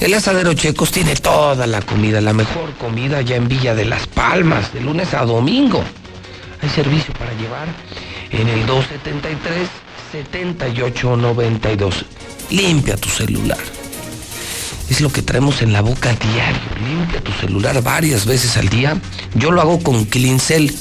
El 0.00 0.14
asadero 0.14 0.54
Checos 0.54 0.92
tiene 0.92 1.16
toda 1.16 1.66
la 1.66 1.82
comida, 1.82 2.20
la 2.20 2.32
mejor 2.32 2.72
comida 2.78 3.20
ya 3.20 3.34
en 3.36 3.48
Villa 3.48 3.74
de 3.74 3.84
las 3.84 4.06
Palmas, 4.06 4.72
de 4.72 4.80
lunes 4.80 5.12
a 5.12 5.24
domingo. 5.24 5.82
Hay 6.60 6.68
servicio 6.68 7.14
para 7.14 7.32
llevar 7.34 7.68
en 8.30 8.48
el 8.48 8.66
273-7892. 10.12 12.04
Limpia 12.50 12.96
tu 12.96 13.08
celular. 13.08 13.58
Es 14.90 15.00
lo 15.00 15.10
que 15.12 15.22
traemos 15.22 15.62
en 15.62 15.72
la 15.72 15.80
boca 15.82 16.12
diario. 16.14 16.60
Limpia 16.86 17.20
tu 17.20 17.30
celular 17.32 17.80
varias 17.82 18.26
veces 18.26 18.56
al 18.56 18.68
día. 18.68 19.00
Yo 19.34 19.52
lo 19.52 19.60
hago 19.60 19.80
con 19.80 20.04
Cleansel 20.06 20.74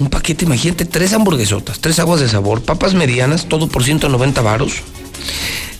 Un 0.00 0.10
paquete, 0.10 0.44
imagínate, 0.44 0.84
tres 0.84 1.12
hamburguesotas, 1.12 1.81
tres 1.81 1.98
aguas 1.98 2.20
de 2.20 2.28
sabor, 2.28 2.62
papas 2.62 2.94
medianas, 2.94 3.47
todo 3.47 3.66
por 3.68 3.82
190 3.82 4.40
varos. 4.42 4.82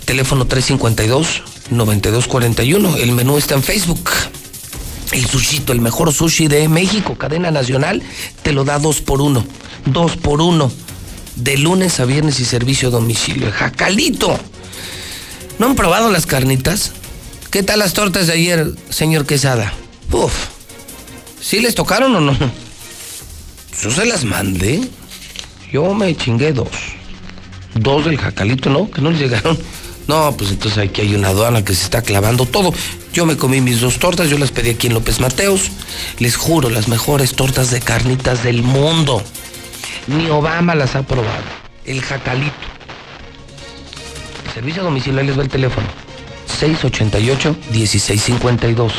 Teléfono 0.05 0.49
352-9241. 0.49 2.97
El 2.99 3.13
menú 3.13 3.37
está 3.37 3.55
en 3.55 3.63
Facebook. 3.63 4.11
El 5.13 5.27
sushito, 5.27 5.73
el 5.73 5.81
mejor 5.81 6.13
sushi 6.13 6.49
de 6.49 6.69
México, 6.69 7.17
cadena 7.17 7.51
nacional, 7.51 8.03
te 8.43 8.53
lo 8.53 8.65
da 8.65 8.79
dos 8.79 9.01
por 9.01 9.21
uno. 9.21 9.45
Dos 9.87 10.17
por 10.17 10.41
uno. 10.41 10.71
De 11.37 11.57
lunes 11.57 12.01
a 12.01 12.05
viernes 12.05 12.41
y 12.41 12.45
servicio 12.45 12.89
a 12.89 12.91
domicilio. 12.91 13.51
Jacalito. 13.53 14.39
¿No 15.59 15.67
han 15.67 15.77
probado 15.77 16.11
las 16.11 16.27
carnitas? 16.27 16.93
¿Qué 17.51 17.63
tal 17.63 17.79
las 17.79 17.95
tortas 17.95 18.27
de 18.27 18.35
ayer, 18.35 18.73
señor 18.91 19.27
Quesada? 19.27 19.73
Uf. 20.13 20.33
¿Sí 21.41 21.61
les 21.61 21.75
tocaron 21.75 22.15
o 22.17 22.21
no? 22.21 22.37
Yo 23.83 23.91
se 23.91 24.07
las 24.07 24.25
mandé. 24.25 24.81
Yo 25.73 25.95
me 25.95 26.17
chingué 26.17 26.53
dos. 26.53 26.69
Dos 27.79 28.07
del 28.07 28.19
jacalito, 28.19 28.71
¿no? 28.71 28.91
Que 28.91 29.01
no 29.01 29.11
les 29.11 29.21
llegaron. 29.21 29.57
No, 30.09 30.35
pues 30.37 30.51
entonces 30.51 30.79
aquí 30.79 31.03
hay 31.03 31.15
una 31.15 31.29
aduana 31.29 31.65
que 31.65 31.75
se 31.75 31.85
está 31.85 32.03
clavando 32.03 32.47
todo. 32.47 32.75
Yo 33.13 33.27
me 33.27 33.37
comí 33.37 33.61
mis 33.61 33.81
dos 33.81 33.99
tortas, 33.99 34.31
yo 34.31 34.39
las 34.39 34.51
pedí 34.51 34.71
aquí 34.71 34.87
en 34.87 34.95
López 34.95 35.21
Mateos. 35.21 35.71
Les 36.19 36.37
juro, 36.37 36.71
las 36.71 36.89
mejores 36.89 37.35
tortas 37.35 37.71
de 37.71 37.81
carnitas 37.81 38.43
del 38.43 38.63
mundo. 38.63 39.23
Ni 40.07 40.31
Obama 40.31 40.75
las 40.75 40.97
ha 40.97 41.03
probado. 41.03 41.45
El 41.85 42.01
jacalito. 42.01 42.55
El 44.47 44.53
servicio 44.55 44.81
a 44.81 44.87
domicilio, 44.87 45.21
ahí 45.21 45.27
les 45.27 45.39
va 45.39 45.43
el 45.43 45.51
teléfono. 45.51 45.87
688-1652. 46.59 48.93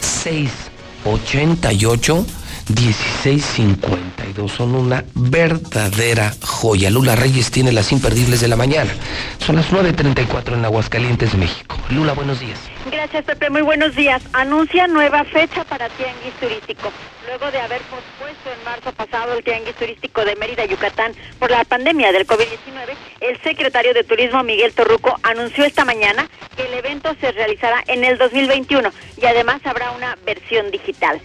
688 0.00 2.26
1652. 2.68 4.50
Son 4.50 4.74
una 4.74 5.04
verdadera 5.14 6.32
joya. 6.42 6.90
Lula 6.90 7.14
Reyes 7.16 7.50
tiene 7.50 7.72
las 7.72 7.92
imperdibles 7.92 8.40
de 8.40 8.48
la 8.48 8.56
mañana. 8.56 8.90
Son 9.38 9.56
las 9.56 9.70
9.34 9.70 10.54
en 10.54 10.64
Aguascalientes, 10.64 11.34
México. 11.34 11.76
Lula, 11.90 12.12
buenos 12.12 12.40
días. 12.40 12.58
Gracias, 12.90 13.24
Pepe. 13.24 13.50
Muy 13.50 13.62
buenos 13.62 13.94
días. 13.94 14.22
Anuncia 14.32 14.86
nueva 14.86 15.24
fecha 15.24 15.64
para 15.64 15.88
Tianguis 15.90 16.34
Turístico. 16.40 16.92
Luego 17.26 17.50
de 17.50 17.58
haber 17.58 17.80
pospuesto 17.82 18.50
en 18.56 18.64
marzo 18.64 18.92
pasado 18.92 19.34
el 19.34 19.42
Tianguis 19.42 19.74
Turístico 19.74 20.24
de 20.24 20.36
Mérida, 20.36 20.64
Yucatán, 20.64 21.12
por 21.38 21.50
la 21.50 21.64
pandemia 21.64 22.12
del 22.12 22.26
COVID-19, 22.26 22.94
el 23.20 23.40
secretario 23.42 23.92
de 23.94 24.04
Turismo, 24.04 24.42
Miguel 24.44 24.72
Torruco, 24.72 25.18
anunció 25.22 25.64
esta 25.64 25.84
mañana 25.84 26.28
que 26.56 26.66
el 26.66 26.74
evento 26.74 27.14
se 27.20 27.32
realizará 27.32 27.82
en 27.88 28.04
el 28.04 28.18
2021 28.18 28.90
y 29.20 29.26
además 29.26 29.60
habrá 29.64 29.90
una 29.90 30.16
versión 30.24 30.70
digital. 30.70 31.20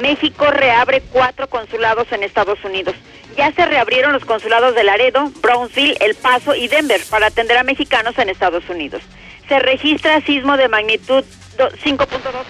México 0.00 0.50
reabre 0.50 1.02
cuatro 1.12 1.48
consulados 1.48 2.10
en 2.12 2.22
Estados 2.22 2.58
Unidos. 2.64 2.94
Ya 3.36 3.52
se 3.52 3.66
reabrieron 3.66 4.12
los 4.12 4.24
consulados 4.24 4.74
de 4.74 4.84
Laredo, 4.84 5.30
Brownsville, 5.40 5.96
El 6.00 6.14
Paso 6.14 6.54
y 6.54 6.68
Denver 6.68 7.00
para 7.10 7.26
atender 7.26 7.56
a 7.56 7.62
mexicanos 7.62 8.18
en 8.18 8.28
Estados 8.28 8.68
Unidos. 8.68 9.02
Se 9.48 9.58
registra 9.58 10.20
sismo 10.22 10.56
de 10.56 10.68
magnitud 10.68 11.24
5.2 11.56 11.66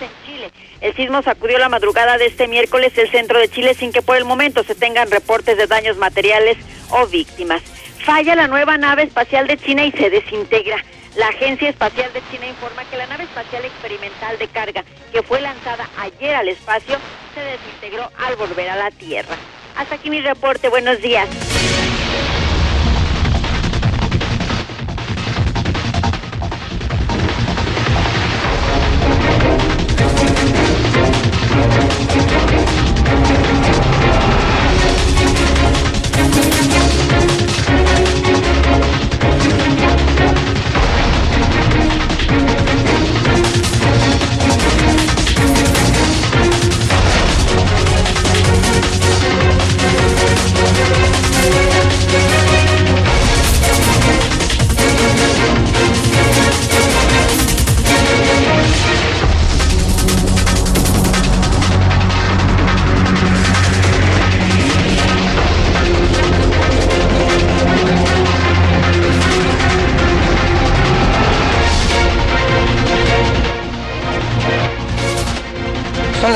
en 0.01 0.27
Chile. 0.27 0.51
El 0.81 0.95
sismo 0.95 1.23
sacudió 1.23 1.59
la 1.59 1.69
madrugada 1.69 2.19
de 2.19 2.27
este 2.27 2.49
miércoles 2.49 2.97
el 2.97 3.11
centro 3.11 3.39
de 3.39 3.49
Chile 3.49 3.75
sin 3.75 3.93
que 3.93 4.03
por 4.03 4.17
el 4.17 4.25
momento 4.25 4.63
se 4.65 4.75
tengan 4.75 5.11
reportes 5.11 5.57
de 5.57 5.67
daños 5.67 5.97
materiales 5.97 6.57
o 6.91 7.07
víctimas. 7.07 7.63
Falla 8.05 8.35
la 8.35 8.49
nueva 8.49 8.79
nave 8.79 9.05
espacial 9.05 9.47
de 9.47 9.59
China 9.59 9.85
y 9.85 9.93
se 9.93 10.11
desintegra. 10.11 10.83
La 11.17 11.29
Agencia 11.29 11.69
Espacial 11.69 12.11
de 12.15 12.23
China 12.31 12.47
informa 12.47 12.85
que 12.87 12.97
la 12.97 13.07
nave 13.07 13.25
espacial 13.25 13.65
experimental 13.65 14.39
de 14.39 14.49
carga 14.49 14.83
que 15.13 15.23
fue 15.23 15.43
lanzada 15.43 15.89
ayer 15.99 16.35
al 16.35 16.49
espacio 16.49 16.97
se 17.35 17.41
desintegró 17.41 18.11
al 18.19 18.37
volver 18.37 18.71
a 18.71 18.77
la 18.77 18.91
Tierra. 18.91 19.37
Hasta 19.77 19.97
aquí 19.97 20.09
mi 20.09 20.21
reporte. 20.21 20.69
Buenos 20.71 21.03
días. 21.03 21.29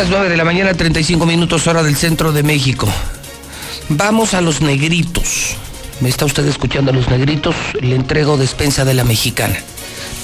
Las 0.07 0.18
9 0.18 0.28
de 0.28 0.36
la 0.36 0.44
mañana, 0.44 0.73
35 0.73 1.26
minutos 1.26 1.67
hora 1.67 1.83
del 1.83 1.97
centro 1.97 2.31
de 2.31 2.44
México. 2.44 2.86
Vamos 3.89 4.35
a 4.35 4.41
los 4.41 4.60
negritos. 4.60 5.57
¿Me 5.99 6.09
está 6.09 6.25
usted 6.25 6.47
escuchando 6.47 6.93
a 6.93 6.94
los 6.94 7.09
negritos? 7.09 7.57
Le 7.81 7.97
entrego 7.97 8.36
despensa 8.36 8.85
de 8.85 8.94
la 8.94 9.02
mexicana. 9.02 9.57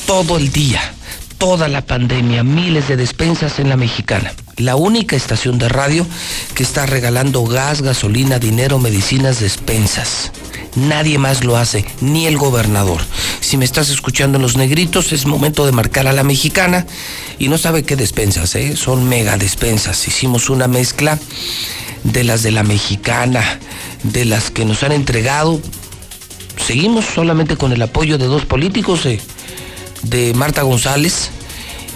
Todo 0.06 0.36
el 0.36 0.52
día, 0.52 0.94
toda 1.42 1.66
la 1.66 1.84
pandemia, 1.84 2.44
miles 2.44 2.86
de 2.86 2.96
despensas 2.96 3.58
en 3.58 3.68
la 3.68 3.76
mexicana. 3.76 4.32
La 4.58 4.76
única 4.76 5.16
estación 5.16 5.58
de 5.58 5.68
radio 5.68 6.06
que 6.54 6.62
está 6.62 6.86
regalando 6.86 7.42
gas, 7.42 7.82
gasolina, 7.82 8.38
dinero, 8.38 8.78
medicinas, 8.78 9.40
despensas. 9.40 10.30
Nadie 10.76 11.18
más 11.18 11.42
lo 11.42 11.56
hace, 11.56 11.84
ni 12.00 12.26
el 12.26 12.38
gobernador. 12.38 13.00
Si 13.40 13.56
me 13.56 13.64
estás 13.64 13.88
escuchando 13.88 14.38
en 14.38 14.42
los 14.42 14.56
negritos, 14.56 15.12
es 15.12 15.26
momento 15.26 15.66
de 15.66 15.72
marcar 15.72 16.06
a 16.06 16.12
la 16.12 16.22
mexicana. 16.22 16.86
Y 17.40 17.48
no 17.48 17.58
sabe 17.58 17.82
qué 17.82 17.96
despensas, 17.96 18.54
¿eh? 18.54 18.76
son 18.76 19.08
mega 19.08 19.36
despensas. 19.36 20.06
Hicimos 20.06 20.48
una 20.48 20.68
mezcla 20.68 21.18
de 22.04 22.22
las 22.22 22.44
de 22.44 22.52
la 22.52 22.62
mexicana, 22.62 23.58
de 24.04 24.26
las 24.26 24.52
que 24.52 24.64
nos 24.64 24.84
han 24.84 24.92
entregado. 24.92 25.60
Seguimos 26.64 27.04
solamente 27.04 27.56
con 27.56 27.72
el 27.72 27.82
apoyo 27.82 28.16
de 28.16 28.26
dos 28.26 28.44
políticos, 28.44 29.06
eh, 29.06 29.20
de 30.02 30.34
Marta 30.34 30.62
González 30.62 31.30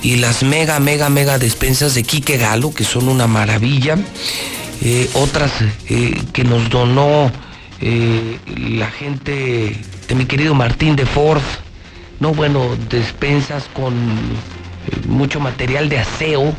y 0.02 0.17
las 0.17 0.43
mega, 0.43 0.78
mega, 0.78 1.09
mega 1.09 1.39
despensas 1.39 1.94
de 1.94 2.02
Quique 2.02 2.36
Galo, 2.36 2.73
que 2.73 2.85
son 2.85 3.09
una 3.09 3.26
maravilla. 3.26 3.97
Eh, 4.83 5.09
otras 5.15 5.52
eh, 5.89 6.20
que 6.33 6.44
nos 6.44 6.68
donó 6.68 7.31
eh, 7.81 8.39
la 8.57 8.91
gente 8.91 9.76
de 10.09 10.15
mi 10.15 10.26
querido 10.26 10.55
Martín 10.55 10.97
de 10.97 11.07
Ford. 11.07 11.43
No, 12.20 12.33
bueno, 12.35 12.76
despensas 12.89 13.65
con 13.73 13.94
mucho 15.09 15.41
material 15.41 15.89
de 15.89 15.99
aseo. 15.99 16.55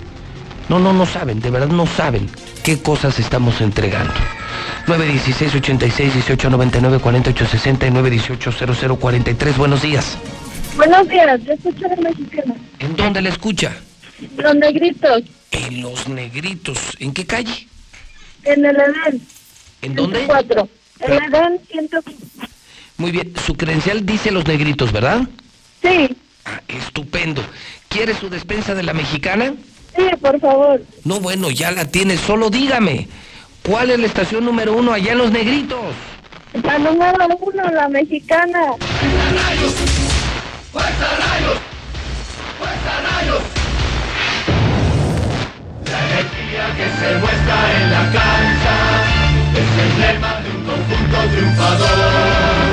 No, 0.70 0.80
no, 0.80 0.92
no 0.92 1.06
saben, 1.06 1.40
de 1.40 1.50
verdad 1.50 1.70
no 1.70 1.88
saben 1.88 2.30
qué 2.64 2.80
cosas 2.80 3.20
estamos 3.20 3.62
entregando. 3.62 4.14
916 4.88 5.56
86 5.56 6.14
18 6.14 6.50
99 6.50 7.00
48 7.00 7.46
60 7.46 7.88
y 7.88 7.92
918 7.92 8.76
00 8.76 8.96
43. 8.98 9.58
Buenos 9.58 9.82
días. 9.82 10.18
Buenos 10.78 11.10
días, 11.10 11.40
yo 11.44 11.54
escucho 11.54 11.86
a 11.86 11.90
la 11.90 11.96
mexicana. 12.10 12.56
¿En 12.80 12.96
dónde 12.96 13.22
la 13.22 13.30
escucha? 13.30 13.76
Los 14.38 14.56
negritos, 14.56 15.24
En 15.52 15.82
Los 15.82 16.08
Negritos. 16.08 16.78
¿En 17.00 17.14
qué 17.14 17.26
calle? 17.26 17.68
en 18.44 18.64
el 18.66 18.76
Edén. 18.78 19.22
¿En 19.82 19.96
dónde? 19.96 20.20
104. 20.26 20.70
El 21.02 21.12
Edén 21.14 21.60
105. 21.70 22.48
Muy 22.98 23.12
bien, 23.12 23.34
su 23.46 23.56
credencial 23.56 24.06
dice 24.06 24.32
Los 24.32 24.46
Negritos, 24.48 24.92
¿verdad? 24.92 25.22
Sí, 25.82 26.16
Ah, 26.46 26.62
estupendo. 26.70 27.44
¿Quiere 27.90 28.14
su 28.16 28.30
despensa 28.30 28.74
de 28.74 28.84
la 28.84 28.94
mexicana? 28.94 29.54
sí, 29.96 30.04
por 30.22 30.40
favor. 30.40 30.82
No, 31.04 31.20
bueno, 31.20 31.50
ya 31.52 31.72
la 31.72 31.86
tiene. 31.86 32.18
Solo 32.18 32.50
dígame. 32.50 33.08
¿Cuál 33.64 33.92
es 33.92 34.00
la 34.00 34.06
estación 34.08 34.46
número 34.46 34.74
uno 34.78 34.94
allá 34.94 35.12
en 35.12 35.18
Los 35.18 35.32
Negritos? 35.32 35.94
La 36.64 36.78
número 36.80 37.28
uno, 37.42 37.64
la 37.74 37.90
mexicana. 37.90 38.60
La 45.86 46.00
energía 46.10 46.66
que 46.76 46.88
se 47.00 47.10
muestra 47.20 47.58
en 47.78 47.86
la 47.92 48.04
cancha 48.18 48.76
es 49.54 49.70
emblema 49.86 50.32
de 50.42 50.50
un 50.50 50.62
conjunto 50.66 51.18
triunfador. 51.32 52.72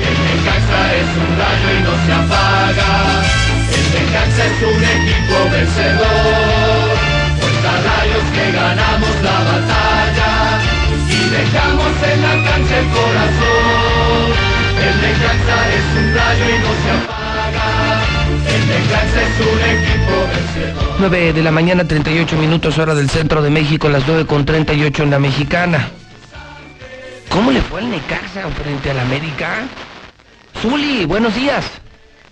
El 0.00 0.16
Necaxa 0.24 0.80
es 1.00 1.10
un 1.20 1.30
rayo 1.36 1.68
y 1.76 1.80
no 1.84 1.94
se 2.06 2.12
apaga. 2.12 2.92
El 3.76 3.84
Necaxa 3.92 4.42
es 4.46 4.58
un 4.62 4.80
equipo 4.82 5.36
vencedor. 5.52 6.96
Fuerza 7.40 7.72
rayos 7.88 8.26
que 8.34 8.44
ganamos 8.52 9.14
la 9.22 9.38
batalla 9.50 10.32
y 11.08 11.18
dejamos 11.28 11.92
en 12.10 12.18
la 12.22 12.34
cancha 12.50 12.74
el 12.78 12.86
corazón. 12.88 13.45
9 20.98 21.32
de 21.34 21.42
la 21.42 21.50
mañana, 21.50 21.86
38 21.86 22.36
minutos 22.36 22.78
hora 22.78 22.94
del 22.94 23.10
centro 23.10 23.42
de 23.42 23.50
México, 23.50 23.88
las 23.88 24.06
9 24.06 24.26
con 24.26 24.46
38 24.46 25.02
en 25.02 25.10
la 25.10 25.18
mexicana. 25.18 25.90
¿Cómo 27.28 27.50
le 27.50 27.60
fue 27.60 27.80
al 27.80 27.90
Necaxa 27.90 28.48
frente 28.50 28.90
al 28.90 29.00
América? 29.00 29.66
Zuli, 30.60 31.04
buenos 31.04 31.34
días. 31.34 31.70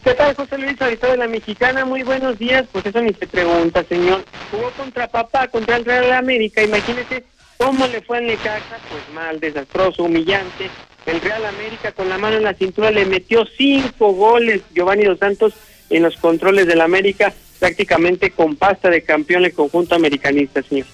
¿Qué 0.02 0.14
tal, 0.14 0.34
José 0.34 0.56
Luis, 0.58 0.80
ahorita 0.80 1.08
de 1.08 1.16
la 1.18 1.28
mexicana? 1.28 1.84
Muy 1.84 2.02
buenos 2.02 2.38
días. 2.38 2.64
Pues 2.72 2.86
eso 2.86 3.00
ni 3.02 3.12
se 3.12 3.26
pregunta, 3.26 3.84
señor. 3.84 4.24
Jugó 4.50 4.70
contra 4.70 5.08
papá, 5.08 5.48
contra 5.48 5.76
el 5.76 5.84
Real 5.84 6.12
América. 6.12 6.62
Imagínese 6.62 7.24
cómo 7.58 7.86
le 7.86 8.00
fue 8.00 8.18
al 8.18 8.26
Necaxa. 8.26 8.78
Pues 8.88 9.02
mal, 9.14 9.40
desastroso, 9.40 10.04
humillante. 10.04 10.70
El 11.04 11.20
Real 11.20 11.44
América 11.44 11.92
con 11.92 12.08
la 12.08 12.16
mano 12.16 12.36
en 12.36 12.44
la 12.44 12.54
cintura 12.54 12.90
le 12.90 13.04
metió 13.04 13.44
cinco 13.44 14.12
goles. 14.12 14.62
Giovanni 14.74 15.04
Dos 15.04 15.18
Santos 15.18 15.52
en 15.90 16.02
los 16.02 16.16
controles 16.16 16.66
del 16.66 16.80
América, 16.80 17.32
prácticamente 17.64 18.30
con 18.30 18.56
pasta 18.56 18.90
de 18.90 19.02
campeón 19.02 19.46
el 19.46 19.54
conjunto 19.54 19.94
americanista, 19.94 20.62
señor. 20.62 20.86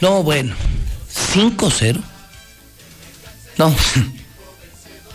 No, 0.00 0.22
bueno. 0.22 0.54
5-0. 1.34 2.00
No. 3.58 3.74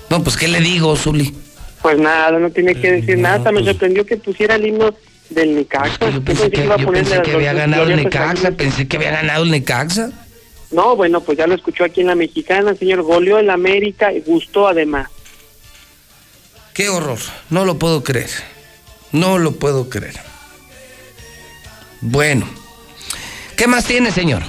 No, 0.08 0.24
pues 0.24 0.38
¿qué 0.38 0.48
le 0.48 0.60
digo, 0.60 0.96
Zuli? 0.96 1.34
Pues 1.82 1.98
nada, 1.98 2.38
no 2.38 2.52
tiene 2.52 2.76
que 2.76 2.92
decir 2.92 3.18
nada. 3.18 3.52
Me 3.52 3.66
sorprendió 3.66 4.06
que 4.06 4.18
pusiera 4.18 4.54
el 4.54 4.68
himno 4.68 4.94
del 5.32 5.56
Necaxa. 5.56 6.12
Yo 6.12 6.24
pensé 6.24 6.52
que, 6.52 6.64
iba 6.64 6.76
a 6.76 6.78
yo 6.78 6.92
pensé 6.92 7.24
que 7.24 7.34
había 7.34 7.54
ganado 7.54 7.86
el 7.86 7.96
Necaxa, 7.96 8.52
pensé 8.52 8.88
que 8.88 8.98
había 8.98 9.10
ganado 9.10 9.44
el 9.44 9.50
Necaxa. 9.50 10.12
No, 10.70 10.96
bueno, 10.96 11.22
pues 11.22 11.40
ya 11.40 11.48
lo 11.48 11.56
escuchó 11.56 11.86
aquí 11.86 12.02
en 12.02 12.08
la 12.08 12.16
mexicana, 12.16 12.76
señor. 12.76 13.02
Goleó 13.02 13.40
el 13.40 13.50
América 13.50 14.14
y 14.14 14.22
gustó 14.22 14.68
además. 14.68 15.10
Qué 16.76 16.88
horror, 16.88 17.20
no 17.50 17.66
lo 17.66 17.80
puedo 17.80 18.04
creer. 18.04 18.30
No 19.16 19.38
lo 19.38 19.54
puedo 19.54 19.90
creer. 19.90 20.16
Bueno, 22.02 22.46
¿qué 23.56 23.66
más 23.66 23.86
tiene, 23.86 24.12
señor? 24.12 24.44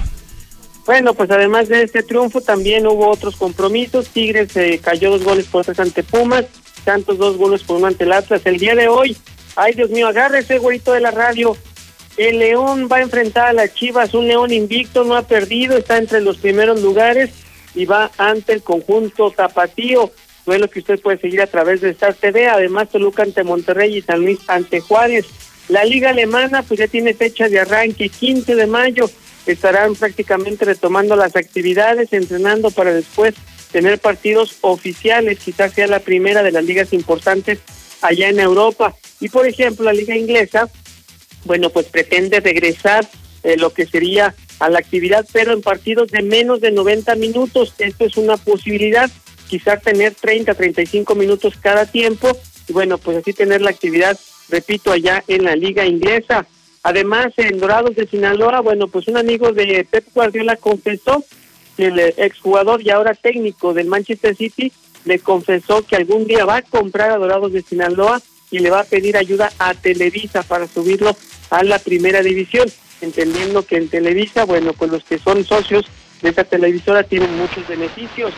Bueno, 0.84 1.14
pues 1.14 1.30
además 1.30 1.68
de 1.68 1.84
este 1.84 2.02
triunfo 2.02 2.40
también 2.40 2.84
hubo 2.84 3.08
otros 3.08 3.36
compromisos. 3.36 4.08
Tigres 4.08 4.56
eh, 4.56 4.80
cayó 4.82 5.10
dos 5.12 5.22
goles 5.22 5.46
por 5.46 5.64
tres 5.64 5.78
ante 5.78 6.02
Pumas, 6.02 6.46
Santos 6.84 7.16
dos 7.16 7.36
goles 7.36 7.62
por 7.62 7.76
uno 7.76 7.86
ante 7.86 8.02
el 8.02 8.12
Atlas. 8.12 8.42
El 8.44 8.58
día 8.58 8.74
de 8.74 8.88
hoy, 8.88 9.16
ay 9.54 9.74
Dios 9.74 9.90
mío, 9.90 10.08
agárrese, 10.08 10.58
güerito 10.58 10.92
de 10.92 11.00
la 11.00 11.12
radio. 11.12 11.56
El 12.16 12.40
León 12.40 12.88
va 12.90 12.96
a 12.96 13.02
enfrentar 13.02 13.46
a 13.46 13.52
las 13.52 13.72
Chivas, 13.72 14.14
un 14.14 14.26
León 14.26 14.52
invicto, 14.52 15.04
no 15.04 15.16
ha 15.16 15.22
perdido, 15.22 15.76
está 15.76 15.98
entre 15.98 16.20
los 16.22 16.38
primeros 16.38 16.82
lugares 16.82 17.30
y 17.76 17.84
va 17.84 18.10
ante 18.18 18.52
el 18.52 18.62
conjunto 18.62 19.30
Tapatío. 19.30 20.10
Duelo 20.46 20.70
que 20.70 20.78
usted 20.78 21.00
puede 21.00 21.18
seguir 21.18 21.42
a 21.42 21.48
través 21.48 21.80
de 21.80 21.90
Star 21.90 22.14
TV. 22.14 22.46
Además, 22.46 22.88
Toluca 22.88 23.24
ante 23.24 23.42
Monterrey 23.42 23.96
y 23.96 24.02
San 24.02 24.20
Luis 24.20 24.38
ante 24.46 24.80
Juárez. 24.80 25.26
La 25.68 25.84
Liga 25.84 26.10
Alemana, 26.10 26.62
pues 26.62 26.78
ya 26.78 26.86
tiene 26.86 27.12
fecha 27.12 27.48
de 27.48 27.58
arranque, 27.58 28.08
15 28.08 28.54
de 28.54 28.66
mayo. 28.68 29.10
Estarán 29.44 29.96
prácticamente 29.96 30.64
retomando 30.64 31.16
las 31.16 31.34
actividades, 31.34 32.12
entrenando 32.12 32.70
para 32.70 32.94
después 32.94 33.34
tener 33.72 33.98
partidos 33.98 34.58
oficiales. 34.60 35.40
Quizás 35.40 35.72
sea 35.72 35.88
la 35.88 35.98
primera 35.98 36.44
de 36.44 36.52
las 36.52 36.64
ligas 36.64 36.92
importantes 36.92 37.58
allá 38.00 38.28
en 38.28 38.38
Europa. 38.38 38.94
Y 39.20 39.28
por 39.28 39.46
ejemplo, 39.46 39.84
la 39.84 39.92
Liga 39.92 40.16
Inglesa, 40.16 40.70
bueno, 41.44 41.70
pues 41.70 41.86
pretende 41.86 42.38
regresar 42.38 43.08
eh, 43.42 43.56
lo 43.56 43.70
que 43.70 43.86
sería 43.86 44.34
a 44.58 44.70
la 44.70 44.78
actividad, 44.78 45.26
pero 45.32 45.52
en 45.52 45.60
partidos 45.60 46.10
de 46.10 46.22
menos 46.22 46.60
de 46.60 46.70
90 46.70 47.14
minutos. 47.16 47.74
Esto 47.78 48.04
es 48.04 48.16
una 48.16 48.36
posibilidad, 48.36 49.10
quizás 49.48 49.82
tener 49.82 50.14
30, 50.14 50.54
35 50.54 51.14
minutos 51.14 51.54
cada 51.60 51.86
tiempo 51.86 52.36
y 52.68 52.72
bueno, 52.72 52.98
pues 52.98 53.18
así 53.18 53.32
tener 53.32 53.62
la 53.62 53.70
actividad, 53.70 54.18
repito, 54.48 54.92
allá 54.92 55.22
en 55.28 55.44
la 55.44 55.56
liga 55.56 55.86
inglesa. 55.86 56.46
Además, 56.82 57.32
en 57.36 57.58
Dorados 57.58 57.96
de 57.96 58.06
Sinaloa, 58.06 58.60
bueno, 58.60 58.88
pues 58.88 59.08
un 59.08 59.16
amigo 59.16 59.52
de 59.52 59.86
Pep 59.90 60.06
Guardiola 60.14 60.56
confesó 60.56 61.24
que 61.76 61.86
el 61.86 61.98
exjugador 61.98 62.82
y 62.82 62.90
ahora 62.90 63.14
técnico 63.14 63.74
del 63.74 63.86
Manchester 63.86 64.36
City 64.36 64.72
le 65.04 65.18
confesó 65.18 65.86
que 65.86 65.96
algún 65.96 66.26
día 66.26 66.44
va 66.44 66.56
a 66.56 66.62
comprar 66.62 67.10
a 67.10 67.18
Dorados 67.18 67.52
de 67.52 67.62
Sinaloa 67.62 68.20
y 68.50 68.60
le 68.60 68.70
va 68.70 68.80
a 68.80 68.84
pedir 68.84 69.16
ayuda 69.16 69.52
a 69.58 69.74
Televisa 69.74 70.42
para 70.42 70.66
subirlo 70.66 71.16
a 71.50 71.62
la 71.62 71.78
primera 71.78 72.22
división, 72.22 72.68
entendiendo 73.00 73.64
que 73.64 73.76
en 73.76 73.88
Televisa, 73.88 74.44
bueno, 74.44 74.72
pues 74.72 74.90
los 74.90 75.04
que 75.04 75.18
son 75.18 75.44
socios 75.44 75.86
de 76.22 76.30
esta 76.30 76.44
televisora 76.44 77.02
tienen 77.02 77.36
muchos 77.36 77.66
beneficios. 77.68 78.32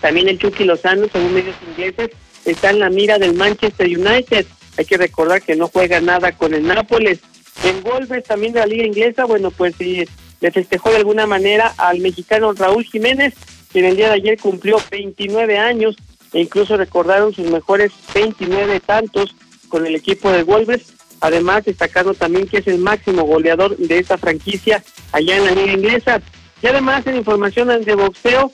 También 0.00 0.28
el 0.28 0.38
Chucky 0.38 0.64
Lozano, 0.64 1.06
según 1.12 1.34
medios 1.34 1.56
ingleses, 1.68 2.10
está 2.44 2.70
en 2.70 2.80
la 2.80 2.90
mira 2.90 3.18
del 3.18 3.34
Manchester 3.34 3.86
United. 3.86 4.46
Hay 4.76 4.84
que 4.84 4.96
recordar 4.96 5.42
que 5.42 5.56
no 5.56 5.68
juega 5.68 6.00
nada 6.00 6.32
con 6.32 6.54
el 6.54 6.66
Nápoles. 6.66 7.20
En 7.64 7.82
Wolves, 7.82 8.24
también 8.24 8.52
de 8.52 8.60
la 8.60 8.66
liga 8.66 8.84
inglesa, 8.84 9.24
bueno, 9.24 9.50
pues 9.50 9.74
sí, 9.78 10.04
le 10.40 10.52
festejó 10.52 10.90
de 10.90 10.98
alguna 10.98 11.26
manera 11.26 11.74
al 11.78 12.00
mexicano 12.00 12.52
Raúl 12.52 12.84
Jiménez, 12.84 13.34
quien 13.72 13.86
el 13.86 13.96
día 13.96 14.08
de 14.08 14.14
ayer 14.14 14.38
cumplió 14.38 14.78
29 14.90 15.58
años 15.58 15.96
e 16.32 16.40
incluso 16.40 16.76
recordaron 16.76 17.32
sus 17.32 17.50
mejores 17.50 17.92
29 18.14 18.80
tantos 18.80 19.34
con 19.68 19.86
el 19.86 19.94
equipo 19.94 20.30
de 20.30 20.42
Wolves. 20.42 20.92
Además, 21.20 21.64
destacando 21.64 22.12
también 22.12 22.46
que 22.46 22.58
es 22.58 22.66
el 22.66 22.78
máximo 22.78 23.22
goleador 23.22 23.76
de 23.76 23.98
esta 23.98 24.18
franquicia 24.18 24.84
allá 25.12 25.36
en 25.36 25.44
la 25.46 25.52
liga 25.52 25.72
inglesa. 25.72 26.20
Y 26.62 26.66
además, 26.66 27.06
en 27.06 27.16
información 27.16 27.68
de 27.82 27.94
boxeo, 27.94 28.52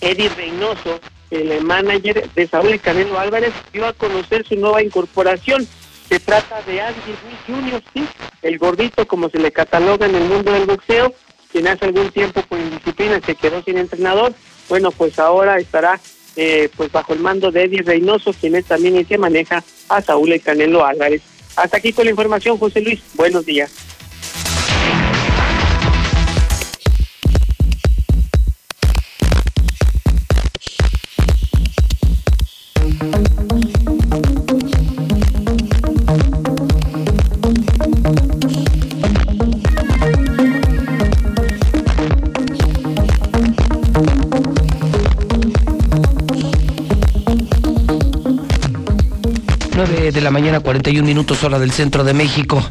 Eddie 0.00 0.28
Reynoso, 0.30 1.00
el 1.30 1.62
manager 1.62 2.28
de 2.34 2.46
Saúl 2.46 2.72
El 2.72 2.80
Canelo 2.80 3.18
Álvarez, 3.18 3.52
dio 3.72 3.86
a 3.86 3.92
conocer 3.92 4.46
su 4.46 4.56
nueva 4.56 4.82
incorporación. 4.82 5.66
Se 6.08 6.20
trata 6.20 6.62
de 6.62 6.80
Andy 6.80 7.00
Ruiz 7.22 7.38
Jr., 7.46 7.82
¿sí? 7.92 8.06
el 8.42 8.58
gordito, 8.58 9.06
como 9.06 9.28
se 9.28 9.38
le 9.38 9.52
cataloga 9.52 10.06
en 10.06 10.14
el 10.14 10.24
mundo 10.24 10.52
del 10.52 10.66
boxeo, 10.66 11.14
quien 11.52 11.68
hace 11.68 11.86
algún 11.86 12.10
tiempo 12.10 12.42
por 12.42 12.58
indisciplina 12.58 13.20
se 13.24 13.34
quedó 13.34 13.62
sin 13.62 13.78
entrenador. 13.78 14.32
Bueno, 14.68 14.90
pues 14.90 15.18
ahora 15.18 15.58
estará 15.58 16.00
eh, 16.36 16.68
pues 16.76 16.92
bajo 16.92 17.12
el 17.12 17.20
mando 17.20 17.50
de 17.50 17.64
Eddie 17.64 17.82
Reynoso, 17.82 18.32
quien 18.32 18.54
es 18.54 18.64
también 18.64 18.96
el 18.96 19.06
que 19.06 19.18
maneja 19.18 19.64
a 19.88 20.00
Saúl 20.00 20.32
El 20.32 20.40
Canelo 20.40 20.84
Álvarez. 20.84 21.22
Hasta 21.56 21.78
aquí 21.78 21.92
con 21.92 22.04
la 22.04 22.12
información, 22.12 22.58
José 22.58 22.80
Luis. 22.80 23.00
Buenos 23.14 23.44
días. 23.44 23.87
De 50.12 50.22
la 50.22 50.30
mañana, 50.30 50.60
41 50.60 51.06
minutos 51.06 51.44
hora 51.44 51.58
del 51.58 51.70
centro 51.70 52.02
de 52.02 52.14
México. 52.14 52.66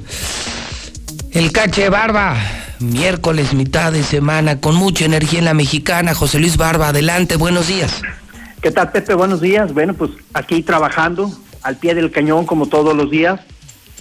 El 1.31 1.51
cache 1.51 1.87
Barba, 1.87 2.35
miércoles, 2.79 3.53
mitad 3.53 3.91
de 3.91 4.01
semana, 4.01 4.59
con 4.59 4.73
mucha 4.73 5.05
energía 5.05 5.37
en 5.37 5.45
la 5.45 5.53
mexicana. 5.53 6.15
José 6.15 6.39
Luis 6.39 6.57
Barba, 6.57 6.87
adelante, 6.87 7.35
buenos 7.35 7.67
días. 7.67 8.01
¿Qué 8.59 8.71
tal, 8.71 8.91
Pepe? 8.91 9.13
Buenos 9.13 9.39
días. 9.39 9.71
Bueno, 9.71 9.93
pues 9.93 10.09
aquí 10.33 10.63
trabajando 10.63 11.31
al 11.61 11.75
pie 11.75 11.93
del 11.93 12.09
cañón 12.09 12.47
como 12.47 12.65
todos 12.65 12.95
los 12.97 13.11
días, 13.11 13.39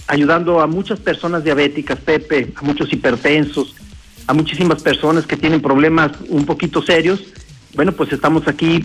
ayudando 0.07 0.59
a 0.59 0.65
muchas 0.65 0.99
personas 0.99 1.43
diabéticas, 1.43 1.99
Pepe, 1.99 2.51
a 2.55 2.63
muchos 2.63 2.91
hipertensos, 2.91 3.75
a 4.25 4.33
muchísimas 4.33 4.81
personas 4.81 5.27
que 5.27 5.37
tienen 5.37 5.61
problemas 5.61 6.11
un 6.29 6.47
poquito 6.47 6.81
serios. 6.81 7.21
Bueno, 7.75 7.91
pues 7.91 8.11
estamos 8.11 8.47
aquí 8.47 8.83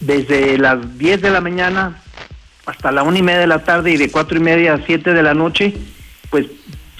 desde 0.00 0.58
las 0.58 0.98
10 0.98 1.22
de 1.22 1.30
la 1.30 1.40
mañana 1.40 2.02
hasta 2.66 2.92
la 2.92 3.02
una 3.02 3.18
y 3.18 3.22
media 3.22 3.40
de 3.40 3.46
la 3.46 3.64
tarde 3.64 3.92
y 3.92 3.96
de 3.96 4.10
cuatro 4.10 4.36
y 4.36 4.40
media 4.40 4.74
a 4.74 4.84
siete 4.84 5.12
de 5.12 5.22
la 5.22 5.34
noche, 5.34 5.72
pues 6.30 6.46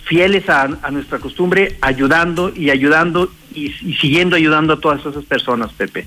fieles 0.04 0.48
a, 0.48 0.62
a 0.82 0.90
nuestra 0.90 1.18
costumbre, 1.18 1.76
ayudando 1.80 2.52
y 2.54 2.70
ayudando 2.70 3.32
y, 3.52 3.72
y 3.82 3.94
siguiendo 4.00 4.36
ayudando 4.36 4.74
a 4.74 4.80
todas 4.80 5.04
esas 5.04 5.24
personas, 5.24 5.72
Pepe. 5.72 6.06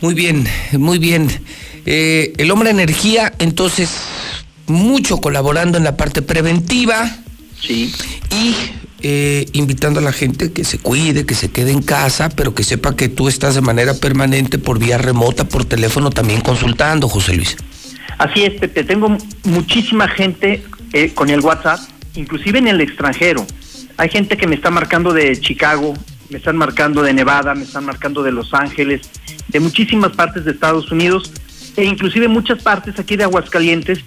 Muy 0.00 0.14
bien, 0.14 0.46
muy 0.72 0.98
bien. 0.98 1.30
Eh, 1.86 2.34
el 2.36 2.50
hombre 2.50 2.70
energía, 2.70 3.32
entonces, 3.38 3.96
mucho 4.66 5.18
colaborando 5.18 5.78
en 5.78 5.84
la 5.84 5.96
parte 5.96 6.20
preventiva. 6.20 7.10
Sí. 7.58 7.90
Y 8.30 8.54
eh, 9.00 9.46
invitando 9.52 10.00
a 10.00 10.02
la 10.02 10.12
gente 10.12 10.52
que 10.52 10.64
se 10.64 10.78
cuide, 10.78 11.24
que 11.24 11.34
se 11.34 11.50
quede 11.50 11.70
en 11.70 11.82
casa, 11.82 12.28
pero 12.28 12.54
que 12.54 12.64
sepa 12.64 12.96
que 12.96 13.08
tú 13.08 13.28
estás 13.28 13.54
de 13.54 13.62
manera 13.62 13.94
permanente 13.94 14.58
por 14.58 14.78
vía 14.78 14.98
remota, 14.98 15.48
por 15.48 15.64
teléfono, 15.64 16.10
también 16.10 16.42
consultando, 16.42 17.08
José 17.08 17.34
Luis. 17.34 17.56
Así 18.18 18.44
es, 18.44 18.60
Pepe. 18.60 18.84
Tengo 18.84 19.16
muchísima 19.44 20.08
gente 20.08 20.62
eh, 20.92 21.12
con 21.14 21.30
el 21.30 21.40
WhatsApp, 21.40 21.80
inclusive 22.14 22.58
en 22.58 22.68
el 22.68 22.80
extranjero. 22.80 23.46
Hay 23.96 24.08
gente 24.08 24.36
que 24.36 24.46
me 24.46 24.54
está 24.54 24.70
marcando 24.70 25.12
de 25.12 25.40
Chicago, 25.40 25.94
me 26.30 26.38
están 26.38 26.56
marcando 26.56 27.02
de 27.02 27.12
Nevada, 27.12 27.54
me 27.54 27.64
están 27.64 27.84
marcando 27.84 28.22
de 28.22 28.32
Los 28.32 28.54
Ángeles, 28.54 29.08
de 29.48 29.60
muchísimas 29.60 30.12
partes 30.12 30.44
de 30.44 30.52
Estados 30.52 30.90
Unidos 30.90 31.32
e 31.76 31.84
inclusive 31.84 32.28
muchas 32.28 32.62
partes 32.62 32.98
aquí 32.98 33.16
de 33.16 33.24
Aguascalientes 33.24 34.00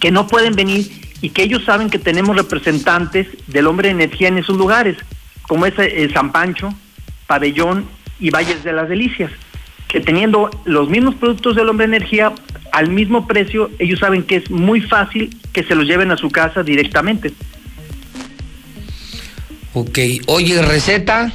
que 0.00 0.10
no 0.10 0.26
pueden 0.26 0.54
venir 0.54 0.90
y 1.20 1.30
que 1.30 1.42
ellos 1.42 1.64
saben 1.64 1.90
que 1.90 1.98
tenemos 1.98 2.36
representantes 2.36 3.26
del 3.46 3.66
hombre 3.66 3.88
de 3.88 3.94
energía 3.94 4.28
en 4.28 4.38
esos 4.38 4.56
lugares, 4.56 4.96
como 5.42 5.66
es 5.66 5.74
eh, 5.78 6.08
San 6.12 6.32
Pancho, 6.32 6.72
Pabellón 7.26 7.86
y 8.20 8.30
Valles 8.30 8.62
de 8.62 8.72
las 8.72 8.88
Delicias, 8.88 9.30
que 9.88 10.00
teniendo 10.00 10.50
los 10.66 10.88
mismos 10.88 11.14
productos 11.14 11.56
del 11.56 11.68
hombre 11.68 11.86
energía 11.86 12.32
al 12.72 12.90
mismo 12.90 13.26
precio, 13.26 13.70
ellos 13.78 13.98
saben 13.98 14.22
que 14.22 14.36
es 14.36 14.50
muy 14.50 14.82
fácil 14.82 15.34
que 15.52 15.64
se 15.64 15.74
los 15.74 15.86
lleven 15.86 16.10
a 16.10 16.16
su 16.18 16.30
casa 16.30 16.62
directamente. 16.62 17.32
Ok, 19.72 19.98
oye, 20.26 20.60
receta. 20.62 21.32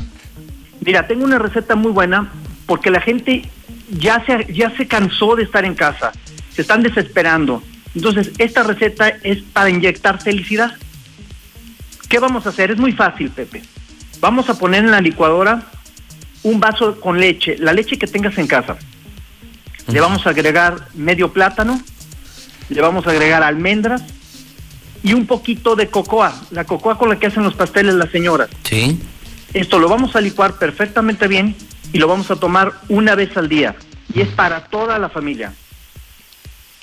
Mira, 0.82 1.08
tengo 1.08 1.26
una 1.26 1.40
receta 1.40 1.76
muy 1.76 1.92
buena 1.92 2.32
porque 2.68 2.92
la 2.92 3.02
gente 3.02 3.44
ya 3.90 4.24
se, 4.26 4.54
ya 4.54 4.76
se 4.76 4.88
cansó 4.88 5.36
de 5.36 5.44
estar 5.44 5.66
en 5.66 5.76
casa, 5.76 6.12
se 6.54 6.62
están 6.62 6.84
desesperando. 6.84 7.64
Entonces, 7.96 8.32
esta 8.38 8.64
receta 8.64 9.10
es 9.24 9.42
para 9.42 9.70
inyectar 9.70 10.22
felicidad. 10.22 10.76
¿Qué 12.10 12.20
vamos 12.20 12.46
a 12.46 12.50
hacer? 12.50 12.72
Es 12.72 12.78
muy 12.78 12.92
fácil, 12.92 13.30
Pepe. 13.30 13.64
Vamos 14.20 14.50
a 14.50 14.58
poner 14.58 14.84
en 14.84 14.92
la 14.92 15.02
licuadora 15.02 15.64
un 16.44 16.60
vaso 16.60 17.00
con 17.00 17.20
leche, 17.20 17.58
la 17.58 17.74
leche 17.74 17.98
que 17.98 18.08
tengas 18.08 18.38
en 18.38 18.48
casa. 18.48 18.78
Le 19.88 20.00
vamos 20.00 20.26
a 20.28 20.30
agregar 20.30 20.88
medio 20.94 21.34
plátano, 21.34 21.82
le 22.70 22.82
vamos 22.82 23.08
a 23.08 23.12
agregar 23.12 23.44
almendras 23.44 24.04
y 25.04 25.14
un 25.14 25.26
poquito 25.26 25.76
de 25.76 25.88
cocoa, 25.88 26.34
la 26.52 26.64
cocoa 26.64 26.98
con 26.98 27.10
la 27.10 27.20
que 27.20 27.28
hacen 27.28 27.44
los 27.44 27.56
pasteles 27.56 27.96
las 27.96 28.10
señoras. 28.10 28.50
Sí. 28.64 29.00
Esto 29.54 29.80
lo 29.80 29.90
vamos 29.90 30.16
a 30.16 30.22
licuar 30.22 30.58
perfectamente 30.58 31.28
bien 31.28 31.56
y 31.92 31.98
lo 32.00 32.08
vamos 32.08 32.32
a 32.32 32.38
tomar 32.38 32.74
una 32.90 33.16
vez 33.16 33.36
al 33.38 33.50
día. 33.50 33.76
Y 34.14 34.22
es 34.22 34.30
para 34.30 34.66
toda 34.66 34.98
la 35.00 35.10
familia. 35.10 35.54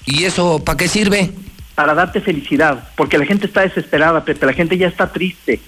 ¿Y 0.07 0.25
eso 0.25 0.63
para 0.65 0.77
qué 0.77 0.89
sirve? 0.89 1.31
Para 1.75 1.95
darte 1.95 2.21
felicidad, 2.21 2.91
porque 2.97 3.19
la 3.19 3.25
gente 3.25 3.47
está 3.47 3.63
desesperada, 3.63 4.25
Pepe, 4.25 4.47
la 4.47 4.53
gente 4.53 4.77
ya 4.77 4.89
está 4.89 5.13
triste. 5.13 5.61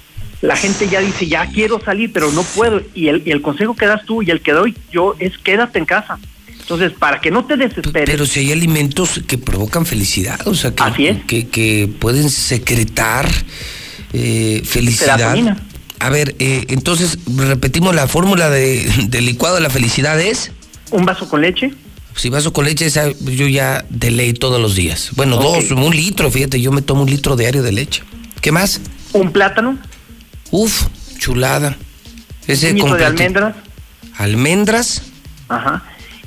La 0.43 0.57
gente 0.57 0.89
ya 0.89 1.01
dice, 1.01 1.27
ya 1.27 1.47
quiero 1.47 1.81
salir, 1.83 2.13
pero 2.13 2.31
no 2.33 2.43
puedo. 2.43 2.83
Y 2.95 3.09
el, 3.09 3.23
y 3.25 3.31
el 3.31 3.41
consejo 3.41 3.75
que 3.75 3.87
das 3.87 4.05
tú 4.05 4.23
y 4.23 4.31
el 4.31 4.41
que 4.41 4.53
doy 4.53 4.77
yo 4.93 5.15
es 5.19 5.39
quédate 5.39 5.79
en 5.79 5.87
casa. 5.87 6.19
Entonces, 6.61 6.93
para 6.93 7.21
que 7.21 7.31
no 7.31 7.45
te 7.45 7.57
desesperes. 7.57 8.11
Pero 8.11 8.27
si 8.27 8.41
hay 8.41 8.53
alimentos 8.53 9.21
que 9.27 9.39
provocan 9.39 9.87
felicidad, 9.87 10.41
o 10.47 10.55
sea, 10.55 10.73
que, 10.75 11.23
que, 11.27 11.49
que 11.49 11.89
pueden 11.99 12.29
secretar 12.29 13.29
eh, 14.13 14.63
felicidad. 14.65 15.57
A 15.99 16.11
ver, 16.11 16.35
eh, 16.41 16.65
entonces, 16.69 17.19
repetimos 17.37 17.95
la 17.95 18.09
fórmula 18.09 18.51
de, 18.51 18.85
del 19.09 19.25
licuado 19.25 19.55
de 19.55 19.61
la 19.61 19.71
felicidad 19.71 20.21
es... 20.21 20.51
Un 20.91 21.05
vaso 21.05 21.29
con 21.29 21.41
leche. 21.41 21.73
Si 22.17 22.29
vaso 22.29 22.53
con 22.53 22.65
leche, 22.65 22.87
esa 22.87 23.11
yo 23.11 23.47
ya 23.47 23.85
de 23.89 24.11
ley 24.11 24.33
todos 24.33 24.61
los 24.61 24.75
días. 24.75 25.11
Bueno, 25.15 25.37
dos, 25.37 25.71
un 25.71 25.95
litro, 25.95 26.31
fíjate, 26.31 26.61
yo 26.61 26.73
me 26.73 26.83
tomo 26.83 27.03
un 27.03 27.11
litro 27.11 27.37
diario 27.37 27.63
de 27.63 27.73
leche. 27.73 28.03
¿Qué 28.41 28.51
más? 28.51 28.81
Un 29.13 29.33
plátano. 29.33 29.79
Uf, 30.53 30.87
chulada. 31.19 31.77
Ese 32.47 32.69
poquito 32.69 32.95
de 32.95 33.05
almendras. 33.07 33.57
Almendras 34.19 35.03
Ajá. 35.49 35.83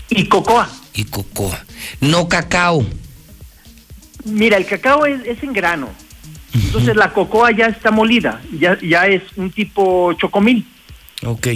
Y 0.09 0.25
cocoa. 0.25 0.67
y 0.93 1.05
cocoa. 1.05 1.63
No 2.01 2.27
cacao. 2.27 2.85
Mira, 4.25 4.57
el 4.57 4.65
cacao 4.65 5.05
es, 5.05 5.25
es 5.25 5.41
en 5.43 5.53
grano. 5.53 5.89
Entonces 6.53 6.95
la 6.95 7.11
cocoa 7.13 7.51
ya 7.51 7.67
está 7.67 7.91
molida, 7.91 8.41
ya, 8.57 8.77
ya 8.81 9.07
es 9.07 9.21
un 9.35 9.51
tipo 9.51 10.13
chocomil. 10.13 10.65
Ok. 11.25 11.47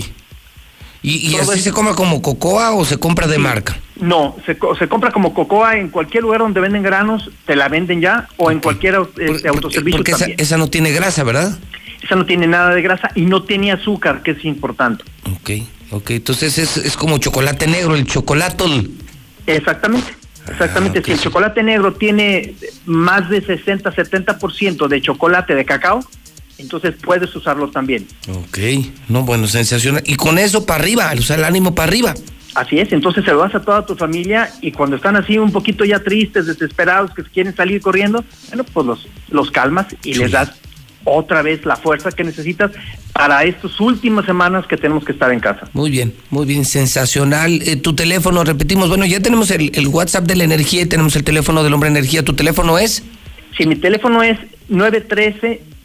¿Y, 1.02 1.30
y 1.32 1.36
así 1.38 1.60
se 1.62 1.72
come 1.72 1.94
como 1.96 2.22
cocoa 2.22 2.74
o 2.74 2.84
se 2.84 2.98
compra 2.98 3.26
de 3.28 3.38
marca? 3.38 3.78
No, 3.96 4.36
se, 4.46 4.58
se 4.78 4.90
compra 4.90 5.12
como 5.12 5.34
cocoa 5.34 5.78
en 5.78 5.90
cualquier 5.90 6.24
lugar 6.24 6.42
donde 6.42 6.60
venden 6.60 6.84
granos, 6.84 7.32
te 7.46 7.56
la 7.56 7.70
venden 7.70 8.02
ya, 8.02 8.28
o 8.36 8.52
en 8.52 8.60
cualquier 8.60 9.00
este, 9.18 9.48
autoservicio 9.48 9.98
Porque 10.00 10.12
esa, 10.12 10.20
también. 10.20 10.40
esa 10.42 10.58
no 10.58 10.68
tiene 10.70 10.92
grasa, 10.92 11.24
¿verdad? 11.24 11.58
Esa 12.02 12.16
no 12.16 12.26
tiene 12.26 12.48
nada 12.48 12.74
de 12.74 12.82
grasa 12.82 13.12
y 13.16 13.26
no 13.26 13.44
tiene 13.44 13.72
azúcar, 13.72 14.24
que 14.24 14.32
es 14.32 14.46
importante. 14.46 15.04
Ok, 15.34 15.52
ok. 15.92 16.12
Entonces 16.12 16.58
es, 16.58 16.78
es 16.78 16.96
como 16.96 17.18
chocolate 17.18 17.68
negro, 17.68 17.96
el 17.96 18.06
chocolatol. 18.06 18.90
Exactamente. 19.46 20.20
Exactamente, 20.48 21.04
si 21.04 21.12
el 21.12 21.20
chocolate 21.20 21.62
negro 21.62 21.94
tiene 21.94 22.56
más 22.86 23.30
de 23.30 23.46
60-70% 23.46 24.88
de 24.88 25.02
chocolate 25.02 25.54
de 25.54 25.66
cacao, 25.66 26.00
entonces 26.58 26.96
puedes 27.02 27.34
usarlo 27.36 27.70
también. 27.70 28.08
Ok. 28.28 28.58
No, 29.08 29.24
bueno, 29.24 29.48
sensacional. 29.48 30.04
Y 30.06 30.16
con 30.16 30.38
eso 30.38 30.66
para 30.66 30.82
arriba, 30.82 31.12
o 31.18 31.22
sea, 31.22 31.36
el 31.36 31.44
ánimo 31.44 31.76
para 31.76 31.90
arriba. 31.90 32.14
Así 32.56 32.80
es, 32.80 32.92
entonces 32.92 33.24
se 33.24 33.32
lo 33.32 33.40
das 33.40 33.54
a 33.56 33.62
toda 33.62 33.86
tu 33.86 33.96
familia 33.96 34.52
y 34.62 34.72
cuando 34.72 34.96
están 34.96 35.16
así 35.16 35.38
un 35.38 35.52
poquito 35.52 35.86
ya 35.86 36.00
tristes, 36.00 36.48
desesperados, 36.48 37.14
que 37.14 37.24
quieren 37.24 37.56
salir 37.56 37.80
corriendo, 37.80 38.26
bueno, 38.48 38.64
pues 38.64 38.86
los, 38.88 39.08
los 39.30 39.52
calmas 39.52 39.86
y 40.04 40.16
les 40.16 40.32
das 40.32 40.52
otra 41.04 41.42
vez 41.42 41.66
la 41.66 41.76
fuerza 41.76 42.12
que 42.12 42.24
necesitas 42.24 42.72
para 43.14 43.44
estas 43.44 43.80
últimas 43.80 44.26
semanas 44.26 44.66
que 44.68 44.78
tenemos 44.78 45.04
que 45.04 45.12
estar 45.12 45.32
en 45.32 45.40
casa. 45.40 45.68
Muy 45.74 45.90
bien, 45.90 46.14
muy 46.30 46.46
bien, 46.46 46.66
sensacional. 46.66 47.62
Eh, 47.64 47.76
tu 47.76 47.96
teléfono, 47.96 48.44
repetimos, 48.44 48.90
bueno, 48.90 49.06
ya 49.06 49.20
tenemos 49.20 49.52
el, 49.52 49.72
el 49.74 49.88
WhatsApp 49.88 50.26
de 50.26 50.36
la 50.36 50.44
energía 50.44 50.82
y 50.82 50.86
tenemos 50.86 51.16
el 51.16 51.24
teléfono 51.24 51.64
del 51.64 51.74
hombre 51.74 51.90
energía. 51.90 52.24
¿Tu 52.24 52.34
teléfono 52.34 52.78
es? 52.78 53.04
Si 53.58 53.66
mi 53.66 53.76
teléfono 53.76 54.24
es 54.24 54.38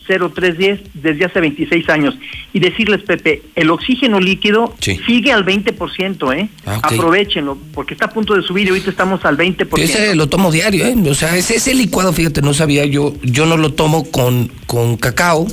913-0310 0.08 0.80
desde 0.94 1.24
hace 1.24 1.40
26 1.40 1.88
años. 1.88 2.14
Y 2.52 2.60
decirles, 2.60 3.02
Pepe, 3.02 3.42
el 3.54 3.70
oxígeno 3.70 4.20
líquido 4.20 4.74
sigue 4.80 5.32
al 5.32 5.44
20%, 5.44 6.36
¿eh? 6.36 6.48
Ah. 6.66 6.80
Aprovechenlo, 6.82 7.58
porque 7.72 7.94
está 7.94 8.06
a 8.06 8.10
punto 8.10 8.34
de 8.34 8.42
subir 8.42 8.66
y 8.66 8.70
ahorita 8.70 8.90
estamos 8.90 9.24
al 9.24 9.36
20%. 9.36 9.78
Ese 9.78 10.14
lo 10.14 10.28
tomo 10.28 10.50
diario, 10.50 10.86
¿eh? 10.86 10.96
O 11.08 11.14
sea, 11.14 11.36
ese, 11.36 11.56
ese 11.56 11.74
licuado, 11.74 12.12
fíjate, 12.12 12.42
no 12.42 12.54
sabía 12.54 12.84
yo. 12.84 13.14
Yo 13.22 13.46
no 13.46 13.56
lo 13.56 13.72
tomo 13.72 14.04
con, 14.10 14.50
con 14.66 14.96
cacao. 14.96 15.46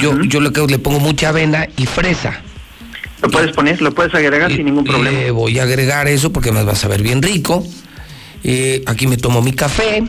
Yo, 0.00 0.22
yo 0.22 0.40
lo 0.40 0.52
que 0.52 0.66
le 0.66 0.78
pongo 0.78 0.98
mucha 0.98 1.28
avena 1.28 1.68
y 1.76 1.86
fresa. 1.86 2.42
Lo 3.22 3.30
puedes 3.30 3.52
poner, 3.52 3.80
lo 3.80 3.94
puedes 3.94 4.14
agregar 4.14 4.52
sin 4.52 4.66
ningún 4.66 4.84
problema. 4.84 5.18
Le 5.18 5.30
voy 5.30 5.58
a 5.58 5.62
agregar 5.62 6.08
eso 6.08 6.32
porque 6.32 6.52
me 6.52 6.62
va 6.62 6.72
a 6.72 6.76
saber 6.76 7.02
bien 7.02 7.22
rico. 7.22 7.64
Eh, 8.42 8.82
aquí 8.86 9.06
me 9.06 9.16
tomo 9.16 9.40
mi 9.40 9.52
café 9.52 10.04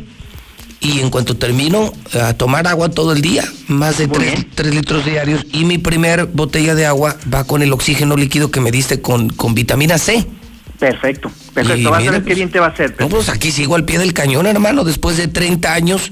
y 0.86 1.00
en 1.00 1.10
cuanto 1.10 1.36
termino 1.36 1.92
eh, 2.14 2.22
a 2.22 2.38
tomar 2.38 2.68
agua 2.68 2.90
todo 2.90 3.12
el 3.14 3.22
día, 3.22 3.44
más 3.68 3.98
de 3.98 4.08
3, 4.08 4.74
litros 4.74 5.04
diarios 5.04 5.44
y 5.52 5.66
mi 5.66 5.80
primer 5.80 6.28
botella 6.28 6.76
de 6.76 6.86
agua 6.86 7.16
va 7.34 7.44
con 7.46 7.64
el 7.64 7.74
oxígeno 7.74 8.16
líquido 8.16 8.52
que 8.52 8.60
me 8.60 8.70
diste 8.72 9.02
con, 9.02 9.30
con 9.30 9.56
vitamina 9.56 9.98
C. 9.98 10.28
Perfecto, 10.78 11.32
perfecto. 11.56 11.82
Y 11.82 11.86
Vas 11.86 12.08
a 12.08 12.12
ver 12.12 12.24
qué 12.24 12.36
bien 12.36 12.52
te 12.52 12.60
va 12.60 12.68
a 12.68 12.70
hacer. 12.70 12.96
No, 13.00 13.10
pues 13.10 13.30
aquí 13.30 13.52
sigo 13.52 13.74
al 13.76 13.86
pie 13.86 13.98
del 13.98 14.14
cañón, 14.14 14.46
hermano, 14.46 14.84
después 14.84 15.18
de 15.18 15.28
30 15.28 15.74
años 15.74 16.12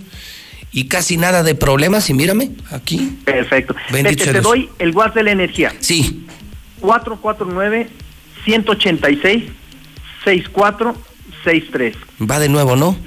y 0.72 0.88
casi 0.88 1.18
nada 1.18 1.44
de 1.44 1.54
problemas 1.54 2.10
y 2.10 2.16
mírame, 2.16 2.50
aquí. 2.72 3.20
Perfecto. 3.26 3.76
Bendito 3.92 4.24
te 4.24 4.32
Dios. 4.32 4.44
doy 4.44 4.70
el 4.80 4.90
WhatsApp 4.96 5.18
de 5.18 5.24
la 5.24 5.32
energía. 5.34 5.72
Sí. 5.82 6.26
449-186-6463. 10.26 11.94
Va 12.28 12.40
de 12.40 12.50
nuevo, 12.50 12.76
¿no? 12.76 12.98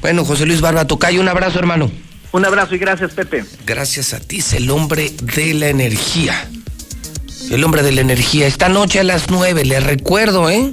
Bueno, 0.01 0.25
José 0.25 0.45
Luis 0.45 0.61
Barba, 0.61 0.85
Tocayo, 0.85 1.21
un 1.21 1.27
abrazo, 1.27 1.59
hermano. 1.59 1.91
Un 2.31 2.45
abrazo 2.45 2.75
y 2.75 2.77
gracias, 2.77 3.13
Pepe. 3.13 3.43
Gracias 3.65 4.13
a 4.13 4.19
ti, 4.19 4.37
es 4.37 4.53
el 4.53 4.69
hombre 4.71 5.11
de 5.35 5.53
la 5.53 5.67
energía. 5.67 6.49
El 7.49 7.63
hombre 7.63 7.83
de 7.83 7.91
la 7.91 8.01
energía. 8.01 8.47
Esta 8.47 8.69
noche 8.69 8.99
a 8.99 9.03
las 9.03 9.29
9, 9.29 9.65
le 9.65 9.79
recuerdo, 9.79 10.49
¿eh? 10.49 10.71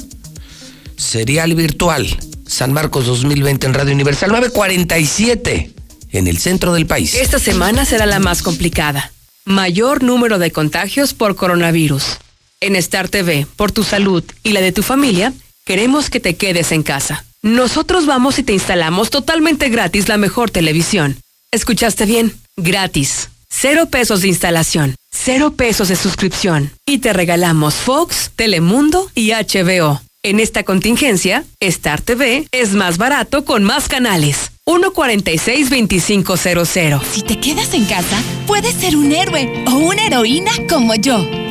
Serial 0.96 1.54
virtual. 1.54 2.06
San 2.46 2.72
Marcos 2.72 3.06
2020 3.06 3.66
en 3.66 3.74
Radio 3.74 3.92
Universal 3.92 4.30
947 4.30 5.72
en 6.12 6.26
el 6.26 6.38
centro 6.38 6.72
del 6.72 6.86
país. 6.86 7.14
Esta 7.14 7.38
semana 7.38 7.84
será 7.84 8.06
la 8.06 8.20
más 8.20 8.42
complicada. 8.42 9.12
Mayor 9.44 10.02
número 10.02 10.38
de 10.38 10.50
contagios 10.50 11.14
por 11.14 11.36
coronavirus. 11.36 12.18
En 12.60 12.76
Star 12.76 13.08
TV, 13.08 13.46
por 13.56 13.70
tu 13.70 13.84
salud 13.84 14.24
y 14.42 14.50
la 14.50 14.60
de 14.60 14.72
tu 14.72 14.82
familia, 14.82 15.32
queremos 15.64 16.10
que 16.10 16.18
te 16.18 16.34
quedes 16.34 16.72
en 16.72 16.82
casa. 16.82 17.24
Nosotros 17.40 18.04
vamos 18.04 18.40
y 18.40 18.42
te 18.42 18.52
instalamos 18.52 19.10
totalmente 19.10 19.68
gratis 19.68 20.08
la 20.08 20.16
mejor 20.16 20.50
televisión. 20.50 21.16
¿Escuchaste 21.52 22.04
bien? 22.04 22.34
Gratis. 22.56 23.28
Cero 23.48 23.86
pesos 23.86 24.22
de 24.22 24.28
instalación, 24.28 24.96
cero 25.10 25.52
pesos 25.56 25.88
de 25.88 25.96
suscripción. 25.96 26.72
Y 26.84 26.98
te 26.98 27.12
regalamos 27.12 27.74
Fox, 27.74 28.32
Telemundo 28.34 29.08
y 29.14 29.30
HBO. 29.30 30.02
En 30.24 30.40
esta 30.40 30.64
contingencia, 30.64 31.44
Star 31.60 32.00
TV 32.00 32.48
es 32.50 32.72
más 32.72 32.98
barato 32.98 33.44
con 33.44 33.62
más 33.62 33.86
canales. 33.88 34.50
146-2500. 34.66 37.02
Si 37.12 37.22
te 37.22 37.38
quedas 37.38 37.72
en 37.72 37.84
casa, 37.86 38.20
puedes 38.46 38.74
ser 38.74 38.96
un 38.96 39.12
héroe 39.12 39.64
o 39.68 39.76
una 39.76 40.06
heroína 40.06 40.50
como 40.68 40.96
yo. 40.96 41.24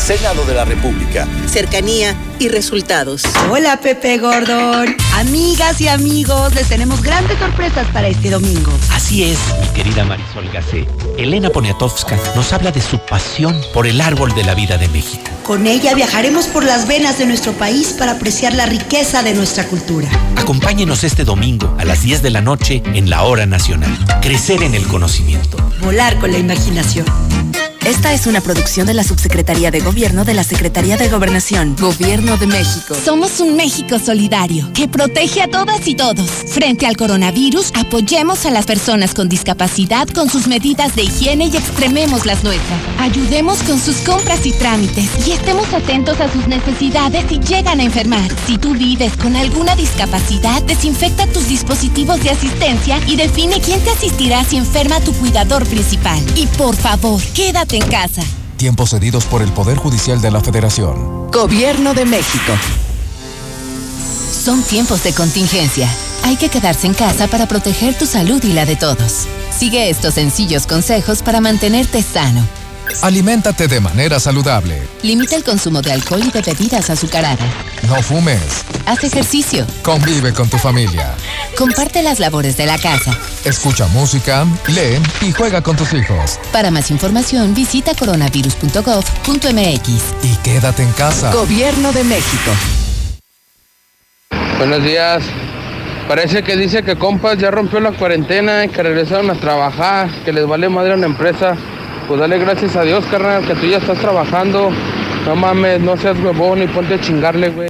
Senado 0.00 0.44
de 0.44 0.54
la 0.54 0.64
República. 0.64 1.28
Cercanía 1.46 2.16
y 2.38 2.48
resultados. 2.48 3.22
Hola 3.50 3.80
Pepe 3.80 4.18
Gordon. 4.18 4.96
Amigas 5.14 5.80
y 5.80 5.88
amigos, 5.88 6.54
les 6.54 6.68
tenemos 6.68 7.02
grandes 7.02 7.38
sorpresas 7.38 7.86
para 7.92 8.08
este 8.08 8.30
domingo. 8.30 8.72
Así 8.92 9.24
es, 9.24 9.38
mi 9.60 9.68
querida 9.68 10.04
Marisol 10.04 10.50
Gacé. 10.50 10.86
Elena 11.18 11.50
Poniatowska 11.50 12.18
nos 12.34 12.52
habla 12.52 12.72
de 12.72 12.80
su 12.80 12.98
pasión 12.98 13.54
por 13.74 13.86
el 13.86 14.00
árbol 14.00 14.34
de 14.34 14.42
la 14.42 14.54
vida 14.54 14.78
de 14.78 14.88
México. 14.88 15.30
Con 15.44 15.66
ella 15.66 15.94
viajaremos 15.94 16.46
por 16.46 16.64
las 16.64 16.88
venas 16.88 17.18
de 17.18 17.26
nuestro 17.26 17.52
país 17.52 17.94
para 17.98 18.12
apreciar 18.12 18.54
la 18.54 18.66
riqueza 18.66 19.22
de 19.22 19.34
nuestra 19.34 19.64
cultura. 19.66 20.08
Acompáñenos 20.36 21.04
este 21.04 21.24
domingo 21.24 21.74
a 21.78 21.84
las 21.84 22.02
10 22.02 22.22
de 22.22 22.30
la 22.30 22.40
noche 22.40 22.82
en 22.94 23.10
la 23.10 23.22
Hora 23.24 23.46
Nacional. 23.46 23.96
Crecer 24.22 24.62
en 24.62 24.74
el 24.74 24.86
conocimiento. 24.86 25.58
Volar 25.80 26.18
con 26.18 26.32
la 26.32 26.38
imaginación. 26.38 27.04
Esta 27.90 28.12
es 28.12 28.28
una 28.28 28.40
producción 28.40 28.86
de 28.86 28.94
la 28.94 29.02
Subsecretaría 29.02 29.72
de 29.72 29.80
Gobierno 29.80 30.24
de 30.24 30.32
la 30.32 30.44
Secretaría 30.44 30.96
de 30.96 31.08
Gobernación, 31.08 31.74
Gobierno 31.74 32.36
de 32.36 32.46
México. 32.46 32.94
Somos 32.94 33.40
un 33.40 33.56
México 33.56 33.98
solidario 33.98 34.72
que 34.72 34.86
protege 34.86 35.42
a 35.42 35.48
todas 35.48 35.88
y 35.88 35.96
todos. 35.96 36.30
Frente 36.30 36.86
al 36.86 36.96
coronavirus, 36.96 37.72
apoyemos 37.74 38.46
a 38.46 38.52
las 38.52 38.64
personas 38.64 39.12
con 39.12 39.28
discapacidad 39.28 40.06
con 40.06 40.30
sus 40.30 40.46
medidas 40.46 40.94
de 40.94 41.02
higiene 41.02 41.46
y 41.46 41.56
extrememos 41.56 42.26
las 42.26 42.44
nuestras. 42.44 42.80
Ayudemos 43.00 43.58
con 43.64 43.80
sus 43.80 43.96
compras 43.96 44.46
y 44.46 44.52
trámites 44.52 45.10
y 45.26 45.32
estemos 45.32 45.66
atentos 45.74 46.20
a 46.20 46.32
sus 46.32 46.46
necesidades 46.46 47.24
si 47.28 47.40
llegan 47.40 47.80
a 47.80 47.82
enfermar. 47.82 48.30
Si 48.46 48.56
tú 48.56 48.72
vives 48.74 49.16
con 49.16 49.34
alguna 49.34 49.74
discapacidad, 49.74 50.62
desinfecta 50.62 51.26
tus 51.26 51.48
dispositivos 51.48 52.22
de 52.22 52.30
asistencia 52.30 53.00
y 53.08 53.16
define 53.16 53.60
quién 53.60 53.80
te 53.80 53.90
asistirá 53.90 54.44
si 54.44 54.58
enferma 54.58 55.00
tu 55.00 55.12
cuidador 55.14 55.66
principal. 55.66 56.20
Y 56.36 56.46
por 56.56 56.76
favor, 56.76 57.20
quédate 57.34 57.79
en 57.80 57.90
casa. 57.90 58.22
Tiempos 58.56 58.90
cedidos 58.90 59.24
por 59.24 59.42
el 59.42 59.50
Poder 59.52 59.76
Judicial 59.76 60.20
de 60.20 60.30
la 60.30 60.40
Federación. 60.40 61.30
Gobierno 61.30 61.94
de 61.94 62.04
México. 62.04 62.52
Son 64.44 64.62
tiempos 64.62 65.02
de 65.02 65.12
contingencia. 65.12 65.88
Hay 66.24 66.36
que 66.36 66.48
quedarse 66.48 66.86
en 66.86 66.94
casa 66.94 67.28
para 67.28 67.46
proteger 67.46 67.96
tu 67.98 68.06
salud 68.06 68.42
y 68.44 68.52
la 68.52 68.66
de 68.66 68.76
todos. 68.76 69.26
Sigue 69.56 69.90
estos 69.90 70.14
sencillos 70.14 70.66
consejos 70.66 71.22
para 71.22 71.40
mantenerte 71.40 72.02
sano. 72.02 72.46
Aliméntate 73.02 73.68
de 73.68 73.80
manera 73.80 74.20
saludable. 74.20 74.80
Limita 75.02 75.36
el 75.36 75.44
consumo 75.44 75.82
de 75.82 75.92
alcohol 75.92 76.22
y 76.26 76.30
de 76.30 76.42
bebidas 76.42 76.90
azucaradas. 76.90 77.48
No 77.88 78.02
fumes. 78.02 78.64
Haz 78.86 79.04
ejercicio. 79.04 79.66
Convive 79.82 80.32
con 80.32 80.48
tu 80.48 80.58
familia. 80.58 81.14
Comparte 81.56 82.02
las 82.02 82.18
labores 82.20 82.56
de 82.56 82.66
la 82.66 82.78
casa. 82.78 83.16
Escucha 83.44 83.86
música, 83.88 84.46
lee 84.68 85.00
y 85.26 85.32
juega 85.32 85.62
con 85.62 85.76
tus 85.76 85.92
hijos. 85.92 86.38
Para 86.52 86.70
más 86.70 86.90
información 86.90 87.54
visita 87.54 87.94
coronavirus.gov.mx. 87.94 89.88
Y 90.22 90.36
quédate 90.42 90.82
en 90.82 90.92
casa. 90.92 91.32
Gobierno 91.32 91.92
de 91.92 92.04
México. 92.04 92.50
Buenos 94.58 94.82
días. 94.84 95.22
Parece 96.06 96.42
que 96.42 96.56
dice 96.56 96.82
que 96.82 96.96
compas 96.96 97.38
ya 97.38 97.50
rompió 97.50 97.78
la 97.80 97.92
cuarentena 97.92 98.64
y 98.64 98.68
que 98.68 98.82
regresaron 98.82 99.30
a 99.30 99.38
trabajar, 99.38 100.10
que 100.24 100.32
les 100.32 100.46
vale 100.46 100.68
madre 100.68 100.92
a 100.92 100.96
una 100.96 101.06
empresa. 101.06 101.56
Pues 102.10 102.18
dale 102.18 102.38
gracias 102.40 102.74
a 102.74 102.82
Dios, 102.82 103.04
carnal, 103.08 103.46
que 103.46 103.54
tú 103.54 103.68
ya 103.68 103.76
estás 103.78 104.00
trabajando. 104.00 104.72
No 105.26 105.36
mames, 105.36 105.80
no 105.80 105.96
seas 105.96 106.18
huevón 106.18 106.60
y 106.60 106.66
ponte 106.66 106.94
a 106.94 107.00
chingarle, 107.00 107.50
güey. 107.50 107.68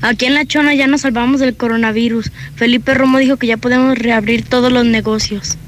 Aquí 0.00 0.24
en 0.24 0.32
La 0.32 0.46
Chona 0.46 0.74
ya 0.74 0.86
nos 0.86 1.02
salvamos 1.02 1.38
del 1.38 1.54
coronavirus. 1.54 2.30
Felipe 2.56 2.94
Romo 2.94 3.18
dijo 3.18 3.36
que 3.36 3.48
ya 3.48 3.58
podemos 3.58 3.98
reabrir 3.98 4.48
todos 4.48 4.72
los 4.72 4.86
negocios. 4.86 5.58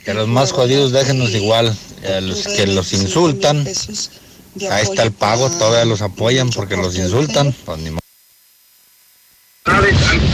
a 0.07 0.15
los 0.15 0.29
más 0.29 0.51
jodidos 0.51 0.93
déjenos 0.93 1.31
igual. 1.31 1.77
A 2.07 2.21
los 2.21 2.47
que 2.47 2.67
los 2.67 2.93
insultan, 2.93 3.67
ahí 4.71 4.83
está 4.83 5.03
el 5.03 5.13
pago, 5.13 5.51
todavía 5.51 5.85
los 5.85 6.01
apoyan 6.03 6.51
porque 6.51 6.77
los 6.77 6.97
insultan. 6.97 7.55
Pues. 7.65 7.79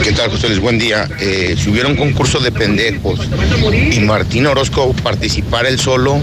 ¿Qué 0.01 0.13
tal, 0.13 0.31
José 0.31 0.47
Luis? 0.47 0.61
Buen 0.61 0.79
día. 0.79 1.09
Eh, 1.19 1.55
si 1.61 1.69
hubiera 1.69 1.89
un 1.89 1.97
concurso 1.97 2.39
de 2.39 2.51
pendejos 2.51 3.19
y 3.91 3.99
Martín 3.99 4.47
Orozco 4.47 4.93
participara 5.03 5.67
él 5.67 5.79
solo, 5.79 6.21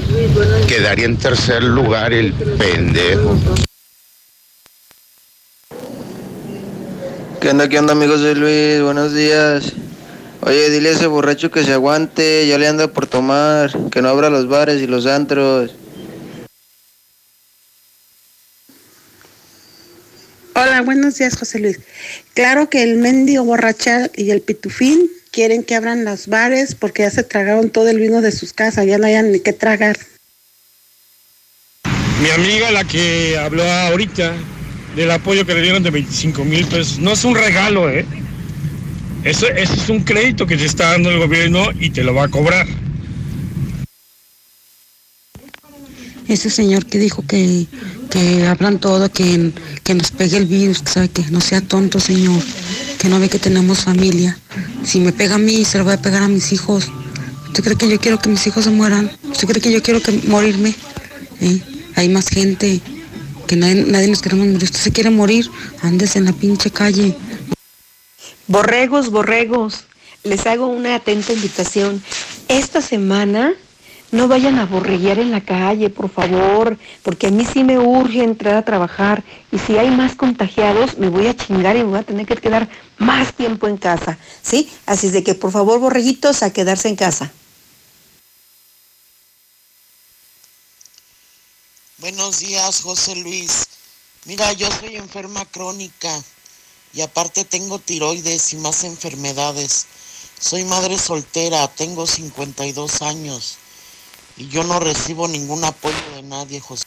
quedaría 0.67 1.05
en 1.05 1.19
tercer 1.19 1.63
lugar 1.63 2.13
el 2.13 2.33
pendejo. 2.33 3.37
¿Qué 7.41 7.51
onda, 7.51 7.69
qué 7.69 7.79
onda, 7.79 7.93
amigos 7.93 8.23
de 8.23 8.35
Luis? 8.35 8.83
Buenos 8.83 9.13
días. 9.13 9.75
Oye, 10.47 10.69
dile 10.69 10.91
a 10.91 10.93
ese 10.93 11.07
borracho 11.07 11.51
que 11.51 11.65
se 11.65 11.73
aguante, 11.73 12.47
ya 12.47 12.59
le 12.59 12.69
anda 12.69 12.89
por 12.89 13.07
tomar, 13.07 13.71
que 13.91 14.03
no 14.03 14.11
abra 14.11 14.29
los 14.29 14.47
bares 14.47 14.83
y 14.83 14.87
los 14.87 15.07
antros. 15.07 15.75
Hola, 20.55 20.83
buenos 20.83 21.17
días, 21.17 21.35
José 21.39 21.61
Luis. 21.61 21.81
Claro 22.35 22.69
que 22.69 22.83
el 22.83 22.99
mendigo 22.99 23.43
borracha 23.43 24.11
y 24.15 24.33
el 24.33 24.43
pitufín 24.43 25.09
quieren 25.31 25.65
que 25.65 25.77
abran 25.77 26.05
los 26.05 26.27
bares 26.27 26.75
porque 26.75 27.05
ya 27.05 27.11
se 27.11 27.23
tragaron 27.23 27.71
todo 27.71 27.89
el 27.89 27.99
vino 27.99 28.21
de 28.21 28.31
sus 28.31 28.53
casas, 28.53 28.85
ya 28.87 28.99
no 28.99 29.07
hayan 29.07 29.33
ni 29.33 29.41
qué 29.41 29.55
tragar. 29.55 29.97
Mi 32.21 32.29
amiga, 32.31 32.71
la 32.71 32.85
que 32.85 33.39
habló 33.39 33.65
ahorita 33.65 34.35
del 34.95 35.11
apoyo 35.11 35.47
que 35.47 35.55
le 35.55 35.63
dieron 35.63 35.83
de 35.83 35.91
25 35.91 36.45
mil 36.45 36.67
pesos, 36.67 36.99
no 36.99 37.13
es 37.13 37.25
un 37.25 37.35
regalo, 37.35 37.89
¿eh? 37.89 38.05
Eso, 39.25 39.49
es 39.49 39.89
un 39.89 40.01
crédito 40.01 40.47
que 40.47 40.57
te 40.57 40.67
está 40.67 40.93
dando 40.93 41.11
el 41.11 41.19
gobierno 41.19 41.69
y 41.81 41.89
te 41.89 42.05
lo 42.05 42.15
va 42.15 42.25
a 42.25 42.29
cobrar. 42.29 42.67
Ese 46.29 46.51
señor 46.51 46.85
que 46.85 46.99
dijo 46.99 47.25
que, 47.27 47.67
que 48.11 48.47
hablan 48.47 48.79
todo, 48.79 49.11
que, 49.11 49.53
que 49.83 49.95
nos 49.95 50.11
pegue 50.11 50.37
el 50.37 50.47
virus, 50.47 50.83
que 50.83 50.91
sabe 50.91 51.09
que 51.09 51.23
no 51.31 51.41
sea 51.41 51.63
tonto, 51.63 52.01
señor, 52.01 52.43
que 52.99 53.09
no 53.09 53.19
ve 53.19 53.31
que 53.31 53.39
tenemos 53.39 53.85
familia. 53.85 54.39
Si 54.85 55.01
me 55.01 55.13
pega 55.13 55.37
a 55.37 55.39
mí, 55.39 55.65
se 55.65 55.79
lo 55.79 55.85
voy 55.85 55.95
a 55.95 56.03
pegar 56.03 56.23
a 56.23 56.29
mis 56.29 56.53
hijos. 56.53 56.91
¿Usted 57.47 57.65
cree 57.65 57.77
que 57.77 57.89
yo 57.89 57.99
quiero 57.99 58.19
que 58.19 58.29
mis 58.29 58.47
hijos 58.47 58.65
se 58.65 58.71
mueran? 58.71 59.11
¿Usted 59.31 59.49
cree 59.49 59.63
que 59.63 59.73
yo 59.73 59.83
quiero 59.83 60.01
morirme? 60.27 60.75
¿Eh? 61.41 61.61
Hay 61.95 62.09
más 62.11 62.29
gente, 62.29 62.81
que 63.47 63.57
nadie, 63.57 63.85
nadie 63.87 64.09
nos 64.09 64.21
queremos 64.21 64.47
morir. 64.47 64.65
¿Usted 64.65 64.81
se 64.81 64.93
quiere 64.93 65.11
morir? 65.11 65.49
Andes 65.83 66.17
en 66.17 66.25
la 66.25 66.33
pinche 66.33 66.71
calle. 66.71 67.17
Borregos, 68.47 69.11
borregos, 69.11 69.85
les 70.23 70.47
hago 70.47 70.67
una 70.67 70.97
atenta 70.97 71.33
invitación. 71.33 72.03
Esta 72.49 72.83
semana 72.83 73.55
no 74.13 74.29
vayan 74.29 74.59
a 74.59 74.67
borreguear 74.67 75.19
en 75.19 75.31
la 75.31 75.41
calle, 75.41 75.89
por 75.89 76.11
favor, 76.11 76.79
porque 77.03 77.29
a 77.29 77.31
mí 77.31 77.47
sí 77.51 77.65
me 77.65 77.79
urge 77.79 78.23
entrar 78.23 78.57
a 78.57 78.65
trabajar 78.65 79.25
y 79.51 79.59
si 79.59 79.79
hay 79.79 79.91
más 79.91 80.15
contagiados 80.15 80.99
me 80.99 81.09
voy 81.09 81.27
a 81.27 81.35
chingar 81.35 81.77
y 81.77 81.83
voy 81.83 81.99
a 81.99 82.03
tener 82.03 82.27
que 82.27 82.37
quedar 82.37 82.69
más 82.99 83.33
tiempo 83.33 83.67
en 83.67 83.79
casa, 83.79 84.19
¿sí? 84.43 84.71
Así 84.85 85.07
es 85.07 85.15
de 85.15 85.25
que 85.25 85.35
por 85.35 85.51
favor, 85.51 85.81
borreguitos, 85.81 86.43
a 86.43 86.53
quedarse 86.53 86.89
en 86.89 86.97
casa. 86.97 87.33
Buenos 91.97 92.41
días, 92.41 92.83
José 92.83 93.17
Luis. 93.17 93.65
Mira, 94.27 94.53
yo 94.53 94.71
soy 94.71 94.97
enferma 94.97 95.47
crónica 95.47 96.23
y 96.95 97.01
aparte 97.01 97.45
tengo 97.45 97.79
tiroides 97.79 98.53
y 98.53 98.57
más 98.57 98.85
enfermedades. 98.85 99.87
Soy 100.39 100.65
madre 100.65 100.99
soltera, 100.99 101.67
tengo 101.69 102.07
52 102.07 103.03
años 103.03 103.57
y 104.37 104.49
yo 104.49 104.65
no 104.65 104.81
recibo 104.81 105.29
ningún 105.29 105.65
apoyo 105.65 105.97
de 106.17 106.23
nadie, 106.23 106.61
José. 106.61 106.85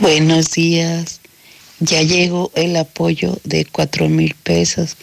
Buenos 0.00 0.50
días. 0.52 1.20
Ya 1.80 2.02
llegó 2.02 2.50
el 2.54 2.76
apoyo 2.76 3.38
de 3.44 3.64
cuatro 3.64 4.08
mil 4.08 4.34
pesos. 4.34 4.96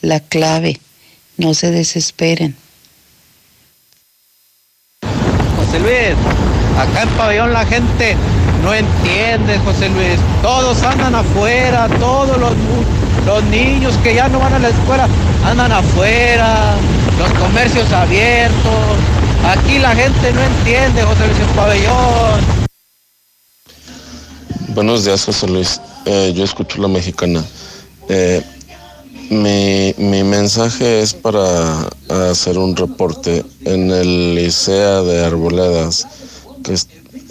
La 0.00 0.20
clave, 0.20 0.80
no 1.36 1.54
se 1.54 1.70
desesperen. 1.70 2.56
José 5.56 5.80
Luis, 5.80 6.16
acá 6.76 7.02
en 7.02 7.08
Pabellón 7.16 7.52
la 7.52 7.64
gente 7.66 8.16
no 8.64 8.72
entiende, 8.72 9.58
José 9.58 9.90
Luis. 9.90 10.18
Todos 10.42 10.82
andan 10.82 11.14
afuera, 11.14 11.88
todos 12.00 12.38
los, 12.38 12.52
los 13.26 13.44
niños 13.44 13.94
que 14.02 14.14
ya 14.14 14.28
no 14.28 14.38
van 14.38 14.54
a 14.54 14.58
la 14.58 14.70
escuela 14.70 15.06
andan 15.44 15.70
afuera, 15.70 16.74
los 17.18 17.30
comercios 17.38 17.92
abiertos. 17.92 18.96
Aquí 19.46 19.78
la 19.78 19.94
gente 19.94 20.32
no 20.32 20.40
entiende, 20.42 21.02
José 21.02 21.26
Luis, 21.26 21.40
en 21.40 21.48
Pabellón. 21.54 22.40
Buenos 24.68 25.04
días, 25.04 25.24
José 25.24 25.46
Luis. 25.46 25.80
Eh, 26.06 26.32
yo 26.34 26.44
escucho 26.44 26.80
la 26.80 26.88
mexicana. 26.88 27.44
Eh, 28.08 28.42
mi, 29.30 29.94
mi, 29.98 30.22
mensaje 30.22 31.00
es 31.00 31.14
para 31.14 31.88
hacer 32.30 32.58
un 32.58 32.74
reporte 32.76 33.44
en 33.64 33.90
el 33.90 34.34
Licea 34.34 35.02
de 35.02 35.24
Arboledas, 35.24 36.06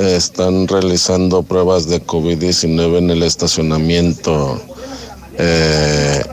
están 0.04 0.68
realizando 0.68 1.44
pruebas 1.44 1.88
de 1.88 2.02
COVID-19 2.02 2.98
en 2.98 3.10
el 3.10 3.24
estacionamiento, 3.24 4.62
eh, 5.38 6.24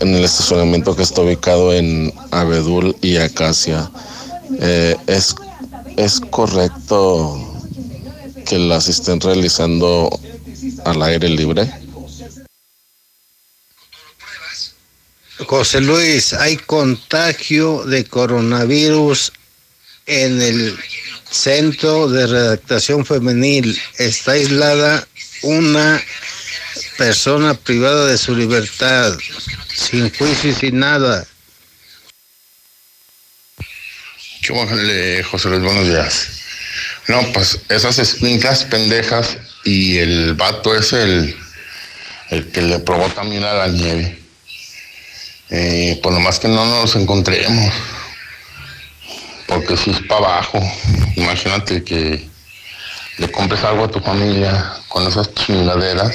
en 0.00 0.14
el 0.14 0.24
estacionamiento 0.24 0.94
que 0.96 1.02
está 1.02 1.22
ubicado 1.22 1.72
en 1.72 2.12
Abedul 2.30 2.96
y 3.02 3.16
Acacia. 3.16 3.90
Eh, 4.60 4.96
es, 5.06 5.34
¿Es 5.96 6.20
correcto 6.20 7.38
que 8.46 8.58
las 8.58 8.88
estén 8.88 9.20
realizando 9.20 10.10
al 10.84 11.02
aire 11.02 11.28
libre? 11.28 11.70
José 15.46 15.80
Luis, 15.80 16.32
hay 16.34 16.56
contagio 16.56 17.84
de 17.84 18.04
coronavirus 18.04 19.32
en 20.06 20.40
el 20.42 20.78
centro 21.30 22.08
de 22.08 22.26
redactación 22.26 23.06
femenil. 23.06 23.80
Está 23.98 24.32
aislada 24.32 25.06
una 25.42 26.02
persona 26.98 27.54
privada 27.54 28.06
de 28.06 28.18
su 28.18 28.34
libertad, 28.34 29.16
sin 29.74 30.12
juicio 30.14 30.50
y 30.50 30.54
sin 30.54 30.78
nada. 30.78 31.26
¿Qué 34.42 35.22
José 35.22 35.48
Luis? 35.48 35.62
Buenos 35.62 35.86
días. 35.86 36.28
No, 37.08 37.20
pues 37.32 37.58
esas 37.68 37.98
escuinclas 37.98 38.64
pendejas 38.64 39.36
y 39.64 39.98
el 39.98 40.34
vato 40.34 40.74
es 40.74 40.92
el, 40.92 41.36
el 42.30 42.50
que 42.50 42.62
le 42.62 42.78
probó 42.80 43.08
también 43.08 43.44
a 43.44 43.54
la 43.54 43.68
nieve. 43.68 44.18
Eh, 45.50 45.98
por 46.02 46.12
lo 46.12 46.20
más 46.20 46.38
que 46.38 46.48
no 46.48 46.64
nos 46.64 46.94
encontremos. 46.96 47.72
Porque 49.50 49.76
si 49.76 49.90
es 49.90 50.00
para 50.02 50.26
abajo, 50.26 50.60
imagínate 51.16 51.82
que 51.82 52.30
le 53.18 53.32
compres 53.32 53.64
algo 53.64 53.84
a 53.84 53.90
tu 53.90 53.98
familia 53.98 54.74
con 54.88 55.04
esas 55.08 55.34
chingaderas. 55.34 56.14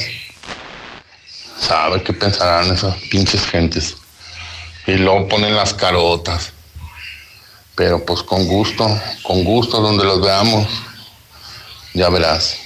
Sabe 1.59 2.01
qué 2.01 2.13
pensarán 2.13 2.73
esas 2.73 2.95
pinches 3.11 3.45
gentes. 3.45 3.97
Y 4.87 4.93
luego 4.93 5.27
ponen 5.27 5.53
las 5.53 5.73
carotas. 5.73 6.53
Pero 7.75 8.05
pues 8.05 8.23
con 8.23 8.47
gusto, 8.47 8.87
con 9.23 9.43
gusto 9.43 9.81
donde 9.81 10.05
los 10.05 10.21
veamos, 10.21 10.65
ya 11.93 12.07
verás. 12.09 12.57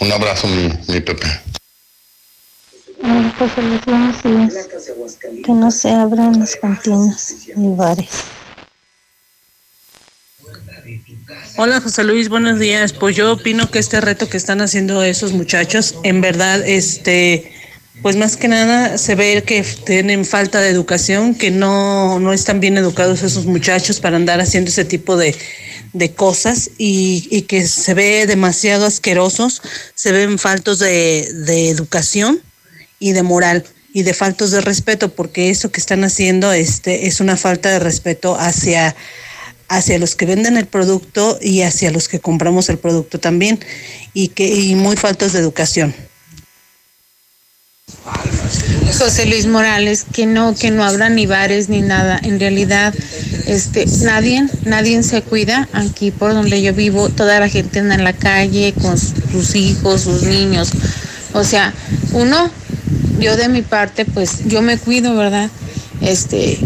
Un 0.00 0.10
abrazo, 0.10 0.46
mi, 0.46 0.72
mi 0.88 1.00
Pepe. 1.00 1.26
Luis, 3.02 3.84
buenos 3.84 4.22
días. 4.22 4.68
Que 5.44 5.52
no 5.52 5.70
se 5.70 5.90
abran 5.90 6.40
las 6.40 6.56
cantinas 6.56 7.34
ni 7.54 7.76
bares. 7.76 8.24
Hola 11.56 11.80
José 11.80 12.04
Luis, 12.04 12.28
buenos 12.28 12.60
días. 12.60 12.92
Pues 12.92 13.16
yo 13.16 13.32
opino 13.32 13.68
que 13.68 13.80
este 13.80 14.00
reto 14.00 14.28
que 14.28 14.36
están 14.36 14.60
haciendo 14.60 15.02
esos 15.02 15.32
muchachos, 15.32 15.96
en 16.04 16.20
verdad, 16.20 16.64
este, 16.64 17.52
pues 18.00 18.14
más 18.14 18.36
que 18.36 18.46
nada 18.46 18.96
se 18.96 19.16
ve 19.16 19.42
que 19.44 19.64
tienen 19.84 20.24
falta 20.24 20.60
de 20.60 20.68
educación, 20.68 21.34
que 21.34 21.50
no, 21.50 22.20
no 22.20 22.32
están 22.32 22.60
bien 22.60 22.78
educados 22.78 23.24
esos 23.24 23.46
muchachos 23.46 23.98
para 23.98 24.16
andar 24.16 24.40
haciendo 24.40 24.70
ese 24.70 24.84
tipo 24.84 25.16
de, 25.16 25.34
de 25.92 26.12
cosas 26.12 26.70
y, 26.78 27.26
y, 27.30 27.42
que 27.42 27.66
se 27.66 27.94
ve 27.94 28.26
demasiado 28.28 28.86
asquerosos, 28.86 29.62
se 29.96 30.12
ven 30.12 30.38
faltos 30.38 30.78
de, 30.78 31.28
de 31.46 31.70
educación 31.70 32.40
y 33.00 33.12
de 33.12 33.24
moral 33.24 33.64
y 33.92 34.04
de 34.04 34.14
faltos 34.14 34.52
de 34.52 34.60
respeto, 34.60 35.08
porque 35.08 35.50
eso 35.50 35.72
que 35.72 35.80
están 35.80 36.04
haciendo 36.04 36.52
este, 36.52 37.08
es 37.08 37.18
una 37.18 37.36
falta 37.36 37.70
de 37.70 37.80
respeto 37.80 38.38
hacia, 38.38 38.94
hacia 39.68 39.98
los 39.98 40.14
que 40.14 40.26
venden 40.26 40.56
el 40.56 40.66
producto 40.66 41.38
y 41.40 41.62
hacia 41.62 41.90
los 41.90 42.08
que 42.08 42.20
compramos 42.20 42.68
el 42.68 42.78
producto 42.78 43.18
también, 43.18 43.58
y, 44.14 44.28
que, 44.28 44.46
y 44.48 44.74
muy 44.74 44.96
faltos 44.96 45.32
de 45.32 45.40
educación. 45.40 45.94
José 48.98 49.26
Luis 49.26 49.46
Morales, 49.46 50.06
que 50.10 50.26
no, 50.26 50.54
que 50.54 50.70
no 50.70 50.84
habrá 50.84 51.10
ni 51.10 51.26
bares 51.26 51.68
ni 51.68 51.82
nada. 51.82 52.18
En 52.22 52.40
realidad, 52.40 52.94
este, 53.46 53.84
nadie, 54.02 54.46
nadie 54.64 55.02
se 55.02 55.22
cuida. 55.22 55.68
Aquí 55.72 56.10
por 56.10 56.32
donde 56.32 56.62
yo 56.62 56.72
vivo, 56.72 57.08
toda 57.10 57.38
la 57.40 57.48
gente 57.48 57.80
anda 57.80 57.94
en 57.94 58.04
la 58.04 58.14
calle 58.14 58.72
con 58.80 58.96
sus 58.98 59.54
hijos, 59.54 60.02
sus 60.02 60.22
niños. 60.22 60.70
O 61.32 61.44
sea, 61.44 61.74
uno 62.12 62.50
yo 63.18 63.36
de 63.36 63.48
mi 63.48 63.62
parte, 63.62 64.04
pues 64.04 64.46
yo 64.46 64.62
me 64.62 64.78
cuido, 64.78 65.14
¿verdad? 65.14 65.50
Este, 66.00 66.58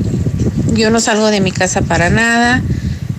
yo 0.74 0.90
no 0.90 1.00
salgo 1.00 1.26
de 1.30 1.40
mi 1.40 1.52
casa 1.52 1.82
para 1.82 2.10
nada, 2.10 2.62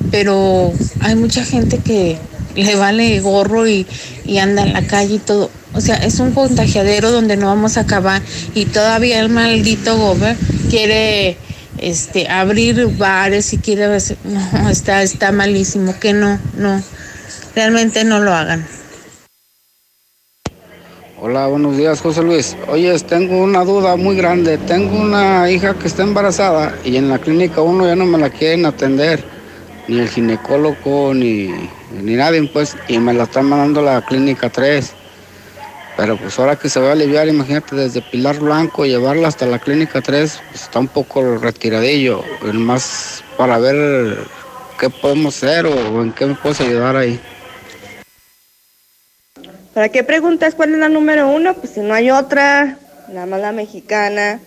pero 0.10 0.74
hay 1.02 1.16
mucha 1.16 1.44
gente 1.44 1.78
que 1.80 2.18
le 2.56 2.76
vale 2.76 3.20
gorro 3.20 3.68
y, 3.68 3.86
y 4.26 4.38
anda 4.40 4.64
en 4.64 4.74
la 4.74 4.88
calle 4.88 5.16
y 5.16 5.20
todo. 5.20 5.50
O 5.74 5.82
sea, 5.82 5.96
es 5.96 6.20
un 6.20 6.32
contagiadero 6.32 7.12
donde 7.12 7.38
no 7.38 7.48
vamos 7.48 7.78
a 7.78 7.82
acabar 7.82 8.22
y 8.54 8.66
todavía 8.66 9.20
el 9.20 9.30
maldito 9.30 9.98
gober 9.98 10.36
quiere 10.70 11.38
este 11.78 12.28
abrir 12.30 12.88
bares 12.98 13.54
y 13.54 13.58
quiere 13.58 13.88
no, 14.24 14.70
está 14.70 15.02
está 15.02 15.32
malísimo, 15.32 15.96
que 16.00 16.14
no, 16.14 16.40
no. 16.58 16.82
Realmente 17.56 18.04
no 18.04 18.20
lo 18.20 18.34
hagan. 18.34 18.66
Hola, 21.24 21.46
buenos 21.48 21.78
días, 21.78 22.02
José 22.02 22.24
Luis. 22.24 22.58
Oye, 22.68 22.98
tengo 23.00 23.44
una 23.44 23.64
duda 23.64 23.96
muy 23.96 24.16
grande. 24.16 24.58
Tengo 24.58 25.00
una 25.00 25.50
hija 25.52 25.76
que 25.76 25.88
está 25.88 26.04
embarazada 26.04 26.76
y 26.84 26.96
en 26.96 27.10
la 27.10 27.20
clínica 27.20 27.62
uno 27.62 27.86
ya 27.86 27.96
no 27.96 28.06
me 28.06 28.18
la 28.18 28.30
quieren 28.32 28.66
atender, 28.66 29.24
ni 29.88 30.00
el 30.00 30.10
ginecólogo, 30.10 31.14
ni, 31.14 31.70
ni 31.92 32.16
nadie, 32.16 32.44
pues, 32.52 32.76
y 32.88 33.00
me 33.00 33.14
la 33.14 33.24
están 33.24 33.46
mandando 33.46 33.82
la 33.82 34.02
clínica 34.06 34.50
3. 34.50 34.94
Pero 35.98 36.18
pues 36.18 36.40
ahora 36.40 36.56
que 36.56 36.70
se 36.70 36.80
va 36.80 36.90
a 36.90 36.92
aliviar, 36.94 37.28
imagínate, 37.28 37.76
desde 37.76 38.02
Pilar 38.02 38.40
Blanco 38.40 38.86
llevarla 38.86 39.28
hasta 39.28 39.46
la 39.46 39.60
clínica 39.60 40.02
3, 40.02 40.42
pues, 40.50 40.64
está 40.64 40.80
un 40.80 40.88
poco 40.88 41.38
retiradillo, 41.38 42.24
más 42.54 43.24
para 43.38 43.58
ver 43.60 44.18
qué 44.80 44.90
podemos 44.90 45.38
hacer 45.38 45.66
o 45.66 46.02
en 46.02 46.12
qué 46.14 46.26
me 46.26 46.36
puedes 46.36 46.62
ayudar 46.62 46.96
ahí. 46.96 47.20
¿Para 49.74 49.90
qué 49.90 50.04
preguntas 50.04 50.56
cuál 50.56 50.74
es 50.74 50.80
la 50.80 50.90
número 50.90 51.30
uno? 51.30 51.54
Pues 51.54 51.74
si 51.74 51.80
no 51.80 51.94
hay 51.94 52.12
otra, 52.12 52.78
nada 53.08 53.26
más 53.26 53.40
la 53.40 53.52
mexicana. 53.52 54.40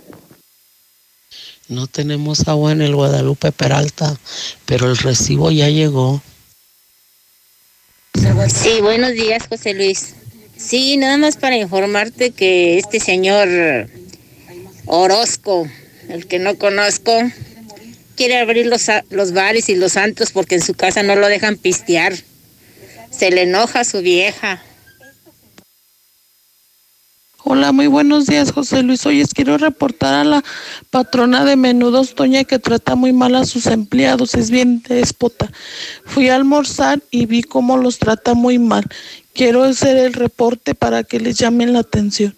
No 1.69 1.87
tenemos 1.87 2.47
agua 2.47 2.73
en 2.73 2.83
el 2.83 2.95
Guadalupe 2.95 3.51
Peralta, 3.51 4.19
pero 4.67 4.91
el 4.91 4.99
recibo 4.99 5.51
ya 5.51 5.69
llegó. 5.69 6.23
Sí, 8.49 8.81
buenos 8.83 9.13
días, 9.13 9.45
José 9.49 9.73
Luis. 9.73 10.15
Sí, 10.57 10.99
nada 10.99 11.17
más 11.17 11.37
para 11.37 11.57
informarte 11.57 12.33
que 12.33 12.79
este 12.79 13.01
señor 13.01 13.89
Orozco, 14.85 15.67
el 16.11 16.27
que 16.27 16.39
no 16.39 16.57
conozco, 16.59 17.13
quiere 18.15 18.39
abrir 18.39 18.67
los, 18.67 18.87
los 19.11 19.33
bares 19.33 19.69
y 19.71 19.75
los 19.75 19.93
santos 19.93 20.33
porque 20.33 20.57
en 20.57 20.63
su 20.63 20.75
casa 20.75 21.03
no 21.03 21.17
lo 21.17 21.29
dejan 21.29 21.57
pistear. 21.57 22.15
Se 23.11 23.31
le 23.31 23.43
enoja 23.43 23.81
a 23.81 23.85
su 23.85 24.01
vieja. 24.03 24.63
Hola, 27.47 27.73
muy 27.73 27.89
buenos 27.89 28.25
días, 28.25 28.53
José 28.53 28.83
Luis. 28.83 29.05
Oye, 29.05 29.23
quiero 29.35 29.59
reportar 29.59 30.15
a 30.15 30.25
la 30.25 30.43
patrona 30.89 31.45
de 31.45 31.57
menudos, 31.57 32.15
Toña, 32.15 32.45
que 32.45 32.59
trata 32.59 32.95
muy 32.95 33.13
mal 33.13 33.35
a 33.35 33.45
sus 33.45 33.67
empleados, 33.67 34.35
es 34.35 34.51
bien 34.51 34.83
déspota. 34.89 35.53
Fui 36.07 36.31
a 36.31 36.37
almorzar 36.37 37.03
y 37.11 37.27
vi 37.27 37.43
cómo 37.43 37.77
los 37.77 37.99
trata 37.99 38.33
muy 38.33 38.59
mal. 38.59 38.87
Quiero 39.35 39.63
hacer 39.63 39.99
el 39.99 40.15
reporte 40.15 40.75
para 40.75 41.05
que 41.05 41.21
les 41.21 41.37
llamen 41.37 41.75
la 41.75 41.81
atención. 41.81 42.35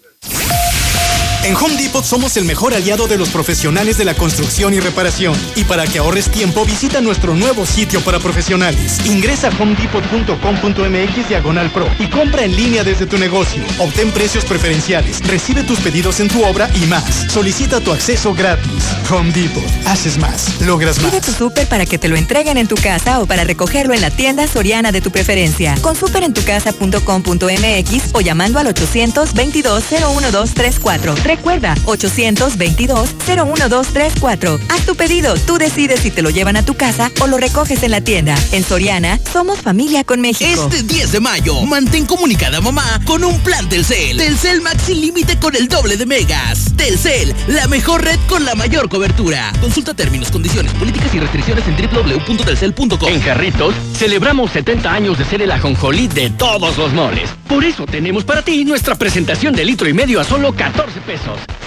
En 1.43 1.55
Home 1.55 1.77
Depot 1.77 2.03
somos 2.03 2.35
el 2.35 2.45
mejor 2.45 2.73
aliado 2.73 3.07
de 3.07 3.17
los 3.17 3.29
profesionales 3.29 3.97
de 3.97 4.03
la 4.05 4.13
construcción 4.13 4.73
y 4.73 4.79
reparación. 4.79 5.35
Y 5.55 5.63
para 5.63 5.87
que 5.87 5.99
ahorres 5.99 6.29
tiempo, 6.29 6.65
visita 6.65 6.99
nuestro 6.99 7.35
nuevo 7.35 7.65
sitio 7.65 8.01
para 8.01 8.19
profesionales. 8.19 8.97
Ingresa 9.05 9.47
a 9.49 9.51
homedepot.com.mx 9.57 11.29
diagonal 11.29 11.71
pro 11.71 11.89
y 11.99 12.09
compra 12.09 12.43
en 12.43 12.53
línea 12.55 12.83
desde 12.83 13.05
tu 13.05 13.17
negocio. 13.17 13.63
Obtén 13.79 14.11
precios 14.11 14.43
preferenciales, 14.45 15.25
recibe 15.27 15.63
tus 15.63 15.79
pedidos 15.79 16.19
en 16.19 16.27
tu 16.27 16.43
obra 16.43 16.69
y 16.75 16.85
más. 16.87 17.31
Solicita 17.31 17.79
tu 17.79 17.93
acceso 17.93 18.33
gratis. 18.33 18.83
Home 19.09 19.31
Depot. 19.31 19.63
Haces 19.85 20.17
más, 20.17 20.59
logras 20.61 21.01
más. 21.01 21.11
Pide 21.11 21.21
tu 21.21 21.31
súper 21.31 21.65
para 21.67 21.85
que 21.85 21.97
te 21.97 22.09
lo 22.09 22.17
entreguen 22.17 22.57
en 22.57 22.67
tu 22.67 22.75
casa 22.75 23.21
o 23.21 23.25
para 23.25 23.45
recogerlo 23.45 23.93
en 23.93 24.01
la 24.01 24.11
tienda 24.11 24.47
soriana 24.47 24.91
de 24.91 24.99
tu 25.01 25.11
preferencia. 25.11 25.75
Con 25.81 25.95
superentucasa.com.mx 25.95 28.03
o 28.13 28.21
llamando 28.21 28.59
al 28.59 28.67
822 28.67 29.83
01234. 29.91 31.15
Recuerda, 31.27 31.75
822-01234. 31.85 34.59
Haz 34.69 34.85
tu 34.85 34.95
pedido, 34.95 35.35
tú 35.35 35.57
decides 35.57 35.99
si 35.99 36.09
te 36.09 36.21
lo 36.21 36.29
llevan 36.29 36.55
a 36.55 36.63
tu 36.63 36.75
casa 36.75 37.11
o 37.19 37.27
lo 37.27 37.37
recoges 37.37 37.83
en 37.83 37.91
la 37.91 37.99
tienda. 37.99 38.33
En 38.53 38.63
Soriana, 38.63 39.19
somos 39.33 39.59
familia 39.59 40.05
con 40.05 40.21
México. 40.21 40.69
Este 40.71 40.83
10 40.83 41.11
de 41.11 41.19
mayo, 41.19 41.61
mantén 41.63 42.05
comunicada 42.05 42.61
mamá 42.61 43.01
con 43.05 43.25
un 43.25 43.37
plan 43.41 43.67
Telcel. 43.67 44.15
Telcel 44.15 44.61
Max 44.61 44.83
sin 44.83 45.01
límite 45.01 45.37
con 45.37 45.53
el 45.57 45.67
doble 45.67 45.97
de 45.97 46.05
megas. 46.05 46.73
Telcel, 46.77 47.35
la 47.47 47.67
mejor 47.67 48.05
red 48.05 48.19
con 48.29 48.45
la 48.45 48.55
mayor 48.55 48.87
cobertura. 48.87 49.51
Consulta 49.59 49.93
términos, 49.93 50.31
condiciones, 50.31 50.71
políticas 50.75 51.13
y 51.13 51.19
restricciones 51.19 51.65
en 51.67 51.75
www.telcel.com. 51.75 53.09
En 53.09 53.21
Jarritos, 53.21 53.75
celebramos 53.97 54.51
70 54.51 54.93
años 54.93 55.17
de 55.17 55.25
ser 55.25 55.41
el 55.41 55.51
ajonjolí 55.51 56.07
de 56.07 56.29
todos 56.29 56.77
los 56.77 56.93
moles. 56.93 57.29
Por 57.49 57.65
eso 57.65 57.85
tenemos 57.85 58.23
para 58.23 58.43
ti 58.43 58.63
nuestra 58.63 58.95
presentación 58.95 59.53
de 59.53 59.65
litro 59.65 59.89
y 59.89 59.93
medio 59.93 60.21
a 60.21 60.23
solo 60.23 60.53
14 60.53 61.01
pesos. 61.01 61.16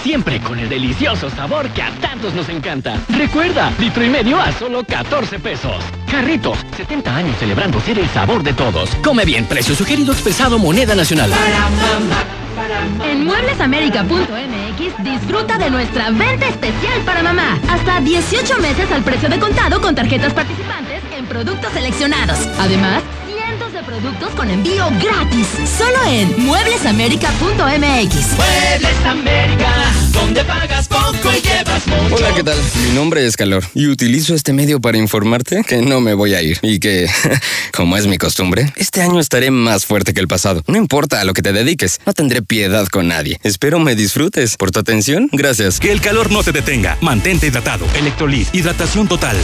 Siempre 0.03 0.39
con 0.39 0.57
el 0.59 0.69
delicioso 0.69 1.29
sabor 1.29 1.69
que 1.69 1.81
a 1.81 1.91
tantos 2.01 2.33
nos 2.33 2.49
encanta. 2.49 2.99
Recuerda, 3.09 3.71
litro 3.79 4.03
y 4.03 4.09
medio 4.09 4.39
a 4.39 4.51
solo 4.51 4.83
14 4.83 5.39
pesos. 5.39 5.83
Jarritos, 6.09 6.57
70 6.75 7.15
años 7.15 7.37
celebrando 7.37 7.79
ser 7.81 7.99
el 7.99 8.09
sabor 8.09 8.43
de 8.43 8.53
todos. 8.53 8.89
Come 9.03 9.25
bien, 9.25 9.45
precio 9.45 9.75
sugerido 9.75 10.11
expresado 10.11 10.57
moneda 10.57 10.95
nacional. 10.95 11.31
En 13.03 13.25
mueblesamerica.mx 13.25 15.03
disfruta 15.03 15.57
de 15.57 15.69
nuestra 15.69 16.09
venta 16.11 16.47
especial 16.47 17.01
para 17.05 17.23
mamá. 17.23 17.59
Hasta 17.69 18.01
18 18.01 18.57
meses 18.59 18.91
al 18.91 19.03
precio 19.03 19.29
de 19.29 19.39
contado 19.39 19.81
con 19.81 19.95
tarjetas 19.95 20.33
participantes 20.33 21.01
en 21.17 21.25
productos 21.25 21.71
seleccionados. 21.73 22.39
Además, 22.59 23.03
cientos 23.71 23.73
de 23.73 23.83
productos 23.83 24.29
con 24.35 24.49
envío 24.49 24.85
gratis. 25.01 25.47
Solo 25.77 25.97
en 26.07 26.45
mueblesamerica.mx. 26.45 27.57
Muebles 27.57 29.05
América, 29.05 29.93
donde 30.13 30.43
pagas 30.43 30.87
poco 30.87 31.29
y 31.35 31.41
llevas 31.41 31.87
mucho. 31.87 32.15
Hola, 32.15 32.33
¿qué 32.35 32.43
tal? 32.43 32.57
Mi 32.85 32.91
nombre 32.91 33.25
es 33.25 33.37
Calor 33.37 33.63
y 33.73 33.87
utilizo 33.87 34.33
este 34.35 34.53
medio 34.53 34.79
para 34.79 34.97
informarte 34.97 35.63
que 35.67 35.81
no 35.81 36.01
me 36.01 36.13
voy 36.13 36.33
a 36.33 36.41
ir 36.41 36.59
y 36.61 36.79
que, 36.79 37.09
como 37.73 37.97
es 37.97 38.07
mi 38.07 38.17
costumbre, 38.17 38.71
este 38.75 39.01
año 39.01 39.19
estaré 39.19 39.51
más 39.51 39.85
fuerte 39.85 40.13
que 40.13 40.19
el 40.19 40.27
pasado. 40.27 40.63
No 40.67 40.77
importa 40.77 41.21
a 41.21 41.23
lo 41.23 41.33
que 41.33 41.41
te 41.41 41.53
dediques, 41.53 41.99
no 42.05 42.13
tendré 42.13 42.41
piedad 42.41 42.87
con 42.87 43.07
nadie. 43.07 43.39
Espero 43.43 43.79
me 43.79 43.95
disfrutes. 43.95 44.57
Por 44.57 44.71
tu 44.71 44.79
atención, 44.79 45.29
gracias. 45.31 45.79
Que 45.79 45.91
el 45.91 46.01
calor 46.01 46.31
no 46.31 46.43
te 46.43 46.51
detenga. 46.51 46.97
Mantente 47.01 47.47
hidratado. 47.47 47.85
Electrolit, 47.95 48.53
hidratación 48.53 49.07
total. 49.07 49.37